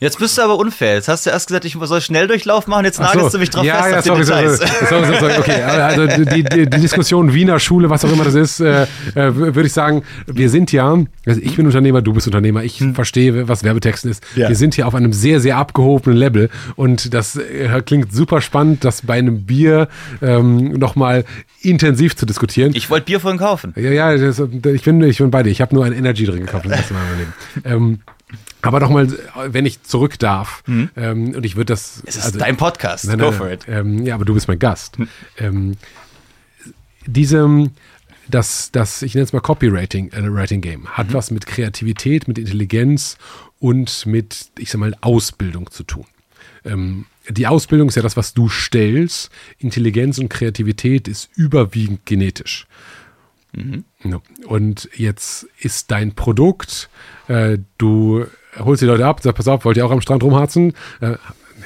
Jetzt 0.00 0.18
bist 0.18 0.38
du 0.38 0.42
aber 0.42 0.56
unfair. 0.56 0.94
Jetzt 0.94 1.08
hast 1.08 1.26
du 1.26 1.30
erst 1.30 1.48
gesagt, 1.48 1.66
ich 1.66 1.76
soll 1.78 2.00
Schnelldurchlauf 2.00 2.66
machen, 2.66 2.86
jetzt 2.86 2.98
nagelst 2.98 3.32
so. 3.32 3.36
du 3.36 3.38
mich 3.38 3.50
drauf 3.50 3.66
ja, 3.66 3.82
fest 3.82 4.06
ja, 4.06 4.14
sorry, 4.14 4.24
sorry, 4.24 4.48
sorry, 4.88 5.18
sorry, 5.20 5.34
okay. 5.38 5.62
Also 5.62 6.06
die, 6.06 6.24
die, 6.24 6.42
die 6.42 6.80
Diskussion 6.80 7.34
Wiener 7.34 7.58
Schule, 7.60 7.90
was 7.90 8.02
auch 8.06 8.12
immer 8.12 8.24
das 8.24 8.34
ist, 8.34 8.60
äh, 8.60 8.84
äh, 9.14 9.34
würde 9.34 9.66
ich 9.66 9.74
sagen, 9.74 10.02
wir 10.26 10.48
sind 10.48 10.72
ja, 10.72 10.96
also 11.26 11.40
ich 11.42 11.54
bin 11.54 11.66
Unternehmer, 11.66 12.00
du 12.00 12.14
bist 12.14 12.26
Unternehmer, 12.26 12.64
ich 12.64 12.82
verstehe, 12.94 13.46
was 13.46 13.62
Werbetexten 13.62 14.10
ist. 14.10 14.24
Ja. 14.36 14.48
Wir 14.48 14.56
sind 14.56 14.74
hier 14.74 14.86
auf 14.86 14.94
einem 14.94 15.12
sehr, 15.12 15.38
sehr 15.38 15.58
abgehobenen 15.58 16.16
Level 16.16 16.48
und 16.76 17.12
das 17.12 17.36
äh, 17.36 17.82
klingt 17.84 18.10
super 18.10 18.40
spannend, 18.40 18.84
das 18.84 19.02
bei 19.02 19.18
einem 19.18 19.44
Bier 19.44 19.88
ähm, 20.22 20.72
nochmal 20.72 21.24
intensiv 21.60 22.16
zu 22.16 22.24
diskutieren. 22.24 22.72
Ich 22.74 22.88
wollte 22.88 23.04
Bier 23.04 23.20
vorhin 23.20 23.38
kaufen. 23.38 23.74
Ja, 23.76 23.90
ja, 23.90 24.16
das, 24.16 24.38
ich 24.40 24.82
bin, 24.82 25.02
ich 25.02 25.18
bin 25.18 25.30
bei 25.30 25.42
dir. 25.42 25.50
Ich 25.50 25.60
habe 25.60 25.74
nur 25.74 25.84
einen 25.84 25.94
Energy 25.94 26.24
Drink 26.24 26.46
gekauft 26.46 26.64
das 26.64 26.72
erste 26.72 26.94
Mal 26.94 27.00
in 27.00 27.08
meinem 27.08 27.18
Leben. 27.18 27.32
Ähm, 27.64 28.00
aber 28.62 28.80
nochmal, 28.80 29.08
wenn 29.46 29.66
ich 29.66 29.82
zurück 29.82 30.18
darf, 30.18 30.62
ähm, 30.66 31.34
und 31.34 31.44
ich 31.44 31.56
würde 31.56 31.72
das. 31.72 32.02
Es 32.06 32.16
ist 32.16 32.40
dein 32.40 32.56
Podcast. 32.56 33.06
Nein, 33.06 33.18
Go 33.18 33.30
nein, 33.30 33.34
for 33.34 33.50
it. 33.50 33.66
Ähm, 33.68 34.04
ja, 34.04 34.14
aber 34.14 34.24
du 34.24 34.34
bist 34.34 34.48
mein 34.48 34.58
Gast. 34.58 34.96
Ähm, 35.38 35.76
diese, 37.06 37.70
das, 38.28 38.70
das, 38.72 39.02
ich 39.02 39.14
nenne 39.14 39.24
es 39.24 39.32
mal 39.32 39.40
Copywriting 39.40 40.10
äh, 40.12 40.32
Writing 40.32 40.60
Game, 40.60 40.88
hat 40.88 41.12
was 41.12 41.30
mit 41.30 41.46
Kreativität, 41.46 42.28
mit 42.28 42.38
Intelligenz 42.38 43.16
und 43.58 44.06
mit, 44.06 44.50
ich 44.58 44.70
sag 44.70 44.78
mal, 44.78 44.94
Ausbildung 45.00 45.70
zu 45.70 45.84
tun. 45.84 46.06
Ähm, 46.64 47.06
die 47.28 47.46
Ausbildung 47.46 47.88
ist 47.88 47.94
ja 47.94 48.02
das, 48.02 48.16
was 48.16 48.34
du 48.34 48.48
stellst. 48.48 49.30
Intelligenz 49.58 50.18
und 50.18 50.28
Kreativität 50.28 51.08
ist 51.08 51.30
überwiegend 51.36 52.04
genetisch. 52.04 52.66
Ja. 54.04 54.20
Und 54.46 54.88
jetzt 54.94 55.46
ist 55.58 55.90
dein 55.90 56.14
Produkt, 56.14 56.88
äh, 57.28 57.58
du 57.78 58.26
holst 58.58 58.82
die 58.82 58.86
Leute 58.86 59.06
ab, 59.06 59.20
sagst, 59.22 59.36
pass 59.36 59.48
auf, 59.48 59.64
wollt 59.64 59.76
ihr 59.76 59.86
auch 59.86 59.90
am 59.90 60.00
Strand 60.00 60.22
rumharzen? 60.22 60.72
Äh, 61.00 61.14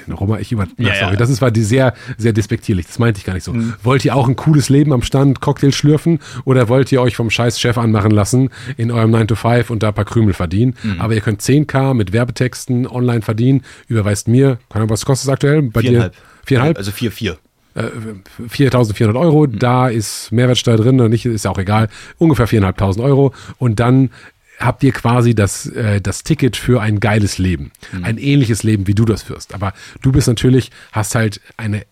immer, 0.07 0.41
ich 0.41 0.53
über, 0.53 0.67
Ja, 0.77 0.95
sorry, 0.95 1.13
ja. 1.13 1.17
das 1.17 1.31
ist, 1.31 1.41
war 1.41 1.51
die 1.51 1.63
sehr, 1.63 1.95
sehr 2.19 2.33
despektierlich, 2.33 2.87
das 2.87 2.99
meinte 2.99 3.19
ich 3.19 3.25
gar 3.25 3.35
nicht 3.35 3.45
so. 3.45 3.55
Wollt 3.83 4.05
ihr 4.05 4.15
auch 4.15 4.29
ein 4.29 4.37
cooles 4.37 4.69
Leben 4.69 4.93
am 4.93 5.03
Strand, 5.03 5.41
Cocktail 5.41 5.73
schlürfen 5.73 6.19
oder 6.45 6.69
wollt 6.69 6.93
ihr 6.93 7.01
euch 7.01 7.17
vom 7.17 7.31
scheiß 7.31 7.61
Chef 7.61 7.79
anmachen 7.79 8.11
lassen 8.11 8.51
in 8.77 8.91
eurem 8.91 9.11
9 9.11 9.29
to 9.29 9.35
5 9.35 9.71
und 9.71 9.83
da 9.83 9.89
ein 9.89 9.95
paar 9.95 10.05
Krümel 10.05 10.35
verdienen? 10.35 10.75
Aber 10.99 11.15
ihr 11.15 11.21
könnt 11.21 11.41
10k 11.41 11.95
mit 11.95 12.13
Werbetexten 12.13 12.87
online 12.87 13.23
verdienen, 13.23 13.63
überweist 13.89 14.29
mir, 14.29 14.59
keine 14.69 14.83
Ahnung, 14.83 14.91
was 14.91 15.05
kostet 15.05 15.29
es 15.29 15.33
aktuell? 15.33 15.63
Bei 15.63 15.81
Viereinhalb. 15.81 16.13
dir? 16.13 16.19
Viereinhalb? 16.45 16.77
Also 16.79 16.91
vier, 16.91 17.11
vier. 17.11 17.39
4.400 17.77 19.19
Euro, 19.19 19.47
da 19.47 19.89
ist 19.89 20.31
Mehrwertsteuer 20.31 20.77
drin 20.77 21.01
oder 21.01 21.09
nicht, 21.09 21.27
ist 21.27 21.45
ja 21.45 21.51
auch 21.51 21.59
egal, 21.59 21.89
ungefähr 22.19 22.47
4.500 22.47 23.03
Euro 23.03 23.35
und 23.59 23.81
dann 23.81 24.11
habt 24.59 24.83
ihr 24.83 24.93
quasi 24.93 25.35
das, 25.35 25.67
äh, 25.67 26.01
das 26.01 26.23
Ticket 26.23 26.57
für 26.57 26.81
ein 26.81 27.01
geiles 27.01 27.39
Leben. 27.39 27.73
Ein 28.03 28.19
ähnliches 28.19 28.63
Leben, 28.63 28.87
wie 28.87 28.95
du 28.95 29.05
das 29.05 29.23
führst. 29.23 29.55
Aber 29.55 29.73
du 30.03 30.13
bist 30.13 30.29
natürlich, 30.29 30.71
hast 30.93 31.15
halt 31.15 31.41
eine 31.57 31.85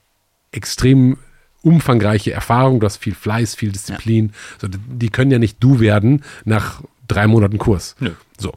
extrem 0.53 1.19
umfangreiche 1.63 2.33
Erfahrung, 2.33 2.81
du 2.81 2.87
hast 2.87 2.99
viel 2.99 3.15
Fleiß, 3.15 3.55
viel 3.55 3.73
Disziplin. 3.73 4.33
So, 4.61 4.69
die 4.69 5.09
können 5.09 5.31
ja 5.31 5.39
nicht 5.39 5.59
du 5.61 5.81
werden 5.81 6.25
nach 6.45 6.83
drei 7.09 7.27
Monaten 7.27 7.59
Kurs. 7.59 7.97
Nö. 8.01 8.11
So. 8.39 8.53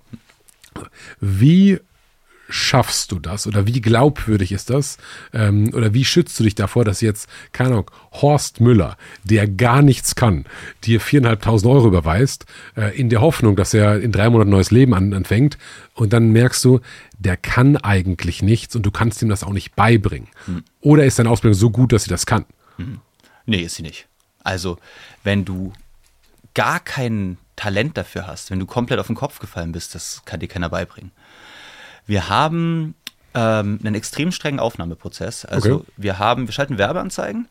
Wie 1.19 1.80
schaffst 2.47 3.11
du 3.11 3.19
das 3.19 3.47
oder 3.47 3.65
wie 3.65 3.81
glaubwürdig 3.81 4.51
ist 4.51 4.69
das 4.69 4.97
ähm, 5.34 5.72
oder 5.73 5.93
wie 5.93 6.05
schützt 6.05 6.39
du 6.39 6.43
dich 6.43 6.55
davor, 6.55 6.85
dass 6.85 7.01
jetzt, 7.01 7.27
keine 7.51 7.72
Ahnung, 7.72 7.91
Horst 8.11 8.61
Müller, 8.61 8.97
der 9.23 9.47
gar 9.47 9.81
nichts 9.81 10.15
kann, 10.15 10.45
dir 10.84 11.01
viereinhalbtausend 11.01 11.72
Euro 11.72 11.88
überweist, 11.88 12.45
äh, 12.76 12.97
in 12.97 13.09
der 13.09 13.22
Hoffnung, 13.22 13.55
dass 13.55 13.73
er 13.73 13.99
in 13.99 14.11
drei 14.11 14.30
Monaten 14.30 14.51
neues 14.51 14.72
Leben 14.72 14.93
an, 14.93 15.13
anfängt 15.13 15.57
und 15.93 16.13
dann 16.13 16.31
merkst 16.31 16.63
du, 16.63 16.81
der 17.17 17.38
kann 17.38 17.77
eigentlich 17.77 18.41
nichts 18.41 18.76
und 18.76 18.85
du 18.85 18.91
kannst 18.91 19.22
ihm 19.22 19.30
das 19.30 19.43
auch 19.43 19.53
nicht 19.53 19.76
beibringen. 19.76 20.27
Oder 20.81 21.05
ist 21.05 21.17
deine 21.17 21.30
Ausbildung 21.30 21.57
so 21.57 21.69
gut, 21.69 21.93
dass 21.93 22.03
sie 22.03 22.09
das 22.09 22.26
kann? 22.26 22.45
Nee, 23.45 23.61
ist 23.61 23.76
sie 23.76 23.84
nicht. 23.84 24.07
Also, 24.43 24.77
wenn 25.23 25.45
du 25.45 25.73
gar 26.53 26.80
kein 26.80 27.38
Talent 27.55 27.97
dafür 27.97 28.27
hast, 28.27 28.51
wenn 28.51 28.59
du 28.59 28.65
komplett 28.65 28.99
auf 28.99 29.07
den 29.07 29.15
Kopf 29.15 29.39
gefallen 29.39 29.72
bist, 29.72 29.95
das 29.95 30.23
kann 30.26 30.39
dir 30.39 30.47
keiner 30.47 30.69
beibringen. 30.69 31.11
Wir 32.06 32.30
haben 32.30 32.95
ähm, 33.34 33.80
einen 33.84 33.95
extrem 33.95 34.32
strengen 34.32 34.60
Aufnahmeprozess. 34.60 35.45
Also 35.45 35.76
Okay. 35.76 35.86
wir 35.98 36.19
haben, 36.19 36.48
wir 36.48 36.53
schalten 36.53 36.77
Werbeanzeigen. 36.77 37.48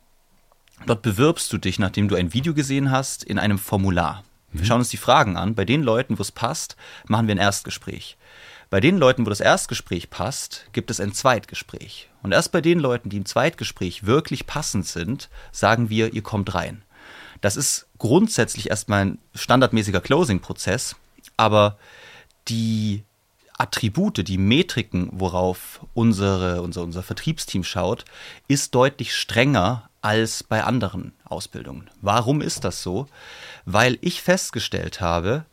Dort 0.87 1.03
bewirbst 1.03 1.53
du 1.53 1.59
dich, 1.59 1.79
nachdem 1.79 2.09
du 2.09 2.15
ein 2.17 2.33
Video 2.33 2.55
gesehen 2.55 2.91
hast, 2.91 3.25
in 3.25 3.39
einem 3.39 3.59
Formular. 3.59 4.25
Wir 4.53 4.65
schauen 4.67 4.79
uns 4.79 4.89
die 4.89 4.97
Fragen 4.97 5.37
an. 5.37 5.55
Bei 5.55 5.65
den 5.65 5.83
Leuten, 5.83 6.19
wo 6.19 6.23
es 6.23 6.31
passt, 6.33 6.77
machen 7.07 7.27
wir 7.27 7.35
ein 7.35 7.39
Erstgespräch. 7.39 8.17
Bei 8.71 8.81
den 8.81 8.99
Leuten, 8.99 9.25
wo 9.27 9.31
das 9.31 9.41
Erstgespräch 9.41 10.11
passt, 10.11 10.67
gibt 10.73 10.91
es 10.91 11.01
ein 11.01 11.13
Zweitgespräch. 11.13 12.09
Und 12.23 12.33
erst 12.33 12.51
bei 12.53 12.61
den 12.61 12.79
Leuten, 12.79 13.09
die 13.11 13.17
im 13.19 13.27
Zweitgespräch 13.27 14.07
wirklich 14.07 14.47
passend 14.47 14.87
sind, 14.87 15.29
sagen 15.53 15.91
wir, 15.91 16.13
ihr 16.15 16.23
kommt 16.23 16.55
rein. 16.55 16.83
Das 17.41 17.57
ist 17.57 17.87
grundsätzlich 17.99 18.71
erstmal 18.71 19.05
ein 19.05 19.19
standardmäßiger 19.35 20.01
Closing-Prozess, 20.01 20.97
aber 21.37 21.77
die 22.49 23.05
Attribute, 23.57 24.27
die 24.27 24.39
Metriken, 24.39 25.09
worauf 25.13 25.81
unsere, 25.95 26.63
unser, 26.63 26.83
unser 26.83 27.03
Vertriebsteam 27.03 27.65
schaut, 27.65 28.05
ist 28.49 28.75
deutlich 28.75 29.15
strenger 29.15 29.89
als 30.03 30.43
bei 30.43 30.65
anderen 30.65 31.13
Ausbildungen. 31.25 31.89
Warum 32.03 32.41
ist 32.41 32.65
das 32.65 32.83
so? 32.83 33.07
Weil 33.65 33.99
ich 34.01 34.23
festgestellt 34.23 35.01
habe, 35.01 35.47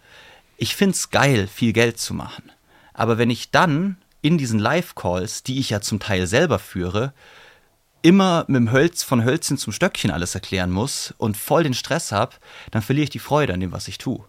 ich 0.57 0.75
finde 0.75 0.95
es 0.95 1.09
geil, 1.09 1.47
viel 1.47 1.73
Geld 1.73 1.99
zu 1.99 2.13
machen. 2.13 2.51
Aber 2.93 3.17
wenn 3.17 3.29
ich 3.29 3.51
dann 3.51 3.97
in 4.21 4.37
diesen 4.37 4.59
Live-Calls, 4.59 5.43
die 5.43 5.59
ich 5.59 5.69
ja 5.69 5.81
zum 5.81 5.99
Teil 5.99 6.27
selber 6.27 6.59
führe, 6.59 7.13
immer 8.01 8.45
mit 8.47 8.57
dem 8.57 8.71
Hölz 8.71 9.03
von 9.03 9.23
Hölzchen 9.23 9.57
zum 9.57 9.73
Stöckchen 9.73 10.11
alles 10.11 10.35
erklären 10.35 10.71
muss 10.71 11.13
und 11.17 11.37
voll 11.37 11.63
den 11.63 11.73
Stress 11.73 12.11
habe, 12.11 12.35
dann 12.71 12.81
verliere 12.81 13.05
ich 13.05 13.09
die 13.09 13.19
Freude 13.19 13.53
an 13.53 13.59
dem, 13.59 13.71
was 13.71 13.87
ich 13.87 13.97
tue. 13.97 14.25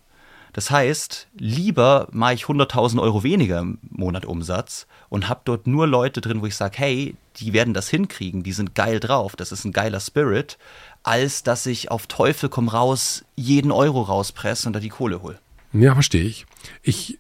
Das 0.53 0.71
heißt, 0.71 1.29
lieber 1.39 2.09
mache 2.13 2.35
ich 2.35 2.45
100.000 2.45 3.01
Euro 3.01 3.23
weniger 3.23 3.61
im 3.61 3.79
Monat 3.91 4.27
Umsatz 4.27 4.87
und 5.09 5.29
habe 5.29 5.41
dort 5.45 5.67
nur 5.67 5.87
Leute 5.87 6.21
drin, 6.21 6.43
wo 6.43 6.47
ich 6.47 6.57
sage, 6.57 6.77
hey, 6.79 7.15
die 7.37 7.53
werden 7.53 7.73
das 7.73 7.89
hinkriegen, 7.89 8.43
die 8.43 8.53
sind 8.53 8.75
geil 8.75 9.01
drauf, 9.01 9.35
das 9.37 9.53
ist 9.53 9.65
ein 9.65 9.73
geiler 9.73 10.01
Spirit, 10.01 10.59
als 11.03 11.43
dass 11.43 11.65
ich 11.67 11.91
auf 11.91 12.07
Teufel 12.07 12.49
komm 12.49 12.69
raus 12.69 13.25
jeden 13.35 13.73
Euro 13.73 14.03
rauspresse 14.03 14.67
und 14.67 14.75
da 14.75 14.81
die 14.81 14.91
Kohle 14.91 15.23
hole. 15.23 15.39
Ja, 15.73 15.95
verstehe 15.95 16.25
ich. 16.25 16.47
Ich, 16.83 17.19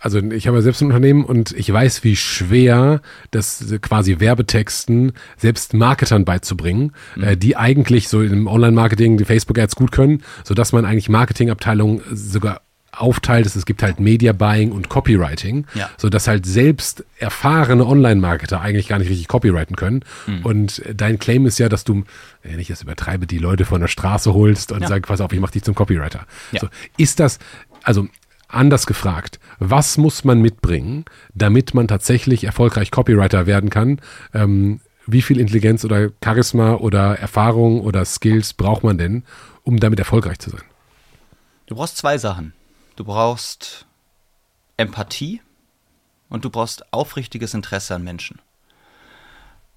also 0.00 0.18
ich 0.18 0.46
habe 0.46 0.58
ja 0.58 0.62
selbst 0.62 0.80
ein 0.82 0.86
Unternehmen 0.86 1.24
und 1.24 1.52
ich 1.52 1.72
weiß, 1.72 2.04
wie 2.04 2.16
schwer 2.16 3.00
das 3.30 3.64
quasi 3.80 4.20
Werbetexten 4.20 5.12
selbst 5.36 5.74
Marketern 5.74 6.24
beizubringen, 6.24 6.92
äh, 7.20 7.36
die 7.36 7.56
eigentlich 7.56 8.08
so 8.08 8.22
im 8.22 8.46
Online-Marketing 8.46 9.16
die 9.18 9.24
Facebook-Ads 9.24 9.76
gut 9.76 9.92
können, 9.92 10.22
sodass 10.44 10.72
man 10.72 10.84
eigentlich 10.84 11.08
Marketingabteilungen 11.08 12.02
sogar 12.12 12.62
aufteilt. 12.92 13.46
Es 13.46 13.64
gibt 13.66 13.82
halt 13.84 14.00
Media 14.00 14.32
Buying 14.32 14.72
und 14.72 14.88
Copywriting, 14.88 15.64
Ja. 15.74 15.88
so 15.96 16.08
dass 16.08 16.26
halt 16.26 16.44
selbst 16.44 17.04
erfahrene 17.18 17.86
Online-Marketer 17.86 18.60
eigentlich 18.60 18.88
gar 18.88 18.98
nicht 18.98 19.08
richtig 19.10 19.28
copywriten 19.28 19.76
können. 19.76 20.04
Und 20.42 20.82
dein 20.92 21.18
Claim 21.20 21.46
ist 21.46 21.58
ja, 21.60 21.68
dass 21.68 21.84
du, 21.84 22.02
wenn 22.42 22.58
ich 22.58 22.66
das 22.68 22.82
übertreibe, 22.82 23.26
die 23.28 23.38
Leute 23.38 23.64
von 23.64 23.80
der 23.80 23.88
Straße 23.88 24.34
holst 24.34 24.72
und 24.72 24.82
Ja. 24.82 24.88
sagst, 24.88 25.06
pass 25.08 25.20
auf, 25.20 25.32
ich 25.32 25.38
mach 25.40 25.52
dich 25.52 25.62
zum 25.62 25.74
Copywriter. 25.76 26.26
Ja. 26.52 26.60
So, 26.62 26.68
ist 26.96 27.20
das, 27.20 27.38
also 27.84 28.08
anders 28.50 28.86
gefragt, 28.86 29.40
was 29.58 29.98
muss 29.98 30.24
man 30.24 30.40
mitbringen, 30.40 31.04
damit 31.34 31.74
man 31.74 31.88
tatsächlich 31.88 32.44
erfolgreich 32.44 32.90
Copywriter 32.90 33.46
werden 33.46 33.70
kann? 33.70 34.00
Ähm, 34.34 34.80
wie 35.06 35.22
viel 35.22 35.40
Intelligenz 35.40 35.84
oder 35.84 36.10
Charisma 36.22 36.74
oder 36.74 37.18
Erfahrung 37.18 37.80
oder 37.80 38.04
Skills 38.04 38.52
braucht 38.52 38.84
man 38.84 38.98
denn, 38.98 39.24
um 39.62 39.78
damit 39.80 39.98
erfolgreich 39.98 40.38
zu 40.38 40.50
sein? 40.50 40.62
Du 41.66 41.74
brauchst 41.74 41.96
zwei 41.96 42.18
Sachen. 42.18 42.52
Du 42.96 43.04
brauchst 43.04 43.86
Empathie 44.76 45.40
und 46.28 46.44
du 46.44 46.50
brauchst 46.50 46.92
aufrichtiges 46.92 47.54
Interesse 47.54 47.94
an 47.94 48.04
Menschen. 48.04 48.40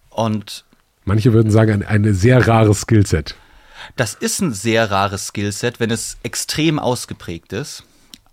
Und 0.10 0.66
Manche 1.06 1.34
würden 1.34 1.52
sagen, 1.52 1.84
ein, 1.84 2.06
ein 2.06 2.14
sehr 2.14 2.48
rares 2.48 2.82
Skillset. 2.82 3.36
das 3.95 4.14
ist 4.14 4.41
ein 4.41 4.54
sehr 4.54 4.90
rares 4.91 5.28
Skillset, 5.28 5.80
wenn 5.80 5.91
es 5.91 6.18
extrem 6.24 6.80
ausgeprägt 6.80 7.54
ist. 7.54 7.84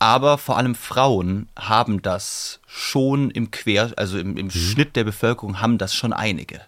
Aber 0.01 0.39
vor 0.39 0.57
allem 0.57 0.75
Frauen 0.75 1.49
haben 1.57 2.01
das 2.03 2.59
schon 2.67 3.31
im 3.31 3.51
Quer, 3.51 3.93
also 3.97 4.19
im, 4.19 4.37
im 4.39 4.51
Schnitt 4.51 4.97
der 4.97 5.05
Bevölkerung 5.05 5.61
haben 5.61 5.77
das 5.79 5.95
schon 5.95 6.13
einige. 6.15 6.63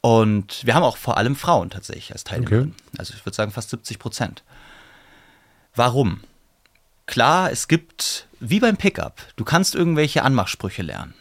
Und 0.00 0.64
wir 0.64 0.74
haben 0.74 0.84
auch 0.84 0.96
vor 0.96 1.18
allem 1.18 1.34
Frauen 1.34 1.68
tatsächlich 1.70 2.12
als 2.12 2.22
Teilnehmerinnen. 2.22 2.74
Also 2.96 3.14
ich 3.14 3.26
würde 3.26 3.34
sagen 3.34 3.50
fast 3.50 3.70
70 3.70 3.98
Prozent. 3.98 4.44
Warum? 5.74 6.20
Klar, 7.06 7.50
es 7.50 7.66
gibt, 7.66 8.28
wie 8.38 8.60
beim 8.60 8.76
Pickup, 8.76 9.20
du 9.34 9.44
kannst 9.44 9.74
irgendwelche 9.74 10.22
Anmachsprüche 10.22 10.82
lernen. 10.82 11.14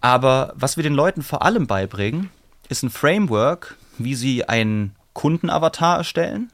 Aber 0.00 0.54
was 0.56 0.76
wir 0.76 0.82
den 0.82 0.94
Leuten 0.94 1.22
vor 1.22 1.42
allem 1.42 1.66
beibringen, 1.66 2.30
ist 2.70 2.82
ein 2.82 2.90
Framework, 2.90 3.76
wie 3.98 4.14
sie 4.14 4.48
einen 4.48 4.96
Kundenavatar 5.12 5.98
erstellen, 5.98 6.50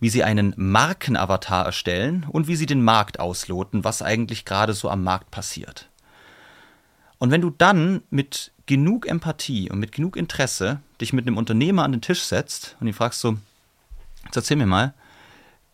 wie 0.00 0.08
sie 0.08 0.24
einen 0.24 0.54
Markenavatar 0.56 1.64
erstellen 1.66 2.26
und 2.28 2.48
wie 2.48 2.56
sie 2.56 2.66
den 2.66 2.82
Markt 2.82 3.20
ausloten, 3.20 3.84
was 3.84 4.02
eigentlich 4.02 4.44
gerade 4.44 4.72
so 4.72 4.88
am 4.90 5.04
Markt 5.04 5.30
passiert. 5.30 5.88
Und 7.18 7.30
wenn 7.30 7.42
du 7.42 7.50
dann 7.50 8.02
mit 8.10 8.50
genug 8.64 9.06
Empathie 9.06 9.70
und 9.70 9.78
mit 9.78 9.92
genug 9.92 10.16
Interesse 10.16 10.80
dich 11.00 11.12
mit 11.12 11.26
einem 11.26 11.36
Unternehmer 11.36 11.84
an 11.84 11.92
den 11.92 12.00
Tisch 12.00 12.22
setzt 12.22 12.76
und 12.80 12.86
ihn 12.86 12.94
fragst 12.94 13.20
so, 13.20 13.36
jetzt 14.24 14.36
erzähl 14.36 14.56
mir 14.56 14.66
mal, 14.66 14.94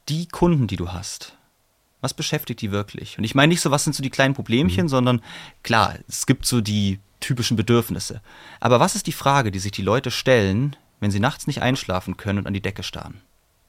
die 0.09 0.27
Kunden, 0.27 0.67
die 0.67 0.77
du 0.77 0.93
hast, 0.93 1.37
was 2.01 2.15
beschäftigt 2.15 2.61
die 2.61 2.73
wirklich? 2.73 3.19
Und 3.19 3.25
ich 3.25 3.35
meine 3.35 3.51
nicht 3.51 3.61
so, 3.61 3.71
was 3.71 3.85
sind 3.85 3.95
so 3.95 4.03
die 4.03 4.11
kleinen 4.11 4.35
Problemchen, 4.35 4.85
mhm. 4.85 4.89
sondern 4.89 5.23
klar, 5.63 5.97
es 6.09 6.27
gibt 6.27 6.47
so 6.47 6.61
die 6.61 7.01
typischen 7.21 7.57
Bedürfnisse. 7.57 8.21
Aber 8.61 8.81
was 8.81 8.95
ist 8.97 9.07
die 9.07 9.13
Frage, 9.13 9.51
die 9.51 9.59
sich 9.59 9.73
die 9.73 9.83
Leute 9.83 10.11
stellen, 10.11 10.77
wenn 11.01 11.11
sie 11.11 11.21
nachts 11.21 11.47
nicht 11.47 11.63
einschlafen 11.63 12.17
können 12.17 12.41
und 12.41 12.47
an 12.47 12.55
die 12.55 12.63
Decke 12.63 12.83
starren? 12.83 13.21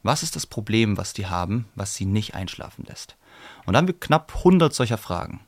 Was 0.08 0.24
ist 0.24 0.38
das 0.38 0.46
Problem, 0.46 0.96
was 0.96 1.12
die 1.12 1.26
haben, 1.26 1.68
was 1.76 1.96
sie 1.96 2.06
nicht 2.06 2.34
einschlafen 2.34 2.86
lässt? 2.88 3.18
Und 3.66 3.74
dann 3.74 3.82
haben 3.82 3.88
wir 3.88 4.00
knapp 4.00 4.38
100 4.38 4.74
solcher 4.74 4.98
Fragen. 4.98 5.42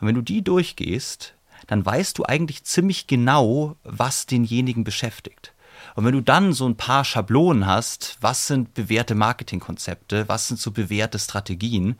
Und 0.00 0.08
wenn 0.08 0.16
du 0.16 0.20
die 0.20 0.42
durchgehst, 0.42 1.34
dann 1.68 1.86
weißt 1.86 2.18
du 2.18 2.24
eigentlich 2.24 2.64
ziemlich 2.64 3.06
genau, 3.06 3.76
was 3.84 4.26
denjenigen 4.26 4.82
beschäftigt. 4.82 5.54
Und 5.94 6.04
wenn 6.04 6.12
du 6.14 6.22
dann 6.22 6.52
so 6.52 6.68
ein 6.68 6.76
paar 6.76 7.04
Schablonen 7.04 7.66
hast, 7.66 8.18
was 8.20 8.48
sind 8.48 8.74
bewährte 8.74 9.14
Marketingkonzepte, 9.14 10.28
was 10.28 10.48
sind 10.48 10.58
so 10.58 10.72
bewährte 10.72 11.20
Strategien, 11.20 11.96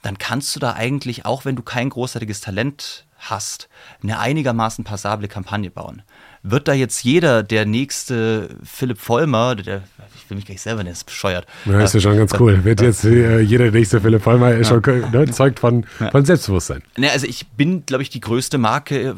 dann 0.00 0.16
kannst 0.16 0.56
du 0.56 0.60
da 0.60 0.72
eigentlich, 0.72 1.26
auch 1.26 1.44
wenn 1.44 1.56
du 1.56 1.62
kein 1.62 1.90
großartiges 1.90 2.40
Talent 2.40 3.04
hast, 3.18 3.68
eine 4.02 4.18
einigermaßen 4.18 4.82
passable 4.82 5.28
Kampagne 5.28 5.70
bauen. 5.70 6.02
Wird 6.46 6.68
da 6.68 6.74
jetzt 6.74 7.02
jeder 7.04 7.42
der 7.42 7.64
nächste 7.64 8.50
Philipp 8.62 8.98
Vollmer, 8.98 9.54
der, 9.54 9.82
ich 10.14 10.28
will 10.28 10.36
mich 10.36 10.44
gar 10.44 10.52
nicht 10.52 10.60
selber 10.60 10.82
nennen, 10.82 10.92
ist 10.92 11.04
bescheuert. 11.04 11.46
Ja, 11.64 11.80
ist 11.80 11.94
ja 11.94 12.00
schon 12.00 12.18
ganz 12.18 12.38
cool. 12.38 12.62
Wird 12.64 12.82
jetzt 12.82 13.02
äh, 13.06 13.40
jeder 13.40 13.64
der 13.64 13.72
nächste 13.72 13.98
Philipp 14.02 14.22
Vollmer 14.22 14.54
ja. 14.54 14.62
schon 14.62 14.82
ne, 15.10 15.30
zeugt 15.30 15.58
von, 15.58 15.86
von 16.10 16.24
Selbstbewusstsein. 16.24 16.82
Ne, 16.98 17.10
also 17.10 17.26
ich 17.26 17.46
bin, 17.48 17.86
glaube 17.86 18.02
ich, 18.02 18.10
die 18.10 18.20
größte 18.20 18.58
Marke 18.58 19.00
äh, 19.00 19.14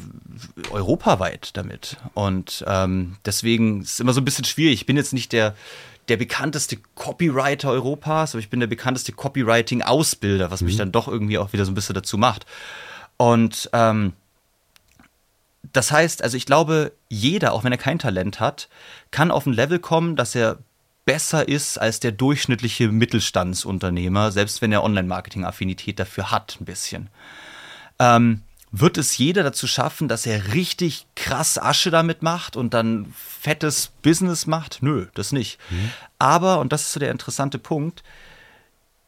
europaweit 0.71 1.51
damit. 1.55 1.97
Und 2.15 2.65
ähm, 2.69 3.17
deswegen 3.27 3.83
ist 3.83 3.95
es 3.95 4.01
immer 4.01 4.13
so 4.13 4.21
ein 4.21 4.25
bisschen 4.25 4.45
schwierig. 4.45 4.75
Ich 4.75 4.87
bin 4.87 4.97
jetzt 4.97 5.13
nicht 5.13 5.33
der 5.33 5.57
der 6.09 6.17
bekannteste 6.17 6.77
Copywriter 6.95 7.71
Europas, 7.71 8.35
aber 8.35 8.39
ich 8.39 8.49
bin 8.49 8.61
der 8.61 8.69
bekannteste 8.69 9.11
Copywriting-Ausbilder, 9.11 10.53
was 10.53 10.61
mhm. 10.61 10.67
mich 10.67 10.77
dann 10.77 10.93
doch 10.93 11.09
irgendwie 11.09 11.39
auch 11.39 11.53
wieder 11.53 11.65
so 11.65 11.73
ein 11.73 11.75
bisschen 11.75 11.97
dazu 11.97 12.17
macht. 12.17 12.47
Und 13.17 13.69
ähm, 13.73 14.13
das 15.73 15.91
heißt, 15.91 16.23
also 16.23 16.37
ich 16.37 16.47
glaube, 16.47 16.93
jeder, 17.09 17.53
auch 17.53 17.65
wenn 17.65 17.73
er 17.73 17.79
kein 17.79 17.99
Talent 17.99 18.41
hat, 18.41 18.69
kann 19.11 19.31
auf 19.31 19.47
ein 19.47 19.53
Level 19.53 19.79
kommen, 19.79 20.17
dass 20.17 20.35
er 20.35 20.59
besser 21.05 21.49
ist 21.49 21.79
als 21.79 22.01
der 22.01 22.13
durchschnittliche 22.13 22.89
Mittelstandsunternehmer, 22.89 24.33
selbst 24.33 24.61
wenn 24.61 24.73
er 24.73 24.83
Online-Marketing-Affinität 24.83 25.99
dafür 25.99 26.31
hat, 26.31 26.59
ein 26.61 26.65
bisschen. 26.65 27.09
Ähm, 27.99 28.43
wird 28.73 28.99
es 28.99 29.17
jeder 29.17 29.43
dazu 29.43 29.67
schaffen, 29.67 30.09
dass 30.09 30.27
er 30.27 30.53
richtig 30.53 31.07
krass 31.15 31.57
Asche 31.57 31.91
damit 31.91 32.23
macht 32.23 32.57
und 32.57 32.75
dann 32.75 33.15
fettes 33.17 33.93
Business 34.03 34.47
macht? 34.47 34.83
Nö, 34.83 35.07
das 35.15 35.33
nicht. 35.33 35.59
Mhm. 35.71 35.93
Aber, 36.19 36.59
und 36.59 36.73
das 36.73 36.83
ist 36.83 36.93
so 36.93 37.01
der 37.01 37.13
interessante 37.13 37.59
Punkt, 37.59 38.03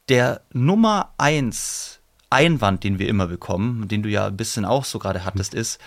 der 0.08 0.40
Nummer 0.52 1.12
eins 1.18 1.97
Einwand, 2.30 2.84
den 2.84 2.98
wir 2.98 3.08
immer 3.08 3.26
bekommen, 3.26 3.88
den 3.88 4.02
du 4.02 4.08
ja 4.08 4.26
ein 4.26 4.36
bisschen 4.36 4.64
auch 4.64 4.84
so 4.84 4.98
gerade 4.98 5.24
hattest, 5.24 5.54
ist, 5.54 5.80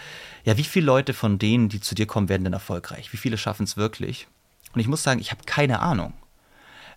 ja, 0.44 0.58
wie 0.58 0.64
viele 0.64 0.86
Leute 0.86 1.14
von 1.14 1.38
denen, 1.38 1.70
die 1.70 1.82
zu 1.82 1.94
dir 1.94 2.08
kommen, 2.08 2.30
werden 2.30 2.44
denn 2.44 2.54
erfolgreich? 2.54 3.14
Wie 3.14 3.18
viele 3.18 3.38
schaffen 3.38 3.64
es 3.64 3.78
wirklich? 3.78 4.28
Und 4.74 4.82
ich 4.82 4.88
muss 4.88 5.04
sagen, 5.04 5.20
ich 5.20 5.32
habe 5.32 5.44
keine 5.46 5.80
Ahnung, 5.80 6.14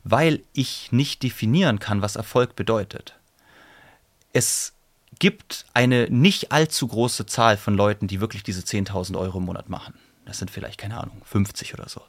weil 0.02 0.42
ich 0.52 0.92
nicht 0.92 1.22
definieren 1.22 1.78
kann, 1.78 2.02
was 2.02 2.16
Erfolg 2.16 2.56
bedeutet. 2.56 3.18
Es 4.32 4.72
gibt 5.18 5.66
eine 5.74 6.08
nicht 6.10 6.52
allzu 6.52 6.88
große 6.88 7.26
Zahl 7.26 7.56
von 7.56 7.74
Leuten, 7.74 8.08
die 8.08 8.20
wirklich 8.20 8.42
diese 8.42 8.62
10.000 8.62 9.18
Euro 9.18 9.38
im 9.38 9.44
Monat 9.44 9.68
machen. 9.68 9.94
Das 10.24 10.38
sind 10.38 10.50
vielleicht, 10.50 10.78
keine 10.78 10.98
Ahnung, 10.98 11.20
50 11.24 11.74
oder 11.74 11.88
so. 11.88 12.00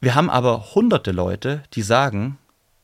Wir 0.00 0.16
haben 0.16 0.30
aber 0.30 0.74
hunderte 0.74 1.12
Leute, 1.12 1.62
die 1.74 1.82
sagen, 1.82 2.38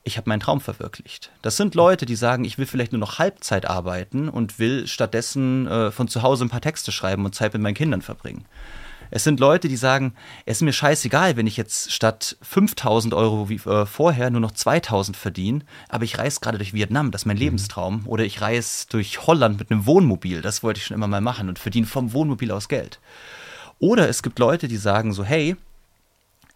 ich 0.08 0.16
habe 0.16 0.28
meinen 0.28 0.40
Traum 0.40 0.60
verwirklicht. 0.60 1.30
Das 1.42 1.56
sind 1.56 1.74
Leute, 1.74 2.06
die 2.06 2.16
sagen, 2.16 2.44
ich 2.44 2.58
will 2.58 2.66
vielleicht 2.66 2.92
nur 2.92 2.98
noch 2.98 3.18
Halbzeit 3.18 3.66
arbeiten 3.66 4.28
und 4.28 4.58
will 4.58 4.86
stattdessen 4.86 5.66
äh, 5.68 5.90
von 5.92 6.08
zu 6.08 6.22
Hause 6.22 6.44
ein 6.44 6.50
paar 6.50 6.60
Texte 6.60 6.90
schreiben 6.90 7.24
und 7.24 7.34
Zeit 7.34 7.52
mit 7.52 7.62
meinen 7.62 7.74
Kindern 7.74 8.02
verbringen. 8.02 8.44
Es 9.10 9.24
sind 9.24 9.40
Leute, 9.40 9.68
die 9.68 9.76
sagen, 9.76 10.14
es 10.44 10.58
ist 10.58 10.62
mir 10.62 10.72
scheißegal, 10.72 11.36
wenn 11.36 11.46
ich 11.46 11.56
jetzt 11.56 11.92
statt 11.92 12.36
5000 12.42 13.14
Euro 13.14 13.48
wie 13.48 13.56
äh, 13.56 13.86
vorher 13.86 14.30
nur 14.30 14.40
noch 14.40 14.50
2000 14.50 15.16
verdiene, 15.16 15.60
aber 15.88 16.04
ich 16.04 16.18
reise 16.18 16.40
gerade 16.40 16.58
durch 16.58 16.74
Vietnam, 16.74 17.10
das 17.10 17.22
ist 17.22 17.26
mein 17.26 17.36
mhm. 17.36 17.42
Lebenstraum. 17.42 18.02
Oder 18.06 18.24
ich 18.24 18.40
reise 18.40 18.86
durch 18.90 19.26
Holland 19.26 19.58
mit 19.58 19.70
einem 19.70 19.86
Wohnmobil, 19.86 20.42
das 20.42 20.62
wollte 20.62 20.78
ich 20.78 20.86
schon 20.86 20.96
immer 20.96 21.08
mal 21.08 21.20
machen 21.20 21.48
und 21.48 21.58
verdiene 21.58 21.86
vom 21.86 22.12
Wohnmobil 22.12 22.50
aus 22.50 22.68
Geld. 22.68 23.00
Oder 23.78 24.08
es 24.08 24.22
gibt 24.22 24.38
Leute, 24.38 24.68
die 24.68 24.76
sagen 24.76 25.12
so, 25.12 25.24
hey, 25.24 25.56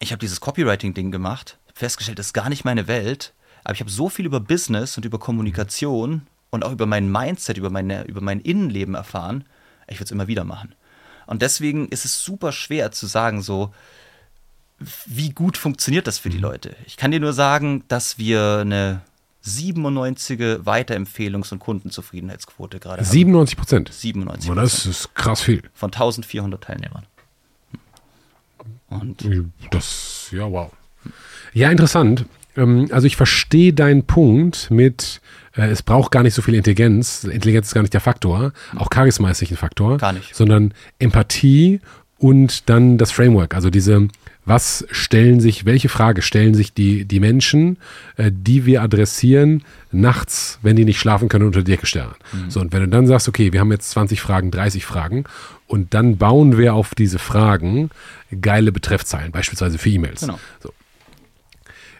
ich 0.00 0.10
habe 0.10 0.18
dieses 0.18 0.40
Copywriting-Ding 0.40 1.10
gemacht, 1.10 1.58
festgestellt, 1.72 2.18
das 2.18 2.26
ist 2.26 2.32
gar 2.32 2.48
nicht 2.48 2.64
meine 2.64 2.86
Welt, 2.86 3.32
aber 3.64 3.74
ich 3.74 3.80
habe 3.80 3.90
so 3.90 4.08
viel 4.08 4.26
über 4.26 4.40
Business 4.40 4.96
und 4.96 5.04
über 5.04 5.18
Kommunikation 5.18 6.22
und 6.50 6.64
auch 6.64 6.72
über 6.72 6.86
mein 6.86 7.10
Mindset, 7.10 7.56
über, 7.56 7.70
meine, 7.70 8.04
über 8.04 8.20
mein 8.20 8.40
Innenleben 8.40 8.94
erfahren, 8.94 9.44
ich 9.88 9.96
würde 9.96 10.04
es 10.04 10.10
immer 10.10 10.28
wieder 10.28 10.44
machen. 10.44 10.74
Und 11.26 11.42
deswegen 11.42 11.88
ist 11.88 12.04
es 12.04 12.22
super 12.22 12.52
schwer 12.52 12.92
zu 12.92 13.06
sagen, 13.06 13.42
so, 13.42 13.72
wie 15.06 15.30
gut 15.30 15.56
funktioniert 15.56 16.06
das 16.06 16.18
für 16.18 16.30
die 16.30 16.38
mhm. 16.38 16.42
Leute. 16.42 16.76
Ich 16.86 16.96
kann 16.96 17.10
dir 17.10 17.20
nur 17.20 17.32
sagen, 17.32 17.84
dass 17.88 18.18
wir 18.18 18.58
eine 18.60 19.02
97 19.42 20.38
Weiterempfehlungs- 20.64 21.52
und 21.52 21.58
Kundenzufriedenheitsquote 21.58 22.78
gerade 22.78 23.02
haben. 23.02 23.10
97 23.10 23.56
Prozent? 23.56 23.92
97 23.92 24.48
Prozent. 24.48 24.64
Das 24.64 24.86
ist 24.86 25.14
krass 25.14 25.42
viel. 25.42 25.62
Von 25.74 25.88
1400 25.92 26.62
Teilnehmern. 26.62 27.06
Und 28.88 29.26
das, 29.70 30.28
ja, 30.32 30.50
wow. 30.50 30.70
Ja, 31.54 31.70
interessant. 31.70 32.26
Ähm, 32.56 32.88
also 32.90 33.06
ich 33.06 33.16
verstehe 33.16 33.72
deinen 33.72 34.04
Punkt 34.04 34.70
mit, 34.70 35.20
äh, 35.56 35.68
es 35.68 35.82
braucht 35.82 36.10
gar 36.10 36.22
nicht 36.22 36.34
so 36.34 36.42
viel 36.42 36.54
Intelligenz. 36.54 37.24
Intelligenz 37.24 37.68
ist 37.68 37.74
gar 37.74 37.82
nicht 37.82 37.94
der 37.94 38.00
Faktor. 38.00 38.52
Auch 38.76 38.88
Charisma 38.92 39.30
ist 39.30 39.40
nicht 39.40 39.52
ein 39.52 39.56
Faktor. 39.56 39.98
Gar 39.98 40.12
nicht. 40.12 40.34
Sondern 40.34 40.74
Empathie 40.98 41.80
und 42.18 42.68
dann 42.68 42.98
das 42.98 43.10
Framework. 43.10 43.54
Also 43.54 43.68
diese, 43.68 44.08
was 44.44 44.86
stellen 44.90 45.40
sich, 45.40 45.64
welche 45.64 45.88
Frage 45.88 46.22
stellen 46.22 46.54
sich 46.54 46.72
die, 46.72 47.04
die 47.04 47.20
Menschen, 47.20 47.78
äh, 48.16 48.30
die 48.32 48.64
wir 48.64 48.82
adressieren, 48.82 49.64
nachts, 49.90 50.58
wenn 50.62 50.76
die 50.76 50.84
nicht 50.84 51.00
schlafen 51.00 51.28
können 51.28 51.46
unter 51.46 51.62
die 51.62 51.72
Decke 51.72 51.86
starren. 51.86 52.14
Mhm. 52.32 52.50
So, 52.50 52.60
und 52.60 52.72
wenn 52.72 52.80
du 52.80 52.88
dann 52.88 53.06
sagst, 53.06 53.28
okay, 53.28 53.52
wir 53.52 53.60
haben 53.60 53.72
jetzt 53.72 53.90
20 53.90 54.20
Fragen, 54.20 54.50
30 54.50 54.84
Fragen 54.84 55.24
und 55.66 55.94
dann 55.94 56.16
bauen 56.16 56.58
wir 56.58 56.74
auf 56.74 56.94
diese 56.94 57.18
Fragen 57.18 57.90
geile 58.40 58.72
Betreffzeilen, 58.72 59.32
beispielsweise 59.32 59.78
für 59.78 59.90
E-Mails. 59.90 60.20
Genau. 60.20 60.38
So 60.62 60.72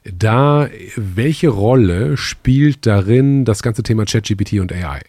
da, 0.04 0.68
welche 0.96 1.48
Rolle 1.48 2.16
spielt 2.16 2.86
darin 2.86 3.44
das 3.44 3.62
ganze 3.62 3.82
Thema 3.82 4.04
ChatGPT 4.04 4.54
und 4.54 4.72
AI? 4.72 5.00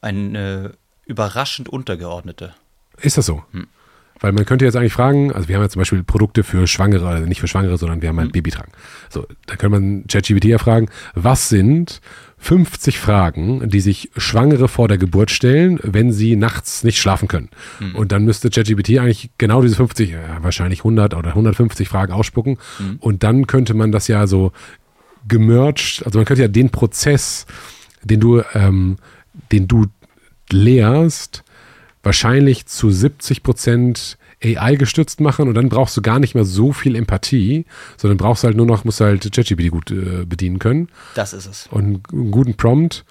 Eine 0.00 0.72
überraschend 1.04 1.68
untergeordnete. 1.68 2.54
Ist 3.00 3.18
das 3.18 3.26
so? 3.26 3.42
Hm. 3.52 3.66
Weil 4.20 4.32
man 4.32 4.46
könnte 4.46 4.64
jetzt 4.64 4.76
eigentlich 4.76 4.94
fragen, 4.94 5.32
also 5.32 5.48
wir 5.48 5.56
haben 5.56 5.62
ja 5.62 5.68
zum 5.68 5.80
Beispiel 5.80 6.02
Produkte 6.02 6.42
für 6.42 6.66
Schwangere, 6.66 7.06
also 7.06 7.26
nicht 7.26 7.40
für 7.40 7.48
Schwangere, 7.48 7.76
sondern 7.76 8.00
wir 8.00 8.08
haben 8.08 8.18
halt 8.18 8.28
mhm. 8.28 8.32
Babytragen. 8.32 8.72
So, 9.10 9.26
da 9.46 9.56
könnte 9.56 9.78
man 9.78 10.06
ChatGPT 10.06 10.46
ja 10.46 10.58
fragen, 10.58 10.88
was 11.14 11.48
sind 11.50 12.00
50 12.38 12.98
Fragen, 12.98 13.68
die 13.68 13.80
sich 13.80 14.10
Schwangere 14.16 14.68
vor 14.68 14.88
der 14.88 14.98
Geburt 14.98 15.30
stellen, 15.30 15.80
wenn 15.82 16.12
sie 16.12 16.36
nachts 16.36 16.84
nicht 16.84 16.98
schlafen 16.98 17.28
können. 17.28 17.48
Mhm. 17.80 17.96
Und 17.96 18.12
dann 18.12 18.24
müsste 18.24 18.50
ChatGPT 18.50 18.98
eigentlich 18.98 19.30
genau 19.38 19.62
diese 19.62 19.76
50, 19.76 20.10
ja, 20.10 20.38
wahrscheinlich 20.42 20.80
100 20.80 21.14
oder 21.14 21.30
150 21.30 21.88
Fragen 21.88 22.12
ausspucken. 22.12 22.58
Mhm. 22.78 22.96
Und 23.00 23.22
dann 23.22 23.46
könnte 23.46 23.74
man 23.74 23.90
das 23.90 24.06
ja 24.08 24.26
so 24.26 24.52
gemerged, 25.26 26.02
also 26.04 26.18
man 26.18 26.26
könnte 26.26 26.42
ja 26.42 26.48
den 26.48 26.70
Prozess, 26.70 27.46
den 28.04 28.20
du, 28.20 28.42
ähm, 28.54 28.96
den 29.50 29.66
du 29.66 29.86
lehrst, 30.50 31.42
wahrscheinlich 32.02 32.66
zu 32.66 32.90
70 32.90 33.42
Prozent 33.42 34.18
AI 34.44 34.76
gestützt 34.76 35.20
machen 35.20 35.48
und 35.48 35.54
dann 35.54 35.68
brauchst 35.68 35.96
du 35.96 36.02
gar 36.02 36.18
nicht 36.18 36.34
mehr 36.34 36.44
so 36.44 36.72
viel 36.72 36.94
Empathie, 36.94 37.64
sondern 37.96 38.18
brauchst 38.18 38.44
halt 38.44 38.56
nur 38.56 38.66
noch, 38.66 38.84
musst 38.84 39.00
halt 39.00 39.30
ChatGPT 39.32 39.70
gut 39.70 39.90
äh, 39.90 40.24
bedienen 40.26 40.58
können. 40.58 40.88
Das 41.14 41.32
ist 41.32 41.46
es. 41.46 41.66
Und 41.68 42.02
einen 42.12 42.30
guten 42.30 42.54
Prompt. 42.54 43.04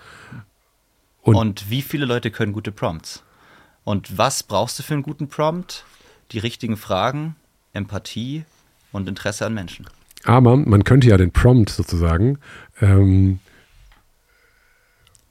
Und, 1.22 1.36
und 1.36 1.70
wie 1.70 1.82
viele 1.82 2.06
Leute 2.06 2.30
können 2.30 2.54
gute 2.54 2.72
Prompts? 2.72 3.24
Und 3.84 4.18
was 4.18 4.44
brauchst 4.44 4.78
du 4.78 4.84
für 4.84 4.94
einen 4.94 5.04
guten 5.04 5.28
Prompt? 5.28 5.86
Die 6.32 6.40
richtigen 6.40 6.78
Fragen, 6.78 7.36
Empathie 7.74 8.46
und 8.92 9.08
Interesse 9.08 9.46
an 9.46 9.54
Menschen. 9.54 9.88
Aber 10.24 10.58
man 10.58 10.84
könnte 10.84 11.08
ja 11.08 11.18
den 11.18 11.32
Prompt 11.32 11.70
sozusagen 11.70 12.40
ähm, 12.82 13.40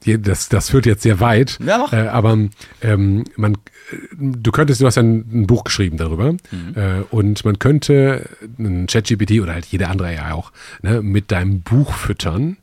das, 0.05 0.49
das 0.49 0.69
führt 0.69 0.85
jetzt 0.85 1.03
sehr 1.03 1.19
weit. 1.19 1.57
Ja, 1.65 1.77
mach. 1.77 1.93
Äh, 1.93 2.07
aber 2.07 2.37
ähm, 2.81 3.23
man, 3.35 3.57
du 4.11 4.51
könntest, 4.51 4.81
du 4.81 4.85
hast 4.85 4.95
ja 4.95 5.03
ein, 5.03 5.25
ein 5.31 5.47
Buch 5.47 5.63
geschrieben 5.63 5.97
darüber 5.97 6.33
mhm. 6.33 6.39
äh, 6.75 7.01
und 7.11 7.43
man 7.45 7.59
könnte 7.59 8.29
ein 8.57 8.87
ChatGPT 8.87 9.41
oder 9.41 9.53
halt 9.53 9.65
jede 9.65 9.87
andere 9.87 10.07
AI 10.07 10.33
auch 10.33 10.51
ne, 10.81 11.01
mit 11.01 11.31
deinem 11.31 11.61
Buch 11.61 11.93
füttern 11.93 12.57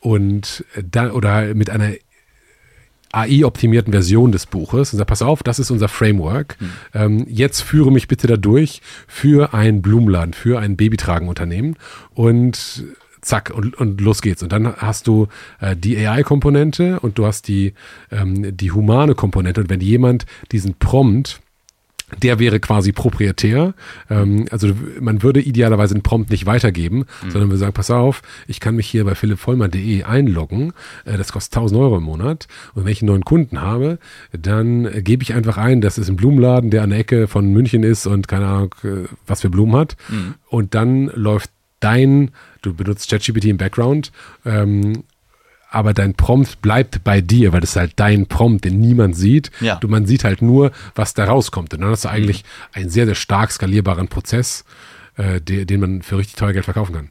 und 0.00 0.64
dann 0.82 1.10
oder 1.10 1.54
mit 1.54 1.70
einer 1.70 1.92
AI-optimierten 3.12 3.92
Version 3.92 4.32
des 4.32 4.46
Buches 4.46 4.92
und 4.92 4.98
sagt, 4.98 5.08
pass 5.08 5.22
auf, 5.22 5.42
das 5.42 5.58
ist 5.58 5.70
unser 5.70 5.88
Framework. 5.88 6.56
Mhm. 6.60 6.70
Ähm, 6.94 7.26
jetzt 7.28 7.62
führe 7.62 7.90
mich 7.90 8.08
bitte 8.08 8.26
da 8.26 8.36
durch 8.36 8.82
für 9.06 9.54
ein 9.54 9.80
Blumenladen, 9.80 10.34
für 10.34 10.58
ein 10.58 10.76
Babytragenunternehmen 10.76 11.76
und 12.14 12.84
zack, 13.26 13.52
und, 13.54 13.76
und 13.76 14.00
los 14.00 14.22
geht's. 14.22 14.42
Und 14.42 14.52
dann 14.52 14.74
hast 14.76 15.06
du 15.06 15.28
äh, 15.60 15.76
die 15.76 15.96
AI-Komponente 15.96 17.00
und 17.00 17.18
du 17.18 17.26
hast 17.26 17.48
die, 17.48 17.74
ähm, 18.10 18.56
die 18.56 18.72
humane 18.72 19.14
Komponente. 19.14 19.60
Und 19.60 19.70
wenn 19.70 19.80
jemand 19.80 20.26
diesen 20.52 20.74
Prompt 20.74 21.40
der 22.22 22.38
wäre 22.38 22.60
quasi 22.60 22.92
proprietär. 22.92 23.74
Ähm, 24.08 24.46
also 24.50 24.68
man 25.00 25.22
würde 25.22 25.40
idealerweise 25.40 25.94
den 25.94 26.02
Prompt 26.02 26.30
nicht 26.30 26.46
weitergeben, 26.46 26.98
mhm. 26.98 27.30
sondern 27.30 27.50
wir 27.50 27.56
sagen, 27.56 27.72
pass 27.72 27.90
auf, 27.90 28.22
ich 28.46 28.60
kann 28.60 28.76
mich 28.76 28.86
hier 28.86 29.04
bei 29.04 29.16
philippvollmer.de 29.16 30.04
einloggen. 30.04 30.72
Äh, 31.04 31.16
das 31.16 31.32
kostet 31.32 31.56
1000 31.56 31.80
Euro 31.80 31.96
im 31.96 32.04
Monat. 32.04 32.46
Und 32.74 32.84
wenn 32.84 32.92
ich 32.92 33.02
einen 33.02 33.08
neuen 33.08 33.24
Kunden 33.24 33.60
habe, 33.60 33.98
dann 34.32 34.88
gebe 35.02 35.24
ich 35.24 35.34
einfach 35.34 35.56
ein, 35.58 35.80
das 35.80 35.98
ist 35.98 36.08
ein 36.08 36.16
Blumenladen, 36.16 36.70
der 36.70 36.84
an 36.84 36.90
der 36.90 37.00
Ecke 37.00 37.26
von 37.26 37.52
München 37.52 37.82
ist 37.82 38.06
und 38.06 38.28
keine 38.28 38.46
Ahnung, 38.46 38.74
äh, 38.84 39.08
was 39.26 39.40
für 39.40 39.50
Blumen 39.50 39.74
hat. 39.74 39.96
Mhm. 40.08 40.34
Und 40.48 40.74
dann 40.76 41.06
läuft 41.08 41.50
dein, 41.80 42.30
du 42.62 42.74
benutzt 42.74 43.10
ChatGPT 43.10 43.46
im 43.46 43.58
Background, 43.58 44.12
ähm, 44.44 45.04
aber 45.70 45.92
dein 45.92 46.14
Prompt 46.14 46.62
bleibt 46.62 47.04
bei 47.04 47.20
dir, 47.20 47.52
weil 47.52 47.60
das 47.60 47.70
ist 47.70 47.76
halt 47.76 47.92
dein 47.96 48.26
Prompt, 48.26 48.64
den 48.64 48.78
niemand 48.78 49.16
sieht. 49.16 49.50
Ja. 49.60 49.76
Du, 49.76 49.88
man 49.88 50.06
sieht 50.06 50.24
halt 50.24 50.40
nur, 50.40 50.70
was 50.94 51.12
da 51.12 51.24
rauskommt. 51.24 51.74
Und 51.74 51.82
dann 51.82 51.90
hast 51.90 52.04
du 52.04 52.08
eigentlich 52.08 52.44
mhm. 52.44 52.48
einen 52.72 52.88
sehr, 52.88 53.06
sehr 53.06 53.14
stark 53.14 53.50
skalierbaren 53.50 54.08
Prozess, 54.08 54.64
äh, 55.16 55.40
den, 55.40 55.66
den 55.66 55.80
man 55.80 56.02
für 56.02 56.18
richtig 56.18 56.36
teuer 56.36 56.52
Geld 56.52 56.64
verkaufen 56.64 56.94
kann. 56.94 57.10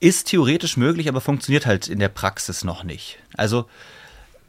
Ist 0.00 0.28
theoretisch 0.28 0.76
möglich, 0.76 1.08
aber 1.08 1.20
funktioniert 1.20 1.66
halt 1.66 1.88
in 1.88 1.98
der 1.98 2.08
Praxis 2.08 2.62
noch 2.62 2.84
nicht. 2.84 3.18
Also 3.34 3.66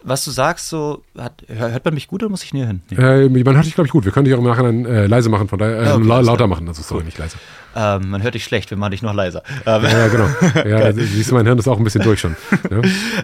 was 0.04 0.26
du 0.26 0.32
sagst, 0.32 0.70
so 0.70 1.04
hat, 1.18 1.44
hört 1.48 1.86
man 1.86 1.94
mich 1.94 2.08
gut 2.08 2.24
oder 2.24 2.30
muss 2.30 2.44
ich 2.44 2.54
näher 2.54 2.68
hin? 2.68 2.82
Nee. 2.90 2.98
Äh, 2.98 3.44
man 3.44 3.56
hört 3.56 3.66
dich, 3.66 3.76
glaube 3.76 3.88
ich, 3.88 3.92
gut. 3.92 4.06
Wir 4.06 4.12
können 4.12 4.26
dich 4.26 4.34
auch 4.34 4.40
im 4.40 4.46
Nachhinein 4.46 4.86
äh, 4.86 5.08
leise 5.08 5.30
machen, 5.30 5.48
von 5.48 5.60
daher 5.60 5.80
äh, 5.80 5.86
ja, 5.86 5.96
okay, 5.96 6.24
lauter 6.24 6.48
machen. 6.48 6.68
Also 6.68 6.82
sorry, 6.82 7.04
nicht 7.04 7.18
leise. 7.18 7.38
Ähm, 7.76 8.10
man 8.10 8.24
hört 8.24 8.36
dich 8.36 8.44
schlecht, 8.44 8.70
wir 8.70 8.78
machen 8.78 8.92
dich 8.92 9.02
noch 9.02 9.14
leiser. 9.14 9.44
Ähm, 9.66 9.84
ja, 9.84 10.08
genau. 10.08 10.28
Ja, 10.70 10.94
siehst 10.94 11.32
du, 11.32 11.36
mein 11.36 11.46
Hirn 11.46 11.58
ist 11.58 11.68
auch 11.68 11.78
ein 11.78 11.84
bisschen 11.84 12.04
durch 12.04 12.20
schon. 12.20 12.36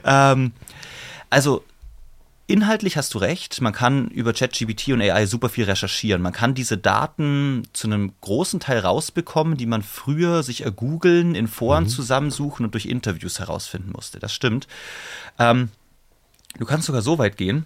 Ja? 0.03 0.31
ähm, 0.33 0.51
also 1.29 1.63
Inhaltlich 2.49 2.95
hast 2.95 3.13
du 3.13 3.17
recht, 3.17 3.59
man 3.59 3.73
kann 3.73 4.07
über 4.07 4.31
ChatGPT 4.31 4.93
und 4.93 5.01
AI 5.01 5.25
super 5.25 5.49
viel 5.49 5.65
recherchieren. 5.65 6.21
Man 6.21 6.31
kann 6.31 6.55
diese 6.55 6.77
Daten 6.77 7.63
zu 7.73 7.87
einem 7.87 8.13
großen 8.21 8.61
Teil 8.61 8.79
rausbekommen, 8.79 9.57
die 9.57 9.65
man 9.65 9.83
früher 9.83 10.43
sich 10.43 10.63
ergoogeln, 10.63 11.35
in 11.35 11.49
Foren 11.49 11.83
mhm. 11.83 11.89
zusammensuchen 11.89 12.65
und 12.65 12.73
durch 12.73 12.85
Interviews 12.85 13.39
herausfinden 13.39 13.91
musste. 13.93 14.19
Das 14.19 14.33
stimmt. 14.33 14.65
Ähm, 15.37 15.71
Du 16.57 16.65
kannst 16.65 16.87
sogar 16.87 17.01
so 17.01 17.17
weit 17.17 17.37
gehen, 17.37 17.65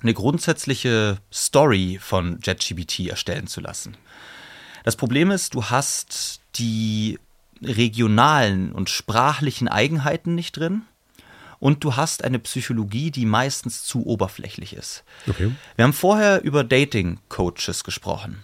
eine 0.00 0.14
grundsätzliche 0.14 1.18
Story 1.32 1.98
von 2.00 2.38
JetGBT 2.42 3.08
erstellen 3.08 3.46
zu 3.46 3.60
lassen. 3.60 3.96
Das 4.84 4.96
Problem 4.96 5.30
ist, 5.30 5.54
du 5.54 5.64
hast 5.64 6.40
die 6.56 7.18
regionalen 7.62 8.72
und 8.72 8.88
sprachlichen 8.88 9.68
Eigenheiten 9.68 10.34
nicht 10.34 10.56
drin 10.56 10.82
und 11.58 11.84
du 11.84 11.96
hast 11.96 12.24
eine 12.24 12.38
Psychologie, 12.38 13.10
die 13.10 13.26
meistens 13.26 13.84
zu 13.84 14.06
oberflächlich 14.06 14.72
ist. 14.72 15.04
Okay. 15.28 15.52
Wir 15.76 15.84
haben 15.84 15.92
vorher 15.92 16.42
über 16.42 16.64
Dating-Coaches 16.64 17.84
gesprochen. 17.84 18.42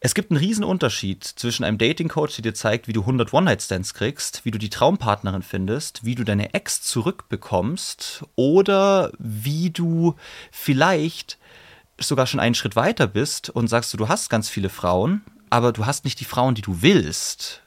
Es 0.00 0.14
gibt 0.14 0.30
einen 0.30 0.38
riesen 0.38 0.62
Unterschied 0.62 1.24
zwischen 1.24 1.64
einem 1.64 1.76
Dating-Coach, 1.76 2.36
der 2.36 2.42
dir 2.42 2.54
zeigt, 2.54 2.86
wie 2.86 2.92
du 2.92 3.00
100 3.00 3.32
One-Night-Stands 3.32 3.94
kriegst, 3.94 4.44
wie 4.44 4.52
du 4.52 4.58
die 4.58 4.70
Traumpartnerin 4.70 5.42
findest, 5.42 6.04
wie 6.04 6.14
du 6.14 6.22
deine 6.22 6.54
Ex 6.54 6.82
zurückbekommst 6.82 8.24
oder 8.36 9.10
wie 9.18 9.70
du 9.70 10.14
vielleicht 10.52 11.36
sogar 11.98 12.28
schon 12.28 12.38
einen 12.38 12.54
Schritt 12.54 12.76
weiter 12.76 13.08
bist 13.08 13.50
und 13.50 13.66
sagst 13.66 13.92
du, 13.92 13.96
du 13.96 14.08
hast 14.08 14.30
ganz 14.30 14.48
viele 14.48 14.68
Frauen, 14.68 15.22
aber 15.50 15.72
du 15.72 15.84
hast 15.84 16.04
nicht 16.04 16.20
die 16.20 16.24
Frauen, 16.24 16.54
die 16.54 16.62
du 16.62 16.80
willst. 16.80 17.62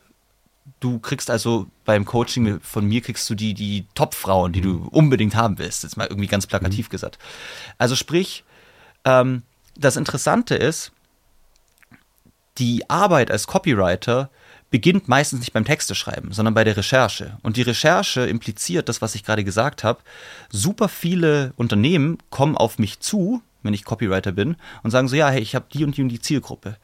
Du 0.80 1.00
kriegst 1.00 1.30
also 1.30 1.68
beim 1.84 2.06
Coaching 2.06 2.62
von 2.62 2.86
mir 2.86 3.02
kriegst 3.02 3.30
du 3.30 3.36
die, 3.36 3.54
die 3.54 3.88
Top-Frauen, 3.94 4.54
die 4.54 4.62
du 4.62 4.88
unbedingt 4.92 5.36
haben 5.36 5.58
willst. 5.58 5.84
Jetzt 5.84 5.98
mal 5.98 6.08
irgendwie 6.08 6.28
ganz 6.28 6.48
plakativ 6.48 6.88
mhm. 6.88 6.92
gesagt. 6.92 7.20
Also 7.78 7.98
sprich, 7.98 8.46
ähm, 9.04 9.44
das 9.76 9.98
Interessante 9.98 10.56
ist, 10.56 10.94
die 12.58 12.90
Arbeit 12.90 13.32
als 13.32 13.48
Copywriter 13.48 14.30
beginnt 14.70 15.08
meistens 15.08 15.42
nicht 15.42 15.54
beim 15.54 15.66
Texteschreiben, 15.66 16.32
sondern 16.32 16.54
bei 16.54 16.64
der 16.64 16.78
Recherche. 16.78 17.38
Und 17.44 17.58
die 17.58 17.62
Recherche 17.62 18.22
impliziert 18.22 18.88
das, 18.90 19.02
was 19.02 19.16
ich 19.16 19.24
gerade 19.24 19.44
gesagt 19.44 19.84
habe. 19.84 20.00
Super 20.50 20.88
viele 20.88 21.54
Unternehmen 21.58 22.18
kommen 22.30 22.56
auf 22.56 22.80
mich 22.80 23.00
zu, 23.02 23.42
wenn 23.64 23.74
ich 23.74 23.84
Copywriter 23.84 24.32
bin, 24.32 24.56
und 24.82 24.92
sagen 24.92 25.10
so, 25.10 25.16
ja, 25.16 25.30
hey, 25.30 25.42
ich 25.42 25.56
habe 25.56 25.66
die 25.72 25.84
und 25.84 25.98
die 25.98 26.02
und 26.02 26.10
die 26.10 26.22
Zielgruppe. 26.22 26.78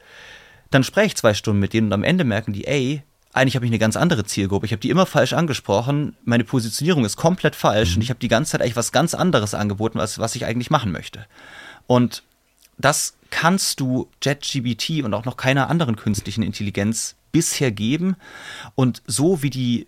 Dann 0.70 0.84
spreche 0.84 1.08
ich 1.08 1.16
zwei 1.16 1.34
Stunden 1.34 1.62
mit 1.62 1.74
denen 1.74 1.88
und 1.88 1.94
am 1.94 2.04
Ende 2.04 2.26
merken 2.26 2.52
die, 2.52 2.68
ey, 2.68 3.04
eigentlich 3.34 3.56
habe 3.56 3.66
ich 3.66 3.72
eine 3.72 3.80
ganz 3.80 3.96
andere 3.96 4.26
Zielgruppe. 4.26 4.66
Ich 4.66 4.72
habe 4.72 4.82
die 4.82 4.90
immer 4.90 5.06
falsch 5.06 5.34
angesprochen. 5.34 6.18
Meine 6.26 6.44
Positionierung 6.44 7.06
ist 7.06 7.16
komplett 7.18 7.56
falsch 7.56 7.92
mhm. 7.92 7.96
und 7.98 8.02
ich 8.02 8.10
habe 8.10 8.20
die 8.20 8.28
ganze 8.28 8.52
Zeit 8.52 8.62
eigentlich 8.62 8.76
was 8.76 8.92
ganz 8.92 9.14
anderes 9.14 9.54
angeboten, 9.54 10.00
als 10.00 10.20
was 10.20 10.36
ich 10.36 10.46
eigentlich 10.46 10.72
machen 10.72 10.92
möchte. 10.92 11.26
Und 11.86 12.24
das 12.78 13.18
kannst 13.30 13.80
du 13.80 14.10
JetGBT 14.24 15.04
und 15.04 15.14
auch 15.14 15.26
noch 15.26 15.38
keiner 15.38 15.70
anderen 15.70 15.96
künstlichen 15.96 16.44
Intelligenz 16.44 17.16
bisher 17.32 17.72
geben. 17.72 18.16
Und 18.76 19.02
so 19.06 19.44
wie 19.44 19.50
die 19.50 19.88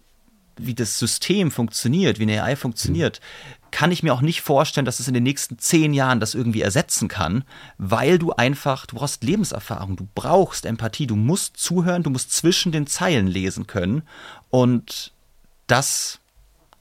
wie 0.61 0.75
das 0.75 0.99
System 0.99 1.51
funktioniert, 1.51 2.19
wie 2.19 2.23
eine 2.23 2.43
AI 2.43 2.55
funktioniert, 2.55 3.21
kann 3.71 3.91
ich 3.91 4.03
mir 4.03 4.13
auch 4.13 4.21
nicht 4.21 4.41
vorstellen, 4.41 4.85
dass 4.85 4.99
es 4.99 5.07
in 5.07 5.13
den 5.13 5.23
nächsten 5.23 5.57
zehn 5.57 5.93
Jahren 5.93 6.19
das 6.19 6.35
irgendwie 6.35 6.61
ersetzen 6.61 7.07
kann, 7.07 7.43
weil 7.77 8.19
du 8.19 8.33
einfach, 8.33 8.85
du 8.85 8.95
brauchst 8.95 9.23
Lebenserfahrung, 9.23 9.95
du 9.95 10.07
brauchst 10.15 10.65
Empathie, 10.65 11.07
du 11.07 11.15
musst 11.15 11.57
zuhören, 11.57 12.03
du 12.03 12.09
musst 12.09 12.31
zwischen 12.31 12.71
den 12.71 12.87
Zeilen 12.87 13.27
lesen 13.27 13.67
können 13.67 14.03
und 14.49 15.13
das 15.67 16.19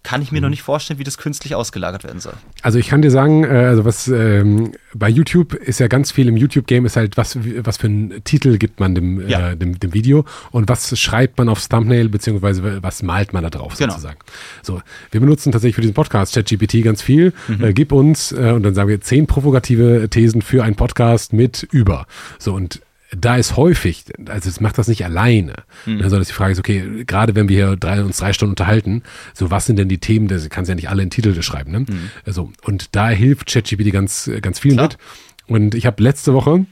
kann 0.02 0.22
ich 0.22 0.32
mir 0.32 0.38
mhm. 0.38 0.44
noch 0.44 0.50
nicht 0.50 0.62
vorstellen, 0.62 0.98
wie 0.98 1.04
das 1.04 1.18
künstlich 1.18 1.54
ausgelagert 1.54 2.04
werden 2.04 2.20
soll. 2.20 2.34
Also 2.62 2.78
ich 2.78 2.88
kann 2.88 3.02
dir 3.02 3.10
sagen, 3.10 3.44
äh, 3.44 3.48
also 3.48 3.84
was 3.84 4.08
ähm, 4.08 4.72
bei 4.94 5.08
YouTube 5.08 5.54
ist 5.54 5.80
ja 5.80 5.88
ganz 5.88 6.12
viel 6.12 6.28
im 6.28 6.36
YouTube-Game 6.36 6.86
ist 6.86 6.96
halt, 6.96 7.16
was, 7.16 7.36
was 7.62 7.76
für 7.76 7.88
einen 7.88 8.24
Titel 8.24 8.58
gibt 8.58 8.80
man 8.80 8.94
dem, 8.94 9.20
äh, 9.20 9.30
ja. 9.30 9.50
äh, 9.50 9.56
dem, 9.56 9.78
dem 9.78 9.92
Video 9.92 10.24
und 10.50 10.68
was 10.68 10.98
schreibt 10.98 11.36
man 11.38 11.48
aufs 11.48 11.68
Thumbnail, 11.68 12.08
beziehungsweise 12.08 12.82
was 12.82 13.02
malt 13.02 13.32
man 13.32 13.42
da 13.42 13.50
drauf 13.50 13.76
genau. 13.76 13.92
sozusagen. 13.92 14.18
So, 14.62 14.80
wir 15.10 15.20
benutzen 15.20 15.52
tatsächlich 15.52 15.74
für 15.74 15.82
diesen 15.82 15.94
Podcast 15.94 16.34
ChatGPT 16.34 16.82
ganz 16.82 17.02
viel. 17.02 17.32
Mhm. 17.48 17.64
Äh, 17.64 17.72
gib 17.72 17.92
uns, 17.92 18.32
äh, 18.32 18.52
und 18.52 18.62
dann 18.62 18.74
sagen 18.74 18.88
wir 18.88 19.00
zehn 19.00 19.26
provokative 19.26 20.08
Thesen 20.08 20.42
für 20.42 20.64
einen 20.64 20.76
Podcast 20.76 21.32
mit 21.32 21.66
über. 21.70 22.06
So, 22.38 22.54
und 22.54 22.80
da 23.16 23.36
ist 23.36 23.56
häufig, 23.56 24.04
also 24.28 24.48
es 24.48 24.60
macht 24.60 24.76
das 24.78 24.88
nicht 24.88 25.04
alleine, 25.04 25.54
mhm. 25.86 26.00
sondern 26.00 26.22
die 26.22 26.32
Frage 26.32 26.52
ist, 26.52 26.58
okay, 26.58 27.04
gerade 27.06 27.34
wenn 27.34 27.48
wir 27.48 27.56
hier 27.56 27.76
drei, 27.76 28.02
uns 28.02 28.18
drei 28.18 28.32
Stunden 28.32 28.52
unterhalten, 28.52 29.02
so 29.34 29.50
was 29.50 29.66
sind 29.66 29.78
denn 29.78 29.88
die 29.88 29.98
Themen, 29.98 30.28
das 30.28 30.48
kannst 30.50 30.68
ja 30.68 30.74
nicht 30.74 30.90
alle 30.90 31.02
in 31.02 31.10
Titel 31.10 31.40
schreiben, 31.42 31.72
ne? 31.72 31.80
Mhm. 31.80 32.10
Also, 32.26 32.52
und 32.64 32.94
da 32.94 33.08
hilft 33.08 33.50
ChatGPT 33.50 33.92
ganz, 33.92 34.30
ganz 34.42 34.58
viel 34.58 34.74
Klar. 34.74 34.88
mit. 34.88 34.98
Und 35.46 35.74
ich 35.74 35.86
habe 35.86 36.02
letzte 36.02 36.34
Woche, 36.34 36.66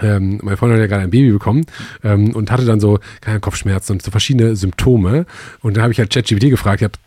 ähm, 0.00 0.40
meine 0.42 0.56
Freundin 0.56 0.78
hat 0.78 0.82
ja 0.82 0.86
gerade 0.86 1.02
ein 1.02 1.10
Baby 1.10 1.32
bekommen 1.32 1.66
ähm, 2.02 2.34
und 2.34 2.50
hatte 2.50 2.64
dann 2.64 2.80
so 2.80 3.00
keine 3.20 3.40
Kopfschmerzen 3.40 3.92
und 3.92 4.02
so 4.02 4.10
verschiedene 4.10 4.56
Symptome. 4.56 5.26
Und 5.60 5.76
da 5.76 5.82
habe 5.82 5.92
ich 5.92 5.98
halt 5.98 6.12
ChatGPT 6.12 6.50
gefragt, 6.50 6.80
ich 6.80 6.84
habe 6.84 6.98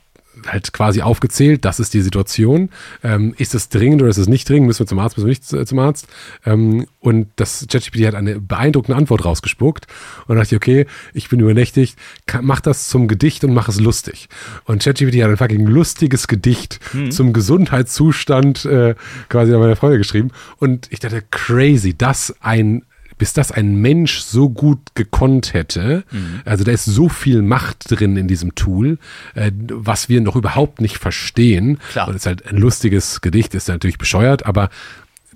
halt 0.47 0.73
quasi 0.73 1.01
aufgezählt, 1.01 1.65
das 1.65 1.79
ist 1.79 1.93
die 1.93 2.01
Situation. 2.01 2.69
Ähm, 3.03 3.33
ist 3.37 3.55
es 3.55 3.69
dringend 3.69 4.01
oder 4.01 4.09
ist 4.09 4.17
es 4.17 4.27
nicht 4.27 4.47
dringend? 4.47 4.67
Müssen 4.67 4.79
wir 4.79 4.87
zum 4.87 4.99
Arzt, 4.99 5.17
müssen 5.17 5.27
wir 5.27 5.57
nicht 5.57 5.67
zum 5.67 5.79
Arzt? 5.79 6.07
Ähm, 6.45 6.87
und 6.99 7.27
das 7.35 7.65
ChatGPT 7.69 8.05
hat 8.05 8.15
eine 8.15 8.39
beeindruckende 8.39 8.97
Antwort 8.97 9.25
rausgespuckt. 9.25 9.87
Und 10.27 10.35
dachte 10.35 10.55
ich, 10.55 10.57
okay, 10.57 10.85
ich 11.13 11.29
bin 11.29 11.39
übernächtigt, 11.39 11.97
mach 12.41 12.61
das 12.61 12.87
zum 12.87 13.07
Gedicht 13.07 13.43
und 13.43 13.53
mach 13.53 13.67
es 13.67 13.79
lustig. 13.79 14.29
Und 14.65 14.83
ChatGPT 14.83 15.21
hat 15.23 15.29
ein 15.29 15.37
fucking 15.37 15.65
lustiges 15.65 16.27
Gedicht 16.27 16.79
mhm. 16.93 17.11
zum 17.11 17.33
Gesundheitszustand 17.33 18.65
äh, 18.65 18.95
quasi 19.29 19.53
an 19.53 19.59
meiner 19.59 19.75
Freundin 19.75 19.99
geschrieben. 19.99 20.31
Und 20.57 20.87
ich 20.91 20.99
dachte, 20.99 21.23
crazy, 21.31 21.97
das 21.97 22.35
ein 22.39 22.83
bis 23.21 23.33
das 23.33 23.51
ein 23.51 23.75
Mensch 23.75 24.21
so 24.21 24.49
gut 24.49 24.79
gekonnt 24.95 25.53
hätte. 25.53 26.05
Mhm. 26.09 26.41
Also 26.43 26.63
da 26.63 26.71
ist 26.71 26.85
so 26.85 27.07
viel 27.07 27.43
Macht 27.43 27.91
drin 27.91 28.17
in 28.17 28.27
diesem 28.27 28.55
Tool, 28.55 28.97
äh, 29.35 29.51
was 29.69 30.09
wir 30.09 30.21
noch 30.21 30.35
überhaupt 30.35 30.81
nicht 30.81 30.97
verstehen. 30.97 31.77
Klar. 31.91 32.07
Und 32.07 32.15
es 32.15 32.23
ist 32.23 32.25
halt 32.25 32.47
ein 32.47 32.57
lustiges 32.57 33.21
Gedicht, 33.21 33.53
ist 33.53 33.67
natürlich 33.67 33.99
bescheuert, 33.99 34.47
aber 34.47 34.71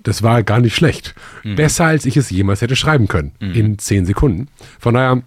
das 0.02 0.24
war 0.24 0.42
gar 0.42 0.58
nicht 0.58 0.74
schlecht. 0.74 1.14
Mhm. 1.44 1.54
Besser 1.54 1.84
als 1.84 2.06
ich 2.06 2.16
es 2.16 2.28
jemals 2.28 2.60
hätte 2.60 2.74
schreiben 2.74 3.06
können. 3.06 3.30
Mhm. 3.38 3.52
In 3.52 3.78
zehn 3.78 4.04
Sekunden. 4.04 4.48
Von 4.80 4.94
daher 4.94 5.22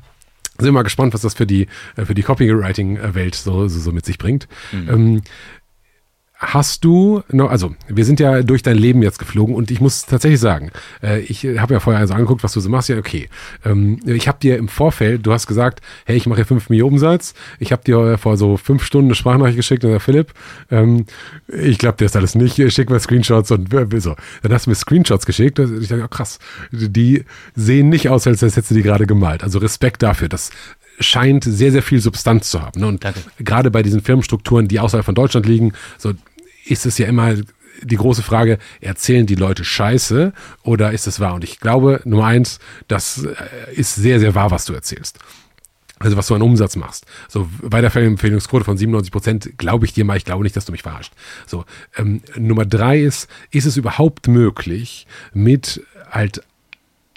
sind 0.57 0.67
wir 0.67 0.73
mal 0.73 0.83
gespannt, 0.83 1.13
was 1.13 1.21
das 1.21 1.35
für 1.35 1.47
die, 1.47 1.67
äh, 1.95 2.03
für 2.03 2.13
die 2.13 2.23
Copywriting-Welt 2.23 3.35
so, 3.35 3.69
so, 3.69 3.79
so, 3.79 3.93
mit 3.93 4.05
sich 4.05 4.17
bringt. 4.17 4.49
Mhm. 4.73 4.89
Ähm, 4.89 5.21
Hast 6.41 6.85
du 6.85 7.21
also 7.37 7.75
wir 7.89 8.05
sind 8.05 8.21
ja 8.21 8.43
durch 8.43 8.63
dein 8.63 8.77
Leben 8.77 9.03
jetzt 9.03 9.19
geflogen 9.19 9.53
und 9.53 9.71
ich 9.71 9.81
muss 9.81 10.05
tatsächlich 10.05 10.39
sagen, 10.39 10.71
äh, 11.03 11.19
ich 11.19 11.43
habe 11.43 11.73
ja 11.73 11.81
vorher 11.81 11.99
also 11.99 12.13
angeguckt, 12.13 12.45
was 12.45 12.53
du 12.53 12.61
so 12.61 12.69
machst. 12.69 12.87
Ja, 12.87 12.97
okay. 12.97 13.27
Ähm, 13.65 13.99
ich 14.05 14.29
habe 14.29 14.39
dir 14.39 14.57
im 14.57 14.69
Vorfeld, 14.69 15.25
du 15.25 15.33
hast 15.33 15.47
gesagt, 15.47 15.81
hey, 16.05 16.15
ich 16.15 16.27
mache 16.27 16.37
hier 16.37 16.45
5 16.45 16.69
Millionen 16.69 16.93
Umsatz. 16.93 17.33
Ich 17.59 17.73
habe 17.73 17.83
dir 17.83 18.17
vor 18.17 18.37
so 18.37 18.55
fünf 18.55 18.85
Stunden 18.85 19.09
eine 19.09 19.15
Sprachnachricht 19.15 19.57
geschickt 19.57 19.83
und 19.83 19.91
der 19.91 19.99
Philipp, 19.99 20.33
ähm, 20.71 21.05
ich 21.49 21.77
glaube 21.77 21.97
dir 21.97 22.05
das 22.05 22.15
alles 22.15 22.35
nicht, 22.35 22.55
schick 22.71 22.89
mir 22.89 23.01
Screenshots 23.01 23.51
und 23.51 23.69
so. 24.01 24.15
Dann 24.41 24.53
hast 24.53 24.65
du 24.65 24.69
mir 24.69 24.75
Screenshots 24.75 25.25
geschickt. 25.25 25.59
Ich 25.59 25.89
dachte, 25.89 26.03
oh, 26.05 26.07
krass, 26.07 26.39
die 26.71 27.25
sehen 27.53 27.89
nicht 27.89 28.07
aus, 28.07 28.25
als 28.27 28.41
hättest 28.41 28.71
du 28.71 28.75
die 28.75 28.83
gerade 28.83 29.05
gemalt. 29.05 29.43
Also 29.43 29.59
Respekt 29.59 30.03
dafür. 30.03 30.29
Das 30.29 30.51
scheint 30.99 31.43
sehr, 31.43 31.71
sehr 31.71 31.81
viel 31.81 31.99
Substanz 31.99 32.49
zu 32.49 32.61
haben. 32.61 32.79
Ne? 32.79 32.87
Und 32.87 33.03
Danke. 33.03 33.21
gerade 33.39 33.71
bei 33.71 33.83
diesen 33.83 34.01
Firmenstrukturen, 34.01 34.67
die 34.67 34.79
außerhalb 34.79 35.05
von 35.05 35.15
Deutschland 35.15 35.45
liegen, 35.45 35.73
so 35.97 36.13
ist 36.69 36.85
es 36.85 36.97
ja 36.97 37.07
immer 37.07 37.35
die 37.81 37.95
große 37.95 38.23
Frage, 38.23 38.57
erzählen 38.81 39.25
die 39.25 39.35
Leute 39.35 39.63
Scheiße 39.63 40.33
oder 40.63 40.91
ist 40.91 41.07
es 41.07 41.19
wahr? 41.19 41.33
Und 41.33 41.43
ich 41.43 41.59
glaube, 41.59 42.01
Nummer 42.03 42.25
eins, 42.25 42.59
das 42.87 43.23
äh, 43.23 43.73
ist 43.73 43.95
sehr, 43.95 44.19
sehr 44.19 44.35
wahr, 44.35 44.51
was 44.51 44.65
du 44.65 44.73
erzählst. 44.73 45.19
Also 45.97 46.15
was 46.15 46.27
du 46.27 46.35
an 46.35 46.41
Umsatz 46.41 46.77
machst. 46.77 47.05
So 47.27 47.49
bei 47.61 47.81
der 47.81 47.93
Empfehlungsquote 47.93 48.63
von 48.63 48.77
97 48.77 49.11
Prozent 49.11 49.57
glaube 49.57 49.85
ich 49.85 49.93
dir 49.93 50.05
mal, 50.05 50.15
ich 50.15 50.23
glaube 50.23 50.43
nicht, 50.43 50.55
dass 50.55 50.65
du 50.65 50.71
mich 50.71 50.83
verarscht. 50.83 51.13
So 51.45 51.65
ähm, 51.97 52.21
Nummer 52.37 52.65
drei 52.65 52.99
ist, 52.99 53.29
ist 53.51 53.65
es 53.65 53.75
überhaupt 53.75 54.29
möglich 54.29 55.07
mit 55.33 55.83
halt 56.09 56.41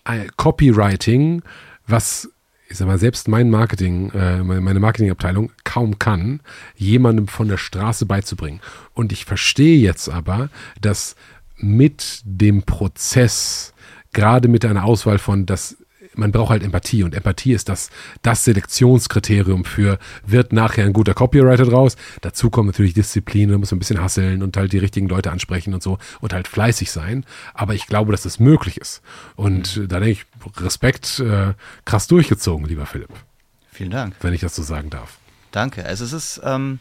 äh, 0.04 0.26
Copywriting, 0.36 1.42
was 1.86 2.31
ich 2.72 2.78
sag 2.78 2.86
mal, 2.88 2.98
selbst 2.98 3.28
mein 3.28 3.50
Marketing, 3.50 4.10
äh, 4.12 4.42
meine 4.42 4.80
Marketingabteilung 4.80 5.52
kaum 5.62 5.98
kann, 5.98 6.40
jemandem 6.74 7.28
von 7.28 7.46
der 7.46 7.58
Straße 7.58 8.06
beizubringen. 8.06 8.60
Und 8.94 9.12
ich 9.12 9.26
verstehe 9.26 9.78
jetzt 9.78 10.08
aber, 10.08 10.48
dass 10.80 11.14
mit 11.58 12.22
dem 12.24 12.62
Prozess, 12.62 13.74
gerade 14.14 14.48
mit 14.48 14.64
einer 14.64 14.84
Auswahl 14.84 15.18
von, 15.18 15.44
das 15.44 15.76
man 16.14 16.32
braucht 16.32 16.50
halt 16.50 16.62
Empathie 16.62 17.02
und 17.02 17.14
Empathie 17.14 17.52
ist 17.52 17.68
das, 17.68 17.90
das 18.22 18.44
Selektionskriterium 18.44 19.64
für, 19.64 19.98
wird 20.26 20.52
nachher 20.52 20.84
ein 20.84 20.92
guter 20.92 21.14
Copywriter 21.14 21.64
draus. 21.64 21.96
Dazu 22.20 22.50
kommt 22.50 22.68
natürlich 22.68 22.94
Disziplin, 22.94 23.50
da 23.50 23.58
muss 23.58 23.70
man 23.70 23.76
ein 23.76 23.80
bisschen 23.80 24.00
hasseln 24.00 24.42
und 24.42 24.56
halt 24.56 24.72
die 24.72 24.78
richtigen 24.78 25.08
Leute 25.08 25.30
ansprechen 25.30 25.74
und 25.74 25.82
so 25.82 25.98
und 26.20 26.32
halt 26.32 26.48
fleißig 26.48 26.90
sein. 26.90 27.24
Aber 27.54 27.74
ich 27.74 27.86
glaube, 27.86 28.12
dass 28.12 28.22
das 28.22 28.40
möglich 28.40 28.78
ist. 28.78 29.02
Und 29.36 29.76
mhm. 29.76 29.88
da 29.88 30.00
denke 30.00 30.12
ich, 30.12 30.26
Respekt, 30.62 31.18
äh, 31.20 31.54
krass 31.84 32.06
durchgezogen, 32.06 32.66
lieber 32.66 32.86
Philipp. 32.86 33.10
Vielen 33.70 33.90
Dank. 33.90 34.14
Wenn 34.20 34.34
ich 34.34 34.40
das 34.40 34.54
so 34.54 34.62
sagen 34.62 34.90
darf. 34.90 35.18
Danke. 35.50 35.84
Also 35.84 36.04
es 36.04 36.12
ist, 36.12 36.40
ähm, 36.44 36.78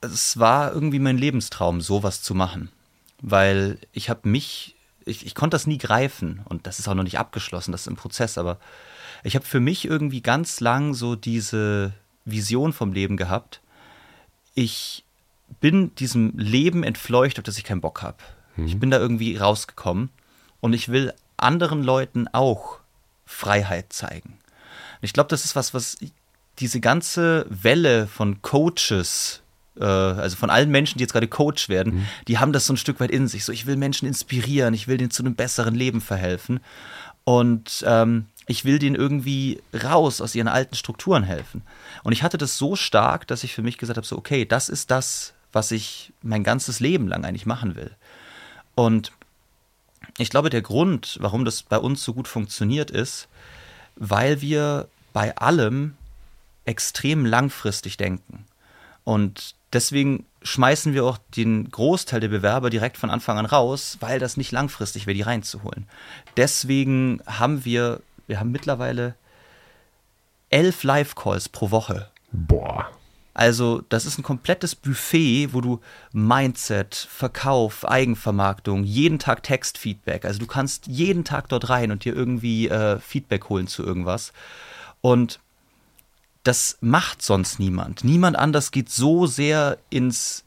es 0.00 0.38
war 0.38 0.72
irgendwie 0.72 0.98
mein 0.98 1.18
Lebenstraum, 1.18 1.80
sowas 1.80 2.22
zu 2.22 2.34
machen. 2.34 2.70
Weil 3.20 3.78
ich 3.92 4.10
habe 4.10 4.28
mich 4.28 4.71
ich, 5.06 5.26
ich 5.26 5.34
konnte 5.34 5.54
das 5.54 5.66
nie 5.66 5.78
greifen 5.78 6.42
und 6.44 6.66
das 6.66 6.78
ist 6.78 6.88
auch 6.88 6.94
noch 6.94 7.02
nicht 7.02 7.18
abgeschlossen, 7.18 7.72
das 7.72 7.82
ist 7.82 7.86
im 7.86 7.96
Prozess, 7.96 8.38
aber 8.38 8.58
ich 9.24 9.34
habe 9.34 9.44
für 9.44 9.60
mich 9.60 9.84
irgendwie 9.84 10.22
ganz 10.22 10.60
lang 10.60 10.94
so 10.94 11.14
diese 11.14 11.92
Vision 12.24 12.72
vom 12.72 12.92
Leben 12.92 13.16
gehabt. 13.16 13.60
Ich 14.54 15.04
bin 15.60 15.94
diesem 15.96 16.36
Leben 16.36 16.82
entfleucht, 16.82 17.38
auf 17.38 17.44
das 17.44 17.58
ich 17.58 17.64
keinen 17.64 17.80
Bock 17.80 18.02
habe. 18.02 18.18
Mhm. 18.56 18.66
Ich 18.66 18.78
bin 18.78 18.90
da 18.90 18.98
irgendwie 18.98 19.36
rausgekommen 19.36 20.10
und 20.60 20.72
ich 20.72 20.88
will 20.88 21.12
anderen 21.36 21.82
Leuten 21.82 22.28
auch 22.28 22.78
Freiheit 23.26 23.92
zeigen. 23.92 24.38
ich 25.00 25.12
glaube, 25.12 25.28
das 25.28 25.44
ist 25.44 25.56
was, 25.56 25.74
was 25.74 25.96
diese 26.58 26.80
ganze 26.80 27.46
Welle 27.48 28.06
von 28.06 28.42
Coaches 28.42 29.42
also 29.80 30.36
von 30.36 30.50
allen 30.50 30.70
Menschen, 30.70 30.98
die 30.98 31.02
jetzt 31.02 31.12
gerade 31.12 31.28
Coach 31.28 31.68
werden, 31.68 31.94
mhm. 31.94 32.06
die 32.28 32.38
haben 32.38 32.52
das 32.52 32.66
so 32.66 32.74
ein 32.74 32.76
Stück 32.76 33.00
weit 33.00 33.10
in 33.10 33.28
sich. 33.28 33.44
So, 33.44 33.52
ich 33.52 33.66
will 33.66 33.76
Menschen 33.76 34.06
inspirieren, 34.06 34.74
ich 34.74 34.88
will 34.88 34.98
denen 34.98 35.10
zu 35.10 35.22
einem 35.22 35.34
besseren 35.34 35.74
Leben 35.74 36.00
verhelfen. 36.00 36.60
Und 37.24 37.84
ähm, 37.86 38.26
ich 38.46 38.64
will 38.64 38.78
denen 38.78 38.96
irgendwie 38.96 39.62
raus 39.84 40.20
aus 40.20 40.34
ihren 40.34 40.48
alten 40.48 40.74
Strukturen 40.74 41.22
helfen. 41.22 41.62
Und 42.02 42.12
ich 42.12 42.22
hatte 42.22 42.38
das 42.38 42.58
so 42.58 42.76
stark, 42.76 43.26
dass 43.26 43.44
ich 43.44 43.54
für 43.54 43.62
mich 43.62 43.78
gesagt 43.78 43.96
habe: 43.96 44.06
so, 44.06 44.18
okay, 44.18 44.44
das 44.44 44.68
ist 44.68 44.90
das, 44.90 45.32
was 45.52 45.70
ich 45.70 46.12
mein 46.22 46.44
ganzes 46.44 46.80
Leben 46.80 47.08
lang 47.08 47.24
eigentlich 47.24 47.46
machen 47.46 47.76
will. 47.76 47.92
Und 48.74 49.12
ich 50.18 50.30
glaube, 50.30 50.50
der 50.50 50.62
Grund, 50.62 51.18
warum 51.20 51.44
das 51.44 51.62
bei 51.62 51.78
uns 51.78 52.02
so 52.02 52.12
gut 52.12 52.28
funktioniert, 52.28 52.90
ist, 52.90 53.28
weil 53.96 54.40
wir 54.40 54.88
bei 55.12 55.36
allem 55.36 55.94
extrem 56.64 57.24
langfristig 57.24 57.96
denken. 57.96 58.46
Und 59.04 59.54
deswegen 59.72 60.26
schmeißen 60.42 60.92
wir 60.94 61.04
auch 61.04 61.18
den 61.36 61.70
Großteil 61.70 62.20
der 62.20 62.28
Bewerber 62.28 62.70
direkt 62.70 62.96
von 62.96 63.10
Anfang 63.10 63.38
an 63.38 63.46
raus, 63.46 63.98
weil 64.00 64.18
das 64.18 64.36
nicht 64.36 64.52
langfristig 64.52 65.06
wäre, 65.06 65.14
die 65.14 65.22
reinzuholen. 65.22 65.86
Deswegen 66.36 67.22
haben 67.26 67.64
wir, 67.64 68.00
wir 68.26 68.40
haben 68.40 68.50
mittlerweile 68.50 69.14
elf 70.50 70.82
Live-Calls 70.82 71.48
pro 71.48 71.70
Woche. 71.70 72.10
Boah. 72.32 72.90
Also, 73.34 73.82
das 73.88 74.04
ist 74.04 74.18
ein 74.18 74.22
komplettes 74.22 74.74
Buffet, 74.74 75.54
wo 75.54 75.62
du 75.62 75.80
Mindset, 76.12 76.94
Verkauf, 76.94 77.88
Eigenvermarktung, 77.88 78.84
jeden 78.84 79.18
Tag 79.18 79.42
Textfeedback. 79.42 80.26
Also, 80.26 80.38
du 80.38 80.46
kannst 80.46 80.86
jeden 80.86 81.24
Tag 81.24 81.48
dort 81.48 81.70
rein 81.70 81.92
und 81.92 82.04
dir 82.04 82.14
irgendwie 82.14 82.68
äh, 82.68 82.98
Feedback 82.98 83.48
holen 83.48 83.68
zu 83.68 83.82
irgendwas. 83.84 84.34
Und 85.00 85.40
das 86.42 86.78
macht 86.80 87.22
sonst 87.22 87.58
niemand. 87.58 88.04
Niemand 88.04 88.36
anders 88.36 88.70
geht 88.70 88.90
so 88.90 89.26
sehr 89.26 89.78
ins 89.90 90.44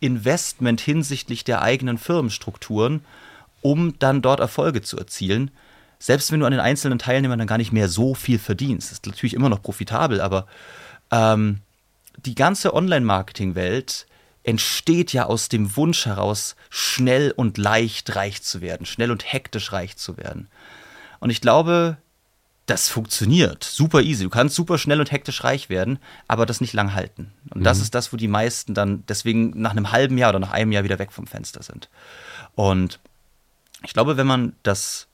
Investment 0.00 0.80
hinsichtlich 0.80 1.44
der 1.44 1.62
eigenen 1.62 1.98
Firmenstrukturen, 1.98 3.04
um 3.60 3.98
dann 3.98 4.22
dort 4.22 4.40
Erfolge 4.40 4.82
zu 4.82 4.98
erzielen. 4.98 5.50
Selbst 5.98 6.32
wenn 6.32 6.40
du 6.40 6.46
an 6.46 6.52
den 6.52 6.60
einzelnen 6.60 6.98
Teilnehmern 6.98 7.38
dann 7.38 7.48
gar 7.48 7.58
nicht 7.58 7.72
mehr 7.72 7.88
so 7.88 8.14
viel 8.14 8.38
verdienst. 8.38 8.90
Ist 8.90 9.06
natürlich 9.06 9.34
immer 9.34 9.48
noch 9.48 9.62
profitabel, 9.62 10.20
aber 10.20 10.46
ähm, 11.12 11.60
die 12.24 12.34
ganze 12.34 12.74
Online-Marketing-Welt 12.74 14.06
entsteht 14.44 15.12
ja 15.12 15.26
aus 15.26 15.48
dem 15.48 15.76
Wunsch 15.76 16.06
heraus, 16.06 16.56
schnell 16.68 17.30
und 17.30 17.58
leicht 17.58 18.16
reich 18.16 18.42
zu 18.42 18.60
werden, 18.60 18.86
schnell 18.86 19.12
und 19.12 19.32
hektisch 19.32 19.72
reich 19.72 19.96
zu 19.96 20.16
werden. 20.16 20.48
Und 21.20 21.30
ich 21.30 21.40
glaube, 21.40 21.98
das 22.72 22.88
funktioniert 22.88 23.64
super 23.64 24.00
easy. 24.00 24.24
Du 24.24 24.30
kannst 24.30 24.54
super 24.54 24.78
schnell 24.78 24.98
und 24.98 25.12
hektisch 25.12 25.44
reich 25.44 25.68
werden, 25.68 25.98
aber 26.26 26.46
das 26.46 26.62
nicht 26.62 26.72
lang 26.72 26.94
halten. 26.94 27.30
Und 27.50 27.60
mhm. 27.60 27.64
das 27.64 27.80
ist 27.80 27.94
das, 27.94 28.14
wo 28.14 28.16
die 28.16 28.28
meisten 28.28 28.72
dann 28.72 29.04
deswegen 29.08 29.52
nach 29.60 29.72
einem 29.72 29.92
halben 29.92 30.16
Jahr 30.16 30.30
oder 30.30 30.38
nach 30.38 30.52
einem 30.52 30.72
Jahr 30.72 30.82
wieder 30.82 30.98
weg 30.98 31.12
vom 31.12 31.26
Fenster 31.26 31.62
sind. 31.62 31.90
Und 32.54 32.98
ich 33.84 33.92
glaube, 33.92 34.16
wenn 34.16 34.26
man 34.26 34.54
das 34.62 35.06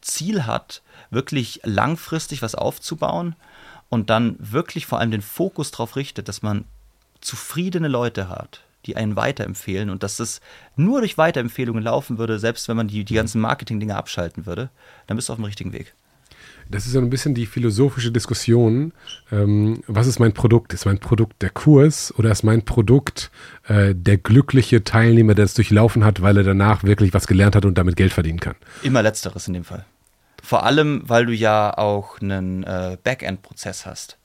Ziel 0.00 0.44
hat, 0.44 0.82
wirklich 1.10 1.60
langfristig 1.62 2.42
was 2.42 2.56
aufzubauen 2.56 3.36
und 3.90 4.10
dann 4.10 4.34
wirklich 4.40 4.86
vor 4.86 4.98
allem 4.98 5.12
den 5.12 5.22
Fokus 5.22 5.70
darauf 5.70 5.94
richtet, 5.94 6.26
dass 6.26 6.42
man 6.42 6.64
zufriedene 7.20 7.86
Leute 7.86 8.28
hat, 8.28 8.64
die 8.86 8.96
einen 8.96 9.14
weiterempfehlen 9.14 9.88
und 9.88 10.02
dass 10.02 10.18
es 10.18 10.40
nur 10.74 10.98
durch 11.00 11.16
Weiterempfehlungen 11.16 11.84
laufen 11.84 12.18
würde, 12.18 12.40
selbst 12.40 12.68
wenn 12.68 12.76
man 12.76 12.88
die, 12.88 13.04
die 13.04 13.14
ganzen 13.14 13.40
Marketing-Dinge 13.40 13.94
abschalten 13.94 14.46
würde, 14.46 14.68
dann 15.06 15.16
bist 15.16 15.28
du 15.28 15.32
auf 15.32 15.38
dem 15.38 15.44
richtigen 15.44 15.72
Weg. 15.72 15.94
Das 16.70 16.86
ist 16.86 16.94
ja 16.94 17.00
ein 17.00 17.10
bisschen 17.10 17.34
die 17.34 17.46
philosophische 17.46 18.10
Diskussion. 18.10 18.92
Ähm, 19.30 19.82
was 19.86 20.06
ist 20.06 20.18
mein 20.18 20.32
Produkt? 20.32 20.72
Ist 20.72 20.86
mein 20.86 20.98
Produkt 20.98 21.42
der 21.42 21.50
Kurs 21.50 22.12
oder 22.16 22.30
ist 22.30 22.42
mein 22.42 22.64
Produkt 22.64 23.30
äh, 23.68 23.94
der 23.94 24.16
glückliche 24.16 24.84
Teilnehmer, 24.84 25.34
der 25.34 25.44
es 25.44 25.54
durchlaufen 25.54 26.04
hat, 26.04 26.22
weil 26.22 26.36
er 26.36 26.42
danach 26.42 26.84
wirklich 26.84 27.14
was 27.14 27.26
gelernt 27.26 27.56
hat 27.56 27.64
und 27.64 27.76
damit 27.76 27.96
Geld 27.96 28.12
verdienen 28.12 28.40
kann? 28.40 28.56
Immer 28.82 29.02
letzteres 29.02 29.46
in 29.46 29.54
dem 29.54 29.64
Fall. 29.64 29.84
Vor 30.42 30.64
allem, 30.64 31.02
weil 31.06 31.26
du 31.26 31.32
ja 31.32 31.76
auch 31.76 32.20
einen 32.20 32.64
äh, 32.64 32.98
Backend-Prozess 33.02 33.86
hast. 33.86 34.18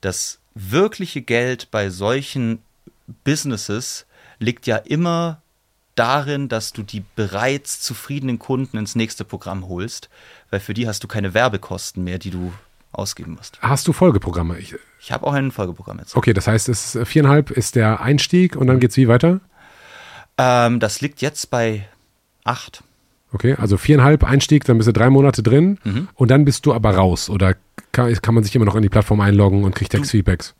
Das 0.00 0.38
wirkliche 0.54 1.22
Geld 1.22 1.70
bei 1.70 1.90
solchen 1.90 2.60
Businesses 3.24 4.06
liegt 4.38 4.66
ja 4.66 4.76
immer 4.76 5.42
darin, 5.94 6.48
dass 6.48 6.72
du 6.72 6.82
die 6.82 7.04
bereits 7.16 7.80
zufriedenen 7.80 8.38
Kunden 8.38 8.76
ins 8.76 8.94
nächste 8.94 9.24
Programm 9.24 9.68
holst, 9.68 10.08
weil 10.50 10.60
für 10.60 10.74
die 10.74 10.88
hast 10.88 11.02
du 11.04 11.08
keine 11.08 11.34
Werbekosten 11.34 12.04
mehr, 12.04 12.18
die 12.18 12.30
du 12.30 12.52
ausgeben 12.92 13.34
musst. 13.34 13.60
Hast 13.60 13.86
du 13.86 13.92
Folgeprogramme? 13.92 14.58
Ich, 14.58 14.74
ich 15.00 15.12
habe 15.12 15.26
auch 15.26 15.32
ein 15.32 15.50
Folgeprogramm 15.50 15.98
jetzt. 15.98 16.16
Okay, 16.16 16.32
das 16.32 16.46
heißt, 16.46 16.68
es 16.68 16.94
ist 16.94 17.08
viereinhalb 17.08 17.50
ist 17.50 17.76
der 17.76 18.00
Einstieg 18.00 18.56
und 18.56 18.66
dann 18.66 18.80
geht 18.80 18.90
es 18.90 18.96
wie 18.96 19.08
weiter? 19.08 19.40
Ähm, 20.38 20.80
das 20.80 21.00
liegt 21.00 21.20
jetzt 21.20 21.50
bei 21.50 21.86
acht. 22.44 22.82
Okay, 23.32 23.54
also 23.54 23.76
viereinhalb 23.76 24.24
Einstieg, 24.24 24.64
dann 24.64 24.78
bist 24.78 24.88
du 24.88 24.92
drei 24.92 25.08
Monate 25.08 25.42
drin 25.42 25.78
mhm. 25.84 26.08
und 26.14 26.30
dann 26.30 26.44
bist 26.44 26.66
du 26.66 26.74
aber 26.74 26.94
raus 26.96 27.30
oder 27.30 27.54
kann, 27.92 28.12
kann 28.20 28.34
man 28.34 28.42
sich 28.42 28.56
immer 28.56 28.64
noch 28.64 28.74
in 28.74 28.82
die 28.82 28.88
Plattform 28.88 29.20
einloggen 29.20 29.62
und 29.62 29.74
kriegt 29.74 29.92
Textfeedbacks? 29.92 30.54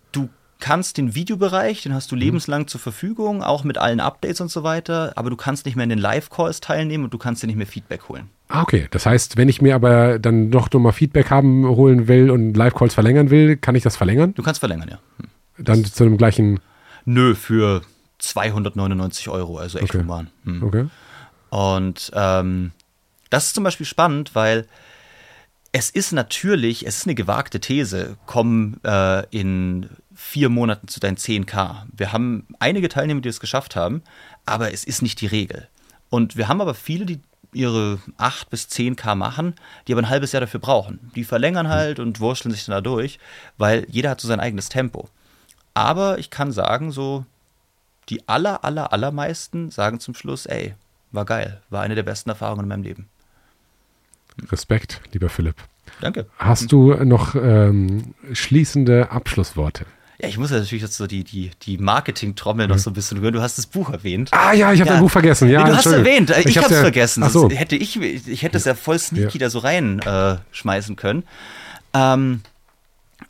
Kannst 0.61 0.99
den 0.99 1.15
Videobereich, 1.15 1.83
den 1.83 1.95
hast 1.95 2.11
du 2.13 2.17
mhm. 2.17 2.23
lebenslang 2.23 2.67
zur 2.67 2.81
Verfügung, 2.81 3.43
auch 3.43 3.65
mit 3.65 3.79
allen 3.79 4.01
Updates 4.01 4.41
und 4.41 4.51
so 4.51 4.63
weiter, 4.63 5.13
aber 5.17 5.31
du 5.31 5.37
kannst 5.37 5.67
nicht 5.67 5.75
mehr 5.75 5.85
in 5.85 5.91
den 5.91 5.99
Live-Calls 5.99 6.61
teilnehmen 6.61 7.05
und 7.05 7.15
du 7.15 7.19
kannst 7.19 7.43
dir 7.43 7.47
nicht 7.47 7.57
mehr 7.57 7.67
Feedback 7.67 8.09
holen. 8.09 8.29
Ah, 8.49 8.63
okay. 8.63 8.89
Das 8.91 9.07
heißt, 9.07 9.37
wenn 9.37 9.49
ich 9.49 9.63
mir 9.63 9.75
aber 9.75 10.19
dann 10.19 10.51
noch 10.51 10.73
mal 10.75 10.93
Feedback 10.93 11.31
haben, 11.31 11.67
holen 11.67 12.09
will 12.09 12.31
und 12.31 12.55
Live-Calls 12.55 12.95
verlängern 12.95 13.31
will, 13.31 13.57
kann 13.57 13.75
ich 13.75 13.83
das 13.83 13.97
verlängern? 13.97 14.35
Du 14.35 14.43
kannst 14.43 14.61
verlängern, 14.61 14.89
ja. 14.91 14.99
Hm. 15.19 15.65
Dann 15.65 15.83
das 15.83 15.93
zu 15.93 16.05
dem 16.05 16.17
gleichen. 16.17 16.61
Nö, 17.05 17.35
für 17.35 17.83
299 18.19 19.29
Euro, 19.29 19.59
also 19.59 19.79
echt 19.79 19.95
Okay. 19.95 20.05
human. 20.05 20.31
Hm. 20.45 20.63
Okay. 20.63 20.87
Und 21.51 22.11
ähm, 22.15 22.73
das 23.31 23.47
ist 23.47 23.55
zum 23.55 23.65
Beispiel 23.65 23.87
spannend, 23.87 24.35
weil 24.35 24.67
es 25.73 25.91
ist 25.91 26.13
natürlich, 26.13 26.87
es 26.87 26.99
ist 26.99 27.07
eine 27.07 27.15
gewagte 27.15 27.61
These, 27.61 28.17
komm 28.27 28.77
äh, 28.85 29.27
in 29.31 29.89
vier 30.21 30.51
Monaten 30.51 30.87
zu 30.87 31.01
deinen 31.01 31.17
10k. 31.17 31.87
Wir 31.97 32.13
haben 32.13 32.47
einige 32.59 32.91
Teilnehmer, 32.91 33.23
die 33.23 33.31
es 33.31 33.41
geschafft 33.41 33.75
haben, 33.75 34.03
aber 34.45 34.73
es 34.73 34.85
ist 34.85 35.01
nicht 35.01 35.21
die 35.23 35.27
Regel. 35.27 35.67
Und 36.11 36.37
wir 36.37 36.47
haben 36.47 36.61
aber 36.61 36.75
viele, 36.75 37.07
die 37.07 37.21
ihre 37.53 37.99
8 38.19 38.51
bis 38.51 38.67
10k 38.67 39.15
machen, 39.15 39.55
die 39.89 39.93
aber 39.93 40.03
ein 40.03 40.11
halbes 40.11 40.33
Jahr 40.33 40.43
dafür 40.43 40.61
brauchen. 40.61 41.11
Die 41.17 41.25
verlängern 41.25 41.69
halt 41.69 41.99
und 41.99 42.21
wurschteln 42.21 42.53
sich 42.53 42.67
dann 42.67 42.75
da 42.75 42.81
durch, 42.83 43.19
weil 43.57 43.87
jeder 43.89 44.11
hat 44.11 44.21
so 44.21 44.29
sein 44.29 44.41
eigenes 44.41 44.69
Tempo. 44.69 45.09
Aber 45.73 46.19
ich 46.19 46.31
kann 46.31 46.53
sagen, 46.53 46.93
so 46.93 47.25
die 48.09 48.29
aller, 48.29 48.63
aller, 48.63 48.93
allermeisten 48.93 49.71
sagen 49.71 50.01
zum 50.01 50.15
Schluss, 50.15 50.47
ey, 50.47 50.75
war 51.13 51.25
geil, 51.25 51.63
war 51.71 51.83
eine 51.83 51.95
der 51.95 52.03
besten 52.03 52.29
Erfahrungen 52.29 52.65
in 52.65 52.69
meinem 52.69 52.83
Leben. 52.83 53.09
Respekt, 54.53 55.01
lieber 55.13 55.29
Philipp. 55.31 55.57
Danke. 56.01 56.27
Hast 56.39 56.71
du 56.71 56.95
noch 57.05 57.35
ähm, 57.35 58.15
schließende 58.33 59.11
Abschlussworte? 59.11 59.87
Ja, 60.23 60.29
ich 60.29 60.37
muss 60.37 60.51
ja 60.51 60.59
natürlich 60.59 60.83
jetzt 60.83 60.97
so 60.97 61.07
die, 61.07 61.25
die, 61.25 61.51
die 61.63 61.79
Marketing-Trommel 61.79 62.69
noch 62.69 62.77
so 62.79 62.91
ein 62.91 62.93
bisschen 62.93 63.21
hören. 63.21 63.33
Du 63.33 63.41
hast 63.41 63.57
das 63.57 63.67
Buch 63.67 63.91
erwähnt. 63.91 64.29
Ah 64.33 64.53
ja, 64.53 64.71
ich 64.73 64.81
habe 64.81 64.89
Ja. 64.89 64.95
dein 64.97 65.03
Buch 65.03 65.11
vergessen. 65.11 65.49
Ja, 65.49 65.63
nee, 65.65 65.71
du 65.71 65.77
hast 65.77 65.87
Entschuldigung. 65.87 66.27
erwähnt, 66.29 66.47
ich, 66.47 66.57
hab's 66.59 66.67
hab's 66.67 66.75
ja- 66.77 66.81
vergessen. 66.83 67.23
Ach 67.23 67.31
so. 67.31 67.49
Das 67.49 67.59
hätte 67.59 67.77
ich, 67.77 67.99
ich 68.01 68.43
hätte 68.43 68.59
es 68.59 68.65
ja 68.67 68.75
voll 68.75 68.99
sneaky 68.99 69.39
da 69.39 69.49
so 69.49 69.61
reinschmeißen 69.61 70.95
äh, 70.95 70.97
können. 70.97 71.23
Ähm, 71.95 72.43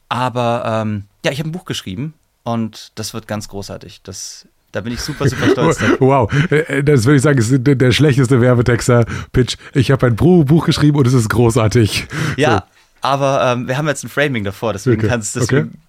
aber 0.08 0.82
ähm, 0.84 1.04
ja, 1.24 1.30
ich 1.32 1.38
habe 1.38 1.48
ein 1.48 1.52
Buch 1.52 1.64
geschrieben 1.64 2.14
und 2.42 2.92
das 2.96 3.14
wird 3.14 3.28
ganz 3.28 3.48
großartig. 3.48 4.00
Das, 4.02 4.46
da 4.72 4.80
bin 4.80 4.92
ich 4.92 5.00
super, 5.00 5.28
super 5.28 5.48
stolz 5.50 5.78
drauf. 5.98 6.00
Wow, 6.00 6.32
Äh, 6.50 6.82
das 6.82 7.04
würde 7.04 7.16
ich 7.16 7.22
sagen, 7.22 7.38
ist 7.38 7.52
der, 7.52 7.92
schlechteste 7.92 8.40
Werbetexter-Pitch. 8.40 9.56
Ich 9.74 9.90
habe 9.90 10.06
ein 10.08 10.16
Buch, 10.16 10.64
geschrieben 10.66 10.98
und 10.98 11.06
es 11.06 11.12
ist 11.14 11.28
großartig. 11.28 12.06
Ja, 12.36 12.64
aber 13.00 13.42
ähm, 13.52 13.68
wir 13.68 13.78
haben 13.78 13.86
jetzt 13.88 14.04
ein 14.04 14.08
Framing 14.08 14.44
davor, 14.44 14.72
deswegen 14.72 14.98
Okay. 15.00 15.08
kannst 15.08 15.36
deswegen, 15.36 15.80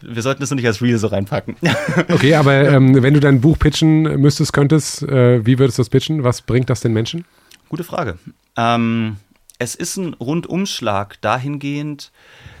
wir 0.00 0.22
sollten 0.22 0.40
das 0.40 0.50
noch 0.50 0.56
nicht 0.56 0.66
als 0.66 0.80
Reel 0.82 0.98
so 0.98 1.08
reinpacken. 1.08 1.56
Okay, 2.10 2.34
aber 2.34 2.68
ähm, 2.68 3.02
wenn 3.02 3.14
du 3.14 3.20
dein 3.20 3.40
Buch 3.40 3.58
pitchen 3.58 4.02
müsstest, 4.20 4.52
könntest, 4.52 5.02
äh, 5.02 5.44
wie 5.44 5.58
würdest 5.58 5.78
du 5.78 5.82
das 5.82 5.90
pitchen? 5.90 6.24
Was 6.24 6.42
bringt 6.42 6.70
das 6.70 6.80
den 6.80 6.92
Menschen? 6.92 7.24
Gute 7.68 7.84
Frage. 7.84 8.18
Ähm, 8.56 9.16
es 9.58 9.74
ist 9.74 9.96
ein 9.96 10.14
Rundumschlag 10.14 11.20
dahingehend, 11.20 12.12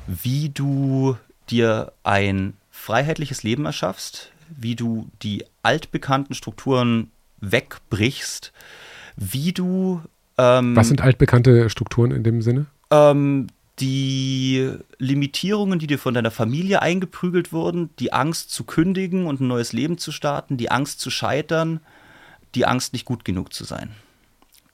wie 0.06 0.50
du 0.50 1.16
dir 1.50 1.92
ein 2.04 2.54
freiheitliches 2.70 3.42
Leben 3.42 3.64
erschaffst, 3.66 4.32
wie 4.56 4.76
du 4.76 5.08
die 5.22 5.44
altbekannten 5.62 6.34
Strukturen 6.34 7.10
wegbrichst, 7.40 8.52
wie 9.16 9.52
du 9.52 10.00
ähm, 10.36 10.76
Was 10.76 10.88
sind 10.88 11.00
altbekannte 11.00 11.70
Strukturen 11.70 12.10
in 12.10 12.22
dem 12.22 12.42
Sinne? 12.42 12.66
ähm, 12.90 13.48
die 13.80 14.72
Limitierungen, 14.98 15.78
die 15.78 15.86
dir 15.86 15.98
von 15.98 16.14
deiner 16.14 16.30
Familie 16.30 16.82
eingeprügelt 16.82 17.52
wurden, 17.52 17.90
die 17.98 18.12
Angst 18.12 18.50
zu 18.50 18.64
kündigen 18.64 19.26
und 19.26 19.40
ein 19.40 19.46
neues 19.46 19.72
Leben 19.72 19.98
zu 19.98 20.12
starten, 20.12 20.56
die 20.56 20.70
Angst 20.70 21.00
zu 21.00 21.10
scheitern, 21.10 21.80
die 22.54 22.66
Angst 22.66 22.92
nicht 22.92 23.04
gut 23.04 23.24
genug 23.24 23.52
zu 23.52 23.64
sein. 23.64 23.94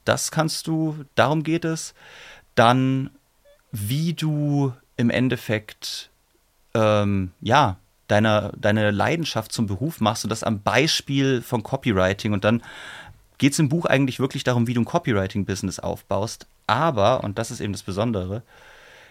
Das 0.05 0.31
kannst 0.31 0.67
du, 0.67 1.05
darum 1.15 1.43
geht 1.43 1.65
es. 1.65 1.95
Dann, 2.55 3.11
wie 3.73 4.15
du 4.15 4.73
im 4.97 5.11
Endeffekt, 5.11 6.11
ähm, 6.75 7.33
ja, 7.41 7.77
deine, 8.07 8.53
deine 8.57 8.91
Leidenschaft 8.91 9.53
zum 9.53 9.67
Beruf 9.67 10.01
machst 10.01 10.25
und 10.25 10.31
das 10.31 10.45
am 10.45 10.63
Beispiel 10.63 11.43
von 11.43 11.63
Copywriting. 11.63 12.33
Und 12.33 12.45
dann 12.45 12.63
geht 13.39 13.53
es 13.53 13.59
im 13.59 13.69
Buch 13.69 13.87
eigentlich 13.87 14.21
wirklich 14.21 14.45
darum, 14.45 14.67
wie 14.67 14.75
du 14.75 14.83
ein 14.83 14.87
Copywriting-Business 14.87 15.79
aufbaust. 15.79 16.47
Aber, 16.67 17.25
und 17.25 17.39
das 17.39 17.51
ist 17.51 17.61
eben 17.61 17.73
das 17.73 17.83
Besondere, 17.83 18.43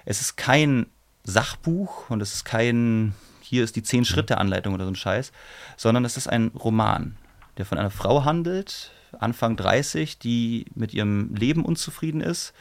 es 0.05 0.21
ist 0.21 0.35
kein 0.35 0.87
Sachbuch 1.23 2.09
und 2.09 2.21
es 2.21 2.33
ist 2.33 2.45
kein, 2.45 3.13
hier 3.41 3.63
ist 3.63 3.75
die 3.75 3.83
Zehn-Schritte-Anleitung 3.83 4.73
oder 4.73 4.85
so 4.85 4.91
ein 4.91 4.95
Scheiß, 4.95 5.31
sondern 5.77 6.05
es 6.05 6.17
ist 6.17 6.27
ein 6.27 6.47
Roman, 6.47 7.17
der 7.57 7.65
von 7.65 7.77
einer 7.77 7.91
Frau 7.91 8.25
handelt, 8.25 8.91
Anfang 9.19 9.55
30, 9.55 10.17
die 10.17 10.65
mit 10.75 10.93
ihrem 10.93 11.33
Leben 11.35 11.63
unzufrieden 11.63 12.21
ist, 12.21 12.53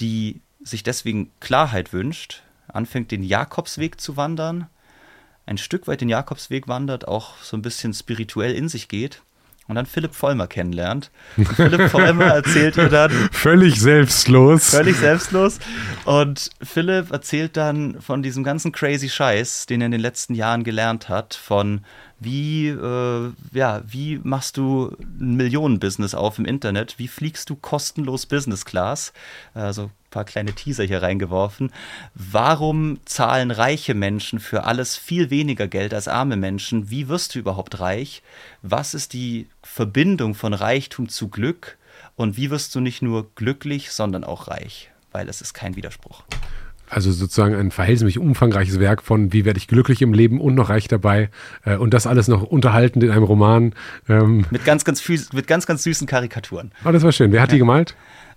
die 0.00 0.40
sich 0.62 0.82
deswegen 0.82 1.30
Klarheit 1.40 1.92
wünscht, 1.92 2.42
anfängt 2.68 3.10
den 3.10 3.22
Jakobsweg 3.22 4.00
zu 4.00 4.16
wandern, 4.16 4.68
ein 5.46 5.58
Stück 5.58 5.86
weit 5.86 6.00
den 6.00 6.08
Jakobsweg 6.08 6.68
wandert, 6.68 7.06
auch 7.06 7.36
so 7.42 7.56
ein 7.56 7.62
bisschen 7.62 7.92
spirituell 7.92 8.54
in 8.54 8.68
sich 8.68 8.88
geht 8.88 9.22
und 9.66 9.76
dann 9.76 9.86
Philipp 9.86 10.14
Vollmer 10.14 10.46
kennenlernt. 10.46 11.10
Und 11.36 11.48
Philipp 11.48 11.88
Vollmer 11.90 12.26
erzählt 12.26 12.76
ihr 12.76 12.88
dann, 12.88 13.10
Völlig 13.32 13.80
selbstlos. 13.80 14.70
völlig 14.70 14.96
selbstlos. 14.96 15.58
Und 16.04 16.50
Philipp 16.62 17.10
erzählt 17.10 17.56
dann 17.56 18.00
von 18.00 18.22
diesem 18.22 18.44
ganzen 18.44 18.72
crazy 18.72 19.08
Scheiß, 19.08 19.66
den 19.66 19.80
er 19.80 19.86
in 19.86 19.92
den 19.92 20.00
letzten 20.00 20.34
Jahren 20.34 20.64
gelernt 20.64 21.08
hat, 21.08 21.34
von 21.34 21.80
wie, 22.20 22.68
äh, 22.68 23.32
ja, 23.52 23.82
wie 23.86 24.20
machst 24.22 24.56
du 24.56 24.96
ein 25.20 25.34
Millionenbusiness 25.36 26.14
auf 26.14 26.38
im 26.38 26.44
Internet, 26.44 26.98
wie 26.98 27.08
fliegst 27.08 27.50
du 27.50 27.56
kostenlos 27.56 28.26
Business 28.26 28.64
Class, 28.64 29.12
also 29.52 29.90
paar 30.14 30.24
kleine 30.24 30.52
Teaser 30.52 30.84
hier 30.84 31.02
reingeworfen. 31.02 31.72
Warum 32.14 33.00
zahlen 33.04 33.50
reiche 33.50 33.94
Menschen 33.94 34.38
für 34.38 34.62
alles 34.64 34.96
viel 34.96 35.28
weniger 35.30 35.66
Geld 35.66 35.92
als 35.92 36.06
arme 36.06 36.36
Menschen? 36.36 36.88
Wie 36.88 37.08
wirst 37.08 37.34
du 37.34 37.40
überhaupt 37.40 37.80
reich? 37.80 38.22
Was 38.62 38.94
ist 38.94 39.12
die 39.12 39.48
Verbindung 39.62 40.34
von 40.34 40.54
Reichtum 40.54 41.08
zu 41.08 41.28
Glück? 41.28 41.76
Und 42.14 42.36
wie 42.36 42.50
wirst 42.50 42.74
du 42.76 42.80
nicht 42.80 43.02
nur 43.02 43.28
glücklich, 43.34 43.90
sondern 43.90 44.22
auch 44.22 44.46
reich? 44.46 44.90
Weil 45.10 45.28
es 45.28 45.40
ist 45.40 45.52
kein 45.52 45.74
Widerspruch. 45.74 46.22
Also 46.88 47.10
sozusagen 47.10 47.56
ein 47.56 47.72
verhältnismäßig 47.72 48.20
umfangreiches 48.20 48.78
Werk 48.78 49.02
von 49.02 49.32
wie 49.32 49.44
werde 49.44 49.58
ich 49.58 49.66
glücklich 49.66 50.00
im 50.00 50.12
Leben 50.12 50.40
und 50.40 50.54
noch 50.54 50.68
reich 50.68 50.86
dabei. 50.86 51.28
Äh, 51.64 51.76
und 51.76 51.92
das 51.92 52.06
alles 52.06 52.28
noch 52.28 52.42
unterhaltend 52.42 53.02
in 53.02 53.10
einem 53.10 53.24
Roman. 53.24 53.74
Ähm, 54.08 54.46
Mit 54.50 54.64
ganz, 54.64 54.84
ganz, 54.84 55.02
mit 55.08 55.48
ganz, 55.48 55.66
ganz 55.66 55.82
süßen 55.82 56.06
Karikaturen. 56.06 56.70
oh, 56.84 56.92
das 56.92 57.02
war 57.02 57.10
schön. 57.10 57.32
Wer 57.32 57.42
hat 57.42 57.50
die 57.50 57.58
gemalt? 57.58 57.96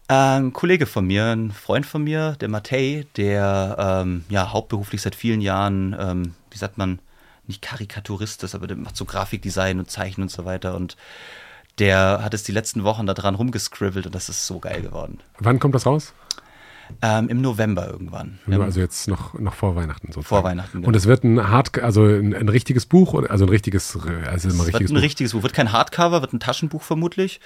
Ähm, 0.09 0.47
ein 0.47 0.53
Kollege 0.53 0.85
von 0.85 1.05
mir, 1.05 1.25
ein 1.25 1.51
Freund 1.51 1.85
von 1.85 2.03
mir, 2.03 2.37
der 2.39 2.47
Matej, 2.47 3.05
der 3.17 4.03
ähm, 4.03 4.23
ja 4.29 4.51
hauptberuflich 4.51 5.01
seit 5.01 5.15
vielen 5.15 5.41
Jahren, 5.41 5.95
ähm, 5.99 6.33
wie 6.49 6.57
sagt 6.57 6.77
man, 6.77 6.99
nicht 7.45 7.61
Karikaturist 7.61 8.43
ist, 8.43 8.55
aber 8.55 8.67
der 8.67 8.77
macht 8.77 8.95
so 8.95 9.05
Grafikdesign 9.05 9.79
und 9.79 9.89
Zeichnen 9.89 10.23
und 10.23 10.29
so 10.29 10.45
weiter. 10.45 10.75
Und 10.75 10.97
der 11.79 12.23
hat 12.23 12.33
es 12.33 12.43
die 12.43 12.51
letzten 12.51 12.83
Wochen 12.83 13.05
da 13.05 13.13
dran 13.13 13.35
rumgescribbelt 13.35 14.05
und 14.05 14.15
das 14.15 14.29
ist 14.29 14.47
so 14.47 14.59
geil 14.59 14.81
geworden. 14.81 15.19
Wann 15.39 15.59
kommt 15.59 15.75
das 15.75 15.85
raus? 15.85 16.13
Ähm, 17.01 17.27
Im 17.27 17.41
November 17.41 17.87
irgendwann. 17.87 18.39
Also 18.49 18.79
jetzt 18.79 19.09
noch, 19.09 19.33
noch 19.33 19.53
vor 19.53 19.75
Weihnachten 19.75 20.07
sozusagen. 20.07 20.25
Vor 20.25 20.43
Weihnachten, 20.43 20.77
genau. 20.77 20.87
Und 20.87 20.95
es 20.95 21.05
wird 21.05 21.23
ein 21.25 21.49
Hard, 21.49 21.77
also 21.83 22.05
ein, 22.05 22.33
ein 22.33 22.47
richtiges 22.47 22.85
Buch, 22.85 23.13
also 23.29 23.45
ein 23.45 23.49
richtiges, 23.49 23.95
äh, 23.95 24.27
also 24.27 24.49
immer 24.49 24.61
es 24.61 24.65
wird 24.67 24.67
richtiges 24.67 24.91
ein 24.91 24.95
Buch. 24.95 25.01
richtiges 25.01 25.31
Buch. 25.33 25.43
Wird 25.43 25.53
kein 25.53 25.73
Hardcover, 25.73 26.21
wird 26.21 26.33
ein 26.33 26.39
Taschenbuch 26.39 26.83
vermutlich, 26.83 27.41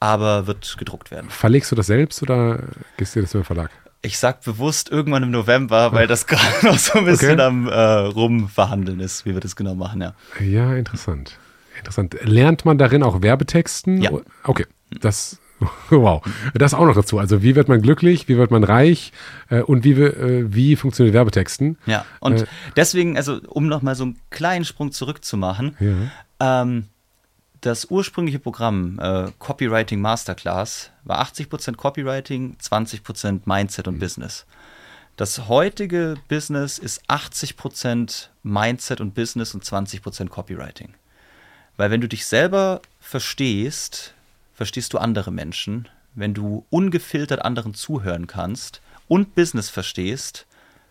aber 0.00 0.46
wird 0.46 0.76
gedruckt 0.78 1.10
werden. 1.10 1.30
Verlegst 1.30 1.70
du 1.70 1.76
das 1.76 1.86
selbst 1.86 2.22
oder 2.22 2.60
gehst 2.96 3.14
du 3.16 3.20
das 3.20 3.32
über 3.34 3.42
den 3.42 3.46
Verlag? 3.46 3.70
Ich 4.02 4.18
sag 4.18 4.42
bewusst 4.42 4.88
irgendwann 4.90 5.22
im 5.22 5.30
November, 5.30 5.92
weil 5.92 6.06
das 6.06 6.26
gerade 6.26 6.64
noch 6.66 6.78
so 6.78 6.98
ein 6.98 7.04
bisschen 7.04 7.32
Okay. 7.34 7.42
am 7.42 7.68
äh, 7.68 7.72
Rumverhandeln 7.74 8.98
ist, 9.00 9.26
wie 9.26 9.34
wir 9.34 9.40
das 9.40 9.56
genau 9.56 9.74
machen, 9.74 10.00
ja. 10.00 10.14
Ja, 10.42 10.74
interessant. 10.74 11.38
Interessant. 11.76 12.16
Lernt 12.22 12.64
man 12.64 12.78
darin 12.78 13.02
auch 13.02 13.20
Werbetexten? 13.22 14.00
Ja. 14.00 14.10
Okay, 14.44 14.66
das, 15.00 15.38
wow. 15.90 16.22
Das 16.54 16.72
auch 16.72 16.86
noch 16.86 16.94
dazu. 16.94 17.18
Also 17.18 17.42
wie 17.42 17.54
wird 17.56 17.68
man 17.68 17.82
glücklich, 17.82 18.26
wie 18.28 18.38
wird 18.38 18.50
man 18.50 18.64
reich 18.64 19.12
äh, 19.50 19.60
und 19.60 19.84
wie, 19.84 19.92
äh, 19.92 20.46
wie 20.48 20.76
funktioniert 20.76 21.12
Werbetexten? 21.14 21.76
Ja, 21.84 22.06
und 22.20 22.42
Äh. 22.42 22.46
deswegen, 22.76 23.16
also 23.18 23.38
um 23.48 23.66
nochmal 23.66 23.94
so 23.96 24.04
einen 24.04 24.18
kleinen 24.30 24.64
Sprung 24.64 24.92
zurückzumachen, 24.92 25.76
Ja. 25.78 26.62
ähm, 26.62 26.84
das 27.60 27.86
ursprüngliche 27.90 28.38
Programm 28.38 28.98
äh, 28.98 29.30
Copywriting 29.38 30.00
Masterclass 30.00 30.90
war 31.04 31.22
80% 31.24 31.76
Copywriting, 31.76 32.56
20% 32.60 33.42
Mindset 33.44 33.88
und 33.88 33.98
Business. 33.98 34.46
Das 35.16 35.48
heutige 35.48 36.14
Business 36.28 36.78
ist 36.78 37.02
80% 37.10 38.28
Mindset 38.42 39.00
und 39.00 39.14
Business 39.14 39.54
und 39.54 39.64
20% 39.64 40.28
Copywriting. 40.28 40.94
Weil 41.76 41.90
wenn 41.90 42.00
du 42.00 42.08
dich 42.08 42.24
selber 42.26 42.80
verstehst, 43.00 44.14
verstehst 44.54 44.92
du 44.94 44.98
andere 44.98 45.30
Menschen. 45.30 45.88
Wenn 46.14 46.34
du 46.34 46.64
ungefiltert 46.70 47.44
anderen 47.44 47.74
zuhören 47.74 48.26
kannst 48.26 48.80
und 49.08 49.34
Business 49.34 49.68
verstehst, 49.68 50.46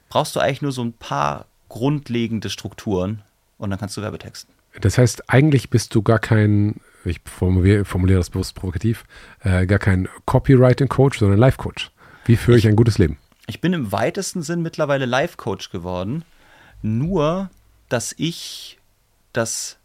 brauchst 0.10 0.36
du 0.36 0.40
eigentlich 0.40 0.62
nur 0.62 0.72
so 0.72 0.84
ein 0.84 0.94
paar 0.94 1.46
grundlegende 1.68 2.50
Strukturen 2.50 3.24
und 3.58 3.70
dann 3.70 3.80
kannst 3.80 3.98
du 3.98 4.02
Werbetexten. 4.02 4.59
Das 4.82 4.98
heißt, 4.98 5.30
eigentlich 5.30 5.70
bist 5.70 5.94
du 5.96 6.02
gar 6.02 6.20
kein, 6.20 6.80
ich 7.04 7.22
formuliere, 7.26 7.86
formuliere 7.86 8.20
das 8.20 8.30
bewusst 8.30 8.56
provokativ, 8.56 9.06
äh, 9.42 9.66
gar 9.66 9.80
kein 9.80 10.08
Copywriting-Coach, 10.26 11.20
sondern 11.20 11.40
Life-Coach. 11.40 11.92
Wie 12.26 12.38
führe 12.38 12.58
ich 12.58 12.68
ein 12.68 12.76
gutes 12.76 12.98
Leben? 12.98 13.18
Ich 13.48 13.62
bin 13.62 13.74
im 13.74 13.92
weitesten 13.92 14.42
Sinn 14.42 14.62
mittlerweile 14.62 15.06
Life-Coach 15.06 15.72
geworden, 15.72 16.24
nur 16.82 17.50
dass 17.90 18.14
ich 18.18 18.78
das 19.34 19.78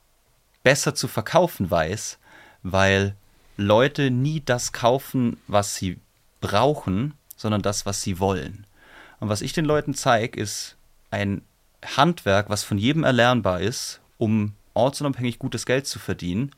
besser 0.63 0.95
zu 0.95 1.09
verkaufen 1.09 1.71
weiß, 1.71 2.19
weil 2.63 3.15
Leute 3.57 4.11
nie 4.11 4.43
das 4.45 4.73
kaufen, 4.73 5.39
was 5.47 5.77
sie 5.77 5.99
brauchen, 6.41 7.15
sondern 7.37 7.63
das, 7.63 7.87
was 7.87 8.03
sie 8.03 8.19
wollen. 8.19 8.67
Und 9.21 9.29
was 9.29 9.43
ich 9.43 9.53
den 9.53 9.65
Leuten 9.65 9.95
zeige, 9.95 10.41
ist 10.41 10.77
ein 11.11 11.43
Handwerk, 11.97 12.51
was 12.51 12.65
von 12.65 12.79
jedem 12.79 13.05
erlernbar 13.05 13.61
ist, 13.61 14.01
um 14.19 14.55
ortsunabhängig 14.75 15.39
gutes 15.39 15.67
Geld 15.67 15.86
zu 15.86 15.99
verdienen. 15.99 16.51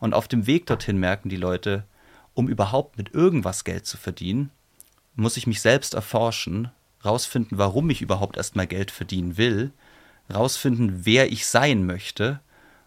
Und 0.00 0.14
auf 0.14 0.28
dem 0.28 0.46
Weg 0.46 0.66
dorthin 0.66 0.98
merken 0.98 1.28
die 1.28 1.36
Leute, 1.36 1.84
um 2.34 2.48
überhaupt 2.48 2.98
mit 2.98 3.14
irgendwas 3.14 3.64
Geld 3.64 3.86
zu 3.86 3.96
verdienen, 3.96 4.50
muss 5.14 5.36
ich 5.36 5.46
mich 5.46 5.60
selbst 5.60 5.94
erforschen, 5.94 6.70
rausfinden, 7.04 7.58
warum 7.58 7.90
ich 7.90 8.02
überhaupt 8.02 8.36
erstmal 8.36 8.66
Geld 8.66 8.90
verdienen 8.90 9.36
will, 9.36 9.72
rausfinden, 10.32 11.04
wer 11.04 11.32
ich 11.32 11.46
sein 11.46 11.84
möchte. 11.84 12.40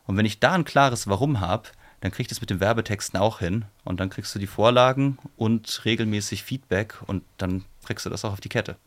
Und 0.06 0.18
wenn 0.18 0.26
ich 0.26 0.40
da 0.40 0.54
ein 0.54 0.66
klares 0.66 1.08
Warum 1.08 1.40
habe, 1.40 1.70
dann 2.00 2.12
kriege 2.12 2.24
ich 2.24 2.28
das 2.28 2.42
mit 2.42 2.50
den 2.50 2.60
Werbetexten 2.60 3.20
auch 3.20 3.40
hin. 3.40 3.66
Und 3.84 4.00
dann 4.00 4.10
kriegst 4.10 4.34
du 4.34 4.40
die 4.40 4.48
Vorlagen 4.48 5.18
und 5.38 5.84
regelmäßig 5.86 6.44
Feedback 6.44 6.96
und 7.08 7.24
dann 7.38 7.66
kriegst 7.86 8.06
du 8.06 8.10
das 8.10 8.26
auch 8.26 8.34
auf 8.34 8.42
die 8.42 8.50
Kette. 8.50 8.78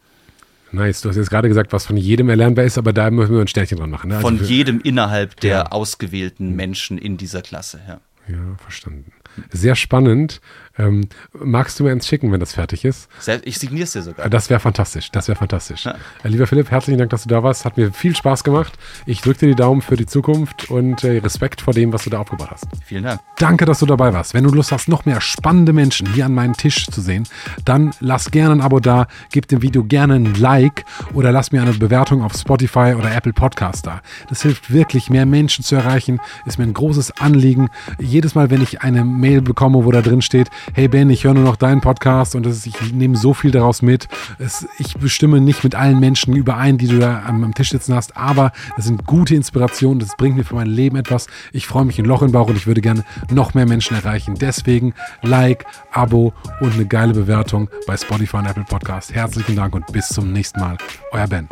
Nice. 0.75 1.01
Du 1.03 1.09
hast 1.09 1.17
jetzt 1.17 1.31
gerade 1.31 1.49
gesagt, 1.49 1.73
was 1.73 1.87
von 1.87 1.97
jedem 1.97 2.29
erlernbar 2.29 2.65
ist, 2.65 2.79
aber 2.79 2.93
da 2.93 3.11
müssen 3.11 3.35
wir 3.35 3.41
ein 3.41 3.49
Sternchen 3.49 3.79
dran 3.79 3.91
machen. 3.91 4.09
Ne? 4.09 4.17
Also 4.17 4.29
von 4.29 4.45
jedem 4.45 4.81
innerhalb 4.81 5.41
der 5.41 5.51
ja. 5.51 5.67
ausgewählten 5.67 6.55
Menschen 6.55 6.99
in 6.99 7.17
dieser 7.17 7.43
Klasse, 7.43 7.81
ja. 7.87 8.01
Ja, 8.27 8.57
verstanden. 8.57 9.13
Sehr 9.51 9.77
spannend. 9.77 10.41
Ähm, 10.77 11.09
magst 11.33 11.79
du 11.79 11.85
mir 11.85 11.93
eins 11.93 12.07
schicken, 12.07 12.33
wenn 12.33 12.41
das 12.41 12.53
fertig 12.53 12.85
ist? 12.85 13.09
Ich 13.45 13.59
signiere 13.59 13.85
es 13.85 13.93
dir 13.93 14.03
sogar. 14.03 14.29
Das 14.29 14.51
wäre 14.51 14.59
fantastisch. 14.59 15.11
Das 15.13 15.29
wäre 15.29 15.37
fantastisch. 15.37 15.85
Ja. 15.85 15.95
Äh, 16.25 16.29
lieber 16.29 16.47
Philipp, 16.47 16.71
herzlichen 16.71 16.99
Dank, 16.99 17.11
dass 17.11 17.23
du 17.23 17.29
da 17.29 17.43
warst. 17.43 17.65
Hat 17.65 17.77
mir 17.77 17.93
viel 17.93 18.17
Spaß 18.17 18.43
gemacht. 18.43 18.73
Ich 19.07 19.21
drücke 19.21 19.41
dir 19.41 19.47
die 19.49 19.55
Daumen 19.55 19.83
für 19.83 19.97
die 19.97 20.07
Zukunft 20.07 20.71
und 20.71 21.05
äh, 21.05 21.19
Respekt 21.19 21.61
vor 21.61 21.75
dem, 21.75 21.93
was 21.93 22.05
du 22.05 22.11
da 22.11 22.19
aufgebaut 22.19 22.49
hast. 22.51 22.67
Vielen 22.85 23.05
Dank. 23.05 23.21
Danke, 23.39 23.65
dass 23.67 23.79
du 23.79 23.87
dabei 23.87 24.13
warst. 24.13 24.35
Wenn 24.35 24.45
du 24.45 24.51
Lust 24.51 24.73
hast, 24.73 24.89
noch 24.89 25.05
mehr 25.05 25.21
spannende 25.21 25.73
Menschen 25.73 26.13
hier 26.13 26.27
an 26.27 26.35
meinem 26.35 26.57
Tisch 26.57 26.87
zu 26.87 27.01
sehen, 27.01 27.29
dann 27.65 27.93
lass 28.01 28.31
gerne 28.33 28.57
ein 28.57 28.61
Abo 28.61 28.81
da, 28.81 29.07
gib 29.31 29.47
dem 29.49 29.63
Video 29.63 29.85
gerne 29.85 30.15
ein 30.15 30.35
Like 30.35 30.85
oder 31.13 31.31
lass 31.31 31.53
mir 31.53 31.63
eine 31.63 31.73
Bewertung 31.73 32.23
auf 32.23 32.35
Spotify 32.35 32.95
oder 32.99 33.15
Apple 33.15 33.33
Podcast 33.33 33.87
da. 33.87 34.01
Das 34.29 34.43
hilft 34.43 34.73
wirklich, 34.73 35.09
mehr 35.09 35.27
Menschen 35.27 35.65
zu 35.65 35.77
erreichen. 35.77 36.21
Ist 36.47 36.59
mir 36.59 36.65
ein 36.65 36.75
großes 36.75 37.19
Anliegen. 37.19 37.69
Jedes 38.01 38.35
Mal, 38.35 38.51
wenn 38.51 38.63
ich 38.63 38.83
eine 38.83 39.05
Mail 39.05 39.41
bekomme, 39.41 39.85
wo 39.85 39.91
da 39.93 40.03
drin 40.03 40.23
steht, 40.23 40.51
hey 40.73 40.89
Ben, 40.89 41.11
ich 41.11 41.25
höre 41.25 41.35
nur 41.35 41.45
noch 41.45 41.57
deinen 41.57 41.81
Podcast 41.81 42.35
und 42.35 42.47
ist, 42.47 42.67
ich 42.67 42.93
nehme 42.93 43.17
so 43.17 43.35
viel 43.35 43.51
daraus 43.51 43.83
mit. 43.83 44.09
Es, 44.39 44.67
ich 44.79 44.97
bestimme 44.97 45.41
nicht 45.41 45.65
mit 45.65 45.75
allen 45.75 46.01
Menschen 46.01 46.35
überein, 46.35 46.79
die 46.79 46.87
du 46.87 46.99
da 46.99 47.23
am, 47.27 47.45
am 47.45 47.55
Tisch 47.55 47.71
sitzen 47.71 47.95
hast, 47.95 48.17
aber 48.17 48.53
es 48.77 48.85
sind 48.85 49.07
gute 49.07 49.35
Inspirationen, 49.35 49.99
das 49.99 50.17
bringt 50.17 50.37
mir 50.37 50.45
für 50.45 50.55
mein 50.55 50.67
Leben 50.67 50.97
etwas. 50.97 51.27
Ich 51.53 51.67
freue 51.67 51.85
mich 51.85 51.99
in 51.99 52.05
Loch 52.05 52.23
im 52.23 52.33
Bauch 52.33 52.49
und 52.49 52.57
ich 52.57 52.67
würde 52.67 52.81
gerne 52.81 53.05
noch 53.31 53.55
mehr 53.55 53.67
Menschen 53.67 53.97
erreichen. 53.97 54.35
Deswegen 54.35 54.95
Like, 55.23 55.67
Abo 55.93 56.33
und 56.61 56.75
eine 56.75 56.87
geile 56.87 57.13
Bewertung 57.13 57.69
bei 57.87 57.97
Spotify 57.97 58.39
und 58.39 58.47
Apple 58.47 58.65
Podcast. 58.65 59.15
Herzlichen 59.15 59.57
Dank 59.57 59.75
und 59.75 59.87
bis 59.93 60.09
zum 60.09 60.33
nächsten 60.33 60.61
Mal. 60.61 60.77
Euer 61.13 61.27
Ben. 61.27 61.49